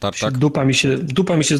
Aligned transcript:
tartak? 0.00 0.38
Dupa 0.38 0.64
mi 0.64 0.74
się, 0.74 0.98
dupa 0.98 1.36
mi 1.36 1.44
się, 1.44 1.56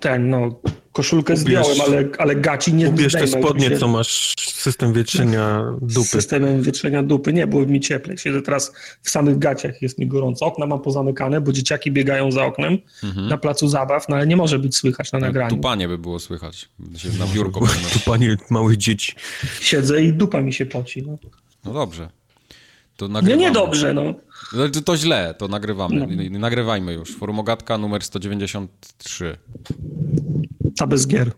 ten, 0.00 0.30
no, 0.30 0.60
koszulkę 0.92 1.36
zdjąłem, 1.36 1.80
ale, 1.86 2.08
ale 2.18 2.36
gaci 2.36 2.74
nie 2.74 2.88
Ubierz 2.88 3.12
te 3.12 3.26
zdejmę, 3.26 3.46
spodnie, 3.46 3.68
mi 3.68 3.74
się 3.74 3.80
co 3.80 3.88
masz 3.88 4.34
system 4.38 4.92
wietrzenia 4.92 5.64
dupy. 5.82 6.08
systemem 6.08 6.62
wietrzenia 6.62 7.02
dupy. 7.02 7.32
Nie, 7.32 7.46
było 7.46 7.66
mi 7.66 7.80
cieplej. 7.80 8.18
Siedzę 8.18 8.42
teraz 8.42 8.72
w 9.02 9.10
samych 9.10 9.38
gaciach, 9.38 9.82
jest 9.82 9.98
mi 9.98 10.06
gorąco. 10.06 10.46
Okna 10.46 10.66
mam 10.66 10.80
pozamykane, 10.80 11.40
bo 11.40 11.52
dzieciaki 11.52 11.92
biegają 11.92 12.32
za 12.32 12.44
oknem 12.44 12.78
na 13.28 13.36
placu 13.38 13.68
zabaw, 13.68 14.08
no 14.08 14.16
ale 14.16 14.26
nie 14.26 14.36
może 14.36 14.58
być 14.58 14.76
słychać 14.76 15.12
na 15.12 15.18
nagraniu. 15.18 15.50
Tupanie 15.56 15.88
by 15.88 15.98
było 15.98 16.18
słychać. 16.18 16.68
Się 16.96 17.08
na 17.18 17.26
biurko 17.26 17.60
powinno. 17.66 17.88
Tu 17.92 17.98
panie 18.00 18.36
małych 18.50 18.76
dzieci. 18.76 19.14
Siedzę 19.60 20.02
i 20.02 20.12
dupa 20.12 20.40
mi 20.40 20.52
się 20.52 20.66
poci. 20.66 21.02
No, 21.02 21.18
No 21.64 21.72
dobrze. 21.72 22.08
To 22.96 23.06
nie, 23.06 23.12
nagrywamy. 23.12 23.42
nie 23.42 23.50
dobrze, 23.50 23.94
no. 23.94 24.14
No, 24.52 24.68
To, 24.68 24.80
to 24.82 24.96
źle, 24.96 25.34
to 25.38 25.48
nagrywamy. 25.48 26.30
Nagrywajmy 26.30 26.92
już. 26.92 27.16
Forumogatka 27.16 27.78
numer 27.78 28.02
193. 28.02 29.36
Ta 30.76 30.86
bez 30.86 31.06
gier. 31.06 31.32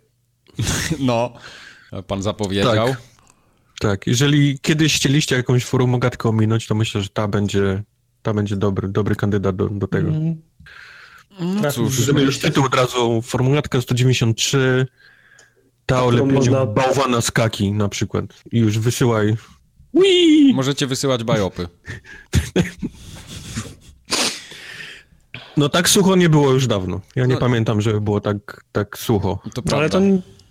No, 1.00 1.32
pan 2.06 2.22
zapowiedział. 2.22 2.74
Tak. 2.86 3.02
Tak, 3.80 4.06
jeżeli 4.06 4.58
kiedyś 4.58 4.96
chcieliście 4.96 5.36
jakąś 5.36 5.64
forumogatkę 5.64 6.28
ominąć, 6.28 6.66
to 6.66 6.74
myślę, 6.74 7.02
że 7.02 7.08
ta 7.08 7.28
będzie, 7.28 7.82
ta 8.22 8.34
będzie 8.34 8.56
dobry, 8.56 8.88
dobry 8.88 9.16
kandydat 9.16 9.56
do, 9.56 9.68
do 9.68 9.86
tego. 9.86 10.08
Mm. 10.08 10.42
No 11.40 11.72
cóż, 11.72 11.94
Żeby 11.94 12.22
już 12.22 12.38
tytuł 12.38 12.64
od 12.64 12.74
razu, 12.74 13.22
formułatka 13.22 13.80
193, 13.80 14.86
ta 15.86 16.04
lepieniu 16.06 16.34
można- 16.34 16.66
bałwana 16.66 17.20
z 17.20 17.30
kaki 17.30 17.72
na 17.72 17.88
przykład. 17.88 18.24
I 18.52 18.58
już 18.58 18.78
wysyłaj. 18.78 19.36
Wii! 19.94 20.54
możecie 20.54 20.86
wysyłać 20.86 21.24
bajopy. 21.24 21.68
No 25.56 25.68
tak 25.68 25.88
sucho 25.88 26.16
nie 26.16 26.28
było 26.28 26.50
już 26.52 26.66
dawno. 26.66 27.00
Ja 27.16 27.26
nie 27.26 27.34
No. 27.34 27.40
pamiętam, 27.40 27.80
żeby 27.80 28.00
było 28.00 28.20
tak, 28.20 28.64
tak 28.72 28.98
sucho. 28.98 29.38
To 29.54 29.62
No, 29.70 29.76
ale 29.76 29.90
to, 29.90 30.00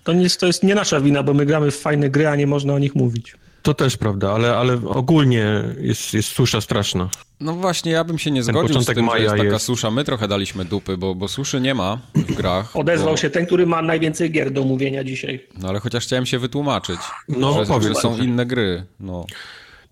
to, 0.03 0.13
nie, 0.13 0.30
to 0.30 0.47
jest 0.47 0.63
nie 0.63 0.75
nasza 0.75 1.02
wina, 1.02 1.23
bo 1.23 1.33
my 1.33 1.45
gramy 1.45 1.72
w 1.72 1.80
fajne 1.80 2.09
gry, 2.09 2.27
a 2.27 2.35
nie 2.35 2.47
można 2.47 2.73
o 2.73 2.80
nich 2.80 2.95
mówić. 2.95 3.35
To 3.64 3.73
też 3.73 3.97
prawda, 3.97 4.31
ale, 4.33 4.56
ale 4.58 4.73
ogólnie 4.86 5.64
jest, 5.81 6.14
jest 6.14 6.30
susza 6.30 6.61
straszna. 6.61 7.09
No 7.39 7.53
właśnie, 7.53 7.92
ja 7.92 8.03
bym 8.03 8.19
się 8.19 8.31
nie 8.31 8.44
zgodził 8.44 8.81
z 8.81 8.86
tym, 8.86 9.09
że 9.11 9.19
jest 9.19 9.31
taka 9.36 9.44
jest. 9.44 9.66
susza. 9.66 9.92
My 9.92 10.03
trochę 10.03 10.28
daliśmy 10.28 10.66
dupy, 10.66 10.97
bo, 10.97 11.16
bo 11.16 11.28
suszy 11.28 11.61
nie 11.61 11.73
ma 11.73 11.97
w 12.16 12.34
grach. 12.36 12.75
Odezwał 12.78 13.14
bo, 13.14 13.17
się 13.17 13.30
ten, 13.30 13.45
który 13.45 13.66
ma 13.66 13.81
najwięcej 13.81 14.31
gier 14.31 14.52
do 14.52 14.64
mówienia 14.64 15.03
dzisiaj. 15.03 15.47
No 15.61 15.69
ale 15.69 15.80
chociaż 15.80 16.06
chciałem 16.06 16.25
się 16.25 16.39
wytłumaczyć, 16.39 17.00
No, 17.30 17.53
że, 17.53 17.66
powiedz. 17.66 17.88
że 17.88 17.95
są 17.95 18.17
inne 18.17 18.45
gry. 18.45 18.86
No. 19.00 19.25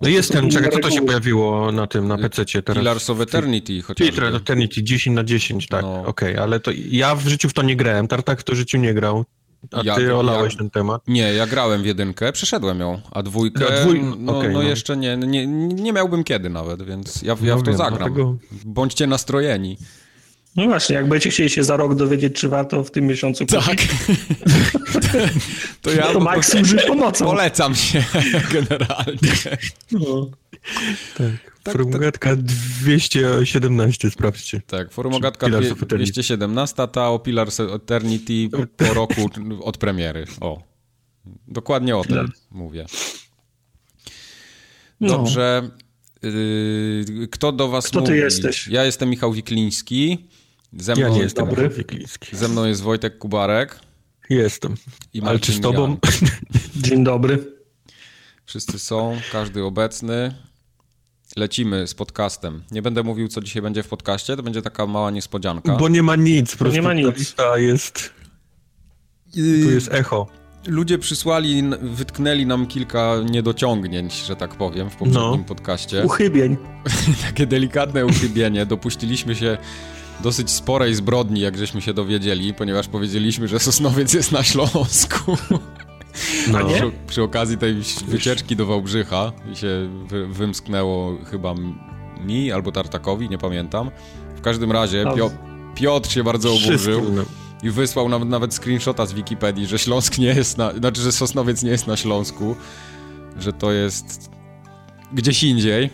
No 0.02 0.10
jest 0.10 0.32
ten, 0.32 0.50
czekaj, 0.52 0.72
co 0.72 0.80
to 0.80 0.92
się 0.92 1.02
pojawiło 1.06 1.72
na 1.72 1.88
tym, 1.88 2.08
na 2.08 2.18
PC 2.18 2.46
teraz? 2.46 2.78
Pillars 2.78 3.10
of 3.10 3.20
Eternity 3.22 3.82
chociażby. 3.82 4.14
Pillars 4.14 4.36
of 4.36 4.42
Eternity 4.42 4.84
10 4.84 5.16
na 5.16 5.24
10, 5.24 5.68
tak, 5.68 5.82
No. 5.82 6.04
okej, 6.06 6.38
ale 6.38 6.60
to 6.60 6.72
ja 6.90 7.16
w 7.16 7.28
życiu 7.28 7.50
w 7.50 7.54
to 7.54 7.62
nie 7.62 7.76
grałem, 7.76 8.08
Tartak 8.08 8.42
w 8.42 8.44
to 8.44 8.54
w 8.54 8.56
życiu 8.56 8.78
nie 8.78 8.94
grał, 8.94 9.26
a 9.72 9.82
Ja- 9.84 9.96
ty 9.96 10.04
ja- 10.04 10.16
olałeś 10.16 10.56
ten 10.58 10.70
temat. 10.70 11.02
Nie, 11.08 11.34
ja 11.34 11.48
grałem 11.48 11.84
w 11.84 11.86
jedynkę, 11.86 12.32
przeszedłem 12.32 12.80
ją, 12.80 13.02
a 13.12 13.24
dwójkę, 13.24 13.66
A 13.68 13.86
dwój- 13.86 14.16
no, 14.20 14.38
okej, 14.38 14.54
no 14.54 14.62
no. 14.62 14.68
jeszcze 14.70 14.98
nie, 14.98 15.18
nie, 15.18 15.48
nie 15.48 15.94
miałbym 15.94 16.24
kiedy 16.24 16.50
nawet, 16.50 16.84
więc 16.84 17.22
ja, 17.22 17.36
ja 17.42 17.56
No 17.56 17.62
w 17.62 17.64
to 17.64 17.72
wiem, 17.72 17.78
zagram. 17.78 17.98
dlatego- 17.98 18.36
Bądźcie 18.66 19.08
nastrojeni. 19.08 19.78
No 20.56 20.66
właśnie, 20.66 20.96
jak 20.96 21.08
będziecie 21.10 21.30
chcieli 21.30 21.50
się 21.50 21.64
za 21.64 21.78
rok 21.78 21.96
dowiedzieć, 21.96 22.36
czy 22.36 22.50
warto 22.50 22.84
w 22.84 22.92
tym 22.92 23.08
miesiącu 23.08 23.46
kupić, 23.46 23.88
to 25.82 25.92
ja 25.92 26.14
to 26.14 26.20
Mike 26.20 26.44
służy 26.44 26.78
pomocą. 26.88 27.26
polecam 27.26 27.76
się 27.76 28.04
generalnie. 28.54 29.32
No. 29.92 30.28
Tak, 31.18 31.51
Formułatka 31.70 32.36
217, 32.36 34.12
sprawdźcie. 34.12 34.62
Tak, 34.68 34.92
Forumogatka 34.92 35.46
Pillars 35.48 35.66
dwie- 35.66 35.72
of 35.74 35.84
Eternity. 35.84 36.12
217, 36.12 36.88
ta 36.88 37.10
o 37.10 37.20
Pillars 37.20 37.60
Eternity 37.60 38.50
po 38.78 38.94
roku 39.00 39.30
od 39.64 39.78
premiery. 39.78 40.26
O, 40.42 40.64
dokładnie 41.48 41.98
o 41.98 42.02
tym 42.02 42.10
Pillars. 42.10 42.32
mówię. 42.52 42.86
No. 45.00 45.08
Dobrze. 45.08 45.70
Yy, 46.24 47.28
kto 47.32 47.52
do 47.52 47.68
was 47.68 47.88
Kto 47.88 48.02
ty 48.02 48.08
mówi? 48.12 48.20
jesteś? 48.22 48.68
Ja 48.68 48.84
jestem 48.86 49.10
Michał 49.10 49.34
Wikliński. 49.34 50.28
Ze 50.78 50.94
mną, 50.96 51.02
Ja 51.02 51.10
nie 51.10 51.20
jestem 51.20 51.46
dobry. 51.46 51.70
Wikliński. 51.70 52.36
Ze 52.38 52.48
mną 52.48 52.66
jest 52.66 52.82
Wojtek 52.82 53.18
Kubarek. 53.18 53.80
Jestem. 54.30 54.76
I 55.14 55.22
Ale 55.22 55.40
czy 55.40 55.54
z 55.54 55.62
tobą? 55.62 55.82
Jan. 55.88 55.98
Dzień 56.84 57.04
dobry. 57.04 57.56
Wszyscy 58.46 58.80
są, 58.80 59.18
każdy 59.32 59.64
obecny. 59.64 60.36
Lecimy 61.38 61.88
z 61.88 61.94
podcastem. 61.94 62.64
Nie 62.72 62.82
będę 62.82 63.04
mówił, 63.04 63.28
co 63.28 63.42
dzisiaj 63.42 63.62
będzie 63.62 63.84
w 63.84 63.88
podcaście, 63.88 64.36
to 64.38 64.44
będzie 64.44 64.62
taka 64.62 64.88
mała 64.88 65.12
niespodzianka. 65.12 65.76
Bo 65.78 65.90
nie 65.90 66.04
ma 66.04 66.16
nic, 66.16 66.52
po 66.52 66.58
prostu 66.58 66.76
nie 66.76 66.82
ma 66.82 66.94
nic. 66.94 67.18
lista 67.18 67.58
jest, 67.58 68.14
tu 69.34 69.72
jest 69.72 69.94
echo. 69.94 70.28
Ludzie 70.68 70.98
przysłali, 70.98 71.64
wytknęli 71.82 72.46
nam 72.46 72.68
kilka 72.68 73.16
niedociągnięć, 73.32 74.14
że 74.26 74.36
tak 74.36 74.56
powiem, 74.56 74.90
w 74.90 74.96
poprzednim 74.96 75.32
No. 75.40 75.44
podcaście. 75.48 76.04
Uchybień. 76.06 76.58
Takie 77.28 77.48
delikatne 77.48 78.06
uchybienie. 78.06 78.66
Dopuściliśmy 78.66 79.36
się 79.36 79.58
dosyć 80.24 80.50
sporej 80.52 80.96
zbrodni, 80.96 81.40
jak 81.42 81.58
żeśmy 81.58 81.82
się 81.82 81.94
dowiedzieli, 81.94 82.54
ponieważ 82.54 82.88
powiedzieliśmy, 82.88 83.48
że 83.48 83.60
Sosnowiec 83.60 84.14
jest 84.14 84.32
na 84.32 84.44
Śląsku. 84.44 85.38
No. 86.52 86.62
nie? 86.62 86.74
Przy, 86.76 86.92
przy 87.08 87.24
okazji 87.24 87.58
tej 87.58 87.76
wycieczki 88.08 88.56
do 88.56 88.66
Wałbrzycha 88.66 89.32
się 89.54 89.90
wy, 90.08 90.28
wymsknęło 90.28 91.18
chyba 91.32 91.54
mi 92.26 92.52
albo 92.52 92.72
Tartakowi, 92.72 93.30
nie 93.30 93.38
pamiętam. 93.38 93.92
W 94.36 94.42
każdym 94.42 94.72
razie 94.72 95.04
No. 95.06 95.16
Pio, 95.16 95.32
Piotr 95.76 96.12
się 96.12 96.24
bardzo 96.24 96.54
oburzył 96.54 97.02
no. 97.14 97.24
i 97.64 97.70
wysłał 97.70 98.10
nam 98.10 98.30
nawet 98.30 98.54
screenshota 98.54 99.06
z 99.06 99.14
Wikipedii, 99.14 99.66
że 99.66 99.80
Śląsk 99.80 100.18
nie 100.18 100.28
jest 100.28 100.58
na... 100.58 100.74
Znaczy, 100.74 101.02
że 101.02 101.12
Sosnowiec 101.12 101.64
nie 101.64 101.72
jest 101.72 101.88
na 101.88 101.98
Śląsku, 101.98 102.56
że 103.40 103.54
to 103.54 103.72
jest 103.72 104.30
gdzieś 105.14 105.44
indziej. 105.44 105.90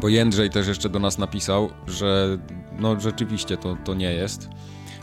Bo 0.00 0.08
Jędrzej 0.08 0.50
też 0.50 0.66
jeszcze 0.66 0.88
do 0.88 0.98
nas 0.98 1.18
napisał, 1.18 1.70
że 1.86 2.38
no 2.78 3.00
rzeczywiście 3.00 3.56
to, 3.56 3.76
to 3.84 3.94
nie 3.94 4.12
jest. 4.12 4.48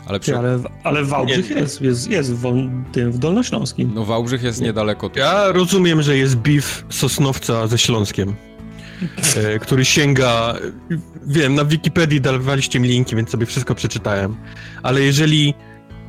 Ale 0.06 0.20
przy... 0.20 0.30
Ty, 0.30 0.38
ale, 0.38 0.58
ale 0.84 1.04
Wałbrzych 1.04 1.50
Nie. 1.50 1.56
jest, 1.56 1.80
jest, 1.80 2.10
jest 2.10 2.34
w, 2.34 2.68
tym, 2.92 3.12
w 3.12 3.18
Dolnośląskim. 3.18 3.92
No 3.94 4.04
Wałbrzych 4.04 4.42
jest 4.42 4.60
niedaleko 4.60 5.08
tu. 5.08 5.18
Ja 5.18 5.52
rozumiem, 5.52 6.02
że 6.02 6.16
jest 6.16 6.36
beef 6.36 6.84
Sosnowca 6.88 7.66
ze 7.66 7.78
Śląskiem, 7.78 8.34
e, 9.36 9.58
który 9.58 9.84
sięga, 9.84 10.54
wiem, 11.26 11.54
na 11.54 11.64
Wikipedii 11.64 12.20
dawaliście 12.20 12.80
mi 12.80 12.88
linki, 12.88 13.16
więc 13.16 13.30
sobie 13.30 13.46
wszystko 13.46 13.74
przeczytałem, 13.74 14.36
ale 14.82 15.00
jeżeli, 15.00 15.54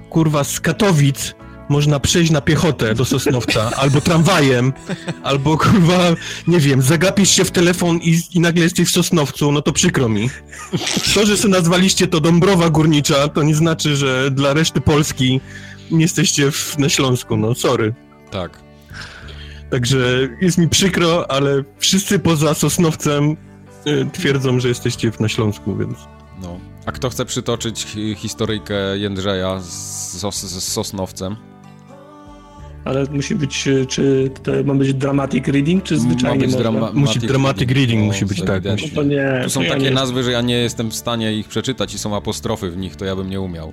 kurwa, 0.10 0.44
z 0.44 0.60
Katowic 0.60 1.36
można 1.70 2.00
przejść 2.00 2.32
na 2.32 2.42
piechotę 2.42 2.96
do 2.96 3.06
Sosnowca, 3.06 3.72
albo 3.78 4.02
tramwajem, 4.02 4.74
albo, 5.24 5.58
kurwa, 5.58 6.00
nie 6.48 6.60
wiem, 6.60 6.82
zagapisz 6.82 7.30
się 7.30 7.46
w 7.46 7.52
telefon 7.52 7.98
i, 7.98 8.22
i 8.34 8.40
nagle 8.40 8.64
jesteś 8.64 8.88
w 8.90 8.92
Sosnowcu, 8.92 9.52
no 9.52 9.62
to 9.62 9.74
przykro 9.74 10.10
mi. 10.10 10.30
To, 11.14 11.26
że 11.26 11.38
sobie 11.38 11.54
nazwaliście 11.54 12.08
to 12.08 12.20
Dąbrowa 12.20 12.70
Górnicza, 12.70 13.28
to 13.28 13.44
nie 13.44 13.56
znaczy, 13.56 13.96
że 13.96 14.32
dla 14.32 14.54
reszty 14.54 14.82
Polski 14.82 15.42
nie 15.92 16.02
jesteście 16.02 16.52
w, 16.52 16.78
na 16.78 16.90
Śląsku, 16.90 17.38
no 17.38 17.56
sorry. 17.56 17.94
Tak. 18.32 18.60
Także 19.72 20.30
jest 20.42 20.58
mi 20.58 20.70
przykro, 20.70 21.32
ale 21.32 21.64
wszyscy 21.78 22.20
poza 22.20 22.54
Sosnowcem 22.54 23.38
y, 23.88 24.08
twierdzą, 24.14 24.60
że 24.60 24.68
jesteście 24.68 25.12
na 25.20 25.30
Śląsku, 25.30 25.76
więc... 25.78 25.98
No. 26.42 26.60
A 26.86 26.92
kto 26.92 27.10
chce 27.10 27.26
przytoczyć 27.26 27.84
hi- 27.84 28.16
historyjkę 28.16 28.98
Jędrzeja 28.98 29.60
z, 29.60 30.18
Sos 30.20 30.44
z 30.44 30.64
Sosnowcem? 30.64 31.36
Ale 32.86 33.06
musi 33.12 33.36
być, 33.36 33.68
e, 33.68 33.86
czy 33.86 34.32
to 34.44 34.52
ma 34.66 34.74
być 34.74 34.94
dramatic 34.94 35.48
reading, 35.48 35.84
czy 35.84 36.00
zwyczajnie 36.00 36.40
być 36.46 36.54
można? 36.56 36.60
drama- 36.72 36.92
Musi 36.94 37.20
dramatic 37.20 37.72
reading 37.72 38.00
No, 38.02 38.06
musi 38.06 38.26
być, 38.26 38.42
tak, 38.42 38.64
musi. 38.66 38.90
To 38.90 39.04
nie, 39.04 39.42
Tu 39.44 39.50
są 39.50 39.60
to 39.60 39.64
ja 39.66 39.72
takie 39.74 39.84
nie 39.86 39.92
nazwy, 39.92 40.24
że 40.24 40.32
ja 40.32 40.42
nie 40.42 40.56
jestem 40.56 40.90
w 40.92 40.96
stanie 40.96 41.34
ich 41.34 41.48
przeczytać 41.48 41.94
i 41.94 42.00
są 42.00 42.16
apostrofy 42.16 42.72
w 42.72 42.78
nich, 42.78 42.96
to 42.96 43.06
ja 43.06 43.16
bym 43.16 43.30
nie 43.30 43.42
umiał. 43.42 43.72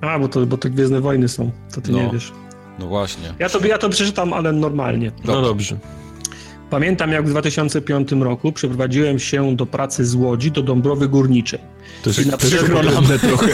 A, 0.00 0.18
bo 0.18 0.28
to, 0.28 0.46
bo 0.46 0.58
to 0.58 0.70
Gwiezdne 0.70 1.00
Wojny 1.00 1.28
są, 1.28 1.50
to 1.74 1.80
ty 1.80 1.92
No. 1.92 1.98
nie 2.02 2.10
wiesz. 2.12 2.32
No 2.78 2.86
właśnie. 2.86 3.34
Ja 3.38 3.48
to, 3.48 3.66
ja 3.66 3.78
to 3.78 3.88
przeczytam, 3.88 4.32
ale 4.32 4.52
normalnie. 4.52 5.12
No 5.24 5.42
dobrze. 5.42 5.78
Pamiętam, 6.70 7.12
jak 7.12 7.26
w 7.26 7.30
2005 7.30 8.12
roku 8.12 8.52
przeprowadziłem 8.52 9.18
się 9.18 9.56
do 9.56 9.66
pracy 9.66 10.04
z 10.04 10.14
Łodzi 10.14 10.50
do 10.50 10.62
Dąbrowy 10.62 11.08
Górniczej. 11.08 11.58
To 12.02 12.10
I 12.10 12.14
na 12.14 12.20
jest 12.20 12.36
przykład- 12.36 12.64
przekonane 12.64 13.18
trochę. 13.28 13.48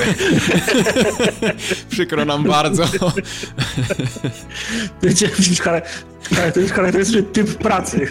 Przykro 1.90 2.24
nam 2.24 2.44
bardzo. 2.44 2.84
To 6.54 6.60
jest 6.60 6.72
charakterystyczny 6.72 7.22
typ 7.22 7.54
pracy. 7.58 8.08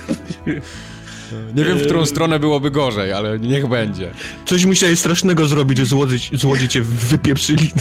Nie 1.56 1.64
wiem, 1.66 1.78
w 1.78 1.80
Yy. 1.80 1.86
którą 1.86 2.06
stronę 2.06 2.40
byłoby 2.40 2.72
gorzej, 2.72 3.14
ale 3.14 3.40
niech 3.40 3.68
będzie. 3.68 4.12
Coś 4.46 4.66
musiałeś 4.66 5.00
strasznego 5.00 5.46
zrobić, 5.46 5.78
że 5.78 5.86
z 5.86 5.94
Łodzi, 5.94 6.38
z 6.38 6.44
Łodzi 6.44 6.68
cię 6.70 6.82
wypieprzyli. 6.82 7.72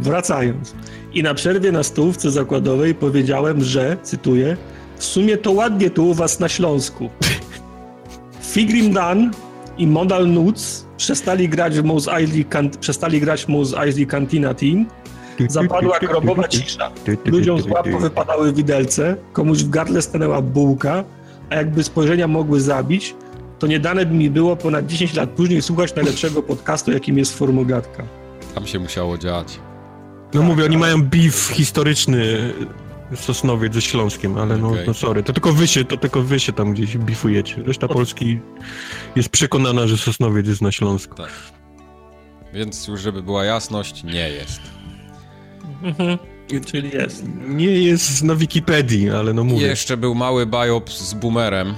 Wracając. 0.00 0.74
I 1.12 1.22
na 1.22 1.34
przerwie 1.34 1.72
na 1.72 1.82
stołówce 1.82 2.30
zakładowej 2.30 2.94
powiedziałem, 2.94 3.64
że, 3.64 3.96
cytuję, 4.02 4.56
w 4.98 5.04
sumie 5.04 5.36
to 5.36 5.52
ładnie 5.52 5.90
tu 5.90 6.08
u 6.08 6.14
was 6.14 6.40
na 6.40 6.48
Śląsku. 6.48 7.10
Figrim 8.40 8.92
Dan 8.92 9.30
i 9.78 9.86
Modal 9.86 10.28
Nuts 10.28 10.86
przestali 10.96 11.48
grać 11.48 11.78
w 11.78 11.84
Mos 11.84 12.08
Eisley, 12.08 12.46
przestali 12.80 13.20
grać 13.20 13.44
w 13.44 13.48
Mos 13.48 13.74
Eisley 13.74 14.06
Cantina 14.06 14.54
Team. 14.54 14.86
Zapadła 15.48 15.98
grobowa 15.98 16.48
cisza. 16.48 16.90
Ludziom 17.24 17.60
z 17.60 17.66
łap 17.66 17.88
wypadały 17.88 18.52
widelce, 18.52 19.16
komuś 19.32 19.58
w 19.58 19.70
gardle 19.70 20.02
stanęła 20.02 20.42
bułka, 20.42 21.04
a 21.50 21.54
jakby 21.54 21.84
spojrzenia 21.84 22.28
mogły 22.28 22.60
zabić, 22.60 23.14
to 23.58 23.66
nie 23.66 23.80
dane 23.80 24.06
by 24.06 24.14
mi 24.14 24.30
było 24.30 24.56
ponad 24.56 24.86
10 24.86 25.14
lat 25.14 25.30
później 25.30 25.62
słuchać 25.62 25.94
najlepszego 25.94 26.42
podcastu, 26.42 26.92
jakim 26.92 27.18
jest 27.18 27.38
Formogatka. 27.38 28.02
Tam 28.54 28.66
się 28.66 28.78
musiało 28.78 29.18
dziać. 29.18 29.60
No 30.34 30.42
mówię, 30.42 30.64
oni 30.64 30.78
mają 30.78 31.02
beef 31.02 31.34
historyczny 31.34 32.52
Sosnowiec 33.14 33.74
ze 33.74 33.82
Śląskiem, 33.82 34.38
ale 34.38 34.56
no, 34.56 34.68
okay. 34.68 34.84
no 34.86 34.94
sorry, 34.94 35.22
to 35.22 35.32
tylko 35.32 35.52
wy 35.52 35.68
się, 35.68 35.84
to 35.84 35.96
tylko 35.96 36.22
wy 36.22 36.40
się 36.40 36.52
tam 36.52 36.72
gdzieś 36.72 36.98
bifujecie. 36.98 37.62
Reszta 37.62 37.88
Polski 37.88 38.40
jest 39.16 39.28
przekonana, 39.28 39.86
że 39.86 39.96
Sosnowiec 39.96 40.48
jest 40.48 40.62
na 40.62 40.72
Śląsku. 40.72 41.14
Tak. 41.14 41.30
Więc 42.54 42.88
już 42.88 43.00
żeby 43.00 43.22
była 43.22 43.44
jasność, 43.44 44.04
nie 44.04 44.30
jest. 44.30 44.60
Mhm. 45.82 46.18
Czyli 46.66 46.90
jest. 46.90 47.24
Nie 47.48 47.80
jest 47.82 48.22
na 48.22 48.34
Wikipedii, 48.34 49.10
ale 49.10 49.32
no 49.32 49.44
mówię. 49.44 49.66
Jeszcze 49.66 49.96
był 49.96 50.14
mały 50.14 50.46
biop 50.46 50.90
z 50.90 51.14
Boomerem, 51.14 51.74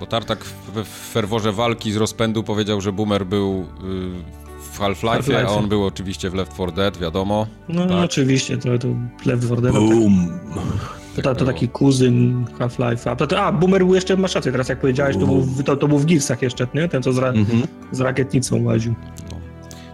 bo 0.00 0.06
Tartak 0.06 0.44
w, 0.44 0.82
w 0.84 1.12
ferworze 1.12 1.52
walki 1.52 1.92
z 1.92 1.96
rozpędu 1.96 2.42
powiedział, 2.42 2.80
że 2.80 2.92
Boomer 2.92 3.26
był 3.26 3.60
y, 3.60 4.45
w 4.76 4.80
Half-Life, 4.80 5.34
Half 5.34 5.48
a 5.48 5.52
on 5.52 5.68
był 5.68 5.84
oczywiście 5.84 6.30
w 6.30 6.34
Left 6.34 6.54
4 6.54 6.72
Dead, 6.72 6.98
wiadomo. 6.98 7.46
No 7.68 7.86
tak. 7.86 8.04
oczywiście, 8.04 8.58
to, 8.58 8.78
to 8.78 8.88
Left 9.26 9.44
4 9.44 9.62
Dead. 9.62 9.72
Boom. 9.72 10.38
Tak, 11.16 11.24
to, 11.24 11.34
to 11.34 11.44
taki 11.44 11.68
kuzyn 11.68 12.44
Half-Life'a. 12.58 13.36
A, 13.36 13.52
Boomer 13.52 13.84
był 13.84 13.94
jeszcze, 13.94 14.16
masz 14.16 14.34
rację, 14.34 14.52
teraz 14.52 14.68
jak 14.68 14.80
powiedziałeś, 14.80 15.16
to 15.16 15.26
był, 15.26 15.46
to, 15.64 15.76
to 15.76 15.88
był 15.88 15.98
w 15.98 16.06
Gearsach 16.06 16.42
jeszcze, 16.42 16.66
nie? 16.74 16.88
Ten, 16.88 17.02
co 17.02 17.12
z, 17.12 17.18
ra 17.18 17.32
mm-hmm. 17.32 17.66
z 17.92 18.00
rakietnicą 18.00 18.62
łaził. 18.62 18.94
No. 19.30 19.36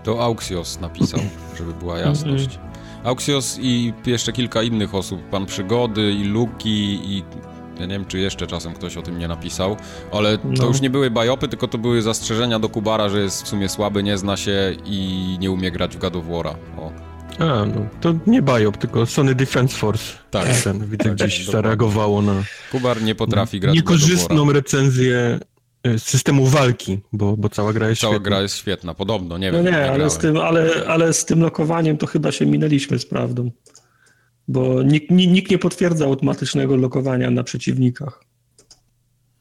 To 0.04 0.24
Auxios 0.24 0.80
napisał, 0.80 1.20
żeby 1.58 1.74
była 1.74 1.98
jasność. 1.98 2.48
Mm-hmm. 2.48 3.08
Auxios 3.08 3.58
i 3.60 3.92
jeszcze 4.06 4.32
kilka 4.32 4.62
innych 4.62 4.94
osób, 4.94 5.22
Pan 5.30 5.46
Przygody 5.46 6.12
i 6.12 6.24
Luki 6.24 7.00
i 7.16 7.22
ja 7.80 7.86
nie 7.86 7.94
wiem, 7.94 8.06
czy 8.06 8.18
jeszcze 8.18 8.46
czasem 8.46 8.74
ktoś 8.74 8.96
o 8.96 9.02
tym 9.02 9.18
nie 9.18 9.28
napisał, 9.28 9.76
ale 10.12 10.38
to 10.38 10.48
no. 10.48 10.66
już 10.66 10.80
nie 10.80 10.90
były 10.90 11.10
bajopy, 11.10 11.48
tylko 11.48 11.68
to 11.68 11.78
były 11.78 12.02
zastrzeżenia 12.02 12.58
do 12.58 12.68
Kubara, 12.68 13.08
że 13.08 13.20
jest 13.20 13.42
w 13.42 13.48
sumie 13.48 13.68
słaby, 13.68 14.02
nie 14.02 14.18
zna 14.18 14.36
się 14.36 14.76
i 14.84 15.36
nie 15.40 15.50
umie 15.50 15.70
grać 15.70 15.96
w 15.96 15.98
God 15.98 16.16
of 16.16 16.24
War'a. 16.24 16.54
O. 16.78 16.92
A, 17.38 17.66
no 17.66 17.86
to 18.00 18.14
nie 18.26 18.42
bajop, 18.42 18.76
tylko 18.76 19.06
Sony 19.06 19.34
Defense 19.34 19.76
Force. 19.76 20.04
Tak. 20.30 20.62
Ten, 20.64 20.78
widzę, 20.86 21.04
tak, 21.04 21.14
gdzieś 21.14 21.46
zareagowało 21.46 22.22
na... 22.22 22.42
Kubar 22.72 23.02
nie 23.02 23.14
potrafi 23.14 23.60
grać 23.60 23.74
Niekorzystną 23.74 24.52
recenzję 24.52 25.38
e, 25.82 25.98
systemu 25.98 26.46
walki, 26.46 26.98
bo, 27.12 27.36
bo 27.36 27.48
cała 27.48 27.72
gra 27.72 27.88
jest 27.88 28.00
cała 28.00 28.12
świetna. 28.12 28.30
gra 28.30 28.42
jest 28.42 28.56
świetna, 28.56 28.94
podobno, 28.94 29.38
nie 29.38 29.52
no 29.52 29.58
wiem. 29.58 29.66
Nie, 29.66 29.70
nie 29.70 29.90
ale, 29.90 30.10
z 30.10 30.18
tym, 30.18 30.36
ale, 30.36 30.70
ale 30.86 31.12
z 31.12 31.24
tym 31.24 31.40
lokowaniem 31.40 31.98
to 31.98 32.06
chyba 32.06 32.32
się 32.32 32.46
minęliśmy 32.46 32.98
z 32.98 33.06
prawdą 33.06 33.50
bo 34.52 34.82
nikt, 34.82 35.10
nikt 35.10 35.50
nie 35.50 35.58
potwierdza 35.58 36.04
automatycznego 36.04 36.76
lokowania 36.76 37.30
na 37.30 37.42
przeciwnikach. 37.42 38.24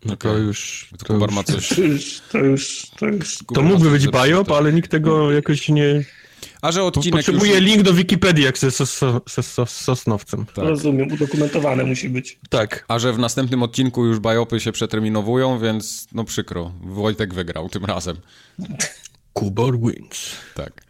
No 0.06 0.16
to 0.16 0.38
już... 0.38 0.90
To, 1.08 1.14
już, 1.14 1.32
ma 1.32 1.44
coś... 1.44 1.70
to 1.78 1.82
już... 1.82 2.22
To, 2.32 2.38
już, 2.38 2.88
to, 3.00 3.08
już, 3.08 3.38
to 3.54 3.62
mógłby 3.62 3.90
być 3.90 4.08
biop, 4.08 4.52
ale 4.52 4.74
nikt 4.74 4.92
tego 4.92 5.32
jakoś 5.32 5.70
nie... 5.70 6.04
A 6.62 6.72
że 6.72 6.84
odcinek 6.84 7.26
Potrzebuję 7.26 7.54
już... 7.54 7.62
link 7.62 7.82
do 7.84 7.94
Wikipedii, 7.94 8.44
jak 8.44 8.58
ze, 8.58 8.72
sos, 8.72 9.02
Sosnowcem. 9.68 10.46
Tak. 10.46 10.66
Rozumiem, 10.66 11.12
udokumentowane 11.12 11.84
musi 11.84 12.10
być. 12.10 12.40
Tak. 12.50 12.86
A 12.88 13.00
że 13.00 13.14
w 13.14 13.20
następnym 13.20 13.64
odcinku 13.64 14.06
już 14.06 14.20
bajopy 14.20 14.60
się 14.60 14.72
przeterminowują, 14.72 15.60
więc 15.60 16.08
no 16.14 16.24
przykro. 16.24 16.72
Wojtek 16.82 17.34
wygrał 17.34 17.70
tym 17.70 17.86
razem. 17.86 18.18
Kubor 19.34 19.80
wins. 19.80 20.32
Tak. 20.56 20.84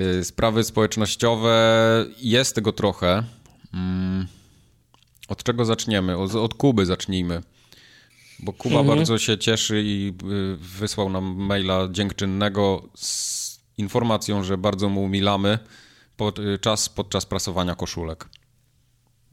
Y, 0.00 0.24
sprawy 0.24 0.64
społecznościowe, 0.64 2.06
jest 2.20 2.54
tego 2.54 2.72
trochę. 2.72 3.24
Mm. 3.74 4.26
Od 5.28 5.42
czego 5.42 5.64
zaczniemy? 5.64 6.16
Od, 6.16 6.34
od 6.34 6.54
Kuby 6.54 6.86
zacznijmy. 6.86 7.42
Bo 8.38 8.52
Kuba 8.52 8.80
mhm. 8.80 8.96
bardzo 8.96 9.18
się 9.18 9.38
cieszy 9.38 9.82
i 9.84 10.12
y, 10.52 10.56
wysłał 10.56 11.10
nam 11.10 11.24
maila 11.24 11.88
dziękczynnego 11.90 12.88
z 12.94 13.60
informacją, 13.78 14.44
że 14.44 14.58
bardzo 14.58 14.88
mu 14.88 15.02
umilamy 15.02 15.58
pod, 16.16 16.38
y, 16.38 16.58
czas 16.58 16.88
podczas 16.88 17.26
prasowania 17.26 17.74
koszulek. 17.74 18.28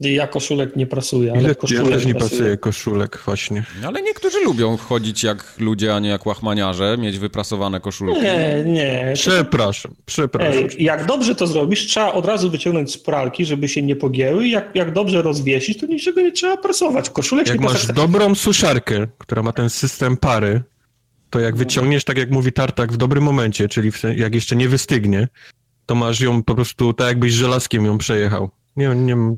Ja 0.00 0.26
koszulek 0.26 0.76
nie 0.76 0.86
prasuję, 0.86 1.32
ale 1.32 1.48
ja, 1.48 1.54
koszulek 1.54 1.86
Ja 1.86 1.92
też 1.92 2.06
nie 2.06 2.14
prasuję 2.14 2.56
koszulek 2.56 3.22
właśnie. 3.24 3.64
Ale 3.86 4.02
niektórzy 4.02 4.44
lubią 4.44 4.76
chodzić 4.76 5.22
jak 5.22 5.54
ludzie, 5.58 5.94
a 5.94 5.98
nie 5.98 6.08
jak 6.08 6.26
łachmaniarze, 6.26 6.96
mieć 6.98 7.18
wyprasowane 7.18 7.80
koszulki. 7.80 8.22
Nie, 8.22 8.62
nie. 8.66 9.12
Przepraszam, 9.14 9.94
przepraszam. 10.06 10.64
Ej, 10.64 10.84
jak 10.84 11.06
dobrze 11.06 11.34
to 11.34 11.46
zrobisz, 11.46 11.86
trzeba 11.86 12.12
od 12.12 12.26
razu 12.26 12.50
wyciągnąć 12.50 12.92
z 12.92 12.98
pralki, 12.98 13.44
żeby 13.44 13.68
się 13.68 13.82
nie 13.82 13.96
pogięły. 13.96 14.48
Jak, 14.48 14.70
jak 14.74 14.92
dobrze 14.92 15.22
rozwiesić, 15.22 15.78
to 15.78 15.86
niczego 15.86 16.20
nie 16.20 16.32
trzeba 16.32 16.56
prasować. 16.56 17.10
Koszulek 17.10 17.48
jak 17.48 17.60
masz 17.60 17.86
dobrą 17.86 18.34
suszarkę, 18.34 19.06
która 19.18 19.42
ma 19.42 19.52
ten 19.52 19.70
system 19.70 20.16
pary, 20.16 20.62
to 21.30 21.40
jak 21.40 21.56
wyciągniesz, 21.56 22.04
tak 22.04 22.18
jak 22.18 22.30
mówi 22.30 22.52
Tartak, 22.52 22.92
w 22.92 22.96
dobrym 22.96 23.24
momencie, 23.24 23.68
czyli 23.68 23.90
jak 24.16 24.34
jeszcze 24.34 24.56
nie 24.56 24.68
wystygnie, 24.68 25.28
to 25.86 25.94
masz 25.94 26.20
ją 26.20 26.42
po 26.42 26.54
prostu 26.54 26.92
tak 26.92 27.06
jakbyś 27.08 27.32
żelazkiem 27.32 27.84
ją 27.84 27.98
przejechał. 27.98 28.50
Nie, 28.76 28.88
nie, 28.88 29.36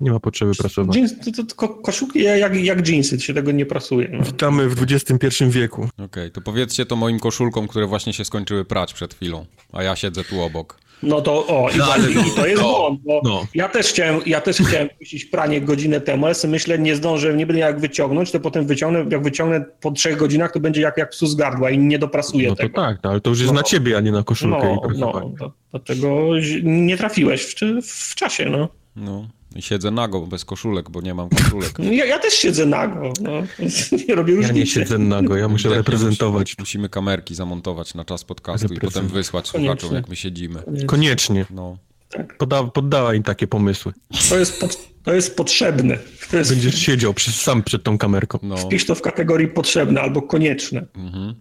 nie 0.00 0.10
ma 0.10 0.20
potrzeby 0.20 0.52
prasować. 0.54 0.96
Jeans, 0.96 1.14
to, 1.18 1.32
to, 1.32 1.54
to 1.56 1.68
koszulki 1.68 2.22
jak, 2.22 2.56
jak 2.56 2.88
jeansy, 2.88 3.20
się 3.20 3.34
tego 3.34 3.52
nie 3.52 3.66
prasuje. 3.66 4.08
No. 4.12 4.24
Witamy 4.24 4.68
w 4.68 4.82
XXI 4.82 5.44
wieku. 5.44 5.82
Okej, 5.82 6.04
okay, 6.04 6.30
to 6.30 6.40
powiedzcie 6.40 6.86
to 6.86 6.96
moim 6.96 7.18
koszulkom, 7.18 7.68
które 7.68 7.86
właśnie 7.86 8.12
się 8.12 8.24
skończyły 8.24 8.64
prać 8.64 8.94
przed 8.94 9.14
chwilą, 9.14 9.46
a 9.72 9.82
ja 9.82 9.96
siedzę 9.96 10.24
tu 10.24 10.40
obok. 10.40 10.82
No 11.02 11.20
to 11.20 11.46
o, 11.46 11.70
i, 11.70 11.78
no, 11.78 11.96
i 12.26 12.36
to 12.36 12.46
jest 12.46 12.62
no, 12.62 12.68
błąd, 12.68 13.00
bo 13.04 13.20
no. 13.24 13.46
ja 13.54 13.68
też 13.68 13.86
chciałem, 13.86 14.20
ja 14.26 14.40
też 14.40 14.56
chciałem 14.56 14.88
puścić 14.98 15.24
pranie 15.24 15.60
godzinę 15.60 16.00
temu, 16.00 16.26
ale 16.26 16.34
sobie 16.34 16.52
myślę, 16.52 16.78
nie 16.78 16.96
zdążę, 16.96 17.34
nie 17.34 17.46
będę 17.46 17.60
jak 17.60 17.80
wyciągnąć, 17.80 18.30
to 18.30 18.40
potem 18.40 18.66
wyciągnę, 18.66 19.04
jak 19.10 19.22
wyciągnę 19.22 19.64
po 19.80 19.90
trzech 19.90 20.16
godzinach, 20.16 20.52
to 20.52 20.60
będzie 20.60 20.80
jak, 20.80 20.96
jak 20.96 21.10
psu 21.10 21.26
z 21.26 21.34
gardła 21.34 21.70
i 21.70 21.78
nie 21.78 21.98
doprasuję 21.98 22.48
no 22.48 22.54
tego. 22.54 22.68
No 22.68 22.74
to 22.74 22.88
tak, 22.88 22.98
no, 23.04 23.10
ale 23.10 23.20
to 23.20 23.30
już 23.30 23.38
jest 23.38 23.52
no, 23.52 23.60
na 23.60 23.62
ciebie, 23.62 23.96
a 23.96 24.00
nie 24.00 24.12
na 24.12 24.22
koszulkę. 24.22 24.76
No, 24.96 25.32
no 25.38 25.52
dlatego 25.70 26.30
nie 26.62 26.96
trafiłeś 26.96 27.42
w, 27.42 27.54
w 27.82 28.14
czasie, 28.14 28.50
no. 28.50 28.68
No. 28.96 29.28
I 29.56 29.62
siedzę 29.62 29.90
nago, 29.90 30.20
bez 30.20 30.44
koszulek, 30.44 30.90
bo 30.90 31.00
nie 31.00 31.14
mam 31.14 31.28
koszulek. 31.28 31.78
Ja, 31.92 32.04
ja 32.04 32.18
też 32.18 32.34
siedzę 32.34 32.66
nago. 32.66 33.12
No. 33.20 33.30
Nie 34.08 34.14
robię 34.14 34.34
różnicy. 34.34 34.54
Ja 34.54 34.60
nie 34.60 34.66
siedzę 34.66 34.98
nago, 34.98 35.36
ja 35.36 35.48
muszę 35.48 35.68
reprezentować. 35.82 36.48
Musimy, 36.50 36.62
musimy 36.62 36.88
kamerki 36.88 37.34
zamontować 37.34 37.94
na 37.94 38.04
czas 38.04 38.24
podcastu 38.24 38.74
i 38.74 38.80
potem 38.80 39.08
wysłać 39.08 39.48
słuchaczom, 39.48 39.94
jak 39.94 40.08
my 40.08 40.16
siedzimy. 40.16 40.62
Koniecznie. 40.86 41.46
No. 41.50 41.78
Tak. 42.08 42.36
Poda, 42.38 42.64
poddała 42.64 43.14
im 43.14 43.22
takie 43.22 43.46
pomysły. 43.46 43.92
To 44.28 44.38
jest, 44.38 44.60
pod, 44.60 44.78
to 45.02 45.14
jest 45.14 45.36
potrzebne. 45.36 45.98
To 46.30 46.36
jest... 46.36 46.50
Będziesz 46.50 46.78
siedział 46.78 47.14
przy, 47.14 47.32
sam 47.32 47.62
przed 47.62 47.82
tą 47.82 47.98
kamerką. 47.98 48.38
No. 48.42 48.56
Wpisz 48.56 48.86
to 48.86 48.94
w 48.94 49.02
kategorii 49.02 49.48
potrzebne 49.48 50.00
albo 50.00 50.22
konieczne. 50.22 50.86
Mhm. 50.94 51.34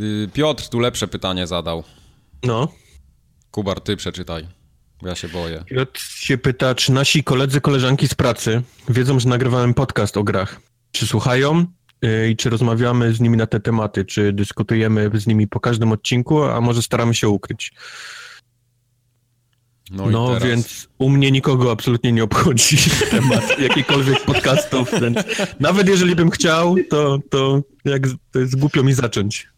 Y, 0.00 0.28
Piotr 0.32 0.68
tu 0.68 0.80
lepsze 0.80 1.08
pytanie 1.08 1.46
zadał. 1.46 1.84
No. 2.42 2.68
Kubar, 3.50 3.80
ty 3.80 3.96
przeczytaj. 3.96 4.46
Ja 5.02 5.14
się 5.14 5.28
boję. 5.28 5.64
Piotr 5.66 6.00
się 6.00 6.38
pyta, 6.38 6.74
czy 6.74 6.92
nasi 6.92 7.24
koledzy, 7.24 7.60
koleżanki 7.60 8.08
z 8.08 8.14
pracy 8.14 8.62
wiedzą, 8.88 9.20
że 9.20 9.28
nagrywałem 9.28 9.74
podcast 9.74 10.16
o 10.16 10.24
grach. 10.24 10.60
Czy 10.92 11.06
słuchają 11.06 11.66
y, 12.04 12.30
i 12.30 12.36
czy 12.36 12.50
rozmawiamy 12.50 13.14
z 13.14 13.20
nimi 13.20 13.36
na 13.36 13.46
te 13.46 13.60
tematy, 13.60 14.04
czy 14.04 14.32
dyskutujemy 14.32 15.10
z 15.14 15.26
nimi 15.26 15.48
po 15.48 15.60
każdym 15.60 15.92
odcinku, 15.92 16.42
a 16.42 16.60
może 16.60 16.82
staramy 16.82 17.14
się 17.14 17.28
ukryć. 17.28 17.72
No, 19.90 20.10
no 20.10 20.40
więc 20.40 20.88
u 20.98 21.10
mnie 21.10 21.30
nikogo 21.30 21.72
absolutnie 21.72 22.12
nie 22.12 22.24
obchodzi 22.24 22.76
temat 23.10 23.58
jakichkolwiek 23.58 24.24
podcastów, 24.24 24.90
więc 25.00 25.18
nawet 25.60 25.88
jeżeli 25.88 26.16
bym 26.16 26.30
chciał, 26.30 26.76
to, 26.90 27.18
to, 27.30 27.62
jak, 27.84 28.02
to 28.32 28.38
jest 28.38 28.56
głupio 28.56 28.82
mi 28.82 28.92
zacząć. 28.92 29.48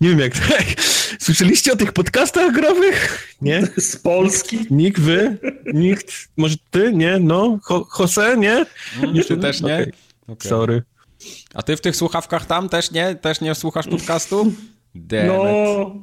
Nie 0.00 0.08
wiem 0.08 0.18
jak... 0.18 0.32
Słyszeliście 1.26 1.72
o 1.72 1.76
tych 1.76 1.92
podcastach 1.92 2.52
growych? 2.52 3.28
Nie? 3.42 3.62
Z 3.76 3.96
Polski? 3.96 4.58
Nikt 4.70 5.00
wy? 5.00 5.38
Nikt? 5.74 6.12
Może 6.36 6.56
ty? 6.70 6.92
Nie? 6.92 7.18
No? 7.18 7.58
Ho 7.62 7.88
Jose? 7.98 8.36
Nie? 8.36 8.66
Mm, 9.02 9.24
ty 9.28 9.36
też 9.36 9.60
nie? 9.60 9.74
Okay. 9.74 9.92
Okay. 10.28 10.50
Sorry. 10.50 10.82
A 11.54 11.62
ty 11.62 11.76
w 11.76 11.80
tych 11.80 11.96
słuchawkach 11.96 12.46
tam 12.46 12.68
też 12.68 12.90
nie? 12.90 13.14
Też 13.14 13.40
nie 13.40 13.54
słuchasz 13.54 13.86
podcastu? 13.86 14.52
Damn 14.94 15.26
no, 15.26 15.94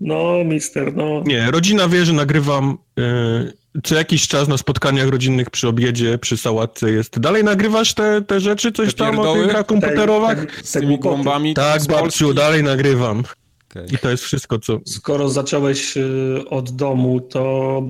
no, 0.00 0.44
mister, 0.44 0.96
no. 0.96 1.22
Nie, 1.26 1.50
rodzina 1.50 1.88
wie, 1.88 2.04
że 2.04 2.12
nagrywam 2.12 2.78
yy, 2.96 3.52
co 3.84 3.94
jakiś 3.94 4.28
czas 4.28 4.48
na 4.48 4.58
spotkaniach 4.58 5.08
rodzinnych 5.08 5.50
przy 5.50 5.68
obiedzie, 5.68 6.18
przy 6.18 6.36
sałatce 6.36 6.90
jest. 6.90 7.18
Dalej 7.18 7.44
nagrywasz 7.44 7.94
te, 7.94 8.22
te 8.22 8.40
rzeczy, 8.40 8.72
coś 8.72 8.94
te 8.94 8.98
tam 8.98 9.18
o 9.18 9.34
tych 9.34 9.46
grach 9.46 9.66
komputerowych? 9.66 10.60
z 10.64 10.72
tymi 10.72 10.98
bombami 10.98 11.54
Tak, 11.54 11.86
babciu, 11.86 12.34
dalej 12.34 12.62
nagrywam. 12.62 13.24
Okay. 13.70 13.86
I 13.92 13.98
to 13.98 14.10
jest 14.10 14.24
wszystko, 14.24 14.58
co... 14.58 14.80
Skoro 14.86 15.28
zacząłeś 15.28 15.96
y, 15.96 16.44
od 16.50 16.70
domu, 16.70 17.20
to 17.20 17.82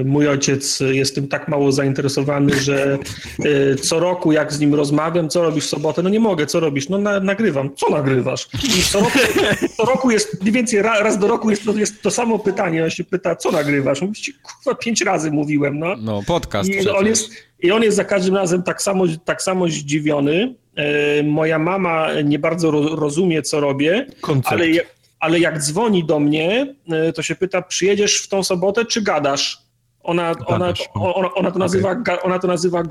y, 0.00 0.04
mój 0.04 0.28
ojciec 0.28 0.80
jest 0.80 1.14
tym 1.14 1.28
tak 1.28 1.48
mało 1.48 1.72
zainteresowany, 1.72 2.60
że 2.60 2.98
y, 3.44 3.76
co 3.76 4.00
roku 4.00 4.32
jak 4.32 4.52
z 4.52 4.60
nim 4.60 4.74
rozmawiam, 4.74 5.28
co 5.28 5.42
robisz 5.42 5.64
w 5.64 5.68
sobotę? 5.68 6.02
No 6.02 6.08
nie 6.08 6.20
mogę, 6.20 6.46
co 6.46 6.60
robisz? 6.60 6.88
No 6.88 6.98
na, 6.98 7.20
nagrywam. 7.20 7.74
Co 7.76 7.90
nagrywasz? 7.90 8.48
I 8.78 8.82
co 8.82 9.00
roku, 9.00 9.18
co 9.76 9.84
roku 9.84 10.10
jest, 10.10 10.40
mniej 10.40 10.52
więcej 10.52 10.82
raz 10.82 11.18
do 11.18 11.28
roku 11.28 11.50
jest 11.50 11.64
to, 11.64 11.72
jest 11.72 12.02
to 12.02 12.10
samo 12.10 12.38
pytanie. 12.38 12.84
On 12.84 12.90
się 12.90 13.04
pyta, 13.04 13.36
co 13.36 13.50
nagrywasz? 13.50 14.00
Mówię, 14.00 14.14
kurwa, 14.42 14.78
pięć 14.78 15.00
razy 15.00 15.30
mówiłem, 15.30 15.78
no. 15.78 15.96
No, 15.98 16.22
podcast 16.26 16.68
I 16.70 16.88
on, 16.88 17.06
jest, 17.06 17.30
I 17.60 17.70
on 17.70 17.82
jest 17.82 17.96
za 17.96 18.04
każdym 18.04 18.34
razem 18.34 18.62
tak 18.62 18.82
samo, 18.82 19.04
tak 19.24 19.42
samo 19.42 19.68
zdziwiony. 19.68 20.54
Moja 21.24 21.58
mama 21.58 22.08
nie 22.24 22.38
bardzo 22.38 22.70
rozumie, 22.96 23.42
co 23.42 23.60
robię, 23.60 24.06
Koncept. 24.20 24.52
ale 24.52 24.66
ale 25.20 25.38
jak 25.38 25.58
dzwoni 25.58 26.04
do 26.04 26.20
mnie, 26.20 26.74
e, 26.88 27.12
to 27.12 27.22
się 27.22 27.34
pyta, 27.34 27.62
przyjedziesz 27.62 28.22
w 28.22 28.28
tą 28.28 28.42
sobotę, 28.42 28.84
czy 28.84 29.02
gadasz? 29.02 29.66
Ona, 30.02 30.32
ona, 30.46 30.72
ona, 30.94 31.34
ona, 31.34 31.50
to 31.50 31.58
nazywa, 31.58 31.90
okay. 31.90 32.22
ona 32.22 32.38
to 32.38 32.46
nazywa 32.46 32.82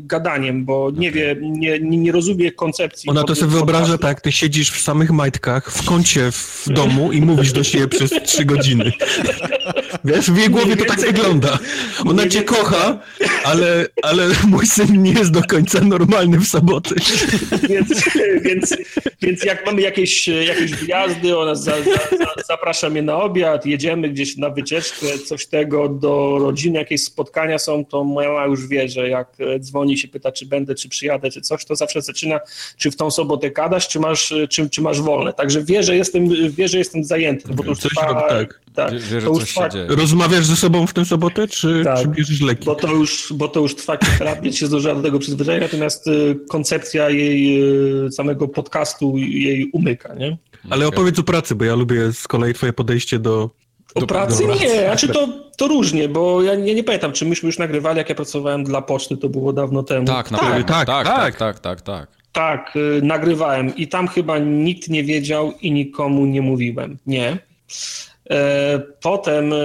gadaniem, 0.00 0.64
bo 0.64 0.90
nie 0.90 1.10
wie, 1.10 1.36
nie, 1.40 1.80
nie 1.80 2.12
rozumie 2.12 2.52
koncepcji. 2.52 3.10
Ona 3.10 3.24
to 3.24 3.34
sobie 3.34 3.52
wyobraża 3.52 3.98
tak, 3.98 4.20
ty 4.20 4.32
siedzisz 4.32 4.70
w 4.70 4.80
samych 4.80 5.10
majtkach, 5.10 5.70
w 5.70 5.84
kącie 5.84 6.32
w 6.32 6.64
domu 6.68 7.12
i 7.12 7.20
mówisz 7.20 7.52
do 7.52 7.64
siebie 7.64 7.88
przez 7.88 8.10
trzy 8.10 8.44
godziny. 8.44 8.92
Wiesz, 10.04 10.30
w 10.30 10.36
jej 10.36 10.50
głowie 10.50 10.76
to 10.76 10.84
tak 10.84 11.00
wygląda. 11.00 11.58
Ona 12.06 12.28
cię 12.28 12.42
kocha, 12.42 12.98
ale, 13.44 13.86
ale 14.02 14.28
mój 14.48 14.66
syn 14.66 15.02
nie 15.02 15.12
jest 15.12 15.30
do 15.30 15.42
końca 15.42 15.80
normalny 15.80 16.38
w 16.38 16.46
soboty. 16.46 16.94
Więc, 17.68 17.88
więc, 18.42 18.76
więc 19.22 19.44
jak 19.44 19.66
mamy 19.66 19.80
jakieś, 19.80 20.28
jakieś 20.28 20.74
wjazdy, 20.74 21.38
ona 21.38 21.54
za, 21.54 21.72
za, 21.72 22.42
zaprasza 22.48 22.90
mnie 22.90 23.02
na 23.02 23.22
obiad, 23.22 23.66
jedziemy 23.66 24.08
gdzieś 24.08 24.36
na 24.36 24.50
wycieczkę, 24.50 25.06
coś 25.26 25.46
tego 25.46 25.88
do 25.88 26.38
rodziny, 26.40 26.78
jakieś 26.78 27.02
spotkania 27.04 27.58
są, 27.58 27.84
to 27.84 28.04
moja 28.04 28.28
mama 28.28 28.46
już 28.46 28.66
wie, 28.66 28.88
że 28.88 29.08
jak 29.08 29.28
dzwoni 29.58 29.98
się 29.98 30.08
pyta, 30.08 30.32
czy 30.32 30.46
będę, 30.46 30.74
czy 30.74 30.88
przyjadę, 30.88 31.30
czy 31.30 31.40
coś, 31.40 31.64
to 31.64 31.76
zawsze 31.76 32.02
zaczyna, 32.02 32.40
czy 32.76 32.90
w 32.90 32.96
tą 32.96 33.10
sobotę 33.10 33.50
gadasz, 33.50 33.88
czy 33.88 34.00
masz, 34.00 34.34
czy, 34.50 34.70
czy 34.70 34.82
masz 34.82 35.00
wolne. 35.00 35.32
Także 35.32 35.64
wie, 35.64 35.82
że 35.82 35.96
jestem, 35.96 36.28
wie, 36.50 36.68
że 36.68 36.78
jestem 36.78 37.04
zajęty, 37.04 37.54
bo 37.54 37.62
to 37.62 37.68
już 37.68 37.78
trwa, 37.78 38.28
tak 38.28 38.60
tak. 38.88 38.92
To 39.24 39.30
już 39.30 39.44
trwa... 39.44 39.68
Rozmawiasz 39.88 40.46
ze 40.46 40.56
sobą 40.56 40.86
w 40.86 40.92
tę 40.92 41.04
sobotę, 41.04 41.48
czy, 41.48 41.82
tak, 41.84 41.98
czy 41.98 42.08
bierzesz 42.08 42.40
leki? 42.40 42.64
Bo 42.64 42.74
to 42.74 42.92
już, 42.92 43.32
bo 43.32 43.48
to 43.48 43.60
już 43.60 43.76
trwa 43.76 43.96
kilka 43.96 44.24
lat, 44.24 44.54
się 44.54 44.66
zdążyłem 44.66 44.96
do 44.96 45.02
tego 45.02 45.18
przyzwyczaić, 45.18 45.60
natomiast 45.60 46.06
y, 46.06 46.38
koncepcja 46.48 47.10
jej 47.10 47.62
y, 48.06 48.12
samego 48.12 48.48
podcastu 48.48 49.18
jej 49.18 49.70
umyka, 49.72 50.14
nie? 50.14 50.38
Ale 50.70 50.86
okay. 50.86 50.98
opowiedz 50.98 51.18
o 51.18 51.22
pracy, 51.22 51.54
bo 51.54 51.64
ja 51.64 51.74
lubię 51.74 52.12
z 52.12 52.28
kolei 52.28 52.54
twoje 52.54 52.72
podejście 52.72 53.18
do... 53.18 53.50
O 53.94 54.00
do, 54.00 54.06
pracy 54.06 54.46
nie, 54.46 54.84
znaczy 54.84 55.08
to, 55.08 55.28
to 55.56 55.68
różnie, 55.68 56.08
bo 56.08 56.42
ja 56.42 56.54
nie, 56.54 56.74
nie 56.74 56.84
pamiętam, 56.84 57.12
czy 57.12 57.26
myśmy 57.26 57.46
już 57.46 57.58
nagrywali, 57.58 57.98
jak 57.98 58.08
ja 58.08 58.14
pracowałem 58.14 58.64
dla 58.64 58.82
poczty, 58.82 59.16
to 59.16 59.28
było 59.28 59.52
dawno 59.52 59.82
temu. 59.82 60.06
Tak, 60.06 60.30
na 60.30 60.38
tak, 60.38 60.64
tak, 60.64 60.86
tak, 60.86 61.06
tak, 61.06 61.36
tak, 61.36 61.60
tak, 61.60 61.80
tak. 61.80 62.20
Tak, 62.32 62.64
tak 62.64 62.76
y, 62.76 63.00
nagrywałem 63.02 63.76
i 63.76 63.88
tam 63.88 64.08
chyba 64.08 64.38
nikt 64.38 64.88
nie 64.88 65.04
wiedział 65.04 65.52
i 65.60 65.72
nikomu 65.72 66.26
nie 66.26 66.42
mówiłem. 66.42 66.98
Nie. 67.06 67.38
E, 68.30 68.80
potem 69.00 69.52
e, 69.52 69.56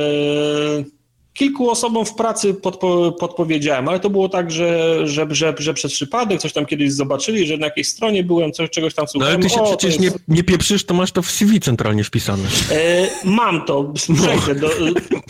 kilku 1.34 1.70
osobom 1.70 2.06
w 2.06 2.16
pracy 2.16 2.54
podpo, 2.54 3.12
podpowiedziałem, 3.12 3.88
ale 3.88 4.00
to 4.00 4.10
było 4.10 4.30
tak, 4.30 4.52
że, 4.52 5.00
że, 5.08 5.28
że, 5.30 5.54
że 5.58 5.74
przez 5.74 5.94
przypadek 5.94 6.42
coś 6.42 6.54
tam 6.54 6.66
kiedyś 6.66 6.94
zobaczyli, 6.94 7.48
że 7.48 7.58
na 7.58 7.66
jakiejś 7.66 7.88
stronie 7.88 8.24
byłem, 8.24 8.52
coś, 8.52 8.70
czegoś 8.70 8.94
tam 8.94 9.08
słuchałem. 9.08 9.34
No 9.34 9.40
ale 9.40 9.50
ty 9.50 9.56
się 9.56 9.62
o, 9.62 9.78
przecież 9.78 10.02
jest... 10.02 10.16
nie, 10.28 10.36
nie 10.36 10.44
pieprzysz, 10.44 10.86
to 10.86 10.94
masz 10.94 11.12
to 11.12 11.22
w 11.22 11.32
CV 11.32 11.60
centralnie 11.60 12.04
wpisane. 12.04 12.44
E, 12.72 13.08
mam 13.24 13.66
to, 13.66 13.94
przejdę 13.94 14.56
do... 14.56 14.70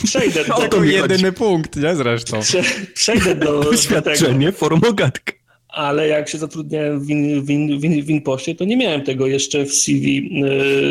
Przejdę 0.05 0.45
do... 0.47 0.53
to 0.53 0.83
jedyny 0.83 1.31
punkt, 1.31 1.75
nie 1.75 1.95
zresztą. 1.95 2.39
Prze, 2.41 2.63
przejdę 2.93 3.35
do... 3.35 3.59
Doświadczenie, 3.59 4.51
formogatka 4.51 5.44
ale 5.75 6.07
jak 6.07 6.29
się 6.29 6.37
zatrudniałem 6.37 6.99
w, 6.99 7.09
in, 7.09 7.41
w, 7.41 7.49
in, 7.49 7.79
w, 7.79 7.83
in, 7.83 8.03
w 8.03 8.09
Inpoście, 8.09 8.55
to 8.55 8.65
nie 8.65 8.77
miałem 8.77 9.01
tego 9.01 9.27
jeszcze 9.27 9.65
w 9.65 9.73
CV, 9.73 10.17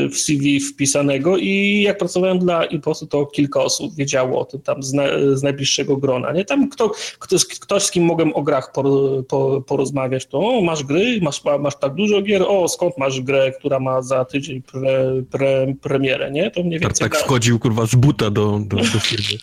y, 0.06 0.08
w 0.08 0.18
CV 0.18 0.60
wpisanego 0.60 1.36
i 1.36 1.82
jak 1.82 1.98
pracowałem 1.98 2.38
dla 2.38 2.64
Inpostu, 2.64 3.06
to 3.06 3.26
kilka 3.26 3.60
osób 3.60 3.94
wiedziało 3.94 4.40
o 4.40 4.44
tym 4.44 4.60
tam 4.60 4.82
z, 4.82 4.92
na, 4.92 5.04
z 5.32 5.42
najbliższego 5.42 5.96
grona. 5.96 6.32
Nie? 6.32 6.44
Tam 6.44 6.68
kto, 6.68 6.92
kto, 7.18 7.36
ktoś, 7.60 7.82
z 7.82 7.90
kim 7.90 8.04
mogłem 8.04 8.34
o 8.34 8.42
grach 8.42 8.72
por, 8.72 8.86
por, 9.28 9.66
porozmawiać, 9.66 10.26
to 10.26 10.38
o, 10.38 10.60
masz 10.60 10.84
gry, 10.84 11.18
masz, 11.22 11.42
masz 11.60 11.76
tak 11.76 11.94
dużo 11.94 12.22
gier, 12.22 12.42
o, 12.48 12.68
skąd 12.68 12.98
masz 12.98 13.20
grę, 13.20 13.52
która 13.58 13.80
ma 13.80 14.02
za 14.02 14.24
tydzień 14.24 14.62
pre, 14.62 15.22
pre, 15.30 15.74
premierę, 15.82 16.30
nie? 16.30 16.50
To 16.50 16.62
mniej 16.62 16.80
więcej... 16.80 17.08
Tak, 17.08 17.12
tak 17.12 17.26
wchodził, 17.26 17.58
kurwa, 17.58 17.86
z 17.86 17.94
buta 17.94 18.30
do, 18.30 18.60
do, 18.66 18.76
do 18.76 19.00
firmy. 19.00 19.38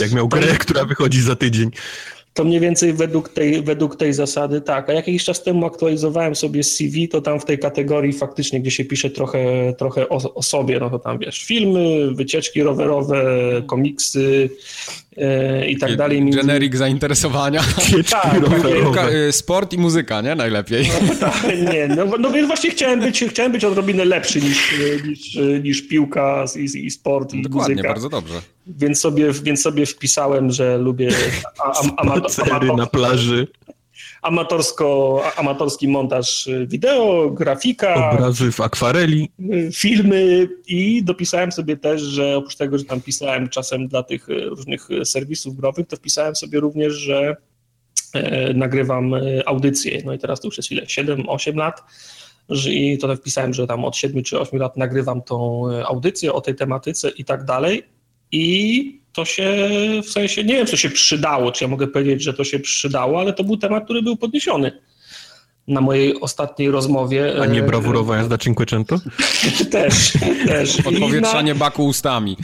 Jak 0.00 0.12
miał 0.12 0.28
grę, 0.28 0.46
która 0.58 0.84
wychodzi 0.84 1.22
za 1.22 1.36
tydzień. 1.36 1.70
To 2.36 2.44
mniej 2.44 2.60
więcej 2.60 2.92
według 2.92 3.28
tej, 3.28 3.62
według 3.62 3.96
tej 3.96 4.12
zasady 4.12 4.60
tak. 4.60 4.90
A 4.90 4.92
jakiś 4.92 5.24
czas 5.24 5.42
temu 5.42 5.66
aktualizowałem 5.66 6.34
sobie 6.34 6.62
CV, 6.64 7.08
to 7.08 7.20
tam 7.20 7.40
w 7.40 7.44
tej 7.44 7.58
kategorii 7.58 8.12
faktycznie, 8.12 8.60
gdzie 8.60 8.70
się 8.70 8.84
pisze 8.84 9.10
trochę, 9.10 9.74
trochę 9.78 10.08
o, 10.08 10.34
o 10.34 10.42
sobie, 10.42 10.80
no 10.80 10.90
to 10.90 10.98
tam 10.98 11.18
wiesz, 11.18 11.44
filmy, 11.44 12.14
wycieczki 12.14 12.62
rowerowe, 12.62 13.22
komiksy, 13.66 14.50
i 15.68 15.76
tak 15.76 15.96
dalej. 15.96 16.30
Generic 16.30 16.76
zainteresowania. 16.76 17.60
Tak, 18.10 18.36
tak 18.94 19.10
sport 19.30 19.72
i 19.72 19.78
muzyka, 19.78 20.20
nie? 20.20 20.34
Najlepiej. 20.34 20.90
No, 21.08 21.14
tak, 21.20 21.44
nie, 21.72 21.88
no, 21.88 22.04
no 22.18 22.30
więc 22.30 22.46
właśnie 22.46 22.70
chciałem 22.70 23.00
być, 23.00 23.24
chciałem 23.30 23.52
być 23.52 23.64
odrobinę 23.64 24.04
lepszy 24.04 24.40
niż, 24.40 24.74
niż, 25.06 25.38
niż 25.62 25.88
piłka 25.88 26.44
i, 26.56 26.86
i 26.86 26.90
sport 26.90 27.34
i 27.34 27.42
Dokładnie, 27.42 27.74
muzyka. 27.74 27.88
bardzo 27.88 28.08
dobrze. 28.08 28.34
Więc 28.66 29.00
sobie, 29.00 29.32
więc 29.32 29.62
sobie 29.62 29.86
wpisałem, 29.86 30.50
że 30.50 30.78
lubię 30.78 31.08
amator, 31.96 32.76
na 32.76 32.86
plaży. 32.86 33.46
Amatorsko, 34.26 35.22
amatorski 35.36 35.88
montaż 35.88 36.48
wideo, 36.66 37.30
grafika. 37.30 38.10
Obrazy 38.10 38.52
w 38.52 38.60
akwareli. 38.60 39.30
Filmy 39.72 40.48
i 40.66 41.02
dopisałem 41.04 41.52
sobie 41.52 41.76
też, 41.76 42.02
że 42.02 42.36
oprócz 42.36 42.56
tego, 42.56 42.78
że 42.78 42.84
tam 42.84 43.00
pisałem 43.00 43.48
czasem 43.48 43.88
dla 43.88 44.02
tych 44.02 44.28
różnych 44.28 44.88
serwisów 45.04 45.56
growych, 45.56 45.86
to 45.86 45.96
wpisałem 45.96 46.36
sobie 46.36 46.60
również, 46.60 46.92
że 46.92 47.36
e, 48.12 48.54
nagrywam 48.54 49.14
audycje. 49.46 50.02
No 50.04 50.12
i 50.12 50.18
teraz 50.18 50.40
to 50.40 50.48
już 50.48 50.56
jest 50.56 50.72
ile? 50.72 50.82
7-8 50.82 51.56
lat 51.56 51.82
i 52.70 52.98
to 52.98 53.16
wpisałem, 53.16 53.54
że 53.54 53.66
tam 53.66 53.84
od 53.84 53.96
7 53.96 54.22
czy 54.22 54.40
8 54.40 54.58
lat 54.58 54.76
nagrywam 54.76 55.22
tą 55.22 55.62
audycję 55.84 56.32
o 56.32 56.40
tej 56.40 56.54
tematyce 56.54 57.10
i 57.10 57.24
tak 57.24 57.44
dalej. 57.44 57.82
I 58.32 59.00
to 59.16 59.24
się 59.24 59.68
w 60.02 60.10
sensie, 60.10 60.44
nie 60.44 60.54
wiem, 60.54 60.66
co 60.66 60.76
się 60.76 60.90
przydało, 60.90 61.52
czy 61.52 61.64
ja 61.64 61.68
mogę 61.68 61.86
powiedzieć, 61.86 62.22
że 62.22 62.34
to 62.34 62.44
się 62.44 62.58
przydało, 62.58 63.20
ale 63.20 63.32
to 63.32 63.44
był 63.44 63.56
temat, 63.56 63.84
który 63.84 64.02
był 64.02 64.16
podniesiony 64.16 64.72
na 65.68 65.80
mojej 65.80 66.20
ostatniej 66.20 66.70
rozmowie. 66.70 67.34
A 67.42 67.46
nie 67.46 67.60
e, 67.60 67.62
brawurowa 67.62 68.16
jazda 68.16 68.38
Cinquecento? 68.38 69.00
też, 69.70 70.12
też. 70.46 70.80
Odpowietrzanie 70.86 71.54
na... 71.54 71.58
baku 71.58 71.84
ustami. 71.84 72.36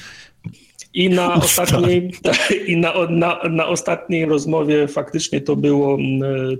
I 0.94 1.10
na 1.10 1.34
ostatniej, 1.34 2.12
i 2.66 2.76
na, 2.76 2.92
na, 3.10 3.40
na 3.50 3.66
ostatniej 3.66 4.26
rozmowie 4.26 4.88
faktycznie 4.88 5.40
to 5.40 5.56
było, 5.56 5.98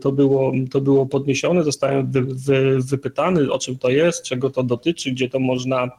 to 0.01 0.13
było, 0.13 0.53
to 0.71 0.81
było 0.81 1.07
podniesione. 1.07 1.65
Zostałem 1.65 2.13
wy, 2.13 2.23
wy, 2.23 2.79
wypytany, 2.79 3.53
o 3.53 3.59
czym 3.59 3.79
to 3.79 3.91
jest, 3.91 4.25
czego 4.25 4.51
to 4.51 4.63
dotyczy, 4.63 5.11
gdzie 5.11 5.29
to 5.29 5.39
można 5.39 5.91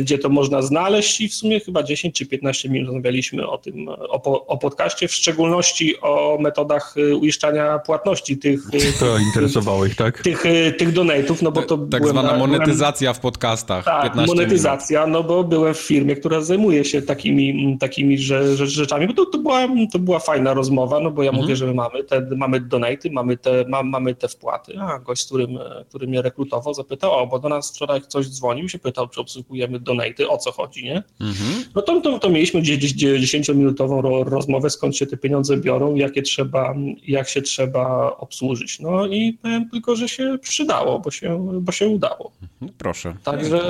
gdzie 0.00 0.18
to 0.18 0.28
można 0.28 0.62
znaleźć 0.62 1.20
i 1.20 1.28
w 1.28 1.34
sumie 1.34 1.60
chyba 1.60 1.82
10 1.82 2.14
czy 2.14 2.26
15 2.26 2.68
minut 2.68 2.86
rozmawialiśmy 2.86 3.46
o 3.46 3.58
tym, 3.58 3.88
o, 3.88 4.46
o 4.46 4.58
podcaście, 4.58 5.08
w 5.08 5.14
szczególności 5.14 6.00
o 6.00 6.38
metodach 6.40 6.94
e, 6.96 7.16
uiszczania 7.16 7.78
płatności 7.78 8.38
tych... 8.38 8.60
E, 8.72 8.98
to 9.00 9.18
interesowało 9.18 9.86
ich, 9.86 9.96
tak? 9.96 10.22
Tych, 10.22 10.44
tych 10.78 10.92
donate'ów, 10.92 11.42
no 11.42 11.52
bo 11.52 11.62
to... 11.62 11.78
Tak 11.78 12.08
zwana 12.08 12.32
na, 12.32 12.38
monetyzacja 12.38 13.12
w 13.12 13.20
podcastach. 13.20 13.84
Tak, 13.84 14.14
monetyzacja, 14.14 15.06
minut. 15.06 15.12
no 15.12 15.28
bo 15.28 15.44
byłem 15.44 15.74
w 15.74 15.78
firmie, 15.78 16.16
która 16.16 16.40
zajmuje 16.40 16.84
się 16.84 17.02
takimi, 17.02 17.76
takimi 17.80 18.18
rzeczami, 18.54 19.06
bo 19.06 19.12
to, 19.12 19.26
to, 19.26 19.38
była, 19.38 19.68
to 19.92 19.98
była 19.98 20.18
fajna 20.18 20.54
rozmowa, 20.54 21.00
no 21.00 21.10
bo 21.10 21.22
ja 21.22 21.30
mhm. 21.30 21.44
mówię, 21.44 21.56
że 21.56 21.66
my 21.66 21.74
mamy 21.74 22.04
te, 22.04 22.28
mamy 22.36 22.60
donaty, 22.60 23.10
mamy 23.10 23.36
te, 23.36 23.64
ma, 23.68 23.82
mamy 23.82 24.14
te 24.14 24.28
wpłaty, 24.28 24.78
a 24.80 24.98
gość, 24.98 25.26
którym, 25.26 25.58
który 25.88 26.06
mnie 26.06 26.22
rekrutował, 26.22 26.74
zapytał, 26.74 27.12
o, 27.12 27.26
bo 27.26 27.38
do 27.38 27.48
nas 27.48 27.70
wczoraj 27.70 28.00
ktoś 28.00 28.28
dzwonił, 28.28 28.68
się 28.68 28.78
pytał, 28.78 29.08
czy 29.08 29.20
obsługuje 29.20 29.43
obsługujemy 29.44 29.80
donaty, 29.80 30.28
o 30.28 30.38
co 30.38 30.52
chodzi, 30.52 30.84
nie? 30.84 31.02
Mhm. 31.20 31.64
No 31.74 31.82
to, 31.82 32.00
to, 32.00 32.18
to 32.18 32.30
mieliśmy 32.30 32.60
gdzieś 32.60 32.94
10-minutową 32.94 34.24
rozmowę, 34.24 34.70
skąd 34.70 34.96
się 34.96 35.06
te 35.06 35.16
pieniądze 35.16 35.56
biorą, 35.56 35.94
jakie 35.94 36.22
trzeba, 36.22 36.74
jak 37.06 37.28
się 37.28 37.42
trzeba 37.42 38.16
obsłużyć. 38.16 38.80
No 38.80 39.06
i 39.06 39.32
powiem 39.42 39.70
tylko, 39.70 39.96
że 39.96 40.08
się 40.08 40.38
przydało, 40.42 41.00
bo 41.00 41.10
się, 41.10 41.60
bo 41.60 41.72
się 41.72 41.88
udało. 41.88 42.32
No 42.60 42.68
proszę. 42.78 43.16
Także, 43.24 43.60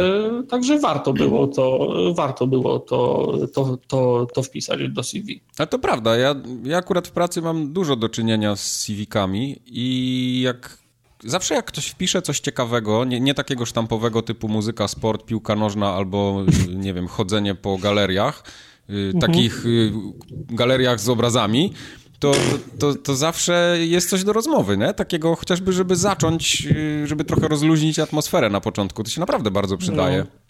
także 0.48 0.78
warto 0.78 1.12
było 1.12 1.46
to, 1.46 1.94
warto 2.14 2.46
było 2.46 2.78
to, 2.78 3.32
to, 3.54 3.78
to, 3.88 4.26
to 4.34 4.42
wpisać 4.42 4.88
do 4.88 5.02
CV. 5.02 5.40
A 5.58 5.66
to 5.66 5.78
prawda, 5.78 6.16
ja, 6.16 6.34
ja 6.64 6.78
akurat 6.78 7.08
w 7.08 7.12
pracy 7.12 7.42
mam 7.42 7.72
dużo 7.72 7.96
do 7.96 8.08
czynienia 8.08 8.56
z 8.56 8.86
CV-kami 8.86 9.56
i 9.66 10.40
jak 10.44 10.83
zawsze 11.24 11.54
jak 11.54 11.64
ktoś 11.64 11.86
wpisze 11.86 12.22
coś 12.22 12.40
ciekawego, 12.40 13.04
nie, 13.04 13.20
nie 13.20 13.34
takiego 13.34 13.66
sztampowego 13.66 14.22
typu 14.22 14.48
muzyka, 14.48 14.88
sport, 14.88 15.26
piłka 15.26 15.56
nożna 15.56 15.92
albo, 15.92 16.44
nie 16.84 16.94
wiem, 16.94 17.08
chodzenie 17.08 17.54
po 17.54 17.78
galeriach, 17.78 18.44
mhm. 18.88 19.20
takich 19.20 19.66
y, 19.66 19.92
galeriach 20.30 21.00
z 21.00 21.08
obrazami, 21.08 21.72
to, 22.18 22.32
to, 22.78 22.94
to 22.94 23.16
zawsze 23.16 23.76
jest 23.80 24.10
coś 24.10 24.24
do 24.24 24.32
rozmowy, 24.32 24.76
nie? 24.76 24.94
Takiego 24.94 25.36
chociażby, 25.36 25.72
żeby 25.72 25.96
zacząć, 25.96 26.66
y, 26.66 27.06
żeby 27.06 27.24
trochę 27.24 27.48
rozluźnić 27.48 27.98
atmosferę 27.98 28.50
na 28.50 28.60
początku. 28.60 29.04
To 29.04 29.10
się 29.10 29.20
naprawdę 29.20 29.50
bardzo 29.50 29.76
przydaje. 29.76 30.18
No. 30.18 30.43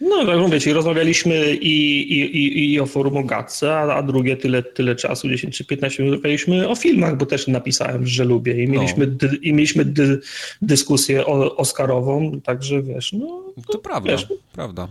No, 0.00 0.26
tak 0.26 0.38
mówię 0.38 0.60
ci, 0.60 0.72
rozmawialiśmy 0.72 1.54
i, 1.54 2.00
i, 2.12 2.36
i, 2.36 2.72
i 2.72 2.80
o 2.80 2.86
forum 2.86 3.16
o 3.16 3.24
Gatce, 3.24 3.76
a, 3.76 3.94
a, 3.94 4.02
drugie 4.02 4.36
tyle, 4.36 4.62
tyle 4.62 4.96
czasu, 4.96 5.28
10 5.28 5.56
czy 5.56 5.64
15 5.64 6.02
minut, 6.02 6.14
rozmawialiśmy 6.16 6.68
o 6.68 6.74
filmach, 6.74 7.16
bo 7.16 7.26
też 7.26 7.48
napisałem, 7.48 8.06
że 8.06 8.24
lubię 8.24 8.64
i 8.64 8.68
mieliśmy, 8.68 9.06
no. 9.06 9.12
dy, 9.16 9.36
i 9.42 9.52
mieliśmy 9.52 9.84
dy, 9.84 10.20
dyskusję 10.62 11.26
o, 11.26 11.56
oscarową, 11.56 12.40
także 12.40 12.82
wiesz, 12.82 13.12
no... 13.12 13.42
To, 13.66 13.72
to 13.72 13.78
prawda, 13.78 14.10
wiesz, 14.10 14.26
prawda. 14.52 14.88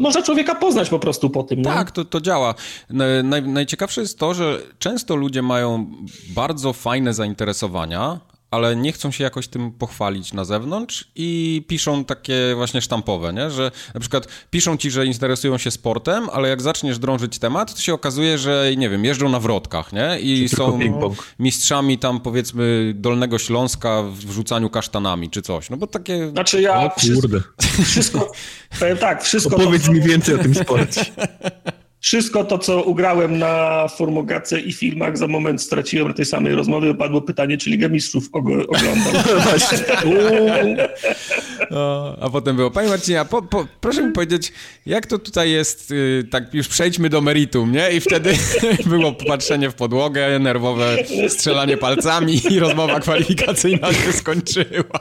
Można 0.00 0.22
człowieka 0.22 0.54
poznać 0.54 0.88
po 0.88 0.98
prostu 0.98 1.30
po 1.30 1.42
tym. 1.42 1.62
Tak, 1.62 1.90
to, 1.90 2.04
to 2.04 2.20
działa. 2.20 2.54
Naj, 3.24 3.42
najciekawsze 3.42 4.00
jest 4.00 4.18
to, 4.18 4.34
że 4.34 4.58
często 4.78 5.16
ludzie 5.16 5.42
mają 5.42 5.86
bardzo 6.34 6.72
fajne 6.72 7.14
zainteresowania, 7.14 8.20
ale 8.50 8.76
nie 8.76 8.92
chcą 8.92 9.10
się 9.10 9.24
jakoś 9.24 9.48
tym 9.48 9.72
pochwalić 9.72 10.32
na 10.32 10.44
zewnątrz 10.44 11.10
i 11.16 11.62
piszą 11.68 12.04
takie 12.04 12.34
właśnie 12.56 12.80
sztampowe, 12.80 13.32
nie? 13.32 13.50
że 13.50 13.70
na 13.94 14.00
przykład 14.00 14.28
piszą 14.50 14.76
ci, 14.76 14.90
że 14.90 15.06
interesują 15.06 15.58
się 15.58 15.70
sportem, 15.70 16.28
ale 16.32 16.48
jak 16.48 16.62
zaczniesz 16.62 16.98
drążyć 16.98 17.38
temat, 17.38 17.74
to 17.74 17.80
się 17.80 17.94
okazuje, 17.94 18.38
że 18.38 18.70
nie 18.76 18.90
wiem, 18.90 19.04
jeżdżą 19.04 19.28
na 19.28 19.40
wrotkach, 19.40 19.92
nie? 19.92 20.20
I 20.20 20.48
są 20.48 20.78
mistrzami 21.38 21.98
tam 21.98 22.20
powiedzmy 22.20 22.92
Dolnego 22.94 23.38
Śląska 23.38 24.02
w 24.02 24.30
rzucaniu 24.30 24.70
kasztanami 24.70 25.30
czy 25.30 25.42
coś, 25.42 25.70
no 25.70 25.76
bo 25.76 25.86
takie... 25.86 26.30
Znaczy 26.30 26.62
ja... 26.62 26.80
O 26.80 26.90
kurde. 27.14 27.40
Wszystko, 27.84 28.32
powiem 28.80 28.96
tak, 28.96 29.24
wszystko... 29.24 29.56
Opowiedz 29.56 29.86
to, 29.86 29.92
mi 29.92 30.00
więcej 30.00 30.34
o 30.34 30.38
tym 30.38 30.54
sporcie. 30.54 31.04
Wszystko 32.00 32.44
to, 32.44 32.58
co 32.58 32.82
ugrałem 32.82 33.38
na 33.38 33.86
formogace 33.88 34.60
i 34.60 34.72
filmach, 34.72 35.18
za 35.18 35.26
moment 35.26 35.62
straciłem 35.62 36.08
na 36.08 36.14
tej 36.14 36.24
samej 36.24 36.54
rozmowie. 36.54 36.94
Padło 36.94 37.22
pytanie, 37.22 37.58
czy 37.58 37.70
Ligę 37.70 37.90
Mistrzów 37.90 38.28
oglądam. 38.32 38.66
No, 41.70 42.16
a 42.20 42.30
potem 42.30 42.56
było, 42.56 42.70
panie 42.70 42.88
Marcinie, 42.88 43.24
po, 43.30 43.42
po, 43.42 43.66
proszę 43.80 44.02
mi 44.02 44.12
powiedzieć, 44.12 44.52
jak 44.86 45.06
to 45.06 45.18
tutaj 45.18 45.50
jest, 45.50 45.90
yy, 45.90 46.24
tak 46.30 46.54
już 46.54 46.68
przejdźmy 46.68 47.08
do 47.08 47.20
meritum, 47.20 47.72
nie? 47.72 47.92
I 47.92 48.00
wtedy 48.00 48.34
było 48.86 49.12
patrzenie 49.12 49.70
w 49.70 49.74
podłogę, 49.74 50.38
nerwowe 50.38 50.96
strzelanie 51.28 51.76
palcami 51.76 52.40
i 52.50 52.58
rozmowa 52.58 53.00
kwalifikacyjna 53.00 53.92
się 53.92 54.12
skończyła. 54.12 55.00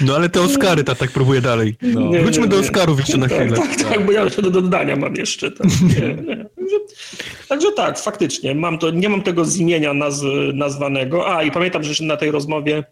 No 0.00 0.16
ale 0.16 0.28
te 0.28 0.40
Oscary, 0.40 0.84
ta 0.84 0.94
tak 0.94 1.10
próbuje 1.10 1.40
dalej. 1.40 1.76
No. 1.82 2.00
Nie, 2.00 2.20
Wróćmy 2.20 2.42
nie, 2.42 2.48
do 2.48 2.58
Oscarów 2.58 2.98
jeszcze 2.98 3.18
na 3.18 3.28
tak, 3.28 3.38
chwilę. 3.38 3.56
Tak, 3.56 3.76
tak, 3.76 3.88
tak, 3.88 4.06
bo 4.06 4.12
ja 4.12 4.24
jeszcze 4.24 4.42
do 4.42 4.50
dodania 4.50 4.96
mam 4.96 5.14
jeszcze. 5.14 5.50
Tak. 5.56 5.66
Także, 7.48 7.72
tak, 7.72 7.98
faktycznie, 7.98 8.54
mam 8.54 8.78
to, 8.78 8.90
nie 8.90 9.08
mam 9.08 9.22
tego 9.22 9.44
z 9.44 9.56
imienia 9.56 9.94
naz, 9.94 10.22
nazwanego. 10.54 11.36
A, 11.36 11.42
i 11.42 11.50
pamiętam, 11.50 11.82
że 11.82 12.04
na 12.04 12.16
tej 12.16 12.30
rozmowie 12.30 12.84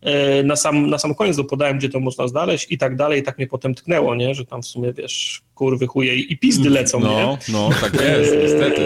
e, 0.00 0.42
na 0.42 0.56
sam, 0.56 0.90
na 0.90 0.98
sam 0.98 1.14
koniec 1.14 1.36
podałem, 1.48 1.78
gdzie 1.78 1.88
to 1.88 2.00
można 2.00 2.28
znaleźć 2.28 2.66
i 2.70 2.78
tak 2.78 2.96
dalej, 2.96 3.20
i 3.20 3.22
tak 3.22 3.38
mnie 3.38 3.46
potem 3.46 3.74
tknęło, 3.74 4.14
nie? 4.14 4.34
że 4.34 4.46
tam 4.46 4.62
w 4.62 4.66
sumie, 4.66 4.92
wiesz, 4.92 5.42
kurwy, 5.60 5.86
chuje 5.86 6.14
i 6.14 6.38
pizdy 6.38 6.70
lecą, 6.70 7.00
no, 7.00 7.08
nie? 7.08 7.38
No, 7.52 7.70
tak 7.80 7.94
jest, 7.94 8.34
niestety. 8.42 8.82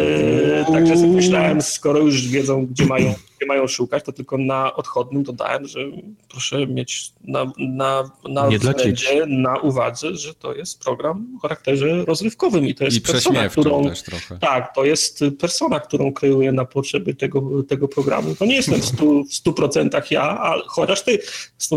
E, 0.61 0.73
także 0.73 0.97
sobie 0.97 1.09
myślałem, 1.09 1.62
skoro 1.62 1.99
już 1.99 2.28
wiedzą, 2.28 2.66
gdzie 2.66 2.87
mają 2.87 3.14
gdzie 3.38 3.47
mają 3.47 3.66
szukać, 3.66 4.04
to 4.04 4.12
tylko 4.12 4.38
na 4.38 4.75
odchodnym 4.75 5.23
dodałem, 5.23 5.66
że 5.66 5.81
proszę 6.29 6.66
mieć 6.66 7.12
na, 7.25 7.53
na, 7.59 8.11
na 8.29 8.48
względzie, 8.48 9.27
na 9.27 9.59
uwadze, 9.59 10.16
że 10.16 10.35
to 10.35 10.55
jest 10.55 10.85
program 10.85 11.27
o 11.37 11.40
charakterze 11.40 12.05
rozrywkowym 12.05 12.66
i 12.66 12.75
to 12.75 12.85
jest 12.85 12.96
I 12.96 13.01
persona, 13.01 13.48
którą, 13.48 13.88
też 13.88 14.03
trochę. 14.03 14.38
Tak, 14.38 14.75
to 14.75 14.85
jest 14.85 15.25
persona, 15.40 15.81
którą 15.81 16.12
kreuję 16.12 16.53
na 16.53 16.64
potrzeby 16.64 17.14
tego, 17.14 17.62
tego 17.68 17.88
programu. 17.88 18.35
To 18.35 18.44
nie 18.44 18.55
jestem 18.57 18.81
w 18.81 18.85
stu, 18.85 19.25
w 19.25 19.35
stu 19.35 19.53
procentach 19.53 20.11
ja, 20.11 20.22
a 20.22 20.62
chociaż 20.66 21.03
ty, 21.03 21.18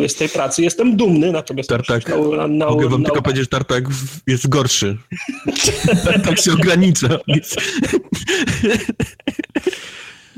z 0.08 0.16
tej 0.16 0.30
pracy 0.30 0.62
jestem 0.62 0.98
dumny, 0.98 1.32
natomiast 1.32 1.70
Tartak, 1.70 2.10
na, 2.38 2.48
na, 2.48 2.66
mogę 2.66 2.90
wam 2.90 3.02
na, 3.02 3.10
tylko 3.10 3.22
powiedzieć, 3.22 3.44
że 3.44 3.50
Tartak 3.50 3.84
jest 4.28 4.50
gorszy. 4.50 4.87
Tak 6.26 6.40
się 6.40 6.54
ogranicza. 6.54 7.20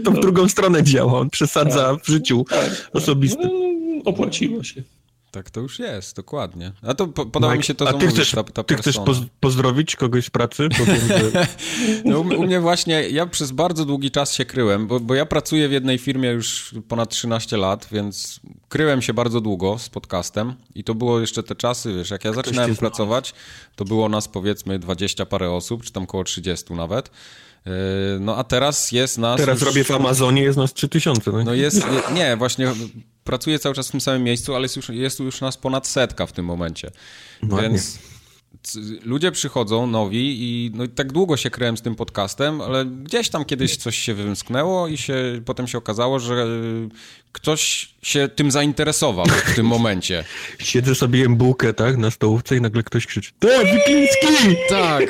to 0.03 0.12
w 0.12 0.19
drugą 0.19 0.49
stronę 0.49 0.83
działa. 0.83 1.19
On 1.19 1.29
przesadza 1.29 1.93
tak. 1.93 2.03
w 2.03 2.07
życiu 2.07 2.45
tak, 2.49 2.69
tak. 2.69 2.89
osobistym. 2.93 3.49
No, 3.53 4.03
opłaciło 4.05 4.63
się. 4.63 4.83
Tak 5.31 5.49
to 5.49 5.59
już 5.59 5.79
jest, 5.79 6.15
dokładnie. 6.15 6.71
A 6.81 6.93
to 6.93 7.07
po, 7.07 7.25
podoba 7.25 7.53
Mike, 7.53 7.57
mi 7.57 7.63
się 7.63 7.75
to, 7.75 7.85
co 7.85 7.93
ty 7.93 8.05
mówisz, 8.05 8.13
chcesz, 8.13 8.31
ta, 8.31 8.43
ta 8.43 8.63
Ty 8.63 8.75
chcesz 8.75 8.97
poz 8.97 9.17
pozdrowić 9.39 9.95
kogoś 9.95 10.25
z 10.25 10.29
pracy? 10.29 10.69
No, 12.05 12.19
u, 12.19 12.21
u, 12.21 12.43
mnie 12.43 12.59
właśnie, 12.59 13.09
ja 13.09 13.25
przez 13.25 13.51
bardzo 13.51 13.85
długi 13.85 14.11
czas 14.11 14.33
się 14.33 14.45
kryłem, 14.45 14.87
bo, 14.87 14.99
bo 14.99 15.15
ja 15.15 15.25
pracuję 15.25 15.69
w 15.69 15.71
jednej 15.71 15.97
firmie 15.97 16.29
już 16.29 16.75
ponad 16.87 17.09
13 17.09 17.57
lat, 17.57 17.87
więc 17.91 18.39
kryłem 18.69 19.01
się 19.01 19.13
bardzo 19.13 19.41
długo 19.41 19.79
z 19.79 19.89
podcastem 19.89 20.53
i 20.75 20.83
to 20.83 20.95
było 20.95 21.19
jeszcze 21.19 21.43
te 21.43 21.55
czasy, 21.55 21.93
wiesz, 21.93 22.09
jak 22.09 22.25
ja 22.25 22.33
zaczynałem 22.33 22.75
pracować, 22.75 23.33
to 23.75 23.85
było 23.85 24.09
nas 24.09 24.27
powiedzmy 24.27 24.79
20 24.79 25.25
parę 25.25 25.51
osób, 25.51 25.83
czy 25.83 25.91
tam 25.91 26.03
około 26.03 26.23
30 26.23 26.73
nawet. 26.73 27.11
Yy, 27.65 27.71
no 28.19 28.37
a 28.37 28.43
teraz 28.43 28.91
jest 28.91 29.17
nas... 29.17 29.39
Teraz 29.39 29.59
już... 29.59 29.69
robię 29.69 29.83
w 29.83 29.91
Amazonie, 29.91 30.41
jest 30.41 30.57
nas 30.57 30.73
3000. 30.73 31.31
No, 31.31 31.43
no 31.43 31.53
jest, 31.53 31.85
nie, 32.13 32.37
właśnie 32.37 32.73
pracuję 33.29 33.59
cały 33.59 33.75
czas 33.75 33.87
w 33.87 33.91
tym 33.91 34.01
samym 34.01 34.23
miejscu, 34.23 34.55
ale 34.55 34.63
jest 34.63 34.75
już, 34.75 34.89
jest 34.89 35.19
już 35.19 35.41
nas 35.41 35.57
ponad 35.57 35.87
setka 35.87 36.25
w 36.25 36.31
tym 36.31 36.45
momencie. 36.45 36.91
No 37.43 37.57
Więc 37.61 37.99
ludzie 39.03 39.31
przychodzą 39.31 39.87
nowi 39.87 40.37
i 40.39 40.71
no, 40.73 40.87
tak 40.87 41.11
długo 41.11 41.37
się 41.37 41.49
kryłem 41.49 41.77
z 41.77 41.81
tym 41.81 41.95
podcastem, 41.95 42.61
ale 42.61 42.85
gdzieś 42.85 43.29
tam 43.29 43.45
kiedyś 43.45 43.77
coś 43.77 43.97
się 43.97 44.13
wymsknęło 44.13 44.87
i 44.87 44.97
się, 44.97 45.41
potem 45.45 45.67
się 45.67 45.77
okazało, 45.77 46.19
że 46.19 46.47
ktoś 47.31 47.89
się 48.01 48.29
tym 48.35 48.51
zainteresował 48.51 49.25
w 49.25 49.55
tym 49.55 49.65
momencie. 49.65 50.23
Siedzę 50.59 50.95
sobie 50.95 51.19
jem 51.19 51.35
bułkę, 51.35 51.73
tak, 51.73 51.97
na 51.97 52.11
stołówce 52.11 52.55
i 52.55 52.61
nagle 52.61 52.83
ktoś 52.83 53.05
krzyczy 53.05 53.31
Te, 53.39 53.65
Wikliński! 53.65 54.55
Tak. 54.69 55.03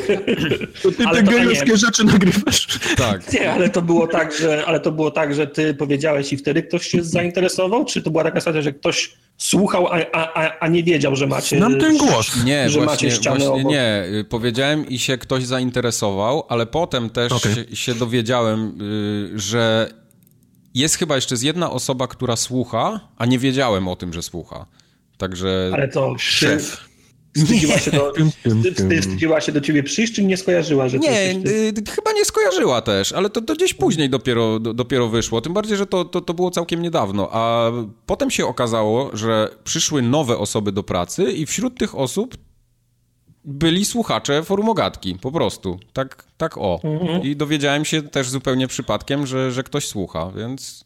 To 0.83 0.91
ty 0.91 1.03
ale 1.05 1.23
te 1.23 1.31
gejowskie 1.31 1.77
rzeczy 1.77 2.03
nagrywasz. 2.03 2.79
Tak. 2.97 3.33
Nie, 3.33 3.51
ale 3.51 3.69
to 3.69 3.81
było 3.81 4.07
tak, 4.07 4.37
że, 4.37 4.65
ale 4.65 4.79
to 4.79 4.91
było 4.91 5.11
tak, 5.11 5.35
że 5.35 5.47
ty 5.47 5.73
powiedziałeś 5.73 6.33
i 6.33 6.37
wtedy 6.37 6.63
ktoś 6.63 6.87
się 6.87 7.03
zainteresował, 7.03 7.85
czy 7.85 8.01
to 8.01 8.11
była 8.11 8.23
taka 8.23 8.39
sytuacja, 8.39 8.61
że 8.61 8.73
ktoś 8.73 9.13
słuchał, 9.37 9.87
a, 9.87 10.05
a, 10.11 10.59
a 10.59 10.67
nie 10.67 10.83
wiedział, 10.83 11.15
że 11.15 11.27
macie... 11.27 11.57
Znam 11.57 11.79
ten 11.79 11.97
głos. 11.97 12.43
Nie, 12.45 12.69
że 12.69 12.79
właśnie, 12.79 13.07
macie 13.07 13.11
ścianę 13.11 13.39
właśnie 13.39 13.61
obok. 13.61 13.71
nie. 13.71 14.03
Powiedziałem 14.29 14.87
i 14.89 14.99
się 14.99 15.17
ktoś 15.17 15.45
zainteresował, 15.45 16.43
ale 16.49 16.65
potem 16.65 17.09
też 17.09 17.31
okay. 17.31 17.55
się, 17.55 17.75
się 17.75 17.95
dowiedziałem, 17.95 18.81
y, 19.35 19.39
że 19.39 19.89
jest 20.73 20.95
chyba 20.95 21.15
jeszcze 21.15 21.35
jedna 21.41 21.71
osoba, 21.71 22.07
która 22.07 22.35
słucha, 22.35 22.99
a 23.17 23.25
nie 23.25 23.39
wiedziałem 23.39 23.87
o 23.87 23.95
tym, 23.95 24.13
że 24.13 24.21
słucha. 24.21 24.65
Także... 25.17 25.71
Ale 25.73 25.87
to 25.87 26.15
szef. 26.17 26.89
Wstydziła 27.35 27.77
się, 27.77 27.91
do, 27.91 28.13
wstydziła 28.99 29.41
się 29.41 29.51
do 29.51 29.61
ciebie 29.61 29.83
przyjść, 29.83 30.13
czy 30.13 30.23
nie 30.23 30.37
skojarzyła, 30.37 30.89
że 30.89 30.99
Nie, 30.99 31.31
y, 31.31 31.73
chyba 31.89 32.11
nie 32.11 32.25
skojarzyła 32.25 32.81
też, 32.81 33.11
ale 33.11 33.29
to, 33.29 33.41
to 33.41 33.55
gdzieś 33.55 33.73
później 33.73 34.09
dopiero, 34.09 34.59
do, 34.59 34.73
dopiero 34.73 35.09
wyszło. 35.09 35.41
Tym 35.41 35.53
bardziej, 35.53 35.77
że 35.77 35.85
to, 35.85 36.05
to, 36.05 36.21
to 36.21 36.33
było 36.33 36.51
całkiem 36.51 36.81
niedawno. 36.81 37.29
A 37.31 37.71
potem 38.05 38.31
się 38.31 38.45
okazało, 38.45 39.09
że 39.13 39.49
przyszły 39.63 40.01
nowe 40.01 40.37
osoby 40.37 40.71
do 40.71 40.83
pracy 40.83 41.23
i 41.31 41.45
wśród 41.45 41.79
tych 41.79 41.95
osób 41.95 42.37
byli 43.45 43.85
słuchacze 43.85 44.43
Forumogatki, 44.43 45.15
po 45.21 45.31
prostu. 45.31 45.79
Tak, 45.93 46.23
tak 46.37 46.57
o. 46.57 46.79
Mhm. 46.83 47.23
I 47.23 47.35
dowiedziałem 47.35 47.85
się 47.85 48.01
też 48.01 48.29
zupełnie 48.29 48.67
przypadkiem, 48.67 49.27
że, 49.27 49.51
że 49.51 49.63
ktoś 49.63 49.87
słucha, 49.87 50.31
więc... 50.31 50.85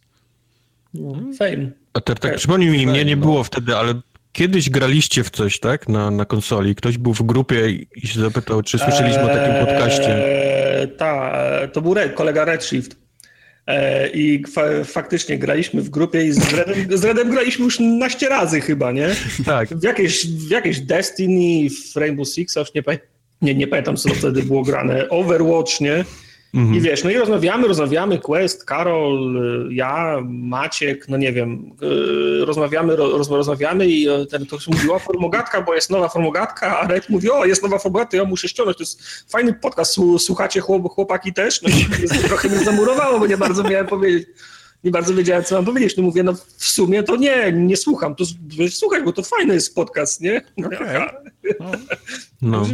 Fame. 1.40 1.72
A 1.94 2.02
tak, 2.02 2.20
tak 2.20 2.36
przypomnij 2.36 2.70
mi, 2.70 2.88
mnie 2.88 3.06
nie 3.06 3.16
no. 3.16 3.22
było 3.22 3.44
wtedy, 3.44 3.76
ale 3.76 3.94
kiedyś 4.32 4.70
graliście 4.70 5.24
w 5.24 5.30
coś, 5.30 5.60
tak? 5.60 5.90
Na, 5.90 6.12
na 6.12 6.26
konsoli. 6.26 6.76
Ktoś 6.76 6.98
był 6.98 7.14
w 7.14 7.24
grupie 7.24 7.70
i 7.96 8.08
się 8.08 8.20
zapytał, 8.20 8.62
czy 8.62 8.80
słyszeliśmy 8.80 9.22
eee, 9.22 9.32
o 9.32 9.36
takim 9.36 9.66
podcaście. 9.66 10.24
Tak, 10.98 11.72
to 11.72 11.82
był 11.82 11.96
kolega 12.16 12.46
Redshift. 12.46 12.96
E, 13.68 14.10
I 14.10 14.44
fa 14.48 14.84
faktycznie 14.84 15.38
graliśmy 15.38 15.82
w 15.82 15.90
grupie 15.90 16.26
i 16.26 16.32
z 16.32 16.54
Redem, 16.54 16.98
z 16.98 17.04
Redem 17.04 17.32
graliśmy 17.32 17.66
już 17.66 17.80
naście 17.80 18.30
razy 18.30 18.62
chyba, 18.62 18.92
nie? 18.92 19.10
Tak. 19.46 19.70
W 19.70 19.84
jakieś, 19.84 20.28
w 20.28 20.50
jakieś 20.50 20.80
Destiny, 20.80 21.70
w 21.70 21.96
Rainbow 21.96 22.28
Six, 22.28 22.56
już 22.56 22.74
nie, 22.74 22.84
nie, 23.42 23.56
nie 23.56 23.68
pamiętam, 23.68 23.98
co 23.98 24.10
wtedy 24.10 24.44
było 24.44 24.64
grane. 24.64 25.10
Overwatch, 25.10 25.82
nie? 25.82 26.06
Mhm. 26.54 26.76
I 26.76 26.82
wiesz, 26.82 27.04
no 27.04 27.10
i 27.10 27.18
rozmawiamy, 27.18 27.68
rozmawiamy, 27.68 28.20
Quest, 28.20 28.66
Karol, 28.66 29.40
ja, 29.72 30.18
Maciek, 30.30 31.10
no 31.10 31.18
nie 31.18 31.34
wiem, 31.34 31.76
yy, 31.82 32.46
rozmawiamy, 32.46 32.96
roz, 32.96 33.30
rozmawiamy 33.30 33.88
i 33.88 34.10
e, 34.10 34.26
ten 34.26 34.46
ktoś 34.46 34.68
mówi, 34.68 34.90
o, 34.90 35.00
formogatka, 35.00 35.62
bo 35.62 35.74
jest 35.76 35.90
nowa 35.90 36.10
formogatka, 36.10 36.80
a 36.80 36.88
Red 36.88 37.10
mówi, 37.10 37.32
o, 37.32 37.46
jest 37.46 37.64
nowa 37.64 37.80
formogatka, 37.80 38.18
ja 38.18 38.26
muszę 38.26 38.48
ściągnąć, 38.48 38.78
to 38.78 38.84
jest 38.84 39.26
fajny 39.32 39.54
podcast, 39.54 40.00
słuchacie 40.20 40.62
chłop, 40.62 40.94
chłopaki 40.94 41.34
też? 41.34 41.62
No 41.62 41.70
i 41.70 42.10
trochę 42.28 42.50
mnie 42.50 42.60
zamurowało, 42.60 43.20
bo 43.20 43.28
nie 43.28 43.38
bardzo 43.38 43.64
miałem 43.64 43.88
powiedzieć. 43.88 44.28
Nie 44.84 44.92
bardzo 44.92 45.14
wiedziałem, 45.14 45.44
co 45.44 45.56
mam 45.56 45.66
powiedzieć. 45.66 45.98
No 45.98 46.04
mówię, 46.04 46.24
no 46.24 46.34
w 46.58 46.66
sumie 46.66 47.04
to 47.04 47.16
nie, 47.16 47.52
nie 47.52 47.78
słucham. 47.78 48.16
To 48.16 48.24
słuchaj, 48.70 49.04
bo 49.04 49.14
to 49.14 49.24
fajny 49.24 49.54
jest 49.54 49.76
podcast, 49.76 50.22
nie? 50.22 50.42
Okay. 50.66 51.10
No. 51.60 51.72
no. 52.42 52.66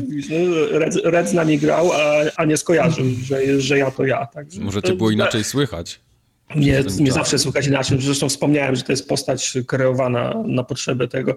Red, 0.71 0.95
Red 1.03 1.29
z 1.29 1.33
nami 1.33 1.59
grał, 1.59 1.91
a, 1.93 2.11
a 2.35 2.45
nie 2.45 2.57
skojarzył, 2.57 3.05
że, 3.23 3.61
że 3.61 3.77
ja 3.77 3.91
to 3.91 4.05
ja. 4.05 4.25
Także 4.25 4.61
Może 4.61 4.81
cię 4.81 4.93
było 4.93 5.11
inaczej 5.11 5.43
słychać. 5.43 5.99
Nie, 6.55 6.83
nie 6.99 7.11
zawsze 7.11 7.39
słuchać 7.39 7.67
inaczej. 7.67 8.01
Zresztą 8.01 8.29
wspomniałem, 8.29 8.75
że 8.75 8.83
to 8.83 8.91
jest 8.91 9.09
postać 9.09 9.53
kreowana 9.67 10.33
na 10.45 10.63
potrzeby 10.63 11.07
tego. 11.07 11.35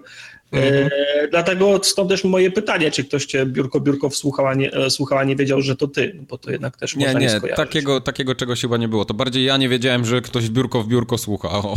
Mhm. 0.53 0.89
E, 1.17 1.27
dlatego 1.27 1.79
stąd 1.83 2.09
też 2.09 2.23
moje 2.23 2.51
pytanie, 2.51 2.91
czy 2.91 3.03
ktoś 3.03 3.25
cię 3.25 3.45
biurko 3.45 3.79
biurko 3.79 4.09
wsłuchał, 4.09 4.47
a 4.47 4.53
nie, 4.53 4.73
e, 4.73 4.89
słuchał, 4.89 5.17
a 5.17 5.23
nie 5.23 5.35
wiedział, 5.35 5.61
że 5.61 5.75
to 5.75 5.87
ty, 5.87 6.19
bo 6.29 6.37
to 6.37 6.51
jednak 6.51 6.77
też 6.77 6.95
nie, 6.95 7.05
można 7.05 7.19
nie, 7.19 7.25
nie 7.43 7.55
takiego, 7.55 8.01
takiego 8.01 8.35
czegoś 8.35 8.61
chyba 8.61 8.77
nie 8.77 8.87
było. 8.87 9.05
To 9.05 9.13
bardziej 9.13 9.45
ja 9.45 9.57
nie 9.57 9.69
wiedziałem, 9.69 10.05
że 10.05 10.21
ktoś 10.21 10.49
biurko 10.49 10.83
w 10.83 10.87
biurko 10.87 11.17
słucha. 11.17 11.49
Aha, 11.57 11.69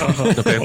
okay. 0.40 0.60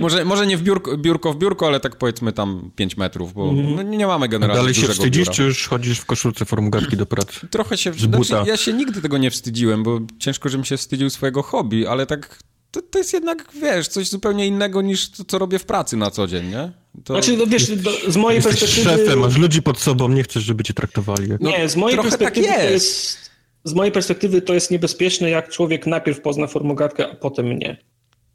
może, 0.00 0.24
może 0.24 0.46
nie 0.46 0.56
w 0.56 0.62
biurko, 0.62 0.96
biurko 0.96 1.32
w 1.32 1.36
biurko, 1.36 1.66
ale 1.66 1.80
tak 1.80 1.96
powiedzmy 1.96 2.32
tam 2.32 2.70
5 2.76 2.96
metrów, 2.96 3.32
bo 3.32 3.48
mhm. 3.48 3.74
no, 3.76 3.82
nie 3.82 4.06
mamy 4.06 4.28
generalnie 4.28 4.60
Dalej 4.60 4.74
się 4.74 4.88
wstydzisz, 4.88 5.24
biura. 5.24 5.32
czy 5.32 5.42
już 5.42 5.68
chodzisz 5.68 5.98
w 5.98 6.06
koszulce 6.06 6.44
formugatki 6.44 6.96
do 6.96 7.06
pracy? 7.06 7.48
Trochę 7.50 7.76
się... 7.76 7.92
Znaczy, 7.92 8.34
ja 8.46 8.56
się 8.56 8.72
nigdy 8.72 9.02
tego 9.02 9.18
nie 9.18 9.30
wstydziłem, 9.30 9.82
bo 9.82 10.00
ciężko, 10.18 10.48
żebym 10.48 10.64
się 10.64 10.76
wstydził 10.76 11.10
swojego 11.10 11.39
hobby, 11.42 11.86
ale 11.86 12.06
tak 12.06 12.38
to, 12.70 12.82
to 12.82 12.98
jest 12.98 13.12
jednak, 13.12 13.48
wiesz, 13.62 13.88
coś 13.88 14.08
zupełnie 14.08 14.46
innego 14.46 14.82
niż 14.82 15.10
to, 15.10 15.24
co 15.24 15.38
robię 15.38 15.58
w 15.58 15.64
pracy 15.64 15.96
na 15.96 16.10
co 16.10 16.26
dzień, 16.26 16.46
nie? 16.48 16.72
To... 17.04 17.14
Znaczy, 17.14 17.36
no 17.36 17.46
wiesz, 17.46 17.76
do, 17.76 17.90
z 18.08 18.16
mojej 18.16 18.36
Jesteś 18.36 18.60
perspektywy... 18.60 19.04
szefem, 19.04 19.18
masz 19.18 19.36
ludzi 19.36 19.62
pod 19.62 19.78
sobą, 19.78 20.08
nie 20.08 20.22
chcesz, 20.22 20.42
żeby 20.42 20.64
cię 20.64 20.74
traktowali. 20.74 21.28
Jak... 21.28 21.40
Nie, 21.40 21.68
z 21.68 21.76
mojej 21.76 21.96
tak 21.96 22.06
perspektywy 22.06 22.46
tak 22.46 22.56
jest. 22.56 22.66
to 22.66 22.72
jest... 22.72 23.30
Z 23.64 23.74
mojej 23.74 23.92
perspektywy 23.92 24.42
to 24.42 24.54
jest 24.54 24.70
niebezpieczne, 24.70 25.30
jak 25.30 25.48
człowiek 25.48 25.86
najpierw 25.86 26.20
pozna 26.20 26.46
formogatkę, 26.46 27.10
a 27.10 27.14
potem 27.14 27.58
nie. 27.58 27.76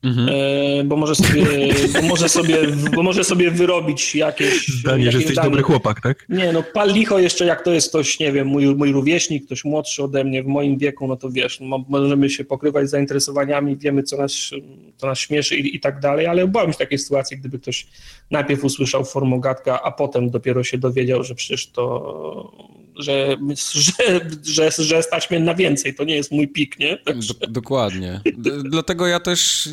Mhm. 0.03 0.29
E, 0.29 0.83
bo, 0.83 0.97
może 0.97 1.15
sobie, 1.15 1.45
bo, 1.93 2.01
może 2.01 2.29
sobie, 2.29 2.57
bo 2.95 3.03
może 3.03 3.23
sobie 3.23 3.51
wyrobić 3.51 4.15
jakieś... 4.15 4.67
Zdanie, 4.67 5.11
że 5.11 5.17
jesteś 5.17 5.35
dane. 5.35 5.49
dobry 5.49 5.63
chłopak, 5.63 6.01
tak? 6.01 6.25
Nie, 6.29 6.53
no 6.53 6.63
pal 6.63 6.93
licho 6.93 7.19
jeszcze, 7.19 7.45
jak 7.45 7.61
to 7.61 7.71
jest 7.71 7.89
ktoś, 7.89 8.19
nie 8.19 8.31
wiem, 8.31 8.47
mój, 8.47 8.75
mój 8.75 8.91
rówieśnik, 8.91 9.45
ktoś 9.45 9.65
młodszy 9.65 10.03
ode 10.03 10.23
mnie, 10.23 10.43
w 10.43 10.47
moim 10.47 10.77
wieku, 10.77 11.07
no 11.07 11.15
to 11.15 11.29
wiesz, 11.29 11.59
no, 11.59 11.85
możemy 11.89 12.29
się 12.29 12.45
pokrywać 12.45 12.89
zainteresowaniami, 12.89 13.77
wiemy, 13.77 14.03
co 14.03 14.17
nas, 14.17 14.51
co 14.97 15.07
nas 15.07 15.19
śmieszy 15.19 15.55
i, 15.55 15.75
i 15.75 15.79
tak 15.79 15.99
dalej, 15.99 16.27
ale 16.27 16.47
bałem 16.47 16.71
się 16.71 16.77
takiej 16.77 16.99
sytuacji, 16.99 17.37
gdyby 17.37 17.59
ktoś 17.59 17.87
najpierw 18.31 18.63
usłyszał 18.63 19.05
formogatka, 19.05 19.81
a 19.83 19.91
potem 19.91 20.29
dopiero 20.29 20.63
się 20.63 20.77
dowiedział, 20.77 21.23
że 21.23 21.35
przecież 21.35 21.71
to 21.71 22.75
że, 22.97 23.37
że, 23.73 24.21
że, 24.43 24.71
że 24.83 25.03
stać 25.03 25.29
mnie 25.29 25.39
na 25.39 25.55
więcej, 25.55 25.95
to 25.95 26.03
nie 26.03 26.15
jest 26.15 26.31
mój 26.31 26.47
pik, 26.47 26.79
nie? 26.79 26.97
Do, 27.05 27.47
dokładnie. 27.47 28.21
D 28.37 28.51
dlatego 28.63 29.07
ja 29.07 29.19
też... 29.19 29.69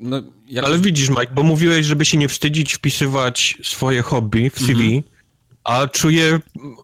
No, 0.00 0.22
jak... 0.46 0.64
Ale 0.64 0.78
widzisz, 0.78 1.08
Mike, 1.08 1.32
bo 1.34 1.42
mówiłeś, 1.42 1.86
żeby 1.86 2.04
się 2.04 2.18
nie 2.18 2.28
wstydzić 2.28 2.72
wpisywać 2.72 3.58
swoje 3.62 4.02
hobby 4.02 4.50
w 4.50 4.58
CV, 4.58 4.84
mhm. 4.84 5.02
a 5.64 5.86
czuję 5.86 6.40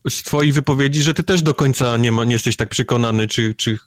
z 0.09 0.23
twojej 0.23 0.53
wypowiedzi, 0.53 1.03
że 1.03 1.14
ty 1.14 1.23
też 1.23 1.42
do 1.42 1.55
końca 1.55 1.97
nie, 1.97 2.12
ma, 2.12 2.25
nie 2.25 2.33
jesteś 2.33 2.57
tak 2.57 2.68
przekonany, 2.68 3.29
czy, 3.29 3.55
czy 3.55 3.79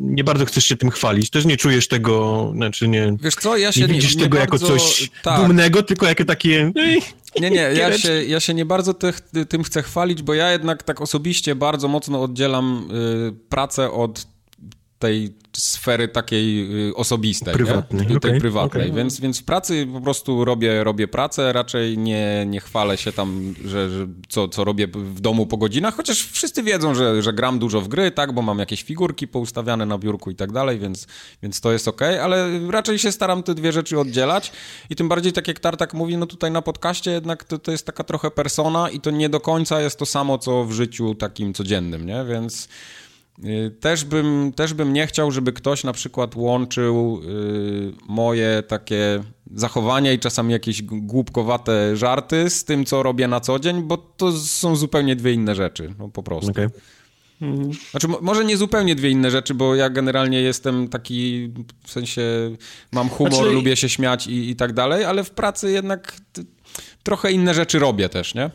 nie 0.00 0.24
bardzo 0.24 0.44
chcesz 0.44 0.64
się 0.64 0.76
tym 0.76 0.90
chwalić. 0.90 1.30
Też 1.30 1.44
nie 1.44 1.56
czujesz 1.56 1.88
tego, 1.88 2.50
znaczy 2.54 2.88
nie. 2.88 3.16
Wiesz 3.20 3.34
co, 3.34 3.56
ja 3.56 3.72
się 3.72 3.80
nie 3.80 3.86
widzisz 3.88 4.16
nie, 4.16 4.22
tego 4.22 4.38
jako 4.38 4.58
coś 4.58 5.10
tak. 5.22 5.40
dumnego, 5.40 5.82
tylko 5.82 6.06
jako 6.06 6.24
takie. 6.24 6.72
Nie, 7.40 7.50
nie, 7.50 7.56
ja 7.56 7.98
się, 7.98 8.24
ja 8.24 8.40
się 8.40 8.54
nie 8.54 8.64
bardzo 8.64 8.94
tym 9.48 9.62
chcę 9.62 9.82
chwalić, 9.82 10.22
bo 10.22 10.34
ja 10.34 10.50
jednak 10.52 10.82
tak 10.82 11.00
osobiście 11.00 11.54
bardzo 11.54 11.88
mocno 11.88 12.22
oddzielam 12.22 12.88
y, 13.28 13.48
pracę 13.48 13.90
od 13.90 14.26
tej 14.98 15.34
sfery 15.56 16.08
takiej 16.08 16.70
y, 16.88 16.94
osobistej, 16.94 17.54
prywatnej, 17.54 18.06
tej 18.06 18.16
okay, 18.16 18.40
prywatnej. 18.40 18.84
Okay. 18.84 18.96
Więc, 18.96 19.20
więc 19.20 19.40
w 19.40 19.44
pracy 19.44 19.88
po 19.92 20.00
prostu 20.00 20.44
robię, 20.44 20.84
robię 20.84 21.08
pracę, 21.08 21.52
raczej 21.52 21.98
nie, 21.98 22.46
nie 22.46 22.60
chwalę 22.60 22.96
się 22.96 23.12
tam, 23.12 23.54
że, 23.64 23.90
że 23.90 24.06
co, 24.28 24.48
co 24.48 24.64
robię 24.64 24.86
w 24.86 25.20
domu 25.20 25.46
po 25.46 25.56
godzinach, 25.56 25.96
chociaż 25.96 26.22
wszyscy 26.22 26.62
wiedzą, 26.62 26.94
że, 26.94 27.22
że 27.22 27.32
gram 27.32 27.58
dużo 27.58 27.80
w 27.80 27.88
gry, 27.88 28.10
tak, 28.10 28.32
bo 28.32 28.42
mam 28.42 28.58
jakieś 28.58 28.82
figurki 28.82 29.28
poustawiane 29.28 29.86
na 29.86 29.98
biurku 29.98 30.30
i 30.30 30.34
tak 30.34 30.52
dalej, 30.52 30.78
więc, 30.78 31.06
więc 31.42 31.60
to 31.60 31.72
jest 31.72 31.88
ok, 31.88 32.02
ale 32.02 32.60
raczej 32.70 32.98
się 32.98 33.12
staram 33.12 33.42
te 33.42 33.54
dwie 33.54 33.72
rzeczy 33.72 34.00
oddzielać 34.00 34.52
i 34.90 34.96
tym 34.96 35.08
bardziej 35.08 35.32
tak 35.32 35.48
jak 35.48 35.60
Tartak 35.60 35.94
mówi, 35.94 36.16
no 36.16 36.26
tutaj 36.26 36.50
na 36.50 36.62
podcaście 36.62 37.10
jednak 37.10 37.44
to, 37.44 37.58
to 37.58 37.70
jest 37.70 37.86
taka 37.86 38.04
trochę 38.04 38.30
persona 38.30 38.90
i 38.90 39.00
to 39.00 39.10
nie 39.10 39.28
do 39.28 39.40
końca 39.40 39.80
jest 39.80 39.98
to 39.98 40.06
samo, 40.06 40.38
co 40.38 40.64
w 40.64 40.72
życiu 40.72 41.14
takim 41.14 41.54
codziennym, 41.54 42.06
nie, 42.06 42.24
więc 42.28 42.68
też 43.80 44.04
bym, 44.04 44.52
też 44.56 44.74
bym 44.74 44.92
nie 44.92 45.06
chciał, 45.06 45.30
żeby 45.30 45.52
ktoś 45.52 45.84
na 45.84 45.92
przykład 45.92 46.36
łączył 46.36 47.20
y, 47.24 47.92
moje 48.08 48.62
takie 48.68 49.22
zachowania 49.54 50.12
i 50.12 50.18
czasami 50.18 50.52
jakieś 50.52 50.82
głupkowate 50.82 51.96
żarty 51.96 52.50
z 52.50 52.64
tym, 52.64 52.84
co 52.84 53.02
robię 53.02 53.28
na 53.28 53.40
co 53.40 53.58
dzień, 53.58 53.82
bo 53.82 53.96
to 53.96 54.32
są 54.32 54.76
zupełnie 54.76 55.16
dwie 55.16 55.32
inne 55.32 55.54
rzeczy, 55.54 55.94
no 55.98 56.08
po 56.08 56.22
prostu. 56.22 56.50
Okay. 56.50 56.70
Znaczy, 57.90 58.08
może 58.20 58.44
nie 58.44 58.56
zupełnie 58.56 58.94
dwie 58.94 59.10
inne 59.10 59.30
rzeczy, 59.30 59.54
bo 59.54 59.74
ja 59.74 59.90
generalnie 59.90 60.40
jestem 60.40 60.88
taki, 60.88 61.50
w 61.84 61.90
sensie 61.90 62.22
mam 62.92 63.08
humor, 63.08 63.34
znaczy... 63.34 63.50
lubię 63.50 63.76
się 63.76 63.88
śmiać 63.88 64.26
i, 64.26 64.50
i 64.50 64.56
tak 64.56 64.72
dalej, 64.72 65.04
ale 65.04 65.24
w 65.24 65.30
pracy 65.30 65.70
jednak 65.70 66.16
trochę 67.02 67.32
inne 67.32 67.54
rzeczy 67.54 67.78
robię 67.78 68.08
też, 68.08 68.34
nie? 68.34 68.50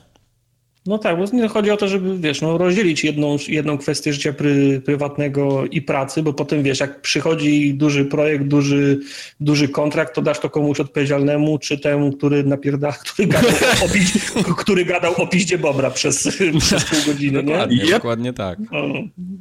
No 0.85 0.97
tak, 0.97 1.17
bo 1.17 1.47
chodzi 1.49 1.71
o 1.71 1.77
to, 1.77 1.87
żeby, 1.87 2.17
wiesz, 2.17 2.41
no, 2.41 2.57
rozdzielić 2.57 3.03
jedną, 3.03 3.37
jedną 3.47 3.77
kwestię 3.77 4.13
życia 4.13 4.33
pry, 4.33 4.81
prywatnego 4.85 5.65
i 5.65 5.81
pracy, 5.81 6.23
bo 6.23 6.33
potem, 6.33 6.63
wiesz, 6.63 6.79
jak 6.79 7.01
przychodzi 7.01 7.73
duży 7.73 8.05
projekt, 8.05 8.45
duży, 8.45 8.99
duży 9.39 9.69
kontrakt, 9.69 10.15
to 10.15 10.21
dasz 10.21 10.39
to 10.39 10.49
komuś 10.49 10.79
odpowiedzialnemu, 10.79 11.59
czy 11.59 11.77
temu, 11.77 12.11
który 12.11 12.43
napierda, 12.43 12.91
który 13.13 13.27
gadał 13.27 13.51
o, 13.85 13.89
piź, 13.93 14.31
który 14.57 14.85
gadał 14.85 15.13
o 15.17 15.27
piździe 15.27 15.57
bobra 15.57 15.91
przez, 15.91 16.37
przez 16.59 16.85
pół 16.85 16.99
godziny, 17.05 17.43
nie? 17.43 17.51
Dokładnie, 17.51 17.85
dokładnie 17.91 18.33
tak. 18.33 18.59
No, 18.71 18.93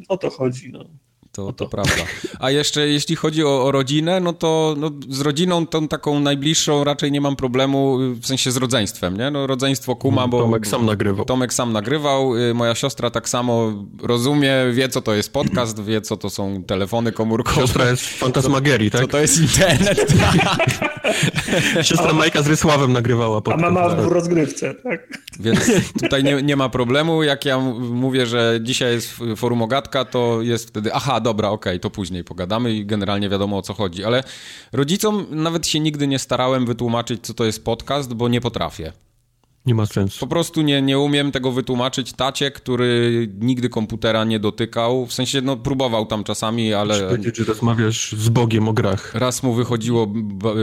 o 0.09 0.17
to 0.17 0.31
chodzi, 0.31 0.73
no. 0.73 0.85
To, 1.33 1.53
to 1.53 1.67
prawda. 1.67 2.03
A 2.41 2.51
jeszcze 2.51 2.89
jeśli 2.89 3.17
chodzi 3.17 3.45
o, 3.45 3.65
o 3.65 3.73
rodzinę, 3.73 4.21
no 4.21 4.33
to 4.33 4.75
no, 4.79 4.91
z 5.09 5.21
rodziną 5.21 5.67
tą 5.67 5.89
taką 5.89 6.21
najbliższą 6.21 6.85
raczej 6.85 7.13
nie 7.13 7.21
mam 7.21 7.37
problemu, 7.37 7.99
w 8.21 8.27
sensie 8.27 8.51
z 8.51 8.57
rodzeństwem, 8.57 9.17
nie? 9.17 9.31
No 9.31 9.47
rodzeństwo 9.47 9.97
kuma, 9.97 10.29
bo... 10.29 10.41
Tomek 10.41 10.67
sam 10.67 10.87
nagrywał. 10.87 11.25
Tomek 11.25 11.55
sam 11.55 11.73
nagrywał, 11.73 12.37
y, 12.37 12.55
moja 12.55 12.75
siostra 12.75 13.11
tak 13.11 13.29
samo 13.29 13.73
rozumie, 14.03 14.53
wie 14.73 14.89
co 14.89 15.01
to 15.01 15.15
jest 15.15 15.33
podcast, 15.33 15.85
wie 15.85 16.01
co 16.01 16.17
to 16.17 16.31
są 16.31 16.65
telefony 16.65 17.13
komórkowe. 17.13 17.61
Siostra 17.61 17.91
jest 17.91 18.07
fantasmagierii, 18.07 18.91
tak? 18.91 19.01
Co 19.01 19.09
to 19.09 19.19
jest 19.19 19.41
internet, 19.41 20.07
tak. 20.21 20.91
Siostra 21.83 22.13
Majka 22.13 22.43
z 22.43 22.47
Rysławem 22.47 22.93
nagrywała 22.93 23.41
podcast. 23.41 23.65
A 23.65 23.71
mama 23.71 23.89
w 23.89 24.07
rozgrywce, 24.07 24.75
tak? 24.75 25.19
Więc 25.41 25.71
tutaj 26.03 26.25
nie, 26.25 26.43
nie 26.43 26.57
ma 26.57 26.69
problemu. 26.69 27.23
Jak 27.23 27.45
ja 27.45 27.59
mówię, 27.81 28.27
że 28.27 28.59
dzisiaj 28.63 28.93
jest 28.93 29.15
forum 29.37 29.63
Ogatka, 29.63 30.05
to 30.05 30.43
jest 30.43 30.69
wtedy, 30.69 30.95
aha, 30.95 31.21
dobra, 31.21 31.30
okej, 31.31 31.51
okay, 31.51 31.79
to 31.79 31.91
później 31.91 32.25
pogadamy 32.25 32.75
i 32.75 32.87
generalnie 32.87 33.29
wiadomo 33.29 33.59
o 33.59 33.63
co 33.63 33.75
chodzi. 33.75 34.05
Ale 34.05 34.25
rodzicom 34.73 35.27
nawet 35.31 35.67
się 35.67 35.81
nigdy 35.81 36.07
nie 36.07 36.19
starałem 36.19 36.67
wytłumaczyć, 36.67 37.27
co 37.27 37.35
to 37.35 37.45
jest 37.45 37.65
podcast, 37.65 38.15
bo 38.15 38.29
nie 38.29 38.41
potrafię. 38.41 38.93
Nie 39.67 39.75
ma 39.75 39.87
sensu. 39.87 40.21
Po 40.21 40.27
prostu 40.27 40.63
nie, 40.63 40.83
nie 40.83 40.99
umiem 40.99 41.33
tego 41.33 41.53
wytłumaczyć 41.53 42.13
tacie, 42.13 42.51
który 42.51 43.29
nigdy 43.41 43.69
komputera 43.69 44.25
nie 44.25 44.39
dotykał. 44.39 45.07
W 45.07 45.13
sensie, 45.13 45.41
no 45.41 45.57
próbował 45.57 46.07
tam 46.07 46.25
czasami, 46.25 46.75
ale... 46.75 46.95
Muszę 46.95 47.09
powiedzieć, 47.09 47.37
że 47.37 47.45
rozmawiasz 47.45 48.13
z 48.13 48.29
Bogiem 48.29 48.69
o 48.69 48.73
grach. 48.73 49.15
Raz 49.15 49.43
mu 49.43 49.55
wychodziło 49.55 50.13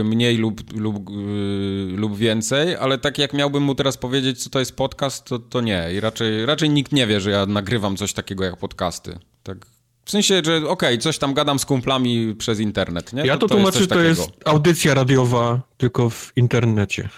mniej 0.04 0.36
lub, 0.36 0.72
lub, 0.76 1.10
yy, 1.10 1.96
lub 1.96 2.16
więcej, 2.16 2.76
ale 2.76 2.98
tak 2.98 3.18
jak 3.18 3.32
miałbym 3.32 3.62
mu 3.62 3.74
teraz 3.74 3.96
powiedzieć, 3.96 4.42
co 4.42 4.50
to 4.50 4.58
jest 4.58 4.76
podcast, 4.76 5.24
to, 5.24 5.38
to 5.38 5.60
nie. 5.60 5.88
I 5.96 6.00
raczej, 6.00 6.46
raczej 6.46 6.70
nikt 6.70 6.92
nie 6.92 7.06
wie, 7.06 7.20
że 7.20 7.30
ja 7.30 7.46
nagrywam 7.46 7.96
coś 7.96 8.12
takiego 8.12 8.44
jak 8.44 8.56
podcasty. 8.56 9.18
Tak 9.42 9.77
w 10.08 10.10
sensie, 10.10 10.42
że 10.44 10.56
okej, 10.56 10.68
okay, 10.68 10.98
coś 10.98 11.18
tam 11.18 11.34
gadam 11.34 11.58
z 11.58 11.64
kumplami 11.64 12.34
przez 12.38 12.60
internet, 12.60 13.12
nie? 13.12 13.26
Ja 13.26 13.36
to, 13.36 13.48
to 13.48 13.54
tłumaczę, 13.54 13.86
to 13.86 14.00
jest 14.00 14.30
audycja 14.44 14.94
radiowa, 14.94 15.60
tylko 15.76 16.10
w 16.10 16.32
internecie. 16.36 17.08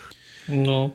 No. 0.48 0.90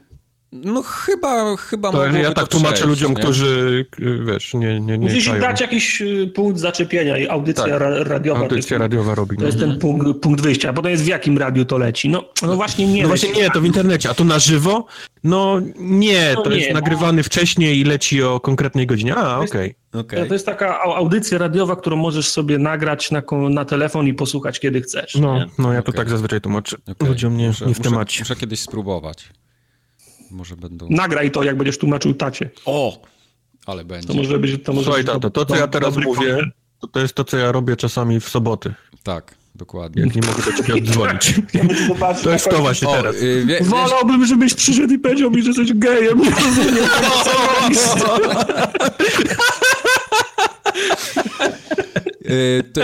No 0.64 0.84
chyba, 0.84 1.58
chyba 1.58 1.92
to 1.92 2.06
Ja 2.06 2.34
tak 2.34 2.48
to 2.48 2.48
tłumaczę 2.48 2.86
ludziom, 2.86 3.14
nie? 3.14 3.18
którzy, 3.18 3.86
wiesz, 4.26 4.54
nie, 4.54 4.80
nie, 4.80 4.98
nie 4.98 5.08
Musisz 5.08 5.40
dać 5.40 5.62
jakiś 5.62 6.02
y, 6.02 6.32
punkt 6.36 6.60
zaczepienia 6.60 7.18
i 7.18 7.28
audycja 7.28 7.80
tak. 7.80 8.08
radiowa. 8.08 8.40
Audycja 8.40 8.78
radiowa 8.78 9.16
robi. 9.16 9.36
To 9.36 9.42
no. 9.42 9.48
jest 9.48 9.60
ten 9.60 9.80
punkt, 9.80 10.22
punkt 10.22 10.42
wyjścia, 10.42 10.70
a 10.70 10.74
potem 10.74 10.92
jest 10.92 11.04
w 11.04 11.08
jakim 11.08 11.38
radiu 11.38 11.66
to 11.66 11.78
leci. 11.78 12.10
No, 12.10 12.24
no 12.42 12.56
właśnie 12.56 12.88
nie. 12.88 13.02
No 13.02 13.08
właśnie 13.08 13.32
nie, 13.32 13.50
to 13.50 13.62
w 13.62 13.66
internecie, 13.66 14.10
a 14.10 14.14
to 14.14 14.24
na 14.24 14.40
żywo? 14.40 14.86
No 15.24 15.62
nie, 15.80 16.32
no 16.36 16.42
to 16.42 16.50
nie, 16.50 16.58
jest 16.58 16.70
no. 16.70 16.74
nagrywany 16.74 17.24
wcześniej 17.24 17.80
i 17.80 17.84
leci 17.84 18.24
o 18.24 18.40
konkretnej 18.40 18.88
godzinie. 18.88 19.16
A, 19.16 19.40
okej. 19.40 19.76
Okay. 19.92 20.02
Okay. 20.02 20.28
To 20.28 20.34
jest 20.34 20.46
taka 20.46 20.80
audycja 20.82 21.38
radiowa, 21.38 21.76
którą 21.76 21.96
możesz 21.96 22.30
sobie 22.30 22.58
nagrać 22.58 23.12
na, 23.12 23.22
na 23.50 23.66
telefon 23.66 24.08
i 24.08 24.14
posłuchać, 24.14 24.60
kiedy 24.60 24.82
chcesz. 24.82 25.16
No, 25.16 25.46
no 25.60 25.74
ja 25.74 25.82
to 25.82 25.92
tak 25.92 26.10
zazwyczaj 26.10 26.42
tłumaczę. 26.42 26.78
Ludziom 27.08 27.38
nie, 27.38 27.48
muszę, 27.48 27.66
nie 27.66 27.74
w 27.74 27.80
temacie. 27.80 28.22
Muszę, 28.22 28.34
muszę 28.34 28.40
kiedyś 28.40 28.60
spróbować. 28.60 29.30
Może 30.32 30.56
będą... 30.58 30.88
Nagraj 30.90 31.32
to, 31.32 31.44
jak 31.44 31.58
będziesz 31.58 31.78
tłumaczył 31.78 32.14
tacie. 32.14 32.50
O! 32.66 33.02
Ale 33.66 33.86
będzie. 33.86 34.08
To 34.08 34.14
może 34.14 34.40
być... 34.40 34.64
To 34.64 34.74
może 34.74 34.86
Słuchaj, 34.86 35.06
tato, 35.06 35.30
to, 35.30 35.46
co 35.46 35.56
ja 35.56 35.68
teraz 35.68 35.98
mówię, 35.98 36.38
to, 36.82 36.88
to 36.88 37.00
jest 37.00 37.14
to, 37.14 37.24
co 37.24 37.38
ja 37.38 37.52
robię 37.52 37.76
czasami 37.76 38.20
w 38.20 38.30
soboty. 38.30 38.74
Tak. 39.04 39.36
dokładnie. 39.56 40.02
Jak 40.02 40.16
nie 40.16 40.22
mogę 40.22 40.44
do 40.44 40.54
ciebie 40.58 40.74
oddzwonić. 40.74 41.34
To 42.24 42.32
jest 42.32 42.50
to 42.50 42.60
właśnie 42.60 42.88
O, 42.88 42.96
teraz. 42.96 43.16
y, 43.16 43.20
wie, 43.20 43.46
wiesz, 43.46 43.68
Wolałbym, 43.68 44.26
żebyś 44.26 44.54
przyszedł 44.54 44.94
i 44.94 45.00
powiedział 45.00 45.32
mi, 45.32 45.42
że 45.42 45.48
jesteś 45.48 45.74
gejem. 45.74 46.22
Nie 46.22 46.30
rozumiem. 46.30 46.86
y, 52.30 52.64
to, 52.74 52.82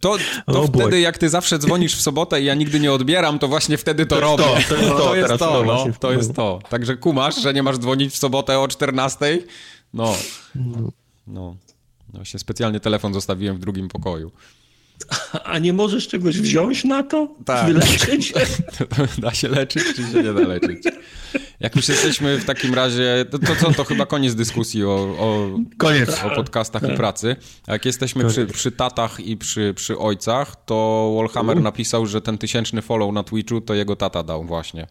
to, 0.00 0.16
to 0.46 0.62
Oh 0.62 0.68
wtedy, 0.74 1.00
jak 1.00 1.18
ty 1.18 1.28
zawsze 1.28 1.58
dzwonisz 1.58 1.96
w 1.96 2.00
sobotę 2.02 2.40
i 2.40 2.44
ja 2.44 2.54
nigdy 2.54 2.80
nie 2.80 2.92
odbieram, 2.92 3.38
to 3.38 3.48
właśnie 3.48 3.78
wtedy 3.78 4.06
to, 4.06 4.14
To 4.16 4.20
robię. 4.20 4.44
to, 4.44 4.50
to 4.68 4.76
jest 4.76 4.88
to, 4.96 5.16
jest 5.16 5.28
to, 5.28 5.38
to 5.38 5.64
no, 5.64 5.86
to 6.00 6.12
jest 6.12 6.34
to. 6.34 6.58
Także 6.70 6.96
kumasz, 6.96 7.42
że 7.42 7.54
nie 7.54 7.62
masz 7.62 7.78
dzwonić 7.78 8.14
w 8.14 8.16
sobotę 8.16 8.58
o 8.58 8.68
14? 8.68 9.38
No. 9.94 10.14
No. 11.26 11.56
No 12.14 12.24
się 12.24 12.38
specjalnie 12.38 12.80
telefon 12.80 13.14
zostawiłem 13.14 13.56
w 13.56 13.60
drugim 13.60 13.88
pokoju. 13.88 14.30
A 15.44 15.58
nie 15.58 15.72
możesz 15.72 16.08
czegoś 16.08 16.40
wziąć 16.40 16.84
na 16.84 17.02
to? 17.02 17.34
Tak. 17.44 17.66
Wyleczyć? 17.66 18.32
da 19.18 19.34
się 19.34 19.48
leczyć, 19.48 19.84
czy 19.96 20.02
się 20.02 20.22
nie 20.22 20.32
da 20.32 20.40
leczyć? 20.40 20.78
Jak 21.60 21.76
już 21.76 21.88
jesteśmy 21.88 22.38
w 22.38 22.44
takim 22.44 22.74
razie, 22.74 23.24
to, 23.30 23.38
to 23.38 23.56
co, 23.60 23.72
to 23.72 23.84
chyba 23.84 24.06
koniec 24.06 24.34
dyskusji 24.34 24.84
o, 24.84 24.94
o, 24.94 25.50
Koniec. 25.78 26.24
o 26.24 26.30
podcastach 26.30 26.82
i 26.82 26.96
pracy. 26.96 27.36
A 27.66 27.72
jak 27.72 27.84
jesteśmy 27.86 28.24
przy, 28.24 28.46
przy 28.46 28.72
tatach 28.72 29.20
i 29.20 29.36
przy, 29.36 29.74
przy 29.76 29.98
ojcach, 29.98 30.64
to 30.64 31.12
Wallhammer 31.16 31.60
napisał, 31.60 32.06
że 32.06 32.20
ten 32.20 32.38
tysięczny 32.38 32.82
follow 32.82 33.12
na 33.12 33.22
Twitchu 33.22 33.60
to 33.60 33.74
jego 33.74 33.96
tata 33.96 34.22
dał 34.22 34.44
właśnie. 34.44 34.86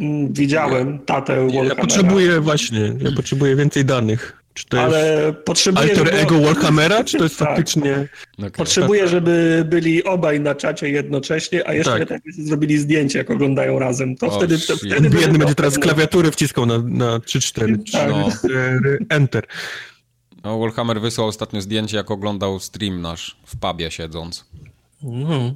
Mm, 0.00 0.32
Widziałem 0.32 0.98
tatę 0.98 1.32
Ja 1.32 1.40
Wallhammera, 1.40 1.74
potrzebuję 1.74 2.40
właśnie, 2.40 2.94
ja 3.00 3.12
potrzebuję 3.16 3.56
więcej 3.56 3.84
danych. 3.84 4.41
Czy 4.54 4.66
to 4.66 4.76
jest 4.76 4.86
ale 4.96 5.32
potrzebuję, 5.32 5.90
alter 5.90 6.06
żeby- 6.06 6.12
ego 6.18 6.40
Warhammera, 6.40 7.04
czy 7.04 7.18
to 7.18 7.24
jest 7.24 7.38
Tak. 7.38 7.48
faktycznie... 7.48 8.08
Okay. 8.38 8.50
Potrzebuję, 8.50 9.08
żeby 9.08 9.64
byli 9.68 10.04
obaj 10.04 10.40
na 10.40 10.54
czacie 10.54 10.88
jednocześnie, 10.88 11.68
a 11.68 11.74
jeszcze 11.74 11.98
Tak. 11.98 12.08
tak. 12.08 12.22
zrobili 12.32 12.78
zdjęcie, 12.78 13.18
jak 13.18 13.30
oglądają 13.30 13.78
razem. 13.78 14.16
To 14.16 14.26
O, 14.26 14.30
wtedy, 14.38 14.58
to, 14.58 14.76
wtedy 14.76 15.10
Biedny 15.10 15.38
będzie 15.38 15.54
teraz 15.54 15.74
klawiaturę. 15.74 15.80
klawiaturę 15.82 16.30
wciskał 16.30 16.66
na, 16.66 16.78
na 16.78 17.18
3-4. 17.18 17.92
Tak. 17.92 18.10
No. 18.10 18.28
4, 18.38 18.98
Enter. 19.08 19.46
No, 20.44 20.58
Wallhammer 20.58 21.00
wysłał 21.00 21.26
ostatnio 21.28 21.60
zdjęcie, 21.60 21.96
jak 21.96 22.10
oglądał 22.10 22.60
stream 22.60 23.00
nasz 23.00 23.36
w 23.46 23.56
pubie 23.56 23.90
siedząc. 23.90 24.44
Mhm. 25.04 25.54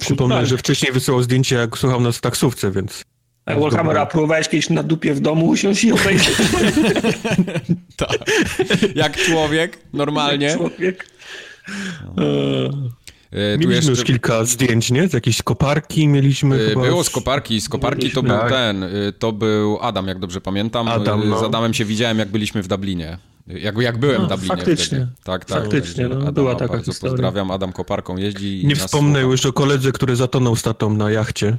Przypomnę, 0.00 0.36
Tak. 0.36 0.46
że 0.46 0.58
wcześniej 0.58 0.92
wysyłał 0.92 1.22
zdjęcie, 1.22 1.56
jak 1.56 1.78
słuchał 1.78 2.00
nas 2.00 2.16
w 2.16 2.20
taksówce, 2.20 2.70
więc... 2.70 3.02
A 3.46 3.54
Warhammer, 3.54 3.98
a 3.98 4.06
próbowałeś 4.06 4.48
kiedyś 4.48 4.70
na 4.70 4.82
dupie 4.82 5.14
w 5.14 5.20
domu 5.20 5.46
usiąść 5.46 5.84
i 5.84 5.92
obejrzeć 5.92 6.36
Tak. 7.96 8.18
Jak 8.94 9.16
człowiek, 9.16 9.78
normalnie. 9.92 10.54
człowiek? 10.56 11.06
E, 12.18 12.94
E, 13.32 13.52
Tu 13.54 13.58
Mieliśmy 13.60 13.74
jeszcze... 13.74 13.90
już 13.90 14.04
kilka 14.04 14.44
zdjęć, 14.44 14.90
nie? 14.90 15.08
Z 15.08 15.12
jakiejś 15.12 15.42
koparki 15.42 16.08
mieliśmy 16.08 16.58
chyba. 16.68 16.82
Było 16.82 17.04
z 17.04 17.10
koparki, 17.10 17.60
z 17.60 17.68
koparki 17.68 18.10
to 18.10 18.22
był 18.22 18.36
Tak. 18.36 18.50
ten, 18.50 18.82
y, 18.82 19.12
to 19.18 19.32
był 19.32 19.78
Adam, 19.80 20.08
jak 20.08 20.18
dobrze 20.18 20.40
pamiętam. 20.40 20.88
Adam, 20.88 21.22
Y, 21.22 21.26
no. 21.26 21.38
Z 21.40 21.42
Adamem 21.42 21.74
się 21.74 21.84
widziałem, 21.84 22.18
jak 22.18 22.28
byliśmy 22.28 22.62
w 22.62 22.68
Dublinie. 22.68 23.18
Jak, 23.46 23.78
jak 23.78 23.98
byłem 23.98 24.22
No, 24.22 24.26
w 24.26 24.30
Dublinie 24.30 24.56
faktycznie. 24.56 24.98
wtedy. 24.98 25.06
Tak, 25.24 25.44
tak. 25.44 25.60
Faktycznie, 25.62 26.08
no, 26.08 26.14
Adama 26.16 26.32
była 26.32 26.54
taka 26.54 26.72
bardzo 26.72 26.92
historia. 26.92 27.12
pozdrawiam, 27.12 27.50
Adam 27.50 27.72
koparką 27.72 28.16
jeździ 28.16 28.62
Nie 28.66 28.76
wspomnę 28.76 29.20
już 29.20 29.46
o 29.46 29.52
koledze, 29.52 29.92
który 29.92 30.16
zatonął 30.16 30.56
statą 30.56 30.94
na 30.94 31.10
jachcie. 31.10 31.56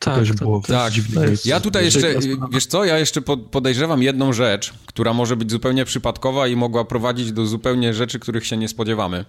Tak, 0.00 0.26
to- 0.26 0.34
było 0.34 0.60
Tak, 0.60 0.92
dziwne 0.92 1.26
miejsce. 1.26 1.48
ja 1.48 1.60
tutaj 1.60 1.84
jeszcze, 1.84 2.14
wiesz 2.52 2.66
co, 2.66 2.84
ja 2.84 2.98
jeszcze 2.98 3.22
po- 3.22 3.36
podejrzewam 3.36 4.02
jedną 4.02 4.32
rzecz, 4.32 4.72
która 4.86 5.12
może 5.12 5.36
być 5.36 5.50
zupełnie 5.50 5.84
przypadkowa 5.84 6.48
i 6.48 6.56
mogła 6.56 6.84
prowadzić 6.84 7.32
do 7.32 7.46
zupełnie 7.46 7.94
rzeczy, 7.94 8.18
których 8.18 8.46
się 8.46 8.56
nie 8.56 8.68
spodziewamy. 8.68 9.24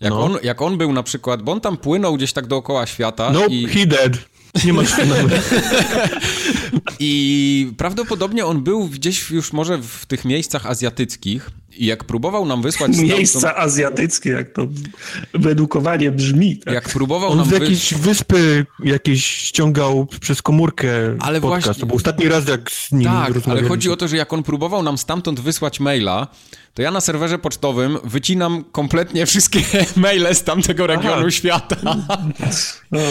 Jak, 0.00 0.10
No. 0.10 0.20
on, 0.24 0.38
jak 0.42 0.62
on 0.62 0.78
był 0.78 0.92
na 0.92 1.02
przykład, 1.02 1.42
bo 1.42 1.52
on 1.52 1.60
tam 1.60 1.76
płynął 1.76 2.16
gdzieś 2.16 2.32
tak 2.32 2.46
dookoła 2.46 2.86
świata 2.86 3.30
Nope, 3.32 3.46
i... 3.54 3.66
he 3.66 3.86
dead. 3.86 4.12
Nie 4.64 4.72
masz 4.72 4.90
finału. 4.96 5.28
I 7.00 7.72
prawdopodobnie 7.76 8.46
on 8.46 8.62
był 8.62 8.88
gdzieś 8.88 9.30
już 9.30 9.52
może 9.52 9.78
w 9.78 10.06
tych 10.06 10.24
miejscach 10.24 10.66
azjatyckich 10.66 11.50
i 11.76 11.86
jak 11.86 12.04
próbował 12.04 12.46
nam 12.46 12.62
wysłać 12.62 12.92
stamtąd- 12.92 13.16
Miejsca 13.18 13.56
azjatyckie, 13.56 14.30
jak 14.30 14.52
to 14.52 14.66
wyedukowanie 15.34 16.10
brzmi. 16.10 16.56
Tak? 16.58 16.74
jak 16.74 16.88
próbował 16.88 17.30
On 17.30 17.38
nam 17.38 17.48
z 17.48 17.50
jakiejś 17.50 17.94
wyspy 17.94 18.66
jakieś 18.84 19.24
ściągał 19.26 20.06
przez 20.20 20.42
komórkę 20.42 20.88
Ale 21.20 21.40
podcast. 21.40 21.64
właśnie- 21.66 21.80
To 21.80 21.86
był 21.86 21.96
ostatni 21.96 22.28
raz, 22.28 22.48
jak 22.48 22.70
z 22.70 22.92
nim 22.92 23.04
Tak, 23.04 23.32
ale 23.50 23.62
chodzi 23.62 23.90
o 23.90 23.96
to, 23.96 24.08
że 24.08 24.16
jak 24.16 24.32
on 24.32 24.42
próbował 24.42 24.82
nam 24.82 24.98
stamtąd 24.98 25.40
wysłać 25.40 25.80
maila, 25.80 26.26
to 26.74 26.82
ja 26.82 26.90
na 26.90 27.00
serwerze 27.00 27.38
pocztowym 27.38 27.98
wycinam 28.04 28.64
kompletnie 28.72 29.26
wszystkie 29.26 29.60
maile 29.96 30.34
z 30.34 30.42
tamtego 30.42 30.86
regionu 30.86 31.30
świata. 31.30 31.76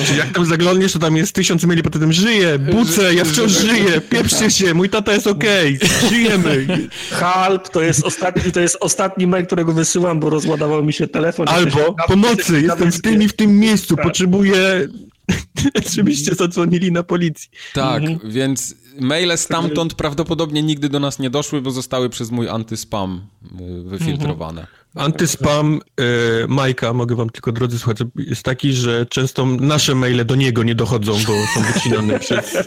Czyli 0.06 0.18
jak 0.20 0.30
tam 0.34 0.46
zaglądniesz, 0.46 0.94
to 0.94 1.00
tam 1.00 1.18
jest 1.18 1.34
tysiąc 1.36 1.64
maili, 1.64 1.84
potem 1.84 2.14
żyję, 2.14 2.60
bucę, 2.60 3.14
ja 3.14 3.26
wciąż 3.26 3.52
żyję, 3.52 4.02
pieprzcie 4.02 4.52
się, 4.52 4.74
mój 4.74 4.90
tata 4.90 5.14
jest 5.14 5.28
okej, 5.28 5.80
żyjemy. 6.10 6.68
Halp 7.12 7.70
to 7.70 7.82
jest 7.82 8.06
ostatni, 8.06 8.49
to 8.52 8.60
jest 8.60 8.78
ostatni 8.80 9.28
mail, 9.28 9.46
którego 9.46 9.74
wysyłam, 9.74 10.20
bo 10.20 10.30
rozładował 10.30 10.84
mi 10.84 10.94
się 10.94 11.08
telefon. 11.08 11.48
Albo 11.50 11.96
pomocy, 12.08 12.62
jestem 12.62 12.92
w 12.92 13.02
tym 13.02 13.22
i 13.22 13.28
w 13.28 13.34
tym 13.34 13.60
miejscu, 13.60 13.96
Tak. 13.96 14.06
potrzebuję, 14.06 14.88
żebyście 15.96 16.36
zadzwonili 16.36 16.92
na 16.92 17.04
policję. 17.04 17.50
Tak, 17.74 18.04
Mhm. 18.04 18.32
więc 18.32 18.76
maile 19.00 19.38
stamtąd 19.38 19.94
prawdopodobnie 19.94 20.64
nigdy 20.64 20.90
do 20.90 21.00
nas 21.00 21.20
nie 21.20 21.30
doszły, 21.30 21.62
bo 21.62 21.72
zostały 21.72 22.10
przez 22.10 22.32
mój 22.32 22.50
antyspam 22.50 23.22
y, 23.62 23.84
wyfiltrowane. 23.84 24.68
Antyspam 24.96 25.80
e, 25.98 26.04
Majka, 26.48 26.94
mogę 26.94 27.16
wam 27.16 27.30
tylko 27.30 27.52
drodzy 27.52 27.80
słuchacze, 27.80 28.06
jest 28.16 28.44
taki, 28.44 28.74
że 28.74 29.06
często 29.06 29.46
nasze 29.46 29.96
maile 29.96 30.26
do 30.26 30.36
niego 30.36 30.64
nie 30.64 30.76
dochodzą, 30.76 31.12
bo 31.14 31.34
są 31.56 31.74
wycinane 31.74 32.20
przez... 32.26 32.58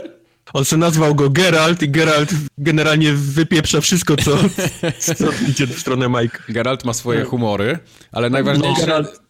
On 0.52 0.64
se 0.64 0.76
nazwał 0.76 1.14
go 1.14 1.30
Geralt 1.30 1.82
i 1.82 1.88
Geralt 1.88 2.30
generalnie 2.58 3.12
wypieprza 3.12 3.80
wszystko, 3.80 4.16
co, 4.16 4.38
co 5.16 5.26
idzie 5.48 5.66
w 5.66 5.78
stronę 5.78 6.08
Majka. 6.08 6.38
Geralt 6.48 6.84
ma 6.84 6.92
swoje 6.92 7.24
humory, 7.24 7.78
ale 8.12 8.30
najważniejsze... 8.30 8.80
No, 8.80 8.86
Geralt, 8.86 9.22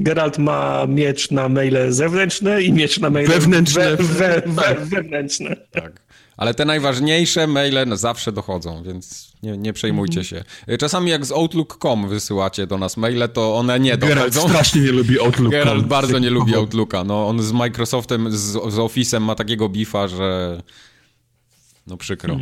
Geralt 0.00 0.38
ma 0.38 0.86
miecz 0.88 1.30
na 1.30 1.48
maile 1.48 1.92
zewnętrzne 1.92 2.62
i 2.62 2.72
miecz 2.72 2.98
na 2.98 3.10
maile 3.10 3.28
Wewnętrzne. 3.28 3.96
We, 3.96 4.04
we, 4.04 4.42
we, 4.46 4.74
wewnętrzne. 4.84 5.56
Tak. 5.70 6.05
Ale 6.36 6.54
te 6.54 6.64
najważniejsze 6.64 7.46
maile 7.46 7.78
no, 7.86 7.96
zawsze 7.96 8.32
dochodzą, 8.32 8.82
więc 8.82 9.32
nie, 9.42 9.56
nie 9.56 9.72
przejmujcie 9.72 10.24
się. 10.24 10.44
Y, 10.68 10.78
Czasami 10.78 11.10
jak 11.10 11.26
z 11.26 11.32
Outlook.com 11.32 12.08
wysyłacie 12.08 12.66
do 12.66 12.78
nas 12.78 12.96
maile, 12.96 13.28
to 13.32 13.56
one 13.56 13.80
nie 13.80 13.98
Geralt 13.98 14.34
dochodzą. 14.34 14.48
strasznie 14.54 14.80
nie 14.80 14.92
lubi 14.92 15.20
Outlook. 15.20 15.50
Geralt 15.52 15.86
bardzo 15.86 16.18
nie 16.18 16.30
lubi 16.30 16.54
Outlooka. 16.54 17.04
No, 17.04 17.28
on 17.28 17.42
z 17.42 17.52
Microsoftem, 17.52 18.32
z, 18.32 18.38
z 18.52 18.76
Office'em 18.76 19.20
ma 19.20 19.34
takiego 19.34 19.68
bifa, 19.68 20.08
że 20.08 20.62
no 21.86 21.96
przykro. 21.96 22.36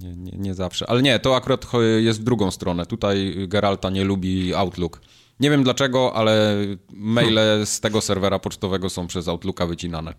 Nie, 0.00 0.14
nie, 0.16 0.32
nie 0.38 0.54
zawsze. 0.54 0.90
Ale 0.90 1.02
nie, 1.02 1.18
to 1.18 1.36
akurat 1.36 1.66
jest 2.00 2.20
w 2.20 2.24
drugą 2.24 2.50
stronę. 2.50 2.86
Tutaj 2.86 3.34
Geralta 3.48 3.90
nie 3.90 4.04
lubi 4.04 4.54
Outlook. 4.54 5.00
Nie 5.40 5.50
wiem 5.50 5.64
dlaczego, 5.64 6.12
ale 6.14 6.56
maile 6.90 7.38
z 7.64 7.80
tego 7.80 8.00
serwera 8.00 8.38
pocztowego 8.38 8.90
są 8.90 9.06
przez 9.06 9.28
Outlooka 9.28 9.66
wycinane. 9.66 10.14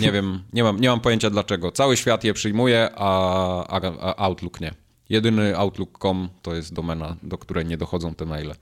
Nie 0.00 0.12
wiem, 0.12 0.42
nie 0.52 0.62
mam, 0.64 0.80
nie 0.80 0.88
mam 0.88 1.00
pojęcia 1.00 1.30
dlaczego. 1.30 1.72
Cały 1.72 1.96
świat 1.96 2.24
je 2.24 2.34
przyjmuje, 2.34 2.90
a, 2.94 3.66
a, 3.66 3.80
a 4.00 4.16
Outlook 4.16 4.60
nie. 4.60 4.74
Jedyny 5.08 5.56
Outlook.com 5.56 6.28
to 6.42 6.54
jest 6.54 6.74
domena, 6.74 7.16
do 7.22 7.38
której 7.38 7.66
nie 7.66 7.76
dochodzą 7.76 8.14
te 8.14 8.24
maile. 8.24 8.54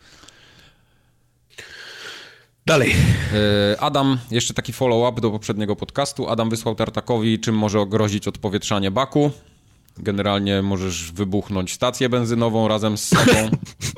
Dalej. 2.66 2.94
E, 3.72 3.80
Adam, 3.80 4.18
jeszcze 4.30 4.54
taki 4.54 4.72
follow-up 4.72 5.20
do 5.20 5.30
poprzedniego 5.30 5.76
podcastu. 5.76 6.28
Adam 6.28 6.50
wysłał 6.50 6.74
Tartakowi, 6.74 7.40
czym 7.40 7.54
może 7.54 7.86
grozić 7.86 8.28
odpowietrzanie 8.28 8.90
baku. 8.90 9.30
Generalnie 9.98 10.62
możesz 10.62 11.12
wybuchnąć 11.12 11.72
stację 11.72 12.08
benzynową 12.08 12.68
razem 12.68 12.98
z 12.98 13.04
sobą. 13.04 13.50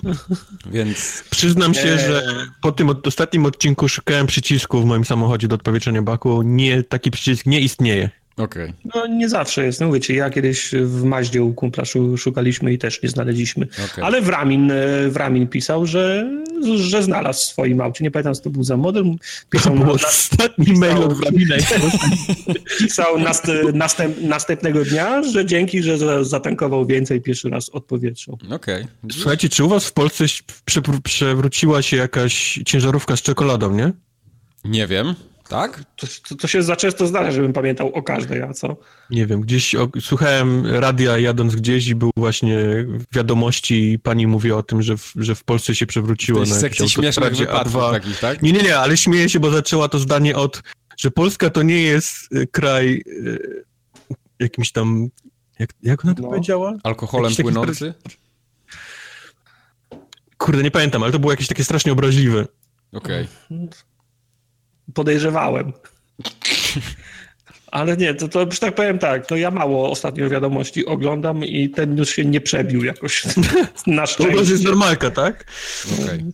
Więc 0.73 1.25
Przyznam 1.31 1.75
się, 1.75 1.99
że 1.99 2.23
po 2.61 2.73
tym 2.73 2.91
od, 2.91 3.07
ostatnim 3.07 3.47
odcinku 3.47 3.89
szukałem 3.89 4.27
przycisku 4.27 4.81
w 4.81 4.85
moim 4.85 5.05
samochodzie 5.05 5.49
do 5.49 5.55
odpowietrzenia 5.55 6.03
baku. 6.03 6.43
Nie, 6.43 6.83
taki 6.83 7.11
przycisk 7.11 7.47
nie 7.47 7.61
istnieje. 7.61 8.11
Okej. 8.39 8.73
No 8.95 9.07
nie 9.07 9.29
zawsze 9.29 9.65
jest. 9.65 9.81
No 9.81 9.93
wiecie, 9.93 10.15
ja 10.15 10.31
kiedyś 10.31 10.71
w 10.83 11.03
Maździe 11.05 11.43
u 11.43 11.53
kumpla 11.55 11.85
szu- 11.85 12.17
szukaliśmy 12.17 12.73
i 12.73 12.79
też 12.79 13.03
nie 13.03 13.09
znaleźliśmy. 13.09 13.67
Okej. 13.93 14.05
Ale 14.05 14.23
w 14.23 14.29
Ramin, 14.29 14.71
e, 14.71 14.75
w 15.09 15.17
Ramin 15.17 15.49
pisał, 15.49 15.87
że, 15.87 16.31
że 16.77 17.03
znalazł 17.03 17.41
w 17.41 17.45
swoim 17.45 17.81
aucie. 17.81 18.05
Nie 18.05 18.11
pamiętam, 18.11 18.35
co 18.35 18.43
to 18.43 18.51
był 18.51 18.63
za 18.63 18.77
model. 18.77 19.05
To 19.05 19.19
Pisał, 19.51 19.75
był 19.75 19.85
na, 19.85 19.93
ostatni 19.93 20.73
mail 20.79 20.97
od 20.97 21.13
Wrabina. 21.13 21.55
pisał 22.79 23.19
nast, 23.19 23.45
następ, 23.75 24.21
następnego 24.23 24.85
dnia, 24.85 25.23
że 25.23 25.47
dzięki, 25.47 25.83
że 25.83 25.99
za- 25.99 26.25
zatankował 26.25 26.87
więcej, 26.87 27.21
pierwszy 27.21 27.49
raz 27.49 27.69
odpowietrzył. 27.69 28.39
Okej. 28.51 28.87
Słuchajcie, 29.13 29.49
czy 29.49 29.65
u 29.65 29.69
was 29.69 29.85
w 29.87 29.93
Polsce 29.93 30.25
prze, 30.65 30.83
przewróciła 31.05 31.83
się 31.83 31.97
jakaś 31.97 32.61
ciężarówka 32.67 33.17
z 33.17 33.23
czekoladą, 33.23 33.75
nie? 33.75 33.93
Nie 34.65 34.87
wiem. 34.87 35.15
Tak? 35.49 35.85
To, 35.97 36.07
to, 36.29 36.35
to, 36.37 36.49
się 36.49 36.63
za 36.63 36.77
często 36.77 37.07
zdarza, 37.07 37.31
żebym 37.31 37.53
pamiętał 37.53 37.89
o 37.89 38.03
każdej, 38.03 38.43
a 38.43 38.53
co? 38.53 38.77
Nie 39.11 39.27
wiem, 39.27 39.41
gdzieś 39.41 39.75
o, 39.75 39.89
słuchałem 40.01 40.67
radia 40.67 41.19
jadąc 41.19 41.57
gdzieś 41.57 41.89
i 41.89 41.95
był 41.95 42.11
właśnie 42.17 42.59
wiadomości 43.13 43.93
i 43.93 43.99
pani 43.99 44.27
mówi 44.27 44.53
o 44.53 44.63
tym, 44.63 44.83
że 44.83 44.97
w, 44.97 45.13
że 45.17 45.35
w 45.35 45.45
Polsce 45.45 45.75
się 45.75 45.87
przewróciło 45.87 46.41
na 46.41 46.47
sekcji 46.47 46.89
śmiesznych 46.89 47.37
wypadków 47.37 47.75
A2. 47.75 47.91
takich, 47.91 48.21
tak? 48.21 48.43
Nie, 48.43 48.53
nie, 48.53 48.63
nie, 48.63 48.79
ale 48.79 48.97
śmieję 48.97 49.29
się, 49.29 49.41
bo 49.41 49.51
zaczęła 49.51 49.89
to 49.89 49.99
zdanie 49.99 50.37
od, 50.37 50.63
że 50.97 51.11
Polska 51.11 51.51
to 51.51 51.63
nie 51.63 51.83
jest 51.83 52.33
y, 52.33 52.47
kraj 52.47 53.03
y, 53.07 53.65
jakimś 54.39 54.73
tam, 54.73 55.09
jak, 55.59 55.71
jak 55.83 56.05
ona 56.05 56.15
to 56.15 56.23
no. 56.23 56.29
powiedziała? 56.29 56.75
Alkoholem 56.83 57.35
płynący? 57.35 57.95
Kurde, 60.39 60.63
nie 60.63 60.71
pamiętam, 60.71 61.03
ale 61.03 61.13
to 61.13 61.19
było 61.19 61.33
jakieś 61.33 61.49
takie 61.49 61.65
strasznie 61.65 61.93
obraźliwe. 61.93 62.47
Okej. 62.93 63.29
Okay. 63.51 63.88
Podejrzewałem. 64.95 65.73
Ale 67.71 67.97
nie, 67.97 68.15
to, 68.15 68.29
to 68.29 68.43
już 68.43 68.59
tak 68.59 68.75
powiem 68.75 68.99
tak, 68.99 69.27
to 69.27 69.37
ja 69.37 69.51
mało 69.51 69.91
ostatnio 69.91 70.31
wiadomości 70.31 70.87
oglądam 70.87 71.45
i 71.45 71.71
ten 71.71 71.95
news 71.95 72.11
się 72.11 72.25
nie 72.25 72.41
przebił 72.41 72.85
jakoś 72.85 73.25
na 73.87 74.07
szczęście. 74.07 74.35
To 74.35 74.51
jest 74.51 74.65
normalka, 74.65 75.11
tak? 75.11 75.45
Okej. 75.95 76.05
Okay. 76.05 76.33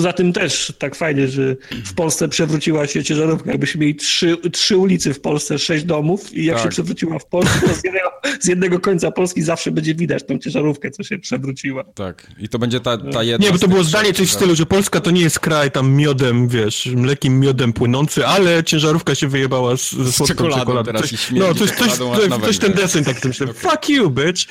Poza 0.00 0.12
tym 0.12 0.32
też 0.32 0.72
tak 0.78 0.94
fajnie, 0.94 1.28
że 1.28 1.56
w 1.84 1.94
Polsce 1.94 2.28
przewróciła 2.28 2.86
się 2.86 3.04
ciężarówka. 3.04 3.50
Jakbyśmy 3.50 3.80
mieli 3.80 3.94
trzy, 3.94 4.36
trzy 4.52 4.76
ulicy 4.76 5.14
w 5.14 5.20
Polsce, 5.20 5.58
sześć 5.58 5.84
domów 5.84 6.34
i 6.34 6.44
jak 6.44 6.56
tak. 6.56 6.64
się 6.64 6.68
przewróciła 6.70 7.18
w 7.18 7.26
Polsce, 7.26 7.60
to 7.60 7.74
z 7.74 7.84
jednego, 7.84 8.10
z 8.40 8.48
jednego, 8.48 8.80
końca 8.80 9.10
Polski 9.10 9.42
zawsze 9.42 9.70
będzie 9.70 9.94
widać 9.94 10.26
tą 10.26 10.38
ciężarówkę, 10.38 10.90
co 10.90 11.02
się 11.02 11.18
przewróciła. 11.18 11.84
Tak. 11.84 12.26
I 12.38 12.48
to 12.48 12.58
będzie 12.58 12.80
ta, 12.80 12.98
ta 12.98 13.22
jedna... 13.22 13.46
Nie, 13.46 13.52
bo 13.52 13.58
to 13.58 13.68
było 13.68 13.84
zdanie 13.84 14.12
coś 14.12 14.28
w 14.28 14.32
stylu, 14.32 14.54
że 14.54 14.66
Polska 14.66 15.00
to 15.00 15.10
nie 15.10 15.20
jest 15.20 15.40
kraj 15.40 15.70
tam 15.70 15.92
miodem, 15.92 16.48
wiesz, 16.48 16.86
mlekim 16.86 17.40
miodem 17.40 17.72
płynący, 17.72 18.26
ale 18.26 18.64
ciężarówka 18.64 19.14
się 19.14 19.28
wyjebała 19.28 19.76
z, 19.76 19.92
ze 19.92 20.12
słodką 20.12 20.34
czekoladą. 20.34 20.60
czekoladą. 20.60 20.92
Teraz 20.92 21.10
coś, 21.10 21.30
no, 21.30 21.54
coś, 21.54 21.70
coś, 21.70 21.92
coś, 21.92 22.40
coś 22.44 22.58
ten 22.58 22.72
deseń 22.72 23.04
tak 23.04 23.20
tym 23.20 23.32
okay. 23.42 23.54
Fuck 23.54 23.88
you, 23.88 24.10
bitch! 24.10 24.42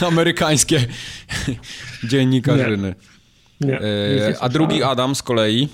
Amerykańskie 0.08 0.86
dziennikarzyny. 2.04 2.94
Nie. 3.60 3.66
nie, 3.66 3.80
e, 3.80 4.40
a 4.40 4.48
drugi 4.48 4.82
Adam 4.82 5.14
z 5.14 5.22
kolei, 5.22 5.68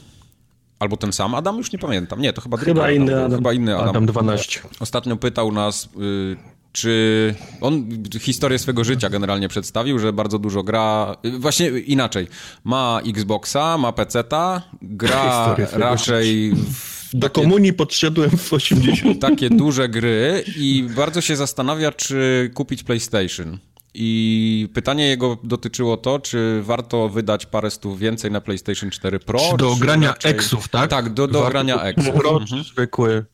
albo 0.79 0.97
ten 0.97 1.13
sam 1.13 1.35
Adam, 1.35 1.57
już 1.57 1.73
nie 1.73 1.79
pamiętam. 1.79 2.21
Nie, 2.21 2.33
to 2.33 2.41
chyba, 2.41 2.57
chyba 2.57 2.83
drugi 2.83 2.97
inny 2.97 3.13
Adam. 3.13 3.25
Adam. 3.27 3.39
Chyba 3.39 3.53
inny 3.53 3.77
Adam. 3.77 3.89
Adam 3.89 4.07
12. 4.07 4.61
Ostatnio 4.81 5.17
pytał 5.17 5.53
nas, 5.53 5.85
y, 5.85 6.37
czy 6.73 7.35
on 7.61 7.89
historię 8.21 8.59
swojego 8.59 8.85
życia 8.85 9.11
generalnie 9.11 9.49
przedstawił, 9.49 9.99
że 9.99 10.13
bardzo 10.13 10.39
dużo 10.39 10.63
gra, 10.63 11.17
y, 11.25 11.39
właśnie 11.39 11.69
inaczej, 11.69 12.27
ma 12.65 13.01
Xboxa, 13.07 13.79
ma 13.79 13.93
PC-ta, 13.93 14.63
gra 14.83 15.57
raczej 15.73 16.53
w 16.55 16.89
do 17.15 17.29
takie, 17.29 17.43
komunii 17.43 17.73
podszedłem 17.73 18.31
w 18.31 18.53
80. 18.53 19.21
Takie 19.21 19.51
duże 19.51 19.89
gry 19.89 20.45
i 20.57 20.87
bardzo 20.97 21.21
się 21.21 21.37
zastanawia, 21.37 21.93
czy 21.93 22.51
kupić 22.55 22.83
PlayStation. 22.83 23.59
I 24.01 24.69
pytanie 24.75 25.07
jego 25.09 25.39
dotyczyło 25.45 25.97
to, 25.97 26.19
czy 26.19 26.63
warto 26.63 27.09
wydać 27.09 27.47
parę 27.47 27.71
stów 27.71 27.99
więcej 27.99 28.31
na 28.31 28.41
PlayStation 28.41 28.91
4 28.91 29.19
Pro. 29.19 29.41
Czy 29.51 29.57
do 29.57 29.77
grania 29.77 30.09
raczej... 30.09 30.31
Exów, 30.31 30.69
tak? 30.69 30.91
Tak, 30.91 31.15
do, 31.15 31.29
do 31.29 31.49
grania 31.49 31.83
Exów. 31.83 32.15
Pro 32.15 32.41
mhm. 32.41 32.65
zwykły. 32.65 33.25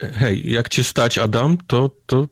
Hej, 0.00 0.50
jak 0.50 0.68
cię 0.68 0.84
stać, 0.84 1.18
Adam, 1.18 1.58
to, 1.66 1.90
to 2.06 2.26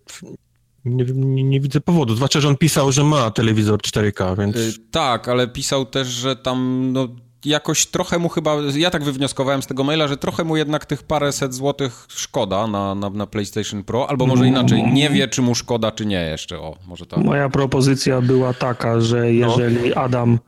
nie, 0.84 1.04
nie, 1.04 1.44
nie, 1.44 1.60
widzę 1.60 1.80
powodu. 1.80 2.16
Zwłaszcza, 2.16 2.40
że 2.40 2.48
on 2.48 2.56
pisał, 2.56 2.92
że 2.92 3.04
ma 3.04 3.30
telewizor 3.30 3.80
4K, 3.80 4.38
więc... 4.38 4.56
Yy, 4.56 4.72
tak, 4.90 5.28
ale 5.28 5.48
pisał 5.48 5.86
też, 5.86 6.08
że 6.08 6.36
tam 6.36 6.88
no, 6.92 7.08
jakoś 7.46 7.86
trochę 7.86 8.18
mu 8.18 8.28
chyba, 8.28 8.56
ja 8.76 8.90
tak 8.90 9.04
wywnioskowałem 9.04 9.62
z 9.62 9.66
tego 9.66 9.84
maila, 9.84 10.08
że 10.08 10.16
trochę 10.16 10.44
mu 10.44 10.56
jednak 10.56 10.86
tych 10.86 11.02
paręset 11.02 11.54
złotych 11.54 12.06
szkoda 12.08 12.66
na, 12.66 12.94
na, 12.94 13.10
na 13.10 13.26
PlayStation 13.26 13.84
Pro, 13.84 14.10
albo 14.10 14.26
może 14.26 14.46
inaczej, 14.46 14.92
nie 14.92 15.10
wie, 15.10 15.28
czy 15.28 15.42
mu 15.42 15.54
szkoda, 15.54 15.92
czy 15.92 16.06
nie 16.06 16.20
jeszcze, 16.20 16.58
o, 16.58 16.76
może 16.86 17.06
tak. 17.06 17.24
Moja 17.24 17.48
propozycja 17.48 18.20
była 18.20 18.54
taka, 18.54 19.00
że 19.00 19.32
jeżeli 19.32 19.90
no. 19.90 19.96
Adam 19.96 20.38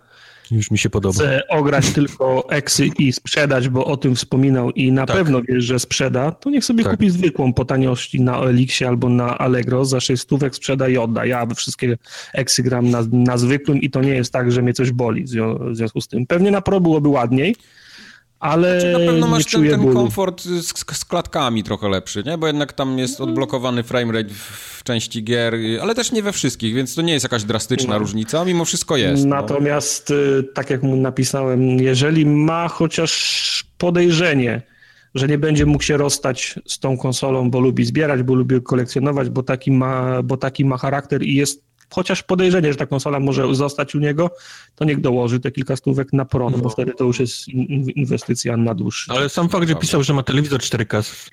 już 0.50 0.70
mi 0.70 0.78
się 0.78 0.90
podoba. 0.90 1.14
Chcę 1.14 1.48
ograć 1.48 1.90
tylko 1.90 2.50
eksy 2.50 2.86
i 2.98 3.12
sprzedać, 3.12 3.68
bo 3.68 3.84
o 3.84 3.96
tym 3.96 4.14
wspominał 4.14 4.70
i 4.70 4.92
na 4.92 5.06
tak. 5.06 5.16
pewno 5.16 5.42
wiesz, 5.42 5.64
że 5.64 5.78
sprzeda, 5.78 6.30
to 6.32 6.50
niech 6.50 6.64
sobie 6.64 6.84
tak. 6.84 6.92
kupi 6.92 7.10
zwykłą 7.10 7.52
po 7.52 7.64
taniości 7.64 8.20
na 8.20 8.38
Elixie 8.38 8.88
albo 8.88 9.08
na 9.08 9.38
Allegro, 9.38 9.84
za 9.84 10.00
6 10.00 10.22
stówek 10.22 10.54
sprzeda 10.54 10.88
i 10.88 10.96
odda. 10.96 11.26
Ja 11.26 11.46
wszystkie 11.46 11.98
eksy 12.34 12.62
gram 12.62 12.90
na, 12.90 13.04
na 13.12 13.38
zwykłym 13.38 13.80
i 13.80 13.90
to 13.90 14.02
nie 14.02 14.14
jest 14.14 14.32
tak, 14.32 14.52
że 14.52 14.62
mnie 14.62 14.72
coś 14.72 14.90
boli 14.90 15.24
w 15.24 15.28
związku 15.72 16.00
z 16.00 16.08
tym. 16.08 16.26
Pewnie 16.26 16.50
na 16.50 16.60
Pro 16.60 16.80
byłoby 16.80 17.08
ładniej, 17.08 17.56
ale 18.40 18.80
znaczy, 18.80 18.92
na 18.92 18.98
pewno 18.98 19.26
masz 19.26 19.44
ten, 19.44 19.68
ten 19.68 19.92
komfort 19.92 20.42
z, 20.42 20.68
z, 20.96 21.04
klatkami 21.04 21.64
trochę 21.64 21.88
lepszy, 21.88 22.22
nie? 22.26 22.38
Bo 22.38 22.46
jednak 22.46 22.72
tam 22.72 22.98
jest 22.98 23.20
odblokowany 23.20 23.82
framerate 23.82 24.28
w 24.34 24.80
części 24.84 25.24
gier, 25.24 25.54
ale 25.82 25.94
też 25.94 26.12
nie 26.12 26.22
we 26.22 26.32
wszystkich, 26.32 26.74
więc 26.74 26.94
to 26.94 27.02
nie 27.02 27.12
jest 27.12 27.24
jakaś 27.24 27.44
drastyczna 27.44 27.92
no. 27.92 27.98
różnica, 27.98 28.44
mimo 28.44 28.64
wszystko 28.64 28.96
jest. 28.96 29.24
No. 29.24 29.36
Natomiast, 29.36 30.10
no. 30.10 30.42
tak 30.54 30.70
jak 30.70 30.82
mu 30.82 30.96
napisałem, 30.96 31.80
jeżeli 31.80 32.26
ma 32.26 32.68
chociaż 32.68 33.64
podejrzenie, 33.78 34.62
że 35.14 35.28
nie 35.28 35.38
będzie 35.38 35.66
mógł 35.66 35.84
się 35.84 35.96
rozstać 35.96 36.58
z 36.66 36.78
tą 36.78 36.98
konsolą, 36.98 37.50
bo 37.50 37.60
lubi 37.60 37.84
zbierać, 37.84 38.22
bo 38.22 38.34
lubi 38.34 38.62
kolekcjonować, 38.62 39.30
bo 39.30 39.42
taki 39.42 39.72
ma, 39.72 40.22
bo 40.22 40.36
taki 40.36 40.64
ma 40.64 40.78
charakter 40.78 41.22
i 41.22 41.34
jest 41.34 41.67
chociaż 41.90 42.22
podejrzenie, 42.22 42.72
że 42.72 42.78
ta 42.78 42.86
konsola 42.86 43.20
może 43.20 43.54
zostać 43.54 43.94
u 43.94 43.98
niego, 43.98 44.30
to 44.74 44.84
niech 44.84 45.00
dołoży 45.00 45.40
te 45.40 45.50
kilka 45.50 45.76
stówek 45.76 46.12
na 46.12 46.24
Pro, 46.24 46.50
no 46.50 46.58
bo 46.58 46.64
no. 46.64 46.70
wtedy 46.70 46.92
to 46.94 47.04
już 47.04 47.20
jest 47.20 47.48
inwestycja 47.94 48.56
na 48.56 48.74
dłuższy. 48.74 49.12
Ale 49.12 49.28
sam 49.28 49.48
fakt, 49.48 49.68
że 49.68 49.74
pisał, 49.74 50.02
że 50.02 50.14
ma 50.14 50.22
telewizor 50.22 50.60
4K, 50.60 51.30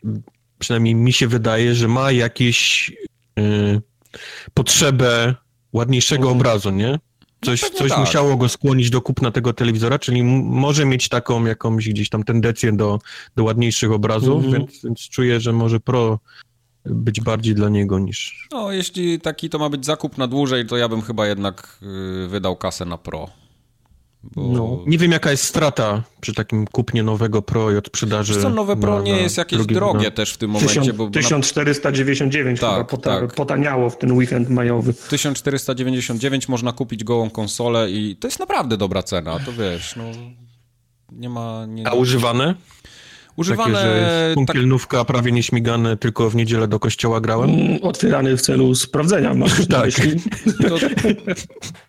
przynajmniej 0.59 0.95
mi 0.95 1.13
się 1.13 1.27
wydaje, 1.27 1.75
że 1.75 1.87
ma 1.87 2.11
jakieś 2.11 2.91
yy, 3.35 3.81
potrzebę 4.53 5.35
ładniejszego 5.73 6.27
mm. 6.27 6.37
obrazu, 6.37 6.69
nie? 6.71 6.99
Coś, 7.45 7.61
no 7.61 7.69
coś 7.69 7.89
tak. 7.89 7.99
musiało 7.99 8.37
go 8.37 8.49
skłonić 8.49 8.89
do 8.89 9.01
kupna 9.01 9.31
tego 9.31 9.53
telewizora, 9.53 9.99
czyli 9.99 10.23
może 10.23 10.85
mieć 10.85 11.09
taką 11.09 11.45
jakąś 11.45 11.89
gdzieś 11.89 12.09
tam 12.09 12.23
tendencję 12.23 12.71
do, 12.71 12.99
do 13.35 13.43
ładniejszych 13.43 13.91
obrazów, 13.91 14.45
mm 14.45 14.51
-hmm. 14.51 14.57
więc, 14.57 14.83
więc 14.83 14.99
czuję, 14.99 15.39
że 15.39 15.53
może 15.53 15.79
Pro 15.79 16.19
być 16.85 17.21
bardziej 17.21 17.55
dla 17.55 17.69
niego 17.69 17.99
niż... 17.99 18.47
No, 18.51 18.71
jeśli 18.71 19.19
taki 19.19 19.49
to 19.49 19.59
ma 19.59 19.69
być 19.69 19.85
zakup 19.85 20.17
na 20.17 20.27
dłużej, 20.27 20.65
to 20.65 20.77
ja 20.77 20.89
bym 20.89 21.01
chyba 21.01 21.27
jednak 21.27 21.79
y, 22.25 22.27
wydał 22.27 22.55
kasę 22.55 22.85
na 22.85 22.97
Pro. 22.97 23.29
Bo... 24.35 24.47
No, 24.47 24.79
nie 24.87 24.97
wiem 24.97 25.11
jaka 25.11 25.31
jest 25.31 25.43
strata 25.43 26.03
przy 26.21 26.33
takim 26.33 26.67
kupnie 26.67 27.03
nowego 27.03 27.41
Pro 27.41 27.71
i 27.71 27.77
sprzedaży. 27.87 28.41
Co 28.41 28.49
nowe 28.49 28.75
Pro 28.75 28.95
na, 28.95 29.01
nie 29.01 29.17
jest 29.17 29.37
jakieś 29.37 29.65
drogie 29.65 30.11
też 30.11 30.33
w 30.33 30.37
tym 30.37 30.49
momencie. 30.49 30.81
1000, 30.81 30.97
bo 30.97 31.09
1499 31.09 32.59
tak, 32.59 32.71
chyba 32.71 32.83
pota, 32.83 33.19
tak. 33.19 33.33
potaniało 33.33 33.89
w 33.89 33.97
ten 33.97 34.11
weekend 34.11 34.49
majowy. 34.49 34.93
1499 34.93 36.49
można 36.49 36.71
kupić 36.71 37.03
gołą 37.03 37.29
konsolę 37.29 37.91
i 37.91 38.15
to 38.15 38.27
jest 38.27 38.39
naprawdę 38.39 38.77
dobra 38.77 39.03
cena, 39.03 39.39
to 39.39 39.53
wiesz, 39.53 39.95
no 39.95 40.03
nie 41.11 41.29
ma... 41.29 41.65
Nie... 41.65 41.87
A 41.87 41.93
używane? 41.93 42.55
Używane... 43.35 43.73
Takie, 43.73 43.85
że 43.85 44.31
punkielnówka 44.35 44.97
tak... 44.97 45.07
prawie 45.07 45.31
nieśmigane, 45.31 45.97
tylko 45.97 46.29
w 46.29 46.35
niedzielę 46.35 46.67
do 46.67 46.79
kościoła 46.79 47.21
grałem? 47.21 47.49
Mm, 47.49 47.79
otwierany 47.81 48.37
w 48.37 48.41
celu 48.41 48.75
sprawdzenia, 48.75 49.33
masz 49.33 49.67
tak. 49.67 49.89
To, 50.69 50.77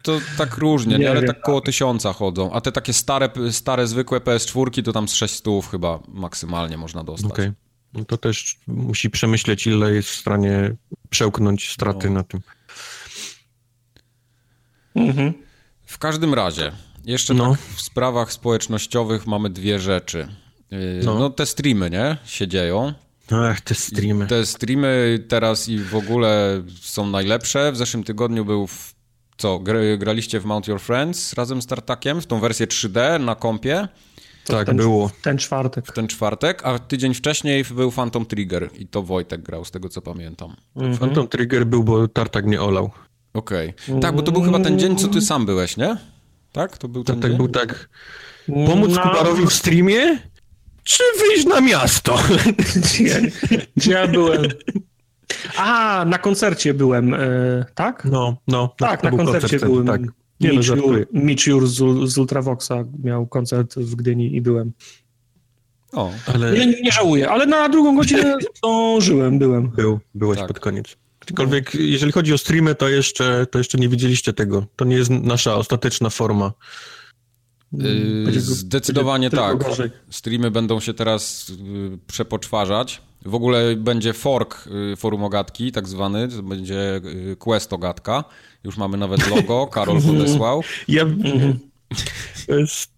to, 0.03 0.21
tak 0.39 0.59
różnie, 0.59 0.99
nie, 0.99 1.11
ale 1.11 1.21
wiem. 1.21 1.29
tak 1.29 1.41
koło 1.41 1.61
tysiąca 1.61 2.13
chodzą. 2.13 2.53
A 2.53 2.61
te 2.61 2.73
takie 2.73 2.93
stare, 2.93 3.31
stare 3.51 3.87
zwykłe 3.87 4.21
PS4 4.21 4.83
to 4.83 4.93
tam 4.93 5.09
z 5.09 5.15
600 5.15 5.65
chyba 5.71 5.99
maksymalnie 6.09 6.77
można 6.79 7.05
dostać. 7.05 7.31
Okay. 7.31 7.53
No 7.95 8.05
to 8.05 8.17
też 8.17 8.59
musi 8.67 9.11
przemyśleć, 9.11 9.67
ile 9.67 9.93
jest 9.93 10.09
w 10.09 10.15
stanie 10.15 10.77
przełknąć 11.11 11.71
straty 11.71 12.09
no. 12.09 12.15
na 12.15 12.23
tym. 12.23 12.41
Mhm. 14.95 15.33
W 15.87 15.99
każdym 15.99 16.35
razie, 16.35 16.73
jeszcze 17.05 17.35
no. 17.35 17.51
tak 17.51 17.61
w 17.61 17.81
sprawach 17.81 18.33
społecznościowych 18.33 19.27
mamy 19.27 19.51
dwie 19.51 19.79
rzeczy. 19.79 20.29
Yy, 20.71 21.01
no. 21.05 21.19
no. 21.19 21.31
te 21.31 21.47
streamy, 21.47 21.91
nie? 21.91 22.17
Się 22.25 22.49
dzieją. 22.49 22.93
Ach, 23.33 23.61
te 23.61 23.75
streamy. 23.75 24.27
te 24.27 24.47
streamy 24.47 25.19
teraz 25.29 25.69
i 25.69 25.79
w 25.79 25.95
ogóle 25.95 26.63
są 26.81 27.07
najlepsze. 27.07 27.73
W 27.73 27.77
zeszłym 27.77 28.05
tygodniu 28.05 28.45
był 28.45 28.67
w, 28.67 28.95
co, 29.37 29.61
graliście 29.99 30.41
w 30.41 30.45
Mount 30.45 30.69
Your 30.69 30.81
Friends 30.81 31.33
razem 31.33 31.63
z 31.63 31.67
Tartakiem, 31.67 32.21
w 32.21 32.27
tą 32.27 32.41
wersję 32.41 32.67
3D 32.67 33.21
na 33.21 33.35
kompie. 33.35 33.89
tak, 34.45 34.67
ten, 34.67 34.77
było. 34.77 35.11
Ten 35.23 35.39
czwartek. 35.39 35.87
W 35.87 35.93
ten 35.93 36.09
czwartek, 36.09 36.61
a 36.65 36.79
tydzień 36.79 37.15
wcześniej 37.15 37.65
był 37.65 37.91
Phantom 37.91 38.27
Trigger 38.27 38.71
i 38.79 38.87
to 38.87 39.03
Wojtek 39.03 39.43
grał, 39.43 39.65
z 39.65 39.71
tego 39.71 39.89
co 39.89 40.03
pamiętam. 40.03 40.57
Mhm. 40.77 40.99
Phantom 40.99 41.29
Trigger 41.29 41.67
był, 41.67 41.85
bo 41.85 42.09
Tartak 42.09 42.47
nie 42.47 42.63
olał. 42.63 42.91
Okej. 43.35 43.75
Okay. 43.89 44.01
Tak, 44.01 44.17
bo 44.17 44.23
to 44.23 44.33
był 44.33 44.43
chyba 44.43 44.61
ten 44.61 44.79
dzień, 44.79 44.97
co 44.97 45.09
ty 45.09 45.21
sam 45.21 45.47
byłeś, 45.47 45.77
nie? 45.77 45.97
Tak? 46.53 46.79
To 46.79 46.89
był 46.89 47.05
ten 47.05 47.15
Tartak 47.15 47.31
dzień? 47.31 47.39
był 47.39 47.49
tak. 47.49 47.89
Pomóc 48.67 48.91
no. 48.95 49.03
Kubarowi 49.03 49.47
w 49.47 49.53
streamie 49.53 50.19
czy 50.87 51.03
wyjść 51.19 51.47
na 51.47 51.61
miasto? 51.61 52.19
Gdzie, 52.77 53.21
gdzie 53.77 53.93
ja 53.93 54.09
byłem? 54.09 54.43
A, 55.57 56.05
na 56.09 56.19
koncercie 56.19 56.75
byłem, 56.75 57.15
e, 57.15 57.19
tak? 57.75 58.05
No, 58.05 58.37
no. 58.49 58.75
Tak, 58.77 59.03
na 59.03 59.11
koncercie 59.11 59.41
koncert, 59.41 59.65
byłem. 59.65 59.87
Tak. 59.87 60.01
Nie, 60.41 60.51
Mitch, 60.51 60.69
no, 60.77 60.83
Mitch 61.13 61.47
Jur 61.47 61.67
z, 61.67 61.75
z 62.13 62.19
Ultravoxa 62.19 62.85
miał 63.05 63.27
koncert 63.27 63.75
w 63.75 63.95
Gdyni 63.95 64.37
i 64.37 64.41
byłem. 64.41 64.73
O, 65.93 66.13
ale... 66.35 66.53
Nie, 66.53 66.67
nie 66.67 66.93
żałuję, 66.93 67.31
ale 67.31 67.47
na 67.47 67.69
drugą 67.69 67.97
godzinę 67.97 68.37
żyłem, 68.99 69.39
byłem. 69.39 69.69
Był, 69.69 70.01
byłeś 70.15 70.39
tak. 70.39 70.49
pod 70.49 70.61
koniec. 70.61 70.97
Aczkolwiek, 71.21 71.75
jeżeli 71.75 72.13
chodzi 72.13 72.33
o 72.33 72.39
streamy, 72.39 72.75
to 72.75 72.89
jeszcze, 72.89 73.47
to 73.51 73.59
jeszcze 73.59 73.79
nie 73.79 73.89
widzieliście 73.89 74.33
tego. 74.33 74.67
To 74.77 74.85
nie 74.85 74.97
jest 74.97 75.11
nasza 75.11 75.55
ostateczna 75.55 76.11
forma. 76.11 76.53
Yy, 77.73 78.41
zdecydowanie 78.41 79.31
tak. 79.31 79.57
Streamy 80.11 80.51
będą 80.51 80.81
się 80.81 80.95
teraz 80.95 81.49
yy, 81.49 81.99
przepoczwarzać. 82.07 83.03
W 83.25 83.35
ogóle 83.35 83.77
będzie 83.77 84.13
fork 84.13 84.69
yy, 84.91 84.97
forum 84.97 85.25
ogatki, 85.25 85.73
tak 85.73 85.89
zwany. 85.89 86.29
To 86.29 86.43
będzie 86.43 87.01
quest 87.39 87.73
ogatka. 87.73 88.25
Już 88.65 88.77
mamy 88.77 88.97
nawet 88.97 89.31
logo, 89.31 89.67
Karol 89.73 90.03
podesłał. 90.03 90.63
Ja... 90.89 91.05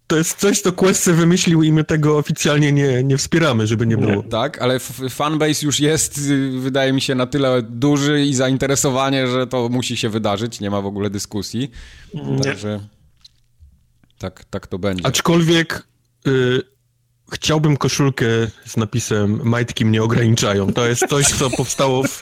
To 0.07 0.17
jest, 0.17 0.37
coś, 0.37 0.61
co 0.61 0.71
Questy 0.71 1.13
wymyślił 1.13 1.63
i 1.63 1.71
my 1.71 1.83
tego 1.83 2.17
oficjalnie 2.17 2.71
nie, 2.71 3.03
nie 3.03 3.17
wspieramy, 3.17 3.67
żeby 3.67 3.87
nie 3.87 3.97
było. 3.97 4.23
Tak, 4.23 4.61
ale 4.61 4.79
fanbase 5.09 5.65
już 5.65 5.79
jest, 5.79 6.21
wydaje 6.59 6.93
mi 6.93 7.01
się, 7.01 7.15
na 7.15 7.27
tyle 7.27 7.61
duży 7.61 8.25
i 8.25 8.33
zainteresowanie, 8.33 9.27
że 9.27 9.47
to 9.47 9.69
musi 9.69 9.97
się 9.97 10.09
wydarzyć. 10.09 10.59
Nie 10.59 10.69
ma 10.69 10.81
w 10.81 10.85
ogóle 10.85 11.09
dyskusji. 11.09 11.71
Nie. 12.13 12.39
Także 12.39 12.79
tak, 14.19 14.45
tak 14.45 14.67
to 14.67 14.79
będzie. 14.79 15.05
Aczkolwiek 15.05 15.87
y, 16.27 16.61
chciałbym 17.33 17.77
koszulkę 17.77 18.25
z 18.65 18.77
napisem 18.77 19.41
Majtki 19.43 19.85
mnie 19.85 20.03
ograniczają. 20.03 20.73
To 20.73 20.87
jest 20.87 21.07
coś, 21.07 21.25
co 21.27 21.49
powstało 21.49 22.03
w, 22.03 22.21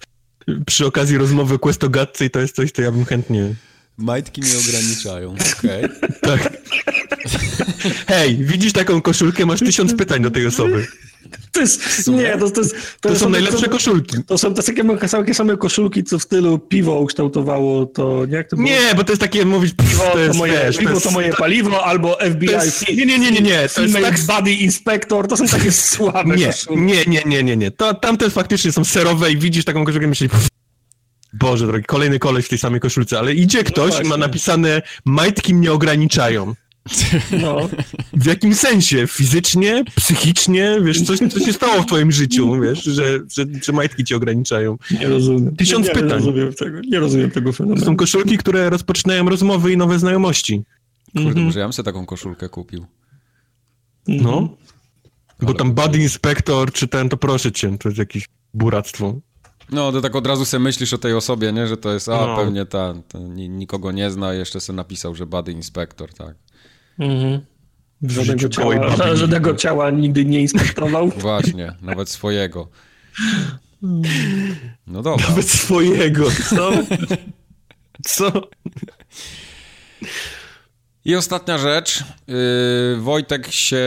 przy 0.65 0.85
okazji 0.85 1.17
rozmowy 1.17 1.59
Questogatcy 1.59 2.25
i 2.25 2.29
to 2.29 2.39
jest 2.39 2.55
coś, 2.55 2.71
co 2.71 2.81
ja 2.81 2.91
bym 2.91 3.05
chętnie 3.05 3.55
Majtki 3.97 4.41
mnie 4.41 4.51
ograniczają, 4.67 5.35
okej. 5.57 5.85
Okay. 5.85 6.13
Tak. 6.21 6.57
Hej, 8.07 8.37
widzisz 8.37 8.73
taką 8.73 9.01
koszulkę, 9.01 9.45
masz 9.45 9.59
tysiąc 9.59 9.93
pytań 9.93 10.21
do 10.21 10.31
tej 10.31 10.47
osoby. 10.47 10.87
To 11.51 11.61
jest, 11.61 12.07
nie, 12.07 12.37
to, 12.37 12.49
to, 12.49 12.61
jest, 12.61 12.75
to, 13.01 13.09
to 13.09 13.15
są 13.15 13.29
najlepsze 13.29 13.65
to, 13.65 13.69
koszulki. 13.69 14.17
To 14.27 14.37
są 14.37 14.53
takie, 14.53 14.83
takie 15.11 15.33
same 15.33 15.57
koszulki, 15.57 16.03
co 16.03 16.19
w 16.19 16.23
stylu 16.23 16.59
piwo 16.59 16.99
ukształtowało 16.99 17.85
to, 17.85 18.25
nie? 18.25 18.35
Jak 18.35 18.49
to 18.49 18.55
było? 18.55 18.69
Nie, 18.69 18.95
bo 18.95 19.03
to 19.03 19.11
jest 19.11 19.21
takie, 19.21 19.45
mówić, 19.45 19.73
piwo 19.73 20.03
to, 20.13 20.19
jest, 20.19 20.39
moje, 20.39 20.53
wiesz, 20.53 20.77
piwo 20.77 20.89
to, 20.89 20.95
jest, 20.95 21.05
to 21.05 21.11
moje 21.11 21.33
paliwo, 21.33 21.85
albo 21.85 22.17
FBI, 22.31 22.51
jest, 22.51 22.89
nie, 22.89 23.05
nie, 23.05 23.19
nie, 23.19 23.31
nie, 23.31 23.41
nie, 23.41 23.69
to 23.69 23.81
jest 23.81 23.93
tak... 23.93 24.19
Body 24.19 24.53
Inspector, 24.53 25.27
to 25.27 25.37
są 25.37 25.47
takie 25.47 25.71
słabe 25.91 26.35
nie, 26.35 26.45
koszulki. 26.45 26.81
Nie, 26.81 27.05
nie, 27.05 27.23
nie, 27.25 27.43
nie, 27.43 27.57
nie, 27.57 27.71
to, 27.71 27.93
tamte 27.93 28.29
faktycznie 28.29 28.71
są 28.71 28.85
serowe 28.85 29.31
i 29.31 29.37
widzisz 29.37 29.65
taką 29.65 29.85
koszulkę 29.85 30.05
i 30.05 30.09
myślisz, 30.09 30.31
Boże 31.33 31.67
drogi, 31.67 31.85
kolejny 31.85 32.19
koleś 32.19 32.45
w 32.45 32.49
tej 32.49 32.57
samej 32.57 32.79
koszulce, 32.79 33.19
ale 33.19 33.33
idzie 33.33 33.57
no 33.57 33.63
ktoś 33.63 33.93
no 33.93 34.01
i 34.01 34.07
ma 34.07 34.17
napisane 34.17 34.81
majtki 35.05 35.53
mnie 35.53 35.71
ograniczają. 35.71 36.53
No. 37.41 37.69
W 38.13 38.25
jakim 38.25 38.55
sensie? 38.55 39.07
Fizycznie? 39.07 39.83
Psychicznie? 39.95 40.77
Wiesz, 40.83 41.01
coś, 41.01 41.19
co 41.19 41.39
się 41.39 41.53
stało 41.53 41.81
w 41.81 41.85
twoim 41.85 42.11
życiu, 42.11 42.61
wiesz, 42.61 42.83
że, 42.83 43.19
że, 43.33 43.45
że 43.63 43.73
majtki 43.73 44.03
cię 44.03 44.15
ograniczają. 44.15 44.77
Nie 44.99 45.07
rozumiem. 45.07 45.55
Tysiąc 45.55 45.87
nie, 45.87 45.93
pytań. 45.93 46.09
Nie 46.09 46.15
rozumiem 46.15 46.53
tego, 46.53 46.79
nie 46.79 46.99
rozumiem 46.99 47.31
tego 47.31 47.53
fenomenu. 47.53 47.79
To 47.79 47.85
są 47.85 47.95
koszulki, 47.95 48.37
które 48.37 48.69
rozpoczynają 48.69 49.29
rozmowy 49.29 49.71
i 49.71 49.77
nowe 49.77 49.99
znajomości. 49.99 50.63
Kurde, 51.13 51.41
-hmm. 51.41 51.43
może 51.43 51.59
ja 51.59 51.65
bym 51.65 51.73
sobie 51.73 51.85
taką 51.85 52.05
koszulkę 52.05 52.49
kupił. 52.49 52.85
No. 54.07 54.57
Bo 55.41 55.53
tam 55.53 55.73
Body 55.73 55.99
Inspector 55.99 56.71
czy 56.71 56.87
ten, 56.87 57.09
to 57.09 57.17
proszę 57.17 57.51
cię, 57.51 57.77
to 57.77 57.89
jest 57.89 57.99
jakieś 57.99 58.25
buractwo. 58.53 59.19
No, 59.71 59.91
to 59.91 60.01
tak 60.01 60.15
od 60.15 60.27
razu 60.27 60.45
sobie 60.45 60.63
myślisz 60.63 60.93
o 60.93 60.97
tej 60.97 61.13
osobie, 61.13 61.53
nie? 61.53 61.67
Że 61.67 61.77
to 61.77 61.93
jest, 61.93 62.09
a 62.09 62.27
no. 62.27 62.35
pewnie 62.37 62.65
ta, 62.65 62.93
nikogo 63.49 63.91
nie 63.91 64.11
zna, 64.11 64.33
jeszcze 64.33 64.59
sobie 64.59 64.77
napisał, 64.77 65.15
że 65.15 65.25
Body 65.25 65.51
Inspector, 65.51 66.13
tak. 66.13 66.35
Mhm. 66.99 67.41
Żadnego 68.01 68.49
ciała, 68.49 68.75
żadnego 69.15 69.55
ciała 69.55 69.89
nigdy 69.91 70.25
nie 70.25 70.41
inspektował. 70.41 71.09
Właśnie, 71.17 71.73
nawet 71.81 72.09
swojego. 72.09 72.67
No 74.87 75.01
dobra. 75.01 75.29
Nawet 75.29 75.49
swojego, 75.49 76.27
co? 76.49 76.71
co? 78.15 78.31
I 81.07 81.15
ostatnia 81.15 81.57
rzecz. 81.57 82.03
Yy, 82.27 82.35
Wojtek 83.01 83.51
się. 83.51 83.85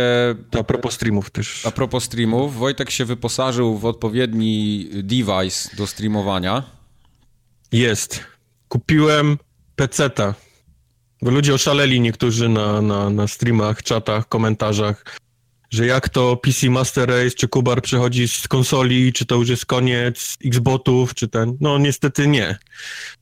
A 0.58 0.64
propos 0.64 0.94
streamów 0.94 1.30
też. 1.30 1.66
A 1.66 1.70
propos 1.70 2.04
streamów. 2.04 2.56
Wojtek 2.56 2.90
się 2.90 3.04
wyposażył 3.04 3.78
w 3.78 3.84
odpowiedni 3.84 4.88
device 4.92 5.76
do 5.76 5.86
streamowania. 5.86 6.62
Jest. 7.72 8.20
Kupiłem 8.68 9.38
PC-ta. 9.76 10.34
Bo 11.22 11.30
ludzie 11.30 11.54
oszaleli 11.54 12.00
niektórzy 12.00 12.48
na, 12.48 12.82
na, 12.82 13.10
na 13.10 13.28
streamach, 13.28 13.82
czatach, 13.82 14.28
komentarzach 14.28 15.04
że 15.70 15.86
jak 15.86 16.08
to 16.08 16.36
PC 16.36 16.70
Master 16.70 17.08
Race 17.08 17.30
czy 17.30 17.48
Kubar 17.48 17.82
przechodzi 17.82 18.28
z 18.28 18.48
konsoli, 18.48 19.12
czy 19.12 19.26
to 19.26 19.34
już 19.34 19.48
jest 19.48 19.66
koniec 19.66 20.36
Xbotów, 20.44 21.14
czy 21.14 21.28
ten. 21.28 21.56
No 21.60 21.78
niestety 21.78 22.26
nie. 22.26 22.58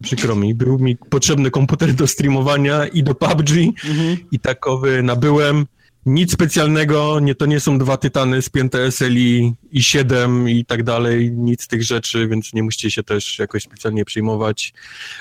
Przykro 0.02 0.36
mi. 0.36 0.54
Był 0.54 0.78
mi 0.78 0.96
potrzebny 0.96 1.50
komputer 1.50 1.94
do 1.94 2.06
streamowania 2.06 2.86
i 2.86 3.02
do 3.02 3.14
PUBG 3.14 3.50
mhm. 3.84 4.16
i 4.32 4.40
takowy 4.40 5.02
nabyłem. 5.02 5.66
Nic 6.06 6.32
specjalnego, 6.32 7.20
nie, 7.20 7.34
to 7.34 7.46
nie 7.46 7.60
są 7.60 7.78
dwa 7.78 7.96
tytany 7.96 8.42
spięte 8.42 8.92
SLI 8.92 9.54
i 9.70 9.82
7 9.82 10.48
i 10.48 10.64
tak 10.64 10.82
dalej, 10.82 11.32
nic 11.32 11.62
z 11.62 11.68
tych 11.68 11.82
rzeczy, 11.82 12.28
więc 12.28 12.52
nie 12.52 12.62
musicie 12.62 12.90
się 12.90 13.02
też 13.02 13.38
jakoś 13.38 13.62
specjalnie 13.62 14.04
przejmować. 14.04 14.72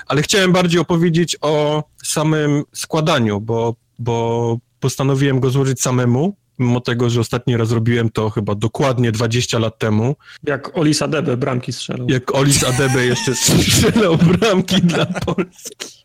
Ale 0.06 0.22
chciałem 0.22 0.52
bardziej 0.52 0.80
opowiedzieć 0.80 1.36
o 1.40 1.84
samym 2.04 2.62
składaniu, 2.72 3.40
bo, 3.40 3.74
bo 3.98 4.58
postanowiłem 4.80 5.40
go 5.40 5.50
złożyć 5.50 5.80
samemu 5.80 6.36
mimo 6.58 6.80
tego, 6.80 7.10
że 7.10 7.20
ostatni 7.20 7.56
raz 7.56 7.72
robiłem 7.72 8.10
to 8.10 8.30
chyba 8.30 8.54
dokładnie 8.54 9.12
20 9.12 9.58
lat 9.58 9.78
temu. 9.78 10.16
Jak 10.44 10.78
Olis 10.78 11.02
Adebe 11.02 11.36
bramki 11.36 11.72
strzelał. 11.72 12.06
Jak 12.10 12.34
Olis 12.34 12.64
Adebe 12.64 13.06
jeszcze 13.06 13.34
strzelał 13.44 14.16
bramki 14.16 14.82
dla 14.82 15.06
Polski. 15.06 15.98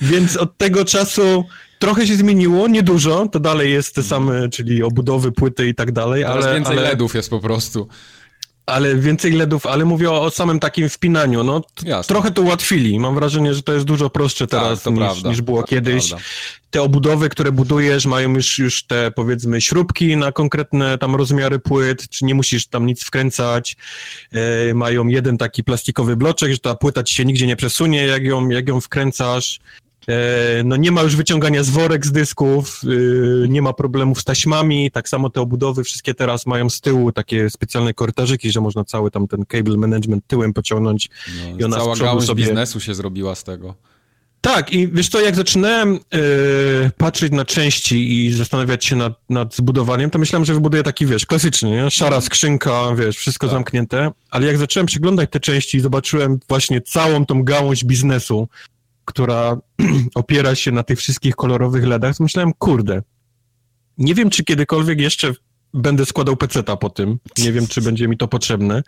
Więc 0.00 0.36
od 0.36 0.56
tego 0.56 0.84
czasu 0.84 1.44
trochę 1.78 2.06
się 2.06 2.16
zmieniło, 2.16 2.68
niedużo, 2.68 3.28
to 3.32 3.40
dalej 3.40 3.72
jest 3.72 3.94
te 3.94 4.02
same, 4.02 4.48
czyli 4.48 4.82
obudowy, 4.82 5.32
płyty 5.32 5.68
i 5.68 5.74
tak 5.74 5.92
dalej, 5.92 6.24
ale... 6.24 6.40
Teraz 6.40 6.54
więcej 6.54 6.78
ale... 6.78 6.88
LEDów 6.88 7.14
jest 7.14 7.30
po 7.30 7.40
prostu. 7.40 7.88
Ale 8.66 8.96
więcej 8.96 9.32
LEDów, 9.32 9.66
ale 9.66 9.84
mówię 9.84 10.10
o, 10.10 10.22
o 10.22 10.30
samym 10.30 10.60
takim 10.60 10.88
wpinaniu. 10.88 11.44
No, 11.44 11.62
trochę 12.06 12.30
to 12.30 12.42
ułatwili. 12.42 13.00
Mam 13.00 13.14
wrażenie, 13.14 13.54
że 13.54 13.62
to 13.62 13.72
jest 13.72 13.84
dużo 13.84 14.10
prostsze 14.10 14.46
tak, 14.46 14.60
teraz 14.60 14.82
tak, 14.82 14.94
niż, 14.94 15.24
niż, 15.24 15.42
było 15.42 15.62
kiedyś. 15.62 16.14
Te 16.70 16.82
obudowy, 16.82 17.28
które 17.28 17.52
budujesz, 17.52 18.06
mają 18.06 18.34
już, 18.34 18.58
już 18.58 18.84
te 18.84 19.10
powiedzmy 19.10 19.60
śrubki 19.60 20.16
na 20.16 20.32
konkretne 20.32 20.98
tam 20.98 21.14
rozmiary 21.14 21.58
płyt, 21.58 22.08
czy 22.08 22.24
nie 22.24 22.34
musisz 22.34 22.66
tam 22.66 22.86
nic 22.86 23.04
wkręcać. 23.04 23.76
E, 24.70 24.74
mają 24.74 25.06
jeden 25.06 25.38
taki 25.38 25.64
plastikowy 25.64 26.16
bloczek, 26.16 26.52
że 26.52 26.58
ta 26.58 26.74
płyta 26.74 27.02
ci 27.02 27.14
się 27.14 27.24
nigdzie 27.24 27.46
nie 27.46 27.56
przesunie, 27.56 28.06
jak 28.06 28.24
ją, 28.24 28.48
jak 28.48 28.68
ją 28.68 28.80
wkręcasz. 28.80 29.60
E, 30.08 30.62
no 30.64 30.76
nie 30.76 30.90
ma 30.90 31.02
już 31.02 31.16
wyciągania 31.16 31.62
z 31.62 31.70
worek 31.70 32.06
z 32.06 32.12
dysków, 32.12 32.80
e, 33.44 33.48
nie 33.48 33.62
ma 33.62 33.72
problemów 33.72 34.20
z 34.20 34.24
taśmami, 34.24 34.90
tak 34.90 35.08
samo 35.08 35.30
te 35.30 35.40
obudowy 35.40 35.84
wszystkie 35.84 36.14
teraz 36.14 36.46
mają 36.46 36.70
z 36.70 36.80
tyłu 36.80 37.12
takie 37.12 37.50
specjalne 37.50 37.94
korytarzyki, 37.94 38.50
że 38.50 38.60
można 38.60 38.84
cały 38.84 39.10
tam 39.10 39.28
ten 39.28 39.46
cable 39.46 39.76
management 39.76 40.26
tyłem 40.26 40.52
pociągnąć 40.52 41.08
no, 41.50 41.58
i 41.58 41.64
ona 41.64 41.76
cała 41.76 41.96
gałąź 41.96 42.24
sobie... 42.24 42.44
biznesu 42.44 42.80
się 42.80 42.94
zrobiła 42.94 43.34
z 43.34 43.44
tego. 43.44 43.74
Tak, 44.42 44.72
i 44.72 44.88
wiesz 44.88 45.08
co, 45.08 45.20
jak 45.20 45.36
zaczynałem 45.36 45.92
yy, 45.92 46.90
patrzeć 46.96 47.32
na 47.32 47.44
części 47.44 48.26
i 48.26 48.32
zastanawiać 48.32 48.84
się 48.84 48.96
nad, 48.96 49.12
nad 49.30 49.54
zbudowaniem, 49.56 50.10
to 50.10 50.18
myślałem, 50.18 50.44
że 50.44 50.54
wybuduję 50.54 50.82
taki, 50.82 51.06
wiesz, 51.06 51.26
klasyczny, 51.26 51.70
nie? 51.70 51.90
szara 51.90 52.20
skrzynka, 52.20 52.94
wiesz, 52.94 53.16
wszystko 53.16 53.46
tak. 53.46 53.54
zamknięte, 53.54 54.10
ale 54.30 54.46
jak 54.46 54.58
zacząłem 54.58 54.86
przeglądać 54.86 55.30
te 55.30 55.40
części 55.40 55.76
i 55.76 55.80
zobaczyłem 55.80 56.40
właśnie 56.48 56.80
całą 56.80 57.26
tą 57.26 57.42
gałąź 57.42 57.84
biznesu, 57.84 58.48
która 59.04 59.56
opiera 60.14 60.54
się 60.54 60.72
na 60.72 60.82
tych 60.82 60.98
wszystkich 60.98 61.36
kolorowych 61.36 61.84
LEDach, 61.84 62.16
to 62.16 62.22
myślałem, 62.22 62.52
kurde, 62.58 63.02
nie 63.98 64.14
wiem, 64.14 64.30
czy 64.30 64.44
kiedykolwiek 64.44 65.00
jeszcze 65.00 65.32
będę 65.74 66.06
składał 66.06 66.36
peceta 66.36 66.76
po 66.76 66.90
tym. 66.90 67.18
Nie 67.38 67.52
wiem, 67.52 67.66
czy 67.66 67.80
będzie 67.80 68.08
mi 68.08 68.16
to 68.16 68.28
potrzebne. 68.28 68.82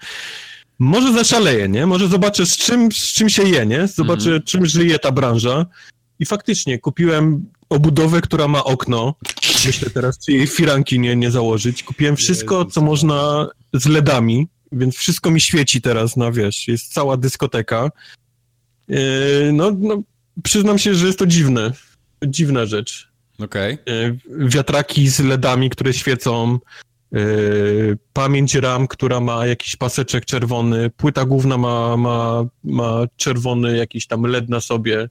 Może 0.78 1.12
zaszaleję, 1.12 1.68
nie? 1.68 1.86
Może 1.86 2.08
zobaczę, 2.08 2.46
z 2.46 2.56
czym, 2.56 2.92
z 2.92 3.12
czym 3.12 3.28
się 3.28 3.42
je, 3.42 3.66
nie? 3.66 3.88
Zobaczę, 3.88 4.30
mm. 4.30 4.42
czym 4.42 4.66
żyje 4.66 4.98
ta 4.98 5.12
branża. 5.12 5.66
I 6.18 6.26
faktycznie 6.26 6.78
kupiłem 6.78 7.46
obudowę, 7.68 8.20
która 8.20 8.48
ma 8.48 8.64
okno. 8.64 9.14
Myślę 9.66 9.90
teraz, 9.90 10.18
czy 10.18 10.32
jej 10.32 10.46
firanki 10.46 11.00
nie, 11.00 11.16
nie 11.16 11.30
założyć. 11.30 11.82
Kupiłem 11.82 12.16
wszystko, 12.16 12.64
co 12.64 12.80
można 12.80 13.48
z 13.72 13.86
LEDami, 13.86 14.48
więc 14.72 14.96
wszystko 14.96 15.30
mi 15.30 15.40
świeci 15.40 15.80
teraz 15.80 16.16
na, 16.16 16.32
wiesz, 16.32 16.68
jest 16.68 16.92
cała 16.92 17.16
dyskoteka. 17.16 17.90
E, 18.88 19.52
no, 19.52 19.72
no, 19.78 20.02
przyznam 20.42 20.78
się, 20.78 20.94
że 20.94 21.06
jest 21.06 21.18
to 21.18 21.26
dziwne. 21.26 21.72
Dziwna 22.26 22.66
rzecz. 22.66 23.08
Okej. 23.38 23.78
Okay. 23.82 24.18
Wiatraki 24.48 25.08
z 25.08 25.20
LEDami, 25.20 25.70
które 25.70 25.92
świecą, 25.92 26.58
e, 27.14 27.18
pamięć 28.12 28.54
RAM, 28.54 28.88
która 28.88 29.20
ma 29.20 29.46
jakiś 29.46 29.76
paseczek 29.76 30.24
czerwony, 30.24 30.90
płyta 30.90 31.24
główna 31.24 31.58
ma, 31.58 31.96
ma, 31.96 32.44
ma 32.64 33.04
czerwony 33.16 33.76
jakiś 33.76 34.06
tam 34.06 34.22
LED 34.22 34.48
na 34.48 34.60
sobie. 34.60 35.08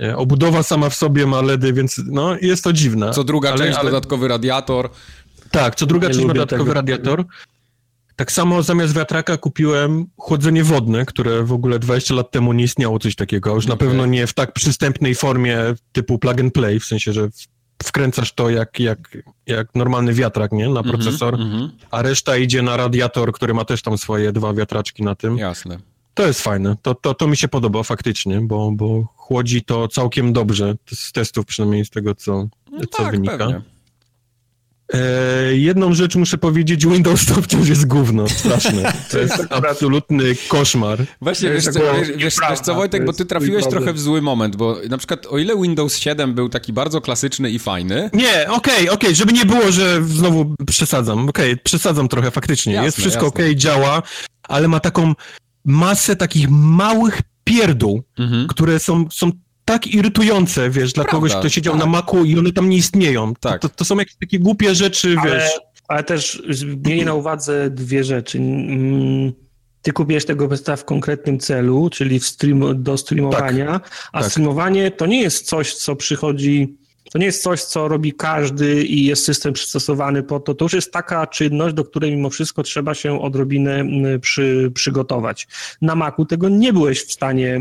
E, 0.00 0.16
obudowa 0.16 0.62
sama 0.62 0.90
w 0.90 0.94
sobie 0.94 1.26
ma 1.26 1.42
LEDy, 1.42 1.72
więc 1.72 2.00
no 2.06 2.36
jest 2.42 2.64
to 2.64 2.72
dziwne. 2.72 3.10
Co 3.10 3.24
druga 3.24 3.48
ale, 3.48 3.58
część, 3.58 3.78
ale... 3.78 3.90
dodatkowy 3.90 4.28
radiator. 4.28 4.90
Tak, 5.50 5.74
co 5.74 5.86
druga 5.86 6.08
część 6.08 6.24
ma 6.24 6.34
dodatkowy 6.34 6.62
tego. 6.62 6.74
radiator. 6.74 7.24
Tak 8.16 8.32
samo 8.32 8.62
zamiast 8.62 8.94
wiatraka 8.94 9.36
kupiłem 9.36 10.06
chłodzenie 10.16 10.64
wodne, 10.64 11.06
które 11.06 11.42
w 11.42 11.52
ogóle 11.52 11.78
20 11.78 12.14
lat 12.14 12.30
temu 12.30 12.52
nie 12.52 12.64
istniało 12.64 12.98
coś 12.98 13.14
takiego. 13.14 13.54
Już 13.54 13.64
okay. 13.64 13.74
na 13.74 13.76
pewno 13.76 14.06
nie 14.06 14.26
w 14.26 14.34
tak 14.34 14.52
przystępnej 14.52 15.14
formie 15.14 15.58
typu 15.92 16.18
plug 16.18 16.40
and 16.40 16.54
play, 16.54 16.80
w 16.80 16.84
sensie, 16.84 17.12
że 17.12 17.28
wkręcasz 17.84 18.32
to 18.32 18.50
jak, 18.50 18.80
jak, 18.80 19.18
jak 19.46 19.74
normalny 19.74 20.14
wiatrak, 20.14 20.52
nie? 20.52 20.68
Na 20.68 20.80
mhm, 20.80 20.96
procesor, 20.96 21.34
mm 21.34 21.48
-hmm. 21.48 21.68
a 21.90 22.02
reszta 22.02 22.36
idzie 22.36 22.62
na 22.62 22.76
radiator, 22.76 23.32
który 23.32 23.54
ma 23.54 23.64
też 23.64 23.82
tam 23.82 23.98
swoje 23.98 24.32
dwa 24.32 24.54
wiatraczki 24.54 25.02
na 25.02 25.14
tym. 25.14 25.38
Jasne. 25.38 25.78
To 26.14 26.26
jest 26.26 26.42
fajne. 26.42 26.76
To, 26.82 26.94
to, 26.94 27.14
to 27.14 27.26
mi 27.26 27.36
się 27.36 27.48
podoba 27.48 27.82
faktycznie, 27.82 28.40
bo, 28.40 28.70
bo 28.72 29.08
chłodzi 29.16 29.62
to 29.62 29.88
całkiem 29.88 30.32
dobrze, 30.32 30.74
z 30.94 31.12
testów 31.12 31.46
przynajmniej 31.46 31.84
z 31.84 31.90
tego, 31.90 32.14
co, 32.14 32.48
no 32.72 32.80
co 32.90 33.02
tak, 33.02 33.10
wynika. 33.10 33.38
Pewnie. 33.38 33.75
E, 34.92 35.56
jedną 35.56 35.94
rzecz 35.94 36.16
muszę 36.16 36.38
powiedzieć, 36.38 36.86
Windows 36.86 37.26
to 37.26 37.42
wciąż 37.42 37.68
jest 37.68 37.86
gówno, 37.86 38.28
straszne. 38.28 38.92
To 39.10 39.18
jest 39.18 39.46
absolutny 39.50 40.24
koszmar. 40.48 41.04
Właśnie, 41.20 41.50
wiesz, 41.50 41.64
co, 41.64 41.72
wiesz, 41.72 42.08
wiesz, 42.16 42.36
wiesz 42.50 42.60
co 42.60 42.74
Wojtek, 42.74 43.04
bo 43.04 43.12
ty 43.12 43.24
trafiłeś 43.24 43.66
trochę 43.66 43.92
w 43.92 44.00
zły 44.00 44.22
moment, 44.22 44.56
bo 44.56 44.76
na 44.88 44.98
przykład 44.98 45.26
o 45.26 45.38
ile 45.38 45.62
Windows 45.62 45.98
7 45.98 46.34
był 46.34 46.48
taki 46.48 46.72
bardzo 46.72 47.00
klasyczny 47.00 47.50
i 47.50 47.58
fajny... 47.58 48.10
Nie, 48.12 48.30
okej, 48.30 48.48
okay, 48.48 48.74
okej, 48.74 48.90
okay, 48.90 49.14
żeby 49.14 49.32
nie 49.32 49.44
było, 49.44 49.72
że 49.72 50.04
znowu 50.04 50.54
przesadzam, 50.66 51.28
okej, 51.28 51.52
okay, 51.52 51.64
przesadzam 51.64 52.08
trochę 52.08 52.30
faktycznie, 52.30 52.72
jasne, 52.72 52.86
jest 52.86 52.98
wszystko 52.98 53.26
okej, 53.26 53.46
okay, 53.46 53.56
działa, 53.56 54.02
ale 54.42 54.68
ma 54.68 54.80
taką 54.80 55.14
masę 55.64 56.16
takich 56.16 56.48
małych 56.50 57.20
pierdół, 57.44 58.02
mhm. 58.18 58.46
które 58.46 58.78
są, 58.78 59.04
są 59.12 59.30
tak 59.66 59.86
irytujące, 59.86 60.70
wiesz, 60.70 60.92
dla 60.92 61.04
Prawda, 61.04 61.16
kogoś, 61.16 61.34
kto 61.34 61.48
siedział 61.48 61.74
tak. 61.74 61.80
na 61.80 61.86
maku 61.86 62.24
i 62.24 62.38
one 62.38 62.52
tam 62.52 62.68
nie 62.68 62.76
istnieją. 62.76 63.34
Tak. 63.34 63.62
To, 63.62 63.68
to, 63.68 63.84
są 63.84 63.98
jakieś 63.98 64.16
takie 64.20 64.38
głupie 64.38 64.74
rzeczy, 64.74 65.16
ale, 65.18 65.34
wiesz. 65.34 65.50
Ale 65.88 66.04
też 66.04 66.42
miej 66.84 67.04
na 67.04 67.14
uwadze 67.14 67.70
dwie 67.70 68.04
rzeczy. 68.04 68.38
Mm, 68.38 69.32
ty 69.82 69.92
kupiłeś 69.92 70.24
tego 70.24 70.48
besta 70.48 70.76
w 70.76 70.84
konkretnym 70.84 71.38
celu, 71.38 71.90
czyli 71.90 72.20
stream, 72.20 72.82
do 72.82 72.98
streamowania, 72.98 73.66
tak, 73.66 74.08
a 74.12 74.20
tak. 74.20 74.30
streamowanie 74.30 74.90
to 74.90 75.06
nie 75.06 75.22
jest 75.22 75.46
coś, 75.46 75.74
co 75.74 75.96
przychodzi 75.96 76.76
to 77.12 77.18
nie 77.18 77.26
jest 77.26 77.42
coś, 77.42 77.62
co 77.62 77.88
robi 77.88 78.12
każdy 78.12 78.84
i 78.84 79.04
jest 79.04 79.24
system 79.24 79.52
przystosowany 79.52 80.22
po 80.22 80.40
to. 80.40 80.54
To 80.54 80.64
już 80.64 80.72
jest 80.72 80.92
taka 80.92 81.26
czynność, 81.26 81.74
do 81.74 81.84
której 81.84 82.10
mimo 82.10 82.30
wszystko 82.30 82.62
trzeba 82.62 82.94
się 82.94 83.22
odrobinę 83.22 83.84
przy, 84.20 84.70
przygotować. 84.74 85.48
Na 85.82 85.94
Macu 85.94 86.24
tego 86.24 86.48
nie 86.48 86.72
byłeś 86.72 87.04
w 87.04 87.12
stanie, 87.12 87.60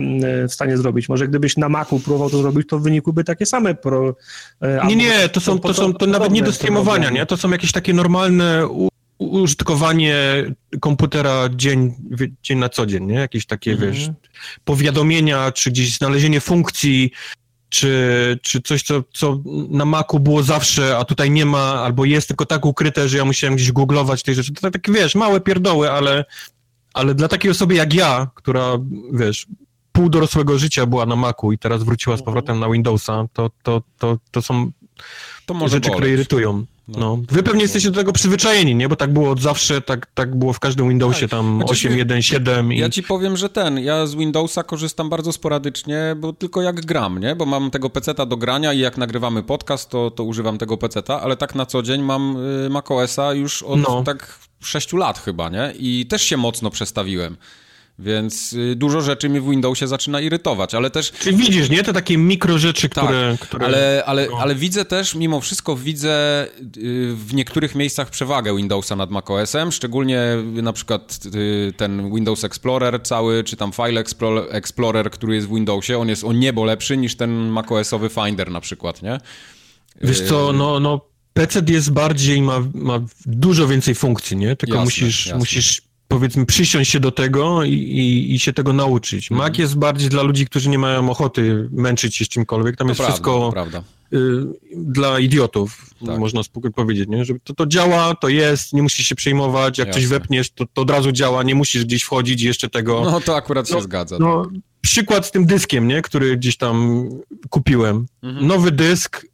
w 0.50 0.54
stanie 0.54 0.78
zrobić. 0.78 1.10
Może 1.10 1.28
gdybyś 1.28 1.58
na 1.58 1.70
Macu 1.70 2.00
próbował 2.00 2.30
to 2.30 2.38
zrobić, 2.38 2.68
to 2.68 2.80
w 2.80 2.84
wyniku 2.84 3.14
by 3.14 3.24
takie 3.24 3.46
same 3.46 3.76
pro... 3.76 4.16
E, 4.62 4.88
nie, 4.88 4.96
nie, 4.96 5.30
to 5.30 5.40
są, 5.40 5.60
to, 5.60 5.74
są, 5.74 5.94
to 5.94 6.06
nawet 6.06 6.32
nie 6.32 6.44
do 6.44 6.52
streamowania, 6.52 7.10
nie? 7.10 7.26
To 7.26 7.38
są 7.38 7.52
jakieś 7.52 7.72
takie 7.72 7.94
normalne 7.94 8.68
użytkowanie 9.18 10.16
komputera 10.80 11.50
dzień, 11.56 11.94
dzień 12.44 12.60
na 12.60 12.70
co 12.70 12.86
dzień, 12.86 13.06
nie? 13.06 13.16
Jakieś 13.16 13.46
takie, 13.46 13.72
mhm. 13.72 13.92
wiesz, 13.92 14.10
powiadomienia, 14.66 15.52
czy 15.52 15.72
gdzieś 15.72 15.98
znalezienie 15.98 16.42
funkcji, 16.42 17.12
czy, 17.76 18.40
czy 18.42 18.62
coś, 18.62 18.84
co, 18.84 19.04
co 19.14 19.40
na 19.70 19.86
Macu 19.86 20.20
było 20.20 20.44
zawsze, 20.44 20.98
a 20.98 21.06
tutaj 21.06 21.32
nie 21.32 21.46
ma, 21.46 21.74
albo 21.74 22.06
jest 22.06 22.28
tylko 22.28 22.46
tak 22.46 22.66
ukryte, 22.66 23.10
że 23.10 23.18
ja 23.18 23.26
musiałem 23.26 23.56
gdzieś 23.56 23.72
googlować 23.72 24.24
tej 24.24 24.36
rzeczy. 24.36 24.54
To 24.54 24.62
tak, 24.62 24.74
tak 24.74 24.92
wiesz, 24.92 25.16
małe 25.16 25.42
pierdoły, 25.42 25.92
ale, 25.92 26.26
ale 26.94 27.16
dla 27.16 27.28
takiej 27.28 27.52
osoby 27.52 27.76
jak 27.76 27.94
ja, 27.94 28.28
która, 28.36 28.78
wiesz, 29.14 29.48
pół 29.92 30.10
dorosłego 30.10 30.60
życia 30.60 30.86
była 30.86 31.06
na 31.06 31.16
Macu 31.16 31.52
i 31.52 31.58
teraz 31.58 31.84
wróciła 31.84 32.18
z 32.18 32.24
powrotem 32.24 32.60
na 32.60 32.70
Windowsa, 32.70 33.26
to, 33.34 33.52
to, 33.64 33.82
to, 34.00 34.18
to 34.32 34.42
są 34.42 34.72
to 35.46 35.54
rzeczy, 35.68 35.90
boleć. 35.90 35.94
które 35.94 36.10
irytują. 36.10 36.66
No, 36.88 37.00
no. 37.00 37.18
Wy 37.32 37.44
pewnie 37.44 37.62
jesteście 37.62 37.92
do 37.92 38.00
tego 38.00 38.14
przyzwyczajeni, 38.14 38.76
nie? 38.76 38.90
Bo 38.90 38.96
tak 38.96 39.14
było 39.14 39.32
od 39.32 39.42
zawsze, 39.42 39.82
tak, 39.82 40.08
tak 40.14 40.36
było 40.36 40.54
w 40.54 40.60
każdym 40.60 40.90
Windowsie, 40.90 41.22
tak. 41.22 41.30
tam 41.30 41.58
znaczy, 41.58 41.90
8.1.7 41.90 42.74
i... 42.74 42.78
Ja 42.78 42.90
ci 42.90 43.04
powiem, 43.04 43.38
że 43.38 43.50
ten, 43.50 43.80
ja 43.80 44.08
z 44.08 44.16
Windowsa 44.16 44.64
korzystam 44.64 45.10
bardzo 45.10 45.32
sporadycznie, 45.32 46.16
bo 46.18 46.34
tylko 46.34 46.62
jak 46.62 46.86
gram, 46.86 47.20
nie? 47.20 47.36
Bo 47.36 47.46
mam 47.46 47.72
tego 47.72 47.90
peceta 47.90 48.26
do 48.26 48.38
grania 48.38 48.74
i 48.74 48.80
jak 48.80 48.98
nagrywamy 48.98 49.44
podcast, 49.44 49.90
to, 49.90 50.12
to 50.12 50.24
używam 50.24 50.58
tego 50.58 50.78
peceta, 50.78 51.22
ale 51.22 51.38
tak 51.38 51.56
na 51.56 51.66
co 51.66 51.82
dzień 51.82 52.02
mam 52.02 52.38
y, 52.66 52.70
macOSa 52.70 53.34
już 53.34 53.64
od 53.64 53.80
no. 53.80 54.04
tak 54.04 54.40
6 54.60 54.94
lat 54.94 55.20
chyba, 55.20 55.50
nie? 55.50 55.74
I 55.80 56.06
też 56.06 56.22
się 56.22 56.38
mocno 56.38 56.70
przestawiłem. 56.70 57.38
Więc 58.00 58.54
y, 58.54 58.76
dużo 58.76 59.02
rzeczy 59.02 59.30
mnie 59.30 59.42
w 59.42 59.50
Windowsie 59.50 59.88
zaczyna 59.88 60.22
irytować, 60.22 60.76
ale 60.76 60.90
też... 60.90 61.12
Czy 61.12 61.34
widzisz, 61.34 61.70
nie? 61.70 61.84
Te 61.84 61.94
takie 61.94 62.18
mikro 62.18 62.58
rzeczy, 62.58 62.90
tak, 62.90 63.04
które... 63.04 63.38
które... 63.40 63.66
Ale, 63.66 64.04
ale, 64.06 64.28
no. 64.32 64.38
ale 64.38 64.56
widzę 64.56 64.86
też, 64.86 65.16
mimo 65.16 65.42
wszystko 65.42 65.76
widzę 65.76 66.46
y, 66.78 67.16
w 67.16 67.34
niektórych 67.34 67.76
miejscach 67.76 68.10
przewagę 68.10 68.56
Windowsa 68.56 68.96
nad 68.96 69.12
macOSem, 69.12 69.72
szczególnie 69.72 70.22
na 70.54 70.74
przykład 70.74 71.20
y, 71.36 71.74
ten 71.78 72.16
Windows 72.16 72.44
Explorer 72.44 73.04
cały, 73.04 73.44
czy 73.44 73.56
tam 73.56 73.72
File 73.72 74.04
Explorer, 74.50 75.12
który 75.12 75.36
jest 75.36 75.48
w 75.48 75.54
Windowsie, 75.54 75.98
on 75.98 76.10
jest 76.10 76.24
o 76.24 76.34
niebo 76.34 76.66
lepszy 76.66 76.98
niż 76.98 77.16
ten 77.16 77.48
macOSowy 77.50 78.10
Finder 78.10 78.52
na 78.52 78.62
przykład, 78.62 79.02
nie? 79.02 79.18
Wiesz 80.02 80.22
co, 80.22 80.54
no, 80.54 80.80
no 80.80 81.02
PC 81.34 81.62
jest 81.68 81.92
bardziej, 81.92 82.42
ma, 82.42 82.60
ma 82.74 83.00
dużo 83.26 83.68
więcej 83.68 83.96
funkcji, 83.96 84.38
nie? 84.38 84.56
Tylko 84.56 84.76
jasne, 84.76 84.86
musisz, 84.86 85.26
jasne. 85.26 85.40
musisz 85.40 85.82
powiedzmy 86.08 86.46
przysiąść 86.46 86.92
się 86.92 87.00
do 87.00 87.12
tego 87.12 87.64
i, 87.64 87.74
i, 87.74 88.34
i 88.36 88.40
się 88.40 88.54
tego 88.54 88.74
nauczyć. 88.74 89.32
Mhm. 89.32 89.50
Mac 89.50 89.60
jest 89.60 89.76
bardziej 89.78 90.10
dla 90.10 90.24
ludzi, 90.24 90.46
którzy 90.46 90.70
nie 90.70 90.80
mają 90.80 91.10
ochoty 91.10 91.70
męczyć 91.72 92.16
się 92.16 92.26
z 92.26 92.30
czymkolwiek. 92.30 92.76
Tam 92.76 92.88
to 92.88 92.92
jest 92.92 93.00
prawda, 93.00 93.14
wszystko 93.14 93.54
y, 94.14 94.18
dla 94.76 95.20
idiotów, 95.20 95.90
tak. 96.06 96.20
można 96.20 96.42
powiedzieć, 96.76 97.10
nie? 97.10 97.26
że 97.26 97.34
to, 97.44 97.54
to 97.54 97.66
działa, 97.66 98.16
to 98.16 98.30
jest, 98.30 98.74
nie 98.74 98.84
musisz 98.84 99.08
się 99.08 99.16
przejmować, 99.16 99.78
jak 99.78 99.88
Jasne. 99.88 100.02
coś 100.02 100.10
wepniesz, 100.10 100.50
to, 100.50 100.66
to 100.74 100.82
od 100.82 100.90
razu 100.90 101.12
działa, 101.12 101.44
nie 101.44 101.56
musisz 101.56 101.86
gdzieś 101.86 102.04
wchodzić 102.04 102.42
jeszcze 102.42 102.70
tego. 102.70 103.02
No 103.12 103.22
to 103.22 103.36
akurat 103.36 103.70
no, 103.72 103.78
się 103.78 103.84
zgadza. 103.84 104.18
No, 104.20 104.46
tak. 104.46 104.54
Przykład 104.82 105.26
z 105.26 105.32
tym 105.32 105.46
dyskiem, 105.46 105.88
nie? 105.88 106.02
który 106.02 106.38
gdzieś 106.38 106.58
tam 106.58 107.10
kupiłem. 107.50 108.06
Mhm. 108.24 108.48
Nowy 108.48 108.72
dysk, 108.72 109.26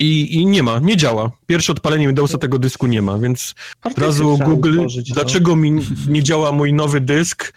i, 0.00 0.34
I, 0.34 0.46
nie 0.46 0.62
ma, 0.62 0.78
nie 0.78 0.96
działa. 0.96 1.30
Pierwsze 1.46 1.72
odpalenie 1.72 2.06
Windowsa 2.06 2.38
tego 2.38 2.58
dysku 2.58 2.86
nie 2.86 3.02
ma, 3.02 3.18
więc 3.18 3.54
od 3.84 3.98
razu 3.98 4.38
Google, 4.44 4.76
no. 4.76 4.86
dlaczego 5.14 5.56
mi 5.56 5.80
nie 6.08 6.22
działa 6.22 6.52
mój 6.52 6.72
nowy 6.72 7.00
dysk? 7.00 7.52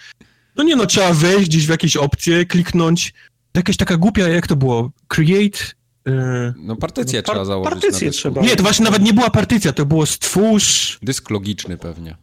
No 0.55 0.63
nie 0.63 0.75
no, 0.75 0.85
trzeba 0.85 1.13
wejść 1.13 1.49
gdzieś 1.49 1.65
w 1.65 1.69
jakieś 1.69 1.97
opcje, 1.97 2.45
kliknąć. 2.45 3.13
Jakaś 3.55 3.77
taka 3.77 3.97
głupia, 3.97 4.27
jak 4.27 4.47
to 4.47 4.55
było? 4.55 4.91
Create... 5.07 5.59
Yy... 6.05 6.13
No 6.57 6.75
partycję 6.75 7.19
no, 7.19 7.23
par 7.23 7.35
trzeba 7.35 7.45
założyć. 7.45 7.73
Partycję 7.73 8.11
trzeba. 8.11 8.41
Nie, 8.41 8.55
to 8.55 8.63
właśnie 8.63 8.85
nawet 8.85 9.01
nie 9.01 9.13
była 9.13 9.29
partycja, 9.29 9.73
to 9.73 9.85
było 9.85 10.05
stwórz... 10.05 10.99
Dysk 11.01 11.29
logiczny 11.29 11.77
pewnie 11.77 12.15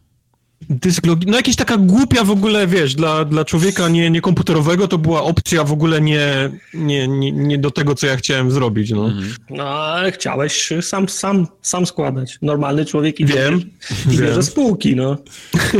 dysk 0.69 1.03
no 1.27 1.37
jakaś 1.37 1.55
taka 1.55 1.77
głupia 1.77 2.23
w 2.23 2.31
ogóle, 2.31 2.67
wiesz, 2.67 2.95
dla, 2.95 3.25
dla 3.25 3.45
człowieka 3.45 3.89
nie, 3.89 4.09
nie 4.09 4.21
komputerowego 4.21 4.87
to 4.87 4.97
była 4.97 5.23
opcja 5.23 5.63
w 5.63 5.71
ogóle 5.71 6.01
nie, 6.01 6.49
nie, 6.73 7.07
nie, 7.07 7.31
nie 7.31 7.57
do 7.57 7.71
tego, 7.71 7.95
co 7.95 8.07
ja 8.07 8.15
chciałem 8.15 8.51
zrobić, 8.51 8.91
no. 8.91 9.05
Mhm. 9.05 9.33
No, 9.49 9.63
ale 9.63 10.11
chciałeś 10.11 10.69
sam, 10.81 11.09
sam, 11.09 11.47
sam 11.61 11.85
składać. 11.85 12.37
Normalny 12.41 12.85
człowiek 12.85 13.19
i 13.19 13.25
wiem, 13.25 13.61
i 14.11 14.17
bierze 14.17 14.43
spółki, 14.43 14.95
no. 14.95 15.17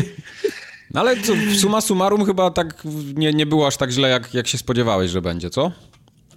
No 0.93 0.99
ale 0.99 1.21
co, 1.21 1.33
suma 1.57 1.81
summarum 1.81 2.25
chyba 2.25 2.51
tak 2.51 2.83
nie, 3.15 3.33
nie 3.33 3.45
było 3.45 3.67
aż 3.67 3.77
tak 3.77 3.91
źle, 3.91 4.09
jak, 4.09 4.33
jak 4.33 4.47
się 4.47 4.57
spodziewałeś, 4.57 5.11
że 5.11 5.21
będzie, 5.21 5.49
co? 5.49 5.71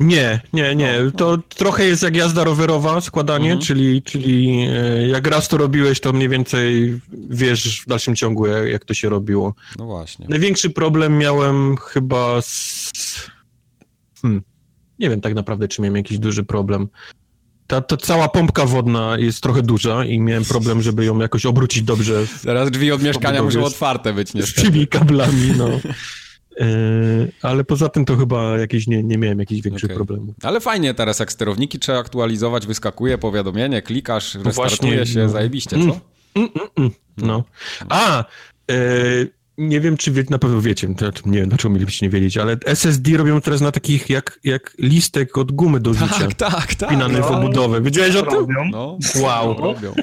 Nie, 0.01 0.41
nie, 0.53 0.75
nie. 0.75 1.01
No, 1.05 1.11
to 1.11 1.39
trochę 1.49 1.85
jest 1.85 2.03
jak 2.03 2.17
jazda 2.17 2.45
rowerowa, 2.45 3.01
składanie, 3.01 3.53
mhm. 3.53 3.67
czyli, 3.67 4.03
czyli 4.03 4.67
e, 4.71 5.09
jak 5.09 5.27
raz 5.27 5.49
to 5.49 5.57
robiłeś, 5.57 6.01
to 6.01 6.13
mniej 6.13 6.29
więcej 6.29 7.01
wiesz 7.31 7.83
w 7.83 7.87
dalszym 7.87 8.17
ciągu, 8.17 8.47
jak, 8.47 8.69
jak 8.69 8.85
to 8.85 8.95
się 8.95 9.09
robiło. 9.09 9.55
No 9.79 9.87
właśnie. 9.87 10.27
Największy 10.29 10.71
problem 10.71 11.19
miałem 11.19 11.77
chyba 11.77 12.43
z... 12.43 12.93
Hmm. 14.23 14.43
Nie 14.99 15.11
wiem 15.11 15.21
tak 15.21 15.35
naprawdę, 15.35 15.69
czy 15.69 15.83
miałem 15.83 15.97
jakiś 15.97 16.19
duży 16.19 16.45
problem. 16.45 16.89
Ta, 17.67 17.81
ta 17.81 17.97
cała 17.97 18.29
pompka 18.29 18.67
wodna 18.67 19.19
jest 19.19 19.43
trochę 19.43 19.63
duża 19.63 20.05
i 20.05 20.21
miałem 20.21 20.45
problem, 20.45 20.83
żeby 20.83 21.05
ją 21.05 21.19
jakoś 21.19 21.47
obrócić 21.47 21.83
dobrze. 21.83 22.27
Teraz 22.43 22.71
drzwi 22.71 22.93
od 22.93 23.03
mieszkania 23.03 23.43
muszą 23.43 23.65
otwarte 23.65 24.13
być, 24.13 24.35
niestety. 24.35 24.61
Z 24.61 24.73
tymi 24.73 24.87
kablami, 24.87 25.53
no. 25.59 25.69
E, 26.61 26.67
ale 27.43 27.65
poza 27.65 27.89
tym 27.89 28.05
to 28.05 28.17
chyba 28.17 28.59
jakieś 28.59 28.87
nie, 28.87 29.03
nie 29.03 29.19
miałem 29.19 29.39
jakichś 29.39 29.63
większych 29.63 29.91
okay. 29.91 29.97
problemów. 29.97 30.35
Ale 30.43 30.61
fajnie 30.61 30.95
teraz, 30.95 31.19
jak 31.19 31.33
sterowniki 31.33 31.79
trzeba 31.79 31.99
aktualizować, 31.99 32.67
wyskakuje 32.67 33.19
powiadomienie, 33.19 33.83
klikasz, 33.83 34.35
no 34.35 34.43
restartuje 34.43 34.99
no 34.99 35.05
się, 35.05 35.21
no. 35.21 35.29
zajebiście, 35.29 35.71
co? 35.71 35.77
Mm, 35.77 35.93
mm, 36.37 36.49
mm, 36.57 36.69
mm. 36.79 36.91
no. 37.17 37.45
A, 37.89 38.25
e, 38.71 38.75
nie 39.59 39.81
wiem, 39.81 39.97
czy 39.97 40.11
wie, 40.11 40.25
na 40.31 40.39
pewno 40.39 40.61
wiecie, 40.61 40.95
to, 40.95 41.07
nie 41.27 41.39
wiem, 41.39 41.49
dlaczego 41.49 41.75
mielibyście 41.75 42.07
nie 42.07 42.11
wiedzieć, 42.11 42.39
ale 42.39 42.57
SSD 42.65 43.17
robią 43.17 43.41
teraz 43.41 43.61
na 43.61 43.73
takich 43.73 44.11
jak, 44.11 44.41
jak 44.45 44.75
listek 44.79 45.39
od 45.39 45.53
gumy 45.53 45.81
do 45.81 45.95
życia. 45.95 46.19
Tak, 46.19 46.35
tak, 46.35 46.75
tak. 46.75 46.89
Wpinany 46.89 47.19
no, 47.19 47.29
w 47.29 47.31
obudowę. 47.31 47.81
Wiedziałeś 47.81 48.17
o 48.17 48.23
tym? 48.23 48.47
No, 48.71 48.99
wow. 49.21 49.57
Robią. 49.59 49.95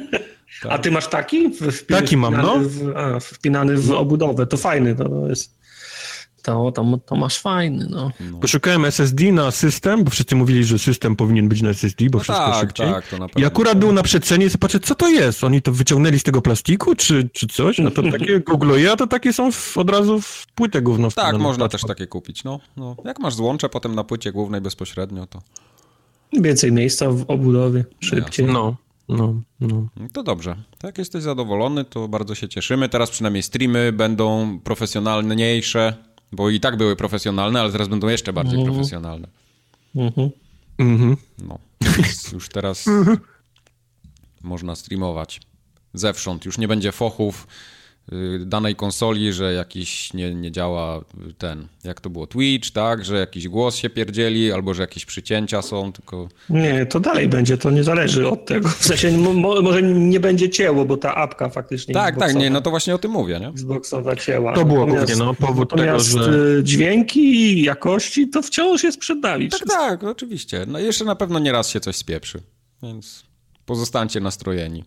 Tak. 0.62 0.72
A 0.72 0.78
ty 0.78 0.91
masz 0.91 1.08
taki? 1.08 1.49
Wpinany, 1.54 2.02
taki 2.02 2.18
mam, 2.18 2.38
no. 2.38 2.60
W, 2.60 2.97
a, 2.97 3.20
wpinany 3.20 3.78
w 3.78 3.91
obudowę, 3.91 4.47
to 4.47 4.58
fajny, 4.58 4.95
to 4.95 5.28
jest... 5.28 5.61
to, 6.42 6.72
to, 6.72 7.00
to 7.06 7.16
masz 7.16 7.39
fajny, 7.39 7.88
no. 7.89 8.12
no. 8.32 8.39
Poszukałem 8.39 8.86
SSD 8.86 9.32
na 9.32 9.52
system, 9.52 10.04
bo 10.04 10.10
wszyscy 10.10 10.36
mówili, 10.36 10.64
że 10.64 10.80
system 10.80 11.16
powinien 11.16 11.50
być 11.50 11.62
na 11.62 11.70
SSD, 11.70 12.06
bo 12.10 12.18
no 12.18 12.24
wszystko 12.24 12.46
tak, 12.46 12.62
szybciej. 12.62 12.92
Tak, 12.92 13.08
to 13.08 13.18
na 13.18 13.28
I 13.36 13.46
akurat 13.46 13.80
był 13.80 13.94
na 13.94 14.04
przecenie 14.04 14.46
i 14.46 14.50
zobaczę, 14.50 14.80
co 14.80 14.96
to 14.96 15.10
jest? 15.10 15.44
Oni 15.44 15.62
to 15.62 15.72
wyciągnęli 15.72 16.20
z 16.20 16.24
tego 16.24 16.42
plastiku, 16.42 16.96
czy, 16.96 17.30
czy 17.34 17.48
coś? 17.48 17.78
No 17.78 17.92
to 17.92 18.04
takie 18.12 18.39
Google, 18.50 18.80
ja 18.80 18.96
to 18.96 19.08
takie 19.08 19.34
są 19.34 19.52
w, 19.52 19.78
od 19.78 19.89
razu 19.89 20.22
w 20.22 20.48
płytę 20.56 20.82
główną. 20.82 21.10
Tak, 21.12 21.38
można 21.38 21.70
też 21.70 21.82
takie 21.82 22.08
kupić, 22.08 22.44
no, 22.44 22.60
no. 22.78 22.96
Jak 23.06 23.20
masz 23.20 23.36
złącze 23.36 23.70
potem 23.70 23.96
na 23.96 24.04
płycie 24.04 24.32
głównej 24.32 24.62
bezpośrednio, 24.62 25.28
to... 25.28 25.42
Więcej 26.34 26.72
miejsca 26.72 27.12
w 27.12 27.26
obudowie, 27.28 27.86
szybciej. 28.00 28.46
No. 28.46 28.76
No, 29.10 29.42
no. 29.60 29.88
To 30.14 30.24
dobrze. 30.24 30.56
Tak, 30.78 30.98
jesteś 30.98 31.24
zadowolony, 31.24 31.86
to 31.86 32.08
bardzo 32.08 32.36
się 32.36 32.50
cieszymy. 32.50 32.89
Teraz 32.89 33.10
przynajmniej 33.12 33.44
streamy 33.44 33.92
będą 33.92 34.60
profesjonalniejsze, 34.60 35.94
bo 36.32 36.49
i 36.49 36.59
tak 36.59 36.77
były 36.77 36.95
profesjonalne, 36.95 37.61
ale 37.61 37.71
teraz 37.71 37.88
będą 37.88 38.07
jeszcze 38.07 38.34
bardziej 38.34 38.59
mhm. 38.59 38.73
profesjonalne. 38.75 39.27
Mhm. 39.95 40.29
Mhm. 40.77 41.17
No, 41.43 41.59
już 42.34 42.49
teraz 42.49 42.86
można 44.41 44.75
streamować 44.75 45.41
zewsząd. 45.93 46.45
Już 46.45 46.57
nie 46.57 46.67
będzie 46.67 46.91
fochów, 46.91 47.47
danej 48.39 48.76
konsoli, 48.76 49.34
że 49.34 49.53
jakiś 49.53 50.14
nie, 50.14 50.36
nie 50.36 50.51
działa 50.51 51.01
ten, 51.38 51.68
jak 51.84 52.01
to 52.01 52.09
było, 52.09 52.28
Twitch, 52.28 52.72
tak, 52.72 53.05
że 53.05 53.20
jakiś 53.20 53.47
głos 53.47 53.76
się 53.76 53.89
pierdzieli, 53.89 54.51
albo 54.51 54.74
że 54.74 54.84
jakieś 54.84 55.05
przycięcia 55.05 55.62
są, 55.62 55.91
tylko... 55.91 56.30
Nie, 56.49 56.86
to 56.86 56.99
dalej 56.99 57.30
będzie, 57.30 57.57
to 57.57 57.72
nie 57.72 57.84
zależy 57.84 58.28
od 58.28 58.45
tego, 58.45 58.70
w 58.70 58.86
sensie 58.86 59.12
mo, 59.18 59.62
może 59.62 59.84
nie 59.84 60.20
będzie 60.20 60.49
cięło, 60.49 60.86
bo 60.86 60.97
ta 60.97 61.16
apka 61.16 61.49
faktycznie... 61.49 61.93
Tak, 61.93 62.20
tak, 62.20 62.36
nie, 62.36 62.49
no 62.49 62.62
to 62.62 62.70
właśnie 62.70 62.95
o 62.95 62.97
tym 62.97 63.12
mówię, 63.12 63.39
nie? 63.39 63.47
Xboxowa 63.47 64.16
cięła. 64.16 64.53
To 64.53 64.66
było 64.66 64.86
głównie, 64.86 65.16
no, 65.16 65.34
powód 65.34 65.70
tego, 65.70 65.99
że... 65.99 66.34
Y, 66.59 66.64
dźwięki, 66.64 67.62
jakości, 67.62 68.30
to 68.30 68.41
wciąż 68.41 68.84
jest 68.84 68.97
przed 68.97 69.24
nami. 69.24 69.49
Tak, 69.49 69.59
wszystko. 69.59 69.78
tak, 69.78 70.03
oczywiście. 70.03 70.66
No 70.68 70.80
jeszcze 70.80 71.05
na 71.05 71.16
pewno 71.16 71.39
nieraz 71.39 71.70
się 71.70 71.80
coś 71.80 71.95
spieprzy, 71.95 72.41
więc 72.84 73.24
pozostańcie 73.66 74.20
nastrojeni. 74.20 74.84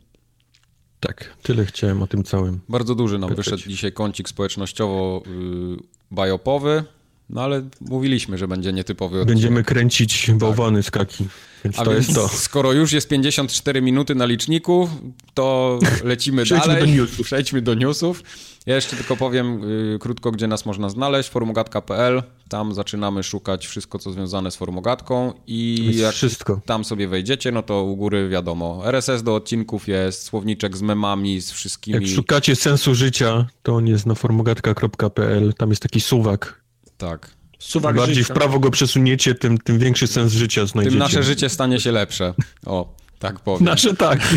Tak, 1.07 1.35
tyle 1.43 1.67
chciałem 1.67 2.03
o 2.03 2.07
tym 2.07 2.25
całym. 2.25 2.61
Bardzo 2.69 2.95
duży 2.95 3.19
nam 3.19 3.35
wyszedł 3.35 3.63
dzisiaj 3.69 3.93
kącik 3.93 4.29
społecznościowo-bajopowy, 4.29 6.83
no 7.31 7.43
ale 7.43 7.63
mówiliśmy, 7.81 8.39
że 8.39 8.49
będzie 8.49 8.73
nietypowy 8.73 9.21
odcinek. 9.21 9.35
Będziemy 9.35 9.65
kręcić 9.65 10.31
bałwany 10.35 10.79
tak. 10.79 10.87
z 10.87 10.91
kaki. 10.91 11.25
Więc 11.65 11.79
A 11.79 11.85
to 11.85 11.91
więc 11.91 12.07
jest 12.07 12.19
to. 12.19 12.29
Skoro 12.29 12.73
już 12.73 12.93
jest 12.93 13.09
54 13.09 13.83
minuty 13.83 14.15
na 14.15 14.25
liczniku, 14.25 14.89
to 15.35 15.79
lecimy 16.05 16.43
Przejdźmy 16.45 16.75
dalej. 16.75 16.89
Do 16.89 16.97
newsów. 16.97 17.27
Przejdźmy 17.27 17.63
do 17.63 17.75
newsów. 17.75 18.23
Ja 18.67 18.75
jeszcze 18.75 18.97
tylko 18.97 19.17
powiem 19.17 19.71
y, 19.95 19.99
krótko, 19.99 20.31
gdzie 20.31 20.47
nas 20.47 20.67
można 20.67 20.89
znaleźć. 20.89 21.29
Formogatka.pl. 21.29 22.23
Tam 22.49 22.75
zaczynamy 22.75 23.23
szukać 23.23 23.67
wszystko, 23.67 23.99
co 23.99 24.13
związane 24.13 24.51
z 24.51 24.57
formogatką 24.57 25.33
i 25.47 25.91
jak 25.97 26.15
wszystko. 26.15 26.61
tam 26.67 26.85
sobie 26.85 27.09
wejdziecie, 27.09 27.53
no 27.53 27.63
to 27.63 27.83
u 27.83 27.97
góry 27.97 28.29
wiadomo. 28.29 28.83
RSS 28.85 29.23
do 29.23 29.35
odcinków 29.35 29.89
jest, 29.89 30.23
słowniczek 30.23 30.77
z 30.77 30.83
memami, 30.83 31.41
z 31.41 31.51
wszystkimi. 31.53 31.95
Jak 31.95 32.15
szukacie 32.15 32.57
sensu 32.57 32.95
życia, 32.95 33.47
to 33.63 33.75
on 33.75 33.87
jest 33.87 34.07
na 34.07 34.15
formogatka.pl. 34.15 35.55
Tam 35.55 35.71
jest 35.71 35.83
taki 35.83 36.01
suwak. 36.01 36.61
Tak. 36.99 37.44
Suwak 37.65 37.97
Bardziej 37.97 38.15
życia. 38.15 38.35
w 38.35 38.37
prawo 38.37 38.61
go 38.61 38.71
przesuniecie, 38.71 39.35
tym, 39.35 39.59
tym 39.59 39.79
większy 39.79 40.07
sens 40.07 40.33
życia 40.33 40.67
znajdziecie. 40.67 40.91
Tym 40.91 40.99
nasze 40.99 41.23
życie 41.23 41.49
stanie 41.49 41.81
się 41.81 41.93
lepsze. 41.93 42.35
O, 42.67 42.95
tak 43.19 43.41
powiem. 43.41 43.65
Nasze 43.65 43.97
tak. 43.97 44.19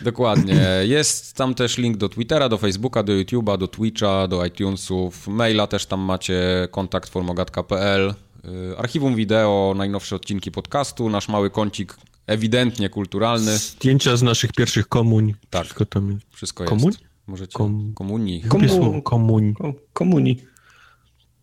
Dokładnie. 0.00 0.60
Jest 0.82 1.34
tam 1.34 1.54
też 1.54 1.78
link 1.78 1.96
do 1.96 2.08
Twittera, 2.08 2.48
do 2.48 2.58
Facebooka, 2.58 3.02
do 3.02 3.12
YouTube'a, 3.12 3.58
do 3.58 3.68
Twitcha, 3.68 4.28
do 4.28 4.46
iTunesów. 4.46 5.28
Maila 5.28 5.66
też 5.66 5.86
tam 5.86 6.00
macie, 6.00 6.68
kontakt 6.70 7.08
formogatka.pl. 7.08 8.14
Y, 8.44 8.78
archiwum 8.78 9.14
wideo, 9.14 9.74
najnowsze 9.76 10.16
odcinki 10.16 10.50
podcastu, 10.50 11.10
nasz 11.10 11.28
mały 11.28 11.50
kącik 11.50 11.96
ewidentnie 12.26 12.88
kulturalny. 12.88 13.58
Zdjęcia 13.58 14.16
z 14.16 14.22
naszych 14.22 14.52
pierwszych 14.52 14.88
komuń. 14.88 15.34
Tak. 15.50 15.62
Wszystko 15.64 15.86
tam 15.86 16.12
jest. 16.12 16.26
Wszystko 16.30 16.64
jest. 16.64 16.70
Komuń? 16.70 16.92
Możecie. 17.26 17.52
Kom... 17.52 17.92
Komunii. 17.94 18.42
Komu... 18.42 19.02
Komuń. 19.02 19.54
Komunii. 19.92 20.55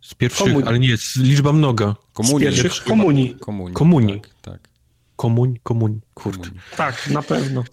Z 0.03 0.13
pierwszych, 0.13 0.47
komunii. 0.47 0.67
ale 0.67 0.79
nie, 0.79 0.97
z 0.97 1.15
liczba 1.15 1.53
mnoga. 1.53 1.95
Komunii. 2.13 2.51
Z 2.51 2.61
pierwszych 2.61 2.83
komunii. 2.83 3.35
Komunii. 3.39 3.73
Komunii. 3.73 4.21
Tak, 4.21 4.29
tak. 4.41 4.69
Komuń, 5.15 5.59
komuń, 5.63 6.01
kurde. 6.13 6.49
Tak, 6.77 7.09
na 7.09 7.21
pewno. 7.21 7.63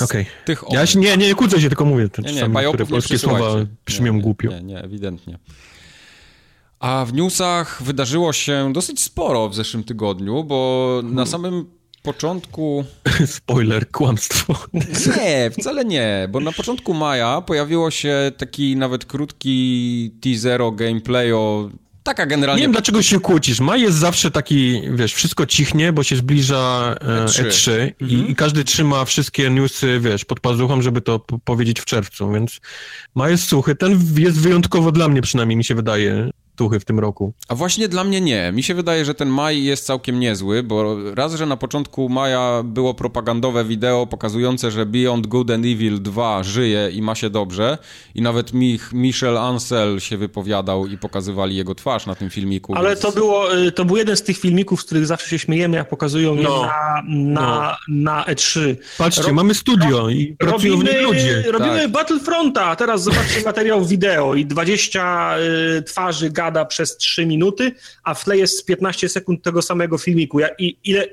Okej. 0.00 0.26
Okay. 0.42 0.56
Ja 0.70 0.86
się, 0.86 0.98
nie, 0.98 1.16
nie, 1.16 1.26
nie 1.26 1.34
kłócę 1.34 1.60
się, 1.60 1.68
tylko 1.68 1.84
mówię. 1.84 2.08
Te 2.08 2.22
nie, 2.22 2.32
nie, 2.48 2.68
które 2.68 2.86
polskie 2.86 3.18
słowa 3.18 3.54
brzmią 3.86 4.20
głupio. 4.20 4.48
Nie, 4.48 4.62
nie, 4.62 4.78
ewidentnie. 4.82 5.38
A 6.80 7.04
w 7.04 7.12
newsach 7.12 7.82
wydarzyło 7.82 8.32
się 8.32 8.72
dosyć 8.72 9.00
sporo 9.00 9.48
w 9.48 9.54
zeszłym 9.54 9.84
tygodniu, 9.84 10.44
bo 10.44 11.00
na 11.04 11.26
samym 11.26 11.66
początku... 12.02 12.84
Spoiler, 13.26 13.90
kłamstwo. 13.90 14.54
Nie, 15.16 15.50
wcale 15.50 15.84
nie, 15.84 16.28
bo 16.30 16.40
na 16.40 16.52
początku 16.52 16.94
maja 16.94 17.40
pojawiło 17.40 17.90
się 17.90 18.32
taki 18.36 18.76
nawet 18.76 19.04
krótki 19.04 20.14
teaser 20.20 20.62
o 20.62 20.72
gameplayu 20.72 21.70
Taka 22.02 22.26
generalnie. 22.26 22.60
Nie 22.60 22.64
wiem, 22.64 22.72
dlaczego 22.72 23.02
się 23.02 23.20
kłócisz. 23.20 23.60
Maj 23.60 23.80
jest 23.80 23.98
zawsze 23.98 24.30
taki, 24.30 24.82
wiesz, 24.94 25.14
wszystko 25.14 25.46
cichnie, 25.46 25.92
bo 25.92 26.02
się 26.02 26.16
zbliża 26.16 26.94
E3, 27.00 27.44
E3 27.44 27.72
mhm. 27.72 27.92
i, 28.00 28.30
i, 28.30 28.34
każdy 28.34 28.64
trzyma 28.64 29.04
wszystkie 29.04 29.50
newsy, 29.50 30.00
wiesz, 30.00 30.24
pod 30.24 30.40
pazuchą, 30.40 30.82
żeby 30.82 31.00
to 31.00 31.18
powiedzieć 31.44 31.80
w 31.80 31.84
czerwcu, 31.84 32.32
więc 32.32 32.60
maj 33.14 33.30
jest 33.30 33.44
suchy. 33.44 33.74
Ten 33.74 34.00
jest 34.18 34.40
wyjątkowo 34.40 34.92
dla 34.92 35.08
mnie 35.08 35.22
przynajmniej, 35.22 35.56
mi 35.56 35.64
się 35.64 35.74
wydaje, 35.74 36.30
tuchy 36.56 36.80
w 36.80 36.84
tym 36.84 36.98
roku. 36.98 37.32
A 37.48 37.54
właśnie 37.54 37.88
dla 37.88 38.04
mnie 38.04 38.20
nie. 38.20 38.52
Mi 38.52 38.62
się 38.62 38.74
wydaje, 38.74 39.04
że 39.04 39.14
ten 39.14 39.28
maj 39.28 39.64
jest 39.64 39.86
całkiem 39.86 40.20
niezły, 40.20 40.62
bo 40.62 40.96
raz, 41.14 41.34
że 41.34 41.46
na 41.46 41.56
początku 41.56 42.08
maja 42.08 42.62
było 42.64 42.94
propagandowe 42.94 43.64
wideo 43.64 44.06
pokazujące, 44.06 44.70
że 44.70 44.86
Beyond 44.86 45.26
Good 45.26 45.50
and 45.50 45.64
Evil 45.66 46.02
2 46.02 46.42
żyje 46.42 46.90
i 46.92 47.02
ma 47.02 47.14
się 47.14 47.30
dobrze 47.30 47.78
i 48.14 48.22
nawet 48.22 48.52
Mich, 48.52 48.92
Michel 48.92 49.38
Ansel 49.38 50.00
się 50.00 50.16
wypowiadał 50.16 50.86
i 50.86 50.98
pokazywali 50.98 51.56
jego 51.56 51.74
twarz 51.74 52.06
na 52.06 52.14
tym 52.14 52.30
filmiku. 52.30 52.74
Ale 52.74 52.88
więc... 52.88 53.00
to, 53.00 53.12
było, 53.12 53.56
y, 53.56 53.72
to 53.72 53.84
był 53.84 53.96
jeden 53.96 54.16
z 54.16 54.22
tych 54.22 54.38
filmików, 54.38 54.80
z 54.80 54.84
których 54.84 55.06
zawsze 55.06 55.28
się 55.28 55.38
śmiejemy, 55.38 55.76
jak 55.76 55.88
pokazują 55.88 56.34
no. 56.34 56.40
je 56.40 56.48
na, 56.48 57.02
na, 57.06 57.76
no. 57.88 58.16
na 58.16 58.24
E3. 58.24 58.76
Patrzcie, 58.98 59.22
Ro 59.22 59.34
mamy 59.34 59.54
studio 59.54 60.08
i 60.08 60.36
pracują 60.38 60.76
robimy, 60.76 61.02
ludzie. 61.02 61.44
Robimy 61.46 61.82
tak. 61.82 61.90
Battlefronta, 61.90 62.76
teraz 62.76 63.02
zobaczcie 63.02 63.42
materiał 63.50 63.84
wideo 63.84 64.34
i 64.34 64.46
20 64.46 65.34
y, 65.38 65.82
twarzy 65.82 66.30
gada 66.42 66.64
przez 66.64 66.96
3 66.96 67.26
minuty, 67.26 67.72
a 68.04 68.14
w 68.14 68.24
tle 68.24 68.36
jest 68.36 68.66
15 68.66 69.08
sekund 69.08 69.42
tego 69.42 69.62
samego 69.62 69.98
filmiku. 69.98 70.40
Ja, 70.40 70.48
i, 70.58 70.76
ile 70.84 71.06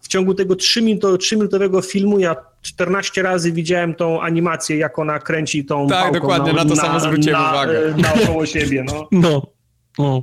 w 0.00 0.08
ciągu 0.08 0.34
tego 0.34 0.54
3-minutowego 0.54 1.84
filmu 1.84 2.18
ja 2.18 2.36
14 2.62 3.22
razy 3.22 3.52
widziałem 3.52 3.94
tą 3.94 4.20
animację, 4.20 4.76
jak 4.76 4.98
ona 4.98 5.18
kręci 5.18 5.64
tą 5.64 5.88
Tak, 5.88 6.12
dokładnie, 6.12 6.52
na, 6.52 6.64
na 6.64 6.70
to 6.70 6.76
samo 6.76 7.00
zwróciłem 7.00 7.42
na, 7.42 7.50
uwagę. 7.50 7.94
Naokoło 7.96 8.46
siebie, 8.46 8.84
no. 8.86 9.08
No, 9.22 9.42
no. 9.98 10.22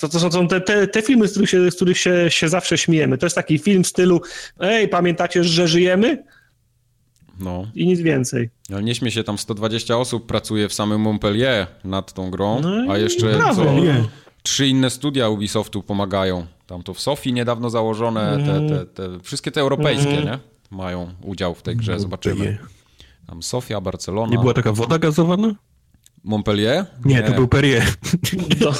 To, 0.00 0.08
to 0.08 0.30
są 0.30 0.48
te, 0.48 0.60
te, 0.60 0.86
te 0.86 1.02
filmy, 1.02 1.28
z 1.28 1.30
których, 1.30 1.50
się, 1.50 1.70
z 1.70 1.76
których 1.76 1.98
się, 1.98 2.30
się 2.30 2.48
zawsze 2.48 2.78
śmiejemy. 2.78 3.18
To 3.18 3.26
jest 3.26 3.36
taki 3.36 3.58
film 3.58 3.84
w 3.84 3.86
stylu 3.86 4.20
ej, 4.60 4.88
pamiętacie, 4.88 5.44
że 5.44 5.68
żyjemy? 5.68 6.24
No. 7.40 7.66
I 7.74 7.86
nic 7.86 8.00
więcej. 8.00 8.50
Ale 8.72 8.82
nie 8.82 8.94
śmie 8.94 9.10
się, 9.10 9.24
tam 9.24 9.38
120 9.38 9.98
osób 9.98 10.26
pracuje 10.26 10.68
w 10.68 10.74
samym 10.74 11.00
Montpellier 11.00 11.66
nad 11.84 12.12
tą 12.12 12.30
grą, 12.30 12.60
no 12.60 12.92
a 12.92 12.98
jeszcze 12.98 13.32
brawo, 13.32 13.64
co, 13.64 13.74
trzy 14.42 14.68
inne 14.68 14.90
studia 14.90 15.28
Ubisoftu 15.28 15.82
pomagają. 15.82 16.46
Tam 16.66 16.82
to 16.82 16.94
w 16.94 17.00
Sofii 17.00 17.32
niedawno 17.32 17.70
założone, 17.70 18.38
te, 18.38 18.44
te, 18.44 18.56
mhm. 18.56 18.86
te, 18.86 19.20
wszystkie 19.22 19.50
te 19.50 19.60
europejskie, 19.60 20.12
mm. 20.12 20.24
nie? 20.24 20.38
Mają 20.70 21.12
udział 21.22 21.54
w 21.54 21.62
tej 21.62 21.76
grze, 21.76 22.00
zobaczymy. 22.00 22.58
Tam 23.26 23.42
Sofia, 23.42 23.80
Barcelona. 23.80 24.32
Nie 24.32 24.38
była 24.38 24.54
taka 24.54 24.72
woda 24.72 24.98
gazowana? 24.98 25.54
Montpellier? 26.24 26.86
Nie, 27.04 27.14
nie, 27.14 27.22
to 27.22 27.32
był 27.32 27.48
Perrier. 27.48 27.82
To, 28.60 28.72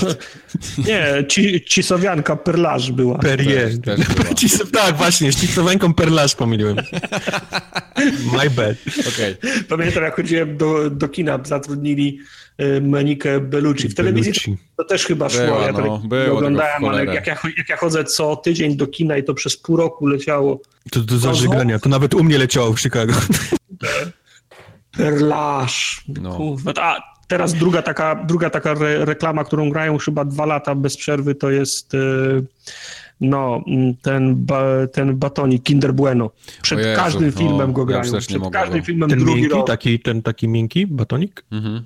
nie, 0.78 1.26
ci, 1.28 1.64
cisowianka 1.64 2.36
Perlarz 2.36 2.92
była. 2.92 3.18
Perrier. 3.18 3.80
Też, 3.80 3.98
też 4.40 4.70
tak, 4.72 4.96
właśnie, 4.96 5.32
z 5.32 5.40
cisowianką 5.40 5.94
Perlarz 5.94 6.34
pomyliłem. 6.34 6.76
My 8.32 8.50
bad. 8.50 8.76
Okay. 9.08 9.36
Pamiętam, 9.68 10.02
jak 10.02 10.16
chodziłem 10.16 10.56
do, 10.56 10.90
do 10.90 11.08
kina, 11.08 11.38
zatrudnili 11.44 12.18
y, 12.60 12.80
Monikę 12.80 13.40
Bellucci. 13.40 13.88
W 13.88 13.94
telewizji 13.94 14.32
to, 14.32 14.82
to 14.82 14.88
też 14.88 15.04
chyba 15.06 15.28
szło. 15.28 15.40
Była, 15.40 15.66
ja 15.66 15.72
no, 15.72 15.98
było 15.98 16.36
oglądałem, 16.38 16.84
ale 16.84 17.04
jak 17.04 17.26
ja, 17.26 17.36
jak 17.56 17.68
ja 17.68 17.76
chodzę 17.76 18.04
co 18.04 18.36
tydzień 18.36 18.76
do 18.76 18.86
kina 18.86 19.16
i 19.16 19.24
to 19.24 19.34
przez 19.34 19.56
pół 19.56 19.76
roku 19.76 20.06
leciało. 20.06 20.60
To 20.90 21.00
do 21.00 21.18
zażygania, 21.18 21.78
to 21.78 21.88
nawet 21.88 22.14
u 22.14 22.24
mnie 22.24 22.38
leciało 22.38 22.72
w 22.72 22.80
Chicago. 22.80 23.14
Perlarz. 24.96 26.04
No. 26.08 26.56
A 26.76 27.11
teraz 27.32 27.54
druga 27.54 27.82
taka, 27.82 28.14
druga 28.14 28.50
taka 28.50 28.70
re 28.72 29.04
reklama, 29.04 29.44
którą 29.44 29.70
grają 29.70 29.98
chyba 29.98 30.24
dwa 30.24 30.46
lata 30.46 30.74
bez 30.74 30.96
przerwy, 30.96 31.34
to 31.34 31.50
jest 31.50 31.94
y, 31.94 31.98
no, 33.20 33.64
ten, 34.02 34.34
ba, 34.36 34.62
ten 34.92 35.16
batonik 35.16 35.62
Kinder 35.62 35.94
Bueno. 35.94 36.30
Przed 36.62 36.78
Jezu, 36.78 36.96
każdym 36.96 37.32
filmem 37.32 37.72
go 37.72 37.84
grają. 37.84 38.12
Ja 38.12 38.20
Przed 38.20 38.50
każdym 38.52 38.82
filmem 38.82 39.10
ten 39.10 39.18
drugi 39.18 39.40
miękki, 39.40 39.56
rok. 39.56 39.66
Taki, 39.66 40.00
ten 40.00 40.22
taki 40.22 40.48
miękki 40.48 40.86
batonik? 40.86 41.44
Mhm. 41.52 41.82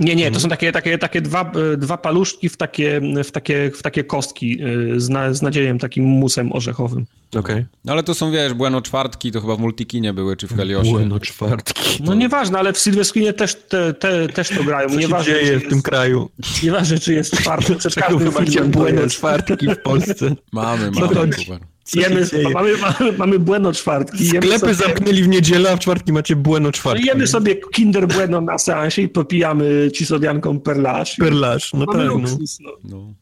Nie, 0.00 0.16
nie, 0.16 0.24
to 0.24 0.28
mhm. 0.28 0.42
są 0.42 0.48
takie, 0.48 0.72
takie, 0.72 0.98
takie 0.98 1.20
dwa, 1.20 1.52
dwa 1.76 1.96
paluszki 1.96 2.48
w 2.48 2.56
takie, 2.56 3.00
w 3.24 3.30
takie, 3.30 3.70
w 3.70 3.82
takie 3.82 4.04
kostki 4.04 4.58
z, 4.96 5.08
na, 5.08 5.34
z 5.34 5.42
nadziejem 5.42 5.78
takim 5.78 6.04
musem 6.04 6.52
orzechowym. 6.52 7.06
Okej. 7.30 7.40
Okay. 7.40 7.66
No 7.84 7.92
ale 7.92 8.02
to 8.02 8.14
są, 8.14 8.32
wiesz, 8.32 8.54
Bueno 8.54 8.82
czwartki, 8.82 9.32
to 9.32 9.40
chyba 9.40 9.56
w 9.56 9.58
Multikinie 9.58 10.12
były, 10.12 10.36
czy 10.36 10.46
w 10.46 10.56
Heliosie. 10.56 10.90
Bueno 10.90 11.20
czwartki. 11.20 12.02
No 12.02 12.14
nieważne, 12.14 12.58
ale 12.58 12.72
w 12.72 12.78
Sylwestrinie 12.78 13.32
też, 13.32 13.54
te, 13.54 13.94
te, 13.94 14.28
też 14.28 14.48
to 14.48 14.64
grają. 14.64 14.88
Co 14.88 14.96
nieważne, 14.96 15.34
się 15.34 15.40
dzieje 15.40 15.58
w 15.58 15.68
tym 15.68 15.82
kraju? 15.82 16.30
Nieważne, 16.62 16.98
czy 16.98 17.14
jest 17.14 17.36
czwartek, 17.36 17.78
przed 17.78 17.94
każdym 17.94 18.32
chyba 18.32 18.62
Bueno 18.64 19.06
czwartki 19.08 19.66
w 19.68 19.78
Polsce. 19.78 20.34
Mamy, 20.52 20.90
mamy. 20.90 21.14
No 21.14 21.58
Jemy, 21.94 22.26
mamy, 22.54 22.76
mamy, 22.76 23.12
mamy 23.18 23.38
Bueno 23.38 23.72
czwartki. 23.72 24.26
Sklepy 24.28 24.58
sobie... 24.58 24.74
zamknęli 24.74 25.22
w 25.22 25.28
niedzielę, 25.28 25.72
a 25.72 25.76
w 25.76 25.80
czwartki 25.80 26.12
macie 26.12 26.36
Bueno 26.36 26.72
czwartki. 26.72 27.06
Jemy 27.06 27.26
sobie 27.26 27.56
Kinder 27.72 28.08
Bueno 28.08 28.40
na 28.40 28.58
seansie 28.58 29.02
i 29.02 29.08
popijamy 29.08 29.90
cisodianką 29.94 30.60
perlaż. 30.60 31.16
Perlaż, 31.16 31.72
no 31.72 31.86
tak. 31.86 31.96
No. 31.96 32.18
no. 32.60 32.72
no. 32.84 33.14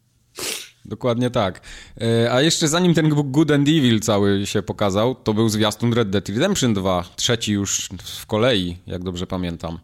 Dokładnie 0.84 1.30
tak. 1.30 1.60
E, 2.00 2.32
a 2.32 2.42
jeszcze 2.42 2.68
zanim 2.68 2.94
ten 2.94 3.08
Good 3.08 3.50
and 3.50 3.68
Evil 3.68 4.00
cały 4.00 4.46
się 4.46 4.62
pokazał, 4.62 5.14
to 5.14 5.34
był 5.34 5.48
zwiastun 5.48 5.92
Red 5.92 6.10
Dead 6.10 6.28
Redemption 6.28 6.74
2, 6.74 7.04
trzeci 7.16 7.52
już 7.52 7.88
w 8.04 8.26
kolei, 8.26 8.76
jak 8.86 9.04
dobrze 9.04 9.26
pamiętam. 9.26 9.78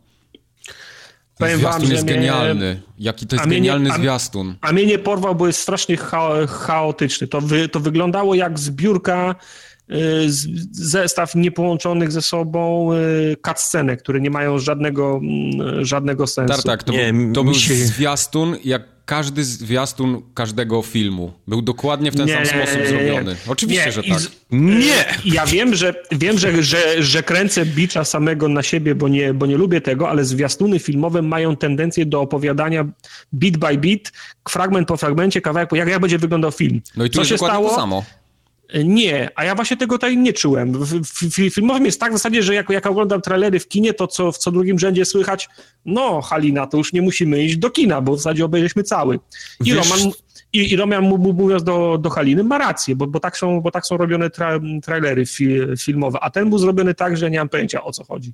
Powiem 1.39 1.59
zwiastun 1.59 1.83
wam, 1.83 1.93
jest 1.93 2.05
mnie... 2.05 2.15
genialny. 2.15 2.83
Jaki 2.99 3.27
to 3.27 3.37
jest 3.37 3.49
genialny 3.49 3.91
nie, 3.91 3.97
zwiastun. 3.97 4.57
A, 4.61 4.69
a 4.69 4.73
mnie 4.73 4.87
nie 4.87 4.99
porwał, 4.99 5.35
bo 5.35 5.47
jest 5.47 5.61
strasznie 5.61 5.97
cha 5.97 6.47
chaotyczny. 6.47 7.27
To, 7.27 7.41
wy, 7.41 7.69
to 7.69 7.81
wyglądało 7.81 8.35
jak 8.35 8.59
zbiórka 8.59 9.35
zestaw 10.71 11.35
niepołączonych 11.35 12.13
ze 12.13 12.23
sobą 12.23 12.93
y, 12.93 13.37
cutscenek, 13.47 14.03
które 14.03 14.21
nie 14.21 14.31
mają 14.31 14.59
żadnego, 14.59 15.21
mm, 15.23 15.85
żadnego 15.85 16.27
sensu. 16.27 16.55
Tak, 16.55 16.65
tak, 16.65 16.83
to, 16.83 16.93
nie, 16.93 17.13
był, 17.13 17.33
to 17.33 17.45
był 17.45 17.55
się... 17.55 17.75
zwiastun 17.75 18.57
jak 18.65 18.95
każdy 19.05 19.45
zwiastun 19.45 20.23
każdego 20.35 20.83
filmu 20.83 21.33
był 21.49 21.63
dokładnie 21.63 22.13
w 22.13 22.17
ten 22.17 22.27
nie, 22.27 22.35
sam 22.35 22.47
sposób 22.47 22.87
zrobiony. 22.89 23.37
Oczywiście, 23.49 23.87
nie, 23.87 23.93
że 23.93 24.03
tak. 24.03 24.23
Nie! 24.51 25.05
Ja 25.25 25.47
wiem, 25.47 25.75
że 25.75 25.95
wiem, 26.13 26.39
że, 26.39 26.63
że, 26.63 27.03
że 27.03 27.23
kręcę 27.23 27.67
bicza 27.67 28.05
samego 28.05 28.49
na 28.49 28.63
siebie, 28.63 28.95
bo 28.95 29.09
nie, 29.09 29.35
bo 29.35 29.47
nie 29.47 29.57
lubię 29.57 29.81
tego, 29.81 30.09
ale 30.09 30.25
zwiastuny 30.25 30.79
filmowe 30.79 31.23
mają 31.23 31.57
tendencję 31.57 32.07
do 32.07 32.21
opowiadania 32.21 32.85
bit 33.35 33.57
by 33.57 33.79
bit, 33.79 34.13
fragment 34.49 34.89
po 34.89 34.97
fragmencie, 34.97 35.41
kawałek 35.41 35.69
po 35.69 35.77
jak, 35.77 35.89
jak 35.89 36.01
będzie 36.01 36.19
wyglądał 36.19 36.53
film. 36.53 36.81
No 36.97 37.05
i 37.05 37.11
tu 37.11 37.19
Co 37.19 37.25
się 37.25 37.39
stało? 37.39 37.69
to 37.69 37.77
samo. 37.77 38.05
Nie, 38.85 39.31
a 39.35 39.45
ja 39.45 39.55
właśnie 39.55 39.77
tego 39.77 39.95
tutaj 39.95 40.17
nie 40.17 40.33
czułem. 40.33 40.73
W, 40.73 41.01
w, 41.01 41.55
filmowym 41.55 41.87
jest 41.87 42.01
tak 42.01 42.11
w 42.11 42.15
zasadzie, 42.15 42.43
że 42.43 42.55
jak, 42.55 42.71
jak 42.71 42.87
oglądam 42.87 43.21
trailery 43.21 43.61
w 43.61 43.69
kinie, 43.69 43.95
to 43.95 44.07
co, 44.07 44.33
w 44.33 44.39
co 44.39 44.53
drugim 44.53 44.79
rzędzie 44.79 45.05
słychać, 45.05 45.49
no 45.85 46.21
Halina, 46.21 46.67
to 46.67 46.77
już 46.77 46.93
nie 46.93 47.03
musimy 47.03 47.43
iść 47.43 47.57
do 47.57 47.71
kina, 47.71 48.01
bo 48.01 48.13
w 48.13 48.17
zasadzie 48.17 48.45
obejrzeliśmy 48.45 48.83
cały. 48.83 49.19
I 49.61 49.65
Wiesz... 49.65 49.91
Roman, 49.91 50.13
i, 50.53 50.73
i 50.73 50.77
Roman 50.77 51.05
mówiąc 51.19 51.65
do, 51.65 51.99
do 51.99 52.11
Haliny 52.11 52.45
ma 52.45 52.59
rację, 52.59 52.97
bo, 52.97 53.07
bo, 53.07 53.21
tak, 53.21 53.37
są, 53.37 53.61
bo 53.61 53.71
tak 53.71 53.87
są 53.87 53.97
robione 53.97 54.31
tra, 54.31 54.61
trailery 54.83 55.27
fi, 55.27 55.59
filmowe, 55.79 56.19
a 56.21 56.31
ten 56.31 56.49
był 56.49 56.59
zrobiony 56.59 56.95
tak, 56.95 57.17
że 57.17 57.31
nie 57.31 57.39
mam 57.39 57.49
pojęcia 57.49 57.85
o 57.85 57.93
co 57.93 58.05
chodzi. 58.05 58.33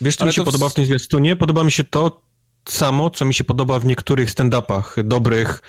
Wiesz, 0.00 0.16
co 0.16 0.22
Ale 0.22 0.28
mi 0.28 0.34
się 0.34 0.40
to... 0.40 0.44
podoba 0.44 0.68
w 0.68 0.74
tym 0.74 0.86
zwiastunie? 0.86 1.36
Podoba 1.36 1.64
mi 1.64 1.72
się 1.72 1.84
to 1.84 2.22
samo, 2.68 3.10
co 3.10 3.24
mi 3.24 3.34
się 3.34 3.44
podoba 3.44 3.78
w 3.78 3.84
niektórych 3.84 4.30
stand-upach 4.30 5.02
dobrych, 5.02 5.62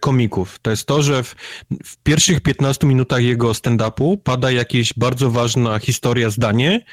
komików. 0.00 0.58
To 0.62 0.70
jest 0.70 0.86
to, 0.86 1.02
że 1.02 1.22
w, 1.22 1.34
w 1.84 1.96
pierwszych 1.96 2.40
15 2.40 2.86
minutach 2.86 3.22
jego 3.22 3.52
stand-upu 3.52 4.18
pada 4.24 4.50
jakieś 4.50 4.92
bardzo 4.96 5.30
ważna 5.30 5.78
historia, 5.78 6.30
zdanie 6.30 6.84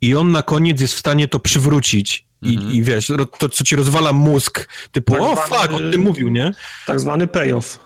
i 0.00 0.14
on 0.14 0.32
na 0.32 0.42
koniec 0.42 0.80
jest 0.80 0.94
w 0.94 0.98
stanie 0.98 1.28
to 1.28 1.40
przywrócić. 1.40 2.26
I, 2.42 2.54
mhm. 2.54 2.72
I 2.72 2.82
wiesz, 2.82 3.12
to 3.38 3.48
co 3.48 3.64
ci 3.64 3.76
rozwala 3.76 4.12
mózg, 4.12 4.68
typu, 4.92 5.12
tak 5.12 5.22
o 5.22 5.32
zwany, 5.46 5.62
fuck, 5.62 5.72
on 5.72 5.92
tym 5.92 6.00
mówił, 6.00 6.28
nie? 6.28 6.52
Tak 6.86 7.00
zwany 7.00 7.26
payoff. 7.26 7.78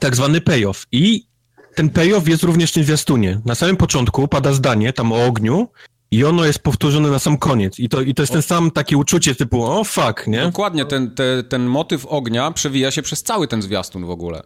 Tak 0.00 0.16
zwany 0.16 0.40
payoff. 0.40 0.86
I 0.92 1.26
ten 1.74 1.90
payoff 1.90 2.28
jest 2.28 2.42
również 2.42 2.70
w 2.70 2.74
tym 2.74 2.84
zwiastunie. 2.84 3.40
Na 3.44 3.54
samym 3.54 3.76
początku 3.76 4.28
pada 4.28 4.52
zdanie 4.52 4.92
tam 4.92 5.12
o 5.12 5.24
ogniu 5.26 5.68
i 6.10 6.24
ono 6.24 6.44
jest 6.44 6.58
powtórzone 6.58 7.10
na 7.10 7.18
sam 7.18 7.38
koniec. 7.38 7.78
I 7.78 7.88
to, 7.88 8.00
i 8.00 8.14
to 8.14 8.22
jest 8.22 8.32
ten 8.32 8.42
sam 8.42 8.70
takie 8.70 8.96
uczucie 8.96 9.34
typu, 9.34 9.64
o 9.64 9.84
fuck, 9.84 10.26
nie? 10.26 10.42
Dokładnie, 10.42 10.84
ten, 10.84 11.10
te, 11.10 11.42
ten 11.42 11.66
motyw 11.66 12.06
ognia 12.06 12.50
przewija 12.50 12.90
się 12.90 13.02
przez 13.02 13.22
cały 13.22 13.48
ten 13.48 13.62
zwiastun 13.62 14.06
w 14.06 14.10
ogóle. 14.10 14.42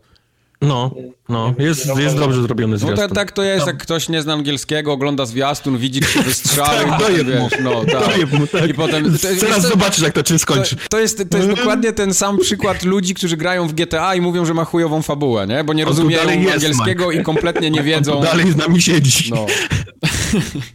No, 0.63 0.91
no, 1.29 1.55
jest, 1.59 1.99
jest 1.99 2.17
dobrze 2.17 2.43
zrobiony 2.43 2.79
zwiastun. 2.79 2.97
No 2.97 3.09
tak, 3.09 3.15
tak 3.15 3.33
to 3.33 3.43
jest, 3.43 3.67
jak 3.67 3.79
ktoś 3.79 4.09
nie 4.09 4.23
zna 4.23 4.33
angielskiego, 4.33 4.93
ogląda 4.93 5.27
zwiastun, 5.27 5.79
widzi, 5.79 6.01
gdzie 6.01 6.23
wystrzały. 6.33 6.85
tak, 6.85 7.01
doje 7.01 7.25
wiesz, 7.25 7.53
no, 7.63 7.85
tak. 7.85 8.33
mu, 8.33 8.47
tak. 8.47 8.71
I 8.71 8.75
potem... 8.75 9.05
To, 9.05 9.35
Zaraz 9.39 9.63
zobaczysz, 9.63 10.03
jak 10.03 10.13
to 10.13 10.23
czym 10.23 10.39
skończy. 10.39 10.77
To, 10.77 10.83
to, 10.91 11.01
jest, 11.01 11.25
to 11.31 11.37
jest 11.37 11.51
dokładnie 11.51 11.93
ten 11.93 12.15
sam 12.15 12.39
przykład 12.39 12.83
ludzi, 12.83 13.15
którzy 13.15 13.37
grają 13.37 13.69
w 13.69 13.73
GTA 13.73 14.15
i 14.15 14.21
mówią, 14.21 14.45
że 14.45 14.55
ma 14.55 14.65
chujową 14.65 15.03
fabułę, 15.03 15.47
nie? 15.47 15.65
Bo 15.65 15.73
nie 15.73 15.85
rozumieją 15.85 16.23
angielskiego 16.23 17.13
i 17.13 17.23
kompletnie 17.23 17.71
nie 17.71 17.83
wiedzą. 17.83 18.19
On 18.19 18.25
dalej 18.25 18.53
z 18.53 18.57
nami 18.57 18.83
siedzi. 18.83 19.31
No. 19.31 19.47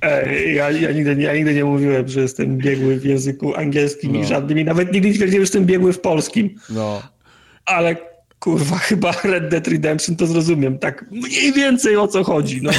Ej, 0.01 0.55
ja, 0.55 0.71
ja, 0.71 0.91
nigdy, 0.91 1.15
ja 1.21 1.33
nigdy 1.33 1.53
nie 1.53 1.65
mówiłem, 1.65 2.07
że 2.07 2.21
jestem 2.21 2.57
biegły 2.57 2.99
w 2.99 3.05
języku 3.05 3.55
angielskim 3.55 4.13
no. 4.13 4.19
i 4.19 4.25
żadnym, 4.25 4.59
i 4.59 4.63
nawet 4.63 4.93
nigdy 4.93 5.09
nie 5.09 5.15
twierdziłem, 5.15 5.41
że 5.41 5.43
jestem 5.43 5.65
biegły 5.65 5.93
w 5.93 5.99
polskim. 5.99 6.55
No. 6.69 7.01
Ale 7.65 7.95
kurwa, 8.39 8.77
chyba 8.89 9.11
Red 9.23 9.49
Dead 9.49 9.67
Redemption 9.67 10.15
to 10.15 10.27
zrozumiem. 10.27 10.79
Tak 10.79 11.05
mniej 11.11 11.53
więcej 11.53 11.97
o 11.97 12.07
co 12.07 12.23
chodzi, 12.23 12.61
no. 12.63 12.71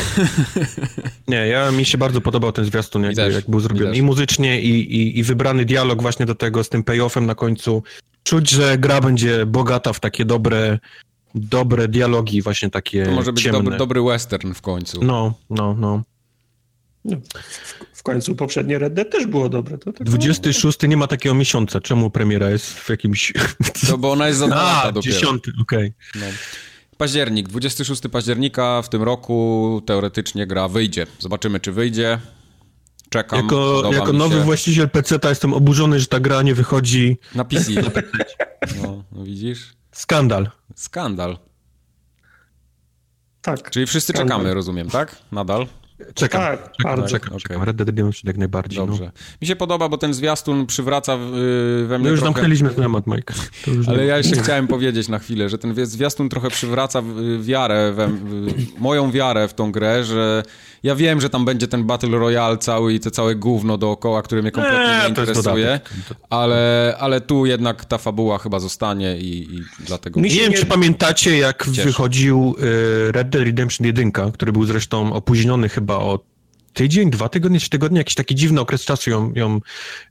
Nie, 1.29 1.47
ja 1.47 1.73
mi 1.73 1.85
się 1.85 1.99
bardzo 1.99 2.21
podobał 2.21 2.53
ten 2.53 2.65
zwiastun, 2.65 3.03
jak, 3.03 3.17
jak 3.17 3.51
był 3.51 3.61
zrobiony. 3.61 3.97
I 3.97 4.03
muzycznie, 4.03 4.61
i, 4.61 4.97
i, 4.97 5.19
i 5.19 5.23
wybrany 5.23 5.65
dialog 5.65 6.03
właśnie 6.03 6.27
do 6.27 6.35
tego 6.35 6.65
z 6.65 6.69
tym 6.69 6.85
payoffem 6.85 7.27
na 7.27 7.35
końcu. 7.35 7.83
Czuć, 8.23 8.51
że 8.51 8.79
gra 8.79 9.01
będzie 9.01 9.47
bogata 9.47 9.93
w 9.93 10.01
takie 10.01 10.25
dobre, 10.25 10.79
dobre 11.35 11.89
dialogi, 11.89 12.43
właśnie 12.43 12.71
takie 12.71 13.05
To 13.05 13.11
może 13.11 13.33
być 13.33 13.43
ciemne. 13.45 13.59
dobry, 13.59 13.79
dobry 13.79 14.03
western 14.03 14.55
w 14.55 14.61
końcu. 14.61 15.05
No, 15.05 15.35
no, 15.51 15.75
no. 15.75 16.03
No, 17.09 17.17
w, 17.95 18.03
końcu 18.03 18.35
poprzednie 18.35 18.79
Red 18.79 18.95
Dead 18.95 19.11
też 19.11 19.27
było 19.27 19.49
dobre. 19.49 19.79
To 19.79 19.93
26 19.93 20.79
nie 20.89 20.97
ma 20.97 21.07
takiego 21.07 21.35
miesiąca. 21.35 21.81
Czemu 21.81 22.11
premiera 22.11 22.51
jest 22.51 22.67
w 22.67 22.89
jakimś... 22.89 23.33
To 23.89 23.99
bo 23.99 24.13
ona 24.13 24.29
jest 24.29 24.39
za 24.39 24.47
A, 24.57 24.93
dopiero. 24.93 25.15
10, 25.15 25.45
okej. 25.61 25.63
Okay. 25.63 25.93
No. 26.15 26.27
Październik, 26.97 27.49
26 27.49 28.03
października 28.13 28.83
w 28.83 28.89
tym 28.89 29.03
roku 29.03 29.83
teoretycznie 29.87 30.47
gra 30.47 30.69
wyjdzie. 30.69 31.07
Zobaczymy, 31.19 31.61
czy 31.61 31.73
wyjdzie. 31.73 32.19
Czekam. 33.11 33.43
Jako, 33.43 33.91
jako 33.93 34.13
nowy 34.13 34.37
się. 34.37 34.43
właściciel 34.43 34.91
PC 34.91 35.19
jestem 35.25 35.55
oburzony, 35.55 36.01
że 36.01 36.07
ta 36.07 36.21
gra 36.21 36.43
nie 36.43 36.55
wychodzi 36.55 37.19
na 37.35 37.45
PC. 37.45 37.73
No, 38.83 39.05
no 39.13 39.25
widzisz? 39.25 39.77
Skandal. 39.93 40.51
Skandal. 40.75 41.39
Tak. 43.43 43.71
Czyli 43.71 43.87
wszyscy 43.87 44.13
skandal. 44.13 44.39
czekamy, 44.39 44.55
rozumiem, 44.55 44.91
tak? 44.91 45.17
Nadal? 45.33 45.67
Czekam, 46.15 46.41
tak, 46.41 46.73
czekam, 46.77 47.07
czekam, 47.09 47.29
okay. 47.29 47.41
czekam. 47.41 47.63
Red 47.63 47.77
Dead 47.77 47.89
Redemption 47.89 48.23
jak 48.27 48.37
najbardziej. 48.37 48.81
No. 48.81 48.87
Dobrze. 48.87 49.05
No. 49.05 49.11
Mi 49.43 49.49
się 49.49 49.57
podoba, 49.57 49.89
bo 49.89 49.99
ten 49.99 50.15
zwiastun 50.15 50.67
przywraca 50.67 51.17
w, 51.17 51.21
we 51.89 51.99
mnie 51.99 52.05
My 52.05 52.11
już 52.11 52.21
trochę... 52.21 52.35
zamknęliśmy 52.35 52.71
temat, 52.71 53.07
Mike. 53.07 53.35
Ale 53.87 54.05
ja 54.05 54.17
jeszcze 54.17 54.37
chciałem 54.37 54.67
powiedzieć 54.67 55.09
na 55.09 55.19
chwilę, 55.19 55.49
że 55.49 55.59
ten 55.59 55.87
zwiastun 55.87 56.29
trochę 56.29 56.51
przywraca 56.51 57.03
wiarę, 57.41 57.93
we, 57.93 58.11
moją 58.79 59.11
wiarę 59.11 59.49
w 59.49 59.55
tą 59.55 59.73
grę, 59.73 60.05
że 60.05 60.43
ja 60.83 60.95
wiem, 60.95 61.21
że 61.21 61.31
tam 61.31 61.45
będzie 61.45 61.69
ten 61.69 61.85
Battle 61.85 62.19
Royale 62.19 62.59
cały 62.59 62.95
i 62.95 63.01
te 63.01 63.11
całe 63.11 63.35
gówno 63.35 63.79
dookoła, 63.79 64.23
które 64.23 64.43
mnie 64.43 64.51
kompletnie 64.51 64.97
nie, 64.97 65.03
nie 65.03 65.09
interesuje, 65.09 65.81
ale, 66.31 66.95
ale 66.99 67.21
tu 67.21 67.47
jednak 67.47 67.85
ta 67.85 67.99
fabuła 67.99 68.39
chyba 68.39 68.61
zostanie 68.61 69.19
i, 69.19 69.55
i 69.55 69.63
dlatego... 69.87 70.21
Nie 70.21 70.31
wiem, 70.31 70.53
czy 70.53 70.67
pamiętacie, 70.67 71.39
jak 71.39 71.67
cieszę. 71.67 71.85
wychodził 71.85 72.55
y, 73.09 73.13
Red 73.13 73.29
Dead 73.29 73.45
Redemption 73.45 73.87
1, 73.87 74.13
który 74.13 74.53
był 74.53 74.65
zresztą 74.65 75.13
opóźniony 75.13 75.69
chyba 75.69 75.88
o 75.97 76.29
tydzień, 76.79 77.11
dwa 77.11 77.29
tygodnie, 77.29 77.59
trzy 77.59 77.71
tygodnie, 77.71 77.99
jakiś 77.99 78.15
taki 78.15 78.35
dziwny 78.35 78.61
okres 78.61 78.85
czasu 78.85 79.11
ją, 79.11 79.33
ją 79.35 79.61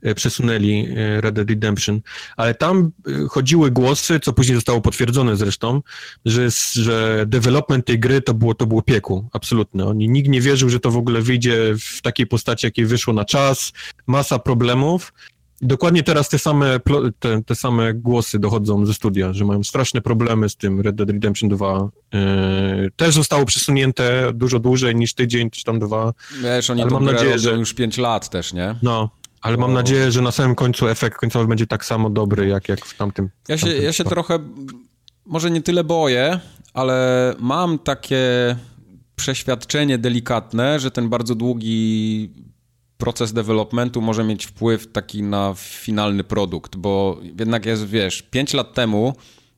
e, 0.02 0.14
przesunęli, 0.14 0.88
e, 0.96 1.20
Red 1.20 1.34
Dead 1.34 1.50
Redemption, 1.50 2.00
ale 2.36 2.54
tam 2.54 2.90
e, 3.06 3.28
chodziły 3.28 3.70
głosy, 3.70 4.20
co 4.20 4.32
później 4.32 4.54
zostało 4.54 4.80
potwierdzone 4.80 5.36
zresztą, 5.36 5.82
że, 6.24 6.48
że 6.72 7.24
development 7.26 7.86
tej 7.86 7.98
gry 7.98 8.22
to 8.22 8.34
było, 8.34 8.54
to 8.54 8.66
było 8.66 8.82
piekło, 8.82 9.28
absolutne. 9.32 9.86
Oni, 9.86 10.08
nikt 10.08 10.28
nie 10.28 10.40
wierzył, 10.40 10.68
że 10.68 10.80
to 10.80 10.90
w 10.90 10.96
ogóle 10.96 11.20
wyjdzie 11.20 11.74
w 11.80 12.02
takiej 12.02 12.26
postaci, 12.26 12.66
jakiej 12.66 12.86
wyszło 12.86 13.14
na 13.14 13.24
czas, 13.24 13.72
masa 14.06 14.38
problemów, 14.38 15.12
Dokładnie 15.60 16.02
teraz 16.02 16.28
te 16.28 16.38
same, 16.38 16.80
te, 17.18 17.42
te, 17.42 17.54
same 17.54 17.94
głosy 17.94 18.38
dochodzą 18.38 18.86
ze 18.86 18.94
studia, 18.94 19.32
że 19.32 19.44
mają 19.44 19.64
straszne 19.64 20.00
problemy 20.00 20.48
z 20.48 20.56
tym 20.56 20.80
Red 20.80 20.96
Dead 20.96 21.10
Redemption 21.10 21.48
2. 21.48 21.88
Yy, 22.12 22.20
też 22.96 23.14
zostało 23.14 23.44
przesunięte 23.44 24.30
dużo 24.34 24.58
dłużej 24.58 24.96
niż 24.96 25.14
tydzień, 25.14 25.50
czy 25.50 25.64
tam 25.64 25.78
dwa. 25.78 26.12
Wiesz, 26.42 26.70
oni 26.70 26.82
ale 26.82 26.90
mam 26.90 27.04
nadzieję, 27.04 27.38
że 27.38 27.50
już 27.50 27.74
5 27.74 27.98
lat 27.98 28.30
też, 28.30 28.52
nie? 28.52 28.74
No, 28.82 29.10
ale 29.40 29.56
mam 29.56 29.72
nadzieję, 29.72 30.12
że 30.12 30.22
na 30.22 30.30
samym 30.30 30.54
końcu 30.54 30.88
efekt 30.88 31.18
końcowy 31.18 31.46
będzie 31.46 31.66
tak 31.66 31.84
samo 31.84 32.10
dobry, 32.10 32.48
jak, 32.48 32.68
jak 32.68 32.84
w 32.84 32.96
tamtym. 32.96 33.30
Ja 33.48 33.58
się, 33.58 33.66
tamtym 33.66 33.84
ja 33.84 33.92
się 33.92 34.04
trochę, 34.04 34.38
może 35.26 35.50
nie 35.50 35.62
tyle 35.62 35.84
boję, 35.84 36.40
ale 36.74 37.34
mam 37.38 37.78
takie 37.78 38.56
przeświadczenie 39.16 39.98
delikatne, 39.98 40.80
że 40.80 40.90
ten 40.90 41.08
bardzo 41.08 41.34
długi 41.34 42.30
proces 42.98 43.32
developmentu 43.32 44.00
może 44.00 44.24
mieć 44.24 44.46
wpływ 44.46 44.92
taki 44.92 45.22
na 45.22 45.54
finalny 45.56 46.24
produkt, 46.24 46.76
bo 46.76 47.20
jednak 47.38 47.66
jest, 47.66 47.86
wiesz, 47.86 48.22
5 48.22 48.54
lat 48.54 48.74
temu 48.74 49.14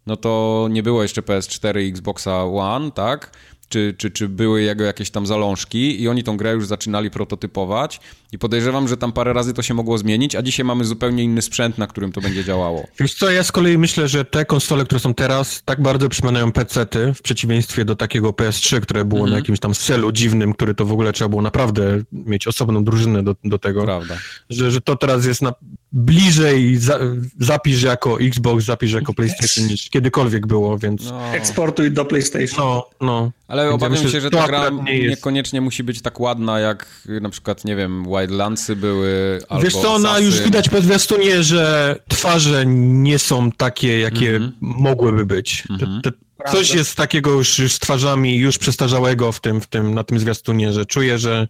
no 0.06 0.16
to 0.16 0.66
nie 0.70 0.82
było 0.82 1.02
jeszcze 1.02 1.22
PS4 1.22 1.80
i 1.80 1.88
Xboxa 1.88 2.44
One, 2.44 2.90
tak? 2.90 3.36
Czy, 3.70 3.94
czy, 3.98 4.10
czy 4.10 4.28
były 4.28 4.62
jego 4.62 4.84
jakieś 4.84 5.10
tam 5.10 5.26
zalążki 5.26 6.02
i 6.02 6.08
oni 6.08 6.24
tą 6.24 6.36
grę 6.36 6.52
już 6.52 6.66
zaczynali 6.66 7.10
prototypować 7.10 8.00
i 8.32 8.38
podejrzewam, 8.38 8.88
że 8.88 8.96
tam 8.96 9.12
parę 9.12 9.32
razy 9.32 9.54
to 9.54 9.62
się 9.62 9.74
mogło 9.74 9.98
zmienić, 9.98 10.36
a 10.36 10.42
dzisiaj 10.42 10.64
mamy 10.64 10.84
zupełnie 10.84 11.24
inny 11.24 11.42
sprzęt, 11.42 11.78
na 11.78 11.86
którym 11.86 12.12
to 12.12 12.20
będzie 12.20 12.44
działało. 12.44 12.86
Wiesz 13.00 13.14
co, 13.14 13.30
ja 13.30 13.44
z 13.44 13.52
kolei 13.52 13.78
myślę, 13.78 14.08
że 14.08 14.24
te 14.24 14.44
konsole, 14.44 14.84
które 14.84 15.00
są 15.00 15.14
teraz, 15.14 15.62
tak 15.64 15.82
bardzo 15.82 16.08
przypominają 16.08 16.52
PC-ty, 16.52 17.14
w 17.14 17.22
przeciwieństwie 17.22 17.84
do 17.84 17.96
takiego 17.96 18.30
PS3, 18.30 18.80
które 18.80 19.04
było 19.04 19.24
-hmm. 19.24 19.30
na 19.30 19.36
jakimś 19.36 19.60
tam 19.60 19.74
celu 19.74 20.12
dziwnym, 20.12 20.54
który 20.54 20.74
to 20.74 20.84
w 20.84 20.92
ogóle 20.92 21.12
trzeba 21.12 21.28
było 21.28 21.42
naprawdę 21.42 22.02
mieć 22.12 22.46
osobną 22.46 22.84
drużynę 22.84 23.22
do, 23.22 23.36
do 23.44 23.58
tego. 23.58 23.82
Prawda. 23.82 24.18
Że, 24.50 24.70
że 24.70 24.80
to 24.80 24.96
teraz 24.96 25.26
jest 25.26 25.42
na, 25.42 25.52
bliżej 25.92 26.76
za, 26.76 26.98
zapisz 27.40 27.82
jako 27.82 28.20
Xbox, 28.20 28.64
zapisz 28.64 28.92
jako 28.92 29.14
PlayStation 29.14 29.66
niż 29.66 29.90
kiedykolwiek 29.90 30.46
było, 30.46 30.78
więc... 30.78 31.10
No. 31.10 31.34
Eksportuj 31.34 31.90
do 31.90 32.04
PlayStation. 32.04 32.64
No, 32.64 32.86
no. 33.00 33.30
Ale 33.48 33.62
więc 33.62 33.74
obawiam 33.74 33.94
ja 33.94 34.02
myślę, 34.02 34.12
się, 34.12 34.20
że 34.20 34.30
ta 34.30 34.46
gra 34.46 34.70
nie 34.70 35.08
niekoniecznie 35.08 35.60
musi 35.60 35.84
być 35.84 36.02
tak 36.02 36.20
ładna, 36.20 36.60
jak 36.60 36.86
na 37.20 37.28
przykład, 37.28 37.64
nie 37.64 37.76
wiem, 37.76 38.04
Wildlandsy 38.04 38.76
były, 38.76 39.40
albo 39.48 39.64
Wiesz 39.64 39.76
co, 39.76 39.94
ona 39.94 40.18
już 40.18 40.42
widać 40.42 40.68
po 40.68 40.80
zwiastunie, 40.80 41.42
że 41.42 41.96
twarze 42.08 42.66
nie 42.66 43.18
są 43.18 43.52
takie, 43.52 44.00
jakie 44.00 44.36
mm 44.36 44.48
-hmm. 44.48 44.52
mogłyby 44.60 45.26
być. 45.26 45.64
Mm 45.70 45.80
-hmm. 45.80 46.00
te, 46.02 46.10
te, 46.10 46.18
Coś 46.52 46.74
jest 46.74 46.96
takiego 46.96 47.30
już, 47.30 47.58
już 47.58 47.72
z 47.72 47.78
twarzami 47.78 48.36
już 48.36 48.58
przestarzałego 48.58 49.32
w 49.32 49.40
tym, 49.40 49.60
w 49.60 49.66
tym, 49.66 49.94
na 49.94 50.04
tym 50.04 50.18
zwiastunie, 50.18 50.72
że 50.72 50.86
czuję, 50.86 51.18
że, 51.18 51.48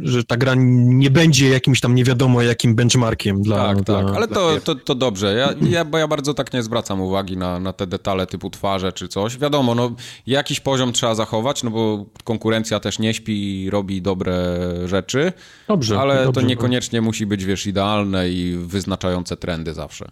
że 0.00 0.24
ta 0.24 0.36
gra 0.36 0.54
nie 0.56 1.10
będzie 1.10 1.48
jakimś 1.48 1.80
tam 1.80 1.94
nie 1.94 2.04
wiadomo 2.04 2.42
jakim 2.42 2.74
benchmarkiem 2.74 3.42
dla... 3.42 3.66
Tak, 3.66 3.82
dla, 3.82 4.04
tak, 4.04 4.16
ale 4.16 4.28
to, 4.28 4.60
to, 4.64 4.74
to 4.74 4.94
dobrze. 4.94 5.34
Ja, 5.34 5.68
ja, 5.70 5.84
bo 5.84 5.98
ja 5.98 6.08
bardzo 6.08 6.34
tak 6.34 6.52
nie 6.52 6.62
zwracam 6.62 7.00
uwagi 7.00 7.36
na, 7.36 7.60
na 7.60 7.72
te 7.72 7.86
detale 7.86 8.26
typu 8.26 8.50
twarze 8.50 8.92
czy 8.92 9.08
coś. 9.08 9.38
Wiadomo, 9.38 9.74
no 9.74 9.90
jakiś 10.26 10.60
poziom 10.60 10.92
trzeba 10.92 11.14
zachować, 11.14 11.62
no 11.62 11.70
bo 11.70 12.06
konkurencja 12.24 12.80
też 12.80 12.98
nie 12.98 13.14
śpi 13.14 13.62
i 13.62 13.70
robi 13.70 14.02
dobre 14.02 14.58
rzeczy. 14.84 15.32
Dobrze. 15.68 16.00
Ale 16.00 16.24
dobrze, 16.24 16.40
to 16.40 16.46
niekoniecznie 16.46 17.00
musi 17.00 17.26
być, 17.26 17.44
wiesz, 17.44 17.66
idealne 17.66 18.30
i 18.30 18.56
wyznaczające 18.56 19.36
trendy 19.36 19.74
zawsze. 19.74 20.08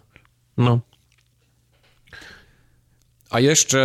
No, 0.57 0.79
a 3.29 3.39
jeszcze 3.39 3.79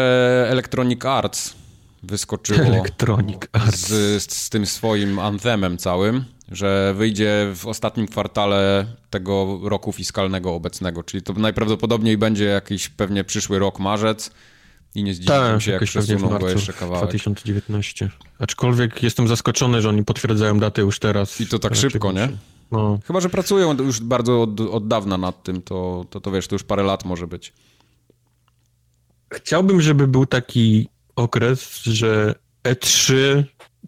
Electronic 0.50 1.04
Arts 1.04 1.54
wyskoczyło 2.02 2.60
Electronic 2.60 3.42
Arts. 3.52 3.88
Z, 3.88 4.32
z 4.32 4.50
tym 4.50 4.66
swoim 4.66 5.18
anthemem 5.18 5.78
całym, 5.78 6.24
że 6.50 6.94
wyjdzie 6.96 7.52
w 7.54 7.66
ostatnim 7.66 8.06
kwartale 8.06 8.86
tego 9.10 9.60
roku 9.62 9.92
fiskalnego 9.92 10.54
obecnego, 10.54 11.02
czyli 11.02 11.22
to 11.22 11.32
najprawdopodobniej 11.32 12.18
będzie 12.18 12.44
jakiś 12.44 12.88
pewnie 12.88 13.24
przyszły 13.24 13.58
rok, 13.58 13.78
marzec 13.78 14.30
i 14.94 15.02
nie 15.02 15.14
zdziwię 15.14 15.28
tak, 15.28 15.62
się, 15.62 15.70
jak 15.70 15.82
przesuną 15.82 16.38
go 16.38 16.48
jeszcze 16.48 16.72
kawałek. 16.72 17.04
2019. 17.04 18.10
Aczkolwiek 18.38 19.02
jestem 19.02 19.28
zaskoczony, 19.28 19.82
że 19.82 19.88
oni 19.88 20.04
potwierdzają 20.04 20.58
datę 20.58 20.82
już 20.82 20.98
teraz. 20.98 21.40
I 21.40 21.46
to 21.46 21.58
tak 21.58 21.76
szybko, 21.76 22.12
nie? 22.12 22.28
No. 22.72 22.98
Chyba, 23.06 23.20
że 23.20 23.30
pracują 23.30 23.76
już 23.76 24.00
bardzo 24.00 24.42
od, 24.42 24.60
od 24.60 24.88
dawna 24.88 25.18
nad 25.18 25.42
tym, 25.42 25.62
to, 25.62 26.04
to, 26.10 26.20
to 26.20 26.30
wiesz, 26.30 26.48
to 26.48 26.54
już 26.54 26.62
parę 26.62 26.82
lat 26.82 27.04
może 27.04 27.26
być. 27.26 27.52
Chciałbym, 29.32 29.82
żeby 29.82 30.06
był 30.06 30.26
taki 30.26 30.88
okres, 31.16 31.82
że 31.82 32.34
E3 32.64 33.14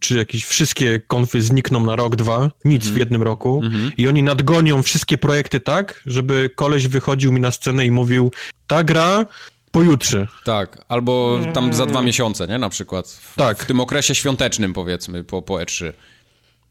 czy 0.00 0.16
jakieś 0.16 0.44
wszystkie 0.44 1.00
konfy 1.00 1.42
znikną 1.42 1.84
na 1.84 1.96
rok, 1.96 2.16
dwa, 2.16 2.50
nic 2.64 2.84
mm. 2.84 2.94
w 2.94 2.98
jednym 2.98 3.22
roku 3.22 3.60
mm 3.64 3.72
-hmm. 3.72 3.92
i 3.96 4.08
oni 4.08 4.22
nadgonią 4.22 4.82
wszystkie 4.82 5.18
projekty 5.18 5.60
tak, 5.60 6.02
żeby 6.06 6.50
koleś 6.56 6.88
wychodził 6.88 7.32
mi 7.32 7.40
na 7.40 7.50
scenę 7.50 7.86
i 7.86 7.90
mówił, 7.90 8.30
ta 8.66 8.84
gra 8.84 9.26
pojutrze. 9.70 10.26
Tak, 10.44 10.84
albo 10.88 11.38
tam 11.54 11.74
za 11.74 11.86
dwa 11.86 12.02
miesiące, 12.02 12.48
nie, 12.48 12.58
na 12.58 12.68
przykład. 12.68 13.08
W, 13.08 13.34
tak. 13.34 13.58
W 13.58 13.66
tym 13.66 13.80
okresie 13.80 14.14
świątecznym, 14.14 14.72
powiedzmy, 14.72 15.24
po, 15.24 15.42
po 15.42 15.54
E3. 15.54 15.92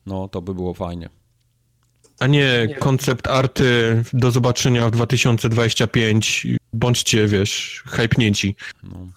No, 0.06 0.28
to 0.28 0.42
by 0.42 0.54
było 0.54 0.74
fajnie 0.74 1.10
a 2.22 2.28
nie 2.28 2.76
koncept 2.80 3.28
arty 3.28 4.04
do 4.14 4.32
zobaczenia 4.32 4.88
w 4.88 4.92
2025. 4.92 6.48
Bądźcie, 6.74 7.28
wiesz, 7.28 7.84
hypnięci. 7.88 8.56
No. 8.84 9.08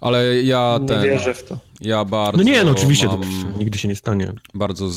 Ale 0.00 0.42
ja 0.42 0.78
nie 0.82 0.88
ten... 0.88 1.02
Nie 1.02 1.10
wierzę 1.10 1.34
w 1.34 1.44
to. 1.44 1.58
Ja 1.80 2.04
bardzo... 2.04 2.38
No 2.38 2.44
nie, 2.44 2.64
no 2.64 2.70
oczywiście, 2.70 3.08
to 3.08 3.20
nigdy 3.58 3.78
się 3.78 3.88
nie 3.88 3.96
stanie. 3.96 4.32
Bardzo 4.54 4.88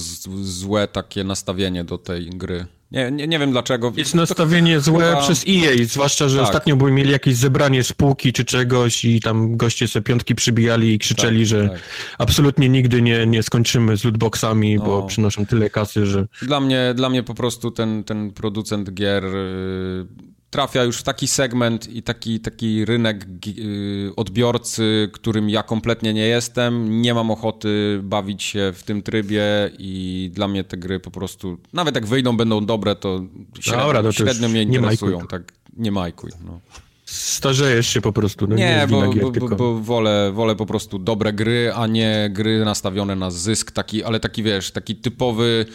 złe 0.41 0.87
takie 0.87 1.23
nastawienie 1.23 1.83
do 1.83 1.97
tej 1.97 2.29
gry. 2.29 2.65
Nie, 2.91 3.11
nie, 3.11 3.27
nie 3.27 3.39
wiem 3.39 3.51
dlaczego. 3.51 3.93
Jest 3.97 4.15
nastawienie 4.15 4.79
złe 4.79 5.05
chyba... 5.05 5.21
przez 5.21 5.45
EA, 5.47 5.85
zwłaszcza, 5.85 6.29
że 6.29 6.37
tak. 6.37 6.47
ostatnio 6.47 6.75
były 6.75 6.91
mieli 6.91 7.11
jakieś 7.11 7.35
zebranie 7.35 7.83
spółki 7.83 8.33
czy 8.33 8.45
czegoś 8.45 9.05
i 9.05 9.21
tam 9.21 9.57
goście 9.57 9.87
sobie 9.87 10.03
piątki 10.03 10.35
przybijali 10.35 10.93
i 10.93 10.99
krzyczeli, 10.99 11.39
tak, 11.39 11.47
że 11.47 11.69
tak. 11.69 11.79
absolutnie 12.17 12.69
nigdy 12.69 13.01
nie, 13.01 13.25
nie 13.25 13.43
skończymy 13.43 13.97
z 13.97 14.03
lootboxami, 14.03 14.75
no. 14.75 14.83
bo 14.83 15.03
przynoszą 15.03 15.45
tyle 15.45 15.69
kasy, 15.69 16.05
że... 16.05 16.27
Dla 16.41 16.59
mnie, 16.59 16.93
dla 16.95 17.09
mnie 17.09 17.23
po 17.23 17.33
prostu 17.33 17.71
ten, 17.71 18.03
ten 18.03 18.31
producent 18.31 18.93
gier... 18.93 19.23
Yy 19.23 20.29
trafia 20.49 20.83
już 20.83 20.97
w 20.97 21.03
taki 21.03 21.27
segment 21.27 21.89
i 21.89 22.03
taki, 22.03 22.39
taki 22.39 22.85
rynek 22.85 23.27
y, 23.47 24.11
odbiorcy, 24.15 25.09
którym 25.13 25.49
ja 25.49 25.63
kompletnie 25.63 26.13
nie 26.13 26.27
jestem. 26.27 27.01
Nie 27.01 27.13
mam 27.13 27.31
ochoty 27.31 27.99
bawić 28.03 28.43
się 28.43 28.71
w 28.75 28.83
tym 28.83 29.01
trybie 29.01 29.43
i 29.79 30.31
dla 30.33 30.47
mnie 30.47 30.63
te 30.63 30.77
gry 30.77 30.99
po 30.99 31.11
prostu, 31.11 31.57
nawet 31.73 31.95
jak 31.95 32.05
wyjdą, 32.05 32.37
będą 32.37 32.65
dobre, 32.65 32.95
to 32.95 33.21
średnio, 33.59 33.83
Dobra, 33.83 34.03
to 34.03 34.11
średnio 34.11 34.49
mnie 34.49 34.61
interesują. 34.61 35.21
Nie 35.21 35.27
tak, 35.27 35.53
nie 35.77 35.91
majkuj. 35.91 36.31
No. 36.45 36.59
Starzejesz 37.05 37.87
się 37.87 38.01
po 38.01 38.13
prostu. 38.13 38.47
No 38.47 38.55
nie, 38.55 38.77
nie 38.77 38.87
bo, 38.87 39.09
gier, 39.09 39.23
bo, 39.23 39.31
tylko... 39.31 39.55
bo, 39.55 39.79
wolę, 39.79 40.31
wolę 40.33 40.55
po 40.55 40.65
prostu 40.65 40.99
dobre 40.99 41.33
gry, 41.33 41.71
a 41.75 41.87
nie 41.87 42.29
gry 42.33 42.65
nastawione 42.65 43.15
na 43.15 43.31
zysk, 43.31 43.71
taki, 43.71 44.03
ale 44.03 44.19
taki 44.19 44.43
wiesz, 44.43 44.71
taki 44.71 44.95
typowy 44.95 45.65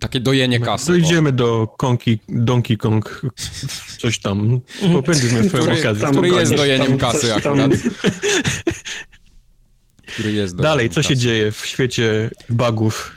takie 0.00 0.20
dojenie 0.20 0.58
no, 0.58 0.66
kasy. 0.66 0.86
Dojdziemy 0.86 1.32
do 1.32 1.74
Konki, 1.76 2.18
Donkey 2.28 2.76
Kong, 2.76 3.22
coś 3.98 4.18
tam. 4.18 4.60
Popędzimy 4.92 5.48
swoją 5.48 5.62
który, 5.62 5.80
okazję. 5.80 6.08
Który 6.12 6.28
jest 6.28 6.54
dojeniem 6.54 6.98
kasy 6.98 7.34
akurat. 7.34 7.70
który 10.06 10.32
jest 10.32 10.56
Dalej, 10.56 10.90
co 10.90 10.94
kasy. 10.94 11.08
się 11.08 11.16
dzieje 11.16 11.52
w 11.52 11.66
świecie 11.66 12.30
bugów? 12.48 13.12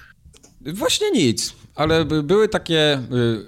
Właśnie 0.62 1.12
nic, 1.12 1.54
ale 1.76 2.06
były 2.06 2.50
takie 2.50 2.93
y, 2.93 3.00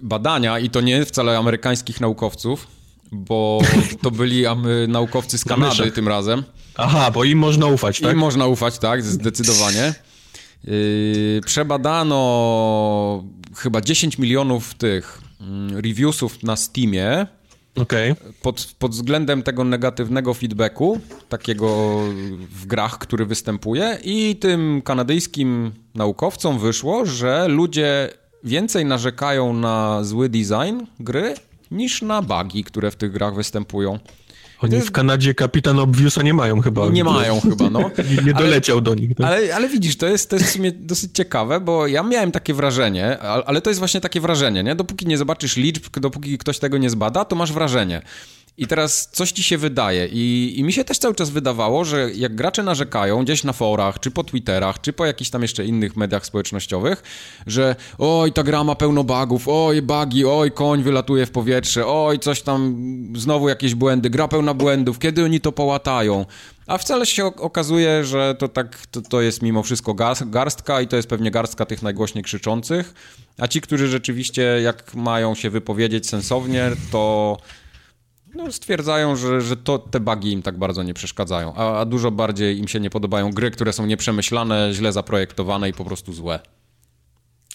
badania 0.02 0.60
i 0.60 0.70
to 0.70 0.82
nie 0.82 1.06
wcale 1.06 1.38
amerykańskich 1.38 2.02
naukowców, 2.02 2.68
bo 3.12 3.62
to 4.02 4.12
byli 4.12 4.44
naukowcy 4.88 5.38
z 5.38 5.46
Kanady 5.46 5.92
tym 5.92 6.08
razem. 6.08 6.44
Aha, 6.76 7.12
bo 7.12 7.24
im 7.24 7.38
można 7.38 7.66
ufać, 7.66 8.00
tak? 8.00 8.12
Im 8.14 8.18
można 8.18 8.48
ufać, 8.48 8.80
tak, 8.80 9.04
zdecydowanie. 9.04 9.94
Yy, 10.64 11.42
przebadano 11.46 13.24
chyba 13.56 13.82
10 13.82 14.18
milionów 14.18 14.74
tych 14.74 15.22
mm, 15.42 15.78
reviewsów 15.78 16.44
na 16.44 16.56
Steamie. 16.56 17.28
Okay. 17.76 18.16
Pod, 18.42 18.76
pod 18.80 18.92
względem 18.92 19.44
tego 19.44 19.64
negatywnego 19.64 20.34
feedbacku, 20.34 21.00
takiego 21.30 22.00
w 22.52 22.66
grach, 22.66 22.98
który 22.98 23.26
występuje, 23.26 23.98
i 24.04 24.36
tym 24.36 24.82
kanadyjskim 24.82 25.72
naukowcom 25.96 26.60
wyszło, 26.60 27.06
że 27.06 27.48
ludzie 27.48 28.10
więcej 28.44 28.86
narzekają 28.86 29.54
na 29.54 30.04
zły 30.04 30.30
design 30.30 30.86
gry 31.00 31.34
niż 31.72 32.02
na 32.02 32.22
bugi, 32.22 32.64
które 32.64 32.92
w 32.92 32.96
tych 32.96 33.12
grach 33.12 33.36
występują. 33.36 34.00
Oni 34.62 34.76
jest... 34.76 34.88
w 34.88 34.92
Kanadzie 34.92 35.34
kapitan 35.34 35.80
Obviousa 35.80 36.22
nie 36.22 36.34
mają 36.34 36.62
chyba. 36.62 36.90
Nie 36.90 37.04
mają 37.04 37.42
chyba, 37.50 37.70
no. 37.70 37.92
nie, 38.26 38.34
doleciał 38.34 38.76
ale, 38.78 38.84
do 38.84 38.96
nich. 38.96 39.20
No. 39.20 39.28
Ale, 39.28 39.56
ale 39.56 39.70
widzisz, 39.70 39.98
to 39.98 40.08
jest, 40.08 40.30
to 40.30 40.36
jest 40.36 40.48
w 40.48 40.52
sumie 40.52 40.72
dosyć 40.72 41.12
ciekawe, 41.14 41.60
bo 41.60 41.88
ja 41.88 42.04
miałem 42.04 42.32
takie 42.32 42.54
wrażenie, 42.54 43.20
ale 43.20 43.62
to 43.62 43.70
jest 43.70 43.80
właśnie 43.80 44.02
takie 44.02 44.22
wrażenie, 44.22 44.64
nie? 44.64 44.76
Dopóki 44.76 45.08
nie 45.08 45.18
zobaczysz 45.18 45.58
liczb, 45.58 46.00
dopóki 46.00 46.38
ktoś 46.38 46.60
tego 46.60 46.78
nie 46.78 46.90
zbada, 46.90 47.26
to 47.26 47.36
masz 47.36 47.54
wrażenie. 47.54 48.02
I 48.58 48.68
teraz 48.68 49.10
coś 49.12 49.32
ci 49.32 49.44
się 49.44 49.58
wydaje 49.58 50.08
I, 50.08 50.54
i 50.58 50.64
mi 50.64 50.74
się 50.74 50.84
też 50.84 50.98
cały 50.98 51.16
czas 51.16 51.30
wydawało, 51.30 51.86
że 51.86 52.12
jak 52.12 52.36
gracze 52.36 52.64
narzekają 52.64 53.24
gdzieś 53.24 53.44
na 53.44 53.54
forach, 53.54 54.00
czy 54.00 54.12
po 54.12 54.24
Twitterach, 54.24 54.82
czy 54.82 54.94
po 54.94 55.06
jakichś 55.06 55.30
tam 55.30 55.42
jeszcze 55.42 55.66
innych 55.66 55.96
mediach 55.96 56.26
społecznościowych, 56.26 57.04
że 57.48 57.76
oj, 57.98 58.34
ta 58.34 58.44
gra 58.44 58.64
ma 58.64 58.76
pełno 58.76 59.04
bugów, 59.04 59.44
oj, 59.48 59.82
bugi, 59.82 60.26
oj, 60.26 60.52
koń 60.52 60.84
wylatuje 60.84 61.26
w 61.26 61.32
powietrze, 61.32 61.88
oj, 61.88 62.20
coś 62.20 62.42
tam, 62.42 62.78
znowu 63.16 63.50
jakieś 63.50 63.76
błędy, 63.76 64.10
gra 64.10 64.28
pełna 64.28 64.54
błędów, 64.54 65.00
kiedy 65.00 65.24
oni 65.24 65.42
to 65.42 65.52
połatają? 65.52 66.26
A 66.68 66.78
wcale 66.78 67.06
się 67.06 67.26
okazuje, 67.26 68.04
że 68.04 68.36
to 68.40 68.48
tak, 68.48 68.88
to, 68.92 69.02
to 69.02 69.22
jest 69.22 69.42
mimo 69.42 69.64
wszystko 69.64 69.94
garstka 70.26 70.82
i 70.82 70.88
to 70.88 70.96
jest 70.96 71.08
pewnie 71.08 71.32
garstka 71.32 71.66
tych 71.66 71.82
najgłośniej 71.82 72.24
krzyczących, 72.24 72.94
a 73.38 73.48
ci, 73.48 73.62
którzy 73.62 73.88
rzeczywiście 73.88 74.44
jak 74.64 74.96
mają 74.96 75.36
się 75.36 75.50
wypowiedzieć 75.50 76.10
sensownie, 76.10 76.72
to 76.92 77.38
no, 78.36 78.52
stwierdzają, 78.52 79.16
że, 79.16 79.42
że 79.42 79.58
to, 79.58 79.80
te 79.80 80.00
bugi 80.00 80.32
im 80.32 80.42
tak 80.42 80.58
bardzo 80.58 80.84
nie 80.84 80.94
przeszkadzają, 80.94 81.54
a, 81.56 81.80
a, 81.80 81.86
dużo 81.86 82.12
bardziej 82.12 82.60
im 82.60 82.68
się 82.68 82.80
nie 82.80 82.90
podobają 82.90 83.32
gry, 83.32 83.52
które 83.52 83.74
są 83.74 83.86
nieprzemyślane, 83.86 84.70
źle 84.74 84.94
zaprojektowane 84.94 85.70
i 85.70 85.74
po 85.74 85.86
prostu 85.86 86.14
złe. 86.14 86.40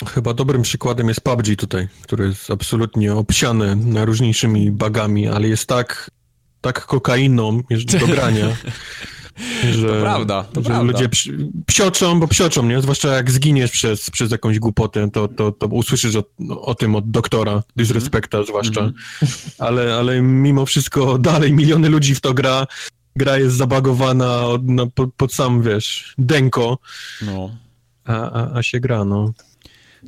Chyba 0.08 0.34
dobrym 0.34 0.62
przykładem 0.62 1.08
jest 1.08 1.20
PUBG 1.20 1.56
tutaj, 1.58 1.88
który 2.02 2.26
jest 2.26 2.50
absolutnie 2.50 3.14
obsiany 3.14 3.76
najróżniejszymi 3.76 4.70
bagami, 4.70 5.28
ale 5.28 5.48
jest 5.48 5.66
tak, 5.66 6.10
tak 6.60 6.86
kokainą 6.86 7.62
do 8.00 8.06
grania, 8.06 8.46
że, 9.72 9.88
to 9.88 10.00
prawda, 10.00 10.44
to 10.44 10.60
że 10.60 10.66
prawda. 10.66 10.92
ludzie 10.92 11.08
psioczą, 11.66 12.20
bo 12.20 12.28
psioczą, 12.28 12.66
nie? 12.66 12.82
Zwłaszcza 12.82 13.08
jak 13.08 13.30
zginiesz 13.30 13.70
przez, 13.70 14.10
przez 14.10 14.30
jakąś 14.30 14.58
głupotę, 14.58 15.10
to, 15.10 15.28
to, 15.28 15.52
to 15.52 15.66
usłyszysz 15.66 16.16
o, 16.16 16.24
o 16.60 16.74
tym 16.74 16.94
od 16.94 17.10
doktora, 17.10 17.62
disrespekta 17.76 18.42
zwłaszcza, 18.42 18.80
mm 18.80 18.92
-hmm. 18.92 19.54
ale, 19.58 19.94
ale 19.94 20.22
mimo 20.22 20.66
wszystko 20.66 21.18
dalej 21.18 21.52
miliony 21.52 21.88
ludzi 21.88 22.14
w 22.14 22.20
to 22.20 22.34
gra, 22.34 22.66
gra 23.16 23.38
jest 23.38 23.56
zabagowana 23.56 24.46
od, 24.46 24.62
no, 24.64 24.86
pod, 24.86 25.14
pod, 25.14 25.32
sam, 25.32 25.62
wiesz, 25.62 26.14
denko, 26.18 26.78
no. 27.22 27.50
a, 28.04 28.30
a, 28.30 28.58
a 28.58 28.62
się 28.62 28.80
gra, 28.80 29.04
no. 29.04 29.32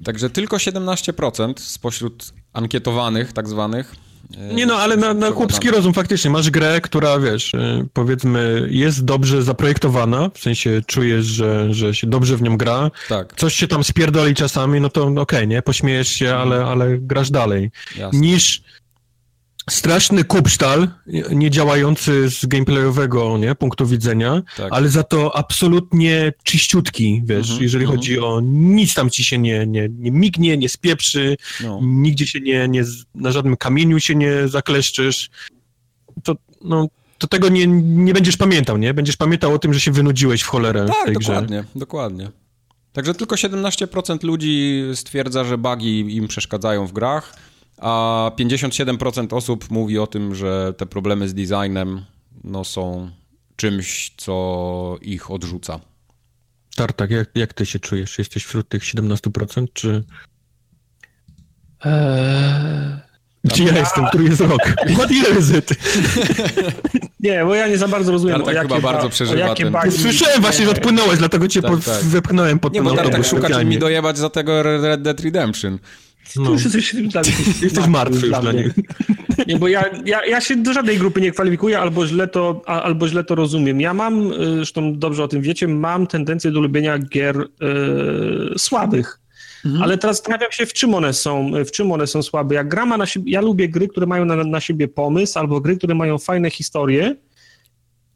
Także 0.04 0.30
tylko 0.30 0.56
17% 0.56 1.52
spośród 1.56 2.32
ankietowanych, 2.52 3.32
tak 3.32 3.48
zwanych. 3.48 4.07
Nie 4.54 4.66
no, 4.66 4.74
ale 4.74 4.96
na, 4.96 5.14
na 5.14 5.30
chłopski 5.30 5.70
rozum 5.70 5.94
faktycznie. 5.94 6.30
Masz 6.30 6.50
grę, 6.50 6.80
która, 6.80 7.18
wiesz, 7.18 7.52
powiedzmy, 7.92 8.68
jest 8.70 9.04
dobrze 9.04 9.42
zaprojektowana, 9.42 10.30
w 10.34 10.38
sensie 10.38 10.82
czujesz, 10.86 11.26
że, 11.26 11.74
że 11.74 11.94
się 11.94 12.06
dobrze 12.06 12.36
w 12.36 12.42
nią 12.42 12.56
gra. 12.56 12.90
Tak. 13.08 13.34
Coś 13.36 13.54
się 13.54 13.68
tam 13.68 13.84
spierdoli 13.84 14.34
czasami, 14.34 14.80
no 14.80 14.88
to 14.88 15.02
okej, 15.02 15.18
okay, 15.18 15.46
nie? 15.46 15.62
Pośmiejesz 15.62 16.08
się, 16.08 16.34
ale, 16.34 16.64
ale 16.64 16.98
grasz 16.98 17.30
dalej. 17.30 17.70
Jasne. 17.96 18.18
Niż 18.20 18.62
straszny 19.68 20.24
kupsztal, 20.24 20.88
nie 21.30 21.50
działający 21.50 22.30
z 22.30 22.46
gameplayowego 22.46 23.38
nie, 23.38 23.54
punktu 23.54 23.86
widzenia, 23.86 24.42
tak. 24.56 24.68
ale 24.72 24.88
za 24.88 25.02
to 25.02 25.36
absolutnie 25.36 26.32
czyściutki, 26.42 27.22
wiesz, 27.24 27.46
Mhm, 27.46 27.62
jeżeli 27.62 27.84
mhm. 27.84 27.98
chodzi 27.98 28.20
o 28.20 28.40
nic 28.44 28.94
tam 28.94 29.10
ci 29.10 29.24
się 29.24 29.38
nie, 29.38 29.66
nie, 29.66 29.88
nie 29.98 30.10
mignie, 30.10 30.56
nie 30.56 30.68
spieprzy, 30.68 31.36
No. 31.62 31.80
nigdzie 31.82 32.26
się 32.26 32.40
nie, 32.40 32.68
nie, 32.68 32.84
na 33.14 33.32
żadnym 33.32 33.56
kamieniu 33.56 34.00
się 34.00 34.14
nie 34.14 34.48
zakleszczysz, 34.48 35.30
to, 36.24 36.34
no, 36.64 36.88
to 37.18 37.26
tego 37.26 37.48
nie, 37.48 37.66
nie 37.82 38.12
będziesz 38.12 38.36
pamiętał, 38.36 38.76
nie? 38.76 38.94
Będziesz 38.94 39.16
pamiętał 39.16 39.54
o 39.54 39.58
tym, 39.58 39.74
że 39.74 39.80
się 39.80 39.92
wynudziłeś 39.92 40.42
w 40.42 40.46
cholerę 40.46 40.84
w 40.84 40.88
Tak, 40.88 41.04
tej 41.04 41.14
grze. 41.14 41.32
dokładnie, 41.32 41.64
dokładnie. 41.74 42.30
Także 42.92 43.14
tylko 43.14 43.36
17% 43.36 44.24
ludzi 44.24 44.82
stwierdza, 44.94 45.44
że 45.44 45.58
bugi 45.58 46.16
im 46.16 46.28
przeszkadzają 46.28 46.86
w 46.86 46.92
grach, 46.92 47.36
a 47.80 48.30
57% 48.38 49.34
osób 49.36 49.70
mówi 49.70 49.98
o 49.98 50.06
tym, 50.06 50.34
że 50.34 50.74
te 50.76 50.86
problemy 50.86 51.28
z 51.28 51.34
designem 51.34 52.04
no, 52.44 52.64
są 52.64 53.10
czymś, 53.56 54.12
co 54.16 54.96
ich 55.02 55.30
odrzuca. 55.30 55.80
Tartak, 56.76 57.10
jak, 57.10 57.28
jak 57.34 57.54
ty 57.54 57.66
się 57.66 57.78
czujesz? 57.78 58.18
Jesteś 58.18 58.44
wśród 58.44 58.68
tych 58.68 58.82
17%, 58.82 59.66
czy... 59.72 60.04
Eee, 61.84 62.98
Gdzie 63.44 63.64
ja 63.64 63.78
jestem? 63.78 64.06
Który 64.06 64.24
jest 64.24 64.40
rok? 64.40 64.60
What 64.98 65.10
year 65.10 65.38
is 65.40 65.50
it? 65.50 65.70
nie, 67.20 67.44
bo 67.44 67.54
ja 67.54 67.68
nie 67.68 67.78
za 67.78 67.88
bardzo 67.88 68.12
rozumiem, 68.12 68.36
Tartak 68.36 68.54
o 68.54 68.56
jakie, 68.56 68.74
chyba 68.74 68.92
bardzo 68.92 69.08
ba- 69.08 69.12
przeżywa 69.12 69.54
ten- 69.54 69.72
bugi- 69.72 69.90
Słyszałem 70.02 70.40
właśnie, 70.40 70.64
że 70.64 70.70
odpłynąłeś, 70.70 71.18
dlatego 71.18 71.48
cię 71.48 71.62
Tak, 71.62 71.70
po, 71.70 71.76
tak. 71.76 72.04
wepchnąłem 72.04 72.58
pod 72.58 72.72
Nie, 72.72 72.80
ten 72.80 72.88
bo 72.88 72.96
Tartak 72.96 73.24
szuka, 73.24 73.64
mi 73.64 73.78
dojebać 73.78 74.18
za 74.18 74.30
tego 74.30 74.62
Red 74.62 75.02
Dead 75.02 75.20
Redemption. 75.20 75.78
Tu 76.34 76.42
No. 76.42 76.50
już 76.50 76.64
jesteś, 76.64 76.94
dla 76.94 77.20
mnie 77.20 77.30
Jesteś 77.62 77.86
martwy 77.86 78.20
już 78.20 78.28
dla 78.28 78.40
dla 78.40 78.52
nich. 78.52 78.72
Nie, 79.46 79.58
bo 79.58 79.68
ja, 79.68 79.84
ja, 80.04 80.26
ja 80.26 80.40
się 80.40 80.56
do 80.56 80.72
żadnej 80.72 80.98
grupy 80.98 81.20
nie 81.20 81.30
kwalifikuję, 81.32 81.78
albo 81.78 82.06
źle 82.06 82.28
to, 82.28 82.62
a- 82.66 82.82
albo 82.82 83.08
źle 83.08 83.24
to 83.24 83.34
rozumiem. 83.34 83.80
Ja 83.80 83.94
mam, 83.94 84.32
y, 84.32 84.36
zresztą 84.56 84.98
dobrze 84.98 85.24
o 85.24 85.28
tym 85.28 85.42
wiecie, 85.42 85.68
mam 85.68 86.06
tendencję 86.06 86.50
do 86.50 86.60
lubienia 86.60 86.98
gier 86.98 87.36
y, 87.40 88.58
słabych. 88.58 89.20
Ale 89.82 89.98
teraz 89.98 90.16
zastanawiam 90.16 90.52
się, 90.52 90.66
w 90.66 90.72
czym 90.72 90.94
one 90.94 91.12
są, 91.12 91.50
w 91.66 91.70
czym 91.70 91.92
one 91.92 92.06
są 92.06 92.22
słabe. 92.22 92.54
Jak 92.54 92.68
gra 92.68 92.86
ma 92.86 92.96
na 92.96 93.06
siebie, 93.06 93.32
ja 93.32 93.40
lubię 93.40 93.68
gry, 93.68 93.88
które 93.88 94.06
mają 94.06 94.24
na, 94.24 94.36
na 94.44 94.60
siebie 94.60 94.88
pomysł, 94.88 95.38
albo 95.38 95.60
gry, 95.60 95.76
które 95.76 95.94
mają 95.94 96.18
fajne 96.18 96.50
historie 96.50 97.16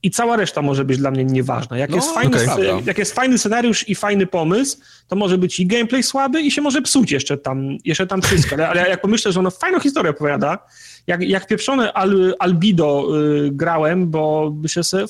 i 0.02 0.10
cała 0.10 0.36
reszta 0.36 0.62
może 0.62 0.84
być 0.84 0.98
dla 0.98 1.10
mnie 1.10 1.24
nieważna. 1.24 1.78
Jak, 1.78 1.90
No, 1.90 1.96
jest, 1.96 2.14
fajny, 2.14 2.30
Prawda. 2.44 2.64
jak 2.86 2.98
jest 2.98 3.14
fajny 3.14 3.38
scenariusz 3.38 3.88
i 3.88 3.94
fajny 3.94 4.26
pomysł, 4.26 4.78
to 5.08 5.16
może 5.16 5.38
być 5.38 5.60
i 5.60 5.66
gameplay 5.66 6.02
słaby 6.02 6.40
i 6.42 6.50
się 6.50 6.62
może 6.62 6.82
psuć 6.82 7.12
jeszcze 7.12 7.38
tam, 7.38 7.78
jeszcze 7.84 8.06
tam 8.06 8.22
wszystko. 8.22 8.54
Ale, 8.54 8.68
ale 8.68 8.88
jak 8.88 9.00
pomyślę, 9.00 9.32
że 9.32 9.40
ono 9.40 9.50
fajną 9.50 9.80
historię 9.80 10.10
opowiada, 10.10 10.58
jak, 11.06 11.22
jak 11.22 11.46
pieprzone 11.46 11.92
Al, 11.92 12.34
Albido 12.38 13.08
y, 13.46 13.50
grałem, 13.52 14.10
bo 14.10 14.52
myślę 14.62 14.84
sobie, 14.84 15.04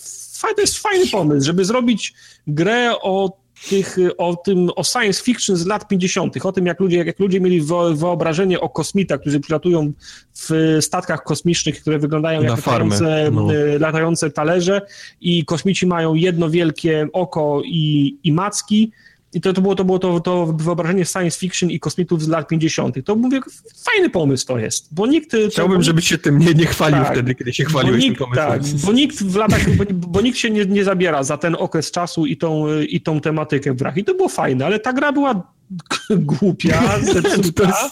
to 0.54 0.60
jest 0.60 0.78
fajny 0.78 1.06
pomysł, 1.06 1.46
żeby 1.46 1.64
zrobić 1.64 2.14
grę 2.46 2.92
o 3.02 3.41
tych, 3.68 3.96
o 4.18 4.36
tym, 4.36 4.70
o 4.76 4.84
science 4.84 5.22
fiction 5.22 5.56
z 5.56 5.66
lat 5.66 5.88
50., 5.88 6.46
o 6.46 6.52
tym, 6.52 6.66
jak 6.66 6.80
ludzie, 6.80 6.96
jak 7.04 7.18
ludzie 7.18 7.40
mieli 7.40 7.60
wyobrażenie 7.94 8.60
o 8.60 8.68
kosmitach, 8.68 9.20
którzy 9.20 9.40
przylatują 9.40 9.92
w 10.34 10.78
statkach 10.80 11.22
kosmicznych, 11.22 11.80
które 11.80 11.98
wyglądają 11.98 12.42
Na 12.42 12.48
jak 12.48 12.56
latające, 12.56 13.30
no. 13.32 13.54
y, 13.54 13.78
latające 13.78 14.30
talerze 14.30 14.82
i 15.20 15.44
kosmici 15.44 15.86
mają 15.86 16.14
jedno 16.14 16.50
wielkie 16.50 17.08
oko 17.12 17.62
i, 17.64 18.16
i 18.24 18.32
macki. 18.32 18.92
I 19.34 19.40
to, 19.40 19.52
to 19.52 19.62
było, 19.62 19.74
to, 19.74 19.84
było 19.84 19.98
to, 19.98 20.20
to 20.20 20.46
wyobrażenie 20.46 21.04
science 21.04 21.38
fiction 21.38 21.70
i 21.70 21.80
kosmitów 21.80 22.22
z 22.22 22.28
lat 22.28 22.48
50. 22.48 22.96
To 23.04 23.16
mówię, 23.16 23.40
fajny 23.84 24.10
pomysł 24.10 24.46
to 24.46 24.58
jest, 24.58 24.94
bo 24.94 25.06
nikt... 25.06 25.36
Chciałbym, 25.50 25.76
bo 25.76 25.82
żebyś 25.82 26.08
się 26.08 26.18
tym 26.18 26.38
nie, 26.38 26.54
nie 26.54 26.66
chwalił 26.66 26.98
Tak. 26.98 27.12
wtedy, 27.12 27.34
kiedy 27.34 27.52
się 27.52 27.64
chwaliłeś 27.64 28.00
tym 28.02 28.10
nikt, 28.10 28.18
pomysłem. 28.22 28.48
tak, 28.48 28.62
bo 28.86 28.92
nikt 28.92 29.22
w 29.22 29.36
latach, 29.36 29.76
bo, 29.76 29.84
bo 29.90 30.20
nikt 30.20 30.38
się 30.38 30.50
nie, 30.50 30.66
nie 30.66 30.84
zabiera 30.84 31.22
za 31.22 31.38
ten 31.38 31.56
okres 31.58 31.90
czasu 31.90 32.26
i 32.26 32.36
tą, 32.36 32.80
i 32.82 33.00
tą 33.00 33.20
tematykę 33.20 33.72
w 33.72 33.76
grach. 33.76 33.96
I 33.96 34.04
to 34.04 34.14
było 34.14 34.28
fajne, 34.28 34.66
ale 34.66 34.78
ta 34.78 34.92
gra 34.92 35.12
była 35.12 35.52
głupia, 36.10 37.00
zepsuta, 37.00 37.90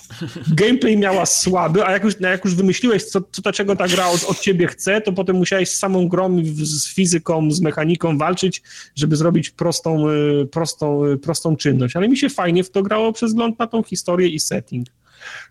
gameplay 0.52 0.96
miała 0.96 1.26
słaby, 1.26 1.86
a 1.86 1.92
jak 1.92 2.04
już, 2.04 2.20
jak 2.20 2.44
już 2.44 2.54
wymyśliłeś, 2.54 3.04
co, 3.04 3.20
co 3.32 3.52
czego 3.52 3.76
ta 3.76 3.88
gra 3.88 4.08
od, 4.08 4.24
od 4.24 4.40
ciebie 4.40 4.66
chce, 4.66 5.00
to 5.00 5.12
potem 5.12 5.36
musiałeś 5.36 5.70
z 5.70 5.78
samą 5.78 6.08
grą, 6.08 6.42
z 6.54 6.94
fizyką, 6.94 7.50
z 7.50 7.60
mechaniką 7.60 8.18
walczyć, 8.18 8.62
żeby 8.96 9.16
zrobić 9.16 9.50
prostą, 9.50 10.08
y, 10.08 10.46
prostą, 10.46 11.04
y, 11.04 11.18
prostą 11.18 11.56
czynność. 11.56 11.96
Ale 11.96 12.08
mi 12.08 12.16
się 12.16 12.28
fajnie 12.28 12.64
w 12.64 12.70
to 12.70 12.82
grało 12.82 13.12
przez 13.12 13.30
wzgląd 13.30 13.58
na 13.58 13.66
tą 13.66 13.82
historię 13.82 14.28
i 14.28 14.40
setting. 14.40 14.86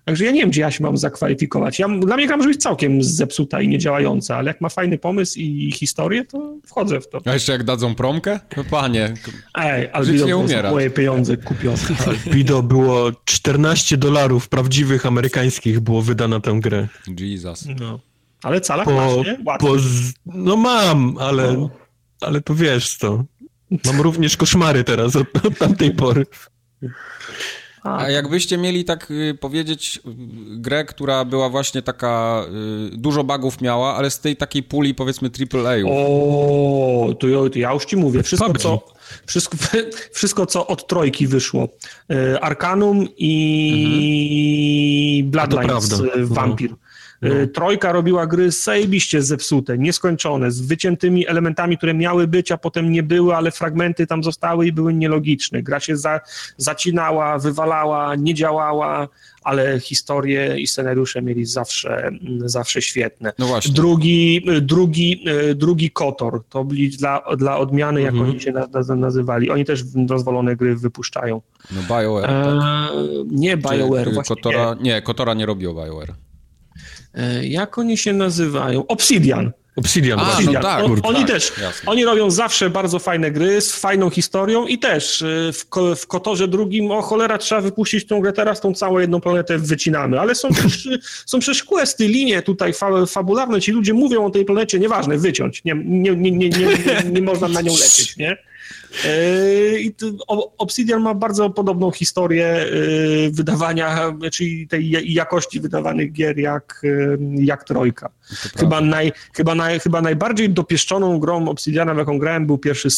Także 0.05 0.25
ja 0.25 0.31
nie 0.31 0.41
wiem, 0.41 0.49
gdzie 0.49 0.61
ja 0.61 0.71
się 0.71 0.83
mam 0.83 0.97
zakwalifikować. 0.97 1.79
Ja, 1.79 1.87
dla 1.99 2.15
mnie 2.17 2.27
gra 2.27 2.37
może 2.37 2.49
być 2.49 2.61
całkiem 2.61 3.03
zepsuta 3.03 3.61
i 3.61 3.67
niedziałająca, 3.67 4.37
ale 4.37 4.47
jak 4.47 4.61
ma 4.61 4.69
fajny 4.69 4.97
pomysł 4.97 5.39
i 5.39 5.71
historię, 5.71 6.25
to 6.25 6.55
wchodzę 6.67 7.01
w 7.01 7.09
to. 7.09 7.21
A 7.25 7.33
jeszcze 7.33 7.51
jak 7.51 7.63
dadzą 7.63 7.95
promkę? 7.95 8.39
No 8.57 8.63
panie, 8.69 9.13
Ej, 9.55 9.89
Albido 9.93 10.25
nie 10.25 10.37
umierać. 10.37 10.71
moje 10.71 10.89
pieniądze 10.89 11.37
kupione. 11.37 11.77
Albido 12.07 12.63
było 12.63 13.11
14 13.25 13.97
dolarów 13.97 14.49
prawdziwych 14.49 15.05
amerykańskich 15.05 15.79
było 15.79 16.01
wydane 16.01 16.35
na 16.35 16.41
tę 16.41 16.59
grę. 16.61 16.87
Jesus. 17.19 17.65
No. 17.79 17.99
Ale 18.43 18.61
calak 18.61 18.85
Po, 18.85 18.91
masz, 18.93 19.25
nie? 19.27 19.37
Po 19.59 19.79
z... 19.79 20.13
No 20.25 20.55
mam, 20.55 21.17
ale, 21.19 21.53
No. 21.53 21.69
ale 22.21 22.41
to 22.41 22.55
wiesz 22.55 22.97
to. 22.97 23.23
Mam 23.85 24.01
również 24.01 24.37
koszmary 24.37 24.83
teraz 24.83 25.15
od, 25.15 25.45
od 25.45 25.57
tamtej 25.57 25.91
pory. 25.91 26.25
A, 27.83 27.97
A 27.97 28.09
jakbyście 28.09 28.57
mieli 28.57 28.85
tak 28.85 29.11
y, 29.11 29.37
powiedzieć 29.39 29.97
y, 29.97 30.01
grę, 30.59 30.85
która 30.85 31.25
była 31.25 31.49
właśnie 31.49 31.81
taka, 31.81 32.45
y, 32.93 32.97
dużo 32.97 33.23
bugów 33.23 33.61
miała, 33.61 33.95
ale 33.95 34.11
z 34.11 34.19
tej 34.19 34.35
takiej 34.35 34.63
puli 34.63 34.95
powiedzmy 34.95 35.29
AAA. 35.53 35.75
O, 35.85 37.13
to 37.19 37.27
ja, 37.27 37.49
to 37.49 37.59
ja 37.59 37.73
już 37.73 37.85
ci 37.85 37.97
mówię. 37.97 38.23
Wszystko 38.23 38.53
co, 38.53 38.81
wszystko, 39.25 39.57
wszystko, 40.13 40.45
co 40.45 40.67
od 40.67 40.87
trojki 40.87 41.27
wyszło. 41.27 41.67
Arcanum 42.41 43.07
i 43.17 45.23
Bloodlines, 45.27 45.89
prawda. 45.89 46.13
e, 46.15 46.25
No. 47.21 47.35
E, 47.35 47.47
Trojka 47.47 47.91
robiła 47.91 48.27
gry 48.27 48.51
zajebiście 48.51 49.21
zepsute, 49.21 49.77
nieskończone, 49.77 50.51
z 50.51 50.61
wyciętymi 50.61 51.27
elementami, 51.27 51.77
które 51.77 51.93
miały 51.93 52.27
być, 52.27 52.51
a 52.51 52.57
potem 52.57 52.91
nie 52.91 53.03
były, 53.03 53.35
ale 53.35 53.51
fragmenty 53.51 54.07
tam 54.07 54.23
zostały 54.23 54.67
i 54.67 54.71
były 54.71 54.93
nielogiczne. 54.93 55.63
Gra 55.63 55.79
się 55.79 55.97
za, 55.97 56.19
zacinała, 56.57 57.37
wywalała, 57.39 58.15
nie 58.15 58.33
działała, 58.33 59.07
ale 59.43 59.79
historie 59.79 60.59
i 60.59 60.67
scenariusze 60.67 61.21
mieli 61.21 61.45
zawsze, 61.45 61.97
mm, 62.07 62.49
zawsze 62.49 62.81
świetne. 62.81 63.33
No 63.39 63.47
właśnie. 63.47 63.73
Drugi, 63.73 64.45
drugi, 64.61 65.23
e, 65.49 65.55
drugi 65.55 65.91
Kotor, 65.91 66.43
to 66.49 66.63
byli 66.63 66.89
dla, 66.89 67.21
dla 67.37 67.57
odmiany, 67.57 68.01
jak 68.01 68.13
Mhm. 68.13 68.29
oni 68.31 68.41
się 68.41 68.51
na, 68.51 68.67
na, 68.89 68.95
nazywali. 68.95 69.49
Oni 69.51 69.65
też 69.65 69.83
dozwolone 69.83 70.55
gry 70.55 70.75
wypuszczają. 70.75 71.41
No 71.71 71.81
BioWare. 71.81 72.25
tak. 72.25 72.45
Eee, 72.93 73.25
nie 73.31 73.57
BioWare, 73.57 74.03
Czy, 74.03 74.09
y, 74.09 74.13
właśnie 74.13 74.35
Kotora, 74.35 74.75
nie. 74.81 75.01
Kotora 75.01 75.33
nie 75.33 75.45
robiło 75.45 75.73
BioWare. 75.73 76.13
Eee, 77.13 77.51
jak 77.51 77.77
oni 77.77 77.97
się 77.97 78.13
nazywają? 78.13 78.87
Obsidian. 78.87 79.51
Obsidian. 79.75 80.19
A, 80.19 80.23
właśnie. 80.25 80.45
no 80.45 80.51
Obsidian. 80.51 80.63
tak, 80.63 80.85
On, 80.85 80.99
oni 81.03 81.19
tak, 81.19 81.27
też, 81.27 81.53
jasne. 81.61 81.91
oni 81.91 82.05
robią 82.05 82.31
zawsze 82.31 82.69
bardzo 82.69 82.99
fajne 82.99 83.31
gry 83.31 83.61
z 83.61 83.75
fajną 83.75 84.09
historią 84.09 84.67
i 84.67 84.77
też 84.77 85.21
y, 85.21 85.51
w, 85.53 85.65
w 85.95 86.07
Kotorze 86.07 86.47
drugim, 86.47 86.91
o 86.91 87.01
cholera, 87.01 87.37
trzeba 87.37 87.61
wypuścić 87.61 88.07
tą 88.07 88.21
grę 88.21 88.33
teraz, 88.33 88.61
tą 88.61 88.73
całą 88.73 88.99
jedną 88.99 89.21
planetę 89.21 89.57
wycinamy, 89.57 90.19
ale 90.19 90.35
są 90.35 90.49
też, 90.49 90.89
są 91.25 91.39
przecież 91.39 91.63
questy, 91.63 92.07
linie 92.07 92.41
tutaj 92.41 92.73
fa, 92.73 93.05
fabularne, 93.05 93.61
ci 93.61 93.71
ludzie 93.71 93.93
mówią 93.93 94.25
o 94.25 94.29
tej 94.29 94.45
planecie, 94.45 94.79
nieważne, 94.79 95.17
wyciąć, 95.17 95.63
nie, 95.65 95.73
nie, 95.85 96.15
nie, 96.15 96.31
nie, 96.31 96.49
nie, 96.49 96.67
nie, 96.67 97.11
nie 97.11 97.21
można 97.21 97.47
na 97.47 97.61
nią 97.61 97.71
lecieć, 97.71 98.17
nie? 98.17 98.37
E, 99.05 99.79
I 99.79 99.95
Obsidian 100.57 101.01
ma 101.01 101.13
bardzo 101.13 101.49
podobną 101.49 101.91
historię 101.91 102.47
e, 102.47 102.65
wydawania, 103.31 104.13
czyli 104.31 104.67
tej 104.67 105.13
jakości 105.13 105.59
wydawanych 105.59 106.11
gier 106.11 106.37
jak, 106.37 106.81
e, 106.83 107.17
jak 107.43 107.63
Trojka. 107.63 108.09
Chyba, 108.57 108.81
naj, 108.81 109.11
chyba, 109.33 109.55
naj, 109.55 109.79
chyba 109.79 110.01
najbardziej 110.01 110.49
dopieszczoną 110.49 111.19
grą 111.19 111.49
Obsidiana, 111.49 111.93
w 111.93 111.97
jaką 111.97 112.19
grałem, 112.19 112.45
był 112.45 112.57
pierwszy 112.57 112.89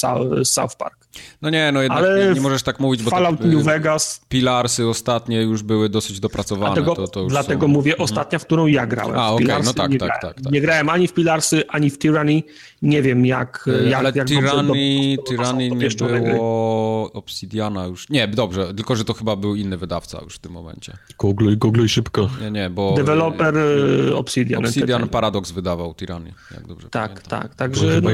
South 0.44 0.76
Park. 0.78 1.08
No 1.42 1.50
nie, 1.50 1.72
no 1.72 1.82
jednak 1.82 1.98
Ale 1.98 2.28
nie, 2.28 2.34
nie 2.34 2.42
możesz 2.42 2.64
tak 2.64 2.80
mówić, 2.80 3.04
bo 3.04 3.12
Fallout 3.12 3.42
te, 3.42 3.48
New 3.48 3.64
Vegas... 3.64 4.22
Pilarsy 4.30 4.88
ostatnie 4.88 5.42
już 5.42 5.64
były 5.64 5.90
dosyć 5.90 6.20
dopracowane. 6.20 6.76
Dlatego, 6.76 6.96
to, 6.96 7.08
to 7.08 7.26
dlatego 7.26 7.62
są... 7.62 7.68
mówię 7.68 7.92
mhm. 7.92 8.04
ostatnia, 8.04 8.40
w 8.40 8.46
którą 8.46 8.68
ja 8.68 8.88
grałem. 8.88 9.20
A, 9.20 9.32
okej, 9.32 9.46
okay, 9.46 9.64
no 9.64 9.74
tak, 9.74 9.92
tak, 10.00 10.22
tak, 10.22 10.42
tak. 10.42 10.52
Nie 10.52 10.62
grałem 10.62 10.90
ani 10.90 11.08
w 11.08 11.14
Pilarsy, 11.14 11.64
ani 11.68 11.90
w 11.90 11.98
Tyranny. 11.98 12.44
Nie 12.82 13.02
wiem, 13.02 13.26
jak... 13.26 13.70
jak 13.86 14.00
Ale 14.00 14.12
jak 14.16 14.28
Tyranny, 14.28 15.16
do, 15.18 15.24
Tyranny 15.24 15.70
nie 15.70 15.90
było 15.98 17.12
Obsidiana 17.14 17.86
już. 17.86 18.10
Nie, 18.10 18.28
dobrze, 18.28 18.74
tylko 18.74 18.96
że 18.96 19.06
to 19.06 19.14
chyba 19.14 19.36
był 19.36 19.56
inny 19.56 19.78
wydawca 19.78 20.22
już 20.24 20.36
w 20.36 20.40
tym 20.40 20.52
momencie. 20.52 20.98
Googluj, 21.20 21.58
googluj 21.58 21.90
szybko. 21.90 22.30
Nie, 22.42 22.52
nie, 22.52 22.70
bo... 22.70 22.94
Developer 22.98 23.58
y, 23.58 24.16
Obsidian. 24.16 24.66
Obsidian 24.66 25.10
Paradox 25.10 25.52
wydawał 25.52 25.94
Tyranny, 25.94 26.34
jak 26.52 26.68
dobrze 26.68 26.90
Tak, 26.90 27.12
pamiętam. 27.12 27.42
tak, 27.42 27.56
także... 27.56 28.02
No, 28.02 28.10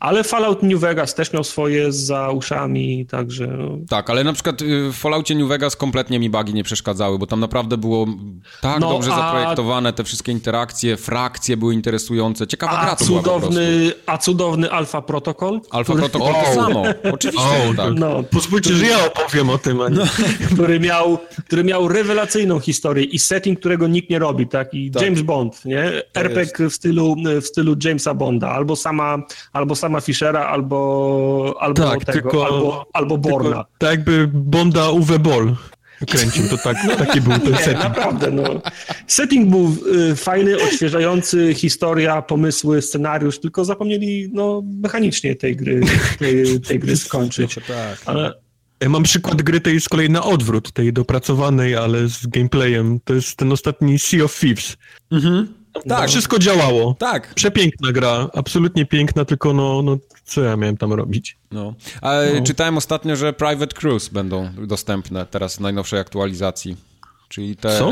ale 0.00 0.24
Fallout 0.24 0.62
New 0.62 0.80
Vegas 0.80 1.14
też 1.14 1.32
miał 1.32 1.44
swoje 1.44 1.92
za 1.92 2.30
uszami, 2.30 3.06
także... 3.06 3.46
No. 3.46 3.78
Tak, 3.88 4.10
ale 4.10 4.24
na 4.24 4.32
przykład 4.32 4.62
y, 4.62 4.90
w 4.92 4.96
Falloutie 4.96 5.34
New 5.34 5.48
Vegas 5.48 5.76
kompletnie 5.76 6.18
mi 6.18 6.30
bugi 6.30 6.54
nie 6.54 6.64
przeszkadzały, 6.64 7.18
bo 7.18 7.26
tam 7.26 7.40
naprawdę 7.40 7.76
było 7.76 8.06
tak 8.60 8.80
no, 8.80 8.90
dobrze 8.90 9.12
a... 9.12 9.16
zaprojektowane, 9.16 9.92
te 9.92 10.04
wszystkie 10.04 10.32
interakcje, 10.32 10.96
frakcje 10.96 11.56
były 11.56 11.74
interesujące, 11.74 12.46
ciekawa 12.46 12.72
a 12.72 12.84
gra 12.84 12.96
to 12.96 13.04
cudowny, 13.04 13.92
A 14.06 14.18
cudowny 14.18 14.70
Alpha 14.70 15.02
Protocol? 15.02 15.60
Alpha 15.70 15.92
który... 15.92 16.08
Protocol 16.08 16.34
to 16.44 16.54
samo, 16.54 16.82
oczywiście, 17.12 17.48
oh, 17.68 17.76
tak. 17.76 17.94
No, 17.94 18.22
Pozwólcie, 18.22 18.74
że 18.74 18.86
ja 18.86 19.06
opowiem 19.06 19.50
o 19.50 19.58
tym, 19.58 19.80
a 19.80 19.88
nie... 19.88 19.96
No, 19.96 20.04
który, 20.54 20.80
miał, 20.80 21.18
który 21.46 21.64
miał 21.64 21.88
rewelacyjną 21.88 22.60
historię 22.60 23.04
i 23.04 23.18
setting, 23.18 23.58
którego 23.58 23.88
nikt 23.88 24.10
nie 24.10 24.18
robi, 24.18 24.46
tak? 24.46 24.74
I 24.74 24.90
tak. 24.90 25.02
James 25.02 25.22
Bond, 25.22 25.64
nie? 25.64 26.02
RPG 26.14 26.70
w 26.70 26.74
stylu, 26.74 27.16
w 27.42 27.46
stylu 27.46 27.76
Jamesa 27.84 28.14
Bonda, 28.14 28.48
albo 28.48 28.76
sama, 28.76 29.18
albo 29.52 29.76
sama 29.76 29.89
sama 29.90 30.00
Fischera 30.00 30.46
albo, 30.46 31.56
albo 31.60 31.82
tak, 31.82 32.04
tego, 32.04 32.12
tylko, 32.12 32.46
albo, 32.46 32.86
albo 32.92 33.18
Borna. 33.18 33.50
Tylko, 33.50 33.66
tak 33.78 33.90
jakby 33.90 34.28
Bonda 34.32 34.90
Uwe 34.90 35.18
Boll 35.18 35.56
kręcił, 36.08 36.48
to 36.48 36.58
tak, 36.58 36.76
no, 36.88 36.96
taki 36.96 37.20
był 37.20 37.32
ten 37.38 37.52
nie, 37.52 37.58
setting. 37.58 37.84
naprawdę, 37.84 38.30
no. 38.30 38.42
Setting 39.06 39.50
był 39.50 39.76
y, 40.10 40.16
fajny, 40.16 40.56
odświeżający, 40.62 41.54
historia, 41.54 42.22
pomysły, 42.22 42.82
scenariusz, 42.82 43.40
tylko 43.40 43.64
zapomnieli 43.64 44.30
no, 44.32 44.62
mechanicznie 44.82 45.36
tej 45.36 45.56
gry, 45.56 45.80
tej, 46.18 46.60
tej 46.60 46.78
gry 46.78 46.96
skończyć. 46.96 47.56
No, 47.56 47.62
tak. 47.68 48.02
Ale... 48.06 48.34
Ja 48.80 48.88
mam 48.88 49.02
przykład 49.02 49.42
gry 49.42 49.60
tej 49.60 49.80
z 49.80 49.88
kolei 49.88 50.10
na 50.10 50.22
odwrót, 50.22 50.72
tej 50.72 50.92
dopracowanej, 50.92 51.76
ale 51.76 52.08
z 52.08 52.26
gameplayem. 52.26 53.00
To 53.04 53.14
jest 53.14 53.36
ten 53.36 53.52
ostatni 53.52 53.98
Sea 53.98 54.24
of 54.24 54.40
Thieves. 54.40 54.76
Mhm. 55.10 55.59
Tak. 55.88 56.08
Wszystko 56.08 56.38
działało. 56.38 56.96
Tak. 56.98 57.34
Przepiękna 57.34 57.92
gra, 57.92 58.28
absolutnie 58.34 58.86
piękna, 58.86 59.24
tylko 59.24 59.52
no, 59.52 59.82
no 59.82 59.96
co 60.24 60.40
ja 60.40 60.56
miałem 60.56 60.76
tam 60.76 60.92
robić? 60.92 61.36
No. 61.50 61.74
A 62.02 62.12
no. 62.34 62.42
czytałem 62.44 62.76
ostatnio, 62.76 63.16
że 63.16 63.32
Private 63.32 63.74
Cruise 63.74 64.10
będą 64.12 64.50
dostępne 64.66 65.26
teraz 65.26 65.56
w 65.56 65.60
najnowszej 65.60 66.00
aktualizacji. 66.00 66.76
Czyli 67.28 67.56
te 67.56 67.88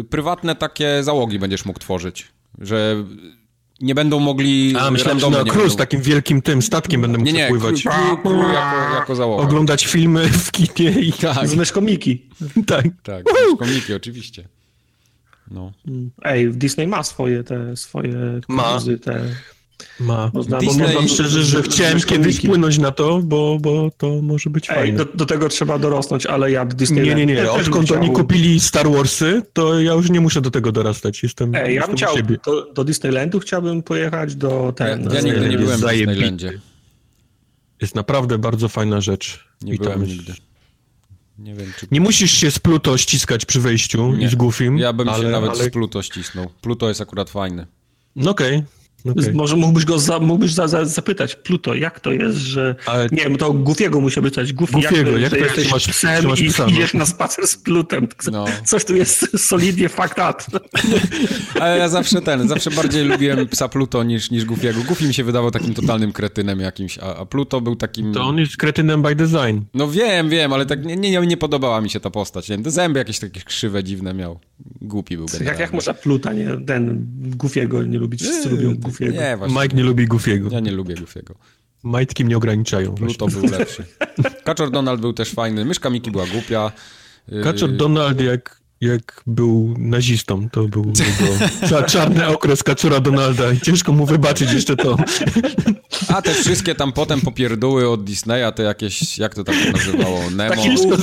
y, 0.00 0.04
prywatne 0.10 0.54
takie 0.54 1.02
załogi 1.02 1.38
będziesz 1.38 1.64
mógł 1.64 1.78
tworzyć, 1.78 2.28
że 2.58 3.04
nie 3.80 3.94
będą 3.94 4.20
mogli... 4.20 4.74
A, 4.78 4.90
myślałem, 4.90 5.20
że 5.20 5.30
na 5.30 5.44
cruise, 5.44 5.76
takim 5.76 6.02
wielkim 6.02 6.42
tym 6.42 6.62
statkiem 6.62 7.00
będę 7.00 7.18
mógł 7.18 7.30
nie, 7.30 7.32
nie, 7.32 7.48
pływać. 7.48 7.84
jako, 7.84 8.34
jako 8.94 9.16
załoga. 9.16 9.44
Oglądać 9.44 9.86
filmy 9.86 10.28
w 10.28 10.50
kinie 10.50 10.90
i... 10.90 11.12
Tak. 11.12 11.48
Z 11.48 11.72
komiki. 11.72 12.28
tak. 12.66 12.84
Tak, 13.02 13.24
komiki 13.58 13.94
oczywiście. 13.94 14.48
No. 15.50 15.72
Ej, 16.22 16.52
Disney 16.52 16.86
ma 16.86 17.02
swoje 17.02 17.44
te 17.44 17.76
swoje 17.76 18.40
ma. 18.48 18.78
te. 19.02 19.20
Ma. 20.00 20.30
Można, 20.34 20.58
Disney, 20.58 20.94
bo 20.94 21.08
szczerze, 21.08 21.42
że 21.42 21.62
chciałem 21.62 22.00
kiedyś 22.00 22.40
płynąć 22.40 22.78
na 22.78 22.90
to, 22.90 23.18
bo, 23.18 23.58
bo 23.60 23.90
to 23.96 24.22
może 24.22 24.50
być 24.50 24.70
Ej, 24.70 24.76
fajne. 24.76 24.98
Do, 24.98 25.04
do, 25.04 25.26
tego 25.26 25.48
trzeba 25.48 25.78
dorosnąć, 25.78 26.26
ale 26.26 26.50
ja 26.50 26.64
Disney... 26.64 27.02
Nie, 27.02 27.14
nie, 27.14 27.26
nie. 27.26 27.50
Odkąd 27.50 27.90
oni 27.90 28.10
kupili 28.10 28.60
Star 28.60 28.90
Warsy, 28.90 29.42
to 29.52 29.80
ja 29.80 29.92
już 29.92 30.10
nie 30.10 30.20
muszę 30.20 30.40
do 30.40 30.50
tego 30.50 30.72
dorastać. 30.72 31.22
Jestem, 31.22 31.54
Ej, 31.54 31.74
ja 31.74 31.86
bym 31.86 31.96
chciał, 31.96 32.14
do, 32.44 32.72
do, 32.72 32.84
Disneylandu 32.84 33.40
chciałbym 33.40 33.82
pojechać, 33.82 34.34
do 34.34 34.72
ten... 34.76 35.04
Ja, 35.04 35.14
ja 35.14 35.20
nigdy 35.20 35.48
nie 35.48 35.58
byłem 35.58 35.80
w 35.80 35.84
Disneylandzie. 35.84 36.60
Jest 37.80 37.94
naprawdę 37.94 38.38
bardzo 38.38 38.68
fajna 38.68 39.00
rzecz. 39.00 39.44
Nie 39.62 39.74
I 39.74 39.78
byłem 39.78 40.06
nigdy. 40.06 40.32
Nie, 41.42 41.54
wiem, 41.54 41.72
czy... 41.78 41.86
nie 41.90 42.00
musisz 42.00 42.32
się 42.32 42.50
z 42.50 42.58
Pluto 42.58 42.98
ściskać 42.98 43.44
przy 43.44 43.60
wejściu 43.60 44.12
nie. 44.12 44.26
i 44.26 44.28
z 44.28 44.34
Goofim. 44.34 44.78
Ja 44.78 44.92
bym 44.92 45.08
ale, 45.08 45.22
się 45.22 45.28
nawet 45.28 45.50
ale... 45.50 45.64
z 45.64 45.70
Pluto 45.70 46.02
ścisnął. 46.02 46.50
Pluto 46.60 46.88
jest 46.88 47.00
akurat 47.00 47.30
fajny. 47.30 47.66
No 48.16 48.30
okej. 48.30 48.56
Okay. 48.56 48.81
Okay. 49.10 49.32
Może 49.32 49.56
mógłbyś 49.56 49.84
go 49.84 49.98
za, 49.98 50.18
mógłbyś 50.18 50.52
za, 50.52 50.68
za, 50.68 50.84
zapytać, 50.84 51.36
Pluto, 51.36 51.74
jak 51.74 52.00
to 52.00 52.12
jest, 52.12 52.38
że... 52.38 52.74
Ale... 52.86 53.08
Nie 53.12 53.22
wiem, 53.22 53.36
to 53.36 53.52
Goofiego 53.52 54.00
musiałby 54.00 54.30
pytać. 54.30 54.52
Goofy, 54.52 54.72
Goofiego, 54.72 55.18
jak, 55.18 55.30
to, 55.30 55.36
jak 55.36 55.54
to 55.54 55.60
jest, 55.60 55.72
masz, 55.72 55.88
psem 55.88 56.26
masz 56.26 56.40
i 56.40 56.50
idziesz 56.68 56.94
na 56.94 57.06
spacer 57.06 57.46
z 57.46 57.56
Plutem. 57.56 58.08
No. 58.32 58.44
Coś 58.64 58.84
tu 58.84 58.96
jest 58.96 59.46
solidnie 59.48 59.88
fucked 59.88 60.18
up. 60.30 60.60
Ale 61.60 61.78
ja 61.78 61.88
zawsze 61.88 62.22
ten, 62.22 62.48
zawsze 62.48 62.70
bardziej 62.70 63.04
lubiłem 63.04 63.48
psa 63.48 63.68
Pluto 63.68 64.02
niż, 64.02 64.30
niż 64.30 64.44
Goofiego. 64.44 64.80
Goofy 64.88 65.06
mi 65.06 65.14
się 65.14 65.24
wydawał 65.24 65.50
takim 65.50 65.74
totalnym 65.74 66.12
kretynem 66.12 66.60
jakimś, 66.60 66.98
a, 66.98 67.16
a 67.16 67.26
Pluto 67.26 67.60
był 67.60 67.76
takim... 67.76 68.14
To 68.14 68.22
on 68.22 68.38
jest 68.38 68.56
kretynem 68.56 69.02
by 69.02 69.14
design. 69.14 69.60
No 69.74 69.88
wiem, 69.88 70.30
wiem, 70.30 70.52
ale 70.52 70.66
tak 70.66 70.84
nie, 70.84 70.96
nie, 70.96 71.20
nie 71.20 71.36
podobała 71.36 71.80
mi 71.80 71.90
się 71.90 72.00
ta 72.00 72.10
postać. 72.10 72.48
Nie? 72.48 72.58
Te 72.58 72.70
zęby 72.70 72.98
jakieś 72.98 73.18
takie 73.18 73.40
krzywe, 73.40 73.84
dziwne 73.84 74.14
miał. 74.14 74.40
Głupi 74.80 75.16
był 75.16 75.26
Jak, 75.44 75.58
jak 75.58 75.72
można 75.72 75.94
Pluta, 75.94 76.32
nie? 76.32 76.48
Ten 76.66 77.06
Goofiego 77.36 77.82
nie 77.82 77.98
lubić, 77.98 78.22
wszyscy 78.22 78.48
lubią 78.48 78.76
Goofiego. 78.92 79.22
Nie, 79.22 79.36
właśnie. 79.36 79.62
Mike 79.62 79.76
nie 79.76 79.82
lubi 79.82 80.06
Goofiego. 80.06 80.48
Ja 80.52 80.60
nie 80.60 80.72
lubię 80.72 80.94
Goofiego. 80.94 81.34
Majtki 81.82 82.24
mnie 82.24 82.36
ograniczają. 82.36 82.94
Pluto 82.94 83.26
był 83.26 83.42
lepszy. 83.50 83.84
Kaczor 84.44 84.70
Donald 84.70 85.00
był 85.00 85.12
też 85.12 85.30
fajny. 85.30 85.64
Myszka 85.64 85.90
Miki 85.90 86.10
była 86.10 86.26
głupia. 86.26 86.72
Kaczor 87.44 87.70
y, 87.70 87.72
Donald 87.72 88.20
jak, 88.20 88.60
jak 88.80 89.22
był 89.26 89.74
nazistą, 89.78 90.50
to 90.50 90.64
był 90.64 90.92
jego 91.62 91.82
czarny 91.82 92.26
okres 92.26 92.62
Kaczora 92.62 93.00
Donalda 93.00 93.52
i 93.52 93.60
ciężko 93.60 93.92
mu 93.92 94.06
wybaczyć 94.06 94.52
jeszcze 94.52 94.76
to. 94.76 94.96
A 96.08 96.22
te 96.22 96.34
wszystkie 96.34 96.74
tam 96.74 96.92
potem 96.92 97.20
popierdóły 97.20 97.88
od 97.88 98.04
Disneya, 98.04 98.52
te 98.54 98.62
jakieś, 98.62 99.18
jak 99.18 99.34
to 99.34 99.44
tam 99.44 99.54
się 99.54 99.72
nazywało, 99.72 100.30
Nemo. 100.30 100.62
Ciężko, 100.62 100.96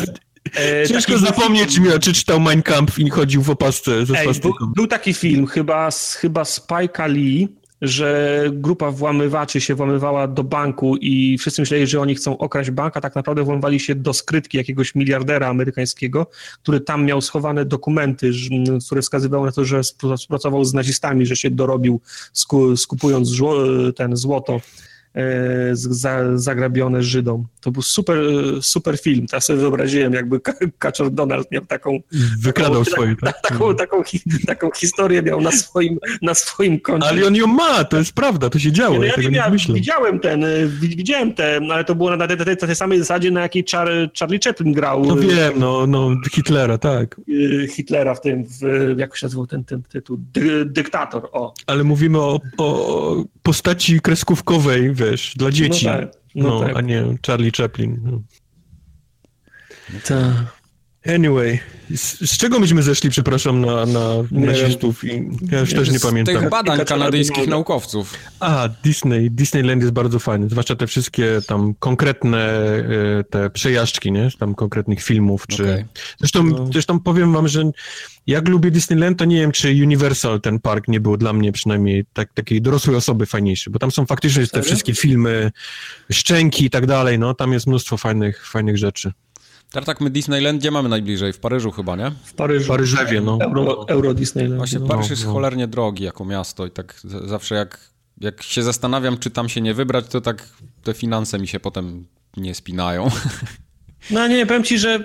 e, 0.55 0.87
Ciężko 0.87 1.17
zapomnieć, 1.17 1.75
film... 1.75 1.99
czy 2.01 2.13
czytał 2.13 2.39
Mein 2.39 2.61
Kampf 2.61 2.99
i 2.99 3.09
chodził 3.09 3.41
w 3.41 3.49
opasce 3.49 4.05
ze 4.05 4.19
Ej, 4.19 4.27
był, 4.41 4.53
był, 4.75 4.87
taki 4.87 5.13
film, 5.13 5.47
chyba, 5.47 5.89
chyba 6.21 6.45
Spike 6.45 7.07
Lee, 7.07 7.47
że 7.81 8.43
grupa 8.53 8.91
włamywaczy 8.91 9.61
się 9.61 9.75
włamywała 9.75 10.27
do 10.27 10.43
banku 10.43 10.95
i 10.97 11.37
wszyscy 11.37 11.61
myśleli, 11.61 11.87
że 11.87 12.01
oni 12.01 12.15
chcą 12.15 12.37
okraść 12.37 12.71
bank, 12.71 12.97
a 12.97 13.01
tak 13.01 13.15
naprawdę 13.15 13.43
włamywali 13.43 13.79
się 13.79 13.95
do 13.95 14.13
skrytki 14.13 14.57
jakiegoś 14.57 14.95
miliardera 14.95 15.47
amerykańskiego, 15.47 16.27
który 16.63 16.81
tam 16.81 17.05
miał 17.05 17.21
schowane 17.21 17.65
dokumenty, 17.65 18.31
które 18.85 19.01
wskazywały 19.01 19.45
na 19.45 19.51
to, 19.51 19.65
że 19.65 19.81
współpracował 19.83 20.65
z 20.65 20.73
nazistami, 20.73 21.25
że 21.25 21.35
się 21.35 21.49
dorobił 21.51 22.01
skupując 22.75 23.29
ten 23.95 24.17
złoto 24.17 24.61
E, 25.15 25.75
zagrabione 26.35 27.03
Żydom. 27.03 27.47
To 27.61 27.71
był 27.71 27.81
super, 27.81 28.17
super 28.61 28.99
film. 28.99 29.25
Ja 29.33 29.39
sobie 29.39 29.59
wyobraziłem, 29.59 30.13
jakby 30.13 30.39
Kaczor 30.79 31.11
Donald 31.11 31.51
miał 31.51 31.65
taką... 31.65 31.99
Wykradał 32.39 32.85
taką, 32.85 32.95
swoje, 32.95 33.15
tak? 33.15 33.41
Taką, 33.41 33.75
taką, 33.75 34.03
taką, 34.47 34.71
historię 34.71 35.21
miał 35.21 35.41
na 35.41 35.51
swoim, 35.51 35.97
na 36.21 36.33
swoim 36.33 36.79
koncie. 36.79 37.07
Ale 37.07 37.27
on 37.27 37.35
ją 37.35 37.47
ma, 37.47 37.83
to 37.83 37.97
jest 37.97 38.13
prawda, 38.13 38.49
to 38.49 38.59
się 38.59 38.71
działo. 38.71 38.97
No, 38.97 39.03
ja, 39.03 39.13
ja, 39.17 39.29
ja 39.29 39.51
widziałem 39.73 40.19
ten, 40.19 40.45
widziałem 40.79 41.33
te, 41.33 41.59
ale 41.71 41.83
to 41.83 41.95
było 41.95 42.15
na, 42.15 42.27
tej, 42.27 42.37
tej, 42.37 42.57
tej 42.57 42.75
samej 42.75 42.99
zasadzie, 42.99 43.31
na 43.31 43.41
jakiej 43.41 43.65
Char, 43.71 43.89
Charlie 44.19 44.39
Chaplin 44.43 44.73
grał. 44.73 45.05
No 45.05 45.15
wiem, 45.15 45.53
no, 45.55 45.87
no 45.87 46.15
Hitlera, 46.33 46.77
tak. 46.77 47.21
Hitlera 47.69 48.15
w 48.15 48.21
tym, 48.21 48.45
w, 48.45 48.95
jak 48.97 49.17
się 49.17 49.25
nazywał 49.25 49.47
ten, 49.47 49.63
ten 49.63 49.83
tytuł? 49.83 50.17
Dy, 50.33 50.65
dyktator, 50.65 51.29
o. 51.31 51.53
Ale 51.67 51.83
mówimy 51.83 52.19
o, 52.19 52.39
o 52.57 53.23
postaci 53.43 54.01
kreskówkowej, 54.01 54.93
wiesz, 54.99 55.33
dla 55.37 55.51
dzieci. 55.51 55.85
No, 55.85 55.91
tak, 55.91 56.11
no, 56.35 56.49
no 56.49 56.59
tak. 56.59 56.77
a 56.77 56.81
nie 56.81 57.03
Charlie 57.27 57.51
Chaplin. 57.51 57.99
No. 58.03 58.21
Anyway, 61.05 61.59
z, 61.95 62.31
z, 62.31 62.37
czego 62.37 62.59
myśmy 62.59 62.83
zeszli, 62.83 63.09
przepraszam, 63.09 63.61
na, 63.61 63.85
na 63.85 64.09
nazistów 64.31 65.03
i 65.03 65.29
ja 65.51 65.59
już 65.59 65.71
nie, 65.71 65.77
też 65.77 65.91
nie 65.91 65.99
pamiętam. 65.99 66.35
Z 66.35 66.39
tych 66.39 66.49
badań 66.49 66.85
kanadyjskich 66.85 67.47
naukowców. 67.47 68.13
A, 68.39 68.69
Disney. 68.83 69.31
Disneyland 69.31 69.81
jest 69.81 69.93
bardzo 69.93 70.19
fajny, 70.19 70.49
zwłaszcza 70.49 70.75
te 70.75 70.87
wszystkie 70.87 71.39
tam 71.47 71.73
konkretne 71.79 72.61
e, 73.19 73.23
te 73.23 73.49
przejażdżki, 73.49 74.11
nie? 74.11 74.29
Tam 74.39 74.55
konkretnych 74.55 75.03
filmów, 75.03 75.47
czy... 75.47 75.63
Okay. 75.63 75.85
Zresztą, 76.19 76.43
no. 76.43 76.67
zresztą 76.73 76.99
powiem 76.99 77.33
wam, 77.33 77.47
że 77.47 77.71
jak 78.27 78.47
lubię 78.47 78.71
Disneyland, 78.71 79.19
to 79.19 79.25
nie 79.25 79.35
wiem, 79.35 79.51
czy 79.51 79.67
Universal, 79.69 80.41
ten 80.41 80.59
park, 80.59 80.87
nie 80.87 80.99
był 80.99 81.17
dla 81.17 81.33
mnie 81.33 81.51
przynajmniej 81.51 82.05
tak, 82.13 82.33
takiej 82.33 82.61
dorosłej 82.61 82.95
osoby 82.95 83.25
fajniejszy, 83.25 83.69
bo 83.69 83.79
tam 83.79 83.91
są 83.91 84.05
faktycznie 84.05 84.47
te 84.47 84.61
wszystkie 84.61 84.95
filmy, 84.95 85.51
szczęki 86.11 86.65
i 86.65 86.69
tak 86.69 86.85
dalej, 86.85 87.19
no 87.19 87.33
tam 87.33 87.53
jest 87.53 87.67
mnóstwo 87.67 87.97
fajnych, 87.97 88.47
fajnych 88.47 88.77
rzeczy. 88.77 89.11
Tak, 89.71 90.01
my 90.01 90.09
Disneyland 90.09 90.59
gdzie 90.59 90.71
mamy 90.71 90.89
najbliżej? 90.89 91.33
W 91.33 91.39
Paryżu 91.39 91.71
chyba, 91.71 91.95
nie? 91.95 92.11
W 92.23 92.33
Paryżu. 92.33 92.65
W 92.65 92.67
Paryżewie, 92.67 93.21
no. 93.21 93.37
Euro, 93.41 93.87
Euro 93.87 94.13
Disneyland. 94.13 94.57
Właśnie 94.57 94.79
no. 94.79 94.87
Paryż 94.87 95.09
jest 95.09 95.21
no, 95.21 95.27
no. 95.27 95.33
cholernie 95.33 95.67
drogi 95.67 96.03
jako 96.03 96.25
miasto 96.25 96.65
i 96.65 96.71
tak 96.71 97.01
zawsze 97.25 97.55
jak, 97.55 97.79
jak 98.21 98.43
się 98.43 98.63
zastanawiam, 98.63 99.17
czy 99.17 99.29
tam 99.29 99.49
się 99.49 99.61
nie 99.61 99.73
wybrać, 99.73 100.07
to 100.07 100.21
tak 100.21 100.47
te 100.83 100.93
finanse 100.93 101.39
mi 101.39 101.47
się 101.47 101.59
potem 101.59 102.07
nie 102.37 102.55
spinają. 102.55 103.09
No 104.11 104.27
nie, 104.27 104.45
powiem 104.45 104.63
ci, 104.63 104.79
że 104.79 104.95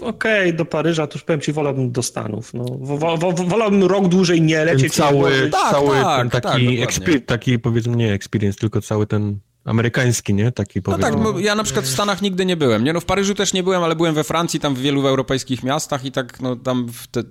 okej, 0.00 0.40
okay, 0.40 0.52
do 0.52 0.64
Paryża 0.64 1.06
to 1.06 1.14
już 1.14 1.24
powiem 1.24 1.40
ci, 1.40 1.52
wolałbym 1.52 1.92
do 1.92 2.02
Stanów. 2.02 2.54
No. 2.54 2.64
Wo, 2.80 3.16
wo, 3.16 3.32
wolałbym 3.32 3.84
rok 3.84 4.08
dłużej 4.08 4.42
nie 4.42 4.64
lecieć. 4.64 4.96
Ten 4.96 5.06
cały, 5.06 5.50
tak, 5.50 5.70
cały 5.70 6.00
tak, 6.00 6.18
ten 6.18 6.42
taki, 6.42 6.78
tak, 6.78 7.24
taki 7.26 7.58
powiedzmy 7.58 7.96
nie 7.96 8.12
experience, 8.12 8.58
tylko 8.58 8.80
cały 8.80 9.06
ten 9.06 9.38
amerykański, 9.64 10.34
nie? 10.34 10.52
Taki 10.52 10.80
no 10.86 10.98
tak, 10.98 11.14
ja 11.38 11.54
na 11.54 11.64
przykład 11.64 11.84
w 11.84 11.88
Stanach 11.88 12.22
nigdy 12.22 12.46
nie 12.46 12.56
byłem, 12.56 12.84
nie? 12.84 12.92
No 12.92 13.00
w 13.00 13.04
Paryżu 13.04 13.34
też 13.34 13.52
nie 13.52 13.62
byłem, 13.62 13.82
ale 13.82 13.96
byłem 13.96 14.14
we 14.14 14.24
Francji, 14.24 14.60
tam 14.60 14.74
w 14.74 14.80
wielu 14.80 15.06
europejskich 15.06 15.62
miastach 15.62 16.04
i 16.04 16.12
tak, 16.12 16.40
no 16.40 16.56
tam 16.56 16.88
te, 17.10 17.22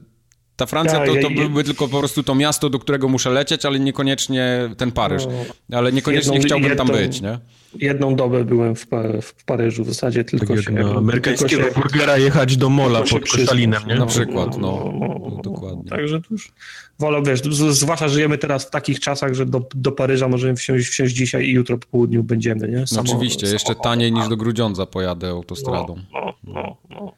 ta 0.56 0.66
Francja 0.66 1.06
to, 1.06 1.16
to 1.22 1.30
byłby 1.30 1.64
tylko 1.64 1.88
po 1.88 2.00
prostu 2.00 2.24
to 2.24 2.36
miasto, 2.36 2.70
do 2.70 2.80
którego 2.80 3.10
muszę 3.10 3.30
lecieć, 3.30 3.66
ale 3.66 3.80
niekoniecznie 3.80 4.70
ten 4.78 4.92
Paryż. 4.92 5.24
No, 5.70 5.78
ale 5.78 5.92
niekoniecznie 5.92 6.34
jedną, 6.34 6.48
chciałbym 6.48 6.70
jedną, 6.70 6.86
tam 6.86 6.96
być, 6.96 7.22
nie? 7.22 7.40
Jedną 7.80 8.16
dobę 8.16 8.44
byłem 8.46 8.76
w, 8.76 8.88
w 9.22 9.44
Paryżu, 9.46 9.84
w 9.84 9.88
zasadzie 9.88 10.24
tylko 10.24 10.56
tak 10.56 10.64
się... 10.64 10.72
No, 10.72 10.98
amerykańskiego 10.98 11.64
burgera 11.76 12.18
jechać 12.18 12.58
do 12.58 12.70
mola 12.70 13.02
pod 13.02 13.30
Koszalinem, 13.30 13.84
nie? 13.88 13.96
Na 13.96 14.06
przykład, 14.06 14.58
no, 14.58 14.92
no, 15.00 15.08
no, 15.08 15.30
no 15.36 15.42
dokładnie. 15.42 15.90
Także 15.90 16.22
to 16.22 16.28
już 16.32 16.52
wolę, 17.00 17.22
wiesz, 17.26 17.42
zwłaszcza 17.70 18.08
żyjemy 18.08 18.38
teraz 18.38 18.66
w 18.66 18.70
takich 18.70 19.00
czasach, 19.00 19.34
że 19.34 19.46
do, 19.46 19.62
do 19.76 19.92
Paryża 19.92 20.28
możemy 20.28 20.56
wsiąść, 20.56 20.88
wsiąść 20.88 21.16
dzisiaj 21.16 21.46
i 21.46 21.52
jutro 21.52 21.78
po 21.78 21.88
południu 21.88 22.24
będziemy, 22.24 22.68
nie? 22.68 22.88
Samo, 22.88 23.04
no 23.04 23.12
oczywiście, 23.12 23.48
jeszcze 23.48 23.76
taniej 23.76 24.12
niż 24.12 24.28
do 24.28 24.38
Grudziądza 24.38 24.86
pojadę 24.86 25.30
autostradą. 25.30 25.96
No, 26.14 26.34
no, 26.44 26.78
no. 26.90 27.14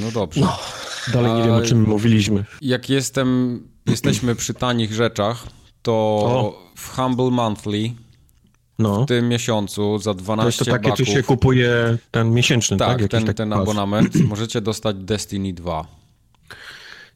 No 0.00 0.10
dobrze. 0.10 0.40
No. 0.40 0.58
Dalej 1.12 1.32
nie 1.32 1.42
wiem, 1.42 1.54
o 1.54 1.62
czym 1.62 1.82
mówiliśmy. 1.82 2.44
Jak 2.62 2.90
jestem, 2.90 3.60
jesteśmy 3.86 4.34
przy 4.34 4.54
tanich 4.54 4.92
rzeczach, 4.92 5.46
to 5.82 5.92
o. 5.92 6.72
w 6.76 6.96
Humble 6.96 7.30
Monthly 7.30 7.90
no. 8.78 9.04
w 9.04 9.06
tym 9.06 9.28
miesiącu 9.28 9.98
za 9.98 10.14
12 10.14 10.42
To 10.42 10.48
jest 10.48 10.58
to 10.58 10.64
takie, 10.64 10.90
baków, 10.90 11.14
się 11.14 11.22
kupuje 11.22 11.98
ten 12.10 12.30
miesięczny, 12.30 12.76
tak? 12.76 12.98
Tak, 12.98 13.10
ten, 13.10 13.34
ten 13.34 13.52
abonament. 13.52 14.14
Możecie 14.28 14.60
dostać 14.60 14.96
Destiny 14.96 15.52
2. 15.52 15.99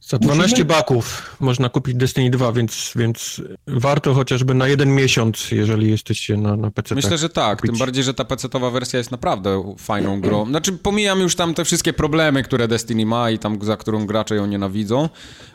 Za 0.06 0.18
12 0.18 0.51
Musimy... 0.51 0.64
baków 0.64 1.36
można 1.40 1.68
kupić 1.68 1.94
Destiny 1.94 2.31
2, 2.31 2.52
więc, 2.52 2.93
więc 2.97 3.40
warto 3.66 4.14
chociażby 4.14 4.55
na 4.55 4.68
jeden 4.68 4.94
miesiąc, 4.94 5.51
jeżeli 5.51 5.90
jesteście 5.90 6.36
na, 6.36 6.56
na 6.56 6.70
PC. 6.70 6.94
Myślę, 6.94 7.18
że 7.18 7.28
tak, 7.28 7.59
kupić. 7.59 7.70
tym 7.70 7.78
bardziej, 7.78 8.05
że 8.05 8.14
ta 8.14 8.24
PC-towa 8.24 8.72
wersja 8.72 8.98
jest 8.98 9.10
naprawdę 9.10 9.74
fajną 9.78 10.20
grą. 10.20 10.47
Znaczy, 10.47 10.72
pomijam 10.72 11.20
już 11.20 11.36
tam 11.36 11.55
te 11.55 11.64
wszystkie 11.64 11.93
problemy, 11.93 12.43
które 12.43 12.68
Destiny 12.68 13.06
ma 13.06 13.31
i 13.31 13.39
tam, 13.39 13.59
za 13.62 13.76
którą 13.76 14.06
gracze 14.06 14.35
ją 14.35 14.47
nienawidzą, 14.47 15.09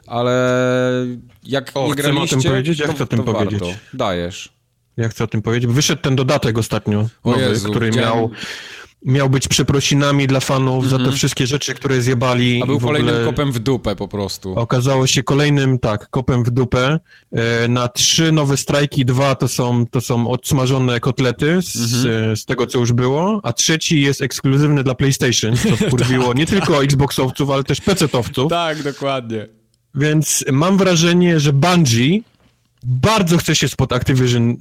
ale 0.08 0.60
jak 1.44 1.72
o, 1.74 1.88
nie 1.88 1.96
graliście, 1.96 2.38
o 2.38 2.42
tym 2.42 2.52
powiedzieć? 2.52 2.80
Ja 2.80 2.94
chcę 2.94 3.04
o 3.04 3.08
tym 3.08 3.24
powiedzieć. 3.24 3.60
Warto. 3.60 3.76
Dajesz. 3.94 4.54
Ja 4.98 5.10
chcę 5.10 5.24
o 5.24 5.28
tym 5.28 5.42
powiedzieć. 5.42 5.72
Wyszedł 5.72 6.02
ten 6.02 6.16
dodatek 6.16 6.58
ostatnio, 6.58 7.08
nowy, 7.26 7.42
Jezu, 7.42 7.70
który 7.70 7.92
miał 7.92 8.32
miał 9.06 9.30
być 9.30 9.48
przeprosinami 9.48 10.28
dla 10.28 10.40
fanów 10.40 10.76
mm 10.76 10.88
-hmm. 10.88 10.90
za 10.90 10.98
te 10.98 11.02
mhm. 11.02 11.18
wszystkie 11.18 11.48
rzeczy, 11.48 11.74
które 11.74 12.02
zjebali. 12.02 12.64
A 12.64 12.66
był 12.66 12.80
kolejnym 12.80 13.26
kopem 13.26 13.52
w 13.52 13.60
dupę 13.60 13.96
po 13.96 14.08
prostu. 14.08 14.56
Okazało 14.56 15.08
się 15.08 15.24
kolejnym, 15.24 15.80
tak, 15.80 16.10
kopem 16.10 16.44
w 16.44 16.50
dupę. 16.50 17.00
E, 17.32 17.68
na 17.68 17.88
trzy 17.88 18.32
nowe 18.32 18.58
strajki, 18.58 19.06
dwa 19.06 19.36
to 19.36 19.48
są, 19.48 19.86
to 19.88 20.02
są 20.02 20.30
odsmażone 20.30 21.00
kotlety 21.00 21.62
z, 21.62 22.06
mm 22.06 22.34
-hmm. 22.34 22.36
z 22.36 22.46
tego, 22.46 22.68
co 22.68 22.80
już 22.80 22.94
było, 22.94 23.40
a 23.44 23.54
trzeci 23.54 24.02
jest 24.02 24.22
ekskluzywny 24.22 24.84
dla 24.84 24.96
PlayStation, 24.96 25.58
co 25.58 25.76
wkurwiło 25.88 26.28
tak. 26.28 26.38
nie 26.38 26.46
tylko 26.46 26.84
Xboxowców, 26.84 27.50
ale 27.50 27.64
też 27.64 27.82
PC-towców. 27.82 28.50
Tak, 28.50 28.84
dokładnie. 28.84 29.48
Więc 29.96 30.46
mam 30.52 30.78
wrażenie, 30.78 31.40
że 31.40 31.54
Bungie 31.54 32.20
bardzo 32.84 33.38
chce 33.38 33.56
się 33.56 33.68
spod 33.68 33.94
Activision 33.94 34.52
y, 34.52 34.58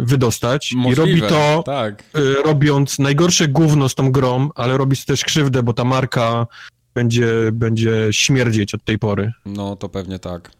wydostać 0.00 0.72
Możliwe, 0.76 1.10
i 1.10 1.20
robi 1.20 1.28
to 1.32 1.62
tak. 1.66 2.04
y, 2.18 2.34
robiąc 2.44 2.98
najgorsze 2.98 3.48
gówno 3.48 3.88
z 3.88 3.94
tą 3.94 4.12
grą, 4.12 4.48
ale 4.54 4.76
robi 4.76 4.96
też 4.96 5.24
krzywdę, 5.24 5.62
bo 5.62 5.72
ta 5.72 5.84
marka 5.84 6.46
będzie, 6.94 7.28
będzie 7.52 8.08
śmierdzieć 8.10 8.74
od 8.74 8.84
tej 8.84 8.98
pory. 8.98 9.32
No 9.46 9.76
to 9.76 9.88
pewnie 9.88 10.18
tak. 10.18 10.50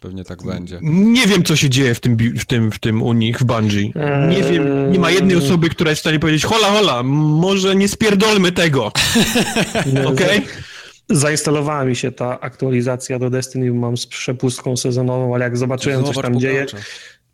Pewnie 0.00 0.24
tak 0.24 0.42
będzie. 0.42 0.78
Nie 0.82 1.26
wiem, 1.26 1.42
co 1.42 1.56
się 1.56 1.70
dzieje 1.70 1.94
w 1.94 2.00
tym, 2.00 2.16
w 2.38 2.44
tym, 2.44 2.72
w 2.72 2.78
tym 2.78 3.02
u 3.02 3.12
nich, 3.12 3.38
w 3.38 3.44
Bungie. 3.44 3.92
Nie 4.28 4.42
wiem, 4.42 4.92
nie 4.92 4.98
ma 4.98 5.10
jednej 5.10 5.36
osoby, 5.36 5.68
która 5.68 5.90
jest 5.90 6.00
w 6.00 6.02
stanie 6.04 6.18
powiedzieć, 6.18 6.44
hola, 6.44 6.68
hola, 6.70 7.02
może 7.02 7.76
nie 7.76 7.88
spierdolmy 7.88 8.52
tego. 8.52 8.86
Okej? 10.12 10.38
Okay? 10.38 10.42
Zainstalowała 11.10 11.84
mi 11.84 11.96
się 11.96 12.12
ta 12.12 12.40
aktualizacja 12.40 13.18
do 13.18 13.30
Destiny, 13.30 13.72
mam 13.72 13.96
z 13.96 14.06
przepustką 14.06 14.76
sezonową, 14.76 15.34
ale 15.34 15.44
jak 15.44 15.56
zobaczyłem, 15.56 16.04
co 16.04 16.12
się 16.12 16.22
tam 16.22 16.40
dzieje, 16.40 16.66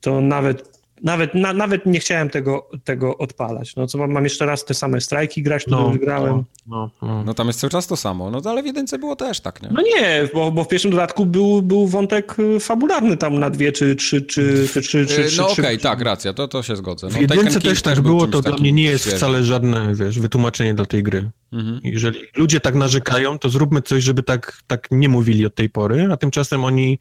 to 0.00 0.20
nawet 0.20 0.71
nawet, 1.02 1.34
na, 1.34 1.52
nawet 1.52 1.86
nie 1.86 2.00
chciałem 2.00 2.30
tego, 2.30 2.70
tego 2.84 3.18
odpalać. 3.18 3.76
No 3.76 3.86
co 3.86 3.98
mam, 3.98 4.12
mam 4.12 4.24
jeszcze 4.24 4.46
raz 4.46 4.64
te 4.64 4.74
same 4.74 5.00
strajki 5.00 5.42
grać, 5.42 5.62
które 5.62 5.76
no, 5.76 5.88
już 5.88 5.98
grałem. 5.98 6.44
No, 6.66 6.90
no, 7.02 7.24
no, 7.24 7.34
tam 7.34 7.46
jest 7.46 7.60
cały 7.60 7.70
czas 7.70 7.86
to 7.86 7.96
samo, 7.96 8.30
no 8.30 8.40
ale 8.44 8.62
w 8.62 8.66
jedynce 8.66 8.98
było 8.98 9.16
też 9.16 9.40
tak, 9.40 9.62
nie? 9.62 9.68
No 9.72 9.82
nie, 9.82 10.28
bo, 10.34 10.52
bo 10.52 10.64
w 10.64 10.68
pierwszym 10.68 10.90
dodatku 10.90 11.26
był, 11.26 11.62
był 11.62 11.86
wątek 11.86 12.38
y, 12.38 12.60
fabularny 12.60 13.16
tam 13.16 13.38
na 13.38 13.50
dwie 13.50 13.72
czy 13.72 13.96
trzy, 13.96 14.22
czy, 14.22 14.68
czy, 14.72 14.82
czy, 14.82 15.06
czy, 15.06 15.28
No 15.36 15.50
okej, 15.50 15.64
okay, 15.64 15.78
tak, 15.78 16.00
racja, 16.00 16.32
to, 16.32 16.48
to 16.48 16.62
się 16.62 16.76
zgodzę. 16.76 17.06
No, 17.06 17.18
w 17.18 17.20
jedynce 17.20 17.60
też 17.60 17.82
tak 17.82 18.00
było, 18.00 18.26
to 18.26 18.42
dla 18.42 18.56
mnie 18.56 18.72
nie 18.72 18.82
jest 18.82 19.02
świeżym. 19.04 19.18
wcale 19.18 19.44
żadne, 19.44 19.94
wiesz, 19.94 20.20
wytłumaczenie 20.20 20.74
dla 20.74 20.86
tej 20.86 21.02
gry. 21.02 21.30
Mhm. 21.52 21.80
Jeżeli 21.84 22.20
ludzie 22.36 22.60
tak 22.60 22.74
narzekają, 22.74 23.38
to 23.38 23.48
zróbmy 23.48 23.82
coś, 23.82 24.04
żeby 24.04 24.22
tak, 24.22 24.62
tak 24.66 24.88
nie 24.90 25.08
mówili 25.08 25.46
od 25.46 25.54
tej 25.54 25.70
pory, 25.70 26.08
a 26.12 26.16
tymczasem 26.16 26.64
oni 26.64 26.98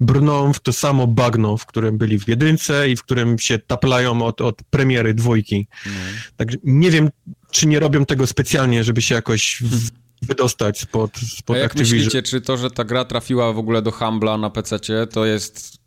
brną 0.00 0.52
w 0.52 0.60
to 0.60 0.72
samo 0.72 1.06
bagno, 1.06 1.56
w 1.56 1.66
którym 1.66 1.98
byli 1.98 2.18
w 2.18 2.28
jedynce 2.28 2.90
i 2.90 2.96
w 2.96 3.02
którym 3.02 3.38
się 3.38 3.58
taplają 3.58 4.22
od, 4.22 4.40
od 4.40 4.62
premiery 4.70 5.14
dwójki. 5.14 5.68
Mm. 5.86 5.98
Także 6.36 6.58
nie 6.64 6.90
wiem, 6.90 7.10
czy 7.50 7.66
nie 7.66 7.80
robią 7.80 8.06
tego 8.06 8.26
specjalnie, 8.26 8.84
żeby 8.84 9.02
się 9.02 9.14
jakoś 9.14 9.62
w, 9.62 9.90
wydostać 10.26 10.80
spod, 10.80 11.16
spod 11.16 11.56
A 11.56 11.58
jak 11.58 11.70
Activision. 11.70 11.98
myślicie, 11.98 12.22
czy 12.22 12.40
to, 12.40 12.56
że 12.56 12.70
ta 12.70 12.84
gra 12.84 13.04
trafiła 13.04 13.52
w 13.52 13.58
ogóle 13.58 13.82
do 13.82 13.90
Humbla 13.90 14.38
na 14.38 14.50
PC, 14.50 14.78
to 15.06 15.26
jest 15.26 15.83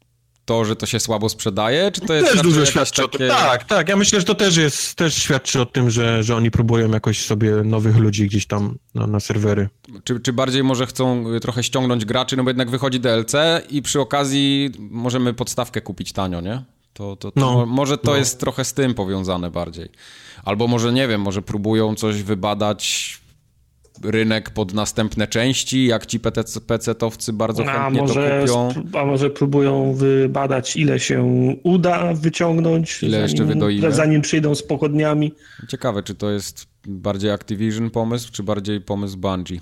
to, 0.48 0.66
że 0.66 0.76
to 0.76 0.86
się 0.86 1.00
słabo 1.00 1.30
sprzedaje, 1.30 1.92
czy 1.92 2.02
to 2.02 2.14
jest... 2.14 2.32
Też 2.32 2.42
dużo 2.42 2.66
świadczy 2.66 3.02
takie... 3.02 3.16
o 3.16 3.18
tym. 3.18 3.30
Tak, 3.30 3.64
tak. 3.64 3.90
Ja 3.90 3.96
myślę, 3.96 4.20
że 4.20 4.26
to 4.26 4.36
też 4.36 4.58
jest, 4.58 4.96
też 4.96 5.16
świadczy 5.16 5.62
o 5.62 5.66
tym, 5.66 5.90
że, 5.90 6.24
że 6.24 6.36
oni 6.36 6.52
próbują 6.52 6.92
jakoś 6.92 7.26
sobie 7.26 7.52
nowych 7.52 7.98
ludzi 7.98 8.28
gdzieś 8.28 8.46
tam 8.46 8.78
na, 8.96 9.08
na 9.08 9.20
serwery. 9.20 9.70
Czy, 10.04 10.20
czy 10.20 10.34
bardziej 10.34 10.64
może 10.64 10.86
chcą 10.86 11.26
trochę 11.42 11.64
ściągnąć 11.64 12.06
graczy, 12.06 12.38
no 12.38 12.44
bo 12.44 12.50
jednak 12.50 12.70
wychodzi 12.70 13.00
DLC 13.00 13.34
i 13.70 13.82
przy 13.82 14.00
okazji 14.00 14.72
możemy 14.80 15.34
podstawkę 15.34 15.82
kupić 15.82 16.14
tanio, 16.14 16.42
nie? 16.42 16.64
To, 16.94 17.16
to, 17.16 17.32
to 17.32 17.40
no, 17.40 17.66
może 17.66 17.98
to 17.98 18.12
no. 18.12 18.18
jest 18.18 18.40
trochę 18.40 18.66
z 18.66 18.74
tym 18.74 18.94
powiązane 18.94 19.52
bardziej. 19.52 19.90
Albo 20.44 20.68
może, 20.68 20.94
nie 20.94 21.08
wiem, 21.08 21.22
może 21.22 21.42
próbują 21.42 21.96
coś 21.96 22.24
wybadać 22.24 23.18
rynek 24.04 24.50
pod 24.50 24.74
następne 24.74 25.28
części, 25.28 25.86
jak 25.86 26.06
ci 26.06 26.20
PC-towcy 26.20 27.34
bardzo 27.34 27.64
chętnie 27.64 28.02
może, 28.02 28.46
to 28.48 28.70
kupią. 28.74 29.00
A 29.00 29.06
może 29.06 29.30
próbują 29.30 29.94
wybadać, 29.94 30.78
ile 30.78 31.00
się 31.00 31.24
uda 31.64 32.14
wyciągnąć, 32.14 33.04
ile 33.04 33.12
zanim, 33.12 33.24
jeszcze 33.24 33.46
wydoimy. 33.46 33.92
zanim 33.92 34.22
przyjdą 34.22 34.56
z 34.56 34.64
pochodniami. 34.64 35.34
Ciekawe, 35.68 36.04
czy 36.04 36.16
to 36.16 36.32
jest 36.32 36.68
bardziej 36.88 37.32
Activision 37.32 37.90
pomysł, 37.90 38.32
czy 38.32 38.44
bardziej 38.44 38.82
pomysł 38.82 39.18
Bungie? 39.18 39.60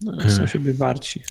No, 0.00 0.12
są 0.12 0.28
hmm. 0.28 0.48
siebie 0.48 0.74
warci. 0.74 1.22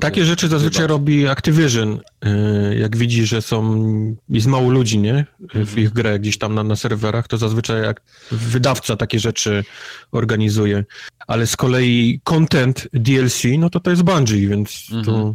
Takie 0.00 0.24
rzeczy 0.24 0.48
zazwyczaj 0.48 0.82
wybać. 0.82 0.90
robi 0.90 1.28
Activision, 1.28 2.00
y, 2.24 2.76
jak 2.78 2.96
widzi, 2.96 3.26
że 3.26 3.42
są, 3.42 3.86
jest 4.28 4.46
mało 4.46 4.70
ludzi, 4.70 4.98
nie? 4.98 5.26
W 5.40 5.56
mhm. 5.56 5.78
ich 5.78 5.92
grę 5.92 6.18
gdzieś 6.18 6.38
tam 6.38 6.54
na, 6.54 6.62
na 6.62 6.76
serwerach, 6.76 7.28
to 7.28 7.38
zazwyczaj 7.38 7.82
jak 7.82 8.02
wydawca 8.30 8.96
takie 8.96 9.20
rzeczy 9.20 9.64
organizuje. 10.12 10.84
Ale 11.26 11.46
z 11.46 11.56
kolei 11.56 12.20
content 12.24 12.88
DLC, 12.92 13.42
no 13.58 13.70
to 13.70 13.80
to 13.80 13.90
jest 13.90 14.02
Bungie, 14.02 14.48
więc 14.48 14.86
to 14.90 14.96
mhm. 14.96 15.34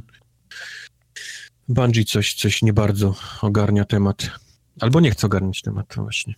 Bungie 1.68 2.06
coś, 2.06 2.34
coś 2.34 2.62
nie 2.62 2.74
bardzo 2.74 3.16
ogarnia 3.42 3.86
temat. 3.86 4.30
Albo 4.80 5.00
nie 5.00 5.12
chce 5.12 5.28
ogarniać 5.28 5.62
tematu 5.62 6.02
właśnie. 6.02 6.36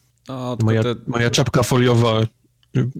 moja, 0.63 0.83
te... 0.83 0.95
moja 1.07 1.29
czapka 1.29 1.63
foliowa 1.63 2.21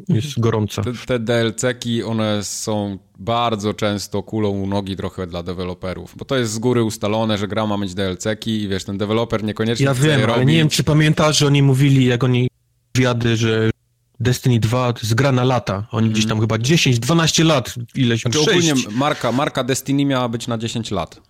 jest 0.10 0.40
gorąca. 0.40 0.82
Te, 0.84 0.92
te 1.06 1.20
DLC-ki, 1.20 2.04
one 2.04 2.44
są 2.44 2.98
bardzo 3.20 3.74
często 3.74 4.24
kulą 4.24 4.50
u 4.50 4.68
nogi 4.68 4.96
trochę 4.96 5.28
dla 5.28 5.44
deweloperów, 5.44 6.14
bo 6.18 6.26
to 6.26 6.36
jest 6.38 6.52
z 6.52 6.60
góry 6.60 6.84
ustalone, 6.84 7.38
że 7.38 7.48
gra 7.48 7.68
ma 7.68 7.78
mieć 7.78 7.94
DLC-ki 7.94 8.62
i 8.62 8.68
wiesz, 8.68 8.84
ten 8.84 8.98
deweloper 8.98 9.44
niekoniecznie 9.44 9.86
Ja 9.86 9.94
wiem, 9.94 10.14
ale 10.16 10.26
robi. 10.26 10.46
nie 10.46 10.54
wiem, 10.56 10.70
czy 10.70 10.84
pamiętasz, 10.84 11.38
że 11.40 11.48
oni 11.48 11.62
mówili, 11.64 12.06
jak 12.06 12.24
oni 12.24 12.50
wywiady, 12.96 13.38
że 13.38 13.70
Destiny 14.20 14.60
2 14.60 14.94
to 14.94 15.00
jest 15.00 15.14
gra 15.14 15.32
na 15.32 15.44
lata. 15.44 15.88
Oni 15.92 16.10
gdzieś 16.10 16.26
tam 16.26 16.40
chyba 16.40 16.56
10-12 16.56 17.46
lat, 17.46 17.76
ileś, 17.96 18.22
Znaczy 18.22 18.38
6. 18.38 18.50
ogólnie 18.50 18.74
marka, 18.92 19.32
marka 19.32 19.64
Destiny 19.64 20.06
miała 20.06 20.30
być 20.30 20.48
na 20.48 20.58
10 20.58 20.92
lat. 20.92 21.22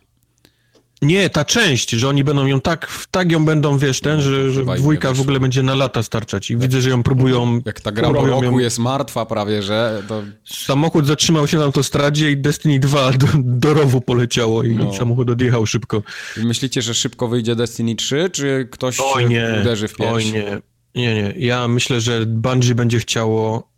Nie, 1.04 1.30
ta 1.30 1.46
część, 1.46 1.90
że 1.90 2.10
oni 2.10 2.24
będą 2.24 2.46
ją 2.46 2.62
tak, 2.62 3.06
tak 3.12 3.32
ją 3.32 3.46
będą, 3.46 3.78
wiesz, 3.78 4.00
ten, 4.02 4.22
że, 4.22 4.52
że 4.52 4.66
dwójka 4.66 5.14
w 5.14 5.22
ogóle 5.22 5.40
będzie 5.40 5.64
na 5.64 5.76
lata 5.76 6.04
starczać 6.04 6.52
i 6.52 6.58
widzę, 6.58 6.82
że 6.82 6.90
ją 6.90 7.04
próbują... 7.04 7.62
Jak 7.66 7.82
ta 7.82 7.92
gra 7.92 8.10
po 8.14 8.28
ją- 8.28 8.60
jest 8.60 8.80
martwa 8.80 9.26
prawie, 9.26 9.62
że 9.62 10.04
to 10.08 10.24
Samochód 10.46 11.06
zatrzymał 11.08 11.48
się 11.48 11.58
na 11.58 11.64
autostradzie 11.64 12.32
i 12.32 12.38
Destiny 12.38 12.80
2 12.80 13.12
do, 13.12 13.28
do 13.36 13.74
rowu 13.74 14.02
poleciało 14.02 14.64
i 14.64 14.76
No. 14.76 14.94
samochód 14.94 15.30
odjechał 15.30 15.66
szybko. 15.66 16.04
Myślicie, 16.38 16.82
że 16.82 16.94
szybko 16.94 17.28
wyjdzie 17.28 17.56
Destiny 17.56 17.96
3, 17.96 18.30
czy 18.32 18.68
ktoś 18.72 18.98
Oj 19.00 19.24
się 19.24 19.30
nie, 19.30 19.58
uderzy 19.62 19.88
w 19.88 19.96
pierś? 19.96 20.12
oj 20.14 20.26
nie, 20.32 20.62
nie, 20.96 21.14
nie. 21.16 21.34
Ja 21.38 21.68
myślę, 21.68 22.02
że 22.02 22.26
Bungie 22.26 22.76
będzie 22.76 23.00
chciało 23.00 23.74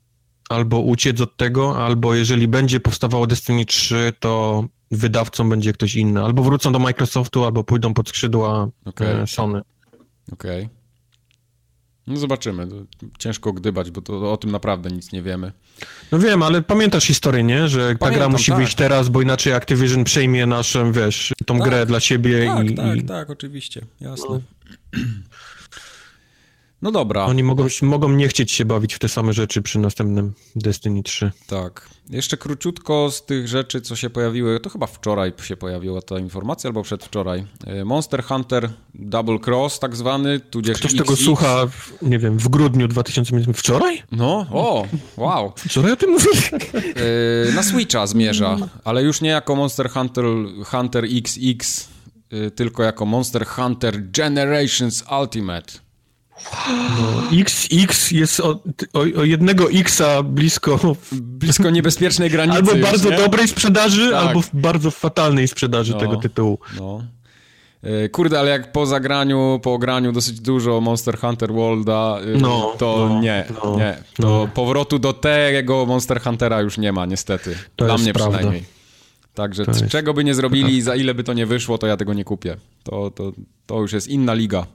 albo 0.49 0.79
uciec 0.79 1.21
od 1.21 1.37
tego, 1.37 1.85
albo 1.85 2.15
jeżeli 2.15 2.47
będzie 2.47 2.79
powstawało 2.79 3.27
Destiny 3.27 3.65
3, 3.65 4.13
to 4.19 4.63
wydawcą 4.91 5.49
będzie 5.49 5.73
ktoś 5.73 5.95
inny. 5.95 6.23
Albo 6.23 6.43
wrócą 6.43 6.71
do 6.71 6.79
Microsoftu, 6.79 7.45
albo 7.45 7.63
pójdą 7.63 7.93
pod 7.93 8.09
skrzydła 8.09 8.67
e, 9.01 9.27
Sony. 9.27 9.61
Okej. 10.31 10.69
No 12.07 12.17
zobaczymy. 12.17 12.67
Ciężko 13.19 13.53
gdybać, 13.53 13.91
bo 13.91 14.01
to 14.01 14.33
o 14.33 14.37
tym 14.37 14.51
naprawdę 14.51 14.91
nic 14.91 15.11
nie 15.11 15.21
wiemy. 15.21 15.51
No 16.11 16.19
wiem, 16.19 16.43
ale 16.43 16.61
pamiętasz 16.61 17.03
historię, 17.03 17.43
nie? 17.43 17.67
Że 17.67 17.79
ta 17.87 17.93
gra 17.93 17.97
Pamiętam, 17.97 18.31
musi 18.31 18.51
tak. 18.51 18.57
wyjść 18.59 18.75
teraz, 18.75 19.09
bo 19.09 19.21
inaczej 19.21 19.53
Activision 19.53 20.03
przejmie 20.03 20.45
naszą, 20.45 20.91
wiesz, 20.91 21.33
tą 21.45 21.57
Tak. 21.57 21.67
grę 21.67 21.85
dla 21.85 21.99
siebie 21.99 22.45
Tak, 22.45 22.69
i, 22.69 22.75
tak, 22.75 22.97
i 22.97 23.03
tak, 23.03 23.29
oczywiście. 23.29 23.85
Jasne. 24.01 24.25
No 24.29 24.41
dobra, 26.91 27.25
oni 27.25 27.43
mogą, 27.43 27.67
mogą 27.81 28.09
nie 28.09 28.27
chcieć 28.27 28.51
się 28.51 28.65
bawić 28.65 28.93
w 28.93 28.99
te 28.99 29.09
same 29.09 29.33
rzeczy 29.33 29.61
przy 29.61 29.79
następnym 29.79 30.33
Destiny 30.55 31.03
3. 31.03 31.31
tak. 31.47 31.89
Jeszcze 32.09 32.37
króciutko 32.37 33.11
z 33.11 33.25
tych 33.25 33.47
rzeczy, 33.47 33.81
co 33.81 33.95
się 33.95 34.09
pojawiły, 34.09 34.59
to 34.59 34.69
chyba 34.69 34.87
wczoraj 34.87 35.33
się 35.43 35.57
pojawiła 35.57 36.01
ta 36.01 36.19
informacja, 36.19 36.67
albo 36.67 36.83
przedwczoraj. 36.83 37.45
E, 37.67 37.85
Monster 37.85 38.23
Hunter 38.23 38.69
Double 38.95 39.39
Cross 39.39 39.79
tak 39.79 39.95
zwany, 39.95 40.39
tudzież 40.39 40.77
Ktoś 40.77 40.91
tego 40.91 41.03
XX. 41.03 41.25
słucha, 41.25 41.67
w, 41.67 41.93
nie 42.01 42.19
wiem, 42.19 42.37
w 42.37 42.47
grudniu 42.47 42.87
2000, 42.87 43.53
wczoraj? 43.53 44.03
No, 44.11 44.47
o, 44.51 44.87
wow. 45.17 45.53
Wczoraj 45.57 45.91
o 45.91 45.95
tym 45.95 46.09
mówili? 46.11 46.31
E, 47.49 47.51
Na 47.55 47.63
Switcha 47.63 48.07
zmierza, 48.07 48.57
ale 48.83 49.03
już 49.03 49.21
nie 49.21 49.29
jako 49.29 49.55
Monster 49.55 49.89
Hunter, 49.89 50.25
Hunter 50.65 51.05
XX, 51.05 51.89
e, 52.31 52.51
tylko 52.51 52.83
jako 52.83 53.05
Monster 53.05 53.45
Hunter 53.45 54.11
Generations 54.11 55.03
Ultimate. 55.21 55.84
XX 57.31 58.11
jest 58.11 58.39
o, 58.39 58.49
o, 58.93 58.99
o 58.99 59.23
jednego 59.23 59.71
Xa 59.71 60.23
blisko 60.23 60.95
Blisko 61.11 61.69
niebezpiecznej 61.69 62.29
granicy 62.29 62.57
albo 62.57 62.71
już, 62.71 62.81
bardzo 62.81 63.09
nie? 63.09 63.17
dobrej 63.17 63.47
sprzedaży, 63.47 64.11
Tak. 64.11 64.27
albo 64.27 64.41
w 64.41 64.49
bardzo 64.53 64.91
fatalnej 64.91 65.47
sprzedaży 65.47 65.91
No. 65.93 65.99
tego 65.99 66.15
tytułu. 66.15 66.59
No. 66.79 67.03
E, 67.83 68.09
Kurde, 68.09 68.39
ale 68.39 68.49
jak 68.49 68.71
po 68.71 68.85
zagraniu, 68.85 69.59
po 69.63 69.73
ograniu 69.73 70.11
dosyć 70.11 70.39
dużo 70.41 70.81
Monster 70.81 71.17
Hunter 71.19 71.53
Worlda, 71.53 72.19
y, 72.35 72.37
No, 72.41 72.73
to 72.77 73.05
no, 73.09 73.21
nie, 73.21 73.45
no, 73.63 73.75
nie. 73.77 73.97
To 74.15 74.21
no. 74.27 74.47
powrotu 74.53 74.99
do 74.99 75.13
tego 75.13 75.85
Monster 75.85 76.21
Huntera 76.21 76.61
już 76.61 76.77
nie 76.77 76.91
ma, 76.91 77.05
niestety. 77.05 77.55
To 77.75 77.85
Dla 77.85 77.93
jest 77.93 78.03
mnie 78.03 78.13
prawda. 78.13 78.37
przynajmniej. 78.37 78.65
Także 79.33 79.65
czego 79.89 80.13
by 80.13 80.23
nie 80.23 80.35
zrobili, 80.35 80.81
za 80.81 80.95
ile 80.95 81.13
by 81.13 81.23
to 81.23 81.33
nie 81.33 81.45
wyszło, 81.45 81.77
to 81.77 81.87
ja 81.87 81.97
tego 81.97 82.13
nie 82.13 82.23
kupię. 82.23 82.57
To, 82.83 83.11
to, 83.11 83.31
to 83.65 83.79
już 83.81 83.93
jest 83.93 84.07
inna 84.07 84.33
liga. 84.33 84.65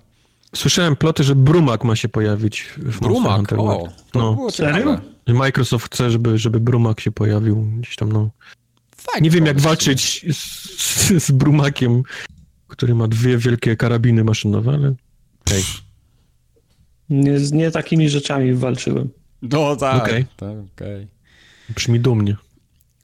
Słyszałem 0.54 0.96
ploty, 0.96 1.24
że 1.24 1.34
Brumak 1.34 1.84
ma 1.84 1.96
się 1.96 2.08
pojawić 2.08 2.60
w 2.76 2.84
Monster 2.86 3.00
Brumak, 3.02 3.36
Hunter 3.36 3.58
o, 3.60 3.64
World. 3.64 4.04
to 4.12 4.18
No. 4.18 4.34
było 4.34 4.50
Serio? 4.50 5.00
Microsoft 5.28 5.86
chce, 5.94 6.10
żeby, 6.10 6.38
żeby 6.38 6.60
Brumak 6.60 7.00
się 7.00 7.10
pojawił 7.12 7.62
gdzieś 7.62 7.96
tam, 7.96 8.12
no. 8.12 8.30
Nie 9.20 9.30
wiem, 9.30 9.46
jak 9.46 9.60
walczyć 9.60 10.26
z, 10.32 11.24
z 11.24 11.30
Brumakiem, 11.30 12.02
który 12.68 12.94
ma 12.94 13.08
dwie 13.08 13.38
wielkie 13.38 13.76
karabiny 13.76 14.24
maszynowe, 14.24 14.72
ale... 14.72 14.94
Hej. 15.48 15.62
Nie, 17.10 17.38
z 17.38 17.52
nie 17.52 17.70
takimi 17.70 18.08
rzeczami 18.08 18.54
walczyłem. 18.54 19.10
No 19.42 19.76
tak, 19.76 20.02
Okej. 20.02 20.26
tak, 20.36 20.56
okej. 20.74 21.06
Brzmi 21.74 22.00
dumnie. 22.00 22.36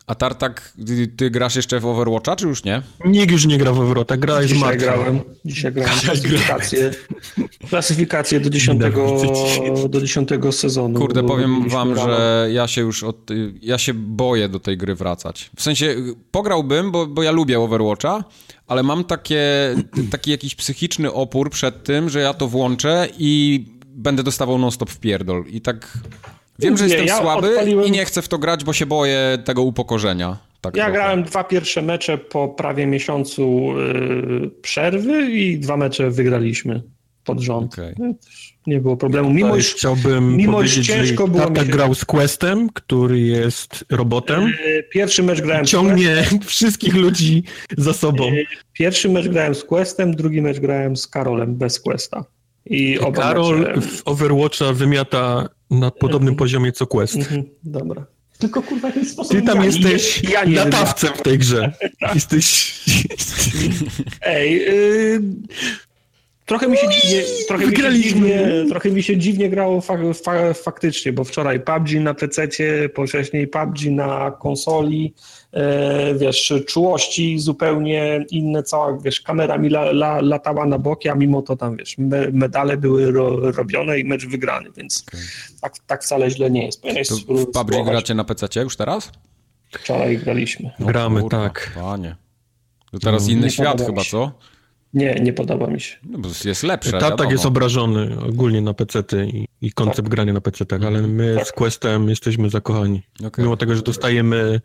A 0.06 0.14
Tartak, 0.14 0.72
ty, 0.86 1.06
ty 1.06 1.30
grasz 1.30 1.56
jeszcze 1.56 1.80
w 1.80 1.86
Overwatcha, 1.86 2.36
czy 2.36 2.46
już 2.46 2.64
nie? 2.64 2.82
Nikt 3.04 3.32
już 3.32 3.46
nie 3.46 3.58
gra 3.58 3.72
w 3.72 4.04
ta 4.04 4.16
gra 4.16 4.42
jest 4.42 4.54
Dzisiaj 4.54 4.78
grałem, 4.78 5.20
dzisiaj 5.44 5.72
grałem 5.72 5.98
klasyfikację, 6.00 6.90
klasyfikację 7.70 8.40
do 8.40 8.50
dziesiątego, 8.50 9.22
do 9.88 10.00
dziesiątego 10.00 10.52
sezonu. 10.52 11.00
Kurde, 11.00 11.22
powiem 11.22 11.68
wam, 11.68 11.94
rano. 11.94 12.08
że 12.08 12.48
ja 12.52 12.68
się 12.68 12.80
już 12.80 13.02
od, 13.02 13.30
ja 13.62 13.78
się 13.78 13.94
boję 13.94 14.48
do 14.48 14.60
tej 14.60 14.76
gry 14.76 14.94
wracać. 14.94 15.50
W 15.56 15.62
sensie 15.62 15.96
pograłbym, 16.30 16.90
bo, 16.90 17.06
bo 17.06 17.22
ja 17.22 17.30
lubię 17.30 17.60
Overwatcha, 17.60 18.24
ale 18.66 18.82
mam 18.82 19.04
takie, 19.04 19.74
taki 20.10 20.30
jakiś 20.30 20.54
psychiczny 20.54 21.12
opór 21.12 21.50
przed 21.50 21.84
tym, 21.84 22.08
że 22.08 22.20
ja 22.20 22.34
to 22.34 22.48
włączę 22.48 23.08
i 23.18 23.64
będę 23.86 24.22
dostawał 24.22 24.58
non-stop 24.58 24.90
w 24.90 25.00
pierdol. 25.00 25.44
I 25.48 25.60
tak 25.60 25.98
wiem, 26.58 26.76
że 26.76 26.84
Nie, 26.86 26.90
jestem 26.94 27.06
ja 27.06 27.22
słaby 27.22 27.48
odpaliłem- 27.48 27.86
i 27.86 27.90
nie 27.90 28.04
chcę 28.04 28.22
w 28.22 28.28
to 28.28 28.38
grać, 28.38 28.64
bo 28.64 28.72
się 28.72 28.86
boję 28.86 29.38
tego 29.44 29.62
upokorzenia. 29.62 30.36
Tak 30.60 30.76
Ja 30.76 30.84
trochę. 30.84 30.98
grałem 30.98 31.22
dwa 31.22 31.44
pierwsze 31.44 31.82
mecze 31.82 32.18
po 32.18 32.48
prawie 32.48 32.86
miesiącu 32.86 33.72
y, 33.78 34.50
przerwy 34.62 35.30
i 35.32 35.58
dwa 35.58 35.76
mecze 35.76 36.10
wygraliśmy 36.10 36.82
pod 37.24 37.40
rząd. 37.40 37.72
Okej. 37.74 37.94
No, 37.98 38.06
Nie 38.66 38.80
było 38.80 38.96
problemu. 38.96 39.30
Mimo 39.30 39.56
iż 39.56 39.74
chciałbym 39.74 40.36
mimo 40.36 40.62
iż 40.62 40.70
powiedzieć, 40.74 40.86
ciężko 40.86 41.26
że 41.26 41.32
było 41.32 41.44
tata 41.44 41.60
mi 41.60 41.66
się- 41.66 41.72
grał 41.72 41.94
z 41.94 42.04
Questem, 42.04 42.68
który 42.70 43.20
jest 43.20 43.84
robotem. 43.90 44.46
y, 44.46 44.84
pierwszy 44.92 45.22
mecz 45.22 45.40
grałem 45.40 45.66
z 45.66 45.70
Ciągnie 45.70 46.24
wszystkich 46.44 46.94
ludzi 46.94 47.42
za 47.76 47.92
sobą. 47.92 48.30
Pierwszy 48.72 49.08
mecz 49.08 49.28
grałem 49.28 49.54
z 49.54 49.64
Questem, 49.64 50.16
drugi 50.16 50.42
mecz 50.42 50.58
grałem 50.60 50.96
z 50.96 51.06
Karolem 51.06 51.56
bez 51.56 51.80
Questa. 51.80 52.24
I 52.66 52.98
oba 52.98 53.22
Karol 53.22 53.58
mecze... 53.60 53.80
w 53.80 54.02
Overwatcha 54.04 54.72
wymiata 54.72 55.48
na 55.70 55.90
podobnym 55.90 56.36
poziomie 56.36 56.72
co 56.72 56.86
Quest. 56.86 57.16
Mhm, 57.16 57.44
dobra. 57.64 58.06
Tylko 58.38 58.62
kurwa 58.62 58.92
ten 58.92 59.06
sposób 59.06 59.32
Ty 59.32 59.42
tam 59.42 59.58
ja 59.58 59.64
jesteś 59.64 60.22
nie, 60.22 60.30
ja 60.30 60.44
nie 60.44 60.54
latawcem 60.54 61.12
w 61.14 61.22
tej 61.22 61.38
grze. 61.38 61.72
Jesteś... 62.14 62.80
Ej, 64.22 64.68
y, 64.68 65.22
trochę 66.46 66.68
mi 66.68 66.76
się 66.76 66.88
dziwnie, 66.88 67.22
trochę 67.48 67.66
mi 67.66 67.76
się 67.76 67.92
dziwnie, 67.92 68.64
trochę 68.68 68.90
mi 68.90 69.02
się 69.02 69.16
dziwnie 69.16 69.50
grało 69.50 69.80
fa, 69.80 69.98
fa, 70.24 70.54
faktycznie, 70.54 71.12
bo 71.12 71.24
wczoraj 71.24 71.60
PUBG 71.60 72.00
na 72.00 72.14
PC-cie, 72.14 72.90
wcześniej 73.08 73.48
PUBG 73.48 73.90
na 73.90 74.30
konsoli, 74.30 75.14
wiesz, 76.18 76.54
czułości 76.66 77.38
zupełnie 77.38 78.24
inne, 78.30 78.62
cała, 78.62 78.98
wiesz, 78.98 79.20
kamera 79.20 79.58
mi 79.58 79.68
la, 79.68 79.82
la, 79.82 80.20
latała 80.20 80.66
na 80.66 80.78
boki, 80.78 81.08
a 81.08 81.14
mimo 81.14 81.42
to 81.42 81.56
tam, 81.56 81.76
wiesz, 81.76 81.98
me, 81.98 82.30
medale 82.32 82.76
były 82.76 83.12
ro, 83.12 83.50
robione 83.52 83.98
i 83.98 84.04
mecz 84.04 84.26
wygrany, 84.26 84.70
więc 84.76 85.04
tak, 85.60 85.72
tak 85.86 86.04
wcale 86.04 86.30
źle 86.30 86.50
nie 86.50 86.66
jest. 86.66 86.82
Powinieneś 86.82 87.08
To 87.08 87.14
w. 87.16 87.46
PUBG 87.52 87.84
gracie 87.84 88.14
na 88.14 88.24
PC 88.24 88.60
już 88.62 88.76
teraz? 88.76 89.12
Wczoraj 89.72 90.18
graliśmy. 90.18 90.70
No 90.78 90.86
Gramy, 90.86 91.20
kurwa, 91.20 91.42
tak. 91.42 91.72
Panie. 91.74 92.16
To 92.92 92.98
teraz 92.98 93.26
No, 93.26 93.32
inny 93.32 93.50
świat 93.50 93.82
chyba, 93.86 94.04
co? 94.04 94.32
Nie, 94.94 95.14
nie 95.14 95.32
podoba 95.32 95.66
mi 95.66 95.80
się. 95.80 95.96
No, 96.02 96.18
bo 96.18 96.28
jest 96.44 96.62
lepsze, 96.62 96.90
Tatak 96.92 97.10
wiadomo. 97.10 97.30
jest 97.30 97.46
obrażony 97.46 98.16
ogólnie 98.28 98.60
na 98.60 98.74
PC-ty 98.74 99.26
i, 99.26 99.48
i 99.60 99.72
koncept 99.72 100.08
grania 100.08 100.32
na 100.32 100.40
PC-tach, 100.40 100.84
ale 100.86 101.02
my 101.02 101.34
Tak. 101.38 101.48
z 101.48 101.52
Questem 101.52 102.08
jesteśmy 102.08 102.50
zakochani. 102.50 103.02
Okej. 103.26 103.44
Mimo 103.44 103.56
tego, 103.56 103.74
że 103.76 103.82
dostajemy 103.82 104.60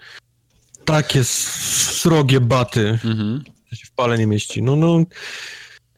takie 0.85 1.23
srogie 1.23 2.39
baty, 2.39 2.99
Mhm. 3.05 3.43
że 3.71 3.77
się 3.77 3.85
w 3.85 3.91
pale 3.91 4.17
nie 4.17 4.27
mieści. 4.27 4.61
No, 4.63 4.75
no, 4.75 4.97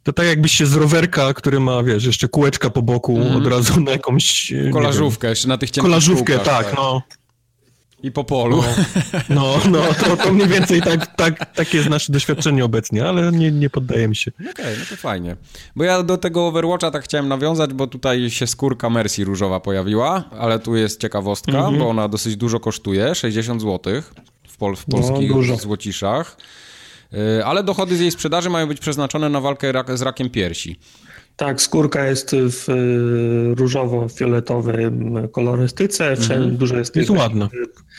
to 0.03 0.13
tak 0.13 0.25
jakbyś 0.25 0.51
się 0.51 0.65
z 0.65 0.73
rowerka, 0.75 1.33
który 1.33 1.59
ma, 1.59 1.83
wiesz, 1.83 2.05
jeszcze 2.05 2.27
kółeczka 2.27 2.69
po 2.69 2.81
boku, 2.81 3.17
Mhm. 3.17 3.35
od 3.35 3.47
razu 3.47 3.79
na 3.81 3.91
jakąś... 3.91 4.53
Kolażówkę, 4.73 5.29
jeszcze 5.29 5.47
na 5.47 5.57
tych 5.57 5.71
ciemnych 5.71 5.89
Kolażówkę, 5.91 6.35
kółkach, 6.35 6.65
tak, 6.65 6.75
no. 6.75 7.01
I 8.03 8.11
po 8.11 8.23
polu. 8.23 8.63
No, 9.29 9.55
no, 9.71 9.79
to, 10.03 10.17
to 10.17 10.33
mniej 10.33 10.47
więcej 10.47 10.81
tak, 10.81 11.15
tak, 11.15 11.53
takie 11.55 11.77
jest 11.77 11.89
nasze 11.89 12.13
doświadczenie 12.13 12.65
obecnie, 12.65 13.05
ale 13.05 13.31
nie, 13.31 13.51
nie 13.51 13.69
poddajemy 13.69 14.15
się. 14.15 14.31
Okej, 14.51 14.75
no 14.79 14.85
to 14.89 14.95
fajnie. 14.95 15.35
Bo 15.75 15.83
ja 15.83 16.03
do 16.03 16.17
tego 16.17 16.47
Overwatcha 16.47 16.91
tak 16.91 17.03
chciałem 17.03 17.27
nawiązać, 17.27 17.73
bo 17.73 17.87
tutaj 17.87 18.29
się 18.29 18.47
skórka 18.47 18.89
Mercy 18.89 19.23
różowa 19.23 19.59
pojawiła, 19.59 20.23
ale 20.39 20.59
tu 20.59 20.75
jest 20.75 21.01
ciekawostka, 21.01 21.51
Mhm. 21.57 21.77
bo 21.79 21.89
ona 21.89 22.07
dosyć 22.07 22.35
dużo 22.35 22.59
kosztuje, 22.59 23.15
60 23.15 23.61
zł 23.61 23.93
pol 24.63 24.75
w 24.75 24.87
No, 24.87 24.97
polskich 25.01 25.27
dużo. 25.33 25.55
złociszach. 25.55 26.37
Yy, 27.11 27.45
Ale 27.45 27.63
dochody 27.63 27.95
z 27.95 27.99
jej 27.99 28.11
sprzedaży 28.11 28.49
mają 28.49 28.67
być 28.67 28.79
przeznaczone 28.79 29.29
na 29.29 29.41
walkę 29.41 29.71
rak 29.71 29.97
z 29.97 30.01
rakiem 30.01 30.29
piersi. 30.29 30.79
Tak, 31.35 31.61
skórka 31.61 32.05
jest 32.07 32.31
w 32.35 32.69
y, 32.69 33.55
różowo-fioletowej 33.55 34.91
kolorystyce, 35.31 36.09
Mhm. 36.11 36.57
dużo 36.57 36.77
jest 36.77 36.95
Jest 36.95 37.07
tych 37.09 37.17
ładna. 37.17 37.49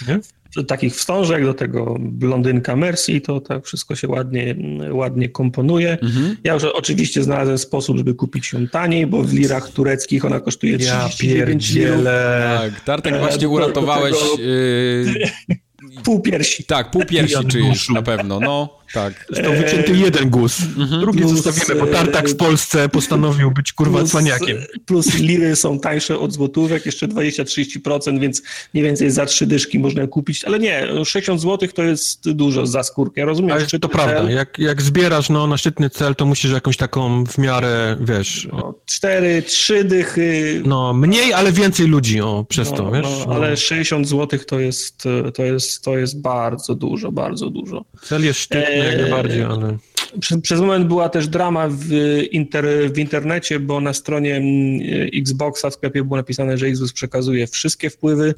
Nie? 0.09 0.20
takich 0.66 0.95
wstążek, 0.95 1.45
do 1.45 1.55
tego 1.55 1.97
blondynka 2.01 2.77
Mercy, 2.77 3.20
to 3.20 3.41
tak 3.41 3.65
wszystko 3.66 3.95
się 3.95 4.09
ładnie, 4.09 4.55
ładnie 4.91 5.28
komponuje. 5.28 5.99
Mhm. 6.03 6.36
Ja 6.45 6.55
już 6.55 6.65
oczywiście 6.65 7.23
znalazłem 7.23 7.59
sposób, 7.59 7.97
żeby 7.97 8.15
kupić 8.15 8.53
ją 8.53 8.69
taniej, 8.69 9.07
bo 9.07 9.23
w 9.23 9.32
lirach 9.32 9.69
tureckich 9.70 10.24
ona 10.24 10.41
kosztuje 10.41 10.73
Ja 10.73 10.78
39 10.78 11.23
lirów, 11.23 11.47
pierdzielę. 11.47 12.59
Tak, 12.73 12.81
Tartek 12.85 13.15
E, 13.15 13.19
właśnie 13.19 13.36
do- 13.36 13.49
do 13.49 13.51
uratowałeś... 13.55 14.15
tego- 14.15 14.43
Yy, 14.43 15.05
pół 16.03 16.21
piersi. 16.21 16.65
tak, 16.65 16.91
pół 16.91 17.05
piersi 17.05 17.47
czyjesz 17.47 17.89
na 17.89 18.03
pewno, 18.03 18.41
no, 18.41 18.79
tak. 18.93 19.27
Został 19.31 19.52
wycięty 19.52 19.93
jeden 19.97 20.31
guz. 20.31 20.59
Drugi 21.01 21.19
Plus, 21.19 21.32
zostawimy, 21.32 21.81
bo 21.81 21.86
Tartak 21.86 22.28
w 22.28 22.36
Polsce 22.36 22.89
postanowił 22.89 23.51
być 23.51 23.73
kurwa 23.73 24.05
cwaniakiem. 24.05 24.59
plus 24.86 25.15
liry 25.15 25.56
są 25.56 25.78
tańsze 25.81 26.19
od 26.19 26.32
złotówek, 26.32 26.86
jeszcze 26.86 27.09
20-30%, 27.09 28.20
więc 28.20 28.43
mniej 28.74 28.85
więcej 28.85 29.11
za 29.11 29.27
trzy 29.27 29.47
dyszki 29.47 29.78
można 29.78 30.06
kupić, 30.06 30.44
ale 30.44 30.59
nie, 30.59 30.86
60 31.05 31.40
zł 31.40 31.69
to 31.74 31.82
jest 31.82 32.31
dużo 32.31 32.66
za 32.66 32.82
skórkę. 32.82 33.20
Ja 33.20 33.24
rozumiem, 33.27 33.52
Ale 33.52 33.66
to 33.66 33.89
prawda, 33.89 34.31
jak, 34.31 34.59
jak 34.59 34.82
zbierasz 34.82 35.31
no, 35.31 35.47
na 35.47 35.56
szczytny 35.56 35.90
cel, 35.90 36.15
to 36.15 36.27
musisz 36.27 36.51
jakąś 36.52 36.77
taką 36.77 37.24
w 37.27 37.39
miarę, 37.39 37.97
wiesz, 38.01 38.48
No, 38.52 38.74
cztery, 38.86 39.43
trzy 39.43 39.85
dychy. 39.85 40.62
no 40.66 40.93
mniej, 40.93 41.32
ale 41.32 41.52
więcej 41.52 41.86
ludzi, 41.86 42.20
o, 42.20 42.44
przez 42.48 42.70
to, 42.70 42.82
no, 42.82 42.90
wiesz. 42.90 43.06
no, 43.27 43.35
ale 43.35 43.56
60 43.56 44.09
zł 44.09 44.39
to 44.47 44.61
jest, 44.61 45.05
to, 45.35 45.44
jest, 45.44 45.82
to 45.82 45.98
jest 45.98 46.20
bardzo 46.20 46.74
dużo, 46.74 47.12
bardzo 47.12 47.51
dużo. 47.51 47.85
Cel 48.02 48.24
jest 48.24 48.39
jak 48.77 48.95
Eee, 48.95 49.01
najbardziej, 49.01 49.43
ale... 49.43 49.77
Przez, 50.21 50.41
przez 50.41 50.61
moment 50.61 50.87
była 50.87 51.09
też 51.09 51.29
drama 51.29 51.69
w, 51.69 51.89
inter, 52.31 52.67
w 52.93 52.99
internecie, 52.99 53.61
bo 53.61 53.81
na 53.81 53.93
stronie 53.93 54.37
mm, 54.37 55.09
Xboxa 55.15 55.71
w 55.71 55.75
sklepie 55.75 56.05
było 56.05 56.17
napisane, 56.17 56.59
że 56.59 56.67
Xbox 56.67 56.93
przekazuje 56.93 57.47
wszystkie 57.47 57.91
wpływy 57.91 58.29
e, 58.29 58.35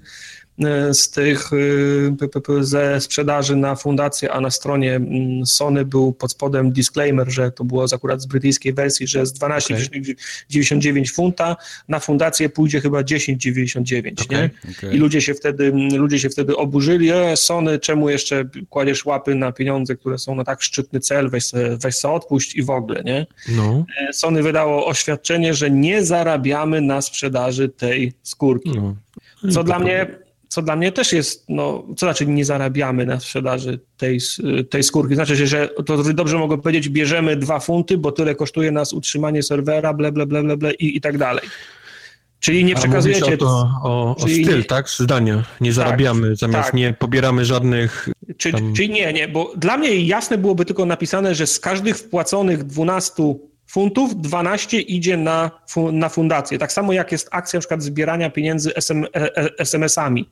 z 0.93 1.11
tych 1.11 1.51
e, 1.53 2.65
ze 2.65 3.01
sprzedaży 3.01 3.57
na 3.57 3.77
fundację, 3.77 4.33
a 4.33 4.41
na 4.41 4.51
stronie 4.51 5.01
Sony 5.45 5.85
był 5.85 6.13
pod 6.13 6.33
spodem 6.33 6.73
disclaimer, 6.73 7.31
że 7.31 7.51
to 7.53 7.65
było 7.65 7.87
akurat 7.95 8.21
z 8.23 8.27
brytyjskiej 8.27 8.73
wersji, 8.73 9.07
że 9.07 9.27
z 9.27 9.35
12,99 9.35 11.13
funta 11.15 11.57
na 11.89 12.01
fundację 12.01 12.49
pójdzie 12.49 12.81
chyba 12.81 13.01
10,99, 13.01 14.31
nie? 14.31 14.37
Okej, 14.37 14.51
okej. 14.79 14.95
I 14.95 14.99
ludzie 14.99 15.21
się 15.21 15.35
wtedy, 15.35 15.73
ludzie 15.97 16.19
się 16.19 16.31
wtedy 16.31 16.57
oburzyli, 16.57 17.11
e, 17.11 17.37
Sony, 17.37 17.79
czemu 17.79 18.11
jeszcze 18.11 18.45
kładziesz 18.71 19.05
łapy 19.05 19.35
na 19.35 19.53
pieniądze, 19.53 19.97
które 19.97 20.19
są 20.19 20.35
na 20.35 20.45
tak 20.45 20.63
szczytny 20.63 21.01
cel, 21.01 21.31
weź 21.31 21.45
se, 21.47 21.77
weź 21.77 21.95
se 21.97 22.11
odpuść 22.11 22.55
i 22.55 22.63
w 22.63 22.71
ogóle, 22.71 23.03
nie? 23.05 23.27
No, 23.49 23.85
E, 24.09 24.13
Sony 24.13 24.43
wydało 24.43 24.87
oświadczenie, 24.87 25.55
że 25.55 25.71
nie 25.71 26.05
zarabiamy 26.05 26.81
na 26.81 27.03
sprzedaży 27.03 27.69
tej 27.69 28.13
skórki. 28.23 28.71
no. 28.77 28.97
Co 29.53 29.65
dla 29.65 29.79
mnie, 29.79 30.07
co 30.49 30.63
dla 30.63 30.77
mnie 30.77 30.93
też 30.93 31.13
jest, 31.13 31.45
no, 31.49 31.85
co 31.97 32.07
znaczy 32.07 32.27
nie 32.27 32.45
zarabiamy 32.45 33.07
na 33.07 33.21
sprzedaży 33.21 33.81
tej, 33.97 34.19
tej 34.71 34.83
skórki? 34.83 35.15
Znaczy, 35.15 35.37
że- 35.37 35.47
że 35.47 35.69
to 35.87 36.03
dobrze 36.15 36.39
mogę 36.39 36.59
powiedzieć, 36.59 36.89
bierzemy 36.89 37.37
dwa 37.37 37.61
funty, 37.61 37.99
bo 37.99 38.13
tyle 38.13 38.35
kosztuje 38.35 38.71
nas 38.71 38.93
utrzymanie 38.93 39.43
serwera, 39.43 39.95
ble, 39.95 40.13
ble, 40.13 40.27
ble, 40.27 40.43
ble, 40.43 40.57
ble 40.57 40.73
i, 40.75 40.97
i 40.97 41.01
tak 41.01 41.19
dalej. 41.19 41.45
Czyli 42.41 42.65
nie 42.65 42.75
przekazujecie... 42.75 43.35
o, 43.35 43.37
to, 43.37 43.47
o, 43.83 44.17
o 44.17 44.17
czyli 44.21 44.45
styl, 44.45 44.65
tak? 44.65 44.91
Zdania. 44.91 45.45
Nie 45.61 45.73
zarabiamy, 45.73 46.37
zamiast 46.37 46.65
tak. 46.67 46.75
nie 46.75 46.93
pobieramy 46.99 47.45
żadnych... 47.45 48.09
Czy, 48.37 48.53
Tam- 48.53 48.75
Czyli 48.75 48.91
nie, 48.91 49.13
nie, 49.13 49.29
bo 49.29 49.53
dla 49.57 49.77
mnie 49.77 49.97
jasne 50.07 50.39
byłoby 50.39 50.65
tylko 50.65 50.87
napisane, 50.87 51.35
że 51.35 51.47
z 51.47 51.61
każdych 51.61 51.97
wpłaconych 51.99 52.65
12 52.65 53.13
funtów 53.67 54.17
12 54.21 54.81
idzie 54.81 55.17
na, 55.17 55.51
na 55.93 56.09
fundację. 56.09 56.59
Tak 56.59 56.73
samo 56.73 56.93
jak 56.93 57.13
jest 57.13 57.29
akcja 57.31 57.57
na 57.57 57.61
przykład 57.61 57.83
zbierania 57.83 58.31
pieniędzy 58.31 58.77
SM, 58.77 59.05
e, 59.05 59.37
e, 59.37 59.59
SMS-ami 59.59 60.29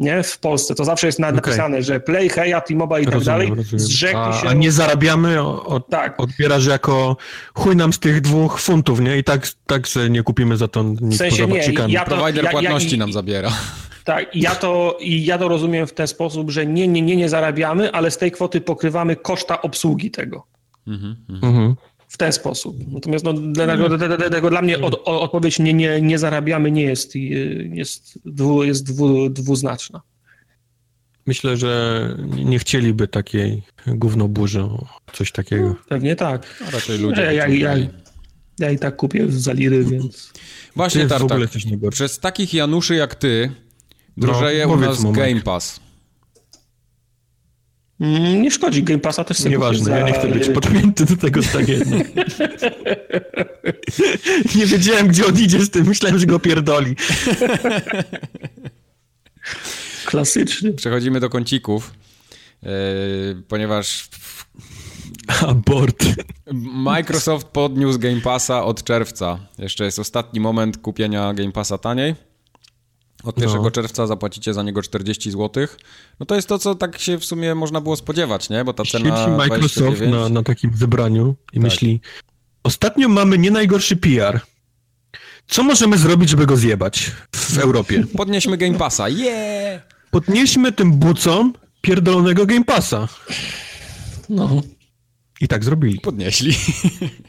nie? 0.00 0.22
w 0.22 0.38
Polsce. 0.38 0.74
To 0.74 0.84
zawsze 0.84 1.06
jest 1.06 1.18
napisane, 1.18 1.82
że 1.82 2.00
Play, 2.00 2.28
Heja, 2.28 2.60
T-Mobile 2.60 3.02
i 3.02 3.04
tak 3.04 3.14
Rozumiem, 3.14 3.38
dalej 3.38 3.48
rozumiem. 3.56 3.80
zrzekli 3.80 4.16
A, 4.18 4.32
się... 4.40 4.48
a 4.48 4.52
nie 4.52 4.72
zarabiamy, 4.72 5.42
o, 5.42 5.66
o, 5.66 5.80
Tak, 5.80 6.20
odbierasz 6.20 6.66
jako 6.66 7.16
chuj 7.54 7.76
nam 7.76 7.92
z 7.92 7.98
tych 7.98 8.20
dwóch 8.20 8.60
funtów, 8.60 9.00
nie? 9.00 9.18
I 9.18 9.24
tak, 9.24 9.46
tak 9.66 9.86
że 9.86 10.10
nie 10.10 10.22
kupimy 10.22 10.56
za 10.56 10.68
to 10.68 10.82
nic 11.00 11.18
sensie 11.18 11.48
poza 11.48 11.86
nie, 11.86 11.92
ja 11.92 12.04
to- 12.04 12.16
Provider 12.16 12.44
ja- 12.44 12.50
ja- 12.50 12.60
płatności 12.60 12.94
i- 12.94 12.98
nam 12.98 13.12
zabiera. 13.12 13.50
tak. 14.04 14.34
I 14.36 14.40
ja 14.40 14.54
to, 14.54 14.96
I 15.00 15.24
ja 15.24 15.38
to 15.38 15.48
rozumiem 15.48 15.86
w 15.86 15.92
ten 15.92 16.06
sposób, 16.06 16.50
że 16.50 16.66
nie, 16.66 16.88
nie, 16.88 17.02
nie, 17.02 17.16
nie 17.16 17.28
zarabiamy, 17.28 17.92
ale 17.92 18.10
z 18.10 18.18
tej 18.18 18.30
kwoty 18.32 18.60
pokrywamy 18.60 19.16
koszta 19.16 19.62
obsługi 19.62 20.10
tego. 20.10 20.46
Mhm, 20.86 21.16
mhm. 21.42 21.74
W 22.08 22.16
ten 22.16 22.32
sposób. 22.32 22.76
Natomiast 22.92 23.24
no, 23.24 23.32
dlatego, 23.32 23.88
dlatego, 23.98 24.50
dla 24.50 24.62
mnie 24.62 24.78
od, 24.78 25.02
odpowiedź 25.04 25.58
nie, 25.58 25.74
nie, 25.74 26.00
nie 26.00 26.18
zarabiamy 26.18 26.70
nie 26.70 26.82
jest, 26.82 27.16
y, 27.16 27.18
jest, 27.74 28.18
dwu, 28.24 28.64
jest 28.64 28.86
dwu, 28.92 29.30
dwuznaczna. 29.30 30.00
Myślę, 31.26 31.56
że 31.56 32.16
nie 32.44 32.58
chcieliby 32.58 33.08
takiej 33.08 33.62
gównoburzy, 33.86 34.60
o, 34.62 34.86
coś 35.12 35.32
takiego. 35.32 35.76
Pewnie 35.88 36.16
tak. 36.16 36.62
A 36.68 36.70
raczej 36.70 36.98
ludzie. 36.98 37.22
Ja, 37.22 37.32
ja, 37.32 37.48
ja, 37.48 37.76
ja 38.58 38.70
i 38.70 38.78
tak 38.78 38.96
kupię 38.96 39.26
za 39.28 39.52
liry, 39.52 39.84
więc... 39.84 40.32
Właśnie, 40.76 41.00
jest 41.00 41.14
w 41.14 41.22
ogóle 41.22 41.48
Tartak, 41.48 41.90
przez 41.90 42.18
takich 42.18 42.54
Januszy 42.54 42.94
jak 42.94 43.14
ty 43.14 43.50
No, 44.16 44.26
drożeje 44.26 44.66
u 44.66 44.70
powiedz 44.70 44.88
nas 44.88 45.04
Mike. 45.04 45.20
Game 45.20 45.40
Pass. 45.40 45.80
Mm, 48.00 48.42
nie 48.42 48.50
szkodzi, 48.50 48.82
Game 48.82 48.98
Passa 48.98 49.24
też 49.24 49.36
sobie 49.36 49.50
Nieważne, 49.50 49.98
ja 49.98 50.06
nie 50.06 50.12
chcę 50.12 50.28
być 50.28 50.48
podpięty 50.48 51.04
do 51.04 51.16
tego 51.16 51.40
jednak. 51.68 52.06
nie 54.56 54.66
wiedziałem, 54.66 55.08
gdzie 55.08 55.26
on 55.26 55.38
idzie 55.38 55.60
z 55.60 55.70
tym, 55.70 55.86
myślałem, 55.86 56.18
że 56.18 56.26
go 56.26 56.38
pierdoli. 56.38 56.96
Klasycznie. 60.06 60.72
Przechodzimy 60.72 61.20
do 61.20 61.30
kącików, 61.30 61.94
yy, 62.62 62.68
ponieważ 63.48 64.08
Abort. 65.48 66.04
Microsoft 66.72 67.46
podniósł 67.46 67.98
Game 67.98 68.20
Passa 68.20 68.64
od 68.64 68.84
czerwca. 68.84 69.38
Jeszcze 69.58 69.84
jest 69.84 69.98
ostatni 69.98 70.40
moment 70.40 70.78
kupienia 70.78 71.34
Game 71.34 71.52
Passa 71.52 71.78
taniej. 71.78 72.14
Od 73.24 73.38
1 73.40 73.62
No. 73.62 73.70
czerwca 73.70 74.06
zapłacicie 74.06 74.54
za 74.54 74.62
niego 74.62 74.82
40 74.82 75.30
zł. 75.30 75.66
No 76.20 76.26
to 76.26 76.34
jest 76.34 76.48
to, 76.48 76.58
co 76.58 76.74
tak 76.74 76.98
się 76.98 77.18
w 77.18 77.24
sumie 77.24 77.54
można 77.54 77.80
było 77.80 77.96
spodziewać, 77.96 78.50
nie? 78.50 78.64
Bo 78.64 78.72
ta 78.72 78.84
cena 78.84 79.16
Siedzi 79.16 79.30
Microsoft 79.30 79.76
29... 79.78 80.12
na, 80.14 80.28
na 80.28 80.42
takim 80.42 80.76
zebraniu 80.76 81.34
i 81.52 81.56
Tak. 81.56 81.62
myśli, 81.62 82.00
ostatnio 82.62 83.08
mamy 83.08 83.38
nie 83.38 83.50
najgorszy 83.50 83.96
PR. 83.96 84.40
Co 85.48 85.62
możemy 85.62 85.98
zrobić, 85.98 86.28
żeby 86.30 86.46
go 86.46 86.56
zjebać 86.56 87.10
w 87.34 87.58
Europie? 87.58 88.04
Podnieśmy 88.16 88.56
Game 88.56 88.74
Passa, 88.78 89.08
yeah! 89.08 89.82
Podnieśmy 90.10 90.72
tym 90.72 90.92
bucom 90.92 91.52
pierdolonego 91.80 92.46
Game 92.46 92.64
Passa. 92.64 93.08
No. 94.28 94.62
I 95.40 95.48
tak 95.48 95.64
zrobili. 95.64 96.00
Podnieśli. 96.00 96.52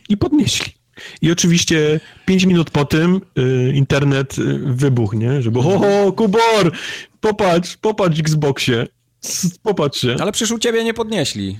I 0.09 0.17
podnieśli. 0.17 0.73
I 1.21 1.31
oczywiście 1.31 1.99
5 2.25 2.45
minut 2.45 2.71
po 2.71 2.85
tym 2.85 3.21
y, 3.39 3.73
internet 3.75 4.39
y, 4.39 4.59
wybuchł, 4.65 5.15
nie? 5.15 5.41
Żeby 5.41 5.61
ho, 5.61 5.79
ho, 5.79 6.11
Kubor, 6.11 6.71
popatrz, 7.21 7.77
popatrz 7.77 8.19
Xboxie, 8.19 8.87
popatrz 9.63 10.01
się. 10.01 10.15
Ale 10.19 10.31
przecież 10.31 10.51
u 10.51 10.59
ciebie 10.59 10.83
nie 10.83 10.93
podnieśli. 10.93 11.59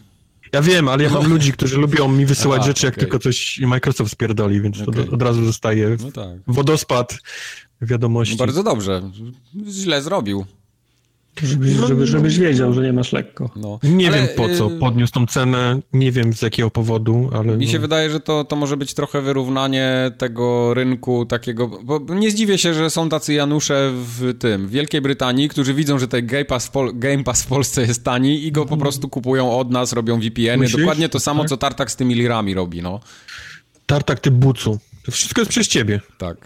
Ja 0.53 0.61
wiem, 0.61 0.87
ale 0.87 1.03
ja 1.03 1.09
mam 1.09 1.29
ludzi, 1.29 1.51
którzy 1.53 1.77
lubią 1.77 2.07
mi 2.07 2.25
wysyłać 2.25 2.65
rzeczy, 2.65 2.85
jak 2.85 2.93
okej. 2.93 3.01
tylko 3.01 3.19
coś 3.19 3.59
Microsoft 3.59 4.11
spierdoli, 4.11 4.61
więc 4.61 4.81
Okej. 4.81 5.03
od, 5.03 5.13
od 5.13 5.21
razu 5.21 5.45
zostaje 5.45 5.97
No 6.03 6.11
tak. 6.11 6.39
wodospad 6.47 7.17
wiadomości. 7.81 8.35
No 8.35 8.37
bardzo 8.37 8.63
dobrze. 8.63 9.01
Źle 9.69 10.01
zrobił. 10.01 10.45
Żebyś, 11.43 11.71
żeby, 11.73 12.07
żebyś 12.07 12.39
wiedział, 12.39 12.73
że 12.73 12.81
nie 12.83 12.93
masz 12.93 13.13
lekko. 13.13 13.49
No. 13.55 13.79
Nie 13.83 14.07
Ale, 14.07 14.17
wiem 14.17 14.27
po 14.35 14.49
co 14.49 14.71
y, 14.71 14.79
podniósł 14.79 15.13
tą 15.13 15.25
cenę, 15.25 15.79
nie 15.93 16.11
wiem 16.11 16.33
z 16.33 16.41
jakiego 16.41 16.69
powodu, 16.71 17.29
ale... 17.33 17.57
Mi 17.57 17.65
no. 17.65 17.71
się 17.71 17.79
wydaje, 17.79 18.09
że 18.09 18.19
to, 18.19 18.43
to 18.43 18.55
może 18.55 18.77
być 18.77 18.93
trochę 18.93 19.21
wyrównanie 19.21 20.11
tego 20.17 20.73
rynku 20.73 21.25
takiego, 21.25 21.67
bo 21.67 21.99
nie 22.15 22.31
zdziwię 22.31 22.57
się, 22.57 22.73
że 22.73 22.89
są 22.89 23.09
tacy 23.09 23.33
Janusze 23.33 23.91
w 23.93 24.33
tym, 24.39 24.67
w 24.67 24.71
Wielkiej 24.71 25.01
Brytanii, 25.01 25.49
którzy 25.49 25.73
widzą, 25.73 25.99
że 25.99 26.07
ten 26.07 26.27
Game 26.27 26.45
Pass 26.45 26.67
w, 26.67 26.71
Pol- 26.71 26.91
Game 26.99 27.23
Pass 27.23 27.43
w 27.43 27.47
Polsce 27.47 27.81
jest 27.81 28.03
tani 28.03 28.45
i 28.45 28.51
go 28.51 28.65
po 28.65 28.77
prostu 28.77 29.09
kupują 29.09 29.57
od 29.59 29.71
nas, 29.71 29.93
robią 29.93 30.19
VPN-y, 30.19 30.57
Myślisz? 30.57 30.81
dokładnie 30.81 31.09
to 31.09 31.19
samo, 31.19 31.39
Tak. 31.41 31.49
co 31.49 31.57
Tartak 31.57 31.91
z 31.91 31.95
tymi 31.95 32.15
lirami 32.15 32.53
robi, 32.53 32.81
no. 32.81 32.99
Tartak 33.85 34.19
ty 34.19 34.31
bucu. 34.31 34.79
To 35.05 35.11
wszystko 35.11 35.41
jest 35.41 35.51
przez 35.51 35.67
ciebie. 35.67 36.01
Tak. 36.17 36.37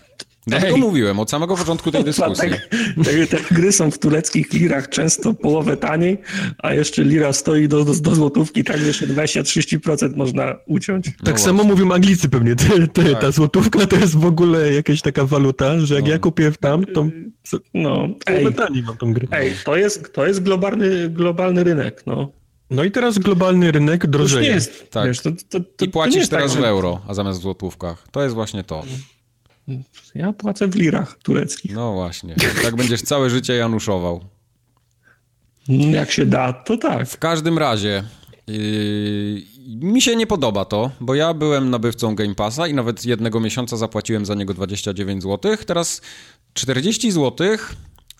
Dlatego 0.47 0.75
Ej. 0.75 0.81
mówiłem 0.81 1.19
od 1.19 1.29
samego 1.31 1.57
początku 1.57 1.91
tej 1.91 2.03
dyskusji. 2.13 2.49
Te, 3.03 3.27
te 3.27 3.37
gry 3.55 3.71
są 3.71 3.91
w 3.91 3.99
tureckich 3.99 4.53
lirach 4.53 4.89
często 4.89 5.33
połowę 5.33 5.77
taniej, 5.77 6.17
a 6.57 6.73
jeszcze 6.73 7.03
lira 7.03 7.33
stoi 7.33 7.67
do, 7.67 7.85
do, 7.85 7.93
do 7.93 8.15
złotówki, 8.15 8.63
tak 8.63 8.81
jeszcze 8.81 9.07
20-30% 9.07 10.15
można 10.15 10.55
uciąć. 10.67 11.05
Tak 11.05 11.15
właśnie. 11.25 11.45
samo 11.45 11.63
mówią 11.63 11.91
Anglicy 11.91 12.29
pewnie. 12.29 12.55
Ty, 12.55 12.87
ty, 12.87 13.03
Tak. 13.11 13.21
Ta 13.21 13.31
złotówka 13.31 13.87
to 13.87 13.95
jest 13.95 14.15
w 14.17 14.25
ogóle 14.25 14.73
jakaś 14.73 15.01
taka 15.01 15.25
waluta, 15.25 15.79
że 15.79 15.95
jak 15.95 16.03
No. 16.03 16.09
ja 16.09 16.19
kupię 16.19 16.51
w 16.51 16.57
tam, 16.57 16.85
to 16.85 17.07
No, 17.73 17.95
połowę 18.25 18.47
ej, 18.47 18.53
taniej 18.53 18.83
mam 18.83 18.97
tą 18.97 19.13
grę. 19.13 19.27
ej 19.31 19.53
to 19.65 19.75
jest, 19.75 20.13
to 20.13 20.27
jest 20.27 20.43
globalny, 20.43 21.09
globalny 21.09 21.63
rynek, 21.63 22.03
no. 22.05 22.31
No 22.69 22.83
i 22.83 22.91
teraz 22.91 23.17
globalny 23.19 23.71
rynek 23.71 24.07
drożeje. 24.07 24.49
nie 24.49 24.55
jest, 24.55 24.91
Tak. 24.91 25.07
wiesz, 25.07 25.19
to, 25.21 25.31
to, 25.49 25.59
to, 25.77 25.85
I 25.85 25.89
płacisz 25.89 26.13
to 26.13 26.15
nie 26.15 26.19
jest 26.19 26.31
teraz 26.31 26.51
tak, 26.53 26.61
w 26.61 26.65
euro, 26.65 27.01
a 27.07 27.13
zamiast 27.13 27.39
w 27.39 27.41
złotówkach. 27.43 28.07
To 28.11 28.23
jest 28.23 28.35
właśnie 28.35 28.63
to. 28.63 28.83
Ja 30.15 30.33
płacę 30.33 30.67
w 30.67 30.75
lirach 30.75 31.17
tureckich. 31.23 31.73
No 31.73 31.93
właśnie. 31.93 32.35
Tak 32.63 32.75
będziesz 32.75 33.01
całe 33.01 33.29
życie 33.29 33.53
januszował. 33.53 34.25
Jak 35.67 36.11
się 36.11 36.25
da, 36.25 36.53
to 36.53 36.77
tak. 36.77 37.09
W 37.09 37.17
każdym 37.17 37.57
razie 37.57 38.03
yy, 38.47 39.43
mi 39.67 40.01
się 40.01 40.15
nie 40.15 40.27
podoba 40.27 40.65
to, 40.65 40.91
bo 40.99 41.15
ja 41.15 41.33
byłem 41.33 41.69
nabywcą 41.69 42.15
Game 42.15 42.35
Passa 42.35 42.67
i 42.67 42.73
nawet 42.73 43.05
jednego 43.05 43.39
miesiąca 43.39 43.77
zapłaciłem 43.77 44.25
za 44.25 44.35
niego 44.35 44.53
29 44.53 45.23
zł. 45.23 45.57
Teraz 45.65 46.01
40 46.53 47.11
zł 47.11 47.47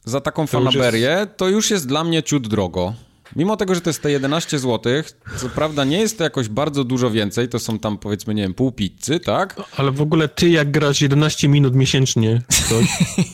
za 0.06 0.22
taką 0.22 0.42
To 0.42 0.48
fanaberię 0.48 1.28
to 1.38 1.50
już 1.50 1.72
jest 1.72 1.88
dla 1.88 2.04
mnie 2.04 2.24
ciut 2.24 2.48
drogo. 2.48 2.94
Mimo 3.36 3.58
tego, 3.58 3.76
że 3.76 3.82
to 3.82 3.90
jest 3.90 4.02
te 4.02 4.12
11 4.12 4.60
zł, 4.60 4.94
co 5.38 5.50
prawda 5.50 5.84
nie 5.84 6.00
jest 6.00 6.18
to 6.18 6.24
jakoś 6.24 6.50
bardzo 6.50 6.84
dużo 6.84 7.12
więcej, 7.12 7.50
to 7.50 7.60
są 7.60 7.80
tam 7.80 7.98
powiedzmy, 7.98 8.34
nie 8.34 8.44
wiem, 8.44 8.54
pół 8.54 8.72
pizzy, 8.72 9.20
tak? 9.20 9.62
Ale 9.78 9.92
w 9.92 10.02
ogóle 10.02 10.28
ty 10.28 10.50
jak 10.50 10.72
grasz 10.72 11.02
11 11.02 11.48
minut 11.48 11.76
miesięcznie, 11.76 12.42
to, 12.70 12.76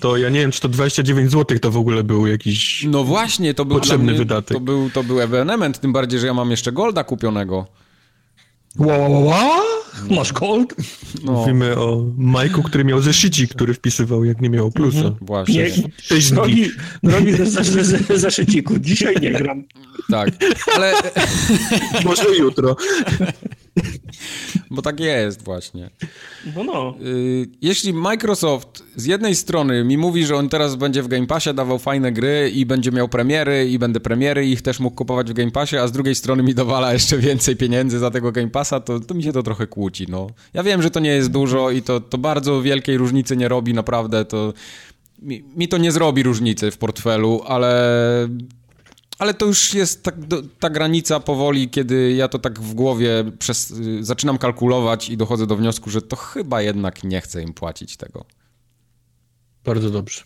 to 0.01 0.17
ja 0.17 0.29
nie 0.29 0.39
wiem, 0.39 0.51
czy 0.51 0.61
to 0.61 0.69
29 0.69 1.31
zł 1.31 1.59
to 1.59 1.71
w 1.71 1.77
ogóle 1.77 2.03
był 2.03 2.27
jakiś... 2.27 2.83
No 2.89 3.03
właśnie, 3.03 3.53
to 3.53 3.65
był 3.65 3.77
Potrzebny 3.77 4.11
mnie, 4.11 4.19
wydatek. 4.19 4.57
To 4.57 4.61
był, 4.63 4.89
to 4.89 5.03
był 5.03 5.21
ewenement, 5.21 5.79
tym 5.79 5.93
bardziej, 5.93 6.19
że 6.19 6.27
ja 6.27 6.33
mam 6.33 6.51
jeszcze 6.51 6.71
Golda 6.71 7.03
kupionego. 7.03 7.67
Ła, 8.77 8.97
ła, 8.97 9.07
ła, 9.09 9.19
ła? 9.19 9.61
Masz 10.09 10.33
gold? 10.33 10.75
No, 11.23 11.31
Mówimy 11.31 11.77
o 11.77 12.03
Majku, 12.17 12.63
który 12.63 12.83
miał 12.83 13.01
zeszyci, 13.01 13.47
który 13.47 13.73
wpisywał, 13.73 14.25
jak 14.25 14.41
nie 14.41 14.49
miał 14.49 14.71
plusa. 14.71 15.15
właśnie. 15.21 15.63
Nie, 16.11 16.19
drogi, 16.31 16.69
drogi 17.03 17.33
ze, 17.33 17.45
ze, 17.45 17.83
ze, 17.83 18.17
zeszyciku, 18.19 18.79
dzisiaj 18.79 19.15
nie 19.21 19.31
gram. 19.31 19.63
Tak, 20.11 20.29
ale... 20.75 20.93
Może 22.05 22.35
jutro. 22.39 22.75
Bo 24.71 24.81
tak 24.81 24.99
jest 24.99 25.43
właśnie. 25.43 25.89
No, 26.55 26.63
no. 26.63 26.95
Yy, 26.99 27.47
Jeśli 27.61 27.93
Microsoft 27.93 28.83
z 28.95 29.05
jednej 29.05 29.35
strony 29.35 29.83
mi 29.83 29.97
mówi, 29.97 30.25
że 30.25 30.35
on 30.35 30.49
teraz 30.49 30.75
będzie 30.75 31.03
w 31.03 31.07
Game 31.07 31.27
Passie 31.27 31.53
dawał 31.53 31.79
fajne 31.79 32.11
gry 32.11 32.51
i 32.55 32.65
będzie 32.65 32.91
miał 32.91 33.09
premiery 33.09 33.69
i 33.69 33.79
będę 33.79 33.99
premiery 33.99 34.47
i 34.47 34.51
ich 34.51 34.61
też 34.61 34.79
mógł 34.79 34.95
kupować 34.95 35.29
w 35.29 35.33
Game 35.33 35.51
Passie, 35.51 35.77
a 35.77 35.87
z 35.87 35.91
drugiej 35.91 36.15
strony 36.15 36.43
mi 36.43 36.55
dowala 36.55 36.93
jeszcze 36.93 37.17
więcej 37.17 37.55
pieniędzy 37.55 37.99
za 37.99 38.11
tego 38.11 38.31
Game 38.31 38.49
Passa, 38.49 38.79
to, 38.79 38.99
to 38.99 39.13
mi 39.13 39.23
się 39.23 39.33
to 39.33 39.43
trochę 39.43 39.67
kłóci, 39.67 40.05
no. 40.09 40.27
Ja 40.53 40.63
wiem, 40.63 40.81
że 40.81 40.91
to 40.91 40.99
nie 40.99 41.09
jest 41.09 41.31
dużo 41.31 41.71
i 41.71 41.81
to, 41.81 41.99
to 41.99 42.17
bardzo 42.17 42.61
wielkiej 42.61 42.97
różnicy 42.97 43.37
nie 43.37 43.47
robi, 43.47 43.73
naprawdę, 43.73 44.25
to... 44.25 44.53
Mi, 45.21 45.43
mi 45.55 45.67
to 45.67 45.77
nie 45.77 45.91
zrobi 45.91 46.23
różnicy 46.23 46.71
w 46.71 46.77
portfelu, 46.77 47.41
ale... 47.47 48.29
Ale 49.19 49.33
to 49.33 49.45
już 49.45 49.73
jest 49.73 50.03
tak, 50.03 50.25
do, 50.25 50.41
ta 50.59 50.69
granica 50.69 51.19
powoli, 51.19 51.69
kiedy 51.69 52.11
ja 52.13 52.27
to 52.27 52.39
tak 52.39 52.59
w 52.59 52.73
głowie 52.73 53.09
przez, 53.39 53.71
y, 53.71 54.03
zaczynam 54.03 54.37
kalkulować 54.37 55.09
i 55.09 55.17
dochodzę 55.17 55.47
do 55.47 55.55
wniosku, 55.55 55.89
że 55.89 56.01
to 56.01 56.15
chyba 56.15 56.61
jednak 56.61 57.03
nie 57.03 57.21
chcę 57.21 57.41
im 57.43 57.53
płacić 57.53 57.97
tego. 57.97 58.25
Bardzo 59.65 59.89
dobrze. 59.89 60.21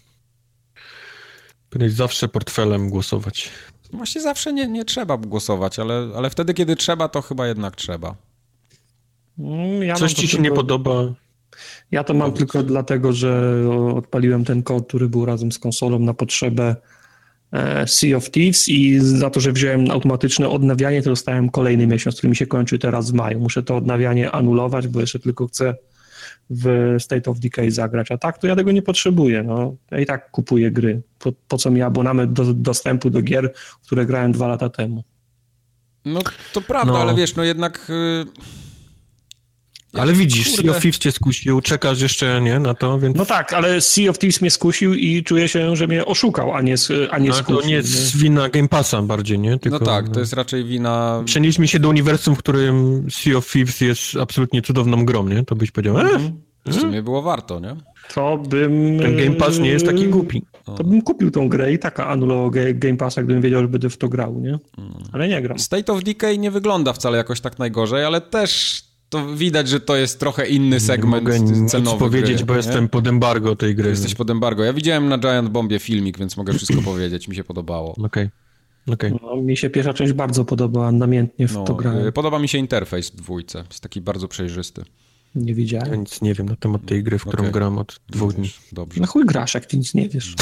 Powinieneś 1.69 1.95
zawsze 1.95 2.27
portfelem 2.27 2.89
głosować. 2.89 3.49
Właśnie 3.93 4.21
zawsze 4.21 4.53
nie, 4.53 4.67
nie 4.67 4.85
trzeba 4.85 5.17
głosować, 5.17 5.79
ale, 5.79 6.09
ale 6.15 6.29
wtedy, 6.29 6.53
kiedy 6.53 6.75
trzeba, 6.75 7.07
to 7.07 7.21
chyba 7.21 7.47
jednak 7.47 7.75
trzeba. 7.75 8.15
Mm, 9.39 9.83
Ja 9.83 9.95
Coś 9.95 10.13
ci 10.13 10.27
się 10.27 10.37
tylko- 10.37 10.43
nie 10.43 10.51
podoba, 10.51 10.91
Ja 11.91 12.03
to 12.03 12.13
mam 12.13 12.33
tylko 12.33 12.63
dlatego, 12.63 13.13
że 13.13 13.53
odpaliłem 13.95 14.45
ten 14.45 14.63
kod, 14.63 14.87
który 14.87 15.09
był 15.09 15.25
razem 15.25 15.51
z 15.51 15.59
konsolą 15.59 15.99
na 15.99 16.13
potrzebę 16.13 16.75
Sea 17.87 18.17
of 18.17 18.31
Thieves 18.31 18.67
i 18.69 18.99
za 18.99 19.29
to, 19.29 19.39
że 19.39 19.51
wziąłem 19.51 19.91
automatyczne 19.91 20.49
odnawianie, 20.49 21.01
to 21.01 21.09
dostałem 21.09 21.49
kolejny 21.49 21.87
miesiąc, 21.87 22.15
który 22.17 22.29
mi 22.29 22.35
się 22.35 22.47
kończy 22.47 22.79
teraz 22.79 23.11
w 23.11 23.13
maju. 23.13 23.39
Muszę 23.39 23.63
to 23.63 23.77
odnawianie 23.77 24.31
anulować, 24.31 24.87
bo 24.87 25.01
jeszcze 25.01 25.19
tylko 25.19 25.47
chcę 25.47 25.75
w 26.49 26.95
State 26.99 27.31
of 27.31 27.39
Decay 27.39 27.71
zagrać, 27.71 28.11
a 28.11 28.17
tak 28.17 28.37
to 28.37 28.47
ja 28.47 28.55
tego 28.55 28.71
nie 28.71 28.81
potrzebuję. 28.81 29.43
No. 29.43 29.75
Ja 29.91 29.99
i 29.99 30.05
tak 30.05 30.31
kupuję 30.31 30.71
gry. 30.71 31.01
Po, 31.19 31.31
po 31.47 31.57
co 31.57 31.71
mi 31.71 31.81
abonament 31.81 32.33
do, 32.33 32.53
dostępu 32.53 33.09
do 33.09 33.21
gier, 33.21 33.53
które 33.85 34.05
grałem 34.05 34.31
dwa 34.31 34.47
lata 34.47 34.69
temu? 34.69 35.03
No 36.05 36.19
to 36.53 36.61
prawda, 36.61 36.93
No. 36.93 36.99
ale 37.01 37.15
wiesz, 37.15 37.35
no 37.35 37.43
jednak... 37.43 37.91
ale 39.93 40.13
widzisz, 40.13 40.47
Kurde. 40.49 40.61
Sea 40.63 40.71
of 40.71 40.81
Thieves 40.83 40.99
cię 40.99 41.11
skusił, 41.11 41.61
czekasz 41.61 42.01
jeszcze, 42.01 42.41
nie, 42.41 42.59
na 42.59 42.73
to, 42.73 42.99
więc... 42.99 43.17
No 43.17 43.25
tak, 43.25 43.53
ale 43.53 43.81
Sea 43.81 44.09
of 44.09 44.17
Thieves 44.19 44.41
mnie 44.41 44.51
skusił 44.51 44.93
i 44.93 45.23
czuję 45.23 45.47
się, 45.47 45.75
że 45.75 45.87
mnie 45.87 46.05
oszukał, 46.05 46.53
a 46.53 46.61
nie, 46.61 46.75
a 47.11 47.17
nie 47.17 47.29
No, 47.29 47.35
skusił. 47.35 47.61
to 47.61 47.67
nie 47.67 47.73
jest 47.73 48.17
wina 48.17 48.49
Game 48.49 48.67
Passa 48.67 49.01
bardziej, 49.01 49.39
nie? 49.39 49.59
Tylko, 49.59 49.79
No 49.79 49.85
tak, 49.85 50.09
to 50.09 50.19
jest 50.19 50.33
raczej 50.33 50.63
wina... 50.65 51.21
Przenieśmy 51.25 51.67
się 51.67 51.79
do 51.79 51.89
uniwersum, 51.89 52.35
w 52.35 52.39
którym 52.39 53.05
Sea 53.11 53.37
of 53.37 53.51
Thieves 53.51 53.81
jest 53.81 54.01
absolutnie 54.21 54.61
cudowną 54.61 55.05
grą, 55.05 55.27
nie? 55.27 55.45
To 55.45 55.55
byś 55.55 55.71
powiedział, 55.71 55.99
e, 55.99 56.19
W 56.65 56.75
sumie 56.75 57.01
było 57.03 57.21
warto, 57.21 57.59
nie? 57.59 57.75
To 58.13 58.37
bym... 58.37 58.99
ten 58.99 59.17
Game 59.17 59.31
Pass 59.35 59.59
nie 59.59 59.69
jest 59.69 59.85
taki 59.85 60.07
głupi. 60.07 60.43
To 60.77 60.83
bym 60.83 61.01
kupił 61.01 61.31
tą 61.31 61.49
grę 61.49 61.73
i 61.73 61.79
taka 61.79 62.07
anulował 62.07 62.51
Ga- 62.51 62.73
Game 62.79 62.97
Passa, 62.97 63.23
gdybym 63.23 63.41
wiedział, 63.41 63.61
że 63.61 63.67
będę 63.67 63.89
w 63.89 63.97
to 63.97 64.09
grał, 64.09 64.39
nie? 64.39 64.59
Ale 65.13 65.27
nie 65.27 65.41
gram. 65.41 65.59
State 65.59 65.93
of 65.93 66.03
Decay 66.03 66.37
nie 66.37 66.51
wygląda 66.51 66.93
wcale 66.93 67.17
jakoś 67.17 67.41
tak 67.41 67.59
najgorzej, 67.59 68.05
ale 68.05 68.21
też 68.21 68.81
to 69.11 69.35
widać, 69.35 69.67
że 69.69 69.79
to 69.79 69.95
jest 69.95 70.19
trochę 70.19 70.47
inny 70.47 70.69
Nie 70.75 70.79
segment 70.79 71.23
mogę 71.23 71.39
nic 71.39 71.71
cenowy 71.71 71.99
powiedzieć, 71.99 72.35
gry, 72.37 72.45
bo 72.45 72.53
nie? 72.53 72.57
jestem 72.57 72.89
pod 72.89 73.07
embargo 73.07 73.55
tej 73.55 73.75
gry. 73.75 73.89
Jesteś 73.89 74.15
pod 74.15 74.29
embargo. 74.29 74.63
Ja 74.63 74.73
widziałem 74.73 75.09
na 75.09 75.17
Giant 75.17 75.49
Bombie 75.49 75.79
filmik, 75.79 76.17
więc 76.17 76.37
mogę 76.37 76.53
wszystko 76.53 76.81
powiedzieć. 76.91 77.27
Mi 77.27 77.35
się 77.35 77.43
podobało. 77.43 77.95
Okej, 78.03 78.29
okej. 78.93 79.13
No, 79.21 79.35
mi 79.35 79.57
się 79.57 79.69
pierwsza 79.69 79.93
część 79.93 80.13
bardzo 80.13 80.45
podobała, 80.45 80.91
namiętnie 80.91 81.47
w 81.47 81.53
No, 81.53 81.63
to 81.63 81.75
grałem. 81.75 82.07
y, 82.07 82.11
podoba 82.11 82.39
mi 82.39 82.47
się 82.47 82.57
interfejs 82.57 83.09
w 83.09 83.15
dwójce. 83.15 83.63
Jest 83.69 83.83
taki 83.83 84.01
bardzo 84.01 84.27
przejrzysty. 84.27 84.83
Nie 85.35 85.49
Ja 85.51 85.55
widziałem. 85.55 85.99
nic 85.99 86.21
nie 86.21 86.33
wiem 86.33 86.49
na 86.49 86.55
temat 86.55 86.85
tej 86.85 87.03
gry, 87.03 87.19
w 87.19 87.21
którą 87.25 87.41
Okej. 87.43 87.51
gram 87.53 87.77
od 87.77 87.99
dwóch 88.09 88.33
dni. 88.33 88.51
Dobrze. 88.71 89.01
Na 89.01 89.07
chuj 89.07 89.25
grasz, 89.25 89.53
jak 89.53 89.65
ty 89.65 89.77
nic 89.77 89.93
nie 89.93 90.09
wiesz. 90.09 90.35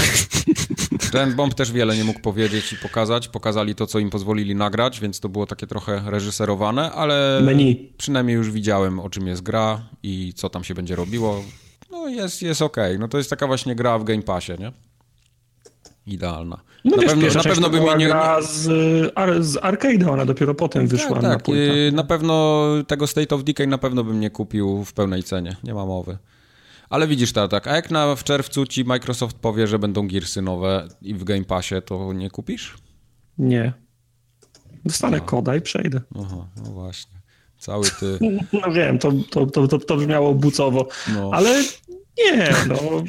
Giant 1.11 1.35
Bomb 1.35 1.53
też 1.53 1.71
wiele 1.71 1.97
nie 1.97 2.03
mógł 2.03 2.19
powiedzieć 2.19 2.73
i 2.73 2.75
pokazać. 2.75 3.27
Pokazali 3.27 3.75
to, 3.75 3.87
co 3.87 3.99
im 3.99 4.09
pozwolili 4.09 4.55
nagrać, 4.55 4.99
więc 4.99 5.19
to 5.19 5.29
było 5.29 5.45
takie 5.45 5.67
trochę 5.67 6.01
reżyserowane, 6.05 6.91
ale 6.91 7.41
Menu. 7.43 7.93
przynajmniej 7.97 8.35
już 8.35 8.51
widziałem, 8.51 8.99
o 8.99 9.09
czym 9.09 9.27
jest 9.27 9.41
gra 9.41 9.81
i 10.03 10.33
co 10.35 10.49
tam 10.49 10.63
się 10.63 10.73
będzie 10.73 10.95
robiło. 10.95 11.43
No 11.91 12.07
jest, 12.07 12.41
jest 12.41 12.61
okej. 12.61 12.99
No 12.99 13.07
to 13.07 13.17
jest 13.17 13.29
taka 13.29 13.47
właśnie 13.47 13.75
gra 13.75 13.99
w 13.99 14.03
Game 14.03 14.21
Passie, 14.21 14.51
nie? 14.59 14.71
Idealna. 16.07 16.57
No 16.85 16.95
na 16.97 17.01
wiesz, 17.03 17.11
pewno, 17.11 17.33
na 17.33 17.43
pewno 17.43 17.69
by 17.69 17.79
mi 17.81 17.85
nie... 17.97 18.13
z, 18.41 18.61
z 19.45 19.55
arcade'a, 19.57 20.09
ona 20.09 20.25
dopiero 20.25 20.55
potem 20.55 20.87
wyszła 20.87 21.13
tak, 21.13 21.23
na 21.23 21.29
tak. 21.29 21.43
płytę. 21.43 21.73
y, 21.73 21.91
Na 21.91 22.03
pewno 22.03 22.65
tego 22.87 23.07
State 23.07 23.35
of 23.35 23.43
Decay 23.43 23.67
na 23.67 23.77
pewno 23.77 24.03
bym 24.03 24.19
nie 24.19 24.29
kupił 24.29 24.83
w 24.85 24.93
pełnej 24.93 25.23
cenie. 25.23 25.55
Nie 25.63 25.73
ma 25.73 25.85
mowy. 25.85 26.17
Ale 26.89 27.07
widzisz, 27.07 27.33
tak, 27.33 27.67
a 27.67 27.75
jak 27.75 27.91
na, 27.91 28.15
w 28.15 28.23
czerwcu 28.23 28.65
ci 28.65 28.85
Microsoft 28.85 29.37
powie, 29.37 29.67
że 29.67 29.79
będą 29.79 30.07
Gearsy 30.07 30.41
nowe 30.41 30.87
i 31.01 31.13
w 31.13 31.23
Game 31.23 31.43
Passie, 31.45 31.75
to 31.85 32.13
nie 32.13 32.29
kupisz? 32.29 32.77
Nie. 33.37 33.73
Dostanę 34.85 35.21
koda 35.21 35.55
i 35.55 35.61
przejdę. 35.61 36.01
Aha, 36.21 36.47
no 36.57 36.71
właśnie. 36.71 37.19
Cały 37.57 37.85
ty... 37.99 38.19
No 38.65 38.71
wiem, 38.71 38.99
to, 38.99 39.11
to, 39.29 39.45
to, 39.45 39.67
to, 39.67 39.79
to 39.79 39.97
brzmiało 39.97 40.33
bucowo, 40.35 40.87
No. 41.13 41.29
ale 41.33 41.63
nie, 42.25 42.53
no. 42.67 43.03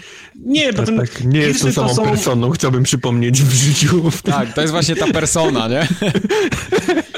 Nie, 0.45 0.73
bo 0.73 0.83
Tak, 0.83 0.97
tak, 0.97 1.25
nie 1.25 1.41
jestem 1.41 1.63
Gearsy 1.63 1.65
to 1.65 1.73
samą 1.89 1.95
są- 1.95 2.05
personą, 2.05 2.51
chciałbym 2.51 2.83
przypomnieć 2.83 3.43
w 3.43 3.53
życiu. 3.53 4.11
Tak, 4.25 4.53
to 4.55 4.61
jest 4.61 4.73
właśnie 4.73 4.97
ta 4.97 5.07
persona, 5.07 5.69
nie? 5.69 5.89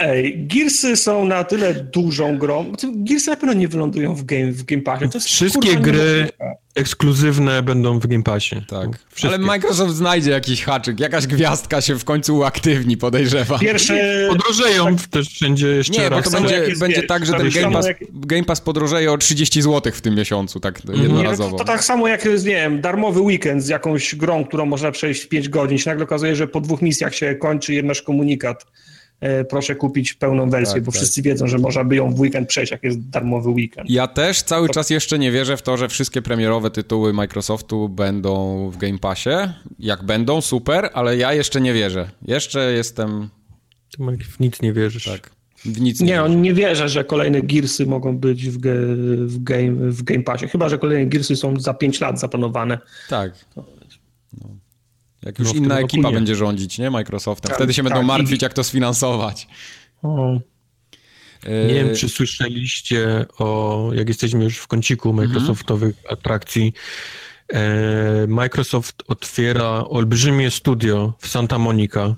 Ej, 0.00 0.46
Gearsy 0.46 0.96
są 0.96 1.24
na 1.24 1.44
tyle 1.44 1.74
dużą 1.74 2.38
grą. 2.38 2.64
Znaczy, 2.68 2.86
Gearsy 2.94 3.30
na 3.30 3.36
pewno 3.36 3.52
nie 3.52 3.68
wylądują 3.68 4.14
w 4.14 4.24
Game, 4.24 4.52
w 4.52 4.64
game 4.64 4.82
Passie. 4.82 5.08
To 5.08 5.18
jest, 5.18 5.26
Wszystkie 5.28 5.76
gry 5.76 6.28
ekskluzywne 6.74 7.62
będą 7.62 7.98
w 7.98 8.06
Game 8.06 8.22
Passie. 8.22 8.56
Tak. 8.68 8.88
Wszystkie. 9.10 9.28
Ale 9.28 9.38
Microsoft 9.38 9.94
znajdzie 9.94 10.30
jakiś 10.30 10.64
haczyk, 10.64 11.00
jakaś 11.00 11.26
gwiazdka 11.26 11.80
się 11.80 11.98
w 11.98 12.04
końcu 12.04 12.36
uaktywni, 12.36 12.96
podejrzewam. 12.96 13.60
Pierwsze... 13.60 14.26
Podrożeją 14.28 14.96
też 15.10 15.28
wszędzie 15.28 15.68
jeszcze 15.68 15.92
Nie, 16.02 16.10
bo 16.10 16.16
raz. 16.16 16.24
to 16.24 16.30
samo 16.30 16.50
jak 16.50 16.60
będzie, 16.60 16.76
będzie 16.80 16.96
wiesz, 16.96 17.06
tak, 17.08 17.26
że 17.26 17.32
to 17.32 17.38
ten 17.38 17.50
Game 17.50 17.72
Pass, 17.72 17.86
jak- 17.86 17.98
Game 18.12 18.44
Pass 18.44 18.60
podrożeje 18.60 19.12
o 19.12 19.18
30 19.18 19.62
zł 19.62 19.92
w 19.92 20.00
tym 20.00 20.14
miesiącu, 20.14 20.60
tak 20.60 20.84
Nie, 20.84 20.96
no 20.96 21.02
jednorazowo. 21.02 21.50
to, 21.50 21.56
to 21.58 21.64
tak 21.64 21.84
samo 21.84 22.08
jak, 22.08 22.24
nie 22.24 22.30
wiem, 22.38 22.80
darmowy 22.80 23.20
weekend 23.20 23.64
z 23.64 23.68
jakąś 23.68 24.14
grą, 24.14 24.44
którą 24.44 24.66
można 24.66 24.90
przejść 24.90 25.22
w 25.22 25.28
5 25.28 25.48
godzin. 25.48 25.78
Się 25.78 25.90
nagle 25.90 26.04
okazuje, 26.04 26.36
że 26.36 26.46
po 26.48 26.60
dwóch 26.60 26.82
misjach 26.82 27.14
się 27.14 27.34
kończy 27.34 27.74
i 27.74 27.82
masz 27.82 28.02
komunikat. 28.02 28.66
E, 29.20 29.44
proszę 29.44 29.74
kupić 29.76 30.14
pełną 30.14 30.50
wersję, 30.50 30.74
Tak, 30.74 30.82
bo 30.84 30.92
tak. 30.92 30.96
wszyscy 31.00 31.22
wiedzą, 31.22 31.46
że 31.46 31.58
można 31.58 31.84
by 31.84 31.96
ją 31.96 32.14
w 32.14 32.20
weekend 32.20 32.48
przejść, 32.48 32.72
jak 32.72 32.82
jest 32.82 33.08
darmowy 33.08 33.50
weekend. 33.50 33.90
Ja 33.90 34.06
też 34.06 34.42
cały 34.42 34.68
czas 34.68 34.90
jeszcze 34.90 35.18
nie 35.18 35.32
wierzę 35.32 35.56
w 35.56 35.62
to, 35.62 35.76
że 35.76 35.88
wszystkie 35.88 36.22
premierowe 36.22 36.70
tytuły 36.70 37.12
Microsoftu 37.12 37.88
będą 37.88 38.68
w 38.70 38.76
Game 38.76 38.98
Passie. 38.98 39.30
Jak 39.78 40.02
będą, 40.02 40.40
super, 40.40 40.90
ale 40.94 41.16
ja 41.16 41.32
jeszcze 41.34 41.60
nie 41.60 41.72
wierzę. 41.74 42.10
Jeszcze 42.26 42.72
jestem 42.72 43.28
Ty, 43.96 44.02
Mike, 44.02 44.24
w 44.24 44.40
nic 44.40 44.62
nie 44.62 44.72
wierzysz. 44.72 45.04
tak. 45.04 45.30
W 45.64 45.80
nic 45.80 46.00
nie, 46.00 46.06
Nie, 46.06 46.22
on 46.22 46.42
nie 46.42 46.54
wierzę, 46.54 46.88
że 46.88 47.04
kolejne 47.04 47.42
Gearsy 47.42 47.86
mogą 47.86 48.18
być 48.18 48.48
w, 48.48 48.58
ge, 48.58 48.74
w, 49.26 49.42
game, 49.42 49.72
w 49.90 50.02
Game 50.02 50.22
Passie. 50.22 50.48
Chyba, 50.48 50.68
że 50.68 50.78
kolejne 50.78 51.06
Gearsy 51.06 51.36
są 51.36 51.60
za 51.60 51.74
5 51.74 52.00
lat 52.00 52.20
zaplanowane. 52.20 52.78
Tak. 53.08 53.32
Jak 55.22 55.38
już 55.38 55.48
no, 55.48 55.54
inna 55.54 55.78
ekipa 55.78 56.12
będzie 56.12 56.36
rządzić, 56.36 56.78
nie? 56.78 56.90
Microsoftem. 56.90 57.48
Tak, 57.48 57.58
Wtedy 57.58 57.74
się 57.74 57.82
tak, 57.82 57.92
będą 57.92 58.06
martwić, 58.06 58.42
i... 58.42 58.44
jak 58.44 58.54
to 58.54 58.64
sfinansować. 58.64 59.48
O. 60.02 60.40
Nie 61.68 61.74
wiem, 61.74 61.96
czy 61.96 62.08
słyszeliście 62.08 63.26
o, 63.38 63.90
jak 63.94 64.08
jesteśmy 64.08 64.44
już 64.44 64.56
w 64.58 64.66
kąciku 64.66 65.10
mhm. 65.10 65.28
Microsoftowych 65.28 65.96
mhm. 65.98 66.18
atrakcji, 66.18 66.72
e, 67.48 68.26
Microsoft 68.26 69.02
otwiera 69.08 69.84
olbrzymie 69.84 70.50
studio 70.50 71.14
w 71.18 71.28
Santa 71.28 71.58
Monica, 71.58 72.14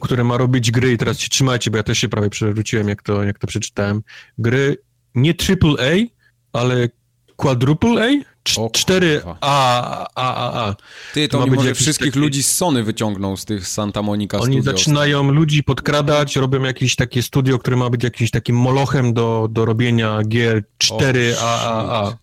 które 0.00 0.24
ma 0.24 0.36
robić 0.36 0.70
gry 0.70 0.92
i 0.92 0.98
teraz 0.98 1.18
się 1.18 1.28
trzymajcie, 1.28 1.70
bo 1.70 1.76
ja 1.76 1.82
też 1.82 1.98
się 1.98 2.08
prawie 2.08 2.30
przewróciłem, 2.30 2.88
jak 2.88 3.02
to, 3.02 3.24
jak 3.24 3.38
to 3.38 3.46
przeczytałem. 3.46 4.02
Gry 4.38 4.76
nie 5.14 5.34
AAA, 5.48 6.06
ale 6.52 6.88
quadruple 7.36 8.04
A? 8.04 8.29
4 8.72 9.22
A, 9.40 10.06
A, 10.14 10.34
A, 10.34 10.64
A. 10.68 10.74
Ty, 11.14 11.28
to, 11.28 11.38
to 11.38 11.44
oni 11.44 11.56
może 11.56 11.74
wszystkich 11.74 12.08
taki... 12.08 12.18
ludzi 12.18 12.42
z 12.42 12.52
Sony 12.52 12.82
wyciągną 12.84 13.36
z 13.36 13.44
tych 13.44 13.68
Santa 13.68 14.02
Monica 14.02 14.38
Oni 14.38 14.56
Studios. 14.56 14.64
zaczynają 14.64 15.30
ludzi 15.30 15.62
podkradać, 15.64 16.36
robią 16.36 16.62
jakieś 16.62 16.96
takie 16.96 17.22
studio, 17.22 17.58
które 17.58 17.76
ma 17.76 17.90
być 17.90 18.04
jakimś 18.04 18.30
takim 18.30 18.56
molochem 18.56 19.14
do, 19.14 19.48
do 19.50 19.64
robienia 19.64 20.18
gier 20.28 20.62
4 20.78 21.36
A, 21.40 21.60
A, 21.60 22.02
A. 22.06 22.16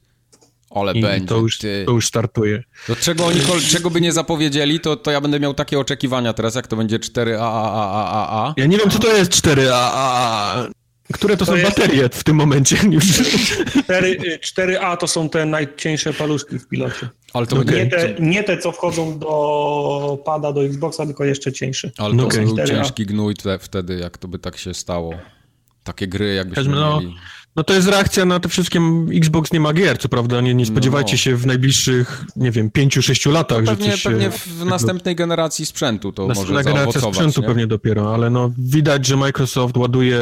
Ale 0.70 0.94
I 0.94 1.02
będzie, 1.02 1.28
to 1.28 1.38
już, 1.38 1.58
ty. 1.58 1.84
to 1.86 1.92
już 1.92 2.08
startuje. 2.08 2.64
Do 2.88 2.96
czego 2.96 3.26
oni, 3.26 3.40
czego 3.70 3.90
by 3.90 4.02
nie 4.02 4.12
zapowiedzieli, 4.14 4.80
to, 4.80 4.96
to 4.96 5.12
ja 5.12 5.22
będę 5.22 5.40
miał 5.40 5.54
takie 5.54 5.80
oczekiwania 5.80 6.34
teraz, 6.34 6.56
jak 6.56 6.68
to 6.68 6.76
będzie 6.76 7.00
4 7.00 7.38
A, 7.40 7.44
A, 7.44 7.72
A, 7.74 8.12
A, 8.12 8.48
A. 8.48 8.54
Ja 8.58 8.66
nie 8.66 8.78
wiem, 8.78 8.90
co 8.90 9.00
to 9.00 9.18
jest 9.18 9.32
4 9.32 9.74
A, 9.74 9.92
A, 9.92 10.54
A. 10.54 10.68
Które 11.14 11.38
to, 11.38 11.46
to 11.46 11.52
są 11.52 11.58
jest... 11.58 11.70
baterie 11.70 12.10
w 12.10 12.24
tym 12.24 12.36
momencie? 12.36 12.78
4, 13.84 14.40
4A 14.40 14.98
to 14.98 15.08
są 15.08 15.30
te 15.30 15.46
najcieńsze 15.46 16.14
paluszki 16.14 16.60
w 16.60 16.68
pilocie. 16.68 17.10
Ale 17.34 17.48
to 17.48 17.60
okay. 17.60 17.76
nie, 17.76 17.88
te, 17.88 18.16
nie 18.20 18.44
te, 18.44 18.58
co 18.58 18.72
wchodzą 18.72 19.20
do 19.20 20.20
pada, 20.26 20.54
do 20.54 20.66
Xboxa, 20.66 21.06
tylko 21.06 21.26
jeszcze 21.26 21.54
cieńsze. 21.54 21.92
Ale 21.98 22.18
to 22.18 22.26
okay. 22.26 22.46
był 22.46 22.58
ciężki 22.66 23.06
gnój 23.06 23.36
te, 23.36 23.60
wtedy, 23.60 23.98
jak 23.98 24.18
to 24.18 24.28
by 24.28 24.40
tak 24.40 24.58
się 24.58 24.74
stało. 24.74 25.14
Takie 25.84 26.08
gry 26.08 26.34
jakbyśmy 26.34 26.76
no, 26.76 27.00
mieli. 27.00 27.16
No 27.56 27.64
to 27.64 27.74
jest 27.74 27.88
reakcja 27.88 28.26
na 28.26 28.40
te 28.40 28.50
wszystkie... 28.50 28.80
Xbox 29.14 29.54
nie 29.54 29.60
ma 29.60 29.74
gier, 29.74 29.98
co 29.98 30.10
prawda. 30.10 30.42
Nie, 30.42 30.56
nie 30.56 30.64
no. 30.64 30.72
spodziewajcie 30.72 31.14
no. 31.14 31.18
się 31.18 31.36
w 31.36 31.46
najbliższych, 31.46 32.26
nie 32.36 32.52
wiem, 32.52 32.70
5-6 32.70 33.32
latach, 33.32 33.64
no 33.64 33.72
pewnie, 33.72 33.86
że 33.86 33.92
coś 33.92 34.04
Pewnie 34.04 34.30
w 34.32 34.66
następnej 34.66 35.16
generacji 35.16 35.66
sprzętu 35.66 36.12
to 36.12 36.28
może 36.28 36.40
Następna 36.40 36.64
generacja 36.64 37.02
sprzętu 37.02 37.42
nie? 37.42 37.48
pewnie 37.48 37.68
dopiero, 37.68 38.14
ale 38.14 38.30
no 38.30 38.52
widać, 38.58 39.06
że 39.06 39.18
Microsoft 39.18 39.78
ładuje 39.78 40.20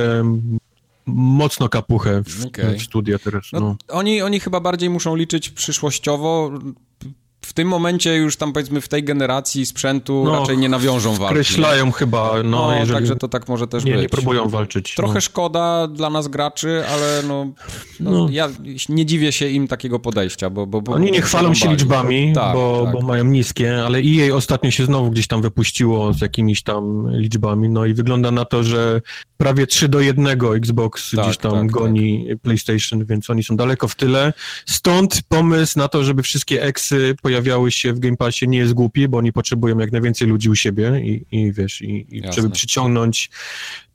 mocno 1.06 1.70
kapuchę 1.70 2.24
w, 2.24 2.46
okay. 2.46 2.78
w 2.80 2.82
studia 2.82 3.20
teraz. 3.20 3.46
No. 3.54 3.60
No, 3.60 3.76
oni, 3.88 4.22
oni 4.22 4.40
chyba 4.40 4.60
bardziej 4.60 4.90
muszą 4.90 5.16
liczyć 5.16 5.50
przyszłościowo. 5.50 6.52
W 7.46 7.54
tym 7.54 7.68
momencie 7.68 8.16
już 8.16 8.38
tam 8.38 8.54
powiedzmy 8.54 8.82
w 8.82 8.88
tej 8.88 9.04
generacji 9.04 9.66
sprzętu 9.66 10.24
no, 10.26 10.40
raczej 10.40 10.58
nie 10.58 10.70
nawiążą 10.70 11.16
walki. 11.16 11.34
Skreślają 11.34 11.92
chyba, 11.92 12.34
no, 12.44 12.44
no 12.44 12.76
jeżeli... 12.80 12.94
także 12.94 13.16
to 13.16 13.28
tak 13.28 13.48
może 13.48 13.68
też 13.68 13.84
nie, 13.84 13.92
być. 13.92 14.02
Nie 14.02 14.10
próbują 14.10 14.50
walczyć. 14.50 14.96
Trochę 14.96 15.14
no. 15.14 15.22
szkoda 15.22 15.88
dla 15.88 16.10
nas 16.10 16.28
graczy, 16.28 16.84
ale 16.90 17.24
no, 17.28 17.48
no, 18.00 18.12
no, 18.12 18.28
ja 18.32 18.50
nie 18.90 19.06
dziwię 19.06 19.32
się 19.32 19.50
im 19.50 19.68
takiego 19.68 20.00
podejścia, 20.00 20.50
bo... 20.50 20.68
bo, 20.68 20.82
bo 20.82 20.94
Oni 20.94 21.12
nie 21.12 21.22
chwalą 21.22 21.54
się 21.54 21.70
liczbami, 21.70 22.34
tak, 22.36 22.54
bo, 22.54 22.82
tak. 22.86 22.94
bo 22.94 23.02
mają 23.02 23.24
niskie, 23.24 23.84
ale 23.86 24.00
EA 24.00 24.36
ostatnio 24.36 24.72
się 24.72 24.86
znowu 24.86 25.12
gdzieś 25.12 25.28
tam 25.28 25.42
wypuściło 25.42 26.14
z 26.14 26.22
jakimiś 26.22 26.64
tam 26.64 27.12
liczbami, 27.12 27.70
no 27.70 27.86
i 27.86 27.94
wygląda 27.94 28.32
na 28.32 28.46
to, 28.46 28.64
że 28.64 29.02
prawie 29.38 29.68
3 29.68 29.90
do 29.90 30.00
1 30.00 30.28
Xbox 30.56 31.12
tak, 31.12 31.26
gdzieś 31.26 31.38
tam 31.38 31.52
tak, 31.52 31.72
goni 31.72 32.26
tak. 32.30 32.38
PlayStation, 32.38 33.06
więc 33.06 33.30
oni 33.30 33.44
są 33.44 33.56
daleko 33.56 33.88
w 33.88 33.96
tyle. 33.96 34.34
Stąd 34.66 35.22
pomysł 35.30 35.80
na 35.80 35.88
to, 35.88 36.04
żeby 36.04 36.24
wszystkie 36.24 36.64
eksy 36.64 37.16
pojawiały 37.36 37.72
się 37.72 37.94
w 37.94 38.00
Game 38.00 38.18
Passie 38.18 38.48
nie 38.48 38.58
jest 38.58 38.74
głupi, 38.74 39.08
bo 39.08 39.18
oni 39.18 39.34
potrzebują 39.34 39.80
jak 39.80 39.92
najwięcej 39.92 40.28
ludzi 40.28 40.50
u 40.50 40.56
siebie 40.56 41.02
i, 41.04 41.26
i 41.32 41.52
wiesz, 41.52 41.82
i, 41.82 42.18
i 42.18 42.22
żeby 42.34 42.50
przyciągnąć 42.50 43.30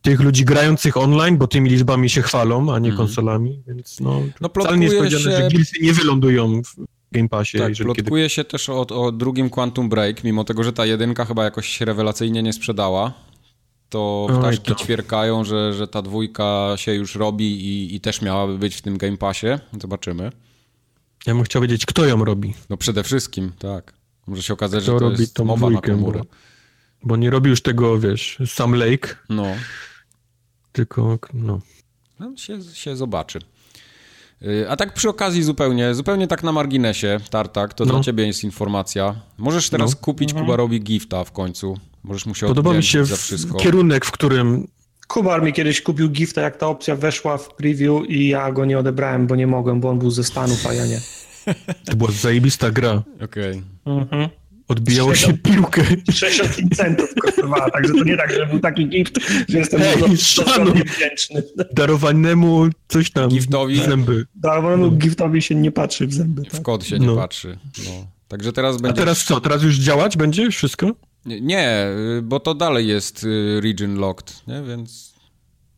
tych 0.02 0.20
ludzi 0.20 0.44
grających 0.44 0.96
online, 0.96 1.36
bo 1.36 1.46
tymi 1.46 1.70
liczbami 1.70 2.10
się 2.10 2.22
chwalą, 2.22 2.74
a 2.74 2.78
nie 2.78 2.88
mm. 2.88 2.96
konsolami, 2.96 3.62
więc 3.66 4.00
no, 4.00 4.22
no 4.40 4.48
wcale 4.48 4.78
nie 4.78 4.86
jest 4.86 4.98
powiedziane, 4.98 5.24
się... 5.24 5.30
że 5.30 5.48
Gearsy 5.48 5.82
nie 5.82 5.92
wylądują 5.92 6.62
w 6.62 6.74
Game 7.12 7.28
Passie. 7.28 7.58
Tak, 7.58 7.72
plotkuje 7.74 8.24
kiedy... 8.24 8.30
się 8.30 8.44
też 8.44 8.68
o, 8.68 8.86
o 8.86 9.12
drugim 9.12 9.50
Quantum 9.50 9.88
Break, 9.88 10.24
mimo 10.24 10.44
tego, 10.44 10.64
że 10.64 10.72
ta 10.72 10.86
jedynka 10.86 11.24
chyba 11.24 11.44
jakoś 11.44 11.80
rewelacyjnie 11.80 12.42
nie 12.42 12.52
sprzedała 12.52 13.12
to 13.88 14.26
ptaszki 14.38 14.72
to. 14.72 14.74
ćwierkają, 14.74 15.44
że, 15.44 15.72
że 15.72 15.88
ta 15.88 16.02
dwójka 16.02 16.72
się 16.76 16.94
już 16.94 17.14
robi 17.14 17.66
i, 17.66 17.94
i 17.94 18.00
też 18.00 18.22
miałaby 18.22 18.58
być 18.58 18.74
w 18.74 18.82
tym 18.82 18.98
Game 18.98 19.16
Passie. 19.16 19.46
Zobaczymy. 19.80 20.30
Ja 21.26 21.34
bym 21.34 21.44
chciał 21.44 21.62
wiedzieć, 21.62 21.86
kto 21.86 22.06
ją 22.06 22.24
robi. 22.24 22.54
No 22.70 22.76
przede 22.76 23.02
wszystkim, 23.02 23.52
tak. 23.58 23.92
Może 24.26 24.42
się 24.42 24.54
okazać, 24.54 24.82
kto 24.82 24.92
że 24.92 24.98
to 24.98 25.04
robi 25.04 25.20
jest 25.20 25.34
tą 25.34 25.44
mowa 25.44 25.68
dwójkę, 25.68 25.96
na. 25.96 26.02
Bo, 26.02 26.12
bo 27.02 27.16
nie 27.16 27.30
robi 27.30 27.50
już 27.50 27.62
tego, 27.62 27.98
wiesz, 27.98 28.38
Sam 28.46 28.74
Lake. 28.74 29.16
No. 29.28 29.46
Tylko, 30.72 31.18
no. 31.34 31.60
No, 32.20 32.36
się, 32.36 32.62
się 32.74 32.96
zobaczy. 32.96 33.38
Y, 34.42 34.70
a 34.70 34.76
tak 34.76 34.94
przy 34.94 35.08
okazji 35.08 35.42
zupełnie, 35.42 35.94
zupełnie 35.94 36.26
tak 36.26 36.42
na 36.42 36.52
marginesie, 36.52 37.20
Tartak, 37.30 37.74
to 37.74 37.84
no. 37.84 37.92
dla 37.92 38.02
ciebie 38.02 38.26
jest 38.26 38.44
informacja. 38.44 39.14
Możesz 39.38 39.70
teraz 39.70 39.90
no. 39.90 39.96
kupić 40.00 40.30
mhm. 40.30 40.46
Kubarowi 40.46 40.80
gifta 40.80 41.24
w 41.24 41.32
końcu. 41.32 41.78
Możesz 42.02 42.26
mu 42.26 42.34
się 42.34 42.46
Podoba 42.46 42.72
mi 42.72 42.82
się 42.82 43.04
kierunek, 43.58 44.04
w 44.04 44.10
którym... 44.10 44.68
Kubar 45.10 45.42
mi 45.42 45.52
kiedyś 45.52 45.82
kupił 45.82 46.10
gifta, 46.10 46.40
jak 46.40 46.56
ta 46.56 46.66
opcja 46.66 46.96
weszła 46.96 47.38
w 47.38 47.54
preview 47.54 47.92
i 48.08 48.28
ja 48.28 48.52
go 48.52 48.64
nie 48.64 48.78
odebrałem, 48.78 49.26
bo 49.26 49.36
nie 49.36 49.46
mogłem, 49.46 49.80
bo 49.80 49.90
on 49.90 49.98
był 49.98 50.10
ze 50.10 50.24
Stanów, 50.24 50.66
a 50.66 50.74
ja 50.74 50.86
nie. 50.86 51.00
To 51.84 51.96
była 51.96 52.10
zajebista 52.10 52.70
gra. 52.70 53.02
Okej. 53.24 53.62
Okay. 53.84 53.94
Mhm. 53.96 54.28
Odbijało 54.68 55.14
się 55.14 55.32
piłkę. 55.32 55.82
65 56.12 56.76
centów 56.76 57.14
kosztowała, 57.14 57.70
także 57.70 57.94
to 57.94 58.04
nie 58.04 58.16
tak, 58.16 58.32
że 58.32 58.46
był 58.46 58.58
taki 58.58 58.88
gift, 58.88 59.18
że 59.48 59.58
jestem 59.58 59.80
hey, 59.80 60.16
szanuj. 60.16 60.72
wdzięczny. 60.72 61.42
Darowanemu 61.72 62.68
coś 62.88 63.10
tam 63.10 63.28
Giftowi? 63.28 63.82
zęby. 63.82 64.26
Darowanemu 64.34 64.84
no. 64.84 64.90
giftowi 64.90 65.42
się 65.42 65.54
nie 65.54 65.72
patrzy 65.72 66.06
w 66.06 66.14
zęby. 66.14 66.42
Tak? 66.42 66.52
W 66.52 66.62
kod 66.62 66.84
się 66.84 66.98
nie 66.98 67.06
no. 67.06 67.16
patrzy. 67.16 67.58
No. 67.84 68.06
Także 68.28 68.52
teraz 68.52 68.80
będzie... 68.80 69.02
A 69.02 69.04
teraz 69.04 69.24
co? 69.24 69.40
Teraz 69.40 69.62
już 69.62 69.76
działać 69.78 70.16
będzie 70.16 70.50
wszystko? 70.50 70.94
Nie, 71.24 71.86
bo 72.22 72.40
to 72.40 72.54
dalej 72.54 72.88
jest 72.88 73.24
y, 73.24 73.60
region 73.60 73.94
locked, 73.94 74.46
nie? 74.46 74.62
Więc... 74.62 75.14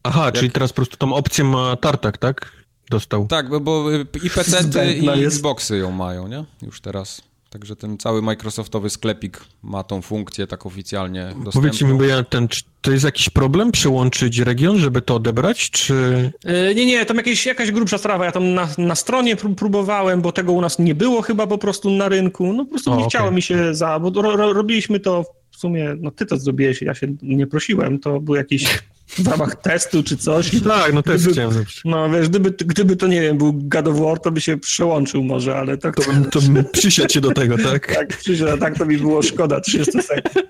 Aha, 0.02 0.24
Jak... 0.24 0.34
czyli 0.34 0.50
teraz 0.50 0.70
po 0.72 0.76
prostu 0.76 0.96
tą 0.96 1.14
opcję 1.14 1.44
ma 1.44 1.76
Tartak, 1.76 2.18
tak? 2.18 2.52
Dostał. 2.90 3.26
Tak, 3.26 3.48
bo, 3.48 3.60
bo 3.60 3.90
i 4.22 4.30
PC 4.30 4.64
i 4.94 5.24
Xboxy 5.24 5.78
ją 5.78 5.90
mają, 5.90 6.28
nie? 6.28 6.44
Już 6.62 6.80
teraz. 6.80 7.22
Także 7.52 7.76
ten 7.76 7.98
cały 7.98 8.22
Microsoftowy 8.22 8.90
sklepik 8.90 9.40
ma 9.62 9.82
tą 9.82 10.02
funkcję 10.02 10.46
tak 10.46 10.66
oficjalnie 10.66 11.24
dostępną. 11.24 11.52
Powiedzcie 11.52 11.84
mi, 11.84 11.94
bo 11.94 12.04
ja 12.04 12.22
ten, 12.22 12.48
to 12.80 12.92
jest 12.92 13.04
jakiś 13.04 13.30
problem 13.30 13.72
przełączyć 13.72 14.38
region, 14.38 14.78
żeby 14.78 15.02
to 15.02 15.14
odebrać, 15.14 15.70
czy... 15.70 16.32
Yy, 16.44 16.74
nie, 16.74 16.86
nie, 16.86 17.06
tam 17.06 17.16
jakieś, 17.16 17.46
jakaś 17.46 17.70
grubsza 17.70 17.98
sprawa. 17.98 18.24
Ja 18.24 18.32
tam 18.32 18.54
na, 18.54 18.68
na 18.78 18.94
stronie 18.94 19.36
próbowałem, 19.36 20.22
bo 20.22 20.32
tego 20.32 20.52
u 20.52 20.60
nas 20.60 20.78
nie 20.78 20.94
było 20.94 21.22
chyba 21.22 21.46
po 21.46 21.58
prostu 21.58 21.90
na 21.90 22.08
rynku. 22.08 22.52
No 22.52 22.64
po 22.64 22.70
prostu 22.70 22.90
o, 22.90 22.94
nie 22.94 22.98
okay. 22.98 23.10
chciało 23.10 23.30
mi 23.30 23.42
się 23.42 23.74
za... 23.74 24.00
bo 24.00 24.22
ro, 24.22 24.36
ro, 24.36 24.52
robiliśmy 24.52 25.00
to 25.00 25.24
w 25.50 25.56
sumie, 25.56 25.96
no 26.00 26.10
ty 26.10 26.26
to 26.26 26.36
zrobiłeś, 26.36 26.82
ja 26.82 26.94
się 26.94 27.06
nie 27.22 27.46
prosiłem, 27.46 27.98
to 27.98 28.20
był 28.20 28.34
jakiś 28.34 28.78
w 29.06 29.26
ramach 29.26 29.56
testu 29.56 30.02
czy 30.02 30.16
coś. 30.16 30.50
Tak, 30.64 30.92
no 30.92 31.02
test 31.02 31.28
chciałem 31.32 31.64
No 31.84 32.10
wiesz, 32.10 32.28
gdyby, 32.28 32.50
gdyby 32.50 32.96
to, 32.96 33.06
nie 33.06 33.20
wiem, 33.20 33.38
był 33.38 33.52
God 33.52 33.88
of 33.88 34.00
War, 34.00 34.20
to 34.20 34.30
by 34.30 34.40
się 34.40 34.56
przełączył 34.58 35.24
może, 35.24 35.56
ale 35.56 35.78
tak... 35.78 35.96
To, 35.96 36.02
to 36.30 36.40
bym 36.40 36.64
przysiadł 36.72 37.12
się 37.12 37.20
do 37.20 37.30
tego, 37.30 37.58
tak? 37.58 37.86
tak, 37.96 38.16
przysiadł, 38.16 38.50
a 38.50 38.56
tak 38.56 38.78
to 38.78 38.86
mi 38.86 38.98
było 38.98 39.22
szkoda 39.22 39.60
30 39.60 39.92
sekund. 39.92 40.34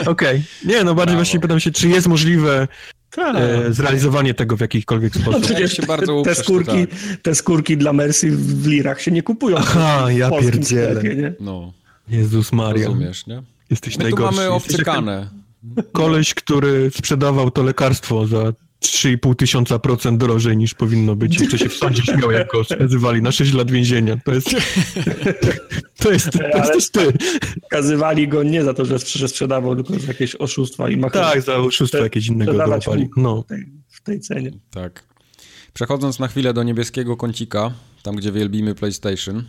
Okej. 0.00 0.06
Okay. 0.06 0.42
Nie, 0.64 0.84
no 0.84 0.94
bardziej 0.94 0.94
Brawo. 0.94 1.14
właśnie 1.14 1.40
pytam 1.40 1.60
się, 1.60 1.70
czy 1.70 1.88
jest 1.88 2.06
możliwe 2.06 2.68
tak. 3.10 3.36
e, 3.36 3.72
zrealizowanie 3.72 4.34
tego 4.34 4.56
w 4.56 4.60
jakikolwiek 4.60 5.14
sposób. 5.14 5.32
No 5.32 5.40
przecież 5.40 5.72
się 5.72 5.82
bardzo 5.82 6.22
te, 6.22 6.34
skórki, 6.34 6.86
te 7.22 7.34
skórki 7.34 7.76
dla 7.76 7.92
Mercy 7.92 8.30
w 8.30 8.66
lirach 8.66 9.00
się 9.00 9.10
nie 9.10 9.22
kupują. 9.22 9.56
Aha, 9.58 10.06
ja 10.10 10.30
pierdzielę. 10.30 10.90
Sklepie, 10.90 11.16
nie? 11.16 11.32
No. 11.40 11.72
Jezus 12.08 12.52
Maria. 12.52 12.86
Rozumiesz, 12.86 13.26
nie? 13.26 13.42
Jesteś 13.70 13.98
My 13.98 14.04
najgorszy. 14.04 14.34
tu 14.34 14.36
mamy 14.36 14.50
obcykane. 14.50 15.41
Koleś, 15.92 16.34
który 16.34 16.90
sprzedawał 16.90 17.50
to 17.50 17.62
lekarstwo 17.62 18.26
za 18.26 18.52
3,5 18.82 19.36
tysiąca 19.36 19.78
procent 19.78 20.20
drożej 20.20 20.56
niż 20.56 20.74
powinno 20.74 21.16
być. 21.16 21.40
Jeszcze 21.40 21.58
się 21.58 21.68
w 21.68 21.76
sądzie 21.76 22.02
śmiał, 22.02 22.30
jak 22.30 22.48
go 22.48 22.64
skazywali 22.64 23.22
na 23.22 23.32
6 23.32 23.52
lat 23.52 23.70
więzienia. 23.70 24.16
To 24.24 24.34
jest, 24.34 24.50
to 26.02 26.12
jest, 26.12 26.30
to 26.30 26.58
jest 26.58 26.72
też 26.72 26.90
ty. 26.90 27.12
Skazywali 27.64 28.28
go 28.28 28.42
nie 28.42 28.64
za 28.64 28.74
to, 28.74 28.84
że 28.84 29.28
sprzedawał, 29.28 29.76
tylko 29.76 29.98
za 29.98 30.08
jakieś 30.08 30.34
oszustwa 30.34 30.90
i 30.90 30.96
machiny. 30.96 31.24
Tak, 31.24 31.42
za 31.42 31.56
oszustwa 31.56 31.98
jakieś 31.98 32.26
innego 32.26 32.52
dołapali. 32.52 33.08
No. 33.16 33.42
W 33.42 33.46
tej, 33.46 33.66
w 33.88 34.02
tej 34.02 34.20
cenie. 34.20 34.50
Tak. 34.70 35.04
Przechodząc 35.74 36.18
na 36.18 36.28
chwilę 36.28 36.54
do 36.54 36.62
niebieskiego 36.62 37.16
kącika, 37.16 37.72
tam 38.02 38.16
gdzie 38.16 38.32
wielbimy 38.32 38.74
PlayStation 38.74 39.44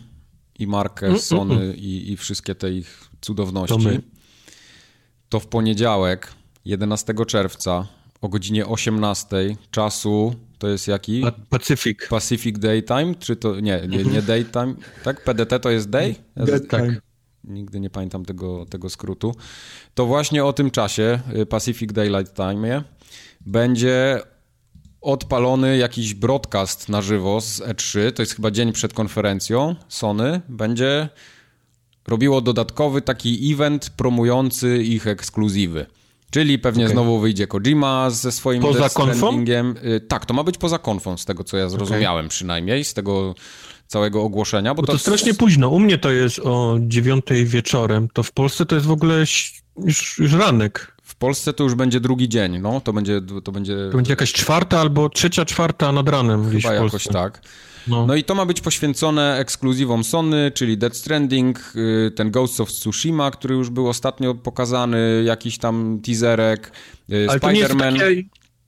i 0.58 0.66
markę 0.66 1.06
mm, 1.06 1.18
Sony 1.18 1.54
mm, 1.54 1.64
mm. 1.64 1.76
I, 1.76 2.12
i 2.12 2.16
wszystkie 2.16 2.54
te 2.54 2.72
ich 2.72 3.10
cudowności. 3.20 4.00
To 5.34 5.40
w 5.40 5.46
poniedziałek, 5.46 6.32
11 6.64 7.14
czerwca 7.26 7.86
o 8.20 8.28
godzinie 8.28 8.66
18 8.66 9.56
czasu, 9.70 10.34
to 10.58 10.68
jest 10.68 10.88
jaki? 10.88 11.24
Pacific. 11.50 11.98
Pacific 12.08 12.58
Daytime, 12.58 13.14
czy 13.14 13.36
to, 13.36 13.60
nie, 13.60 13.82
nie, 13.88 14.04
nie 14.04 14.22
Daytime, 14.22 14.74
tak? 15.04 15.24
PDT 15.24 15.60
to 15.60 15.70
jest 15.70 15.90
day? 15.90 16.14
Tak. 16.68 16.82
nigdy 17.44 17.80
nie 17.80 17.90
pamiętam 17.90 18.24
tego, 18.24 18.66
tego 18.66 18.90
skrótu, 18.90 19.34
to 19.94 20.06
właśnie 20.06 20.44
o 20.44 20.52
tym 20.52 20.70
czasie, 20.70 21.20
y, 21.36 21.46
Pacific 21.46 21.92
Daylight 21.92 22.34
Time, 22.34 22.82
będzie 23.40 24.20
odpalony 25.00 25.76
jakiś 25.76 26.14
broadcast 26.14 26.88
na 26.88 27.02
żywo 27.02 27.40
z 27.40 27.60
E3, 27.60 28.12
to 28.12 28.22
jest 28.22 28.36
chyba 28.36 28.50
dzień 28.50 28.72
przed 28.72 28.92
konferencją 28.92 29.74
Sony, 29.88 30.40
będzie 30.48 31.08
robiło 32.08 32.40
dodatkowy 32.40 33.02
taki 33.02 33.52
event 33.52 33.90
promujący 33.90 34.82
ich 34.82 35.06
ekskluzywy. 35.06 35.86
Czyli 36.30 36.58
pewnie 36.58 36.84
okay. 36.84 36.92
znowu 36.92 37.18
wyjdzie 37.18 37.46
Kojima 37.46 38.10
ze 38.10 38.32
swoim 38.32 38.62
Poza? 38.62 38.88
Y, 39.96 40.00
tak, 40.00 40.26
to 40.26 40.34
ma 40.34 40.44
być 40.44 40.58
poza 40.58 40.78
konfą, 40.78 41.16
z 41.16 41.24
tego 41.24 41.44
co 41.44 41.56
ja 41.56 41.68
zrozumiałem 41.68 42.26
okay. 42.26 42.30
przynajmniej, 42.30 42.84
z 42.84 42.94
tego 42.94 43.34
całego 43.86 44.22
ogłoszenia. 44.22 44.74
Bo, 44.74 44.82
bo 44.82 44.86
to, 44.86 44.92
to 44.92 44.98
strasznie 44.98 45.34
późno. 45.34 45.68
U 45.68 45.80
mnie 45.80 45.98
to 45.98 46.10
jest 46.10 46.38
o 46.38 46.78
dziewiątej 46.80 47.46
wieczorem. 47.46 48.08
To 48.12 48.22
w 48.22 48.32
Polsce 48.32 48.66
to 48.66 48.74
jest 48.74 48.86
w 48.86 48.90
ogóle 48.90 49.18
już, 49.84 50.18
już 50.18 50.32
ranek. 50.32 50.96
W 51.02 51.14
Polsce 51.14 51.52
to 51.52 51.64
już 51.64 51.74
będzie 51.74 52.00
drugi 52.00 52.28
dzień, 52.28 52.58
no. 52.58 52.80
To 52.80 52.92
będzie... 52.92 53.20
To 53.44 53.52
będzie, 53.52 53.76
to 53.90 53.96
będzie 53.96 54.12
jakaś 54.12 54.32
czwarta 54.32 54.80
albo 54.80 55.08
trzecia, 55.08 55.44
czwarta 55.44 55.92
nad 55.92 56.08
ranem 56.08 56.50
Chyba 56.50 56.74
jakoś 56.74 57.04
tak. 57.04 57.40
No. 57.88 58.06
no. 58.06 58.14
i 58.14 58.24
to 58.24 58.34
ma 58.34 58.46
być 58.46 58.60
poświęcone 58.60 59.38
ekskluzywom 59.38 60.04
Sony, 60.04 60.52
czyli 60.54 60.78
Dead 60.78 60.96
Stranding, 60.96 61.72
y, 61.76 62.10
ten 62.10 62.30
Ghost 62.30 62.60
of 62.60 62.72
Tsushima, 62.72 63.30
który 63.30 63.54
już 63.54 63.70
był 63.70 63.88
ostatnio 63.88 64.34
pokazany, 64.34 65.22
jakiś 65.26 65.58
tam 65.58 66.00
teaserek, 66.04 66.72
y, 67.10 67.26
Spider-Man. 67.26 68.24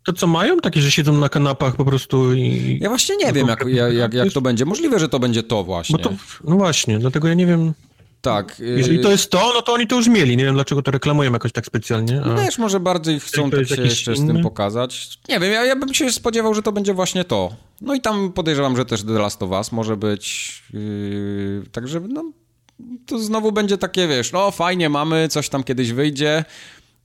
To 0.07 0.13
co 0.13 0.27
mają? 0.27 0.57
Takie, 0.57 0.81
że 0.81 0.91
siedzą 0.91 1.13
na 1.13 1.29
kanapach 1.29 1.77
po 1.77 1.85
prostu 1.85 2.35
i... 2.35 2.79
Ja 2.81 2.89
właśnie 2.89 3.17
nie 3.17 3.33
wiem, 3.33 3.49
jak, 3.49 3.65
jak, 3.93 4.15
jak 4.15 4.33
to 4.33 4.41
będzie. 4.41 4.65
Możliwe, 4.65 4.99
że 4.99 5.09
to 5.09 5.19
będzie 5.19 5.43
to 5.43 5.65
właśnie. 5.65 5.99
To, 5.99 6.13
no 6.45 6.57
właśnie, 6.57 6.99
dlatego 6.99 7.29
ja 7.29 7.35
nie 7.35 7.47
wiem... 7.47 7.73
Tak. 8.21 8.59
Jeżeli 8.59 9.01
to 9.01 9.11
jest 9.11 9.31
to, 9.31 9.53
no 9.55 9.63
to 9.63 9.73
oni 9.73 9.87
to 9.87 9.97
już 9.97 10.09
mieli. 10.09 10.37
Nie 10.37 10.45
wiem, 10.45 10.55
dlaczego 10.55 10.83
to 10.83 10.91
reklamują 10.91 11.33
jakoś 11.33 11.53
tak 11.53 11.67
specjalnie. 11.67 12.23
A... 12.23 12.35
Wiesz, 12.35 12.59
może 12.59 12.81
bardziej 12.81 13.21
chcą 13.21 13.51
tak 13.51 13.69
się 13.69 13.83
jeszcze 13.83 14.15
inny? 14.15 14.25
z 14.25 14.35
tym 14.35 14.43
pokazać. 14.43 15.19
Nie 15.29 15.41
wiem, 15.41 15.53
ja, 15.53 15.65
ja 15.65 15.77
bym 15.77 15.95
się 15.95 16.13
spodziewał, 16.13 16.55
że 16.55 16.63
to 16.63 16.73
będzie 16.73 16.95
właśnie 16.95 17.25
to. 17.25 17.57
No 17.81 17.95
i 17.95 18.01
tam 18.01 18.33
podejrzewam, 18.33 18.77
że 18.77 18.85
też 18.85 19.03
The 19.03 19.13
Last 19.13 19.43
of 19.43 19.51
Us 19.51 19.73
może 19.73 19.97
być. 19.97 20.53
Yy, 20.73 21.63
także 21.73 22.01
no, 22.01 22.25
to 23.07 23.19
znowu 23.19 23.53
będzie 23.53 23.79
takie, 23.79 24.09
wiesz, 24.09 24.33
no 24.33 24.51
fajnie 24.51 24.89
mamy, 24.89 25.29
coś 25.29 25.49
tam 25.49 25.65
kiedyś 25.65 25.93
wyjdzie. 25.93 26.45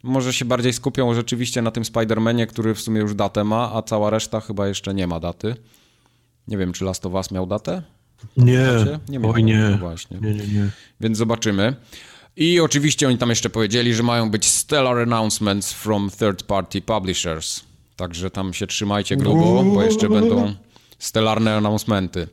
Może 0.03 0.33
się 0.33 0.45
bardziej 0.45 0.73
skupią 0.73 1.13
rzeczywiście 1.13 1.61
na 1.61 1.71
tym 1.71 1.83
Spider-Manie, 1.83 2.47
który 2.47 2.75
w 2.75 2.81
sumie 2.81 3.01
już 3.01 3.15
datę 3.15 3.43
ma, 3.43 3.71
a 3.73 3.81
cała 3.81 4.09
reszta 4.09 4.39
chyba 4.39 4.67
jeszcze 4.67 4.93
nie 4.93 5.07
ma 5.07 5.19
daty. 5.19 5.55
Nie 6.47 6.57
wiem, 6.57 6.73
czy 6.73 6.85
Last 6.85 7.05
of 7.05 7.13
Us 7.13 7.31
miał 7.31 7.47
datę? 7.47 7.81
Nie, 8.38 8.68
nie. 9.10 9.22
Oj 9.22 9.43
nie. 9.43 9.77
Właśnie. 9.80 10.18
Nie, 10.22 10.34
nie, 10.34 10.48
nie. 10.48 10.69
Więc 11.02 11.18
zobaczymy. 11.18 11.76
I 12.38 12.60
oczywiście 12.60 13.07
oni 13.07 13.18
tam 13.18 13.30
jeszcze 13.30 13.49
powiedzieli, 13.49 13.93
że 13.93 14.03
mają 14.03 14.31
być 14.31 14.45
stellar 14.45 14.98
announcements 14.98 15.73
from 15.73 16.10
third 16.19 16.43
party 16.43 16.81
publishers. 16.81 17.64
Także 17.95 18.30
tam 18.30 18.53
się 18.53 18.68
trzymajcie 18.68 19.18
grubo, 19.18 19.64
bo 19.64 19.84
jeszcze 19.84 20.10
będą 20.10 20.53
stellarne 20.99 21.56
announcementy. 21.56 22.27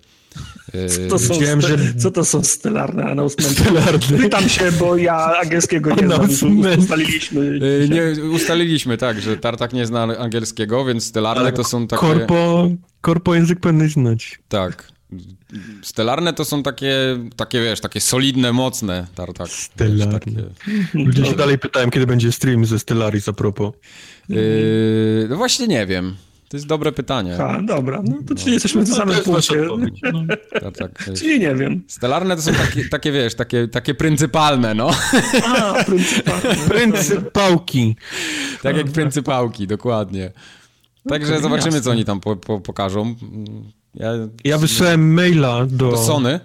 Co 1.09 1.09
to, 1.09 1.19
są 1.19 1.39
Wiem, 1.39 1.60
że... 1.60 1.94
co 1.94 2.10
to 2.10 2.24
są 2.24 2.44
stellarne 2.44 3.05
announcementy? 3.05 3.60
Stellarne. 3.60 4.19
Pytam 4.19 4.48
się, 4.48 4.73
bo 4.73 4.97
ja 4.97 5.16
angielskiego 5.43 5.94
nie 5.94 6.06
znam. 6.06 6.78
Ustaliliśmy. 6.78 7.60
E, 7.85 7.89
nie, 7.89 8.31
ustaliliśmy, 8.31 8.97
tak, 8.97 9.20
że 9.20 9.36
Tartak 9.36 9.73
nie 9.73 9.86
zna 9.86 10.02
angielskiego, 10.02 10.85
więc 10.85 11.05
stellarne 11.05 11.43
Ale 11.43 11.52
to 11.52 11.65
są 11.65 11.86
takie... 11.86 12.01
Korpo, 12.01 12.69
korpo 13.01 13.35
język 13.35 13.60
powinny 13.60 13.89
znać. 13.89 14.39
Tak. 14.48 14.98
Stelarne 15.82 16.32
to 16.32 16.44
są 16.44 16.62
takie, 16.62 17.18
takie 17.36 17.60
wiesz, 17.60 17.80
takie 17.80 18.01
solidne, 18.01 18.52
mocne 18.52 19.06
tartak. 19.14 19.48
Stellarne. 19.48 20.20
takie... 20.20 20.32
Ludzie 20.94 21.24
się 21.24 21.36
dalej 21.36 21.59
pytałem, 21.59 21.90
kiedy 21.90 22.06
będzie 22.06 22.32
stream 22.32 22.64
ze 22.64 22.78
Stellaris 22.78 23.28
a 23.28 23.32
propos. 23.32 23.72
Yy, 24.28 25.26
no 25.30 25.36
właśnie 25.36 25.66
nie 25.66 25.86
wiem. 25.86 26.16
To 26.48 26.56
jest 26.56 26.66
dobre 26.66 26.93
pytanie. 26.93 27.36
A, 27.36 27.62
dobra. 27.62 28.02
No 28.05 28.14
to 28.14 28.35
no. 28.35 28.36
czyli 28.36 28.52
jesteśmy 28.52 28.85
w 28.85 28.89
no, 28.89 28.97
samym 28.97 29.16
punkcie. 29.16 29.55
No. 30.12 30.20
Tak, 30.60 30.76
tak, 30.76 31.10
czyli 31.18 31.40
nie 31.40 31.55
wiem. 31.55 31.82
Stelarne 31.89 32.36
to 32.36 32.43
są 32.43 32.52
takie, 32.52 32.89
takie 32.89 33.12
wiesz, 33.12 33.35
takie, 33.35 33.68
takie 33.68 33.94
pryncypalne, 33.94 34.74
no. 34.74 34.90
A, 35.44 35.85
pryncypalne. 35.85 36.56
Pryncypałki. 36.68 37.97
Tak 38.62 38.76
jak 38.76 38.86
pryncypałki, 38.86 39.66
dokładnie. 39.66 40.32
Także 41.09 41.40
zobaczymy, 41.40 41.80
co 41.80 41.90
oni 41.90 42.05
tam 42.05 42.20
po, 42.20 42.36
po, 42.36 42.60
pokażą. 42.60 43.14
Ja, 43.99 44.12
ja 44.45 44.59
wysłałem 44.59 45.15
maila 45.15 45.66
do... 45.66 45.91
Do 45.91 45.97
Sony? 45.97 46.41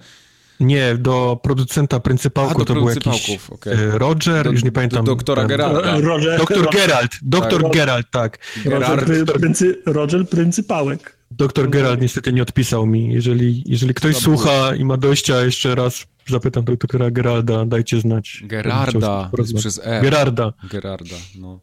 Nie, 0.60 0.96
do 0.96 1.40
producenta 1.44 2.00
pryncypałku, 2.00 2.62
A, 2.62 2.66
to 2.66 2.74
był 2.74 2.90
jakiś 2.90 3.40
okay. 3.50 3.74
E, 3.74 3.98
Roger, 3.98 4.44
do, 4.44 4.52
już 4.52 4.64
nie 4.64 4.72
pamiętam. 4.72 5.06
Do 5.06 5.12
doktora 5.16 5.46
Geralda. 5.46 6.00
Roger, 6.00 6.40
doktor 6.40 6.70
Gerald, 6.74 7.12
doktor 7.22 7.62
tak. 7.64 7.72
Gerald, 7.72 8.08
tak. 8.12 8.40
Roger, 8.66 9.26
pryncy, 9.26 9.82
Roger 9.86 10.30
Pryncypałek. 10.30 11.18
Doktor 11.32 11.70
Gerald 11.70 12.02
niestety 12.02 12.34
nie 12.34 12.42
odpisał 12.42 12.86
mi. 12.86 13.14
Jeżeli, 13.14 13.64
jeżeli 13.66 13.94
ktoś 13.94 14.16
słucha 14.16 14.76
i 14.76 14.86
ma 14.86 14.98
dojścia, 14.98 15.46
jeszcze 15.46 15.76
raz 15.76 16.06
zapytam 16.28 16.64
doktora 16.64 17.12
Geralda, 17.12 17.66
dajcie 17.66 18.02
znać. 18.02 18.44
Gerarda, 18.46 19.32
przez 19.58 19.82
E. 19.84 20.02
Gerarda. 20.02 20.54
Gerarda, 20.72 21.16
no. 21.40 21.60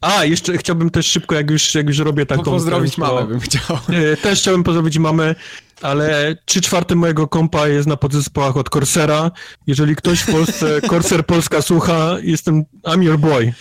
A, 0.00 0.24
jeszcze 0.24 0.58
chciałbym 0.58 0.90
też 0.90 1.06
szybko, 1.06 1.34
jak 1.34 1.50
już, 1.50 1.74
jak 1.74 1.88
już 1.88 1.98
robię 1.98 2.26
taką... 2.26 2.42
Po 2.42 2.50
pozdrowić 2.50 2.94
to, 2.94 3.00
mamę 3.00 3.26
bym 3.26 3.40
chciał. 3.40 3.78
Też 4.22 4.38
chciałbym 4.38 4.64
pozdrowić 4.64 4.98
mamę, 4.98 5.34
ale 5.82 6.36
trzy 6.44 6.60
czwarte 6.60 6.94
mojego 6.94 7.28
kompa 7.28 7.68
jest 7.68 7.88
na 7.88 7.96
podzespołach 7.96 8.56
od 8.56 8.68
Corsera. 8.68 9.30
Jeżeli 9.66 9.96
ktoś 9.96 10.20
w 10.20 10.32
Polsce, 10.32 10.80
Corsair 10.90 11.26
Polska 11.26 11.62
słucha, 11.62 12.16
jestem, 12.22 12.64
I'm 12.82 13.02
your 13.02 13.18
boy. 13.18 13.52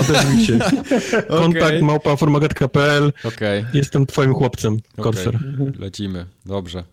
Odezwij 0.00 0.46
się. 0.46 0.58
Kontakt 1.28 1.66
okay. 1.66 1.82
małpa 1.82 2.16
formagat.pl. 2.16 3.12
Okay. 3.24 3.66
Jestem 3.74 4.06
twoim 4.06 4.34
chłopcem, 4.34 4.80
Corsair. 5.02 5.36
Okay. 5.36 5.72
Lecimy, 5.78 6.26
dobrze. 6.46 6.84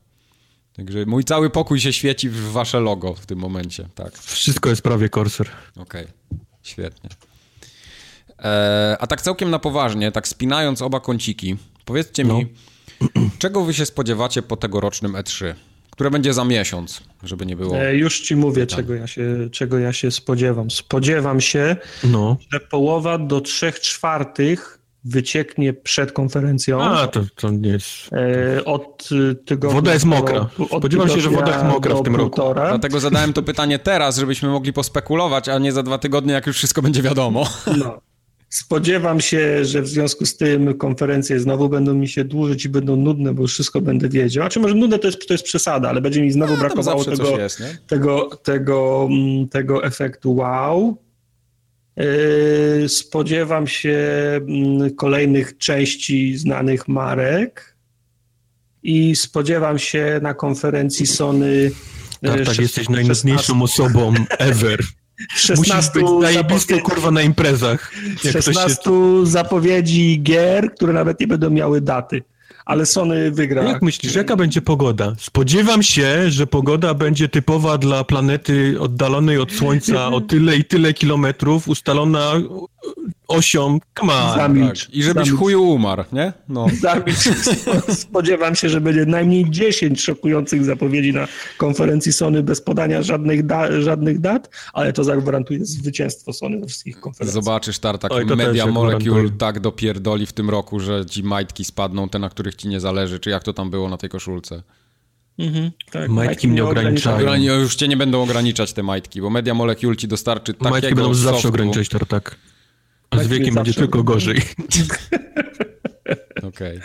Także 0.76 1.06
mój 1.06 1.24
cały 1.24 1.50
pokój 1.50 1.80
się 1.80 1.94
świeci 1.94 2.30
w 2.30 2.52
wasze 2.52 2.80
logo 2.80 3.14
w 3.14 3.26
tym 3.26 3.40
momencie, 3.40 3.88
tak. 3.96 4.18
Wszystko 4.18 4.70
jest 4.70 4.82
prawie 4.82 5.10
Corsair. 5.10 5.50
Okej, 5.76 6.08
świetnie. 6.64 7.10
E, 8.44 8.98
a 9.00 9.08
tak 9.08 9.22
całkiem 9.22 9.50
na 9.50 9.60
poważnie, 9.60 10.12
tak 10.12 10.28
spinając 10.28 10.82
oba 10.82 11.00
kąciki, 11.00 11.56
powiedzcie 11.86 12.24
no. 12.24 12.38
mi, 12.38 12.48
czego 13.40 13.64
wy 13.64 13.74
się 13.74 13.86
spodziewacie 13.86 14.42
po 14.42 14.58
tegorocznym 14.58 15.14
E3? 15.14 15.54
Które 15.92 16.12
będzie 16.12 16.34
za 16.34 16.46
miesiąc, 16.46 17.04
żeby 17.24 17.46
nie 17.46 17.56
było. 17.56 17.78
E, 17.78 17.96
już 17.96 18.20
ci 18.20 18.36
mówię, 18.36 18.68
czego 18.68 18.96
ja, 18.96 19.08
się, 19.08 19.50
czego 19.52 19.80
ja 19.80 19.94
się 19.94 20.12
spodziewam. 20.12 20.72
Spodziewam 20.72 21.42
się, 21.42 21.76
no. 22.04 22.38
że 22.52 22.60
połowa 22.60 23.18
do 23.18 23.42
trzech 23.42 23.80
czwartych 23.80 24.80
wycieknie 25.06 25.74
przed 25.74 26.12
konferencją. 26.12 26.84
A, 26.84 27.08
to, 27.08 27.22
to 27.36 27.50
nie 27.52 27.70
jest... 27.70 27.88
E, 28.58 28.66
od 28.66 29.10
tygodnia... 29.46 29.76
Woda 29.76 29.94
jest 29.94 30.06
mokra. 30.06 30.50
Spodziewam 30.78 31.10
się, 31.10 31.22
że 31.22 31.30
woda 31.30 31.54
jest 31.54 31.66
mokra 31.66 31.96
w 31.96 32.04
tym 32.04 32.16
roku. 32.16 32.42
Dlatego 32.54 33.00
zadałem 33.00 33.34
to 33.34 33.44
pytanie 33.44 33.80
teraz, 33.80 34.18
żebyśmy 34.18 34.50
mogli 34.50 34.74
pospekulować, 34.74 35.50
a 35.50 35.60
nie 35.60 35.72
za 35.72 35.84
dwa 35.84 35.98
tygodnie, 35.98 36.34
jak 36.34 36.48
już 36.48 36.58
wszystko 36.58 36.82
będzie 36.82 37.02
wiadomo. 37.02 37.48
No. 37.78 38.02
Spodziewam 38.54 39.22
się, 39.22 39.66
że 39.66 39.82
w 39.82 39.88
związku 39.88 40.26
z 40.26 40.38
tym 40.38 40.78
konferencje 40.78 41.40
znowu 41.40 41.70
będą 41.70 41.94
mi 41.94 42.08
się 42.08 42.24
dłużyć 42.24 42.66
i 42.66 42.70
będą 42.70 42.96
nudne, 42.96 43.34
bo 43.34 43.42
już 43.42 43.54
wszystko 43.54 43.82
będę 43.82 44.10
wiedział. 44.10 44.46
A 44.46 44.50
czy 44.50 44.60
może 44.60 44.76
nudne 44.76 45.00
to 45.00 45.08
jest, 45.08 45.28
to 45.28 45.34
jest 45.34 45.44
przesada, 45.44 45.90
ale 45.90 46.02
będzie 46.02 46.22
mi 46.22 46.32
znowu 46.32 46.54
no, 46.54 46.60
brakowało 46.60 47.06
tego, 47.06 47.40
jest, 47.40 47.64
tego, 47.88 48.30
tego, 48.44 49.08
mm, 49.12 49.50
tego 49.50 49.84
efektu 49.84 50.36
wow. 50.36 50.98
Yy, 51.96 52.90
spodziewam 52.90 53.68
się 53.68 54.00
mm, 54.36 54.96
kolejnych 54.96 55.58
części 55.58 56.38
znanych 56.38 56.88
marek 56.88 57.76
i 58.84 59.16
spodziewam 59.16 59.80
się 59.80 60.20
na 60.22 60.34
konferencji 60.34 61.08
Sony. 61.08 61.72
Tak, 62.22 62.46
tak, 62.46 62.60
jesteś 62.60 62.90
najnudniejszą 62.90 63.62
osobą 63.62 64.14
ever. 64.30 64.80
16 65.30 66.00
Musisz 66.50 66.68
być 66.68 66.82
kurwa 66.84 67.12
na 67.12 67.22
imprezach. 67.22 67.92
16 68.32 68.84
się... 68.84 69.26
zapowiedzi 69.26 70.22
gier, 70.24 70.76
które 70.76 70.94
nawet 70.94 71.20
nie 71.20 71.28
będą 71.28 71.50
miały 71.50 71.82
daty. 71.82 72.24
Ale 72.66 72.86
Sony 72.86 73.32
wygra. 73.32 73.64
Jak 73.64 73.82
myślisz, 73.82 74.16
jaka 74.16 74.36
będzie 74.36 74.62
pogoda? 74.62 75.14
Spodziewam 75.20 75.84
się, 75.84 76.32
że 76.32 76.48
pogoda 76.48 76.94
będzie 76.94 77.30
typowa 77.30 77.78
dla 77.78 78.04
planety 78.04 78.76
oddalonej 78.80 79.38
od 79.38 79.52
Słońca 79.52 80.08
o 80.08 80.22
tyle 80.22 80.58
i 80.58 80.66
tyle 80.66 80.94
kilometrów, 80.94 81.68
ustalona 81.68 82.34
osią, 83.28 83.80
come 84.00 84.14
on. 84.14 84.38
Zamilcz. 84.38 84.86
Tak. 84.86 84.96
I 84.96 85.04
żebyś 85.04 85.26
Zamilcz. 85.26 85.40
chuju 85.40 85.64
umarł, 85.64 86.04
nie? 86.14 86.34
No. 86.50 86.68
Zamilcz. 86.82 87.30
Spodziewam 88.04 88.56
się, 88.56 88.70
że 88.70 88.82
będzie 88.82 89.06
najmniej 89.06 89.52
10 89.52 90.02
szokujących 90.02 90.66
zapowiedzi 90.66 91.14
na 91.14 91.28
konferencji 91.58 92.14
Sony 92.14 92.44
bez 92.44 92.62
podania 92.62 93.02
żadnych, 93.04 93.46
da 93.46 93.82
żadnych 93.82 94.20
dat, 94.20 94.50
ale 94.74 94.94
to 94.94 95.04
zagwarantuje 95.04 95.66
zwycięstwo 95.66 96.34
Sony 96.34 96.58
na 96.58 96.68
wszystkich 96.68 97.00
konferencjach. 97.00 97.44
Zobaczysz, 97.44 97.80
Tartak, 97.80 98.12
Oj, 98.12 98.26
Media 98.26 98.68
Molecule 98.68 99.30
tak 99.30 99.60
dopierdoli 99.60 100.26
w 100.26 100.34
tym 100.34 100.50
roku, 100.50 100.80
że 100.80 101.06
ci 101.06 101.24
majtki 101.24 101.66
spadną, 101.66 102.10
te, 102.10 102.20
na 102.20 102.30
których 102.30 102.56
ci 102.56 102.68
nie 102.68 102.80
zależy, 102.80 103.20
czy 103.20 103.30
jak 103.30 103.44
to 103.44 103.54
tam 103.54 103.70
było 103.70 103.90
na 103.90 103.98
tej 103.98 104.10
koszulce. 104.10 104.64
Mhm, 105.40 105.72
tak. 105.92 106.10
Majtki 106.10 106.48
mnie 106.48 106.66
ograniczają. 106.66 107.18
Ograni 107.18 107.46
już 107.46 107.76
cię 107.76 107.88
nie 107.88 107.98
będą 107.98 108.24
ograniczać 108.24 108.74
te 108.74 108.84
majtki, 108.84 109.22
bo 109.22 109.30
Media 109.30 109.54
Molecule 109.54 109.96
ci 109.96 110.08
dostarczy 110.08 110.54
takiego 110.54 110.70
Majtki 110.70 110.96
będą 110.96 111.14
softu. 111.14 111.24
zawsze 111.24 111.48
ograniczać 111.48 111.90
tak. 112.10 112.36
A 113.20 113.24
z 113.24 113.28
wiekiem 113.28 113.56
będzie 113.56 113.74
tylko 113.74 114.04
gorzej. 114.04 114.42
Okej. 116.44 116.78
Okay. 116.78 116.82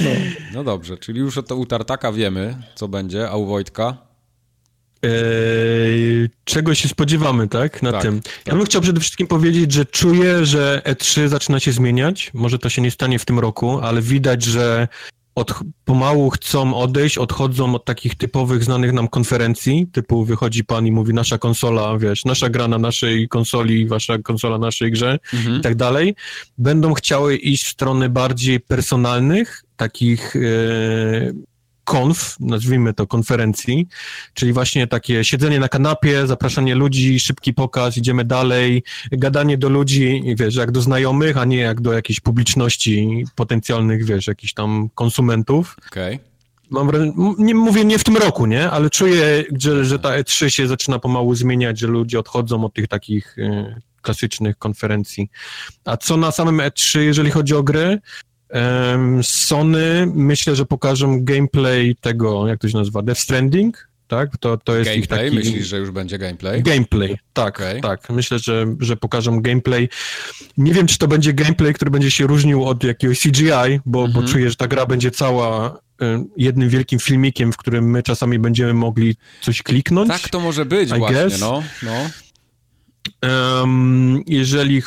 No. 0.00 0.10
no. 0.54 0.64
dobrze, 0.64 0.98
czyli 0.98 1.20
już 1.20 1.38
to 1.48 1.56
u 1.56 1.66
Tartaka 1.66 2.12
wiemy, 2.12 2.56
co 2.74 2.88
będzie, 2.88 3.30
a 3.30 3.36
u 3.36 3.46
Wojtka? 3.46 3.96
Eee, 5.02 6.28
czego 6.44 6.74
się 6.74 6.88
spodziewamy, 6.88 7.48
tak? 7.48 7.82
Na 7.82 7.92
tak, 7.92 8.02
tym. 8.02 8.14
Ja 8.14 8.22
tak. 8.44 8.54
bym 8.54 8.64
chciał 8.64 8.82
przede 8.82 9.00
wszystkim 9.00 9.26
powiedzieć, 9.26 9.72
że 9.72 9.86
czuję, 9.86 10.46
że 10.46 10.82
E3 10.84 11.28
zaczyna 11.28 11.60
się 11.60 11.72
zmieniać. 11.72 12.30
Może 12.34 12.58
to 12.58 12.68
się 12.68 12.82
nie 12.82 12.90
stanie 12.90 13.18
w 13.18 13.24
tym 13.24 13.38
roku, 13.38 13.80
ale 13.80 14.02
widać, 14.02 14.42
że 14.42 14.88
od, 15.34 15.54
pomału 15.84 16.30
chcą 16.30 16.74
odejść, 16.74 17.18
odchodzą 17.18 17.74
od 17.74 17.84
takich 17.84 18.14
typowych, 18.14 18.64
znanych 18.64 18.92
nam 18.92 19.08
konferencji, 19.08 19.86
typu 19.92 20.24
wychodzi 20.24 20.64
pan 20.64 20.86
i 20.86 20.92
mówi 20.92 21.14
nasza 21.14 21.38
konsola, 21.38 21.98
wiesz, 21.98 22.24
nasza 22.24 22.48
gra 22.48 22.68
na 22.68 22.78
naszej 22.78 23.28
konsoli, 23.28 23.86
wasza 23.86 24.18
konsola 24.18 24.58
na 24.58 24.66
naszej 24.66 24.90
grze 24.90 25.18
mhm. 25.34 25.56
i 25.56 25.60
tak 25.60 25.74
dalej. 25.74 26.14
Będą 26.58 26.94
chciały 26.94 27.36
iść 27.36 27.64
w 27.64 27.68
stronę 27.68 28.08
bardziej 28.08 28.60
personalnych, 28.60 29.64
takich 29.76 30.36
e, 30.36 30.40
konf, 31.84 32.36
nazwijmy 32.40 32.94
to 32.94 33.06
konferencji, 33.06 33.88
czyli 34.34 34.52
właśnie 34.52 34.86
takie 34.86 35.24
siedzenie 35.24 35.60
na 35.60 35.68
kanapie, 35.68 36.26
zapraszanie 36.26 36.74
ludzi, 36.74 37.20
szybki 37.20 37.54
pokaz, 37.54 37.96
idziemy 37.96 38.24
dalej, 38.24 38.82
gadanie 39.12 39.58
do 39.58 39.68
ludzi, 39.68 40.22
wiesz, 40.38 40.54
jak 40.54 40.70
do 40.70 40.80
znajomych, 40.80 41.36
a 41.36 41.44
nie 41.44 41.56
jak 41.56 41.80
do 41.80 41.92
jakiejś 41.92 42.20
publiczności 42.20 43.24
potencjalnych, 43.34 44.04
wiesz, 44.04 44.26
jakichś 44.26 44.52
tam 44.52 44.90
konsumentów. 44.94 45.76
Okej. 45.88 46.14
Okay. 46.14 46.32
Mam, 46.70 46.90
nie 47.38 47.54
mówię 47.54 47.84
nie 47.84 47.98
w 47.98 48.04
tym 48.04 48.16
roku, 48.16 48.46
nie, 48.46 48.70
ale 48.70 48.90
czuję, 48.90 49.44
że, 49.58 49.84
że 49.84 49.98
ta 49.98 50.08
E3 50.08 50.48
się 50.48 50.66
zaczyna 50.66 50.98
pomału 50.98 51.34
zmieniać, 51.34 51.78
że 51.78 51.86
ludzie 51.86 52.18
odchodzą 52.18 52.64
od 52.64 52.74
tych 52.74 52.88
takich 52.88 53.38
y, 53.38 53.74
klasycznych 54.02 54.58
konferencji. 54.58 55.30
A 55.84 55.96
co 55.96 56.16
na 56.16 56.30
samym 56.30 56.58
E3, 56.58 56.98
jeżeli 56.98 57.30
chodzi 57.30 57.54
o 57.54 57.62
gry, 57.62 58.00
Sony 59.22 60.06
myślę, 60.14 60.56
że 60.56 60.66
pokażą 60.66 61.24
gameplay 61.24 61.96
tego, 62.00 62.48
jak 62.48 62.60
to 62.60 62.68
się 62.68 62.78
nazywa, 62.78 63.02
Death 63.02 63.20
Stranding, 63.20 63.88
tak? 64.08 64.36
To, 64.38 64.56
to 64.56 64.76
jest 64.76 64.90
gameplay? 64.90 65.26
ich 65.26 65.32
taki... 65.32 65.36
Myślisz, 65.36 65.66
że 65.66 65.78
już 65.78 65.90
będzie 65.90 66.18
gameplay? 66.18 66.62
Gameplay, 66.62 67.18
tak, 67.32 67.56
okay. 67.56 67.80
tak. 67.80 68.10
Myślę, 68.10 68.38
że, 68.38 68.66
że 68.80 68.96
pokażą 68.96 69.40
gameplay. 69.40 69.88
Nie 70.56 70.74
wiem, 70.74 70.86
czy 70.86 70.98
to 70.98 71.08
będzie 71.08 71.32
gameplay, 71.32 71.74
który 71.74 71.90
będzie 71.90 72.10
się 72.10 72.26
różnił 72.26 72.64
od 72.64 72.84
jakiegoś 72.84 73.20
CGI, 73.20 73.80
bo, 73.86 74.00
bo 74.00 74.06
mhm. 74.06 74.26
czuję, 74.26 74.50
że 74.50 74.56
ta 74.56 74.68
gra 74.68 74.86
będzie 74.86 75.10
cała 75.10 75.78
jednym 76.36 76.68
wielkim 76.68 76.98
filmikiem, 76.98 77.52
w 77.52 77.56
którym 77.56 77.90
my 77.90 78.02
czasami 78.02 78.38
będziemy 78.38 78.74
mogli 78.74 79.16
coś 79.40 79.62
kliknąć. 79.62 80.08
Tak 80.08 80.28
to 80.28 80.40
może 80.40 80.64
być 80.64 80.90
I 80.90 80.98
właśnie, 80.98 81.16
guess. 81.16 81.40
no. 81.40 81.62
no. 81.82 82.10
Um, 83.22 84.22
jeżeli 84.26 84.82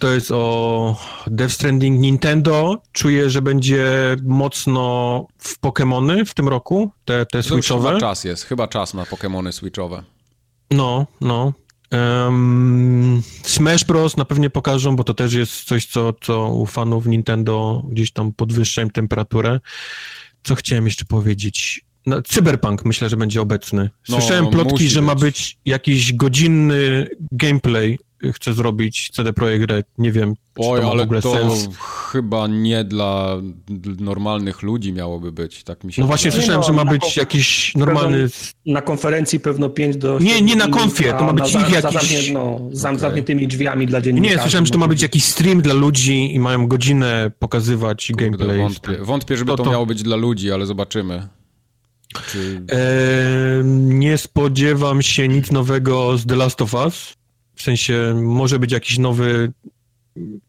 to 0.00 0.12
jest 0.12 0.30
o 0.30 0.96
Death 1.26 1.54
Stranding 1.54 2.00
Nintendo. 2.00 2.82
Czuję, 2.92 3.30
że 3.30 3.42
będzie 3.42 4.16
mocno 4.22 5.26
w 5.38 5.60
Pokémony 5.60 6.24
w 6.24 6.34
tym 6.34 6.48
roku, 6.48 6.90
te, 7.04 7.26
te 7.26 7.42
Switchowe. 7.42 7.88
Chyba 7.88 8.00
czas 8.00 8.24
jest, 8.24 8.44
chyba 8.44 8.68
czas 8.68 8.94
na 8.94 9.04
Pokémony 9.04 9.52
Switchowe. 9.52 10.02
No, 10.70 11.06
no. 11.20 11.52
Um, 11.92 13.22
Smash 13.42 13.84
Bros. 13.84 14.16
na 14.16 14.24
pewno 14.24 14.50
pokażą, 14.50 14.96
bo 14.96 15.04
to 15.04 15.14
też 15.14 15.32
jest 15.32 15.64
coś, 15.64 15.86
co, 15.86 16.12
co 16.20 16.48
u 16.48 16.66
fanów 16.66 17.06
Nintendo 17.06 17.82
gdzieś 17.88 18.12
tam 18.12 18.32
podwyższa 18.32 18.82
im 18.82 18.90
temperaturę. 18.90 19.60
Co 20.42 20.54
chciałem 20.54 20.84
jeszcze 20.84 21.04
powiedzieć? 21.04 21.84
No, 22.06 22.22
Cyberpunk 22.22 22.84
myślę, 22.84 23.08
że 23.08 23.16
będzie 23.16 23.40
obecny. 23.40 23.90
No, 24.08 24.20
Słyszałem 24.20 24.44
no, 24.44 24.50
plotki, 24.50 24.88
że 24.88 25.00
być. 25.00 25.06
ma 25.06 25.14
być 25.14 25.58
jakiś 25.64 26.12
godzinny 26.12 27.08
gameplay 27.32 27.98
chce 28.32 28.52
zrobić 28.52 29.10
CD 29.12 29.32
Projekt 29.32 29.70
Red. 29.70 29.86
Nie 29.98 30.12
wiem, 30.12 30.34
czy 30.34 30.68
Oj, 30.68 30.80
to 30.80 30.86
ma 30.86 30.92
ale 30.92 31.02
w 31.02 31.04
ogóle 31.04 31.22
to 31.22 31.32
sens. 31.32 31.68
chyba 32.12 32.46
nie 32.46 32.84
dla 32.84 33.36
normalnych 33.98 34.62
ludzi 34.62 34.92
miałoby 34.92 35.32
być, 35.32 35.64
tak 35.64 35.84
mi 35.84 35.92
się 35.92 36.02
No 36.02 36.06
właśnie 36.06 36.32
słyszałem, 36.32 36.60
no, 36.60 36.66
że 36.66 36.72
ma 36.72 36.84
być 36.84 37.16
jakiś 37.16 37.74
normalny... 37.74 38.28
na 38.66 38.82
konferencji 38.82 39.40
pewno 39.40 39.70
5 39.70 39.96
do... 39.96 40.18
Nie, 40.18 40.42
nie 40.42 40.56
na 40.56 40.68
konfie, 40.68 41.12
to 41.18 41.24
ma 41.24 41.32
być 41.32 41.54
ich 41.54 41.70
jakiś... 41.70 42.30
no, 42.30 42.60
z 42.72 42.84
okay. 42.84 42.98
zamkniętymi 42.98 43.48
drzwiami 43.48 43.86
dla 43.86 44.00
dziennikarzy. 44.00 44.36
Nie, 44.36 44.42
słyszałem, 44.42 44.66
że 44.66 44.72
to 44.72 44.78
ma 44.78 44.88
być 44.88 45.02
jakiś 45.02 45.24
stream 45.24 45.62
dla 45.62 45.74
ludzi 45.74 46.34
i 46.34 46.40
mają 46.40 46.66
godzinę 46.66 47.30
pokazywać 47.38 48.06
Kurde, 48.06 48.24
gameplay. 48.24 48.58
Wątpię, 48.58 48.96
wątpię 49.00 49.36
żeby 49.36 49.50
to, 49.50 49.56
to, 49.56 49.64
to 49.64 49.70
miało 49.70 49.86
być 49.86 50.02
dla 50.02 50.16
ludzi, 50.16 50.52
ale 50.52 50.66
zobaczymy. 50.66 51.28
Czy... 52.30 52.62
E, 52.72 52.78
nie 53.74 54.18
spodziewam 54.18 55.02
się 55.02 55.28
nic 55.28 55.50
nowego 55.50 56.18
z 56.18 56.26
The 56.26 56.36
Last 56.36 56.62
of 56.62 56.74
Us. 56.74 57.19
W 57.60 57.62
sensie 57.62 58.14
może 58.22 58.58
być 58.58 58.72
jakiś 58.72 58.98
nowy 58.98 59.52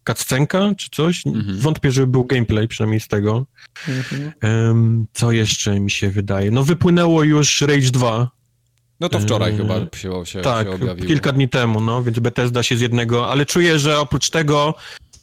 cutscenka 0.07 0.71
czy 0.77 0.89
coś. 0.91 1.27
Mhm. 1.27 1.59
Wątpię, 1.59 1.91
żeby 1.91 2.07
był 2.07 2.25
gameplay 2.25 2.67
przynajmniej 2.67 2.99
z 2.99 3.07
tego. 3.07 3.45
Mhm. 3.88 4.31
Um, 4.43 5.05
co 5.13 5.31
jeszcze 5.31 5.79
mi 5.79 5.91
się 5.91 6.09
wydaje? 6.09 6.51
No 6.51 6.63
wypłynęło 6.63 7.23
już 7.23 7.61
Rage 7.61 7.91
2. 7.91 8.31
No 8.99 9.09
to 9.09 9.19
wczoraj 9.19 9.57
chyba 9.57 9.75
się, 9.95 10.25
się, 10.25 10.41
tak, 10.41 10.67
się 10.67 10.73
objawiło. 10.73 11.07
kilka 11.07 11.31
dni 11.31 11.49
temu, 11.49 11.81
no, 11.81 12.03
więc 12.03 12.19
Bethesda 12.19 12.63
się 12.63 12.77
z 12.77 12.81
jednego, 12.81 13.31
ale 13.31 13.45
czuję, 13.45 13.79
że 13.79 13.99
oprócz 13.99 14.29
tego 14.29 14.75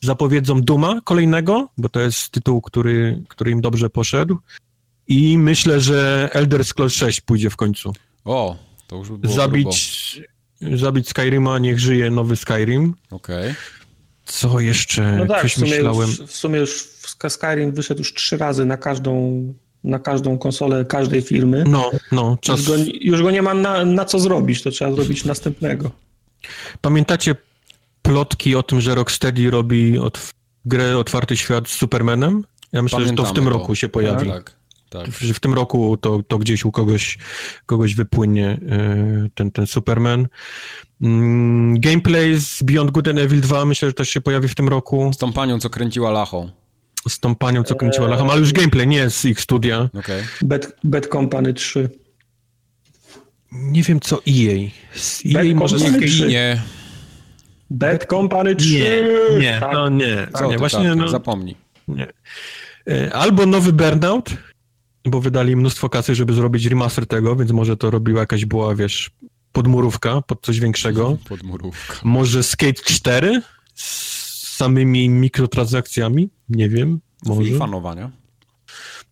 zapowiedzą 0.02 0.62
Duma 0.62 1.00
kolejnego, 1.04 1.68
bo 1.78 1.88
to 1.88 2.00
jest 2.00 2.30
tytuł, 2.30 2.60
który, 2.60 3.22
który 3.28 3.50
im 3.50 3.60
dobrze 3.60 3.90
poszedł 3.90 4.38
i 5.06 5.38
myślę, 5.38 5.80
że 5.80 6.28
Elder 6.32 6.64
Scrolls 6.64 6.94
6 6.94 7.20
pójdzie 7.20 7.50
w 7.50 7.56
końcu. 7.56 7.92
O, 8.24 8.56
to 8.86 8.96
już 8.96 9.08
by 9.10 9.18
było 9.18 9.34
Zabić 9.34 10.14
grubo 10.16 10.37
zabić 10.60 11.08
Skyrima, 11.08 11.58
niech 11.58 11.80
żyje 11.80 12.10
nowy 12.10 12.36
Skyrim. 12.36 12.94
Okej. 13.10 13.50
Okay. 13.50 13.54
Co 14.24 14.60
jeszcze? 14.60 15.16
No 15.16 15.26
tak, 15.26 15.42
Coś 15.42 15.52
w 15.52 15.58
sumie, 15.58 15.70
myślałem. 15.70 16.08
Już, 16.08 16.20
w 16.20 16.36
sumie 16.36 16.58
już 16.58 16.88
Skyrim 17.28 17.72
wyszedł 17.72 18.00
już 18.00 18.14
trzy 18.14 18.36
razy 18.36 18.64
na 18.64 18.76
każdą, 18.76 19.42
na 19.84 19.98
każdą 19.98 20.38
konsolę 20.38 20.84
każdej 20.84 21.22
firmy. 21.22 21.64
No, 21.66 21.90
no. 22.12 22.38
Czas... 22.40 22.58
Już, 22.58 22.68
go, 22.68 22.74
już 23.00 23.22
go 23.22 23.30
nie 23.30 23.42
ma 23.42 23.54
na, 23.54 23.84
na 23.84 24.04
co 24.04 24.18
zrobić, 24.18 24.62
to 24.62 24.70
trzeba 24.70 24.92
zrobić 24.92 25.24
następnego. 25.24 25.90
Pamiętacie 26.80 27.36
plotki 28.02 28.56
o 28.56 28.62
tym, 28.62 28.80
że 28.80 28.94
Rocksteady 28.94 29.50
robi 29.50 29.98
od, 29.98 30.32
grę 30.64 30.98
Otwarty 30.98 31.36
Świat 31.36 31.68
z 31.68 31.72
Supermanem? 31.72 32.44
Ja 32.72 32.82
myślę, 32.82 32.96
Pamiętamy 32.98 33.26
że 33.26 33.28
to 33.28 33.32
w 33.32 33.34
tym 33.34 33.44
to. 33.44 33.50
roku 33.50 33.74
się 33.74 33.88
pojawi. 33.88 34.30
Tak, 34.30 34.57
tak. 34.90 35.04
Tak. 35.04 35.14
Że 35.20 35.34
w 35.34 35.40
tym 35.40 35.54
roku 35.54 35.96
to, 35.96 36.22
to 36.28 36.38
gdzieś 36.38 36.64
u 36.64 36.72
kogoś, 36.72 37.18
kogoś 37.66 37.94
wypłynie 37.94 38.60
e, 38.68 39.28
ten, 39.34 39.50
ten 39.50 39.66
Superman. 39.66 40.28
Mm, 41.02 41.80
gameplay 41.80 42.40
z 42.40 42.62
Beyond 42.62 42.90
Good 42.90 43.08
and 43.08 43.18
Evil 43.18 43.40
2 43.40 43.64
myślę, 43.64 43.88
że 43.88 43.92
też 43.92 44.08
się 44.08 44.20
pojawi 44.20 44.48
w 44.48 44.54
tym 44.54 44.68
roku. 44.68 45.10
Z 45.12 45.18
tą 45.18 45.32
panią, 45.32 45.60
co 45.60 45.70
kręciła 45.70 46.10
Lachą. 46.10 46.50
Z 47.08 47.20
tą 47.20 47.34
panią, 47.34 47.62
co 47.62 47.74
kręciła 47.74 48.08
Lachą, 48.08 48.30
ale 48.30 48.40
już 48.40 48.52
gameplay, 48.52 48.86
nie 48.86 49.10
z 49.10 49.24
ich 49.24 49.40
studia. 49.40 49.90
Okay. 49.98 50.22
Bad, 50.42 50.72
Bad 50.84 51.06
Company 51.06 51.54
3. 51.54 51.90
Nie 53.52 53.82
wiem 53.82 54.00
co 54.00 54.16
EA. 54.16 54.70
Z 54.94 55.22
EA 55.26 55.32
Bad 55.32 55.54
może 55.54 55.76
nie. 55.76 56.26
nie. 56.26 56.62
Bad 57.70 58.06
Company 58.06 58.56
3. 58.56 58.72
Nie, 58.72 59.02
nie, 59.38 59.60
tak. 59.60 59.72
no 59.72 59.88
nie. 59.88 60.28
Co 60.34 60.46
nie, 60.46 60.58
właśnie, 60.58 60.88
tak, 60.88 60.98
no, 60.98 61.08
zapomnij. 61.08 61.56
Nie. 61.88 62.06
E, 62.90 63.12
albo 63.12 63.46
nowy 63.46 63.72
Burnout, 63.72 64.30
bo 65.10 65.20
wydali 65.20 65.56
mnóstwo 65.56 65.88
kasy, 65.88 66.14
żeby 66.14 66.32
zrobić 66.32 66.66
remaster 66.66 67.06
tego, 67.06 67.36
więc 67.36 67.50
może 67.50 67.76
to 67.76 67.90
robiła 67.90 68.20
jakaś 68.20 68.44
była, 68.44 68.74
wiesz, 68.74 69.10
podmurówka 69.52 70.22
pod 70.22 70.42
coś 70.42 70.60
większego. 70.60 71.16
Podmurówka. 71.28 71.94
Może 72.04 72.42
Skate 72.42 72.82
4 72.82 73.42
z 73.74 74.56
samymi 74.56 75.08
mikrotransakcjami, 75.08 76.30
nie 76.48 76.68
wiem, 76.68 77.00
może. 77.26 77.50
FIFA 77.50 77.66
nowa, 77.66 77.94
nie? 77.94 78.10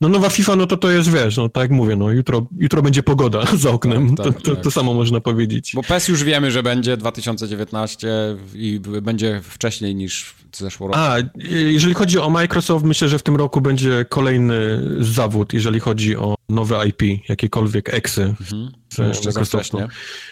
No 0.01 0.09
nowa 0.09 0.31
FIFA, 0.31 0.57
no 0.57 0.67
to 0.67 0.77
to 0.77 0.91
jest, 0.91 1.13
wiesz, 1.13 1.37
no 1.37 1.49
tak 1.49 1.61
jak 1.61 1.71
mówię, 1.71 1.97
no 1.97 2.11
jutro, 2.11 2.47
jutro 2.59 2.83
będzie 2.83 3.03
pogoda 3.03 3.45
za 3.57 3.71
oknem, 3.71 4.17
tak, 4.17 4.27
tak, 4.27 4.35
to, 4.35 4.41
to, 4.41 4.55
tak. 4.55 4.65
to, 4.65 4.71
samo 4.71 4.95
można 4.95 5.21
powiedzieć. 5.21 5.73
Bo 5.75 5.83
PES 5.83 6.09
już 6.09 6.25
wiemy, 6.25 6.51
że 6.51 6.63
będzie 6.63 6.97
2019 6.97 8.09
i 8.55 8.81
będzie 9.03 9.41
wcześniej 9.45 9.95
niż 9.95 10.35
zeszło 10.53 10.87
roku. 10.89 10.99
A, 11.01 11.17
jeżeli 11.49 11.95
chodzi 11.95 12.19
o 12.19 12.31
Microsoft, 12.31 12.85
myślę, 12.85 13.09
że 13.09 13.19
w 13.19 13.23
tym 13.23 13.37
roku 13.37 13.61
będzie 13.61 14.05
kolejny 14.09 14.83
zawód, 15.01 15.53
jeżeli 15.53 15.81
chodzi 15.81 16.17
o 16.17 16.35
nowe 16.49 16.89
IP, 16.89 17.29
jakiekolwiek 17.29 17.95
eksy 17.95 18.23
mhm. 18.23 18.71
Z 18.97 19.27
Microsoftu. 19.27 19.79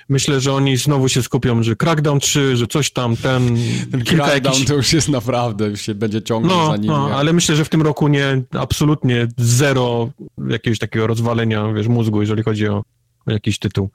Myślę, 0.08 0.40
że 0.40 0.52
oni 0.52 0.76
znowu 0.76 1.08
się 1.08 1.22
skupią, 1.22 1.62
że 1.62 1.76
Crackdown 1.76 2.20
3, 2.20 2.56
że 2.56 2.66
coś 2.66 2.90
tam, 2.90 3.16
ten... 3.16 3.56
ten 3.90 4.02
kilka 4.02 4.24
Crackdown 4.24 4.54
jakiś... 4.54 4.68
to 4.68 4.74
już 4.74 4.92
jest 4.92 5.08
naprawdę, 5.08 5.66
już 5.66 5.80
się 5.80 5.94
będzie 5.94 6.22
ciągnął 6.22 6.58
no, 6.58 6.66
za 6.66 6.76
nimi. 6.76 6.88
No, 6.88 7.10
ale 7.14 7.32
myślę, 7.32 7.56
że 7.56 7.64
w 7.64 7.68
tym 7.68 7.82
roku 7.82 8.08
nie, 8.08 8.42
absolutnie 8.52 9.28
zero 9.36 10.10
jakiegoś 10.48 10.78
takiego 10.78 11.06
rozwalenia, 11.06 11.72
wiesz, 11.72 11.88
mózgu, 11.88 12.20
jeżeli 12.20 12.42
chodzi 12.42 12.68
o 12.68 12.82
jakiś 13.26 13.58
tytuł. 13.58 13.90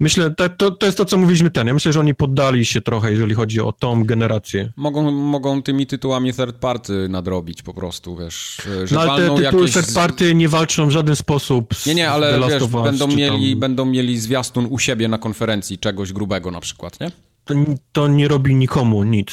Myślę, 0.00 0.34
to, 0.34 0.48
to, 0.48 0.70
to 0.70 0.86
jest 0.86 0.98
to, 0.98 1.04
co 1.04 1.16
mówiliśmy 1.18 1.50
ten. 1.50 1.66
Ja 1.66 1.74
myślę, 1.74 1.92
że 1.92 2.00
oni 2.00 2.14
poddali 2.14 2.64
się 2.66 2.80
trochę, 2.80 3.10
jeżeli 3.10 3.34
chodzi 3.34 3.60
o 3.60 3.72
tą 3.72 4.04
generację. 4.04 4.72
Mogą, 4.76 5.10
mogą 5.10 5.62
tymi 5.62 5.86
tytułami 5.86 6.34
third 6.34 6.56
party 6.56 7.06
nadrobić 7.08 7.62
po 7.62 7.74
prostu, 7.74 8.16
wiesz, 8.16 8.56
że 8.84 8.94
No 8.94 9.00
ale 9.00 9.28
te 9.28 9.34
tytuły 9.34 9.42
jakieś... 9.42 9.72
third 9.74 9.94
party 9.94 10.34
nie 10.34 10.48
walczą 10.48 10.86
w 10.86 10.90
żaden 10.90 11.16
sposób 11.16 11.74
z 11.74 11.86
Nie, 11.86 11.94
nie, 11.94 12.10
ale 12.10 12.40
wiesz, 12.48 12.62
Us, 12.62 12.70
będą 12.70 13.06
mieli, 13.06 13.50
tam- 13.50 13.60
będą 13.60 13.84
mieli 13.84 14.18
zwiastun 14.18 14.66
u 14.70 14.78
siebie 14.78 15.08
na 15.08 15.18
konferencji 15.18 15.78
czegoś 15.78 16.12
grubego 16.12 16.50
na 16.50 16.60
przykład, 16.60 17.00
nie? 17.00 17.10
To, 17.44 17.54
to 17.92 18.08
nie 18.08 18.28
robi 18.28 18.54
nikomu 18.54 19.04
nic. 19.04 19.30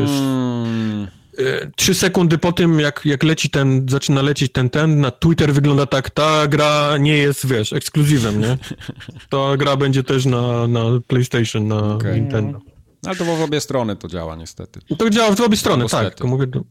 jest- 0.00 0.12
Mm, 0.12 1.08
Trzy 1.76 1.94
sekundy 1.94 2.38
po 2.38 2.52
tym, 2.52 2.80
jak, 2.80 3.00
jak 3.04 3.22
leci 3.22 3.50
ten, 3.50 3.86
zaczyna 3.90 4.22
lecieć 4.22 4.52
ten, 4.52 4.70
ten, 4.70 5.00
na 5.00 5.10
Twitter 5.10 5.52
wygląda 5.54 5.86
tak, 5.86 6.10
ta 6.10 6.46
gra 6.46 6.96
nie 7.00 7.16
jest, 7.16 7.46
wiesz, 7.46 7.72
ekskluzywem, 7.72 8.40
nie? 8.40 8.58
Ta 9.30 9.56
gra 9.56 9.76
będzie 9.76 10.02
też 10.02 10.24
na, 10.24 10.66
na 10.68 10.80
PlayStation, 11.06 11.68
na 11.68 11.94
Okej. 11.94 12.20
Nintendo. 12.20 12.60
ale 13.06 13.16
to 13.16 13.24
w 13.24 13.42
obie 13.42 13.60
strony 13.60 13.96
to 13.96 14.08
działa 14.08 14.36
niestety. 14.36 14.80
To 14.98 15.10
działa 15.10 15.34
w 15.34 15.40
obie 15.40 15.56
strony, 15.56 15.88
tak, 15.88 16.14
tylko 16.14 16.28
mówię... 16.28 16.46
to- 16.46 16.64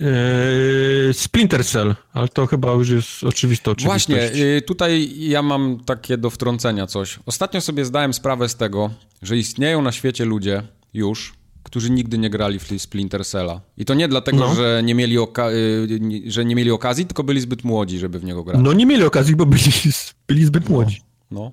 Eee, 0.00 1.14
Splinter 1.14 1.64
Cell, 1.64 1.94
ale 2.12 2.28
to 2.28 2.46
chyba 2.46 2.72
już 2.72 2.88
jest 2.88 3.24
oczywiste 3.24 3.70
oczywistość. 3.70 4.08
Właśnie, 4.08 4.42
y, 4.56 4.62
tutaj 4.62 5.10
ja 5.18 5.42
mam 5.42 5.80
takie 5.86 6.18
do 6.18 6.30
wtrącenia 6.30 6.86
coś. 6.86 7.18
Ostatnio 7.26 7.60
sobie 7.60 7.84
zdałem 7.84 8.14
sprawę 8.14 8.48
z 8.48 8.56
tego, 8.56 8.90
że 9.22 9.36
istnieją 9.36 9.82
na 9.82 9.92
świecie 9.92 10.24
ludzie 10.24 10.62
już, 10.94 11.32
którzy 11.62 11.90
nigdy 11.90 12.18
nie 12.18 12.30
grali 12.30 12.58
w 12.58 12.68
Splinter 12.78 13.26
Cella. 13.26 13.60
I 13.76 13.84
to 13.84 13.94
nie 13.94 14.08
dlatego, 14.08 14.38
No. 14.38 14.54
że, 14.54 14.82
nie 14.84 14.94
mieli 14.94 15.16
y, 15.18 16.22
że 16.26 16.44
nie 16.44 16.54
mieli 16.54 16.70
okazji, 16.70 17.06
tylko 17.06 17.24
byli 17.24 17.40
zbyt 17.40 17.64
młodzi, 17.64 17.98
żeby 17.98 18.18
w 18.18 18.24
niego 18.24 18.44
grać. 18.44 18.60
No 18.62 18.72
nie 18.72 18.86
mieli 18.86 19.04
okazji, 19.04 19.36
bo 19.36 19.46
byli, 19.46 19.62
byli 20.28 20.44
zbyt 20.44 20.68
młodzi. 20.68 21.02
No. 21.30 21.52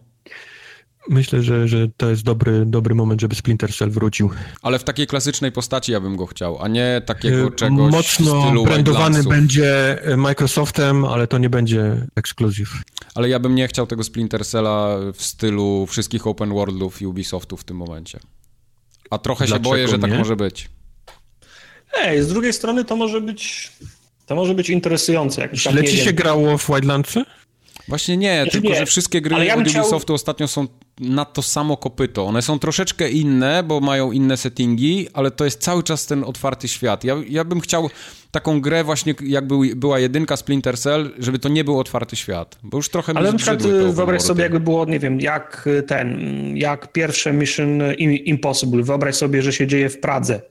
Myślę, 1.10 1.44
że, 1.44 1.68
że 1.68 1.88
to 1.98 2.10
jest 2.10 2.24
dobry, 2.24 2.66
dobry 2.66 2.96
moment, 2.96 3.22
żeby 3.22 3.36
Splinter 3.36 3.74
Cell 3.74 3.90
wrócił. 3.90 4.30
Ale 4.62 4.80
w 4.80 4.84
takiej 4.84 5.08
klasycznej 5.08 5.52
postaci 5.52 5.92
ja 5.92 6.00
bym 6.00 6.16
go 6.16 6.26
chciał, 6.26 6.62
a 6.62 6.68
nie 6.68 7.02
takiego 7.06 7.48
E, 7.48 7.52
czegoś 7.52 7.92
w 7.92 7.92
Mocno 7.92 8.44
stylu 8.44 8.64
brandowany 8.64 9.24
będzie 9.24 10.02
e, 10.06 10.18
Microsoftem, 10.18 11.06
ale 11.06 11.28
to 11.28 11.38
nie 11.38 11.50
będzie 11.50 12.08
ekskluzyw. 12.16 12.70
Ale 13.16 13.30
ja 13.30 13.40
bym 13.40 13.56
nie 13.56 13.68
chciał 13.68 13.88
tego 13.88 14.04
Splinter 14.04 14.46
Cella 14.46 14.98
w 15.14 15.24
stylu 15.24 15.86
wszystkich 15.86 16.28
open 16.28 16.50
worldów 16.50 17.02
i 17.02 17.08
Ubisoftu 17.08 17.58
w 17.58 17.64
tym 17.64 17.78
momencie. 17.78 18.20
A 19.10 19.18
trochę 19.18 19.48
się 19.48 19.60
boję, 19.60 19.88
że 19.88 20.00
tak 20.00 20.12
nie? 20.12 20.18
może 20.18 20.36
być. 20.36 20.70
Ej, 21.94 22.24
z 22.24 22.28
drugiej 22.28 22.54
strony 22.54 22.86
to 22.86 22.96
może 22.96 23.22
być... 23.22 23.72
To 24.26 24.36
może 24.36 24.54
być 24.54 24.70
interesujące. 24.70 25.42
Jak 25.42 25.56
Źle 25.56 25.82
nie 25.82 25.88
ci 25.88 25.98
się 25.98 26.14
grało 26.14 26.58
w 26.58 26.68
Wildlandsy? 26.68 27.24
Właśnie 27.88 28.18
nie, 28.18 28.36
Znaczy 28.42 28.52
tylko 28.52 28.68
nie, 28.70 28.76
że 28.76 28.86
wszystkie 28.86 29.22
gry 29.22 29.46
ja 29.46 29.56
od 29.56 29.68
chciał- 29.68 29.82
Ubisoftu 29.84 30.14
ostatnio 30.14 30.48
są 30.48 30.68
na 31.00 31.26
to 31.26 31.42
samo 31.42 31.78
kopyto. 31.78 32.26
One 32.26 32.42
są 32.42 32.60
troszeczkę 32.60 33.10
inne, 33.10 33.64
bo 33.64 33.80
mają 33.80 34.12
inne 34.12 34.38
settingi, 34.38 35.08
ale 35.14 35.32
to 35.32 35.46
jest 35.46 35.62
cały 35.62 35.84
czas 35.84 36.06
ten 36.06 36.24
otwarty 36.24 36.68
świat. 36.68 37.04
Ja, 37.04 37.16
ja 37.30 37.44
bym 37.44 37.60
chciał 37.62 37.90
taką 38.32 38.62
grę 38.62 38.84
właśnie, 38.84 39.16
jak 39.24 39.48
był, 39.48 39.62
była 39.76 40.00
jedynka 40.00 40.38
Splinter 40.38 40.78
Cell, 40.80 41.14
żeby 41.20 41.40
to 41.40 41.50
nie 41.50 41.64
był 41.64 41.80
otwarty 41.80 42.16
świat, 42.16 42.58
bo 42.64 42.78
już 42.78 42.90
trochę 42.90 43.14
Ale 43.16 43.32
na 43.32 43.38
przykład 43.38 43.66
y, 43.66 43.94
wyobraź 43.94 44.22
sobie, 44.22 44.44
jakby 44.44 44.60
było, 44.60 44.86
nie 44.86 45.00
wiem, 45.00 45.22
jak 45.22 45.68
y, 45.68 45.84
ten, 45.84 46.18
jak 46.58 46.92
pierwsze 46.92 47.34
Mission 47.34 47.80
Im- 47.98 48.26
Impossible. 48.26 48.84
Wyobraź 48.84 49.16
sobie, 49.16 49.42
że 49.42 49.54
się 49.54 49.68
dzieje 49.68 49.90
w 49.90 50.00
Pradze 50.00 50.42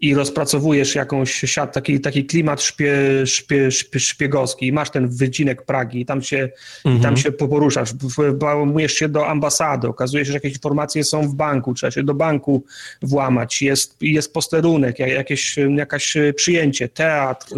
i 0.00 0.14
rozpracowujesz 0.14 0.94
jakąś 0.94 1.32
siat, 1.34 1.72
taki, 1.72 2.00
taki 2.00 2.24
klimat 2.26 2.62
szpie, 2.62 2.96
szpie, 3.26 3.70
szpie, 3.70 4.00
szpiegowski 4.00 4.66
i 4.66 4.72
masz 4.72 4.90
ten 4.90 5.08
wycinek 5.08 5.62
Pragi 5.64 6.00
i 6.00 6.06
tam 6.06 6.22
się, 6.22 6.48
i 6.84 7.00
tam 7.00 7.16
się 7.16 7.32
poruszasz, 7.32 7.90
włamujesz 8.38 8.92
się 8.92 9.08
do 9.08 9.26
ambasady, 9.28 9.88
okazuje 9.88 10.24
się, 10.24 10.28
że 10.28 10.36
jakieś 10.36 10.52
informacje 10.52 11.04
są 11.04 11.28
w 11.28 11.34
banku, 11.34 11.74
trzeba 11.74 11.90
się 11.90 12.02
do 12.02 12.14
banku 12.14 12.64
włamać, 13.02 13.62
jest, 13.62 13.96
jest 14.00 14.32
posterunek, 14.32 14.98
jak- 14.98 15.10
jakieś, 15.10 15.56
jakaś 15.76 16.14
przyjęcie, 16.36 16.88
teatr, 16.88 17.54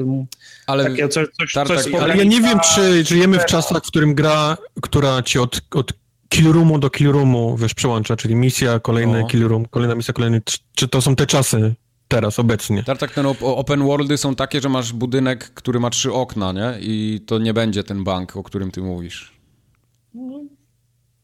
Ale 0.66 0.84
takie 0.84 1.08
coś, 1.08 1.28
coś, 1.40 1.52
Tartak, 1.52 1.82
coś 1.82 1.94
ale 1.94 2.16
ja 2.16 2.24
nie 2.24 2.40
wiem, 2.40 2.58
czy 2.74 3.04
żyjemy 3.04 3.38
w 3.38 3.44
czasach, 3.44 3.84
w 3.84 3.86
którym 3.88 4.14
gra, 4.14 4.56
która 4.82 5.22
ci 5.22 5.38
od, 5.38 5.60
od 5.74 5.92
kill 6.28 6.52
roomu 6.52 6.78
do 6.78 6.90
kill 6.90 7.12
roomu, 7.12 7.56
wiesz, 7.56 7.74
przełącza, 7.74 8.16
czyli 8.16 8.34
misja, 8.34 8.80
kolejny 8.80 9.20
No. 9.20 9.26
kill 9.26 9.48
room, 9.48 9.66
kolejna 9.70 9.94
misja, 9.94 10.14
kolejny, 10.14 10.42
czy 10.74 10.88
to 10.88 11.02
są 11.02 11.16
te 11.16 11.26
czasy 11.26 11.74
teraz, 12.08 12.38
obecnie? 12.38 12.82
Tartak, 12.84 13.14
ten 13.14 13.26
op- 13.26 13.42
open 13.42 13.82
worldy 13.82 14.16
są 14.16 14.34
takie, 14.34 14.60
że 14.60 14.68
masz 14.68 14.92
budynek, 14.92 15.50
który 15.54 15.80
ma 15.80 15.90
trzy 15.90 16.12
okna, 16.12 16.52
nie? 16.52 16.74
I 16.80 17.20
to 17.26 17.38
nie 17.38 17.54
będzie 17.54 17.84
ten 17.84 18.04
bank, 18.04 18.36
o 18.36 18.42
którym 18.42 18.70
ty 18.70 18.82
mówisz. 18.82 19.32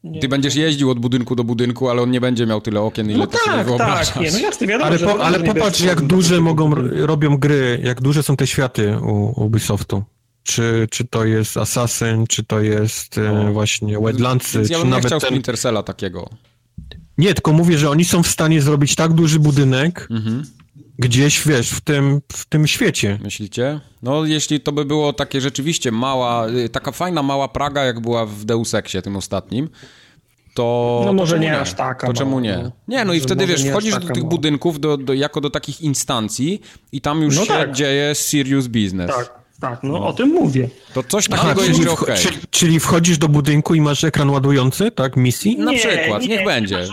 Nie. 0.03 0.19
Ty 0.19 0.27
będziesz 0.27 0.55
jeździł 0.55 0.89
od 0.89 0.99
budynku 0.99 1.35
do 1.35 1.43
budynku, 1.43 1.89
ale 1.89 2.01
on 2.01 2.11
nie 2.11 2.21
będzie 2.21 2.45
miał 2.45 2.61
tyle 2.61 2.81
okien, 2.81 3.09
ile 3.09 3.19
No 3.19 3.27
to 3.27 3.37
sobie 3.37 3.57
tak, 3.57 3.65
wyobrażasz. 3.67 4.09
tak, 4.09 4.23
nie, 4.23 4.31
no 4.31 4.39
jasne, 4.39 4.67
wiadomo, 4.67 4.87
Ale, 4.87 4.99
po, 4.99 5.25
ale 5.25 5.39
popatrz, 5.39 5.79
jak 5.81 6.01
duże 6.01 6.41
mogą, 6.41 6.71
robią 6.91 7.37
gry, 7.37 7.81
jak 7.83 8.01
duże 8.01 8.23
są 8.23 8.35
te 8.35 8.47
światy 8.47 8.97
u 8.99 9.43
Ubisoftu. 9.45 10.03
Czy, 10.43 10.87
czy 10.91 11.05
to 11.07 11.25
jest 11.25 11.57
Assassin, 11.57 12.27
czy 12.27 12.43
to 12.43 12.59
jest 12.61 13.17
e, 13.17 13.51
właśnie 13.51 13.97
Wildlandsy, 13.99 14.57
Więc 14.57 14.69
ja 14.69 14.77
czy 14.77 14.81
bym 14.81 14.89
nawet 14.89 15.05
chciał 15.05 15.19
ten... 15.19 15.27
Splinter 15.29 15.83
takiego. 15.85 16.29
Nie, 17.17 17.33
tylko 17.33 17.53
mówię, 17.53 17.77
że 17.77 17.89
oni 17.89 18.05
są 18.05 18.23
w 18.23 18.27
stanie 18.27 18.61
zrobić 18.61 18.95
tak 18.95 19.13
duży 19.13 19.39
budynek 19.39 20.07
Mhm. 20.11 20.43
Gdzieś, 21.03 21.47
wiesz, 21.47 21.69
w 21.71 21.81
tym, 21.81 22.21
w 22.31 22.45
tym 22.45 22.67
świecie. 22.67 23.19
Myślicie? 23.23 23.79
No, 24.03 24.25
jeśli 24.25 24.59
to 24.59 24.71
by 24.71 24.85
było 24.85 25.13
takie 25.13 25.41
rzeczywiście 25.41 25.91
mała, 25.91 26.47
y, 26.49 26.69
taka 26.69 26.91
fajna 26.91 27.23
mała 27.23 27.47
Praga, 27.47 27.83
jak 27.83 27.99
była 27.99 28.25
w 28.25 28.45
Deus 28.45 28.73
Exie 28.73 29.01
tym 29.01 29.15
ostatnim, 29.15 29.69
to... 30.55 30.97
No 31.01 31.07
to 31.07 31.13
może 31.13 31.31
czemu 31.35 31.43
nie 31.43 31.59
aż 31.59 31.73
taka 31.73 32.07
To 32.07 32.13
czemu 32.13 32.39
nie? 32.39 32.59
no. 32.63 32.71
Nie, 32.87 33.05
no 33.05 33.13
i 33.13 33.19
wtedy, 33.19 33.47
wiesz, 33.47 33.63
nie 33.63 33.71
wchodzisz 33.71 33.93
do 33.93 33.99
tych 33.99 34.09
mała. 34.17 34.29
budynków 34.29 34.79
do, 34.79 34.97
do, 34.97 35.13
jako 35.13 35.41
do 35.41 35.49
takich 35.49 35.81
instancji 35.81 36.61
i 36.91 37.01
tam 37.01 37.21
już 37.21 37.37
No 37.37 37.41
się 37.45 37.53
tak. 37.53 37.71
dzieje 37.71 38.15
serious 38.15 38.67
business. 38.67 39.11
Tak, 39.15 39.33
tak, 39.61 39.79
no, 39.83 40.07
o 40.07 40.13
tym 40.13 40.29
mówię. 40.29 40.69
To 40.93 41.03
coś 41.03 41.27
Aha, 41.31 41.41
takiego 41.43 41.61
czyli, 41.61 41.77
jeszcze 41.77 41.91
wcho- 41.95 42.03
okej. 42.03 42.17
czyli, 42.17 42.37
czyli 42.51 42.79
wchodzisz 42.79 43.17
do 43.17 43.27
budynku 43.27 43.75
i 43.75 43.81
masz 43.81 44.03
ekran 44.03 44.29
ładujący, 44.29 44.91
tak, 44.91 45.17
misji? 45.17 45.57
Na 45.57 45.71
Nie, 45.71 45.77
przykład, 45.77 46.21
nie, 46.21 46.27
niech 46.27 46.39
nie 46.39 46.45
będzie. 46.45 46.87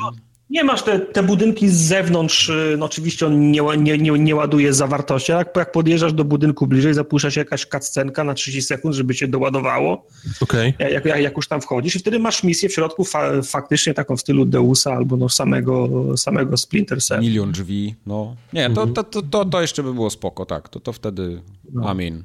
Nie 0.51 0.65
masz 0.65 0.83
te, 0.83 1.01
te 1.01 1.23
budynki 1.23 1.69
z 1.69 1.75
zewnątrz, 1.77 2.49
y, 2.49 2.75
no 2.79 2.87
oczywiście 2.87 3.27
on 3.27 3.51
nie, 3.51 3.61
nie, 3.79 3.99
nie, 3.99 4.11
nie 4.11 4.37
ładuje 4.37 4.73
zawartości, 4.75 5.33
jak, 5.33 5.57
jak 5.57 5.73
podjeżdżasz 5.73 6.13
do 6.13 6.25
budynku 6.25 6.67
bliżej, 6.67 6.95
zapuszcza 6.95 7.31
się 7.31 7.41
jakaś 7.41 7.67
cutscenka 7.67 8.25
na 8.25 8.35
30 8.35 8.63
sekund, 8.69 8.95
żeby 8.95 9.15
się 9.15 9.29
doładowało, 9.29 10.07
Okej. 10.41 10.75
jak, 10.79 11.05
jak, 11.05 11.21
jak 11.21 11.37
już 11.37 11.49
tam 11.49 11.61
wchodzisz 11.61 11.97
i 11.97 11.99
wtedy 11.99 12.19
masz 12.19 12.43
misję 12.45 12.69
w 12.69 12.73
środku 12.73 13.05
fa, 13.05 13.43
faktycznie 13.43 13.95
taką 13.95 14.17
w 14.17 14.21
stylu 14.21 14.45
Deusa 14.45 14.93
albo 14.93 15.17
no 15.17 15.29
samego, 15.29 15.89
samego 16.17 16.57
Splinter 16.57 17.03
Cell. 17.03 17.21
Milion 17.21 17.53
drzwi, 17.53 17.95
no. 18.07 18.37
Nie, 18.53 18.71
to, 18.71 18.83
Mhm. 18.83 18.95
to, 18.95 19.05
to, 19.05 19.23
to, 19.23 19.45
to 19.45 19.61
jeszcze 19.61 19.83
by 19.83 19.95
było 19.95 20.11
spoko, 20.11 20.47
tak. 20.47 20.69
To, 20.69 20.81
to 20.81 20.93
wtedy, 20.93 21.43
No. 21.73 21.89
amin. 21.91 22.25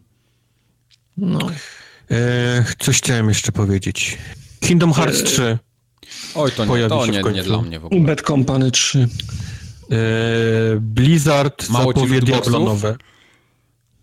E, 2.11 2.63
coś 2.79 2.97
chciałem 2.97 3.27
jeszcze 3.29 3.51
powiedzieć. 3.51 4.17
Kingdom 4.59 4.93
Hearts 4.93 5.23
3. 5.23 5.57
Oj, 6.35 6.51
to 6.51 6.65
nie, 6.65 6.87
to 6.87 7.05
nie, 7.05 7.11
nie 7.11 7.21
końcu. 7.21 7.43
dla 7.43 7.61
mnie 7.61 7.79
w 7.79 7.85
ogóle. 7.85 8.01
Bad 8.01 8.21
Company 8.21 8.71
3. 8.71 8.99
E, 9.91 9.97
Blizzard 10.79 11.69
Mało 11.69 11.93
zapowie? 11.93 12.21
Diablo 12.21 12.59
nowe. 12.59 12.95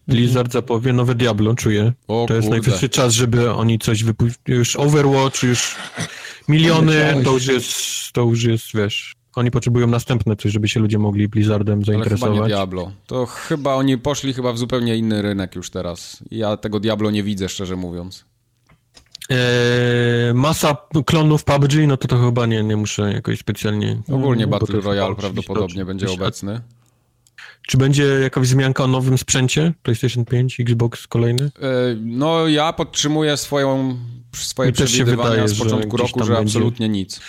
Blizzard 0.09 0.53
zapowie 0.53 0.93
nowe 0.93 1.15
Diablo, 1.15 1.55
czuję. 1.55 1.93
O 2.09 2.25
to 2.29 2.35
jest 2.35 2.49
kurde. 2.49 2.61
najwyższy 2.61 2.89
czas, 2.89 3.15
żeby 3.15 3.53
oni 3.53 3.79
coś 3.79 4.05
wypuścili. 4.05 4.57
Już 4.59 4.77
Overwatch, 4.77 5.43
już 5.43 5.77
miliony, 6.49 7.15
to 7.25 7.33
już 7.33 7.47
jest, 7.47 7.73
to 8.13 8.21
już 8.23 8.45
jest, 8.45 8.65
wiesz, 8.75 9.15
oni 9.35 9.51
potrzebują 9.51 9.87
następne 9.87 10.37
coś, 10.37 10.53
żeby 10.53 10.69
się 10.69 10.81
ludzie 10.81 10.99
mogli 10.99 11.29
Blizzardem 11.29 11.75
Ale 11.75 11.85
chyba 11.85 11.97
nie 11.97 12.05
zainteresować. 12.05 12.49
Diablo. 12.49 12.93
To 13.07 13.27
chyba 13.27 13.75
oni 13.75 13.99
poszli 13.99 14.33
chyba 14.33 14.53
w 14.53 14.59
zupełnie 14.59 14.97
inny 14.97 15.23
rynek 15.23 15.57
już 15.57 15.71
teraz. 15.71 16.23
Ja 16.31 16.57
tego 16.57 16.81
Diablo 16.81 17.11
nie 17.11 17.23
widzę, 17.23 17.49
szczerze 17.49 17.77
mówiąc. 17.77 18.25
E, 19.33 20.35
masa 20.35 20.77
klonów 21.07 21.45
PUBG, 21.45 21.73
no 21.87 21.97
to 21.97 22.09
to 22.09 22.19
chyba 22.25 22.47
nie, 22.47 22.63
nie 22.63 22.77
muszę 22.77 23.13
jakoś 23.13 23.39
specjalnie... 23.39 24.03
Ogólnie 24.13 24.45
to 24.45 24.51
Battle 24.51 24.81
Royale 24.81 25.15
prawdopodobnie 25.15 25.85
będzie 25.85 26.11
obecny. 26.11 26.61
Czy 27.67 27.77
będzie 27.79 28.05
jakaś 28.05 28.49
wzmianka 28.49 28.85
o 28.85 28.87
nowym 28.87 29.19
sprzęcie? 29.19 29.73
PlayStation 29.83 30.25
5, 30.25 30.61
Xbox 30.61 31.07
kolejny? 31.07 31.45
E, 31.45 31.51
No 32.01 32.49
ja 32.49 32.73
podtrzymuję 32.73 33.37
swoją, 33.37 33.97
swoje 34.37 34.71
Mi 34.71 34.77
też 34.77 34.91
się 34.91 34.97
przewidywania 34.97 35.31
wydaje, 35.31 35.49
z 35.49 35.59
początku 35.59 35.97
roku, 35.97 36.25
że 36.25 36.33
będzie. 36.33 36.43
absolutnie 36.49 36.89
nic. 36.89 37.21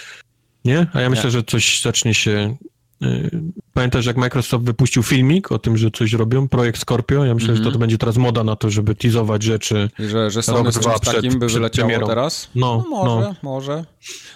Nie? 0.65 0.87
A 0.93 1.01
ja 1.01 1.09
myślę, 1.09 1.25
Nie. 1.25 1.31
że 1.31 1.43
coś 1.43 1.81
zacznie 1.81 2.13
się... 2.13 2.55
y, 3.03 3.41
Pamiętasz, 3.73 4.05
jak 4.05 4.17
Microsoft 4.17 4.65
wypuścił 4.65 5.03
filmik 5.03 5.51
o 5.51 5.59
tym, 5.59 5.77
że 5.77 5.91
coś 5.91 6.13
robią? 6.13 6.47
Projekt 6.47 6.81
Scorpio? 6.81 7.25
Ja 7.25 7.33
myślę, 7.33 7.47
że 7.47 7.53
to, 7.53 7.57
Mhm. 7.59 7.73
to 7.73 7.79
będzie 7.79 7.97
teraz 7.97 8.17
moda 8.17 8.43
na 8.43 8.55
to, 8.55 8.69
żeby 8.69 8.95
teasować 8.95 9.43
rzeczy. 9.43 9.89
I 9.99 10.03
Że, 10.07 10.31
że 10.31 10.43
Sony 10.43 10.71
z 10.71 10.79
czymś 10.79 10.85
przed- 11.01 11.15
takim 11.15 11.39
by 11.39 11.47
wyleciało 11.47 12.07
teraz? 12.07 12.49
No, 12.55 12.85
może, 12.89 13.21
no. 13.21 13.35
może. 13.43 13.85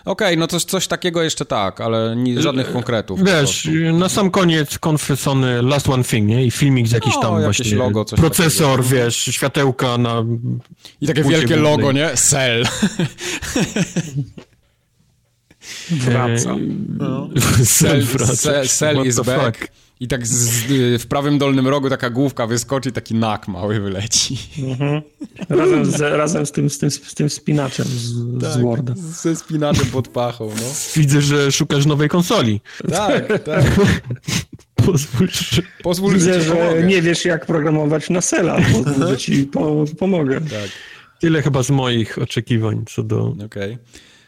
Okej, 0.06 0.38
no 0.38 0.48
coś, 0.48 0.64
coś 0.64 0.88
takiego 0.88 1.24
jeszcze 1.24 1.46
tak, 1.46 1.82
ale 1.82 2.16
ni, 2.16 2.42
żadnych 2.42 2.72
konkretów. 2.72 3.24
Wiesz, 3.24 3.64
prostu. 3.64 3.98
na 4.00 4.10
sam 4.10 4.32
koniec 4.32 4.78
konfy 4.80 5.16
Sony 5.16 5.62
Last 5.62 5.90
One 5.90 6.04
Thing, 6.04 6.28
nie? 6.30 6.46
I 6.46 6.52
filmik 6.52 6.88
z 6.88 6.92
jakiś 6.92 7.14
No, 7.16 7.22
tam 7.22 7.42
właśnie... 7.42 7.76
logo, 7.78 8.06
coś 8.06 8.20
procesor, 8.20 8.84
wiesz, 8.84 9.16
światełka 9.16 9.98
na... 9.98 10.24
I 11.02 11.08
takie 11.08 11.24
wielkie 11.24 11.56
logo, 11.56 11.92
nie? 11.92 12.10
Cell. 12.16 12.64
Wraca. 15.92 16.56
No. 16.98 17.30
Sel, 17.64 18.08
Sel, 18.36 18.68
Sel 18.68 19.08
is 19.08 19.16
back. 19.16 19.58
Fuck? 19.58 19.72
I 20.00 20.08
tak 20.08 20.28
z, 20.28 20.32
z, 20.32 21.02
w 21.02 21.08
prawym 21.08 21.38
dolnym 21.38 21.68
rogu 21.68 21.90
taka 21.90 22.10
główka 22.10 22.48
wyskoczy 22.48 22.90
i 22.90 22.92
taki 22.92 23.16
nak 23.16 23.48
mały 23.48 23.80
wyleci. 23.80 24.38
Mhm. 24.60 25.02
Razem, 25.50 25.86
z, 25.86 26.02
razem 26.02 26.46
z, 26.46 26.52
tym, 26.52 26.70
z, 26.70 26.78
tym, 26.78 26.92
z 26.92 27.14
tym 27.14 27.30
spinaczem 27.30 27.86
z, 27.86 28.42
tak, 28.42 28.52
z 28.52 28.58
Worda. 28.58 28.94
Ze 28.96 29.36
spinaczem 29.36 29.86
pod 29.86 30.08
pachą, 30.08 30.48
no. 30.48 30.74
Widzę, 30.96 31.22
że 31.22 31.52
szukasz 31.52 31.86
nowej 31.86 32.10
konsoli. 32.10 32.62
Tak, 32.90 33.44
tak. 33.44 33.66
Pozwól, 34.86 35.28
że... 35.32 35.62
Pozwól, 35.84 36.14
Widzę, 36.14 36.42
że, 36.42 36.80
że 36.82 36.84
nie 36.84 37.02
wiesz 37.02 37.26
jak 37.26 37.46
programować 37.46 38.10
na 38.10 38.22
Sela. 38.22 38.58
Pozwól, 38.74 39.08
że 39.08 39.18
ci 39.18 39.44
po, 39.44 39.86
pomogę. 40.00 40.42
Tak. 40.42 40.70
Tyle 41.20 41.42
chyba 41.42 41.64
z 41.64 41.70
moich 41.70 42.18
oczekiwań 42.18 42.84
co 42.88 43.04
do... 43.04 43.36
Okej. 43.46 43.46
Okay. 43.46 43.78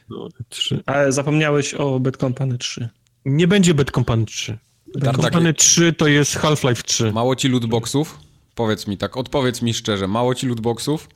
No, 0.09 0.27
3. 0.49 0.83
Ale 0.85 1.11
zapomniałeś 1.11 1.73
o 1.73 1.99
Bad 1.99 2.17
Company 2.17 2.57
3. 2.57 2.89
Nie 3.25 3.47
będzie 3.47 3.73
Bad 3.73 3.91
Company 3.91 4.25
3. 4.25 4.57
Company 5.03 5.53
3 5.53 5.93
to 5.93 6.07
jest 6.07 6.35
Half-Life 6.35 6.83
3. 6.83 7.11
Mało 7.11 7.35
ci 7.35 7.49
lootboxów? 7.49 8.19
Powiedz 8.55 8.87
mi 8.87 8.97
tak, 8.97 9.17
odpowiedz 9.17 9.61
mi 9.61 9.73
szczerze, 9.73 10.07
mało 10.07 10.35
ci 10.35 10.47
lootboxów? 10.47 11.09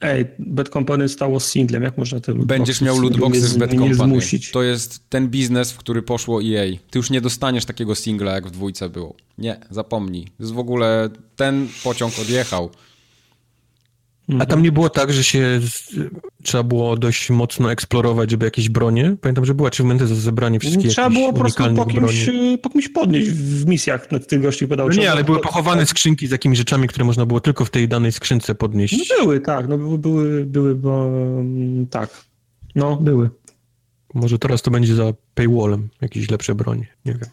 Ej, 0.00 0.26
Bad 0.38 0.68
Company 0.68 1.08
stało 1.08 1.40
singlem, 1.40 1.82
jak 1.82 1.98
można 1.98 2.20
te 2.20 2.32
lootboxy 2.32 2.58
Będziesz 2.58 2.80
miał 2.80 3.00
lootboxy 3.00 3.48
w 3.48 3.58
Bad 3.58 3.70
Company. 3.70 3.94
Zmusić. 3.94 4.50
To 4.50 4.62
jest 4.62 5.08
ten 5.08 5.28
biznes, 5.28 5.72
w 5.72 5.76
który 5.76 6.02
poszło 6.02 6.42
EA. 6.42 6.76
Ty 6.90 6.98
już 6.98 7.10
nie 7.10 7.20
dostaniesz 7.20 7.64
takiego 7.64 7.94
singla, 7.94 8.32
jak 8.32 8.46
w 8.46 8.50
dwójce 8.50 8.88
było. 8.88 9.14
Nie, 9.38 9.60
zapomnij. 9.70 10.24
To 10.24 10.42
jest 10.42 10.52
w 10.52 10.58
ogóle 10.58 11.10
ten 11.36 11.68
pociąg 11.84 12.18
odjechał. 12.18 12.70
A 14.38 14.46
tam 14.46 14.62
nie 14.62 14.72
było 14.72 14.90
tak, 14.90 15.12
że 15.12 15.24
się 15.24 15.60
trzeba 16.42 16.62
było 16.62 16.96
dość 16.96 17.30
mocno 17.30 17.72
eksplorować, 17.72 18.30
żeby 18.30 18.44
jakieś 18.44 18.68
bronie? 18.68 19.16
Pamiętam, 19.20 19.44
że 19.44 19.54
były 19.54 19.68
achievementy 19.68 20.06
za 20.06 20.14
zebranie 20.14 20.60
wszystkich 20.60 20.90
Trzeba 20.90 21.10
było 21.10 21.32
po 21.32 21.38
prostu 21.38 21.74
po 21.74 21.86
kimś, 21.86 22.30
po 22.62 22.70
kimś 22.70 22.88
podnieść 22.88 23.30
w 23.30 23.66
misjach, 23.66 24.12
na 24.12 24.18
tych 24.18 24.42
gości 24.42 24.68
podało. 24.68 24.88
No 24.88 24.96
nie, 24.96 25.10
ale 25.10 25.24
były 25.24 25.40
pochowane 25.40 25.86
skrzynki 25.86 26.26
z 26.26 26.30
jakimiś 26.30 26.58
rzeczami, 26.58 26.88
które 26.88 27.04
można 27.04 27.26
było 27.26 27.40
tylko 27.40 27.64
w 27.64 27.70
tej 27.70 27.88
danej 27.88 28.12
skrzynce 28.12 28.54
podnieść. 28.54 29.08
No 29.10 29.24
były, 29.24 29.40
tak, 29.40 29.68
no 29.68 29.78
były, 29.78 29.98
były, 29.98 30.44
były 30.44 30.74
bo 30.74 31.06
mm, 31.06 31.86
tak, 31.86 32.24
no 32.74 32.96
były. 32.96 33.30
Może 34.14 34.38
teraz 34.38 34.62
to 34.62 34.70
będzie 34.70 34.94
za 34.94 35.12
paywallem 35.34 35.88
jakieś 36.00 36.30
lepsze 36.30 36.54
bronie, 36.54 36.86
nie 37.04 37.12
wiem. 37.12 37.28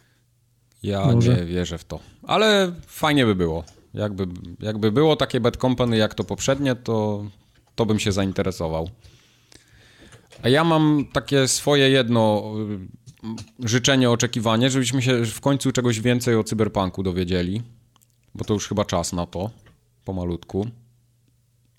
Ja 0.82 1.06
Może. 1.06 1.36
nie 1.36 1.44
wierzę 1.44 1.78
w 1.78 1.84
to, 1.84 2.00
ale 2.22 2.72
fajnie 2.86 3.26
by 3.26 3.34
było. 3.34 3.64
Jakby, 3.96 4.26
jakby 4.60 4.92
było 4.92 5.16
takie 5.16 5.40
Bad 5.40 5.56
Company 5.56 5.96
jak 5.96 6.14
to 6.14 6.24
poprzednie, 6.24 6.74
to, 6.74 7.24
to 7.74 7.86
bym 7.86 7.98
się 7.98 8.12
zainteresował. 8.12 8.90
A 10.42 10.48
ja 10.48 10.64
mam 10.64 11.04
takie 11.12 11.48
swoje 11.48 11.90
jedno 11.90 12.52
y, 13.62 13.68
życzenie, 13.68 14.10
oczekiwanie, 14.10 14.70
żebyśmy 14.70 15.02
się 15.02 15.24
w 15.24 15.40
końcu 15.40 15.72
czegoś 15.72 16.00
więcej 16.00 16.36
o 16.36 16.44
cyberpunku 16.44 17.02
dowiedzieli, 17.02 17.62
bo 18.34 18.44
to 18.44 18.54
już 18.54 18.68
chyba 18.68 18.84
czas 18.84 19.12
na 19.12 19.26
to, 19.26 19.50
pomalutku. 20.04 20.66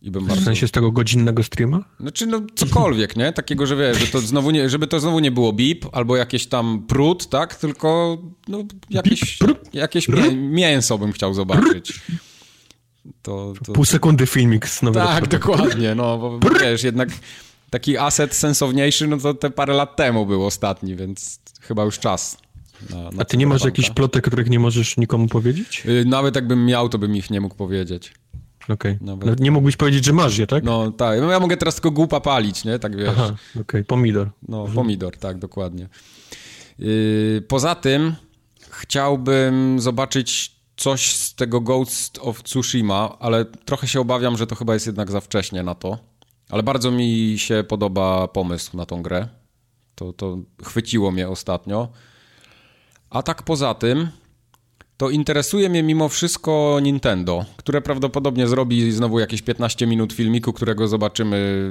I 0.02 0.12
bym 0.12 0.26
bardzo... 0.26 0.42
W 0.42 0.46
sensie 0.46 0.68
z 0.68 0.72
tego 0.72 0.92
godzinnego 0.92 1.44
streama? 1.44 1.84
Znaczy, 2.00 2.28
no 2.28 2.42
cokolwiek, 2.56 3.16
nie? 3.16 3.34
Takiego, 3.34 3.66
że 3.66 3.76
wiesz, 3.76 4.00
że 4.00 4.08
to 4.08 4.20
znowu 4.20 4.52
nie, 4.52 4.70
żeby 4.70 4.88
to 4.88 5.00
znowu 5.00 5.20
nie 5.20 5.32
było 5.32 5.54
bip, 5.54 5.86
albo 5.92 6.16
jakieś 6.16 6.48
tam 6.48 6.86
prut, 6.88 7.30
tak? 7.30 7.56
Tylko 7.56 8.18
no, 8.48 8.64
jakieś, 8.90 9.40
jakieś 9.74 10.08
mię 10.10 10.36
mięso 10.36 10.98
bym 10.98 11.12
chciał 11.12 11.34
zobaczyć. 11.34 12.02
To, 13.22 13.54
to... 13.66 13.74
Pół 13.74 13.86
sekundy 13.86 14.28
filmik 14.28 14.68
z 14.68 14.82
nowego 14.82 15.08
Tak, 15.08 15.28
dokładnie, 15.28 15.96
no, 15.96 16.18
bo 16.18 16.50
wiesz, 16.62 16.84
jednak 16.84 17.10
taki 17.70 17.98
aset 17.98 18.34
sensowniejszy, 18.34 19.08
no 19.08 19.18
to 19.18 19.34
te 19.34 19.52
parę 19.52 19.74
lat 19.74 19.96
temu 19.96 20.26
był 20.26 20.46
ostatni, 20.46 20.96
więc 20.96 21.40
chyba 21.62 21.84
już 21.84 22.00
czas. 22.00 22.38
Na, 22.90 23.12
na 23.12 23.22
A 23.22 23.26
ty 23.26 23.38
nie 23.38 23.48
masz 23.48 23.64
jakichś 23.64 23.90
plotek, 23.90 24.28
których 24.28 24.50
nie 24.50 24.60
możesz 24.60 24.98
nikomu 24.98 25.28
powiedzieć? 25.28 25.84
Y, 25.86 26.06
nawet 26.06 26.36
jakbym 26.36 26.66
miał, 26.66 26.90
to 26.90 26.98
bym 26.98 27.16
ich 27.16 27.30
nie 27.30 27.42
mógł 27.42 27.56
powiedzieć. 27.56 28.14
Okej. 28.70 29.00
Okay. 29.18 29.36
Nie 29.40 29.52
mógłbyś 29.52 29.78
powiedzieć, 29.78 30.06
że 30.06 30.14
masz 30.14 30.38
je, 30.38 30.48
tak? 30.48 30.64
No 30.64 30.92
tak. 30.92 31.22
No, 31.22 31.32
ja 31.32 31.40
mogę 31.40 31.58
teraz 31.58 31.76
tylko 31.76 31.92
głupa 31.92 32.20
palić, 32.20 32.66
nie? 32.66 32.80
Tak 32.80 32.98
wiesz. 32.98 33.10
Aha, 33.10 33.26
okej. 33.52 33.62
Okay. 33.62 33.84
Pomidor. 33.84 34.30
No, 34.48 34.58
mhm. 34.58 34.76
pomidor, 34.76 35.18
tak, 35.18 35.38
dokładnie. 35.38 35.90
Yy, 36.80 37.44
poza 37.48 37.76
tym 37.76 38.16
chciałbym 38.70 39.80
zobaczyć 39.80 40.58
coś 40.78 41.16
z 41.16 41.36
tego 41.36 41.62
Ghost 41.62 42.20
of 42.22 42.44
Tsushima, 42.44 43.18
ale 43.20 43.46
trochę 43.46 43.88
się 43.88 44.00
obawiam, 44.00 44.38
że 44.38 44.48
to 44.48 44.56
chyba 44.56 44.74
jest 44.74 44.86
jednak 44.86 45.12
za 45.12 45.22
wcześnie 45.22 45.64
na 45.64 45.76
to. 45.76 45.98
Ale 46.50 46.64
bardzo 46.64 46.92
mi 46.92 47.36
się 47.38 47.64
podoba 47.68 48.28
pomysł 48.28 48.78
na 48.78 48.86
tą 48.86 49.02
grę. 49.02 49.28
To, 49.96 50.14
to 50.14 50.38
chwyciło 50.64 51.12
mnie 51.12 51.30
ostatnio. 51.30 51.88
A 53.10 53.24
tak 53.24 53.44
poza 53.44 53.74
tym, 53.74 54.08
to 54.98 55.10
interesuje 55.10 55.70
mnie 55.70 55.84
mimo 55.84 56.10
wszystko 56.10 56.80
Nintendo, 56.82 57.46
które 57.58 57.82
prawdopodobnie 57.82 58.48
zrobi 58.48 58.92
znowu 58.92 59.20
jakieś 59.20 59.42
15 59.42 59.88
minut 59.88 60.14
filmiku, 60.14 60.54
którego 60.54 60.88
zobaczymy 60.88 61.70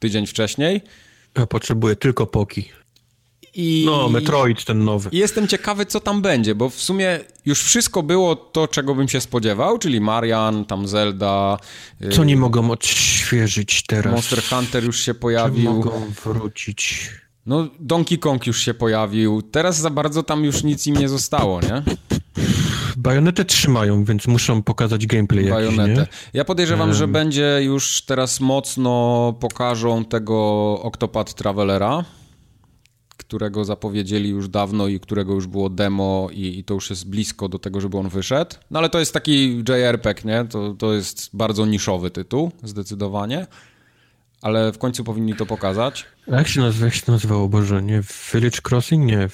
tydzień 0.00 0.26
wcześniej. 0.26 0.80
Ja 1.38 1.46
potrzebuję 1.46 1.96
tylko 1.96 2.26
Poki. 2.26 2.68
I... 3.54 3.82
No, 3.86 4.08
Metroid 4.08 4.64
ten 4.64 4.84
nowy. 4.84 5.10
I 5.12 5.18
jestem 5.18 5.48
ciekawy, 5.48 5.86
co 5.86 6.00
tam 6.00 6.22
będzie, 6.22 6.54
bo 6.54 6.70
w 6.70 6.74
sumie 6.74 7.20
już 7.46 7.62
wszystko 7.62 8.02
było 8.02 8.36
to, 8.36 8.68
czego 8.68 8.94
bym 8.94 9.08
się 9.08 9.20
spodziewał, 9.20 9.78
czyli 9.78 10.00
Marian, 10.00 10.64
tam 10.64 10.88
Zelda. 10.88 11.58
Co 12.12 12.24
nie 12.24 12.36
mogą 12.36 12.70
odświeżyć 12.70 13.82
teraz? 13.86 14.12
Monster 14.12 14.42
Hunter 14.42 14.84
już 14.84 15.00
się 15.00 15.14
pojawił. 15.14 15.64
Czy 15.64 15.70
mogą 15.70 16.12
wrócić? 16.24 17.10
No, 17.50 17.68
Donkey 17.80 18.18
Kong 18.18 18.46
już 18.46 18.58
się 18.58 18.74
pojawił. 18.74 19.42
Teraz 19.42 19.78
za 19.78 19.90
bardzo 19.90 20.22
tam 20.22 20.44
już 20.44 20.64
nic 20.64 20.86
im 20.86 20.96
nie 20.96 21.08
zostało, 21.08 21.60
nie? 21.60 21.82
Bajonetę 22.96 23.44
trzymają, 23.44 24.04
więc 24.04 24.26
muszą 24.26 24.62
pokazać 24.62 25.06
gameplay 25.06 25.50
Bajonetę. 25.50 26.00
Jakiś, 26.00 26.14
ja 26.32 26.44
podejrzewam, 26.44 26.88
um. 26.88 26.98
że 26.98 27.08
będzie 27.08 27.58
już 27.62 28.02
teraz 28.02 28.40
mocno 28.40 29.34
pokażą 29.40 30.04
tego 30.04 30.36
Octopath 30.82 31.34
Travelera, 31.34 32.04
którego 33.16 33.64
zapowiedzieli 33.64 34.28
już 34.28 34.48
dawno 34.48 34.88
i 34.88 35.00
którego 35.00 35.34
już 35.34 35.46
było 35.46 35.70
demo 35.70 36.28
i, 36.32 36.58
i, 36.58 36.64
to 36.64 36.74
już 36.74 36.90
jest 36.90 37.08
blisko 37.08 37.48
do 37.48 37.58
tego, 37.58 37.80
żeby 37.80 37.98
on 37.98 38.08
wyszedł. 38.08 38.56
No 38.70 38.78
ale 38.78 38.88
to 38.88 38.98
jest 38.98 39.12
taki 39.12 39.64
JRPG, 39.68 40.24
nie? 40.24 40.44
To, 40.44 40.74
to 40.74 40.92
jest 40.92 41.30
bardzo 41.32 41.66
niszowy 41.66 42.10
tytuł, 42.10 42.50
zdecydowanie. 42.62 43.46
Ale 44.42 44.72
w 44.72 44.78
końcu 44.78 45.04
powinni 45.04 45.34
to 45.34 45.46
pokazać. 45.46 46.06
Jak 46.26 46.48
się, 46.48 46.60
nazywa, 46.60 46.86
jak 46.86 46.94
się 46.94 47.12
nazywało, 47.12 47.48
Boże, 47.48 47.82
nie? 47.82 48.02
Village 48.32 48.58
Crossing? 48.68 49.04
Nie, 49.06 49.28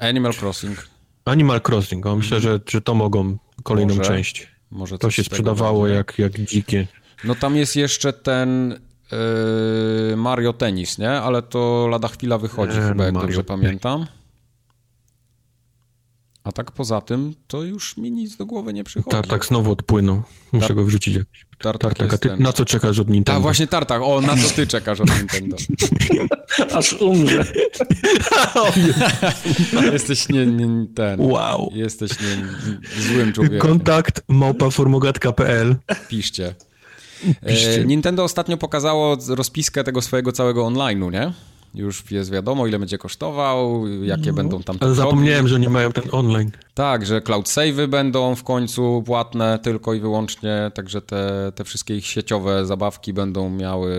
Animal 0.00 0.32
Crossing. 0.40 0.88
Animal 1.24 1.60
Crossing, 1.68 2.06
o, 2.06 2.16
myślę, 2.16 2.40
że, 2.40 2.60
że 2.70 2.80
to 2.80 2.94
mogą 2.94 3.38
kolejną 3.62 3.94
może, 3.94 4.08
część. 4.10 4.48
Może 4.70 4.98
to 4.98 5.10
się 5.10 5.24
sprzedawało 5.24 5.88
jak, 5.88 6.18
jak 6.18 6.32
dzikie. 6.40 6.86
No 7.24 7.34
tam 7.34 7.56
jest 7.56 7.76
jeszcze 7.76 8.12
ten 8.12 8.80
yy, 10.10 10.16
Mario 10.16 10.52
Tennis, 10.52 10.98
nie? 10.98 11.10
Ale 11.10 11.42
to 11.42 11.88
lada 11.90 12.08
chwila 12.08 12.38
wychodzi 12.38 12.78
e, 12.78 12.88
chyba, 12.88 13.04
jak 13.04 13.14
Mario 13.14 13.26
dobrze 13.26 13.44
pamiętam. 13.44 14.06
A 16.44 16.52
tak 16.52 16.72
poza 16.72 17.00
tym, 17.00 17.34
to 17.46 17.62
już 17.62 17.96
mi 17.96 18.10
nic 18.10 18.36
do 18.36 18.46
głowy 18.46 18.72
nie 18.72 18.84
przychodzi. 18.84 19.10
Tartak 19.10 19.44
znowu 19.44 19.72
odpłynął. 19.72 20.22
Muszę 20.52 20.66
Tar 20.66 20.76
go 20.76 20.84
wrzucić 20.84 21.14
jakiś. 21.14 21.46
Tartak, 21.58 21.94
tartak 21.94 22.14
a 22.14 22.18
ty 22.18 22.28
ten... 22.28 22.42
na 22.42 22.52
co 22.52 22.64
czekasz 22.64 22.98
od 22.98 23.08
Nintendo? 23.08 23.36
Tak, 23.36 23.42
właśnie 23.42 23.66
Tartak. 23.66 24.02
O, 24.02 24.20
na 24.20 24.36
co 24.36 24.54
ty 24.54 24.66
czekasz 24.66 25.00
od 25.00 25.08
Nintendo? 25.18 25.56
Aż 26.78 26.92
umrze. 26.92 27.44
jesteś 29.92 30.28
nie, 30.28 30.46
nie, 30.46 30.86
ten. 30.94 31.20
Wow. 31.20 31.70
Jesteś 31.74 32.10
nie, 32.10 32.46
złym 33.02 33.32
człowiekiem. 33.32 33.60
Kontakt 33.60 34.22
małpaformogatka.pl 34.28 35.76
Piszcie. 36.08 36.54
E, 37.42 37.84
Nintendo 37.84 38.24
ostatnio 38.24 38.56
pokazało 38.56 39.16
rozpiskę 39.28 39.84
tego 39.84 40.02
swojego 40.02 40.32
całego 40.32 40.66
online'u, 40.66 41.12
nie? 41.12 41.32
Już 41.74 42.10
jest 42.10 42.30
wiadomo, 42.30 42.66
ile 42.66 42.78
będzie 42.78 42.98
kosztował, 42.98 43.86
jakie 44.02 44.26
no. 44.26 44.32
będą 44.32 44.62
tam... 44.62 44.76
Ale 44.80 44.94
zapomniałem, 44.94 45.48
że 45.48 45.60
nie 45.60 45.68
mają 45.68 45.92
ten 45.92 46.04
online. 46.12 46.50
Tak, 46.74 47.06
że 47.06 47.20
cloud 47.20 47.46
save'y 47.46 47.86
będą 47.86 48.34
w 48.34 48.44
końcu 48.44 49.02
płatne 49.06 49.58
tylko 49.58 49.94
i 49.94 50.00
wyłącznie, 50.00 50.70
także 50.74 51.02
te, 51.02 51.52
te 51.54 51.64
wszystkie 51.64 51.96
ich 51.96 52.06
sieciowe 52.06 52.66
zabawki 52.66 53.12
będą 53.12 53.50
miały 53.50 53.94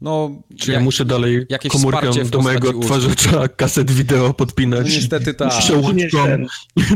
no, 0.00 0.30
Czy 0.58 0.72
ja 0.72 0.80
muszę 0.80 1.04
dalej 1.04 1.46
jakieś 1.48 1.72
komórkę 1.72 2.24
do 2.24 2.42
mojego 2.42 2.68
odtwarzacza 2.68 3.48
kaset 3.48 3.90
wideo 3.90 4.34
podpinać? 4.34 4.86
No, 4.86 4.94
niestety 4.94 5.34
tak. 5.34 5.52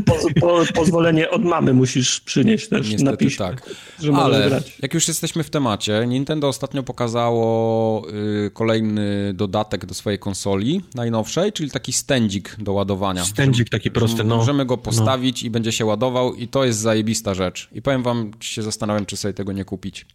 Po, 0.07 0.41
po, 0.41 0.65
pozwolenie 0.75 1.31
od 1.31 1.45
mamy 1.45 1.75
musisz 1.75 2.21
przynieść 2.21 2.69
też 2.69 2.91
niestety 2.91 3.05
napisz, 3.11 3.37
tak. 3.37 3.71
Że 4.01 4.13
Ale 4.13 4.49
grać. 4.49 4.79
jak 4.83 4.95
już 4.95 5.09
jesteśmy 5.09 5.43
w 5.43 5.51
temacie, 5.51 6.05
Nintendo 6.07 6.49
ostatnio 6.49 6.83
pokazało 6.83 8.09
y, 8.47 8.51
kolejny 8.51 9.33
dodatek 9.35 9.87
do 9.87 9.95
swojej 9.95 10.19
konsoli 10.19 10.81
najnowszej, 10.95 11.53
czyli 11.53 11.71
taki 11.71 11.93
stędzik 11.93 12.57
do 12.59 12.73
ładowania. 12.73 13.25
Stędzik 13.25 13.69
taki 13.69 13.91
prosty, 13.91 14.25
no. 14.25 14.37
Możemy 14.37 14.67
go 14.67 14.77
postawić 14.77 15.43
no. 15.43 15.47
i 15.47 15.51
będzie 15.51 15.73
się 15.73 15.85
ładował 15.85 16.35
i 16.35 16.49
to 16.49 16.65
jest 16.65 16.79
zajebista 16.79 17.35
rzecz. 17.35 17.69
I 17.73 17.83
powiem 17.83 18.03
wam, 18.03 18.31
się 18.41 18.63
zastanawiam, 18.63 19.07
czy 19.07 19.17
sobie 19.17 19.35
tego 19.35 19.53
nie 19.53 19.65
kupić. 19.65 20.07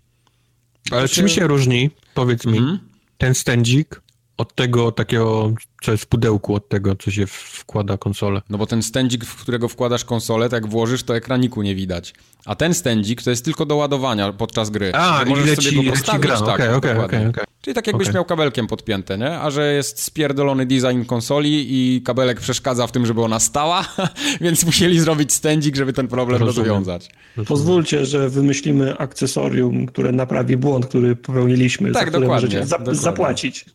Ale 0.91 1.07
czym 1.07 1.29
się 1.29 1.47
różni, 1.47 1.89
powiedz 2.13 2.45
mi, 2.45 2.57
hmm? 2.57 2.79
ten 3.17 3.35
stędzik 3.35 4.01
od 4.37 4.55
tego 4.55 4.91
takiego, 4.91 5.53
co 5.83 5.91
jest 5.91 6.03
w 6.03 6.07
pudełku, 6.07 6.55
od 6.55 6.69
tego, 6.69 6.95
co 6.95 7.11
się 7.11 7.27
wkłada 7.27 7.97
konsolę. 7.97 8.41
No 8.49 8.57
bo 8.57 8.65
ten 8.65 8.83
stędzik, 8.83 9.25
w 9.25 9.41
którego 9.41 9.67
wkładasz 9.67 10.05
konsolę, 10.05 10.49
tak 10.49 10.63
jak 10.63 10.71
włożysz, 10.71 11.03
to 11.03 11.15
ekraniku 11.15 11.61
nie 11.61 11.75
widać. 11.75 12.13
A 12.45 12.55
ten 12.55 12.73
stędzik 12.73 13.21
to 13.21 13.29
jest 13.29 13.45
tylko 13.45 13.65
do 13.65 13.75
ładowania 13.75 14.33
podczas 14.33 14.69
gry. 14.69 14.91
A, 14.93 15.25
możesz 15.25 15.45
leci, 15.45 15.69
sobie 15.69 15.83
go 15.83 15.91
postawić. 15.91 16.21
Gra. 16.21 16.37
Tak, 16.37 16.47
okay, 16.47 16.75
okay, 16.75 17.05
okay, 17.05 17.29
okay. 17.29 17.45
Czyli 17.61 17.75
tak 17.75 17.87
jakbyś 17.87 18.07
okay. 18.07 18.13
miał 18.13 18.25
kabelkiem 18.25 18.67
podpięte, 18.67 19.17
nie? 19.17 19.39
A 19.39 19.51
że 19.51 19.73
jest 19.73 20.03
spierdolony 20.03 20.65
design 20.65 21.03
konsoli 21.03 21.65
i 21.69 22.01
kabelek 22.01 22.39
przeszkadza 22.39 22.87
w 22.87 22.91
tym, 22.91 23.05
żeby 23.05 23.23
ona 23.23 23.39
stała, 23.39 23.85
więc 24.41 24.65
musieli 24.65 24.99
zrobić 24.99 25.33
stędzik, 25.33 25.75
żeby 25.75 25.93
ten 25.93 26.07
problem 26.07 26.41
Rozumiem. 26.41 26.69
rozwiązać. 26.69 27.09
Pozwólcie, 27.47 28.05
że 28.05 28.29
wymyślimy 28.29 28.97
akcesorium, 28.97 29.85
które 29.85 30.11
naprawi 30.11 30.57
błąd, 30.57 30.85
który 30.85 31.15
popełniliśmy, 31.15 31.91
tak, 31.91 32.05
za 32.05 32.19
dokładnie, 32.19 32.29
możecie 32.29 32.65
za 32.65 32.77
dokładnie. 32.77 33.01
zapłacić. 33.01 33.65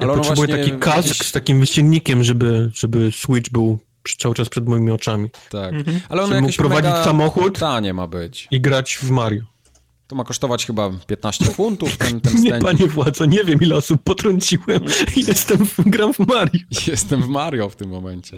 Ale 0.00 0.08
ja 0.08 0.16
potrzebuję 0.16 0.48
właśnie... 0.48 0.64
taki 0.64 0.78
kask 0.78 1.24
z 1.24 1.32
takim 1.32 1.60
wyściennikiem, 1.60 2.24
żeby, 2.24 2.70
żeby 2.74 3.12
Switch 3.12 3.50
był 3.50 3.78
cały 4.18 4.34
czas 4.34 4.48
przed 4.48 4.68
moimi 4.68 4.90
oczami. 4.90 5.28
Tak. 5.50 5.74
Mhm. 5.74 6.00
Ale 6.08 6.22
on 6.22 6.40
mógł 6.40 6.56
prowadzić 6.56 6.90
samochód 7.04 7.58
tanie 7.58 7.94
ma 7.94 8.06
być. 8.06 8.48
i 8.50 8.60
grać 8.60 8.98
w 9.02 9.10
Mario. 9.10 9.42
To 10.06 10.16
ma 10.16 10.24
kosztować 10.24 10.66
chyba 10.66 10.90
15 11.06 11.44
funtów 11.44 11.96
ten, 11.96 12.20
ten 12.20 12.40
Nie, 12.42 12.58
panie 12.58 12.86
władco, 12.86 13.26
nie 13.26 13.44
wiem 13.44 13.60
ile 13.60 13.76
osób 13.76 14.02
potrąciłem 14.02 14.84
i 15.16 15.24
jestem, 15.28 15.66
w, 15.66 15.76
gram 15.86 16.14
w 16.14 16.18
Mario. 16.18 16.60
Jestem 16.86 17.22
w 17.22 17.28
Mario 17.28 17.68
w 17.68 17.76
tym 17.76 17.90
momencie. 17.90 18.36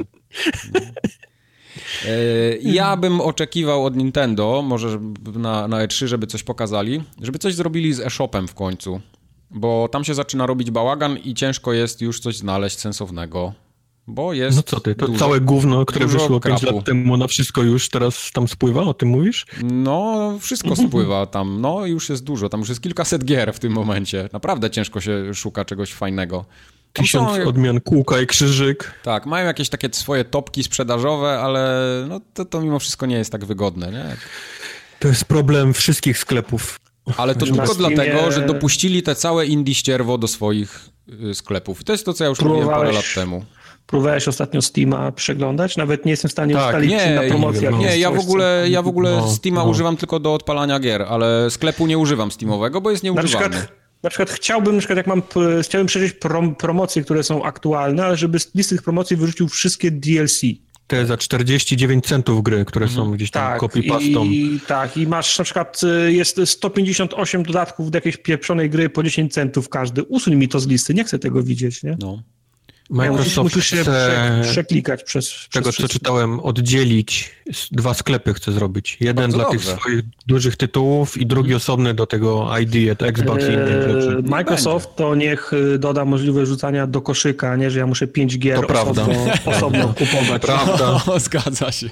E, 2.06 2.56
ja 2.60 2.97
bym 2.97 3.20
oczekiwał 3.20 3.84
od 3.84 3.97
Nintendo, 3.97 4.62
może 4.62 5.01
na, 5.34 5.68
na 5.68 5.86
E3, 5.86 6.06
żeby 6.06 6.26
coś 6.26 6.43
pokazali, 6.43 7.02
żeby 7.20 7.39
coś 7.39 7.55
zrobili 7.55 7.93
z 7.93 8.01
e-shopem 8.01 8.48
w 8.48 8.55
końcu 8.55 9.01
bo 9.54 9.88
tam 9.88 10.04
się 10.04 10.14
zaczyna 10.14 10.46
robić 10.46 10.70
bałagan 10.70 11.18
i 11.18 11.34
ciężko 11.34 11.72
jest 11.72 12.00
już 12.00 12.20
coś 12.20 12.36
znaleźć 12.36 12.78
sensownego. 12.78 13.52
Bo 14.06 14.32
jest. 14.32 14.56
No 14.56 14.62
co 14.62 14.80
ty, 14.80 14.94
to 14.94 15.06
dużo, 15.06 15.18
całe 15.18 15.40
gówno, 15.40 15.86
które 15.86 16.06
wyszło 16.06 16.40
5 16.40 16.62
lat 16.62 16.84
temu 16.84 17.16
na 17.16 17.26
wszystko 17.26 17.62
już 17.62 17.88
teraz 17.88 18.30
tam 18.32 18.48
spływa, 18.48 18.82
o 18.82 18.94
tym 18.94 19.08
mówisz? 19.08 19.46
No, 19.62 20.38
wszystko 20.40 20.76
spływa 20.76 21.26
tam. 21.26 21.60
No, 21.60 21.86
już 21.86 22.08
jest 22.08 22.24
dużo. 22.24 22.48
Tam 22.48 22.60
już 22.60 22.68
jest 22.68 22.80
kilkaset 22.80 23.24
gier 23.24 23.54
w 23.54 23.58
tym 23.58 23.72
momencie. 23.72 24.28
Naprawdę 24.32 24.70
ciężko 24.70 25.00
się 25.00 25.34
szuka 25.34 25.64
czegoś 25.64 25.92
fajnego. 25.92 26.44
Tam 26.92 27.04
Tysiąc 27.04 27.36
są... 27.36 27.44
odmian 27.44 27.80
kółka 27.80 28.20
i 28.20 28.26
krzyżyk. 28.26 28.94
Tak, 29.02 29.26
mają 29.26 29.46
jakieś 29.46 29.68
takie 29.68 29.88
swoje 29.92 30.24
topki 30.24 30.64
sprzedażowe, 30.64 31.40
ale 31.40 31.80
no, 32.08 32.20
to, 32.34 32.44
to 32.44 32.60
mimo 32.60 32.78
wszystko 32.78 33.06
nie 33.06 33.16
jest 33.16 33.32
tak 33.32 33.44
wygodne, 33.44 33.92
nie? 33.92 34.16
To 34.98 35.08
jest 35.08 35.24
problem 35.24 35.74
wszystkich 35.74 36.18
sklepów. 36.18 36.80
Ale 37.16 37.34
to 37.34 37.46
tylko 37.46 37.66
Steamie... 37.66 37.96
dlatego, 37.96 38.32
że 38.32 38.46
dopuścili 38.46 39.02
te 39.02 39.14
całe 39.14 39.46
indie 39.46 39.74
ścierwo 39.74 40.18
do 40.18 40.28
swoich 40.28 40.88
y, 41.30 41.34
sklepów. 41.34 41.84
To 41.84 41.92
jest 41.92 42.04
to, 42.04 42.14
co 42.14 42.24
ja 42.24 42.30
już 42.30 42.40
mówiłem 42.40 42.68
parę 42.68 42.92
lat 42.92 43.14
temu. 43.14 43.44
Próbowałeś 43.86 44.28
ostatnio 44.28 44.62
Steama 44.62 45.12
przeglądać? 45.12 45.76
Nawet 45.76 46.04
nie 46.04 46.10
jestem 46.10 46.28
w 46.28 46.32
stanie 46.32 46.54
tak, 46.54 46.66
ustalić, 46.66 46.90
nie, 46.90 47.14
na 47.14 47.22
promocjach 47.22 47.78
Nie, 47.78 47.98
ja 47.98 48.10
w 48.10 48.18
ogóle, 48.18 48.66
ja 48.68 48.82
w 48.82 48.88
ogóle 48.88 49.16
no, 49.16 49.30
Steama 49.30 49.64
no. 49.64 49.70
używam 49.70 49.96
tylko 49.96 50.20
do 50.20 50.34
odpalania 50.34 50.80
gier, 50.80 51.02
ale 51.02 51.50
sklepu 51.50 51.86
nie 51.86 51.98
używam 51.98 52.30
Steamowego, 52.30 52.80
bo 52.80 52.90
jest 52.90 53.02
nieużywalny. 53.02 53.48
Na 53.48 53.50
przykład, 53.50 53.78
na 54.02 54.10
przykład 54.10 54.30
chciałbym, 54.30 54.74
na 54.74 54.78
przykład 54.78 54.96
jak 54.96 55.06
mam, 55.06 55.22
chciałbym 55.62 55.86
przejrzeć 55.86 56.12
prom, 56.12 56.54
promocje, 56.54 57.02
które 57.02 57.22
są 57.22 57.42
aktualne, 57.42 58.04
ale 58.04 58.16
żeby 58.16 58.38
z 58.38 58.54
listy 58.54 58.74
tych 58.74 58.82
promocji 58.82 59.16
wyrzucił 59.16 59.48
wszystkie 59.48 59.90
DLC 59.90 60.42
te 60.86 61.06
za 61.06 61.16
49 61.16 62.04
centów 62.04 62.42
gry, 62.42 62.64
które 62.64 62.88
są 62.88 63.00
mhm. 63.00 63.16
gdzieś 63.16 63.30
tam 63.30 63.52
tak, 63.52 63.60
copy-pastą. 63.60 64.26
I, 64.26 64.60
tak, 64.66 64.96
i 64.96 65.06
masz 65.06 65.38
na 65.38 65.44
przykład, 65.44 65.80
y, 66.06 66.12
jest 66.12 66.40
158 66.44 67.42
dodatków 67.42 67.90
do 67.90 67.96
jakiejś 67.96 68.16
pieprzonej 68.16 68.70
gry 68.70 68.90
po 68.90 69.02
10 69.02 69.32
centów 69.32 69.68
każdy. 69.68 70.02
Usuń 70.02 70.34
mi 70.34 70.48
to 70.48 70.60
z 70.60 70.66
listy, 70.66 70.94
nie 70.94 71.04
chcę 71.04 71.18
tego 71.18 71.42
widzieć, 71.42 71.82
nie? 71.82 71.96
No. 72.00 72.22
Microsoft 72.90 73.36
musisz, 73.36 73.54
musisz 73.54 73.80
prze, 73.80 74.40
przeklikać 74.42 75.02
przez, 75.04 75.48
tego, 75.52 75.70
przez 75.70 75.86
co 75.86 75.92
czytałem, 75.92 76.40
oddzielić 76.40 77.30
dwa 77.70 77.94
sklepy 77.94 78.34
chce 78.34 78.52
zrobić. 78.52 78.96
Jeden 79.00 79.16
Bardzo 79.16 79.36
dla 79.36 79.44
dobrze. 79.44 79.70
tych 79.70 79.80
swoich 79.80 80.00
dużych 80.26 80.56
tytułów 80.56 81.16
i 81.16 81.26
drugi 81.26 81.54
osobny 81.54 81.94
do 81.94 82.06
tego 82.06 82.59
ID, 82.59 82.98
to 82.98 83.06
Xbox 83.06 83.44
i 83.44 83.52
innych 83.52 83.82
rzeczy. 83.82 84.22
Microsoft 84.22 84.86
Będzie. 84.86 84.98
to 84.98 85.14
niech 85.14 85.52
y, 85.52 85.78
doda 85.78 86.04
możliwość 86.04 86.48
rzucania 86.48 86.86
do 86.86 87.00
koszyka, 87.00 87.56
nie, 87.56 87.70
że 87.70 87.78
ja 87.78 87.86
muszę 87.86 88.06
pięć 88.06 88.38
gier 88.38 88.66
to 88.66 88.82
osobno, 88.82 89.06
osobno 89.44 89.94
kupować. 89.94 90.42
Prawda. 90.46 91.00
No, 91.06 91.18
zgadza 91.26 91.72
się. 91.72 91.90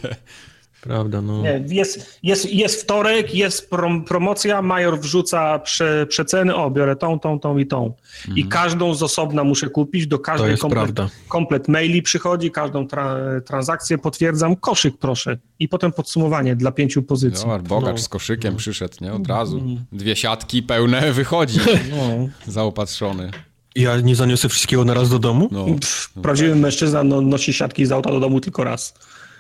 Prawda, 0.81 1.23
no. 1.23 1.43
Nie, 1.43 1.65
jest, 1.69 2.19
jest, 2.23 2.52
jest 2.52 2.82
wtorek, 2.82 3.35
jest 3.35 3.70
prom, 3.70 4.05
promocja, 4.05 4.62
major 4.62 5.01
wrzuca 5.01 5.59
prze, 5.59 6.07
przeceny, 6.07 6.55
o, 6.55 6.70
biorę 6.70 6.97
tą, 6.97 7.19
tą, 7.19 7.40
tą 7.40 7.59
i 7.59 7.66
tą. 7.66 7.94
Mhm. 8.19 8.39
I 8.39 8.44
każdą 8.44 8.94
z 8.94 9.02
osobna 9.02 9.44
muszę 9.44 9.70
kupić, 9.70 10.07
do 10.07 10.19
każdej 10.19 10.59
komplet, 10.59 11.01
komplet 11.28 11.69
maili 11.69 12.02
przychodzi, 12.02 12.51
każdą 12.51 12.86
tra, 12.86 13.16
transakcję 13.47 13.98
potwierdzam, 13.98 14.57
koszyk 14.57 14.98
proszę. 14.98 15.39
I 15.59 15.69
potem 15.69 15.93
podsumowanie 15.93 16.57
dla 16.57 16.73
pięciu 16.73 17.02
pozycji. 17.02 17.48
No, 17.48 17.59
bogacz 17.59 17.97
no. 17.97 18.02
z 18.02 18.09
koszykiem 18.09 18.52
no. 18.52 18.59
przyszedł, 18.59 18.94
nie? 19.01 19.12
Od 19.12 19.27
razu. 19.27 19.59
Mhm. 19.59 19.85
Dwie 19.93 20.16
siatki 20.16 20.62
pełne 20.62 21.12
wychodzi. 21.12 21.61
No. 21.90 22.28
Zaopatrzony. 22.52 23.31
Ja 23.77 24.01
nie 24.01 24.16
zaniosę 24.16 24.48
wszystkiego 24.48 24.85
na 24.85 24.94
raz 24.94 25.11
do 25.11 25.19
domu? 25.19 25.48
No. 25.52 25.65
Pff, 25.65 26.12
prawdziwy 26.23 26.55
mężczyzna 26.55 27.05
no, 27.05 27.20
nosi 27.20 27.52
siatki 27.52 27.86
z 27.86 27.93
auta 27.93 28.11
do 28.11 28.20
domu 28.20 28.40
tylko 28.40 28.65
raz. 28.65 28.94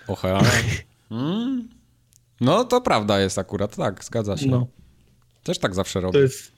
Ohe. 0.08 0.38
Hmm? 1.10 1.68
No, 2.40 2.64
to 2.64 2.80
prawda 2.80 3.20
jest 3.20 3.38
akurat, 3.38 3.76
tak, 3.76 4.04
zgadza 4.04 4.36
się. 4.36 4.46
No. 4.46 4.66
Też 5.42 5.58
tak 5.58 5.74
zawsze 5.74 6.00
robię. 6.00 6.12
To, 6.12 6.18
jest, 6.18 6.52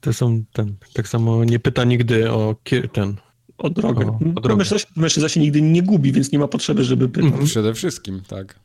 to 0.00 0.12
są 0.12 0.44
ten, 0.52 0.76
tak 0.92 1.08
samo 1.08 1.44
nie 1.44 1.58
pyta 1.58 1.84
nigdy 1.84 2.30
o 2.30 2.56
ten... 2.92 3.16
O 3.58 3.70
drogę. 3.70 4.06
O, 4.06 4.10
o 4.10 4.18
no, 4.20 4.40
drogę. 4.40 4.56
Mężczyzna, 4.56 4.90
mężczyzna 4.96 5.28
się 5.28 5.40
nigdy 5.40 5.62
nie 5.62 5.82
gubi, 5.82 6.12
więc 6.12 6.32
nie 6.32 6.38
ma 6.38 6.48
potrzeby, 6.48 6.84
żeby 6.84 7.08
pytać. 7.08 7.30
Mhm. 7.30 7.46
Przede 7.46 7.74
wszystkim, 7.74 8.22
tak. 8.28 8.60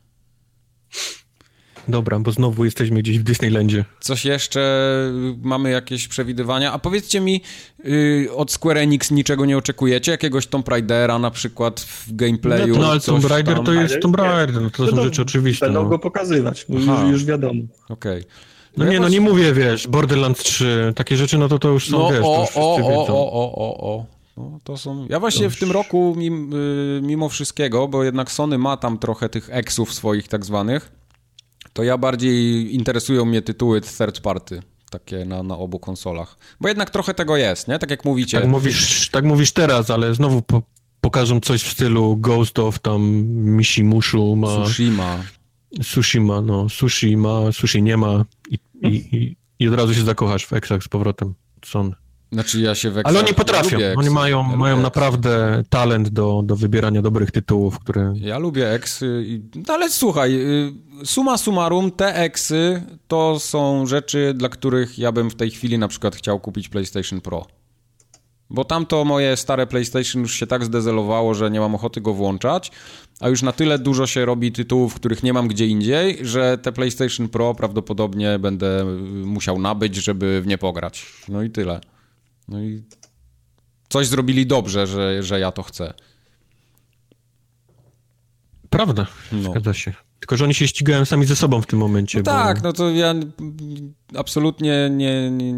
Dobra, 1.88 2.18
bo 2.18 2.32
znowu 2.32 2.64
jesteśmy 2.64 3.02
gdzieś 3.02 3.18
w 3.18 3.22
Disneylandzie. 3.22 3.84
Coś 4.00 4.24
jeszcze? 4.24 4.92
Mamy 5.42 5.70
jakieś 5.70 6.08
przewidywania? 6.08 6.72
A 6.72 6.78
powiedzcie 6.78 7.20
mi, 7.20 7.40
yy, 7.84 8.28
od 8.36 8.52
Square 8.52 8.78
Enix 8.78 9.10
niczego 9.10 9.46
nie 9.46 9.58
oczekujecie? 9.58 10.12
Jakiegoś 10.12 10.46
Tomb 10.46 10.68
Raidera 10.68 11.18
na 11.18 11.30
przykład 11.30 11.80
w 11.80 12.14
gameplayu? 12.14 12.74
No, 12.74 12.80
no 12.80 12.90
ale 12.90 13.00
Tomb 13.00 13.24
Raider 13.24 13.56
tam... 13.56 13.64
to 13.64 13.72
jest 13.72 14.00
Tomb 14.00 14.16
Raider, 14.16 14.62
no, 14.62 14.70
to 14.70 14.86
są 14.86 15.04
rzeczy 15.04 15.22
oczywiste. 15.22 15.66
Będą 15.66 15.82
no. 15.82 15.88
go 15.88 15.98
pokazywać, 15.98 16.66
już, 16.68 16.84
już 17.10 17.24
wiadomo. 17.24 17.62
Okej. 17.88 18.20
Okay. 18.20 18.30
No, 18.76 18.84
no 18.84 18.90
nie, 18.90 19.00
no 19.00 19.08
nie 19.08 19.20
mówię, 19.20 19.52
wiesz, 19.52 19.88
Borderlands 19.88 20.42
3, 20.42 20.92
takie 20.96 21.16
rzeczy, 21.16 21.38
no 21.38 21.48
to 21.48 21.58
to 21.58 21.68
już 21.68 21.88
są, 21.88 21.98
no, 21.98 22.10
wiesz, 22.10 22.20
o, 22.20 22.46
to 22.54 22.60
o, 22.60 22.76
o, 22.76 23.06
o, 23.06 23.32
o, 23.32 23.52
o, 23.54 23.96
o. 23.96 24.06
No, 24.36 24.58
to 24.64 24.76
są... 24.76 25.06
Ja 25.10 25.20
właśnie 25.20 25.50
w 25.50 25.58
tym 25.58 25.70
roku, 25.70 26.16
y, 26.18 27.00
mimo 27.02 27.28
wszystkiego, 27.28 27.88
bo 27.88 28.04
jednak 28.04 28.32
Sony 28.32 28.58
ma 28.58 28.76
tam 28.76 28.98
trochę 28.98 29.28
tych 29.28 29.48
eksów 29.52 29.94
swoich 29.94 30.28
tak 30.28 30.44
zwanych, 30.44 30.92
to 31.76 31.82
ja 31.82 31.98
bardziej 31.98 32.74
interesują 32.74 33.24
mnie 33.24 33.42
tytuły 33.42 33.80
third 33.80 34.20
party 34.20 34.62
takie 34.90 35.24
na, 35.24 35.42
na 35.42 35.58
obu 35.58 35.78
konsolach. 35.78 36.38
Bo 36.60 36.68
jednak 36.68 36.90
trochę 36.90 37.14
tego 37.14 37.36
jest, 37.36 37.68
nie? 37.68 37.78
Tak 37.78 37.90
jak 37.90 38.04
mówicie. 38.04 38.40
Tak 38.40 38.48
mówisz, 38.48 39.10
tak 39.10 39.24
mówisz 39.24 39.52
teraz, 39.52 39.90
ale 39.90 40.14
znowu 40.14 40.42
po, 40.42 40.62
pokażą 41.00 41.40
coś 41.40 41.62
w 41.62 41.72
stylu 41.72 42.16
Ghost 42.16 42.58
of 42.58 42.78
tam 42.78 43.02
Mishimushu 43.56 44.36
ma... 44.36 44.64
Tsushima. 44.64 45.22
Tsushima, 45.82 46.40
no. 46.40 46.68
Sushi 46.68 47.16
ma, 47.16 47.52
sushi 47.52 47.82
nie 47.82 47.96
ma 47.96 48.24
i, 48.50 48.58
i, 48.82 49.16
i, 49.16 49.36
i 49.58 49.68
od 49.68 49.74
razu 49.74 49.94
się 49.94 50.02
zakochasz 50.02 50.46
w 50.46 50.52
Exach 50.52 50.82
z 50.82 50.88
powrotem. 50.88 51.34
Sony. 51.64 51.92
Znaczy 52.36 52.60
ja 52.60 52.74
się 52.74 52.92
Ale 53.04 53.20
oni 53.20 53.34
potrafią, 53.34 53.78
oni 53.96 54.10
mają, 54.10 54.50
ja 54.50 54.56
mają 54.56 54.80
naprawdę 54.80 55.62
talent 55.70 56.08
do, 56.08 56.42
do 56.44 56.56
wybierania 56.56 57.02
dobrych 57.02 57.30
tytułów, 57.30 57.78
które... 57.78 58.14
Ja 58.16 58.38
lubię 58.38 58.72
eksy, 58.72 59.24
no 59.54 59.74
ale 59.74 59.90
słuchaj, 59.90 60.34
y, 60.34 60.72
suma 61.04 61.38
summarum, 61.38 61.90
te 61.90 62.14
eksy 62.14 62.82
to 63.08 63.38
są 63.38 63.86
rzeczy, 63.86 64.34
dla 64.34 64.48
których 64.48 64.98
ja 64.98 65.12
bym 65.12 65.30
w 65.30 65.34
tej 65.34 65.50
chwili 65.50 65.78
na 65.78 65.88
przykład 65.88 66.16
chciał 66.16 66.40
kupić 66.40 66.68
PlayStation 66.68 67.20
Pro. 67.20 67.46
Bo 68.50 68.64
tamto 68.64 69.04
moje 69.04 69.36
stare 69.36 69.66
PlayStation 69.66 70.22
już 70.22 70.34
się 70.34 70.46
tak 70.46 70.64
zdezelowało, 70.64 71.34
że 71.34 71.50
nie 71.50 71.60
mam 71.60 71.74
ochoty 71.74 72.00
go 72.00 72.14
włączać, 72.14 72.72
a 73.20 73.28
już 73.28 73.42
na 73.42 73.52
tyle 73.52 73.78
dużo 73.78 74.06
się 74.06 74.24
robi 74.24 74.52
tytułów, 74.52 74.94
których 74.94 75.22
nie 75.22 75.32
mam 75.32 75.48
gdzie 75.48 75.66
indziej, 75.66 76.18
że 76.22 76.58
te 76.58 76.72
PlayStation 76.72 77.28
Pro 77.28 77.54
prawdopodobnie 77.54 78.38
będę 78.38 78.84
musiał 79.24 79.58
nabyć, 79.58 79.94
żeby 79.94 80.42
w 80.42 80.46
nie 80.46 80.58
pograć. 80.58 81.06
No 81.28 81.42
i 81.42 81.50
tyle. 81.50 81.80
No 82.48 82.62
i 82.62 82.82
coś 83.88 84.06
zrobili 84.06 84.46
dobrze, 84.46 84.86
że, 84.86 85.22
że 85.22 85.40
ja 85.40 85.52
to 85.52 85.62
chcę. 85.62 85.94
Prawda, 88.70 89.06
no. 89.32 89.50
zgadza 89.50 89.74
się. 89.74 89.92
Tylko, 90.20 90.36
że 90.36 90.44
oni 90.44 90.54
się 90.54 90.68
ścigają 90.68 91.04
sami 91.04 91.26
ze 91.26 91.36
sobą 91.36 91.62
w 91.62 91.66
tym 91.66 91.78
momencie. 91.78 92.18
No 92.18 92.24
bo... 92.24 92.30
Tak, 92.30 92.62
no 92.62 92.72
to 92.72 92.90
ja 92.90 93.14
absolutnie 94.16 94.90
nie, 94.90 95.30
nie, 95.30 95.54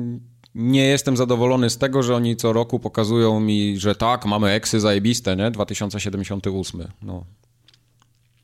nie, 0.55 0.85
jestem 0.85 1.17
zadowolony 1.17 1.71
z 1.71 1.79
tego, 1.79 2.03
że 2.03 2.17
oni 2.17 2.37
co 2.37 2.53
roku 2.53 2.79
pokazują 2.79 3.41
mi, 3.41 3.79
że 3.79 3.95
tak, 3.95 4.27
mamy 4.27 4.51
eksy 4.51 4.81
zajebiste, 4.81 5.37
nie? 5.37 5.51
2078. 5.51 6.85
No. 7.03 7.25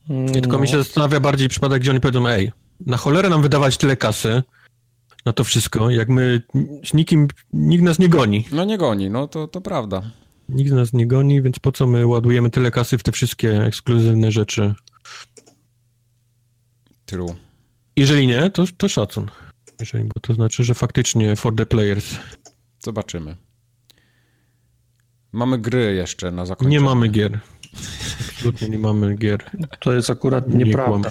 no. 0.08 0.32
Tylko 0.32 0.58
mi 0.58 0.68
się 0.68 0.78
zastanawia 0.78 1.20
bardziej 1.20 1.48
przypadek, 1.48 1.82
gdzie 1.82 1.90
oni 1.90 2.00
powiedzą, 2.00 2.28
ej, 2.28 2.52
na 2.86 2.96
cholerę 2.96 3.28
nam 3.28 3.42
wydawać 3.42 3.76
tyle 3.76 3.96
kasy, 3.96 4.42
na 5.24 5.32
to 5.32 5.44
wszystko, 5.44 5.90
jak 5.90 6.08
my 6.08 6.42
z 6.84 6.94
nikim, 6.94 7.28
nikt 7.52 7.84
nas 7.84 7.98
nie 7.98 8.08
goni. 8.08 8.44
No 8.52 8.64
nie 8.64 8.78
goni, 8.78 9.10
no 9.10 9.28
to, 9.28 9.48
to 9.48 9.60
prawda. 9.60 10.02
Nikt 10.48 10.72
nas 10.72 10.92
nie 10.92 11.06
goni, 11.06 11.42
więc 11.42 11.58
po 11.58 11.72
co 11.72 11.86
my 11.86 12.06
ładujemy 12.06 12.50
tyle 12.50 12.70
kasy 12.70 12.98
w 12.98 13.02
te 13.02 13.12
wszystkie 13.12 13.64
ekskluzywne 13.64 14.32
rzeczy? 14.32 14.74
True. 17.06 17.34
Jeżeli 17.96 18.26
nie, 18.26 18.50
to, 18.50 18.64
to 18.76 18.88
szacun. 18.88 19.30
Jeżeli, 19.80 20.04
bo 20.04 20.20
to 20.20 20.34
znaczy, 20.34 20.64
że 20.64 20.74
faktycznie 20.74 21.36
for 21.36 21.54
the 21.56 21.66
players. 21.66 22.18
Zobaczymy. 22.80 23.36
Mamy 25.32 25.58
gry 25.58 25.94
jeszcze 25.94 26.30
na 26.30 26.46
zakończenie. 26.46 26.76
Nie 26.76 26.84
mamy 26.84 27.08
gier. 27.08 27.40
Absolutnie 28.30 28.68
nie 28.68 28.78
mamy 28.78 29.16
gier. 29.16 29.50
To 29.80 29.92
jest 29.92 30.10
akurat 30.10 30.48
Nie 30.48 30.64
nieprawda. 30.64 31.10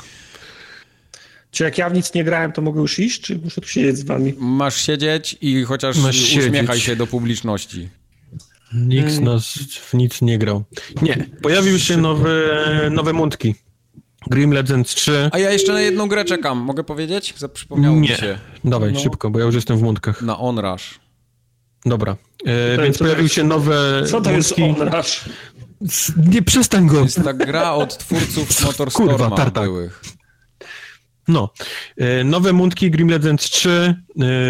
Czy 1.53 1.63
jak 1.63 1.77
ja 1.77 1.89
w 1.89 1.93
nic 1.93 2.13
nie 2.13 2.23
grałem, 2.23 2.51
to 2.51 2.61
mogę 2.61 2.81
już 2.81 2.99
iść, 2.99 3.21
czy 3.21 3.39
muszę 3.43 3.61
tu 3.61 3.67
siedzieć 3.67 3.97
z 3.97 4.03
wami? 4.03 4.33
Masz 4.39 4.75
siedzieć 4.85 5.37
i 5.41 5.63
chociaż 5.63 5.97
Masz 5.97 6.15
siedzieć. 6.15 6.45
uśmiechaj 6.45 6.79
się 6.79 6.95
do 6.95 7.07
publiczności. 7.07 7.89
Nikt 8.73 9.11
z 9.11 9.19
nas 9.19 9.45
w 9.81 9.93
nic 9.93 10.21
nie 10.21 10.37
grał. 10.37 10.63
Nie, 11.01 11.25
pojawiły 11.41 11.79
się 11.79 11.97
nowe, 11.97 12.29
nowe 12.91 13.13
mundki. 13.13 13.55
Grim 14.27 14.51
Legends 14.53 14.95
3. 14.95 15.29
A 15.31 15.39
ja 15.39 15.51
jeszcze 15.51 15.73
na 15.73 15.81
jedną 15.81 16.07
grę 16.07 16.25
czekam. 16.25 16.57
Mogę 16.57 16.83
powiedzieć? 16.83 17.33
Przypomniało 17.53 17.95
mi 17.95 18.01
Nie. 18.09 18.15
się. 18.15 18.37
Dawaj, 18.63 18.93
No. 18.93 18.99
szybko, 18.99 19.29
bo 19.29 19.39
ja 19.39 19.45
już 19.45 19.55
jestem 19.55 19.77
w 19.77 19.81
mundkach. 19.81 20.21
Na 20.21 20.39
Onrush. 20.39 20.99
Dobra. 21.85 22.11
E, 22.45 22.75
To 22.75 22.81
więc 22.83 22.87
jest- 22.87 22.99
pojawiły 22.99 23.29
się 23.29 23.43
nowe 23.43 24.03
Co 24.07 24.21
to 24.21 24.31
jest 24.31 24.57
mundki. 24.57 24.81
Onrush? 24.81 25.25
S- 25.85 26.11
Nie, 26.31 26.41
przestań 26.41 26.87
go. 26.87 26.95
To 26.97 27.03
jest 27.03 27.23
ta 27.23 27.33
gra 27.33 27.71
od 27.73 27.97
twórców 27.97 28.61
Motorstorma 28.65 29.11
Kurwa, 29.11 29.35
tartak. 29.35 29.63
byłych. 29.63 30.01
No. 31.27 31.49
E, 31.97 32.23
Nowe 32.23 32.53
mundki 32.53 32.91
Grim 32.91 33.07
Legends 33.09 33.49
3 33.49 33.69
e, 33.69 33.95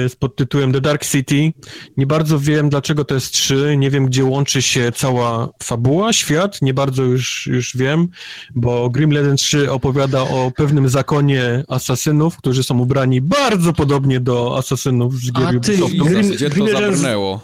z 0.09 0.15
pod 0.15 0.35
tytułem 0.35 0.73
The 0.73 0.81
Dark 0.81 1.05
City. 1.05 1.53
Nie 1.97 2.07
bardzo 2.07 2.39
wiem, 2.39 2.69
dlaczego 2.69 3.05
to 3.05 3.15
jest 3.15 3.31
3. 3.33 3.75
Nie 3.77 3.89
wiem, 3.89 4.05
gdzie 4.05 4.23
łączy 4.25 4.61
się 4.61 4.91
cała 4.95 5.49
fabuła, 5.63 6.13
świat. 6.13 6.61
Nie 6.61 6.73
bardzo 6.73 7.03
już, 7.03 7.47
już 7.47 7.77
wiem, 7.77 8.07
bo 8.55 8.89
Grim 8.89 9.11
Legends 9.11 9.43
3 9.43 9.71
opowiada 9.71 10.21
o 10.21 10.51
pewnym 10.55 10.89
zakonie 10.89 11.63
asasynów, 11.67 12.37
którzy 12.37 12.63
są 12.63 12.79
ubrani 12.79 13.21
bardzo 13.21 13.73
podobnie 13.73 14.19
do 14.19 14.57
asasynów 14.57 15.15
z 15.15 15.31
gier 15.31 15.47
A 15.47 15.49
ty, 15.51 15.57
Ubisoftu. 15.57 16.05
Grim- 16.05 16.31
Gdzie 16.31 16.49
to 16.49 16.55
Grim 16.55 16.67
Legends- 16.67 16.95
zabrnęło? 16.95 17.41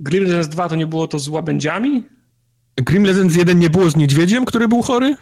Grim 0.00 0.24
Legends 0.24 0.48
2 0.48 0.68
to 0.68 0.76
nie 0.76 0.86
było 0.86 1.08
to 1.08 1.18
z 1.18 1.28
łabędziami? 1.28 2.04
Grim 2.76 3.04
Legends 3.04 3.36
1 3.36 3.58
nie 3.58 3.70
było 3.70 3.90
z 3.90 3.96
niedźwiedziem, 3.96 4.44
który 4.44 4.68
był 4.68 4.82
chory? 4.82 5.16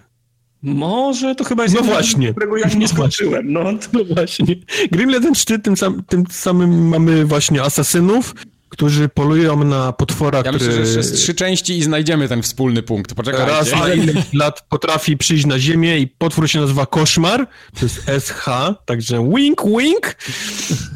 Może 0.63 1.35
to 1.35 1.45
chyba 1.45 1.63
jest 1.63 1.75
No 1.75 1.83
właśnie. 1.83 2.31
którego 2.31 2.57
ja 2.57 2.69
nie 2.69 2.75
No 2.81 2.89
skończyłem. 2.89 3.53
No, 3.53 3.65
to... 3.65 3.89
No 3.93 4.15
właśnie. 4.15 4.57
Grim 4.93 5.11
Legends 5.11 5.45
3 5.45 5.59
tym, 5.59 5.77
sam, 5.77 6.03
tym 6.09 6.25
samym 6.31 6.89
mamy 6.89 7.25
właśnie 7.25 7.63
asasynów, 7.63 8.35
którzy 8.69 9.09
polują 9.09 9.65
na 9.65 9.93
potwora, 9.93 10.39
Ja 10.39 10.53
który 10.53 10.65
myślę, 10.65 10.87
że 10.87 10.99
jeszcze 10.99 11.13
trzy 11.13 11.35
części 11.35 11.79
i 11.79 11.83
znajdziemy 11.83 12.29
ten 12.29 12.43
wspólny 12.43 12.83
punkt. 12.83 13.11
raz 13.11 13.17
Poczekajcie. 13.17 13.77
na 13.77 13.95
ileś 13.95 14.33
lat 14.33 14.65
potrafi 14.69 15.17
przyjść 15.17 15.47
na 15.47 15.59
ziemię 15.59 15.99
i 15.99 16.07
potwór 16.07 16.49
się 16.49 16.61
nazywa 16.61 16.87
Koszmar, 16.87 17.47
to 17.81 17.85
jest 17.85 18.03
SH, 18.21 18.45
także 18.85 19.31
wink, 19.37 19.63
wink. 19.79 20.17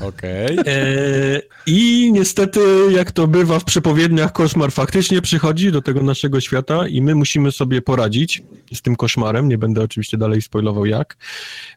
Okej. 0.03 0.59
E, 0.67 1.43
I 1.67 2.11
niestety, 2.13 2.61
jak 2.91 3.13
to 3.13 3.27
bywa 3.27 3.59
w 3.59 3.65
przepowiedniach, 3.65 4.33
koszmar 4.33 4.73
faktycznie 4.73 5.23
przychodzi 5.23 5.73
do 5.73 5.83
tego 5.83 6.03
naszego 6.03 6.41
świata 6.41 6.89
i 6.89 7.03
my 7.03 7.15
musimy 7.15 7.53
sobie 7.53 7.83
poradzić 7.83 8.43
z 8.75 8.83
tym 8.83 8.97
koszmarem. 8.97 9.49
Nie 9.49 9.59
będę 9.59 9.83
oczywiście 9.83 10.17
dalej 10.19 10.43
spoilował 10.43 10.87
jak. 10.87 11.17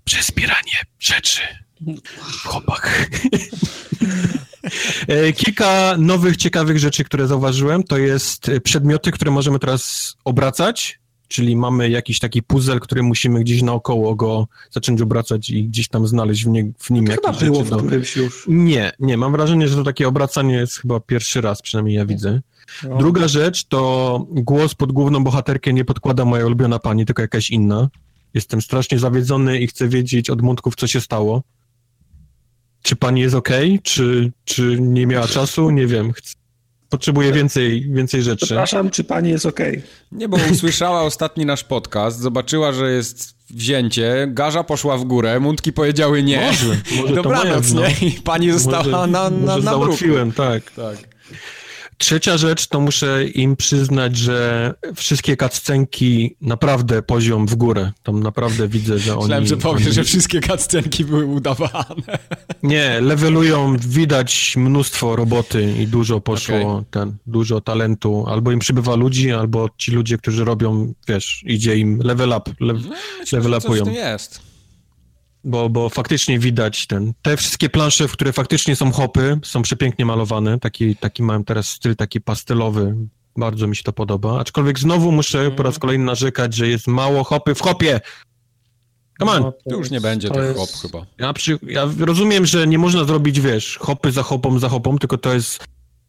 Przez 0.04 0.26
zbieranie 0.28 0.74
rzeczy 1.00 1.42
w 2.16 2.48
chopach. 2.48 3.08
E, 5.08 5.34
Kilka 5.34 5.96
nowych, 5.98 6.38
ciekawych 6.38 6.80
rzeczy, 6.80 7.04
które 7.04 7.28
zauważyłem, 7.28 7.84
to 7.84 7.98
jest 7.98 8.50
e, 8.50 8.62
przedmioty, 8.62 9.12
które 9.12 9.32
możemy 9.32 9.60
teraz 9.60 10.16
obracać, 10.26 11.00
czyli 11.28 11.56
mamy 11.56 11.90
jakiś 11.90 12.20
taki 12.20 12.44
puzzle, 12.44 12.80
który 12.80 13.04
musimy 13.04 13.40
gdzieś 13.40 13.62
naokoło 13.62 14.16
go 14.16 14.48
zacząć 14.72 15.02
obracać 15.02 15.50
i 15.50 15.64
gdzieś 15.64 15.88
tam 15.88 16.08
znaleźć 16.08 16.46
w, 16.46 16.48
nie, 16.48 16.72
w 16.80 16.90
nim 16.90 17.08
Chyba 17.08 17.28
jakieś 17.28 17.44
było 17.44 17.56
rzeczy 17.56 17.68
w 17.68 17.70
do... 17.70 17.78
którymś 17.78 18.16
już. 18.16 18.46
Nie, 18.48 18.92
nie, 19.00 19.18
mam 19.18 19.32
wrażenie, 19.32 19.68
że 19.68 19.76
to 19.76 19.84
takie 19.84 20.08
obracanie 20.08 20.56
jest 20.56 20.78
chyba 20.78 21.00
pierwszy 21.00 21.42
raz, 21.42 21.62
przynajmniej 21.62 21.96
ja 21.96 22.06
widzę. 22.06 22.42
No. 22.84 22.98
Druga 22.98 23.28
rzecz 23.28 23.64
to 23.66 24.26
głos 24.30 24.76
pod 24.76 24.92
główną 24.92 25.24
bohaterkę 25.24 25.74
nie 25.74 25.86
podkłada 25.86 26.26
moja 26.26 26.46
ulubiona 26.46 26.80
pani, 26.80 27.06
tylko 27.06 27.22
jakaś 27.22 27.50
inna. 27.50 27.90
Jestem 28.34 28.62
strasznie 28.62 29.00
zawiedzony 29.00 29.60
i 29.60 29.68
chcę 29.68 29.88
wiedzieć 29.88 30.30
od 30.30 30.42
mundków, 30.42 30.76
co 30.76 30.88
się 30.88 31.02
stało. 31.02 31.44
Czy 32.86 32.96
pani 32.96 33.22
jest 33.22 33.36
okej? 33.36 33.80
Czy, 33.84 34.32
czy 34.46 34.78
nie 34.80 35.08
miała 35.08 35.28
czasu? 35.28 35.70
Nie 35.70 35.88
wiem. 35.88 36.14
Chcę... 36.14 36.36
Potrzebuję 36.90 37.32
więcej, 37.32 37.88
więcej 37.92 38.22
rzeczy. 38.24 38.46
Przepraszam, 38.46 38.90
czy 38.90 39.04
pani 39.04 39.30
jest 39.30 39.46
okej? 39.46 39.82
Nie, 40.12 40.30
bo 40.30 40.38
usłyszała 40.52 41.02
ostatni 41.12 41.46
nasz 41.46 41.64
podcast, 41.64 42.20
zobaczyła, 42.20 42.72
że 42.74 42.92
jest 42.92 43.36
wzięcie, 43.50 44.28
garza 44.30 44.64
poszła 44.64 44.98
w 44.98 45.04
górę, 45.04 45.40
mundki 45.40 45.74
powiedziały 45.74 46.24
nie. 46.24 46.46
Może, 46.48 46.82
może 46.96 47.16
to 47.16 47.24
Dobranoc, 47.24 47.72
moja, 47.72 47.88
nie? 47.90 48.08
I 48.08 48.12
pani 48.12 48.52
została 48.52 48.84
Może, 48.84 48.92
na, 48.92 49.08
na, 49.08 49.30
może 49.30 49.46
na 49.46 49.72
bruku. 49.72 49.86
załatwiłem, 49.86 50.32
tak. 50.32 50.72
Tak. 50.72 50.98
Trzecia 51.98 52.38
rzecz, 52.38 52.68
to 52.68 52.80
muszę 52.80 53.26
im 53.26 53.56
przyznać, 53.56 54.18
że 54.18 54.74
wszystkie 54.96 55.38
cutscenki 55.38 56.36
naprawdę 56.42 57.02
poziom 57.02 57.48
w 57.48 57.56
górę. 57.56 57.92
Tam 58.04 58.24
naprawdę 58.24 58.68
widzę, 58.68 59.00
że 59.00 59.14
oni... 59.14 59.22
Myślałem, 59.22 59.46
że 59.46 59.58
powiesz, 59.58 59.86
oni... 59.86 59.96
że 59.96 60.04
wszystkie 60.04 60.42
cutscenki 60.42 61.06
były 61.06 61.26
udawane. 61.26 62.20
Nie, 62.64 63.02
levelują, 63.02 63.78
widać 63.78 64.54
mnóstwo 64.58 65.16
roboty 65.16 65.74
i 65.80 65.88
dużo 65.88 66.22
poszło, 66.22 66.72
Okej. 66.72 66.86
ten, 66.92 67.18
dużo 67.26 67.62
talentu. 67.62 68.26
Albo 68.28 68.52
im 68.52 68.60
przybywa 68.60 68.96
ludzi, 68.96 69.32
albo 69.32 69.70
ci 69.78 69.92
ludzie, 69.92 70.18
którzy 70.18 70.46
robią, 70.46 70.94
wiesz, 71.08 71.44
idzie 71.46 71.78
im 71.78 72.00
level 72.00 72.34
up, 72.38 72.52
lev, 72.60 72.80
Myślę, 73.20 73.40
level 73.40 73.62
coś 73.62 73.80
upują. 73.80 73.94
jest. 73.96 74.55
Bo, 75.48 75.70
bo 75.70 75.90
faktycznie 75.90 76.40
widać 76.40 76.88
ten, 76.88 77.14
te 77.22 77.38
wszystkie 77.38 77.70
plansze, 77.70 78.08
w 78.08 78.12
które 78.12 78.34
faktycznie 78.34 78.76
są 78.76 78.92
hopy, 78.92 79.40
są 79.44 79.62
przepięknie 79.62 80.06
malowane. 80.06 80.60
Taki, 80.60 80.96
taki 80.96 81.24
mam 81.24 81.44
teraz 81.44 81.68
styl 81.68 81.96
taki 81.96 82.22
pastelowy. 82.22 82.96
Bardzo 83.38 83.68
mi 83.68 83.76
się 83.76 83.84
to 83.84 83.94
podoba. 83.94 84.40
Aczkolwiek 84.40 84.80
znowu 84.80 85.12
muszę 85.12 85.52
po 85.52 85.64
raz 85.64 85.80
kolejny 85.80 86.06
narzekać, 86.06 86.54
że 86.54 86.68
jest 86.68 86.88
mało 86.88 87.24
hopy 87.24 87.56
w 87.56 87.62
hopie. 87.62 88.02
Come 89.20 89.32
on. 89.32 89.42
No, 89.42 89.54
to 89.70 89.76
już 89.78 89.92
nie 89.92 90.02
będzie 90.02 90.30
tych 90.30 90.44
jest- 90.44 90.60
hop 90.60 90.70
chyba. 90.82 91.06
Ja, 91.18 91.34
przy, 91.34 91.60
ja 91.64 91.90
rozumiem, 92.00 92.46
że 92.46 92.68
nie 92.68 92.78
można 92.78 93.04
zrobić, 93.04 93.42
wiesz, 93.42 93.78
hopy 93.82 94.12
za 94.12 94.24
hopą, 94.24 94.60
za 94.60 94.70
hopą, 94.70 94.98
tylko 94.98 95.18
to 95.18 95.34
jest. 95.34 95.66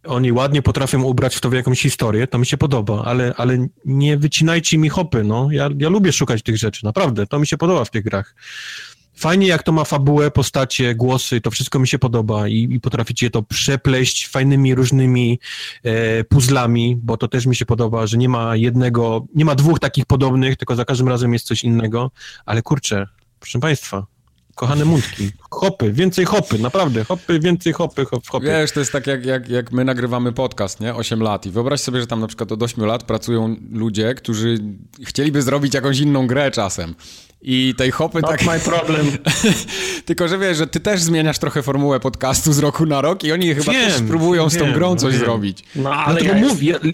Oni 0.06 0.32
ładnie 0.32 0.62
potrafią 0.62 1.02
ubrać 1.02 1.36
w 1.36 1.40
to 1.40 1.50
w 1.50 1.52
jakąś 1.52 1.82
historię, 1.82 2.26
to 2.26 2.38
mi 2.38 2.46
się 2.46 2.56
podoba, 2.56 3.04
ale, 3.04 3.34
ale 3.36 3.66
nie 3.84 4.16
wycinajcie 4.16 4.78
mi 4.78 4.88
hopy, 4.88 5.24
no. 5.24 5.48
Ja, 5.50 5.68
ja 5.78 5.88
lubię 5.88 6.12
szukać 6.12 6.42
tych 6.42 6.56
rzeczy, 6.56 6.84
naprawdę, 6.84 7.26
to 7.26 7.38
mi 7.38 7.46
się 7.46 7.56
podoba 7.58 7.84
w 7.84 7.90
tych 7.90 8.04
grach. 8.04 8.34
Fajnie, 9.16 9.46
jak 9.46 9.62
to 9.62 9.72
ma 9.72 9.84
fabułę, 9.84 10.30
postacie, 10.30 10.94
głosy, 10.94 11.40
to 11.40 11.50
wszystko 11.50 11.78
mi 11.78 11.88
się 11.88 11.98
podoba 11.98 12.48
i, 12.48 12.68
i 12.70 12.80
potraficie 12.80 13.30
to 13.30 13.42
przepleść 13.42 14.28
fajnymi, 14.28 14.74
różnymi 14.74 15.38
e, 15.82 16.24
puzzlami, 16.24 16.96
bo 17.02 17.16
to 17.16 17.28
też 17.28 17.46
mi 17.46 17.56
się 17.56 17.66
podoba, 17.66 18.06
że 18.06 18.16
nie 18.16 18.28
ma 18.28 18.56
jednego, 18.56 19.26
nie 19.34 19.44
ma 19.44 19.54
dwóch 19.54 19.80
takich 19.80 20.06
podobnych, 20.06 20.56
tylko 20.56 20.76
za 20.76 20.84
każdym 20.84 21.08
razem 21.08 21.32
jest 21.32 21.46
coś 21.46 21.64
innego, 21.64 22.10
ale 22.46 22.62
kurczę, 22.62 23.06
proszę 23.40 23.58
Państwa, 23.60 24.06
kochane 24.54 24.84
mundki, 24.84 25.30
hopy, 25.50 25.92
więcej 25.92 26.24
hopy, 26.24 26.58
naprawdę, 26.58 27.04
hopy, 27.04 27.40
więcej 27.40 27.72
hopy, 27.72 28.04
hop, 28.04 28.28
hopy. 28.28 28.46
Wiesz, 28.46 28.72
to 28.72 28.80
jest 28.80 28.92
tak 28.92 29.06
jak, 29.06 29.26
jak, 29.26 29.48
jak 29.48 29.72
my 29.72 29.84
nagrywamy 29.84 30.32
podcast, 30.32 30.80
nie? 30.80 30.94
8 30.94 31.22
lat 31.22 31.46
i 31.46 31.50
wyobraź 31.50 31.80
sobie, 31.80 32.00
że 32.00 32.06
tam 32.06 32.20
na 32.20 32.26
przykład 32.26 32.52
od 32.52 32.62
8 32.62 32.84
lat 32.84 33.04
pracują 33.04 33.56
ludzie, 33.72 34.14
którzy 34.14 34.58
chcieliby 35.04 35.42
zrobić 35.42 35.74
jakąś 35.74 35.98
inną 35.98 36.26
grę 36.26 36.50
czasem. 36.50 36.94
I 37.42 37.74
tej 37.76 37.90
hopy 37.90 38.20
Not 38.20 38.30
tak... 38.30 38.46
my 38.46 38.60
problem. 38.60 39.06
Tylko, 40.06 40.28
że 40.28 40.38
wiesz, 40.38 40.58
że 40.58 40.66
ty 40.66 40.80
też 40.80 41.02
zmieniasz 41.02 41.38
trochę 41.38 41.62
formułę 41.62 42.00
podcastu 42.00 42.52
z 42.52 42.58
roku 42.58 42.86
na 42.86 43.00
rok 43.00 43.24
i 43.24 43.32
oni 43.32 43.54
chyba 43.54 43.72
Wiem, 43.72 43.90
też 43.90 44.02
próbują 44.02 44.50
z 44.50 44.56
tą 44.56 44.72
grą 44.72 44.96
coś 44.96 45.12
wiem. 45.12 45.24
zrobić. 45.24 45.64
No 45.76 45.90
ale 45.90 46.20
ja 46.20 46.34
mówię, 46.34 46.78
ja, 46.84 46.92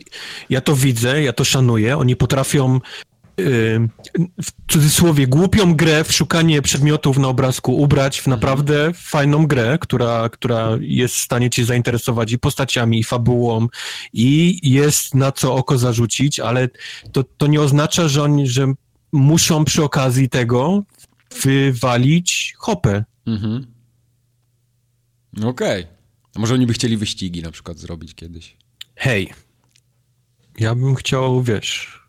ja 0.51 0.61
to 0.61 0.77
widzę, 0.77 1.23
ja 1.23 1.33
to 1.33 1.45
szanuję, 1.45 1.99
oni 1.99 2.17
potrafią 2.17 2.81
yy, 3.37 3.45
w 4.43 4.73
cudzysłowie 4.73 5.27
głupią 5.27 5.75
grę 5.75 6.05
w 6.05 6.13
szukanie 6.13 6.63
przedmiotów 6.63 7.19
na 7.19 7.29
obrazku 7.29 7.77
ubrać 7.77 8.21
w 8.21 8.27
naprawdę 8.27 8.91
fajną 8.95 9.47
grę, 9.47 9.79
która, 9.81 10.29
która 10.29 10.69
jest 10.81 11.15
w 11.15 11.21
stanie 11.21 11.51
cię 11.51 11.65
zainteresować 11.65 12.33
i 12.33 12.39
postaciami, 12.39 12.99
i 12.99 13.05
fabułą, 13.05 13.69
i 14.13 14.61
jest 14.63 15.15
na 15.15 15.33
co 15.33 15.55
oko 15.55 15.79
zarzucić, 15.79 16.41
ale 16.41 16.69
to, 17.13 17.25
to 17.37 17.47
nie 17.47 17.61
oznacza, 17.61 18.09
że 18.09 18.23
oni, 18.23 18.49
że 18.49 18.75
muszą 19.13 19.65
przy 19.65 19.85
okazji 19.85 20.29
tego 20.29 20.83
wywalić 21.45 22.55
hopę. 22.59 23.05
Mhm. 23.27 23.67
Okej. 25.45 25.87
A 26.37 26.41
Może 26.41 26.55
oni 26.55 26.67
by 26.67 26.73
chcieli 26.73 26.97
wyścigi 26.97 27.43
na 27.43 27.51
przykład 27.51 27.79
zrobić 27.79 28.15
kiedyś. 28.15 28.57
Hej, 28.97 29.33
ja 30.59 30.75
bym 30.75 30.95
chciał, 30.95 31.43
wiesz, 31.43 32.03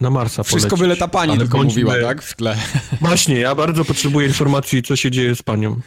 na 0.00 0.10
Marsa 0.10 0.42
Wszystko 0.42 0.70
polecieć. 0.70 0.80
byle 0.80 0.96
ta 0.96 1.08
pani 1.08 1.30
Ale 1.32 1.40
tylko 1.40 1.62
mówiła, 1.62 1.94
tak? 2.02 2.22
W 2.22 2.36
tle. 2.36 2.56
Właśnie, 3.00 3.38
ja 3.38 3.54
bardzo 3.54 3.84
potrzebuję 3.84 4.26
informacji, 4.26 4.82
co 4.82 4.96
się 4.96 5.10
dzieje 5.10 5.34
z 5.36 5.42
panią. 5.42 5.80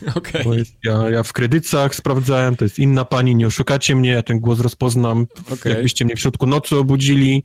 Bo 0.44 0.54
jest, 0.54 0.74
ja, 0.84 1.10
ja 1.10 1.24
w 1.24 1.34
kredytach 1.34 1.96
sprawdzałem, 1.96 2.56
to 2.56 2.66
jest 2.66 2.80
inna 2.80 3.06
pani, 3.06 3.36
nie 3.36 3.48
oszukacie 3.48 3.96
mnie, 3.96 4.10
ja 4.10 4.24
ten 4.24 4.40
głos 4.40 4.60
rozpoznam, 4.60 5.28
Okej. 5.54 5.72
jakbyście 5.74 6.06
mnie 6.06 6.16
w 6.16 6.20
środku 6.20 6.48
nocy 6.48 6.78
obudzili. 6.78 7.44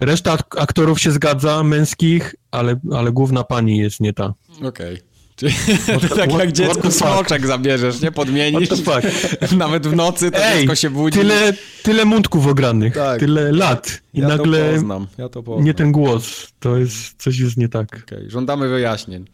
Reszta 0.00 0.32
ak- 0.32 0.58
aktorów 0.58 1.00
się 1.00 1.10
zgadza, 1.12 1.62
męskich, 1.62 2.34
ale, 2.50 2.80
ale 2.92 3.12
główna 3.12 3.44
pani 3.44 3.78
jest 3.78 4.00
nie 4.00 4.12
ta. 4.12 4.34
Okej. 4.62 4.98
Czyli 5.36 5.52
What- 5.52 6.16
tak 6.16 6.30
what- 6.30 6.38
jak 6.38 6.52
dziecku 6.52 6.90
smoczek 6.90 7.46
zabierzesz, 7.46 8.00
nie? 8.00 8.12
Podmienisz. 8.12 8.68
Nawet 9.56 9.86
w 9.86 9.96
nocy 9.96 10.30
to 10.30 10.38
Ej, 10.44 10.60
dziecko 10.60 10.74
się 10.74 10.90
budzi. 10.90 11.18
tyle, 11.18 11.52
tyle 11.82 12.04
mundków 12.04 12.46
ogranych, 12.46 12.94
Tak. 12.94 13.20
tyle 13.20 13.52
lat 13.52 14.00
i 14.14 14.20
ja 14.20 14.28
to 14.28 14.36
nagle 14.36 14.72
poznam, 14.72 15.06
ja 15.18 15.28
to 15.28 15.42
poznam. 15.42 15.64
nie 15.64 15.74
ten 15.74 15.92
głos, 15.92 16.52
to 16.60 16.76
jest, 16.76 17.22
coś 17.22 17.38
jest 17.38 17.56
nie 17.56 17.68
tak. 17.68 18.02
Okej, 18.06 18.30
Żądamy 18.30 18.68
wyjaśnień. 18.68 19.24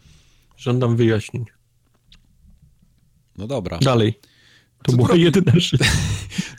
Żądam 0.57 0.97
wyjaśnień. 0.97 1.45
No 3.39 3.47
dobra. 3.47 3.79
Dalej. 3.79 4.19
To 4.83 4.93
Co 4.93 4.97
była 4.97 5.09
robi- 5.09 5.19
jedyna 5.21 5.53
rzecz. 5.55 5.81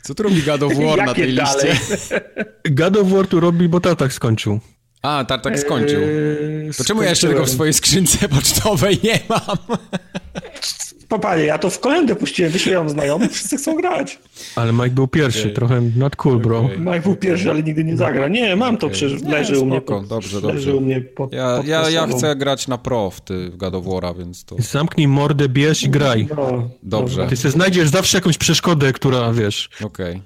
Co 0.02 0.14
tu 0.14 0.22
robi 0.22 0.42
God 0.42 0.62
of 0.62 0.72
War 0.74 1.06
na 1.06 1.14
tej 1.14 1.34
dalej? 1.34 1.68
liście? 1.72 2.20
God 2.70 2.96
of 2.96 3.08
War 3.10 3.26
tu 3.26 3.40
robi, 3.40 3.68
bo 3.68 3.80
tak 3.80 4.12
skończył. 4.12 4.60
A, 5.02 5.24
Tartak 5.24 5.58
skończył. 5.58 6.00
Eee, 6.02 6.74
To 6.78 6.84
czemu 6.84 7.02
ja 7.02 7.08
jeszcze 7.10 7.28
tego 7.28 7.44
w 7.46 7.50
swojej 7.50 7.74
skrzynce 7.74 8.28
pocztowej 8.28 8.98
nie 9.04 9.20
mam? 9.28 9.78
Popanie, 11.08 11.44
ja 11.44 11.58
to 11.58 11.70
w 11.70 11.80
kolendę 11.80 12.16
puściłem, 12.16 12.52
wyśmiałam 12.52 12.88
znajomych, 12.88 13.32
wszyscy 13.34 13.56
chcą 13.56 13.76
grać. 13.76 14.18
Ale 14.56 14.72
Mike 14.72 14.90
był 14.90 15.08
pierwszy, 15.08 15.40
Okej. 15.40 15.54
trochę 15.54 15.80
not 15.96 16.16
cool, 16.16 16.38
bro. 16.38 16.58
Okej. 16.60 16.78
Mike 16.78 17.00
był 17.00 17.16
pierwszy, 17.16 17.50
ale 17.50 17.62
nigdy 17.62 17.84
nie 17.84 17.96
zagra. 17.96 18.28
Nie, 18.28 18.56
mam 18.56 18.76
to 18.76 18.86
Okej. 18.86 18.98
przecież, 18.98 19.22
Nie, 19.22 19.30
leży 19.30 19.58
u 19.58 19.66
mnie. 19.66 19.80
pod- 19.80 20.06
dobrze, 20.06 20.36
Leży 20.36 20.46
dobrze. 20.48 20.74
u 20.76 20.80
mnie 20.80 21.00
pod, 21.00 21.32
Ja, 21.32 21.56
pod 21.56 21.66
ja, 21.66 21.90
ja 21.90 22.06
chcę 22.06 22.36
grać 22.36 22.68
na 22.68 22.78
pro 22.78 23.10
w, 23.10 23.20
ty, 23.20 23.50
w 23.50 23.56
God 23.56 23.74
więc 24.18 24.44
to 24.44 24.56
Zamknij 24.58 25.08
mordę, 25.08 25.48
bierz 25.48 25.82
i 25.82 25.88
graj. 25.88 26.28
No, 26.36 26.68
dobrze. 26.82 27.26
Ty 27.28 27.36
sobie 27.36 27.52
znajdziesz 27.52 27.88
zawsze 27.88 28.18
jakąś 28.18 28.38
przeszkodę, 28.38 28.92
która, 28.92 29.32
wiesz, 29.32 29.70
Okej. 29.84 30.22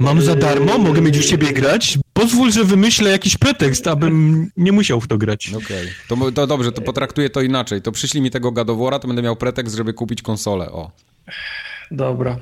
Mam 0.00 0.22
za 0.22 0.34
darmo, 0.34 0.78
mogę 0.78 1.00
mieć 1.00 1.18
u 1.18 1.22
ciebie 1.22 1.52
grać, 1.52 1.98
pozwól, 2.12 2.52
że 2.52 2.64
wymyślę 2.64 3.10
jakiś 3.10 3.36
pretekst, 3.36 3.86
abym 3.86 4.50
nie 4.56 4.72
musiał 4.72 5.00
w 5.00 5.08
to 5.08 5.18
grać. 5.18 5.52
Okej. 5.56 5.88
To, 6.08 6.16
mo- 6.16 6.32
to 6.32 6.46
dobrze, 6.46 6.72
to 6.72 6.82
potraktuję 6.82 7.30
to 7.30 7.40
inaczej. 7.40 7.82
To 7.82 7.92
przyszli 7.92 8.20
mi 8.20 8.30
tego 8.30 8.52
War'a, 8.52 8.98
to 8.98 9.06
będę 9.08 9.22
miał 9.22 9.36
pretekst, 9.36 9.76
żeby 9.76 9.92
kupić 9.92 10.22
konsolę. 10.22 10.72
O. 10.72 10.90
Dobra. 11.90 12.36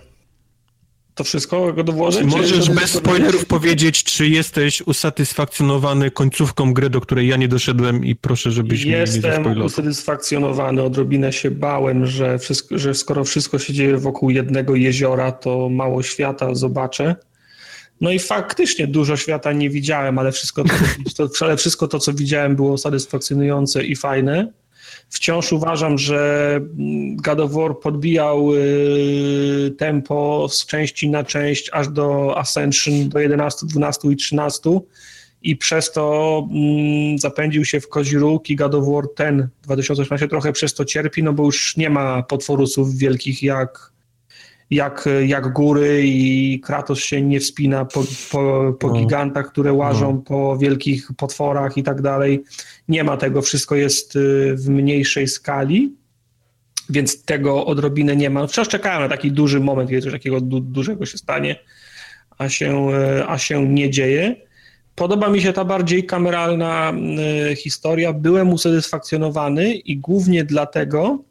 To 1.14 1.24
wszystko 1.24 1.72
go 1.72 1.84
dołożę? 1.84 2.20
Czy 2.20 2.26
możesz 2.26 2.70
bez 2.70 2.90
spoilerów 2.90 3.46
powiedzieć, 3.46 4.04
czy 4.04 4.28
jesteś 4.28 4.82
usatysfakcjonowany 4.82 6.10
końcówką 6.10 6.72
gry, 6.72 6.90
do 6.90 7.00
której 7.00 7.28
ja 7.28 7.36
nie 7.36 7.48
doszedłem 7.48 8.04
i 8.04 8.16
proszę, 8.16 8.50
żebyś 8.50 8.84
mnie 8.84 8.92
nie 8.92 8.98
Jestem 8.98 9.62
usatysfakcjonowany, 9.62 10.82
odrobinę 10.82 11.32
się 11.32 11.50
bałem, 11.50 12.06
że, 12.06 12.38
wszystko, 12.38 12.78
że 12.78 12.94
skoro 12.94 13.24
wszystko 13.24 13.58
się 13.58 13.72
dzieje 13.72 13.96
wokół 13.96 14.30
jednego 14.30 14.74
jeziora, 14.74 15.32
to 15.32 15.68
mało 15.68 16.02
świata 16.02 16.54
zobaczę. 16.54 17.16
No 18.00 18.10
i 18.10 18.18
faktycznie 18.18 18.86
dużo 18.86 19.16
świata 19.16 19.52
nie 19.52 19.70
widziałem, 19.70 20.18
ale 20.18 20.32
wszystko 20.32 20.64
to, 20.64 20.74
to, 21.28 21.44
ale 21.44 21.56
wszystko 21.56 21.88
to 21.88 21.98
co 21.98 22.12
widziałem, 22.12 22.56
było 22.56 22.78
satysfakcjonujące 22.78 23.84
i 23.84 23.96
fajne. 23.96 24.52
Wciąż 25.08 25.52
uważam, 25.52 25.98
że 25.98 26.50
mm, 26.56 27.16
God 27.16 27.40
of 27.40 27.52
War 27.52 27.78
podbijał 27.78 28.54
y, 28.54 29.74
tempo 29.78 30.48
z 30.50 30.66
części 30.66 31.08
na 31.08 31.24
część 31.24 31.70
aż 31.72 31.88
do 31.88 32.38
Ascension, 32.38 33.08
do 33.08 33.18
11, 33.18 33.66
12 33.66 34.08
i 34.08 34.16
13 34.16 34.70
i 35.42 35.56
przez 35.56 35.92
to 35.92 36.38
mm, 36.50 37.18
zapędził 37.18 37.64
się 37.64 37.80
w 37.80 37.88
kozi 37.88 38.18
róg 38.18 38.50
i 38.50 38.56
God 38.56 38.74
of 38.74 38.84
War 38.88 39.04
ten 39.16 39.48
2018 39.62 40.28
trochę 40.28 40.52
przez 40.52 40.74
to 40.74 40.84
cierpi, 40.84 41.22
no 41.22 41.32
bo 41.32 41.44
już 41.44 41.76
nie 41.76 41.90
ma 41.90 42.22
potworusów 42.22 42.96
wielkich 42.96 43.42
jak, 43.42 43.92
jak, 44.70 45.08
jak 45.26 45.52
góry 45.52 46.02
i 46.04 46.60
Kratos 46.60 46.98
się 46.98 47.22
nie 47.22 47.40
wspina 47.40 47.84
po, 47.84 48.04
po, 48.32 48.72
po 48.80 48.88
No. 48.88 48.94
gigantach, 48.94 49.48
które 49.52 49.72
łażą 49.72 50.12
No. 50.14 50.22
po 50.22 50.58
wielkich 50.58 51.08
potworach 51.16 51.76
i 51.76 51.82
tak 51.82 52.02
dalej. 52.02 52.44
Nie 52.88 53.04
ma 53.04 53.16
tego, 53.16 53.42
wszystko 53.42 53.76
jest 53.76 54.16
y, 54.16 54.54
w 54.56 54.68
mniejszej 54.68 55.28
skali, 55.28 55.92
więc 56.90 57.24
tego 57.24 57.66
odrobinę 57.66 58.16
nie 58.16 58.30
ma. 58.30 58.46
Wciąż 58.46 58.68
czekałem 58.68 59.02
na 59.02 59.08
taki 59.08 59.32
duży 59.32 59.60
moment, 59.60 59.90
kiedy 59.90 60.02
coś 60.02 60.12
takiego 60.12 60.40
du 60.40 60.60
dużego 60.60 61.06
się 61.06 61.18
stanie, 61.18 61.56
a 62.38 62.48
się, 62.48 62.90
y, 63.20 63.28
a 63.28 63.38
się 63.38 63.68
nie 63.68 63.90
dzieje. 63.90 64.36
Podoba 64.94 65.28
mi 65.28 65.40
się 65.40 65.52
ta 65.52 65.64
bardziej 65.64 66.04
kameralna 66.06 66.92
y, 67.52 67.56
historia. 67.56 68.12
Byłem 68.12 68.52
usatysfakcjonowany 68.52 69.74
i 69.74 69.96
głównie 69.96 70.44
dlatego, 70.44 71.24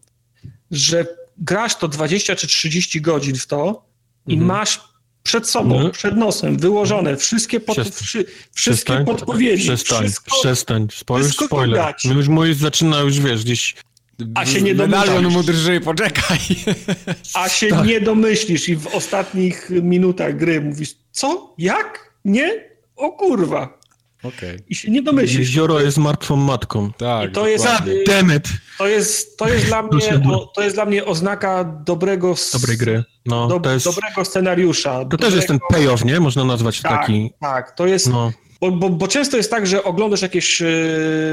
że 0.72 1.05
grasz 1.38 1.76
to 1.76 1.88
20 1.88 2.35
czy 2.35 2.47
30 2.47 3.01
godzin 3.01 3.35
w 3.35 3.47
to 3.47 3.85
i 4.27 4.34
Mhm. 4.34 4.47
masz 4.47 4.81
przed 5.23 5.49
sobą, 5.49 5.76
Mhm. 5.76 5.91
przed 5.91 6.18
nosem 6.18 6.57
wyłożone 6.57 7.18
wszystkie, 7.18 7.59
pod, 7.59 7.76
Przestań. 7.76 8.03
wszy, 8.05 8.26
wszystkie 8.53 8.85
Przestań, 8.93 9.05
podpowiedzi. 9.05 9.64
Przestań, 9.64 9.99
wszystko, 10.03 10.35
przestań, 10.39 10.88
spoiler, 10.93 11.26
wszystko 11.26 11.45
spoiler. 11.45 11.95
No 12.05 12.14
już 12.14 12.27
mój 12.27 12.53
zaczyna 12.53 12.99
już, 12.99 13.19
wiesz, 13.19 13.43
gdzieś... 13.43 13.76
A 14.35 14.45
się 14.45 14.61
nie 14.61 14.73
Medalion 14.76 15.15
domyślasz. 15.15 15.34
mu 15.34 15.43
drży, 15.43 15.81
poczekaj. 15.81 16.39
a 17.34 17.49
się 17.49 17.68
Tak. 17.68 17.85
nie 17.88 18.01
domyślisz 18.01 18.69
i 18.69 18.76
w 18.76 18.88
ostatnich 18.88 19.69
minutach 19.69 20.38
gry 20.38 20.61
mówisz, 20.61 20.95
co? 21.11 21.53
Jak? 21.57 22.14
Nie? 22.26 22.69
O 22.95 23.11
kurwa. 23.11 23.77
Okej. 24.23 24.60
I 24.69 24.76
się 24.76 24.91
nie 24.91 25.02
domyślisz. 25.02 25.39
Jezioro 25.39 25.80
jest 25.80 25.98
martwą 25.98 26.35
matką. 26.35 26.91
Tak, 26.98 27.30
I 27.30 27.34
to 27.34 27.48
jest- 27.48 27.65
dokładnie. 27.65 27.94
Damn 28.07 28.35
it! 28.38 28.48
To 28.77 28.88
jest, 28.88 29.38
to 29.38 29.49
jest, 29.49 29.65
dla, 29.65 29.81
mnie, 29.84 30.22
to 30.56 30.64
jest 30.64 30.76
dla 30.76 30.85
mnie 30.85 31.06
oznaka 31.06 31.64
dobrego, 31.85 32.35
Dobrej 32.53 32.77
gry. 32.77 33.03
No, 33.26 33.48
do, 33.48 33.60
to 33.60 33.72
jest... 33.73 33.85
dobrego 33.85 34.26
scenariusza. 34.26 35.06
To 35.06 35.18
też 35.18 35.34
jest 35.35 35.48
ten 35.48 35.60
payoff, 35.69 36.06
nie? 36.06 36.19
Można 36.19 36.44
nazwać 36.44 36.81
tak, 36.81 36.91
taki... 37.02 37.31
tak, 37.41 37.72
to 37.72 37.88
jest, 37.88 38.10
No, 38.10 38.31
bo, 38.61 38.72
bo, 38.72 38.89
bo 38.89 39.07
często 39.07 39.38
jest 39.38 39.52
tak, 39.52 39.68
że 39.68 39.84
oglądasz 39.84 40.22
jakieś 40.22 40.61
e, 40.61 40.65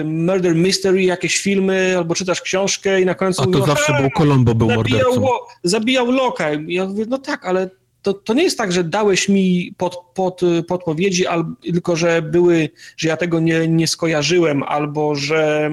murder 0.05 0.55
mystery, 0.55 1.02
jakieś 1.02 1.39
filmy, 1.39 1.94
albo 1.98 2.15
czytasz 2.15 2.40
książkę 2.40 3.01
i 3.01 3.05
na 3.05 3.15
końcu 3.15 3.43
a 3.43 3.44
to 3.44 3.51
mówią, 3.51 3.66
zawsze 3.66 3.93
"Ha, 3.93 4.01
był 4.01 4.11
Colombo 4.11 4.55
był 4.55 4.69
zabijał, 4.69 5.05
mordercą. 5.11 5.28
zabijał 5.62 6.11
Loka. 6.11 6.48
Ja 6.66 6.85
mówię, 6.86 7.05
no 7.09 7.19
tak, 7.19 7.44
ale 7.47 7.70
to, 8.05 8.14
to 8.14 8.35
nie 8.35 8.43
jest 8.43 8.59
tak, 8.59 8.72
że 8.72 8.85
dałeś 8.85 9.28
mi 9.28 9.74
pod, 9.76 9.97
pod, 10.14 10.40
podpowiedzi, 10.68 11.26
al, 11.26 11.44
tylko 11.62 11.97
że 11.97 12.22
były, 12.22 12.68
że 12.97 13.09
ja 13.09 13.16
tego 13.16 13.40
nie, 13.40 13.68
nie 13.68 13.89
skojarzyłem, 13.89 14.62
albo 14.62 15.14
że 15.14 15.70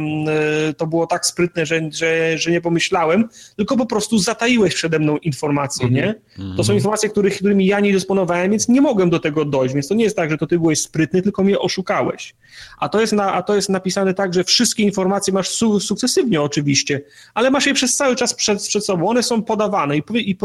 e, 0.69 0.73
to 0.73 0.87
było 0.87 1.07
tak 1.07 1.25
sprytne, 1.25 1.65
że, 1.65 1.81
że, 1.91 2.37
że 2.37 2.51
nie 2.51 2.61
pomyślałem, 2.61 3.29
tylko 3.55 3.77
po 3.77 3.85
prostu 3.85 4.17
zataiłeś 4.19 4.75
przede 4.75 4.99
mną 4.99 5.17
informacje, 5.17 5.87
Mhm. 5.87 6.05
nie? 6.05 6.15
To 6.57 6.63
są 6.63 6.73
informacje, 6.73 7.09
których, 7.09 7.35
którymi 7.37 7.65
ja 7.65 7.79
nie 7.79 7.93
dysponowałem, 7.93 8.51
więc 8.51 8.67
nie 8.69 8.81
mogłem 8.81 9.09
do 9.09 9.19
tego 9.19 9.45
dojść, 9.45 9.73
więc 9.73 9.87
to 9.87 9.95
nie 9.95 10.03
jest 10.03 10.15
tak, 10.15 10.31
że 10.31 10.37
to 10.37 10.47
ty 10.47 10.59
byłeś 10.59 10.81
sprytny, 10.81 11.21
tylko 11.21 11.43
mnie 11.43 11.59
oszukałeś. 11.59 12.35
A 12.79 12.89
to 12.89 13.01
jest, 13.01 13.13
na, 13.13 13.33
a 13.33 13.41
to 13.41 13.55
jest 13.55 13.69
napisane 13.69 14.13
tak, 14.13 14.33
że 14.33 14.43
wszystkie 14.43 14.83
informacje 14.83 15.33
masz 15.33 15.49
su, 15.49 15.79
sukcesywnie 15.79 16.41
oczywiście, 16.41 17.01
ale 17.33 17.51
masz 17.51 17.65
je 17.65 17.73
przez 17.73 17.95
cały 17.95 18.15
czas 18.15 18.33
przed, 18.33 18.67
przed 18.67 18.85
sobą, 18.85 19.09
one 19.09 19.23
są 19.23 19.43
podawane 19.43 19.97
i, 19.97 20.03
i, 20.15 20.37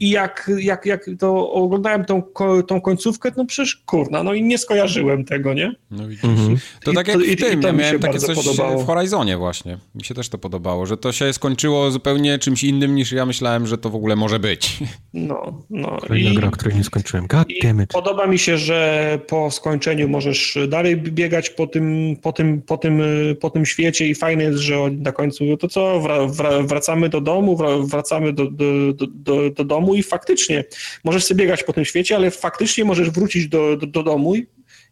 i 0.00 0.10
jak, 0.10 0.50
jak, 0.58 0.86
jak 0.86 1.10
to 1.20 1.52
oglądałem 1.52 2.04
tą, 2.04 2.22
tą 2.68 2.80
końcówkę, 2.80 3.30
no 3.36 3.44
przecież 3.44 3.76
kurna, 3.76 4.22
no 4.22 4.34
i 4.34 4.42
nie 4.42 4.58
skojarzyłem 4.58 5.24
tego, 5.24 5.54
nie? 5.54 5.72
No 5.90 6.08
widzisz. 6.08 6.24
Mhm. 6.24 6.56
To 6.84 6.90
I 6.90 6.94
tak 6.94 7.06
to- 7.06 7.12
jak 7.12 7.22
i- 7.28 7.36
w 7.36 7.40
tym, 7.40 7.62
ja 7.62 7.72
mi 7.72 7.78
się 7.78 7.84
miałem 7.84 8.00
takie 8.00 8.12
bardzo 8.12 8.26
coś 8.26 8.36
podobało. 8.36 8.82
w 8.82 8.86
Horizonie 8.86 9.36
właśnie. 9.36 9.78
Mi 9.94 10.04
się 10.04 10.14
też 10.14 10.28
to 10.28 10.38
podobało, 10.38 10.86
że 10.86 10.96
to 10.96 11.12
się 11.12 11.32
skończyło 11.32 11.90
zupełnie 11.90 12.38
czymś 12.38 12.64
innym 12.64 12.94
niż 12.94 13.12
ja 13.12 13.26
myślałem, 13.26 13.66
że 13.66 13.78
to 13.78 13.90
w 13.90 13.94
ogóle 13.94 14.16
może 14.16 14.38
być. 14.38 14.78
No, 15.14 15.62
no. 15.70 15.96
Kolejna 16.00 16.30
I- 16.30 16.34
gra, 16.34 16.50
której 16.50 16.76
nie 16.76 16.84
skończyłem. 16.84 17.26
God 17.26 17.48
damn 17.62 17.82
it. 17.82 17.90
Podoba 17.92 18.26
mi 18.26 18.38
się, 18.38 18.58
że 18.58 19.18
po 19.26 19.50
skończeniu 19.50 20.08
możesz 20.08 20.58
dalej 20.68 20.96
biegać 20.96 21.50
po 21.50 21.66
tym, 21.66 22.16
po 22.22 22.32
tym, 22.32 22.62
po 22.62 22.76
tym, 22.78 23.02
po 23.40 23.50
tym 23.50 23.66
świecie 23.66 24.06
i 24.06 24.14
fajne 24.14 24.44
jest, 24.44 24.58
że 24.58 24.76
na 24.90 25.12
końcu 25.12 25.44
no 25.44 25.56
to 25.56 25.68
co, 25.68 26.00
wra, 26.00 26.26
wra, 26.26 26.62
wracamy 26.62 27.08
do 27.08 27.20
domu, 27.20 27.56
wra, 27.56 27.68
wracamy 27.78 28.32
do, 28.32 28.50
do, 28.50 28.92
do, 28.94 29.06
do, 29.14 29.50
do 29.50 29.64
domu 29.64 29.94
i 29.94 30.02
faktycznie 30.02 30.64
możesz 31.10 31.24
sobie 31.24 31.38
biegać 31.44 31.64
po 31.64 31.72
tym 31.72 31.84
świecie, 31.84 32.16
ale 32.16 32.30
faktycznie 32.30 32.84
możesz 32.84 33.10
wrócić 33.10 33.48
do, 33.48 33.76
do, 33.76 33.86
do 33.86 34.02
domu 34.02 34.36
i 34.36 34.46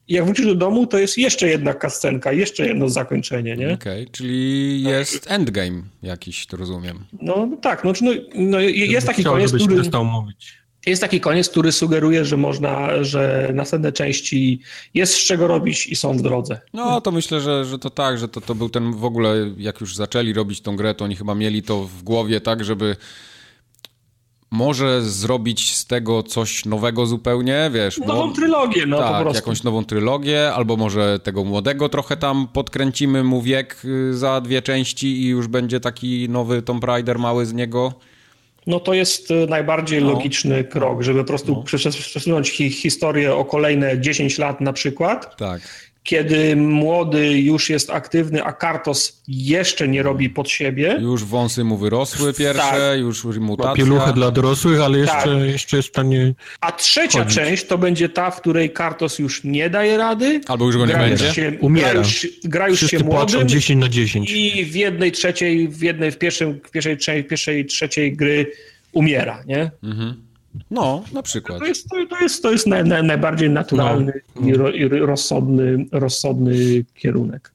jak 0.09 0.25
wrócisz 0.25 0.47
do 0.47 0.55
domu, 0.55 0.87
to 0.87 0.99
jest 0.99 1.19
jeszcze 1.19 1.49
jedna 1.49 1.75
kascenka, 1.75 2.33
jeszcze 2.33 2.67
jedno 2.67 2.89
zakończenie, 2.89 3.57
nie? 3.57 3.75
Okej, 3.75 4.07
czyli 4.13 4.83
jest 4.83 5.31
endgame 5.31 5.83
jakiś, 6.03 6.47
to 6.47 6.57
rozumiem. 6.57 7.05
No, 7.23 7.49
tak, 7.63 7.85
no, 7.85 7.93
no, 8.01 8.11
no 8.35 8.61
jest 8.61 9.07
taki 9.07 9.23
Chciał, 9.23 9.33
koniec, 9.33 9.55
który... 9.55 9.75
przestał 9.75 10.05
mówić. 10.05 10.59
Jest 10.87 11.03
taki 11.03 11.21
koniec, 11.21 11.49
który 11.49 11.73
sugeruje, 11.73 12.25
że 12.25 12.37
można, 12.37 13.05
że 13.05 13.51
następne 13.55 13.93
części 13.93 14.61
jest 14.95 15.15
z 15.15 15.25
czego 15.27 15.47
robić 15.47 15.87
i 15.87 15.97
są 15.97 16.17
w 16.17 16.23
drodze. 16.23 16.61
No, 16.73 17.01
to 17.01 17.11
myślę, 17.11 17.41
że, 17.41 17.65
że 17.65 17.79
to 17.79 17.91
tak, 17.91 18.19
że 18.19 18.29
to, 18.29 18.41
to 18.41 18.55
był 18.55 18.69
ten 18.69 18.93
w 18.93 19.05
ogóle, 19.05 19.51
jak 19.59 19.81
już 19.81 19.97
zaczęli 19.97 20.33
robić 20.33 20.61
tą 20.61 20.77
grę, 20.77 20.95
to 20.95 21.05
oni 21.05 21.17
chyba 21.17 21.35
mieli 21.35 21.63
to 21.63 21.85
w 21.85 22.03
głowie 22.03 22.41
tak, 22.41 22.65
żeby 22.65 22.97
może 24.51 25.03
zrobić 25.03 25.77
z 25.77 25.87
tego 25.87 26.23
coś 26.23 26.65
nowego 26.65 27.07
zupełnie, 27.07 27.71
wiesz. 27.75 27.99
Nową 27.99 28.27
młod... 28.27 28.37
trylogię, 28.37 28.87
no 28.87 28.99
tak, 28.99 29.17
po 29.17 29.21
prostu. 29.21 29.37
jakąś 29.37 29.63
nową 29.63 29.85
trylogię, 29.85 30.53
albo 30.53 30.77
może 30.77 31.19
tego 31.19 31.45
młodego 31.45 31.89
trochę 31.89 32.17
tam 32.17 32.49
podkręcimy 32.53 33.25
mu 33.25 33.43
wiek 33.43 33.77
y, 33.85 34.15
za 34.15 34.41
dwie 34.41 34.63
części 34.63 35.23
i 35.23 35.29
już 35.29 35.47
będzie 35.47 35.81
taki 35.81 36.29
nowy 36.29 36.63
Tomb 36.63 36.85
Raider 36.85 37.19
mały 37.19 37.47
z 37.47 37.53
niego. 37.53 37.93
No 38.67 38.81
to 38.81 38.95
jest 38.95 39.31
y, 39.31 39.47
najbardziej 39.47 40.03
no. 40.03 40.13
logiczny 40.13 40.65
krok, 40.65 41.03
żeby 41.03 41.19
po 41.19 41.27
prostu 41.27 41.53
no. 41.53 41.63
przesunąć 41.63 42.51
historię 42.51 43.35
o 43.35 43.45
kolejne 43.45 44.01
10 44.01 44.39
lat 44.39 44.61
na 44.61 44.73
przykład. 44.73 45.37
Tak 45.37 45.88
kiedy 46.03 46.57
młody 46.57 47.41
już 47.41 47.71
jest 47.71 47.91
aktywny, 47.91 48.45
a 48.45 48.53
Kartos 48.53 49.23
jeszcze 49.29 49.89
nie 49.89 50.03
robi 50.03 50.31
pod 50.31 50.51
siebie. 50.51 50.99
Już 51.01 51.25
wąsy 51.25 51.65
mu 51.65 51.77
wyrosły 51.77 52.35
pierwsze, 52.35 52.91
tak. 52.93 52.99
już 53.01 53.25
mutacja. 53.25 53.71
Ma 53.71 53.77
pieluchę 53.77 54.13
dla 54.13 54.31
dorosłych, 54.31 54.81
ale 54.81 54.99
jeszcze, 54.99 55.15
tak. 55.15 55.49
jeszcze 55.53 55.77
jest 55.77 55.89
w 55.89 55.93
stanie 55.93 56.35
A 56.61 56.73
trzecia 56.73 57.19
chodzić. 57.19 57.35
część 57.35 57.67
to 57.67 57.79
będzie 57.79 58.09
ta, 58.09 58.31
w 58.31 58.41
której 58.41 58.71
Kartos 58.71 59.19
już 59.19 59.45
nie 59.45 59.71
daje 59.71 59.97
rady. 59.97 60.41
Albo 60.47 60.67
już 60.67 60.77
go 60.77 60.87
nie 60.87 60.95
będzie. 60.95 61.33
Się, 61.33 61.53
Umiera. 61.61 61.91
Gra 61.91 61.99
już, 61.99 62.29
gra 62.45 62.69
już 62.69 62.79
Wszyscy 62.79 62.99
się 62.99 63.05
młodym. 63.05 63.49
10 63.49 63.81
na 63.81 63.89
10. 63.89 64.31
I 64.31 64.65
w 64.65 64.75
jednej 64.75 65.13
trzeciej, 65.13 65.69
w 65.69 65.83
jednej, 65.83 66.11
w 66.11 66.19
pierwszej, 66.19 66.55
w 66.55 66.71
pierwszej, 66.71 67.25
pierwszej 67.25 67.67
trzeciej 67.67 68.17
gry 68.17 68.53
umiera, 68.93 69.45
nie? 69.47 69.71
Mhm. 69.83 70.28
No, 70.71 71.05
na 71.13 71.23
przykład. 71.23 71.59
To 71.59 71.65
jest, 71.65 71.89
to, 71.89 71.97
to 72.07 72.21
jest, 72.21 72.43
to 72.43 72.53
jest 72.53 72.67
naj, 72.67 72.85
naj, 72.85 73.03
najbardziej 73.03 73.51
naturalny 73.51 74.13
no. 74.37 74.49
i, 74.49 74.53
ro, 74.53 74.71
i 74.71 74.89
rozsądny, 74.89 75.87
rozsądny 75.93 76.85
kierunek. 76.95 77.53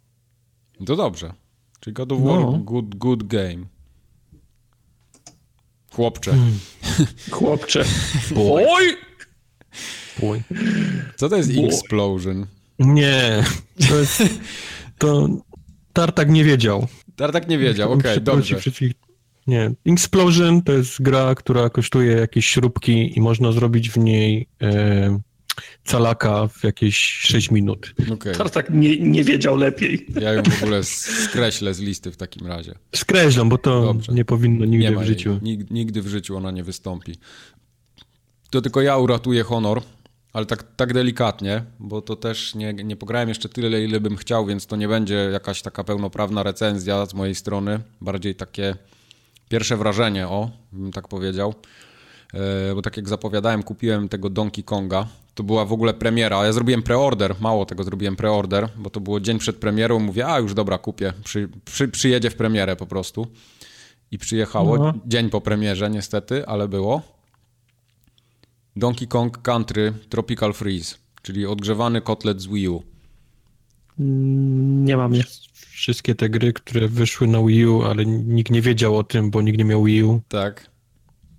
To 0.85 0.95
dobrze. 0.95 1.33
Czyli 1.79 1.93
God 1.93 2.11
of 2.11 2.21
War, 2.21 2.39
no. 2.39 2.51
good, 2.51 2.95
good 2.95 3.23
game. 3.23 3.65
Chłopcze. 5.91 6.31
Hmm. 6.31 6.59
Chłopcze. 7.31 7.85
Boy. 8.35 8.95
Boy. 10.21 10.43
Co 11.15 11.29
to 11.29 11.35
jest 11.35 11.55
Boy. 11.55 11.65
Explosion? 11.65 12.45
Nie, 12.79 13.43
to 13.89 13.95
jest... 13.95 14.23
To 14.97 15.27
Tartak 15.93 16.29
nie 16.29 16.43
wiedział. 16.43 16.87
Tartak 17.15 17.47
nie 17.47 17.57
wiedział, 17.57 17.91
okej, 17.91 18.11
okay, 18.11 18.21
dobrze. 18.21 18.57
Nie. 19.47 19.71
Explosion 19.85 20.61
to 20.61 20.71
jest 20.71 21.01
gra, 21.01 21.35
która 21.35 21.69
kosztuje 21.69 22.11
jakieś 22.11 22.45
śrubki 22.45 23.17
i 23.17 23.21
można 23.21 23.51
zrobić 23.51 23.89
w 23.89 23.97
niej 23.97 24.47
e, 24.61 25.19
calaka 25.83 26.47
w 26.47 26.63
jakieś 26.63 26.97
6 26.97 27.51
minut. 27.51 27.93
Okay. 28.13 28.49
tak 28.49 28.69
nie, 28.69 28.99
nie 28.99 29.23
wiedział 29.23 29.55
lepiej. 29.55 30.07
Ja 30.21 30.33
ją 30.33 30.43
w 30.43 30.63
ogóle 30.63 30.83
skreślę 30.83 31.73
z 31.73 31.79
listy 31.79 32.11
w 32.11 32.17
takim 32.17 32.47
razie. 32.47 32.75
Skreślam, 32.95 33.49
bo 33.49 33.57
to 33.57 33.81
Dobrze. 33.81 34.13
nie 34.13 34.25
powinno 34.25 34.65
nigdy 34.65 34.89
nie 34.89 34.97
w 34.97 35.03
życiu. 35.03 35.39
Nigdy, 35.41 35.73
nigdy 35.73 36.01
w 36.01 36.07
życiu 36.07 36.37
ona 36.37 36.51
nie 36.51 36.63
wystąpi. 36.63 37.15
To 38.49 38.61
tylko 38.61 38.81
ja 38.81 38.97
uratuję 38.97 39.43
honor, 39.43 39.81
ale 40.33 40.45
tak, 40.45 40.75
tak 40.75 40.93
delikatnie, 40.93 41.63
bo 41.79 42.01
to 42.01 42.15
też 42.15 42.55
nie, 42.55 42.73
nie 42.73 42.95
pograłem 42.95 43.29
jeszcze 43.29 43.49
tyle, 43.49 43.83
ile 43.83 43.99
bym 43.99 44.17
chciał, 44.17 44.45
więc 44.45 44.67
to 44.67 44.75
nie 44.75 44.87
będzie 44.87 45.15
jakaś 45.15 45.61
taka 45.61 45.83
pełnoprawna 45.83 46.43
recenzja 46.43 47.05
z 47.05 47.13
mojej 47.13 47.35
strony. 47.35 47.79
Bardziej 48.01 48.35
takie 48.35 48.75
pierwsze 49.53 49.77
wrażenie, 49.77 50.27
o, 50.27 50.49
bym 50.71 50.91
tak 50.91 51.07
powiedział. 51.07 51.53
E, 52.33 52.75
bo 52.75 52.81
tak 52.81 52.97
jak 52.97 53.09
zapowiadałem, 53.09 53.63
kupiłem 53.63 54.09
tego 54.09 54.29
Donkey 54.29 54.63
Konga. 54.63 55.07
To 55.33 55.43
była 55.43 55.65
w 55.65 55.73
ogóle 55.73 55.93
premiera. 55.93 56.45
Ja 56.45 56.53
zrobiłem 56.53 56.83
preorder, 56.83 57.35
mało 57.39 57.65
tego 57.65 57.83
zrobiłem 57.83 58.15
preorder, 58.15 58.69
bo 58.77 58.89
to 58.89 58.99
było 58.99 59.19
dzień 59.19 59.39
przed 59.39 59.55
premierą. 59.57 59.99
Mówię, 59.99 60.27
a 60.27 60.39
już 60.39 60.53
dobra, 60.53 60.77
kupię. 60.77 61.13
Przy, 61.23 61.49
przy, 61.65 61.87
przyjedzie 61.87 62.29
w 62.29 62.35
premierę 62.35 62.75
po 62.75 62.85
prostu. 62.85 63.27
I 64.11 64.17
przyjechało. 64.17 64.77
No. 64.77 64.93
Dzień 65.05 65.29
po 65.29 65.41
premierze, 65.41 65.89
niestety, 65.89 66.47
ale 66.47 66.67
było. 66.67 67.01
Donkey 68.75 69.07
Kong 69.07 69.41
Country 69.41 69.93
Tropical 70.09 70.53
Freeze, 70.53 70.95
czyli 71.21 71.45
odgrzewany 71.45 72.01
kotlet 72.01 72.41
z 72.41 72.47
Wii 72.47 72.69
U. 72.69 72.83
Mm, 73.99 74.85
nie 74.85 74.97
mam 74.97 75.13
je 75.13 75.23
wszystkie 75.83 76.15
te 76.15 76.29
gry, 76.29 76.53
które 76.53 76.87
wyszły 76.87 77.27
na 77.27 77.43
Wii 77.43 77.65
U, 77.65 77.83
ale 77.83 78.05
nikt 78.05 78.51
nie 78.51 78.61
wiedział 78.61 78.97
o 78.97 79.03
tym, 79.03 79.31
bo 79.31 79.41
nikt 79.41 79.57
nie 79.57 79.65
miał 79.65 79.83
Wii 79.83 80.03
U. 80.03 80.21
Tak. 80.27 80.69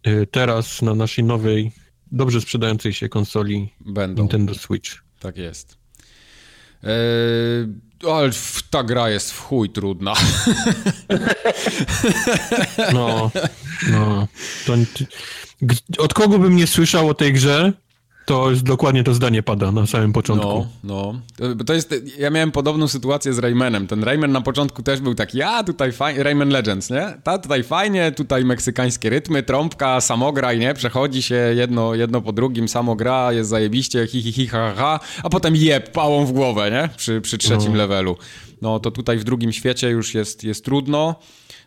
Y, 0.06 0.26
teraz 0.30 0.82
na 0.82 0.94
naszej 0.94 1.24
nowej, 1.24 1.72
dobrze 2.12 2.40
sprzedającej 2.40 2.92
się 2.92 3.08
konsoli 3.08 3.74
Będą. 3.80 4.22
Nintendo 4.22 4.54
Switch. 4.54 4.90
Tak 5.20 5.36
jest. 5.36 5.78
Eee, 6.82 6.90
ale 8.10 8.30
ta 8.70 8.82
gra 8.82 9.10
jest 9.10 9.32
w 9.32 9.40
chuj 9.40 9.70
trudna. 9.70 10.14
No, 12.92 13.30
no. 13.90 14.28
To, 14.66 14.72
od 15.98 16.14
kogo 16.14 16.38
bym 16.38 16.56
nie 16.56 16.66
słyszał 16.66 17.08
o 17.08 17.14
tej 17.14 17.32
grze, 17.32 17.72
to 18.26 18.50
jest 18.50 18.62
dokładnie 18.62 19.04
to 19.04 19.14
zdanie 19.14 19.42
pada 19.42 19.72
na 19.72 19.86
samym 19.86 20.12
początku. 20.12 20.66
No, 20.84 21.12
no. 21.38 21.54
To 21.64 21.74
jest, 21.74 21.94
ja 22.18 22.30
miałem 22.30 22.52
podobną 22.52 22.88
sytuację 22.88 23.32
z 23.32 23.38
Raymanem. 23.38 23.86
Ten 23.86 24.04
Rayman 24.04 24.32
na 24.32 24.40
początku 24.40 24.82
też 24.82 25.00
był 25.00 25.14
taki, 25.14 25.42
a 25.42 25.64
tutaj 25.64 25.92
fajnie, 25.92 26.22
Rayman 26.22 26.48
Legends, 26.48 26.90
nie? 26.90 27.14
Ta, 27.22 27.38
tutaj 27.38 27.62
fajnie, 27.62 28.12
tutaj 28.12 28.44
meksykańskie 28.44 29.10
rytmy, 29.10 29.42
trąbka, 29.42 30.00
samograj, 30.00 30.58
nie? 30.58 30.74
Przechodzi 30.74 31.22
się 31.22 31.34
jedno, 31.34 31.94
jedno 31.94 32.22
po 32.22 32.32
drugim, 32.32 32.68
samogra, 32.68 33.32
jest 33.32 33.50
zajebiście, 33.50 34.06
hi, 34.06 34.22
hi, 34.22 34.32
hi, 34.32 34.46
ha, 34.46 34.72
ha, 34.76 35.00
a 35.22 35.30
potem 35.30 35.56
jeb, 35.56 35.92
pałą 35.92 36.26
w 36.26 36.32
głowę, 36.32 36.70
nie? 36.70 36.88
Przy, 36.96 37.20
przy 37.20 37.38
trzecim 37.38 37.72
no. 37.72 37.78
levelu. 37.78 38.16
No 38.62 38.80
to 38.80 38.90
tutaj 38.90 39.18
w 39.18 39.24
drugim 39.24 39.52
świecie 39.52 39.90
już 39.90 40.14
jest, 40.14 40.44
jest 40.44 40.64
trudno. 40.64 41.14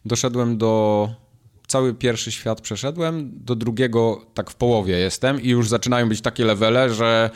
Doszedłem 0.05 0.57
do 0.57 1.09
cały 1.67 1.93
pierwszy 1.93 2.31
świat 2.31 2.61
przeszedłem, 2.61 3.31
do 3.33 3.55
drugiego 3.55 4.25
tak 4.33 4.51
w 4.51 4.55
połowie 4.55 4.97
jestem 4.97 5.41
i 5.41 5.49
już 5.49 5.69
zaczynają 5.69 6.09
być 6.09 6.21
takie 6.21 6.45
levele, 6.45 6.93
że 6.93 7.29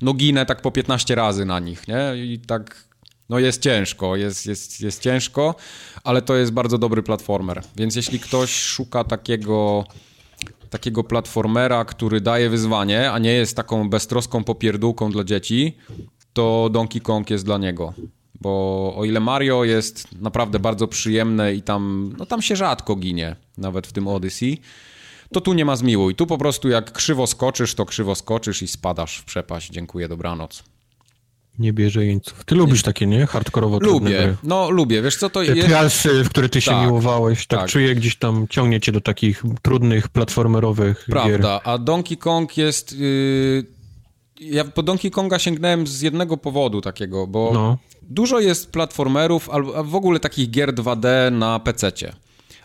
no 0.00 0.14
ginę 0.14 0.46
tak 0.46 0.60
po 0.60 0.70
15 0.70 1.14
razy 1.14 1.44
na 1.44 1.60
nich, 1.60 1.88
nie? 1.88 2.24
I 2.24 2.38
tak 2.38 2.84
no 3.28 3.38
jest 3.38 3.62
ciężko, 3.62 4.16
jest, 4.16 4.46
jest, 4.46 4.80
jest 4.80 5.02
ciężko, 5.02 5.54
ale 6.04 6.22
to 6.22 6.36
jest 6.36 6.52
bardzo 6.52 6.78
dobry 6.78 7.02
platformer. 7.02 7.62
Więc 7.76 7.96
jeśli 7.96 8.20
ktoś 8.20 8.54
szuka 8.54 9.04
takiego 9.04 9.84
takiego 10.70 11.04
platformera, 11.04 11.84
który 11.84 12.20
daje 12.20 12.50
wyzwanie, 12.50 13.12
a 13.12 13.18
nie 13.18 13.32
jest 13.32 13.56
taką 13.56 13.90
beztroską 13.90 14.44
popierdółką 14.44 15.10
dla 15.10 15.24
dzieci, 15.24 15.76
to 16.32 16.68
Donkey 16.72 17.00
Kong 17.00 17.30
jest 17.30 17.44
dla 17.44 17.58
niego 17.58 17.94
bo 18.42 18.94
o 18.96 19.04
ile 19.04 19.20
Mario 19.20 19.64
jest 19.64 20.20
naprawdę 20.20 20.58
bardzo 20.58 20.88
przyjemne 20.88 21.54
i 21.54 21.62
tam, 21.62 22.14
no 22.18 22.26
tam 22.26 22.42
się 22.42 22.56
rzadko 22.56 22.96
ginie, 22.96 23.36
nawet 23.58 23.86
w 23.86 23.92
tym 23.92 24.08
Odyssey, 24.08 24.60
to 25.32 25.40
tu 25.40 25.52
nie 25.52 25.64
ma 25.64 25.76
zmiłuj. 25.76 26.14
Tu 26.14 26.26
po 26.26 26.38
prostu 26.38 26.68
jak 26.68 26.92
krzywo 26.92 27.26
skoczysz, 27.26 27.74
to 27.74 27.86
krzywo 27.86 28.14
skoczysz 28.14 28.62
i 28.62 28.68
spadasz 28.68 29.18
w 29.18 29.24
przepaść. 29.24 29.70
Dziękuję, 29.70 30.08
dobranoc. 30.08 30.64
Nie 31.58 31.72
bierze 31.72 32.06
jeńców. 32.06 32.44
Ty 32.44 32.54
lubisz 32.54 32.82
takie, 32.82 33.06
nie? 33.06 33.26
Hardkorowo 33.26 33.78
Lubię, 33.78 34.36
no 34.42 34.70
lubię. 34.70 35.02
Wiesz 35.02 35.16
co, 35.16 35.30
to 35.30 35.42
jest... 35.42 35.60
Trialsy, 35.60 36.24
w 36.24 36.28
które 36.28 36.48
ty 36.48 36.60
się 36.60 36.70
tak, 36.70 36.86
miłowałeś, 36.86 37.46
tak, 37.46 37.60
tak, 37.60 37.70
czuję 37.70 37.94
gdzieś 37.94 38.16
tam, 38.16 38.46
ciągnie 38.50 38.80
cię 38.80 38.92
do 38.92 39.00
takich 39.00 39.42
trudnych, 39.62 40.08
platformerowych 40.08 41.06
Prawda, 41.10 41.30
gier. 41.30 41.46
a 41.64 41.78
Donkey 41.78 42.16
Kong 42.16 42.56
jest... 42.56 42.92
Yy... 42.92 43.81
Ja 44.50 44.64
po 44.64 44.82
Donkey 44.82 45.10
Konga 45.10 45.38
sięgnąłem 45.38 45.86
z 45.86 46.00
jednego 46.00 46.36
powodu 46.36 46.80
takiego, 46.80 47.26
bo 47.26 47.50
no. 47.54 47.78
Dużo 48.02 48.40
jest 48.40 48.72
platformerów, 48.72 49.50
albo 49.50 49.84
w 49.84 49.94
ogóle 49.94 50.20
takich 50.20 50.50
gier 50.50 50.74
2D 50.74 51.32
na 51.32 51.58
PC-cie. 51.60 52.12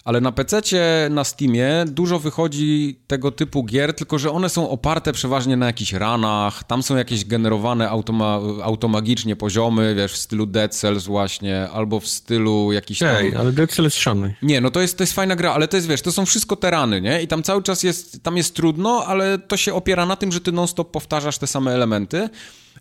Ale 0.08 0.22
na 0.22 0.32
PC, 0.32 0.62
na 1.10 1.24
Steamie 1.24 1.86
dużo 1.88 2.20
wychodzi 2.20 3.00
tego 3.08 3.32
typu 3.32 3.64
gier, 3.64 3.94
tylko 3.94 4.20
że 4.20 4.32
one 4.32 4.50
są 4.50 4.70
oparte 4.70 5.14
przeważnie 5.14 5.58
na 5.58 5.66
jakichś 5.66 5.94
ranach, 5.94 6.64
tam 6.64 6.84
są 6.84 6.96
jakieś 6.96 7.26
generowane 7.26 7.90
automa 7.90 8.40
automagicznie 8.64 9.36
poziomy, 9.36 9.96
wiesz, 9.96 10.14
w 10.14 10.18
stylu 10.18 10.46
Dead 10.46 10.76
Cells 10.76 11.06
właśnie, 11.06 11.70
albo 11.70 12.00
w 12.00 12.08
stylu 12.08 12.72
jakiś 12.72 13.00
tam... 13.00 13.10
Ej, 13.10 13.36
ale 13.36 13.52
Dead 13.52 13.72
Cells 13.72 13.86
jest 13.86 13.98
szany. 13.98 14.36
Nie, 14.42 14.62
no 14.62 14.72
to 14.72 14.82
jest, 14.82 14.98
to 14.98 15.04
jest 15.04 15.14
fajna 15.14 15.36
gra, 15.36 15.54
ale 15.54 15.68
to 15.68 15.78
jest, 15.78 15.88
wiesz, 15.88 16.02
to 16.02 16.12
są 16.12 16.26
wszystko 16.26 16.56
terany, 16.56 17.02
nie? 17.02 17.22
I 17.22 17.28
tam 17.28 17.44
cały 17.44 17.64
czas 17.64 17.84
jest, 17.84 18.24
tam 18.24 18.38
jest 18.38 18.56
trudno, 18.56 19.06
ale 19.08 19.40
to 19.40 19.58
się 19.58 19.74
opiera 19.74 20.06
na 20.06 20.16
tym, 20.16 20.32
że 20.32 20.42
ty 20.42 20.52
non-stop 20.52 20.92
powtarzasz 20.92 21.38
te 21.38 21.48
same 21.48 21.74
elementy, 21.74 22.30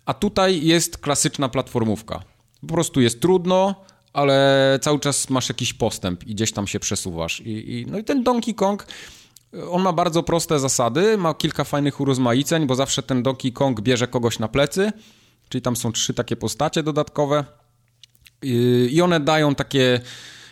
a 0.05 0.13
tutaj 0.13 0.65
jest 0.65 0.97
klasyczna 0.97 1.49
platformówka. 1.49 2.19
Po 2.61 2.73
prostu 2.73 3.01
jest 3.01 3.21
trudno, 3.21 3.75
ale 4.17 4.79
cały 4.81 4.99
czas 4.99 5.29
masz 5.29 5.49
jakiś 5.49 5.73
postęp 5.73 6.27
i 6.27 6.35
gdzieś 6.35 6.51
tam 6.51 6.67
się 6.67 6.79
przesuwasz. 6.79 7.39
I, 7.39 7.79
i, 7.79 7.85
no 7.91 7.97
i 7.99 8.03
ten 8.03 8.23
Donkey 8.23 8.53
Kong, 8.53 8.87
on 9.71 9.81
ma 9.81 9.93
bardzo 9.93 10.23
proste 10.23 10.59
zasady, 10.59 11.17
ma 11.17 11.33
kilka 11.33 11.63
fajnych 11.63 11.99
urozmaiceń, 11.99 12.67
bo 12.67 12.75
zawsze 12.75 13.03
ten 13.03 13.23
Donkey 13.23 13.51
Kong 13.51 13.81
bierze 13.81 14.07
kogoś 14.07 14.39
na 14.39 14.47
plecy, 14.47 14.91
czyli 15.49 15.61
tam 15.61 15.75
są 15.75 15.91
trzy 15.91 16.13
takie 16.13 16.35
postacie 16.35 16.83
dodatkowe 16.83 17.45
i, 18.41 19.01
one 19.03 19.19
dają 19.19 19.55
takie 19.55 20.01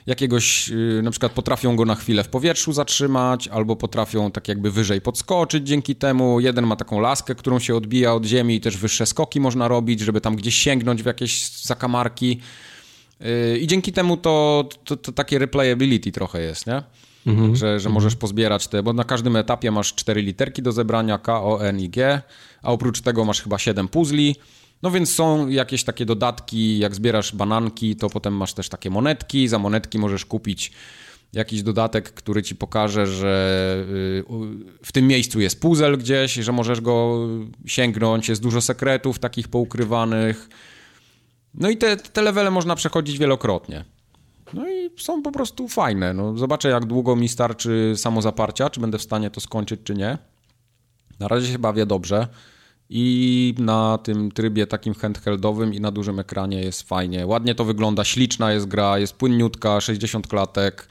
jakiegoś, 0.06 0.70
y, 0.70 1.02
na 1.04 1.12
przykład 1.12 1.32
potrafią 1.32 1.76
go 1.76 1.86
na 1.86 1.96
chwilę 1.96 2.24
w 2.24 2.28
powietrzu 2.28 2.74
zatrzymać, 2.74 3.48
albo 3.48 3.76
potrafią 3.76 4.32
tak 4.32 4.48
jakby 4.48 4.72
wyżej 4.72 5.02
podskoczyć 5.02 5.68
dzięki 5.68 5.96
temu. 5.96 6.40
Jeden 6.40 6.68
ma 6.68 6.76
taką 6.76 7.00
laskę, 7.00 7.36
którą 7.36 7.60
się 7.60 7.76
odbija 7.76 8.14
od 8.14 8.26
ziemi 8.26 8.56
i 8.56 8.62
też 8.62 8.78
wyższe 8.78 9.06
skoki 9.06 9.40
można 9.40 9.68
robić, 9.68 10.00
żeby 10.00 10.22
tam 10.22 10.36
gdzieś 10.36 10.56
sięgnąć 10.56 11.04
w 11.04 11.06
jakieś 11.06 11.50
zakamarki. 11.50 12.42
Yy, 13.20 13.58
I 13.60 13.68
dzięki 13.68 13.92
temu 13.92 14.18
to, 14.18 14.66
to, 14.84 14.98
to 14.98 15.12
takie 15.12 15.40
replayability 15.40 16.12
trochę 16.12 16.42
jest, 16.42 16.68
nie? 16.68 16.84
Mhm. 17.28 17.56
Że, 17.56 17.80
że 17.80 17.90
możesz 17.90 18.16
pozbierać 18.16 18.68
te, 18.68 18.84
bo 18.84 18.94
na 18.94 19.04
każdym 19.04 19.36
etapie 19.36 19.72
masz 19.72 19.94
cztery 19.94 20.22
literki 20.22 20.62
do 20.62 20.72
zebrania, 20.72 21.18
K, 21.18 21.44
O, 21.44 21.66
N 21.66 21.80
i 21.80 21.90
G, 21.90 22.22
a 22.62 22.72
oprócz 22.72 23.02
tego 23.02 23.26
masz 23.26 23.42
chyba 23.42 23.58
siedem 23.58 23.88
puzli. 23.88 24.36
No 24.84 24.92
więc 24.92 25.14
są 25.16 25.50
jakieś 25.50 25.84
takie 25.84 26.06
dodatki, 26.06 26.80
jak 26.80 26.96
zbierasz 26.96 27.36
bananki, 27.36 27.96
to 27.96 28.10
potem 28.10 28.34
masz 28.34 28.54
też 28.54 28.70
takie 28.70 28.90
monetki. 28.90 29.48
Za 29.48 29.60
monetki 29.60 30.00
możesz 30.00 30.26
kupić 30.26 30.72
jakiś 31.34 31.64
dodatek, 31.64 32.14
który 32.14 32.44
ci 32.44 32.56
pokaże, 32.56 33.08
że 33.08 33.86
y, 33.90 34.24
w 34.84 34.92
tym 34.92 35.08
miejscu 35.08 35.40
jest 35.40 35.62
puzzle 35.62 35.98
gdzieś, 35.98 36.34
że 36.34 36.52
możesz 36.52 36.82
go 36.82 37.28
sięgnąć, 37.66 38.30
jest 38.30 38.42
dużo 38.42 38.62
sekretów 38.62 39.20
takich 39.20 39.48
poukrywanych. 39.48 40.50
No 41.58 41.70
i 41.70 41.78
te, 41.78 41.98
te 41.98 42.22
levele 42.22 42.52
można 42.52 42.76
przechodzić 42.76 43.18
wielokrotnie. 43.18 43.86
No 44.54 44.70
i 44.70 44.90
są 44.98 45.22
po 45.22 45.32
prostu 45.32 45.68
fajne. 45.68 46.14
No, 46.14 46.38
zobaczę, 46.38 46.70
jak 46.70 46.86
długo 46.86 47.16
mi 47.16 47.30
starczy 47.30 47.94
samozaparcia, 47.96 48.70
czy 48.70 48.80
będę 48.80 48.98
w 48.98 49.02
stanie 49.02 49.30
to 49.30 49.42
skończyć, 49.42 49.82
czy 49.84 49.96
nie. 49.96 50.18
Na 51.20 51.28
razie 51.28 51.52
się 51.52 51.60
bawię 51.60 51.86
dobrze. 51.86 52.28
I 52.90 53.56
na 53.58 53.98
tym 53.98 54.32
trybie 54.32 54.68
takim 54.68 54.94
handheldowym 54.94 55.74
i 55.74 55.82
na 55.82 55.92
dużym 55.92 56.20
ekranie 56.20 56.62
jest 56.62 56.82
fajnie. 56.82 57.28
Ładnie 57.28 57.56
to 57.56 57.66
wygląda, 57.66 58.04
śliczna 58.04 58.54
jest 58.54 58.66
gra, 58.66 59.00
jest 59.00 59.14
płynniutka, 59.14 59.82
60 59.82 60.28
klatek. 60.28 60.88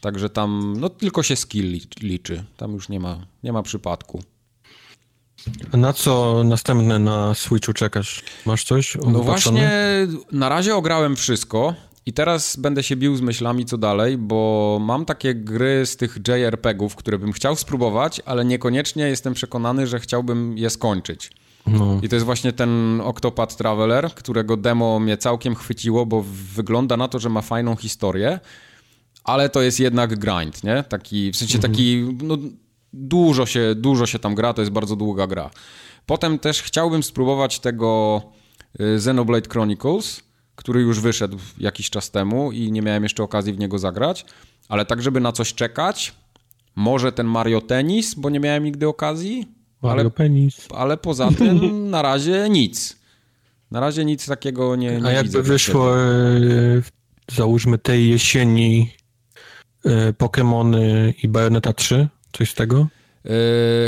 Także 0.00 0.30
tam 0.30 0.74
no 0.80 0.88
tylko 0.88 1.22
się 1.22 1.36
skill 1.36 1.80
liczy. 2.00 2.44
Tam 2.56 2.72
już 2.72 2.88
nie 2.88 3.00
ma, 3.00 3.26
nie 3.42 3.52
ma 3.52 3.62
przypadku. 3.62 4.22
Na 5.72 5.92
co 5.92 6.44
następne 6.44 6.98
na 6.98 7.34
Switchu 7.34 7.72
czekasz? 7.72 8.22
Masz 8.46 8.64
coś? 8.64 8.96
No 9.06 9.18
właśnie, 9.18 9.70
na 10.32 10.48
razie 10.48 10.76
ograłem 10.76 11.16
wszystko. 11.16 11.74
I 12.06 12.12
teraz 12.12 12.56
będę 12.56 12.82
się 12.82 12.96
bił 12.96 13.16
z 13.16 13.20
myślami, 13.20 13.66
co 13.66 13.78
dalej, 13.78 14.18
bo 14.18 14.78
mam 14.80 15.04
takie 15.04 15.34
gry 15.34 15.86
z 15.86 15.96
tych 15.96 16.18
JRPG-ów, 16.28 16.96
które 16.96 17.18
bym 17.18 17.32
chciał 17.32 17.56
spróbować, 17.56 18.20
ale 18.24 18.44
niekoniecznie 18.44 19.04
jestem 19.08 19.34
przekonany, 19.34 19.86
że 19.86 20.00
chciałbym 20.00 20.58
je 20.58 20.70
skończyć. 20.70 21.30
No. 21.66 22.00
I 22.02 22.08
to 22.08 22.16
jest 22.16 22.26
właśnie 22.26 22.52
ten 22.52 23.00
Octopath 23.04 23.56
Traveler, 23.56 24.14
którego 24.14 24.56
demo 24.56 25.00
mnie 25.00 25.16
całkiem 25.16 25.54
chwyciło, 25.54 26.06
bo 26.06 26.24
wygląda 26.54 26.96
na 26.96 27.08
to, 27.08 27.18
że 27.18 27.28
ma 27.28 27.40
fajną 27.40 27.76
historię, 27.76 28.40
ale 29.24 29.48
to 29.48 29.62
jest 29.62 29.80
jednak 29.80 30.18
grind, 30.18 30.64
nie? 30.64 30.84
Taki, 30.88 31.32
w 31.32 31.36
sensie 31.36 31.56
mhm. 31.56 31.72
taki, 31.72 32.04
no, 32.22 32.36
dużo 32.92 33.46
się, 33.46 33.74
dużo 33.74 34.06
się 34.06 34.18
tam 34.18 34.34
gra, 34.34 34.54
to 34.54 34.62
jest 34.62 34.72
bardzo 34.72 34.96
długa 34.96 35.26
gra. 35.26 35.50
Potem 36.06 36.38
też 36.38 36.62
chciałbym 36.62 37.02
spróbować 37.02 37.60
tego 37.60 38.22
y, 38.80 38.84
Xenoblade 38.84 39.48
Chronicles, 39.48 40.22
który 40.56 40.80
już 40.80 41.00
wyszedł 41.00 41.38
jakiś 41.58 41.90
czas 41.90 42.10
temu 42.10 42.52
i 42.52 42.72
nie 42.72 42.82
miałem 42.82 43.02
jeszcze 43.02 43.22
okazji 43.22 43.52
w 43.52 43.58
niego 43.58 43.78
zagrać, 43.78 44.24
ale 44.68 44.84
tak, 44.84 45.02
żeby 45.02 45.20
na 45.20 45.32
coś 45.32 45.54
czekać, 45.54 46.14
może 46.76 47.12
ten 47.12 47.26
Mario 47.26 47.60
Tennis, 47.60 48.14
bo 48.14 48.30
nie 48.30 48.40
miałem 48.40 48.64
nigdy 48.64 48.88
okazji. 48.88 49.48
Mario 49.82 50.00
ale, 50.00 50.10
Penis. 50.10 50.68
Ale 50.74 50.96
poza 50.96 51.30
tym 51.38 51.90
na 51.90 52.02
razie 52.02 52.48
nic. 52.50 53.00
Na 53.70 53.80
razie 53.80 54.04
nic 54.04 54.26
takiego 54.26 54.76
nie, 54.76 55.00
nie 55.00 55.06
A 55.06 55.12
jakby 55.12 55.42
wyszło, 55.42 56.00
e, 56.00 56.10
załóżmy 57.32 57.78
tej 57.78 58.08
jesieni 58.08 58.92
e, 59.84 60.12
Pokémony 60.12 61.14
i 61.22 61.28
Bayonetta 61.28 61.72
3? 61.72 62.08
Coś 62.40 62.50
z 62.50 62.54
tego? 62.54 62.86
Yy, 63.24 63.30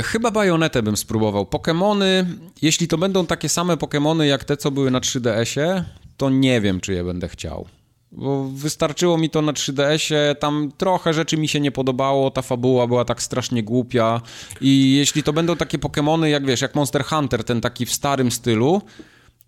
chyba 0.03 0.31
bajonetę 0.31 0.83
bym 0.83 0.97
spróbował. 0.97 1.43
Pokémony, 1.43 2.25
jeśli 2.61 2.87
to 2.87 2.97
będą 2.97 3.25
takie 3.25 3.49
same 3.49 3.75
Pokémony 3.77 4.23
jak 4.23 4.43
te, 4.43 4.57
co 4.57 4.71
były 4.71 4.91
na 4.91 4.99
3DS-ie, 4.99 5.83
to 6.17 6.29
nie 6.29 6.61
wiem, 6.61 6.79
czy 6.79 6.93
je 6.93 7.03
będę 7.03 7.27
chciał. 7.27 7.65
Bo 8.11 8.43
wystarczyło 8.43 9.17
mi 9.17 9.29
to 9.29 9.41
na 9.41 9.53
3DS-ie, 9.53 10.35
tam 10.35 10.71
trochę 10.77 11.13
rzeczy 11.13 11.37
mi 11.37 11.47
się 11.47 11.59
nie 11.59 11.71
podobało, 11.71 12.31
ta 12.31 12.41
fabuła 12.41 12.87
była 12.87 13.05
tak 13.05 13.21
strasznie 13.21 13.63
głupia 13.63 14.21
i 14.61 14.95
jeśli 14.97 15.23
to 15.23 15.33
będą 15.33 15.55
takie 15.55 15.77
Pokémony, 15.77 16.25
jak 16.25 16.45
wiesz, 16.45 16.61
jak 16.61 16.75
Monster 16.75 17.03
Hunter, 17.05 17.43
ten 17.43 17.61
taki 17.61 17.85
w 17.85 17.93
starym 17.93 18.31
stylu, 18.31 18.81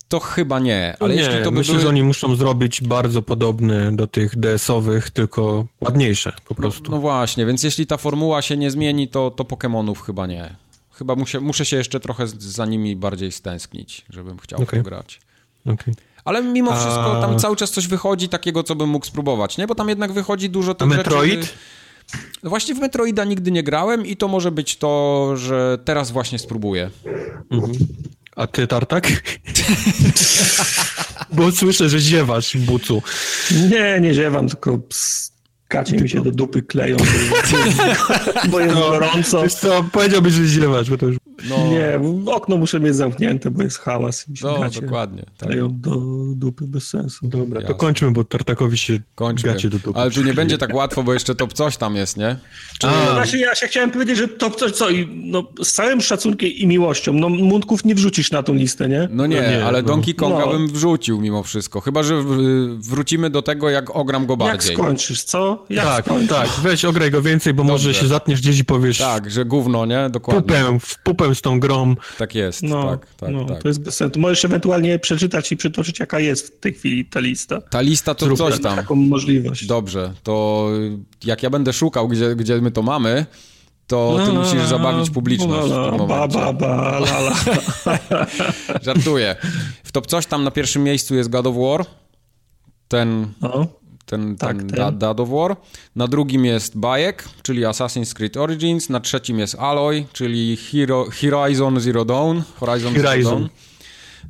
to 0.07 0.19
chyba 0.19 0.59
nie. 0.59 0.97
Ale 0.99 1.15
nie, 1.15 1.21
jeśli 1.21 1.43
to 1.43 1.51
by 1.51 1.57
myślę, 1.57 1.73
były... 1.73 1.81
że 1.81 1.89
oni 1.89 2.03
muszą 2.03 2.35
zrobić 2.35 2.81
bardzo 2.81 3.21
podobne 3.21 3.95
do 3.95 4.07
tych 4.07 4.39
DS-owych, 4.39 5.11
tylko 5.11 5.65
ładniejsze 5.81 6.33
po 6.45 6.55
prostu. 6.55 6.91
No, 6.91 6.97
no, 6.97 7.01
właśnie, 7.01 7.45
więc 7.45 7.63
jeśli 7.63 7.87
ta 7.87 7.97
formuła 7.97 8.41
się 8.41 8.57
nie 8.57 8.71
zmieni, 8.71 9.07
to, 9.07 9.31
to 9.31 9.43
Pokémonów 9.43 10.01
chyba 10.01 10.27
nie. 10.27 10.55
Chyba 10.91 11.15
muszę, 11.15 11.39
muszę 11.39 11.65
się 11.65 11.77
jeszcze 11.77 11.99
trochę 11.99 12.27
za 12.27 12.65
nimi 12.65 12.95
bardziej 12.95 13.31
stęsknić, 13.31 14.05
żebym 14.09 14.37
chciał 14.37 14.61
okay. 14.61 14.83
grać. 14.83 15.19
Okay. 15.65 15.95
Ale 16.25 16.43
mimo 16.43 16.71
wszystko 16.71 17.21
tam 17.21 17.39
cały 17.39 17.55
czas 17.55 17.71
coś 17.71 17.87
wychodzi 17.87 18.29
takiego, 18.29 18.63
co 18.63 18.75
bym 18.75 18.89
mógł 18.89 19.05
spróbować, 19.05 19.57
nie? 19.57 19.67
Bo 19.67 19.75
tam 19.75 19.89
jednak 19.89 20.11
wychodzi 20.11 20.49
dużo 20.49 20.75
tych 20.75 20.87
A 20.87 20.95
Metroid? 20.95 21.41
Rzeczy... 21.41 21.53
No 22.43 22.49
właśnie 22.49 22.75
w 22.75 22.79
Metroida 22.79 23.23
nigdy 23.23 23.51
nie 23.51 23.63
grałem 23.63 24.05
i 24.05 24.17
to 24.17 24.27
może 24.27 24.51
być 24.51 24.77
to, 24.77 25.31
że 25.37 25.77
teraz 25.85 26.11
właśnie 26.11 26.39
spróbuję. 26.39 26.89
Mhm. 27.51 27.73
A 28.35 28.47
ty, 28.47 28.67
Tartak? 28.67 29.07
Bo 31.31 31.51
słyszę, 31.51 31.89
że 31.89 31.99
ziewasz, 31.99 32.57
bucu. 32.57 33.01
Nie, 33.69 33.99
nie 34.01 34.13
ziewam, 34.13 34.49
tylko 34.49 34.79
Kacie 35.67 35.97
mi 35.97 36.09
się 36.09 36.21
do 36.21 36.31
dupy 36.31 36.61
kleją, 36.61 36.97
bo 38.49 38.59
jest 38.59 38.75
no, 38.75 38.81
gorąco. 38.81 39.43
Powiedziałbyś, 39.91 40.33
że 40.33 40.47
ziewasz, 40.47 40.89
bo 40.89 40.97
to 40.97 41.05
już... 41.05 41.17
No. 41.49 41.67
Nie, 41.67 41.99
okno 42.31 42.57
muszę 42.57 42.79
mieć 42.79 42.95
zamknięte, 42.95 43.51
bo 43.51 43.63
jest 43.63 43.77
hałas. 43.79 44.25
I 44.29 44.33
no, 44.43 44.59
dokładnie. 44.81 45.23
Tak. 45.37 45.71
Do 45.71 45.95
dupy 46.35 46.67
bez 46.67 46.87
sensu. 46.87 47.27
Dobra, 47.27 47.61
Jasne. 47.61 47.73
to 47.73 47.79
kończmy, 47.79 48.11
bo 48.11 48.23
Tartakowi 48.23 48.77
się 48.77 48.99
kończmy. 49.15 49.53
gacie 49.53 49.69
do 49.69 49.79
dupy. 49.79 49.99
Ale 49.99 50.11
tu 50.11 50.23
nie 50.23 50.33
będzie 50.33 50.57
tak 50.57 50.73
łatwo, 50.73 51.03
bo 51.03 51.13
jeszcze 51.13 51.35
top 51.35 51.53
coś 51.53 51.77
tam 51.77 51.95
jest, 51.95 52.17
nie? 52.17 52.35
Czy... 52.79 52.87
A. 52.87 53.11
Znaczy, 53.11 53.37
ja 53.37 53.55
się 53.55 53.67
chciałem 53.67 53.91
powiedzieć, 53.91 54.17
że 54.17 54.27
top 54.27 54.55
coś, 54.55 54.71
co, 54.71 54.87
no, 55.09 55.43
z 55.63 55.71
całym 55.71 56.01
szacunkiem 56.01 56.49
i 56.49 56.67
miłością, 56.67 57.13
no 57.13 57.29
mundków 57.29 57.85
nie 57.85 57.95
wrzucisz 57.95 58.31
na 58.31 58.43
tą 58.43 58.53
listę, 58.53 58.89
nie? 58.89 59.07
No 59.11 59.27
nie, 59.27 59.41
no 59.41 59.49
nie 59.49 59.65
ale 59.65 59.81
no. 59.81 59.87
Donkey 59.87 60.13
Konga 60.13 60.45
no. 60.45 60.51
bym 60.51 60.67
wrzucił 60.67 61.21
mimo 61.21 61.43
wszystko, 61.43 61.81
chyba, 61.81 62.03
że 62.03 62.23
wrócimy 62.79 63.29
do 63.29 63.41
tego, 63.41 63.69
jak 63.69 63.95
ogram 63.95 64.25
go 64.25 64.37
bardziej. 64.37 64.71
Jak 64.71 64.79
skończysz, 64.79 65.23
co? 65.23 65.65
Jak 65.69 65.85
tak, 65.85 66.05
tak, 66.29 66.49
weź 66.63 66.85
ograj 66.85 67.11
go 67.11 67.21
więcej, 67.21 67.53
bo 67.53 67.63
Dobrze. 67.63 67.71
może 67.71 67.93
się 67.93 68.07
zatniesz 68.07 68.41
gdzieś 68.41 68.59
i 68.59 68.65
powiesz... 68.65 68.97
Tak, 68.97 69.31
że 69.31 69.45
gówno, 69.45 69.85
nie? 69.85 70.09
Dokładnie. 70.09 70.41
Pupę, 70.41 70.79
w 70.79 70.99
pupę 70.99 71.34
z 71.35 71.41
tą 71.41 71.59
grą. 71.59 71.95
Tak 72.17 72.35
jest, 72.35 72.63
no, 72.63 72.89
tak, 72.89 73.07
tak, 73.15 73.29
no, 73.29 73.45
tak. 73.45 73.61
To 73.61 73.67
jest 73.67 73.81
bez 73.81 73.95
sensu. 73.95 74.19
Możesz 74.19 74.45
ewentualnie 74.45 74.99
przeczytać 74.99 75.51
i 75.51 75.57
przytoczyć, 75.57 75.99
jaka 75.99 76.19
jest 76.19 76.57
w 76.57 76.59
tej 76.59 76.73
chwili 76.73 77.05
ta 77.05 77.19
lista. 77.19 77.61
Ta 77.61 77.81
lista 77.81 78.15
to 78.15 78.25
Zrób 78.25 78.37
coś 78.37 78.61
tam. 78.61 78.75
taką 78.75 78.95
możliwość. 78.95 79.65
Dobrze, 79.65 80.13
to 80.23 80.67
jak 81.25 81.43
ja 81.43 81.49
będę 81.49 81.73
szukał, 81.73 82.07
gdzie, 82.07 82.35
gdzie 82.35 82.61
my 82.61 82.71
to 82.71 82.81
mamy, 82.81 83.25
to 83.87 84.19
ty 84.25 84.31
musisz 84.31 84.63
zabawić 84.63 85.09
publiczność. 85.09 85.69
No, 85.69 85.91
no, 85.97 86.07
ba, 86.07 86.27
ba, 86.27 86.53
ba, 86.53 86.97
la, 86.97 87.19
la. 87.19 87.35
Żartuję. 88.85 89.35
W 89.83 89.91
top 89.91 90.07
coś 90.07 90.25
tam 90.25 90.43
na 90.43 90.51
pierwszym 90.51 90.83
miejscu 90.83 91.15
jest 91.15 91.29
God 91.29 91.47
of 91.47 91.55
War. 91.55 91.85
Ten 92.87 93.27
no 93.41 93.67
ten, 94.05 94.35
tak, 94.35 94.57
ten, 94.57 94.67
ten. 94.67 94.97
Dad 94.97 95.19
of 95.19 95.29
War. 95.29 95.57
Na 95.95 96.07
drugim 96.07 96.45
jest 96.45 96.77
Bajek, 96.77 97.23
czyli 97.41 97.61
Assassin's 97.61 98.13
Creed 98.13 98.37
Origins. 98.37 98.89
Na 98.89 98.99
trzecim 98.99 99.39
jest 99.39 99.55
Alloy, 99.55 100.05
czyli 100.13 100.57
Hero, 100.57 101.05
Horizon 101.21 101.79
Zero 101.79 102.05
Dawn. 102.05 102.41
Horizon, 102.59 102.95
Horizon. 102.95 103.23
Zero 103.23 103.35
Dawn. 103.35 103.49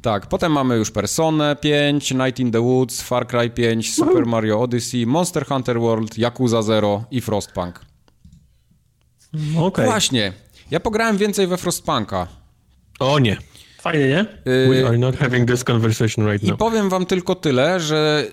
Tak, 0.02 0.28
potem 0.28 0.52
mamy 0.52 0.76
już 0.76 0.92
Personę 0.92 1.56
5, 1.62 2.12
Night 2.12 2.40
in 2.40 2.52
the 2.52 2.62
Woods, 2.62 3.02
Far 3.02 3.28
Cry 3.28 3.50
5, 3.50 3.94
Super 3.94 4.26
Mario 4.26 4.62
Odyssey, 4.62 5.06
Monster 5.06 5.46
Hunter 5.46 5.80
World, 5.80 6.18
Yakuza 6.18 6.62
Zero 6.62 7.04
i 7.12 7.22
Frostpunk. 7.22 7.80
Okay. 9.58 9.86
Właśnie, 9.86 10.34
ja 10.72 10.80
pograłem 10.80 11.18
więcej 11.18 11.48
we 11.48 11.58
Frostpunka. 11.58 12.28
O 13.00 13.20
nie. 13.20 13.38
Fajnie, 13.82 14.08
nie? 14.08 14.26
We 14.46 14.88
are 14.88 14.98
not 14.98 15.16
having 15.16 15.48
this 15.48 15.64
conversation 15.64 16.28
right 16.28 16.44
now. 16.44 16.56
I 16.56 16.58
powiem 16.58 16.90
wam 16.90 17.06
tylko 17.06 17.36
tyle, 17.36 17.80
że 17.80 18.28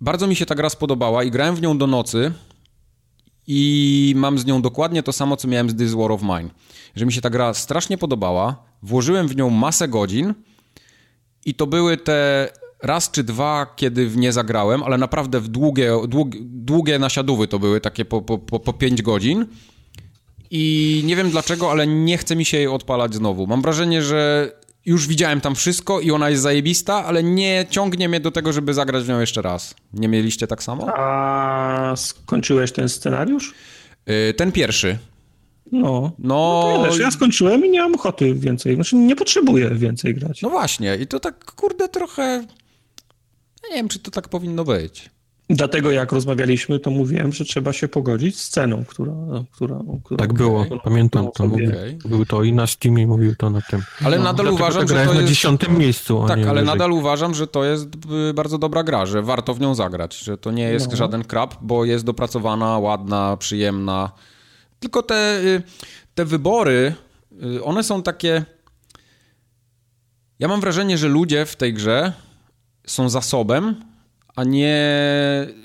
bardzo 0.00 0.26
mi 0.26 0.36
się 0.36 0.46
ta 0.46 0.54
gra 0.54 0.70
spodobała 0.70 1.24
i 1.24 1.30
grałem 1.30 1.56
w 1.56 1.62
nią 1.62 1.78
do 1.78 1.86
nocy 1.86 2.32
i 3.46 4.12
mam 4.16 4.38
z 4.38 4.46
nią 4.46 4.62
dokładnie 4.62 5.02
to 5.02 5.12
samo, 5.12 5.36
co 5.36 5.48
miałem 5.48 5.70
z 5.70 5.76
This 5.76 5.92
War 5.94 6.12
of 6.12 6.22
Mine. 6.22 6.50
Że 6.96 7.06
mi 7.06 7.12
się 7.12 7.20
ta 7.20 7.30
gra 7.30 7.54
strasznie 7.54 7.98
podobała, 7.98 8.62
włożyłem 8.82 9.28
w 9.28 9.36
nią 9.36 9.50
masę 9.50 9.88
godzin 9.88 10.34
i 11.44 11.54
to 11.54 11.66
były 11.66 11.96
te 11.96 12.48
raz 12.82 13.10
czy 13.10 13.24
dwa, 13.24 13.74
kiedy 13.76 14.08
w 14.08 14.16
nie 14.16 14.32
zagrałem, 14.32 14.82
ale 14.82 14.98
naprawdę 14.98 15.40
w 15.40 15.48
długie, 15.48 15.92
długie, 16.08 16.40
długie 16.42 16.98
nasiadówy 16.98 17.48
to 17.48 17.58
były, 17.58 17.80
takie 17.80 18.04
po, 18.04 18.22
po, 18.22 18.38
po, 18.38 18.60
po 18.60 18.72
5 18.72 19.02
godzin. 19.02 19.46
I 20.50 21.02
nie 21.06 21.16
wiem 21.16 21.30
dlaczego, 21.30 21.70
ale 21.70 21.86
nie 21.86 22.18
chce 22.18 22.36
mi 22.36 22.44
się 22.44 22.56
jej 22.56 22.66
odpalać 22.66 23.14
znowu. 23.14 23.46
Mam 23.46 23.62
wrażenie, 23.62 24.02
że 24.02 24.52
już 24.86 25.06
widziałem 25.06 25.40
tam 25.40 25.54
wszystko 25.54 26.00
i 26.00 26.10
ona 26.10 26.30
jest 26.30 26.42
zajebista, 26.42 27.04
ale 27.04 27.22
nie 27.22 27.66
ciągnie 27.70 28.08
mnie 28.08 28.20
do 28.20 28.30
tego, 28.30 28.52
żeby 28.52 28.74
zagrać 28.74 29.04
w 29.04 29.08
nią 29.08 29.20
jeszcze 29.20 29.42
raz. 29.42 29.74
Nie 29.92 30.08
mieliście 30.08 30.46
tak 30.46 30.62
samo? 30.62 30.86
A 30.96 31.94
skończyłeś 31.96 32.72
ten 32.72 32.88
scenariusz? 32.88 33.54
Yy, 34.06 34.34
ten 34.34 34.52
pierwszy. 34.52 34.98
No, 35.72 36.12
no, 36.18 36.74
no 36.78 36.84
wiesz, 36.84 36.98
ja 36.98 37.10
skończyłem 37.10 37.66
i 37.66 37.70
nie 37.70 37.80
mam 37.80 37.94
ochoty 37.94 38.34
więcej, 38.34 38.74
znaczy 38.74 38.96
nie 38.96 39.16
potrzebuję 39.16 39.70
więcej 39.70 40.14
grać. 40.14 40.42
No 40.42 40.50
właśnie 40.50 40.96
i 40.96 41.06
to 41.06 41.20
tak, 41.20 41.44
kurde, 41.44 41.88
trochę... 41.88 42.44
nie 43.70 43.76
wiem, 43.76 43.88
czy 43.88 43.98
to 43.98 44.10
tak 44.10 44.28
powinno 44.28 44.64
być. 44.64 45.10
Dlatego 45.50 45.90
jak 45.90 46.12
rozmawialiśmy, 46.12 46.78
to 46.78 46.90
mówiłem, 46.90 47.32
że 47.32 47.44
trzeba 47.44 47.72
się 47.72 47.88
pogodzić 47.88 48.40
z 48.40 48.48
ceną, 48.48 48.84
która... 48.84 49.12
która, 49.52 49.80
która 50.04 50.18
tak 50.18 50.32
było, 50.32 50.66
pamiętam 50.84 51.28
to. 51.34 51.46
Mówił, 51.46 51.70
okay. 51.70 51.98
Był 52.04 52.26
to 52.26 52.42
i 52.42 52.52
na 52.52 52.66
Steamie 52.66 53.06
mówił 53.06 53.36
to 53.36 53.50
na 53.50 53.60
tym. 53.60 53.82
Ale 54.04 54.18
no, 54.18 54.24
nadal 54.24 54.48
uważam, 54.48 54.88
że 54.88 54.94
to 54.94 55.00
jest... 55.00 55.14
na 55.14 55.22
dziesiątym 55.22 55.78
miejscu, 55.78 56.24
Tak, 56.28 56.38
ale 56.38 56.44
wyżej. 56.44 56.66
nadal 56.66 56.92
uważam, 56.92 57.34
że 57.34 57.46
to 57.46 57.64
jest 57.64 57.88
y, 58.30 58.34
bardzo 58.34 58.58
dobra 58.58 58.82
gra, 58.82 59.06
że 59.06 59.22
warto 59.22 59.54
w 59.54 59.60
nią 59.60 59.74
zagrać, 59.74 60.18
że 60.18 60.38
to 60.38 60.50
nie 60.50 60.64
jest 60.64 60.90
no. 60.90 60.96
żaden 60.96 61.24
krab, 61.24 61.54
bo 61.60 61.84
jest 61.84 62.04
dopracowana, 62.04 62.78
ładna, 62.78 63.36
przyjemna. 63.36 64.10
Tylko 64.80 65.02
te, 65.02 65.40
y, 65.44 65.62
te 66.14 66.24
wybory, 66.24 66.94
y, 67.56 67.64
one 67.64 67.82
są 67.82 68.02
takie... 68.02 68.44
Ja 70.38 70.48
mam 70.48 70.60
wrażenie, 70.60 70.98
że 70.98 71.08
ludzie 71.08 71.46
w 71.46 71.56
tej 71.56 71.74
grze 71.74 72.12
są 72.86 73.08
zasobem, 73.08 73.89
a 74.36 74.44
nie 74.44 74.80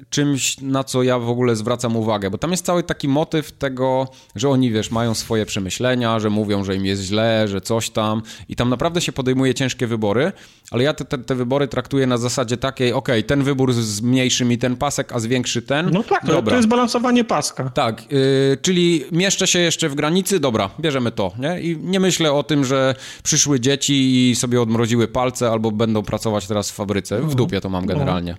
czymś, 0.10 0.62
na 0.62 0.84
co 0.84 1.04
ja 1.04 1.20
w 1.20 1.30
ogóle 1.30 1.56
zwracam 1.56 1.96
uwagę, 1.96 2.30
bo 2.30 2.38
tam 2.38 2.52
jest 2.52 2.66
cały 2.66 2.84
taki 2.84 3.08
motyw 3.08 3.52
tego, 3.52 4.08
że 4.36 4.50
oni, 4.50 4.72
wiesz, 4.72 4.92
mają 4.92 5.14
swoje 5.14 5.46
przemyślenia, 5.46 6.20
że 6.20 6.30
mówią, 6.30 6.64
że 6.64 6.76
im 6.76 6.86
jest 6.86 7.02
źle, 7.02 7.48
że 7.48 7.62
coś 7.62 7.90
tam 7.90 8.22
i 8.50 8.56
tam 8.56 8.70
naprawdę 8.70 9.02
się 9.02 9.12
podejmuje 9.12 9.54
ciężkie 9.54 9.88
wybory, 9.88 10.32
ale 10.72 10.84
ja 10.84 10.94
te, 10.94 11.06
te, 11.06 11.18
te 11.18 11.36
wybory 11.36 11.68
traktuję 11.68 12.08
na 12.08 12.18
zasadzie 12.18 12.58
takiej, 12.58 12.94
ok, 12.94 13.10
ten 13.28 13.44
wybór 13.44 13.74
zmniejszy 13.74 14.46
mi 14.46 14.58
ten 14.58 14.76
pasek, 14.76 15.12
a 15.12 15.20
zwiększy 15.20 15.62
ten. 15.62 15.90
No 15.94 16.04
tak, 16.04 16.26
to, 16.26 16.42
to 16.42 16.56
jest 16.56 16.68
balansowanie 16.68 17.24
paska. 17.24 17.70
Tak, 17.70 18.12
yy, 18.12 18.58
czyli 18.62 19.04
mieszczę 19.12 19.48
się 19.48 19.60
jeszcze 19.60 19.90
w 19.90 19.96
granicy, 19.96 20.40
dobra, 20.40 20.70
bierzemy 20.80 21.12
to, 21.12 21.32
nie? 21.40 21.62
I 21.62 21.78
nie 21.78 22.00
myślę 22.00 22.34
o 22.34 22.44
tym, 22.44 22.66
że 22.66 22.96
przyszły 23.24 23.60
dzieci 23.60 24.30
i 24.30 24.36
sobie 24.36 24.62
odmroziły 24.62 25.08
palce 25.08 25.52
albo 25.52 25.72
będą 25.72 26.04
pracować 26.04 26.48
teraz 26.48 26.72
w 26.72 26.74
fabryce. 26.74 27.22
W 27.22 27.28
no. 27.28 27.36
dupie 27.36 27.62
to 27.62 27.70
mam 27.70 27.86
generalnie. 27.86 28.36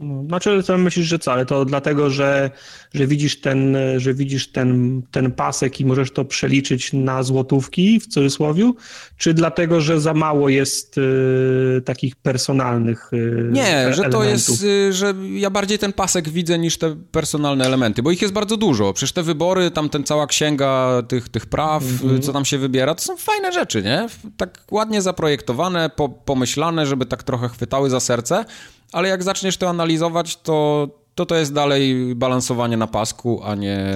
No. 0.00 0.24
Znaczy, 0.28 0.62
co 0.62 0.78
myślisz, 0.78 1.06
że 1.06 1.18
co? 1.18 1.32
Ale 1.32 1.46
to 1.46 1.64
dlatego, 1.64 2.10
że, 2.10 2.50
że 2.94 3.06
widzisz, 3.06 3.40
ten, 3.40 3.76
że 3.96 4.14
widzisz 4.14 4.52
ten, 4.52 5.02
ten 5.10 5.32
pasek 5.32 5.80
i 5.80 5.84
możesz 5.86 6.10
to 6.10 6.24
przeliczyć 6.24 6.92
na 6.92 7.22
złotówki 7.22 8.00
w 8.00 8.06
cudzysłowie? 8.06 8.72
Czy 9.16 9.34
dlatego, 9.34 9.80
że 9.80 10.00
za 10.00 10.14
mało 10.14 10.48
jest 10.48 10.98
y, 10.98 11.82
takich 11.84 12.16
personalnych 12.16 13.12
y, 13.12 13.48
Nie, 13.52 13.66
elementów? 13.66 14.04
że 14.04 14.10
to 14.10 14.24
jest, 14.24 14.64
y, 14.64 14.92
że 14.92 15.14
ja 15.34 15.50
bardziej 15.50 15.78
ten 15.78 15.92
pasek 15.92 16.28
widzę 16.28 16.58
niż 16.58 16.78
te 16.78 16.96
personalne 17.12 17.64
elementy, 17.64 18.02
bo 18.02 18.10
ich 18.10 18.22
jest 18.22 18.34
bardzo 18.34 18.56
dużo. 18.56 18.92
Przecież 18.92 19.12
te 19.12 19.22
wybory, 19.22 19.70
tam 19.70 19.88
ten 19.88 20.04
cała 20.04 20.26
księga 20.26 21.02
tych, 21.08 21.28
tych 21.28 21.46
praw, 21.46 21.82
mhm. 21.82 22.22
co 22.22 22.32
tam 22.32 22.44
się 22.44 22.58
wybiera, 22.58 22.94
to 22.94 23.02
są 23.02 23.16
fajne 23.16 23.52
rzeczy, 23.52 23.82
nie? 23.82 24.06
Tak 24.36 24.64
ładnie 24.70 25.02
zaprojektowane, 25.02 25.90
po, 25.96 26.08
pomyślane, 26.08 26.86
żeby 26.86 27.06
tak 27.06 27.22
trochę 27.22 27.48
chwytały 27.48 27.90
za 27.90 28.00
serce 28.00 28.44
ale 28.92 29.08
jak 29.08 29.22
zaczniesz 29.22 29.56
to 29.56 29.68
analizować, 29.68 30.36
to 30.36 30.88
to, 31.18 31.26
to 31.26 31.36
jest 31.36 31.52
dalej 31.52 32.14
balansowanie 32.14 32.76
na 32.76 32.86
pasku, 32.86 33.40
a 33.44 33.54
nie, 33.54 33.94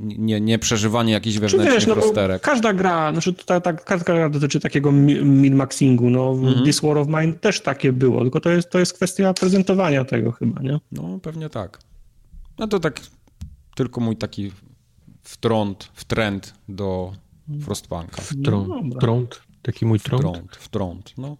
nie, 0.00 0.40
nie 0.40 0.58
przeżywanie 0.58 1.12
jakichś 1.12 1.38
wewnętrznych 1.38 1.74
wiesz, 1.74 1.86
no, 1.86 1.94
rozterek. 1.94 2.42
Każda 2.42 2.72
gra, 2.72 3.12
znaczy 3.12 3.34
ta, 3.34 3.60
ta, 3.60 3.72
każda 3.72 4.14
gra 4.14 4.28
dotyczy 4.30 4.60
takiego 4.60 4.92
min-maxingu. 4.92 6.10
No, 6.10 6.32
mm-hmm. 6.32 6.64
This 6.64 6.80
War 6.80 6.98
of 6.98 7.08
Mine 7.08 7.32
też 7.32 7.60
takie 7.60 7.92
było, 7.92 8.20
tylko 8.20 8.40
to 8.40 8.50
jest, 8.50 8.70
to 8.70 8.78
jest 8.78 8.92
kwestia 8.92 9.34
prezentowania 9.34 10.04
tego 10.04 10.32
chyba, 10.32 10.62
nie? 10.62 10.80
No, 10.92 11.18
pewnie 11.22 11.48
tak. 11.48 11.78
No 12.58 12.66
to 12.66 12.80
tak 12.80 13.00
tylko 13.74 14.00
mój 14.00 14.16
taki 14.16 14.52
wtrąd, 15.22 15.90
wtrend 15.94 16.54
do 16.68 17.12
Frostpunka. 17.62 18.22
Wtrąd, 18.22 18.68
no, 18.68 18.82
wtrąd, 18.96 19.42
taki 19.62 19.86
mój 19.86 20.00
trąd? 20.00 20.22
Wtrąd, 20.22 20.56
wtrąd, 20.56 21.14
no. 21.18 21.36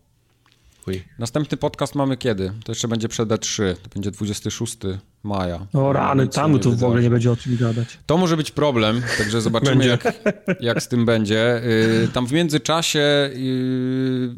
Następny 1.18 1.56
podcast 1.56 1.94
mamy 1.94 2.16
kiedy? 2.16 2.52
To 2.64 2.72
jeszcze 2.72 2.88
będzie 2.88 3.08
przed 3.08 3.28
E3. 3.28 3.74
To 3.82 3.88
będzie 3.94 4.10
26 4.10 4.76
maja. 5.22 5.66
O 5.72 5.92
rany, 5.92 6.28
tam 6.28 6.58
to 6.58 6.70
w 6.70 6.84
ogóle 6.84 7.02
nie 7.02 7.10
będzie 7.10 7.32
o 7.32 7.36
czym 7.36 7.56
gadać. 7.56 7.98
To 8.06 8.16
może 8.16 8.36
być 8.36 8.50
problem, 8.50 9.02
także 9.18 9.40
zobaczymy 9.50 9.86
jak, 9.86 10.12
jak 10.60 10.82
z 10.82 10.88
tym 10.88 11.06
będzie. 11.06 11.62
Yy, 11.64 12.08
tam 12.08 12.26
w 12.26 12.32
międzyczasie, 12.32 13.30
yy, 13.34 14.34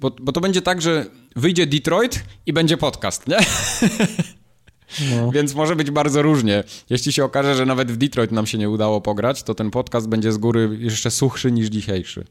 bo, 0.00 0.10
bo 0.20 0.32
to 0.32 0.40
będzie 0.40 0.62
tak, 0.62 0.82
że 0.82 1.06
wyjdzie 1.36 1.66
Detroit 1.66 2.24
i 2.46 2.52
będzie 2.52 2.76
podcast, 2.76 3.28
nie? 3.28 3.38
No. 5.16 5.30
Więc 5.34 5.54
może 5.54 5.76
być 5.76 5.90
bardzo 5.90 6.22
różnie. 6.22 6.64
Jeśli 6.90 7.12
się 7.12 7.24
okaże, 7.24 7.54
że 7.54 7.66
nawet 7.66 7.92
w 7.92 7.96
Detroit 7.96 8.32
nam 8.32 8.46
się 8.46 8.58
nie 8.58 8.70
udało 8.70 9.00
pograć, 9.00 9.42
to 9.42 9.54
ten 9.54 9.70
podcast 9.70 10.08
będzie 10.08 10.32
z 10.32 10.38
góry 10.38 10.76
jeszcze 10.80 11.10
suchszy 11.10 11.52
niż 11.52 11.68
dzisiejszy. 11.68 12.24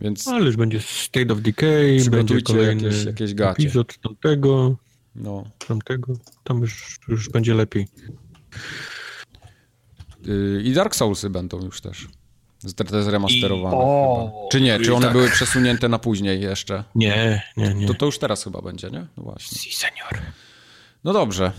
Więc... 0.00 0.28
Ale 0.28 0.46
już 0.46 0.56
będzie 0.56 0.80
State 0.80 1.32
of 1.32 1.40
Decay, 1.40 1.98
będzie 2.10 2.42
kolejny 2.42 2.82
jakieś, 2.82 3.04
jakieś 3.04 3.34
gacie. 3.34 3.62
epizod 3.62 3.98
tamtego, 3.98 4.76
no. 5.14 5.44
tamtego, 5.68 6.12
tam 6.44 6.60
już, 6.60 6.98
już 7.08 7.28
będzie 7.28 7.54
lepiej. 7.54 7.88
Yy, 10.22 10.62
I 10.64 10.72
Dark 10.72 10.96
Soulsy 10.96 11.30
będą 11.30 11.64
już 11.64 11.80
też. 11.80 12.08
Te 12.76 13.02
zremasterowane. 13.02 13.76
I... 13.76 13.80
O, 13.80 14.48
czy 14.52 14.60
nie? 14.60 14.80
Czy 14.80 14.94
one 14.94 15.06
tak. 15.06 15.12
były 15.12 15.30
przesunięte 15.30 15.88
na 15.88 15.98
później 15.98 16.40
jeszcze? 16.40 16.84
Nie, 16.94 17.42
nie, 17.56 17.74
nie. 17.74 17.86
To, 17.86 17.94
to 17.94 18.06
już 18.06 18.18
teraz 18.18 18.44
chyba 18.44 18.62
będzie, 18.62 18.90
nie? 18.90 19.06
No 19.16 19.22
właśnie. 19.22 19.58
Si, 19.58 19.76
senior. 19.76 20.22
No 21.04 21.12
dobrze. 21.12 21.52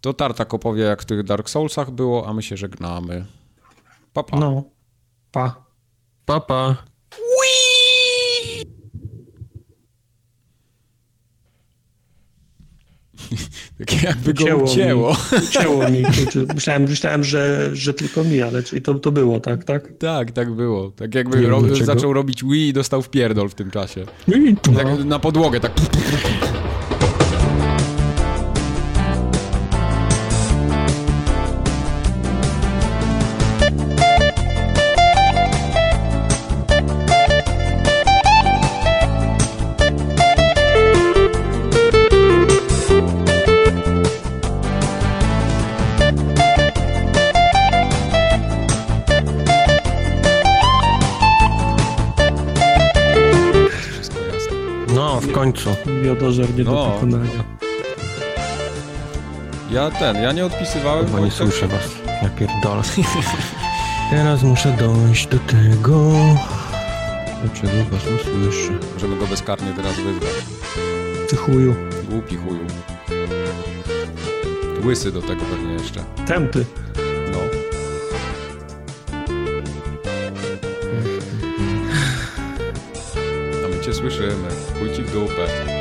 To 0.00 0.12
Tartak 0.12 0.54
opowie, 0.54 0.82
jak 0.82 1.02
w 1.02 1.04
tych 1.04 1.22
Dark 1.22 1.50
Soulsach 1.50 1.90
było, 1.90 2.28
a 2.28 2.32
my 2.32 2.42
się 2.42 2.56
żegnamy. 2.56 3.26
Papa. 4.12 4.30
Pa. 4.30 4.40
No. 4.40 4.64
Pa. 5.32 5.64
Papa. 6.24 6.74
Pa. 6.74 6.95
tak 13.78 14.02
jakby 14.02 14.34
go 14.34 14.56
ucięło. 14.56 15.16
Ucięło, 15.48 15.90
mi, 15.90 16.02
ucięło 16.28 16.46
mi. 16.46 16.54
Myślałem, 16.54 16.82
myślałem 16.82 17.24
że, 17.24 17.70
że 17.72 17.94
tylko 17.94 18.24
mi, 18.24 18.42
ale 18.42 18.62
czyli 18.62 18.82
to, 18.82 18.94
to 18.94 19.12
było, 19.12 19.40
tak, 19.40 19.64
tak? 19.64 19.92
Tak, 19.98 20.30
tak 20.30 20.52
było. 20.52 20.90
Tak 20.90 21.14
jakby 21.14 21.46
ro 21.46 21.62
zaczął 21.82 22.12
robić 22.12 22.44
Wii 22.44 22.68
i 22.68 22.72
dostał 22.72 23.02
w 23.02 23.10
pierdol 23.10 23.48
w 23.48 23.54
tym 23.54 23.70
czasie. 23.70 24.06
Tak 24.76 24.86
no. 24.98 25.04
na 25.04 25.18
podłogę, 25.18 25.60
tak... 25.60 25.72
Miodożer 56.16 56.54
nie 56.54 56.64
no. 56.64 56.70
do 56.70 56.90
pokonania. 56.90 57.44
Ja 59.70 59.90
ten, 59.90 60.16
ja 60.16 60.32
nie 60.32 60.46
odpisywałem. 60.46 61.06
Chyba 61.06 61.20
nie 61.20 61.30
słyszę 61.30 61.66
was. 61.66 61.90
Ja 62.22 62.28
pierdolę. 62.28 62.82
Teraz 64.10 64.42
muszę 64.42 64.76
dojść 64.78 65.26
do 65.26 65.38
tego. 65.38 66.10
Dlaczego 67.42 67.84
was 67.90 68.04
nie 68.04 68.18
słyszę? 68.24 68.72
Możemy 68.94 69.16
go 69.16 69.26
bezkarnie 69.26 69.72
teraz 69.76 69.96
wyzwać. 69.96 70.30
Ty 71.28 71.36
chuju. 71.36 71.74
Głupi 72.10 72.36
chuju. 72.36 72.66
Łysy 74.84 75.12
do 75.12 75.22
tego 75.22 75.40
pewnie 75.40 75.72
jeszcze. 75.72 76.04
Tępy. 76.26 76.64
No. 77.32 77.38
A 83.64 83.68
my 83.68 83.80
cię 83.84 83.94
słyszymy. 83.94 84.48
Chuj 84.78 84.96
ci 84.96 85.02
w 85.02 85.12
dupę. 85.12 85.75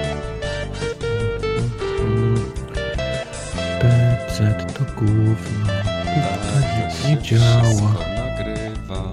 Gówno. 4.97 5.67
Tak, 6.15 7.09
nie 7.09 7.21
działa. 7.21 7.93
nagrywa. 8.17 9.11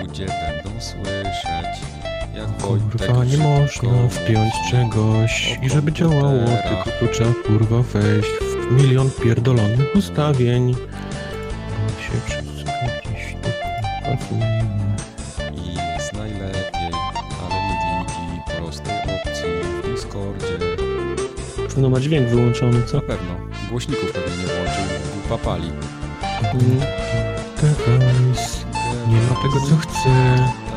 Ludzie 0.00 0.26
będą 0.26 0.80
słyszeć. 0.80 1.82
Jak 2.34 2.56
kurwa, 2.62 3.24
nie 3.24 3.36
można 3.36 4.08
wpiąć 4.08 4.52
czegoś 4.70 5.58
i 5.62 5.70
żeby 5.70 5.92
działało, 5.92 6.44
tylko 6.68 6.90
tu 7.00 7.06
trzeba 7.12 7.32
kurwa 7.46 7.82
wejść 7.82 8.28
w 8.68 8.72
milion 8.82 9.10
pierdolonych 9.22 9.96
ustawień. 9.96 10.74
Bo 10.74 12.02
się 12.02 12.20
wszystko 12.26 12.72
gdzieś 13.02 13.34
tu 13.42 13.48
pasuje. 14.04 14.64
I 15.54 15.74
jest 15.74 16.12
najlepiej, 16.12 16.90
ale 17.42 17.54
nie 17.54 18.04
widzi 18.04 18.56
prostej 18.58 18.96
opcji 18.96 19.82
w 19.82 19.94
Discordzie. 19.94 20.58
Powinno 21.68 21.90
ma 21.90 22.00
dźwięk 22.00 22.28
wyłączony, 22.28 22.82
co? 22.82 22.96
Na 22.96 23.02
pewno. 23.02 23.34
Głośników 23.72 24.12
pewnie 24.12 24.36
nie 24.36 24.44
włączył, 24.44 24.84
papali. 25.28 25.72
Nie 29.08 29.16
ma 29.16 29.42
tego, 29.42 29.66
co 29.70 29.76
chcę. 29.76 30.08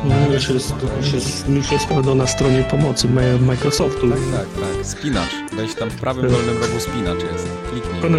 No, 0.04 0.34
już 0.34 0.48
jest, 0.48 0.74
już 1.02 1.12
jest, 1.12 1.48
już 1.48 1.72
jest 1.72 1.86
prawda 1.86 2.14
na 2.14 2.26
stronie 2.26 2.64
pomocy 2.70 3.08
Microsoftu. 3.40 4.08
Tak, 4.10 4.18
tak, 4.18 4.46
tak. 4.76 4.86
Spinacz. 4.86 5.30
Weź 5.56 5.74
tam 5.74 5.90
w 5.90 5.94
prawym 6.00 6.30
dolnym 6.30 6.54
rogu 6.62 6.80
spinacz 6.80 7.32
jest. 7.32 7.48
Kliknij. 7.70 8.02
Pana, 8.02 8.18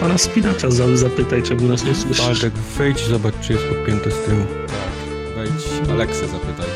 pana 0.00 0.18
Spinacza 0.18 0.70
za- 0.70 0.96
zapytaj, 0.96 1.42
czemu 1.42 1.68
nas 1.68 1.84
nie 1.84 1.94
słyszy. 1.94 2.22
Bartek, 2.22 2.52
wejdź 2.78 3.04
zobacz, 3.06 3.34
czy 3.40 3.52
jest 3.52 3.64
podpięte 3.64 4.10
z 4.10 4.14
tyłu. 4.24 4.44
Tak. 4.66 5.34
Wejdź 5.36 5.90
Alexę 5.90 6.28
zapytaj. 6.28 6.66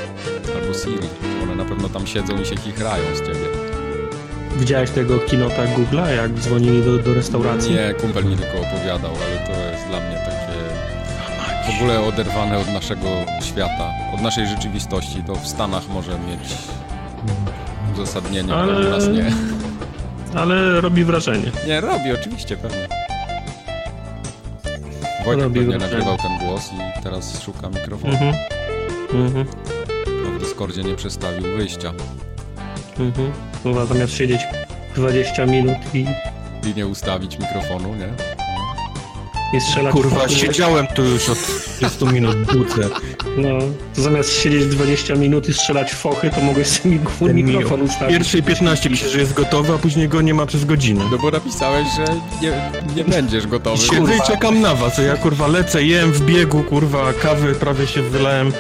Albo 0.62 0.74
Siri. 0.74 1.08
One 1.42 1.56
na 1.56 1.64
pewno 1.64 1.88
tam 1.88 2.06
siedzą 2.06 2.40
i 2.40 2.46
się 2.46 2.56
chichrają 2.56 3.04
z 3.14 3.18
ciebie. 3.20 3.53
Widziałeś 4.64 4.90
tego 4.90 5.18
kinota 5.18 5.62
Google'a, 5.64 6.08
jak 6.16 6.32
dzwonili 6.34 6.82
do, 6.82 6.98
do 6.98 7.14
restauracji? 7.14 7.74
Nie, 7.74 7.94
kumpel 7.94 8.24
mi 8.24 8.36
tylko 8.36 8.58
opowiadał, 8.60 9.10
ale 9.10 9.46
to 9.46 9.52
jest 9.72 9.86
dla 9.88 10.00
mnie 10.00 10.16
takie 10.24 10.54
w 11.72 11.76
ogóle 11.76 12.00
oderwane 12.00 12.58
od 12.58 12.68
naszego 12.68 13.06
świata, 13.42 13.90
od 14.14 14.20
naszej 14.20 14.46
rzeczywistości. 14.46 15.22
To 15.26 15.34
w 15.34 15.46
Stanach 15.48 15.88
może 15.88 16.10
mieć 16.10 16.54
uzasadnienie, 17.94 18.54
ale, 18.54 18.72
Ale- 18.76 18.86
u 18.86 18.90
nas 18.90 19.08
nie. 19.08 19.32
Ale 20.40 20.80
robi 20.80 21.04
wrażenie. 21.04 21.50
Nie, 21.66 21.80
robi, 21.80 22.12
oczywiście, 22.20 22.56
pewnie. 22.56 22.88
Wojtek 25.24 25.42
Robi 25.44 25.60
pewnie 25.60 25.78
wrażenie. 25.78 26.04
nagrywał 26.04 26.16
ten 26.16 26.48
głos 26.48 26.70
i 26.72 27.02
teraz 27.02 27.42
szuka 27.42 27.68
mikrofonu. 27.68 28.12
Mhm. 28.12 28.34
Mhm. 29.14 29.46
No 30.24 30.30
w 30.30 30.42
Discordzie 30.42 30.82
nie 30.82 30.94
przestawił 30.94 31.42
wyjścia 31.56 31.92
Mhm. 32.98 33.32
Chyba 33.62 33.86
zamiast 33.86 34.12
siedzieć 34.12 34.40
20 34.96 35.46
minut 35.46 35.76
i, 35.94 36.06
i 36.70 36.74
nie 36.76 36.86
ustawić 36.86 37.38
mikrofonu, 37.38 37.94
nie? 37.94 38.08
i 39.58 39.60
strzelać 39.60 39.92
Kurwa, 39.92 40.28
siedziałem 40.28 40.86
tu 40.86 41.04
już 41.04 41.28
od 41.28 41.38
30 41.76 42.04
minut 42.04 42.36
w 42.36 42.56
buce. 42.58 42.88
No, 43.36 43.48
to 43.94 44.02
zamiast 44.02 44.32
siedzieć 44.32 44.66
20 44.66 45.14
minut 45.14 45.48
i 45.48 45.54
strzelać 45.54 45.92
fochy, 45.94 46.30
to 46.30 46.40
mogłeś 46.40 46.66
sobie 46.66 46.90
mikrofon, 46.94 47.26
Ten 47.28 47.36
mikrofon 47.36 47.80
W 47.80 47.82
ustawić. 47.90 48.16
pierwszej 48.16 48.42
15 48.42 48.90
pisze, 48.90 49.08
że 49.08 49.18
jest 49.18 49.32
gotowy, 49.34 49.72
a 49.74 49.78
później 49.78 50.08
go 50.08 50.20
nie 50.22 50.34
ma 50.34 50.46
przez 50.46 50.64
godzinę. 50.64 51.04
No 51.10 51.18
bo 51.18 51.30
napisałeś, 51.30 51.86
że 51.96 52.04
nie, 52.42 52.70
nie 52.96 53.04
będziesz 53.04 53.46
gotowy. 53.46 53.78
Siedzę 53.82 54.16
i 54.16 54.20
czekam 54.26 54.60
na 54.60 54.74
was, 54.74 54.98
a 54.98 55.02
ja 55.02 55.16
kurwa 55.16 55.46
lecę, 55.46 55.82
jem 55.84 56.12
w 56.12 56.20
biegu, 56.20 56.62
kurwa, 56.62 57.12
kawy 57.12 57.54
prawie 57.54 57.86
się 57.86 58.02
wylałem, 58.02 58.52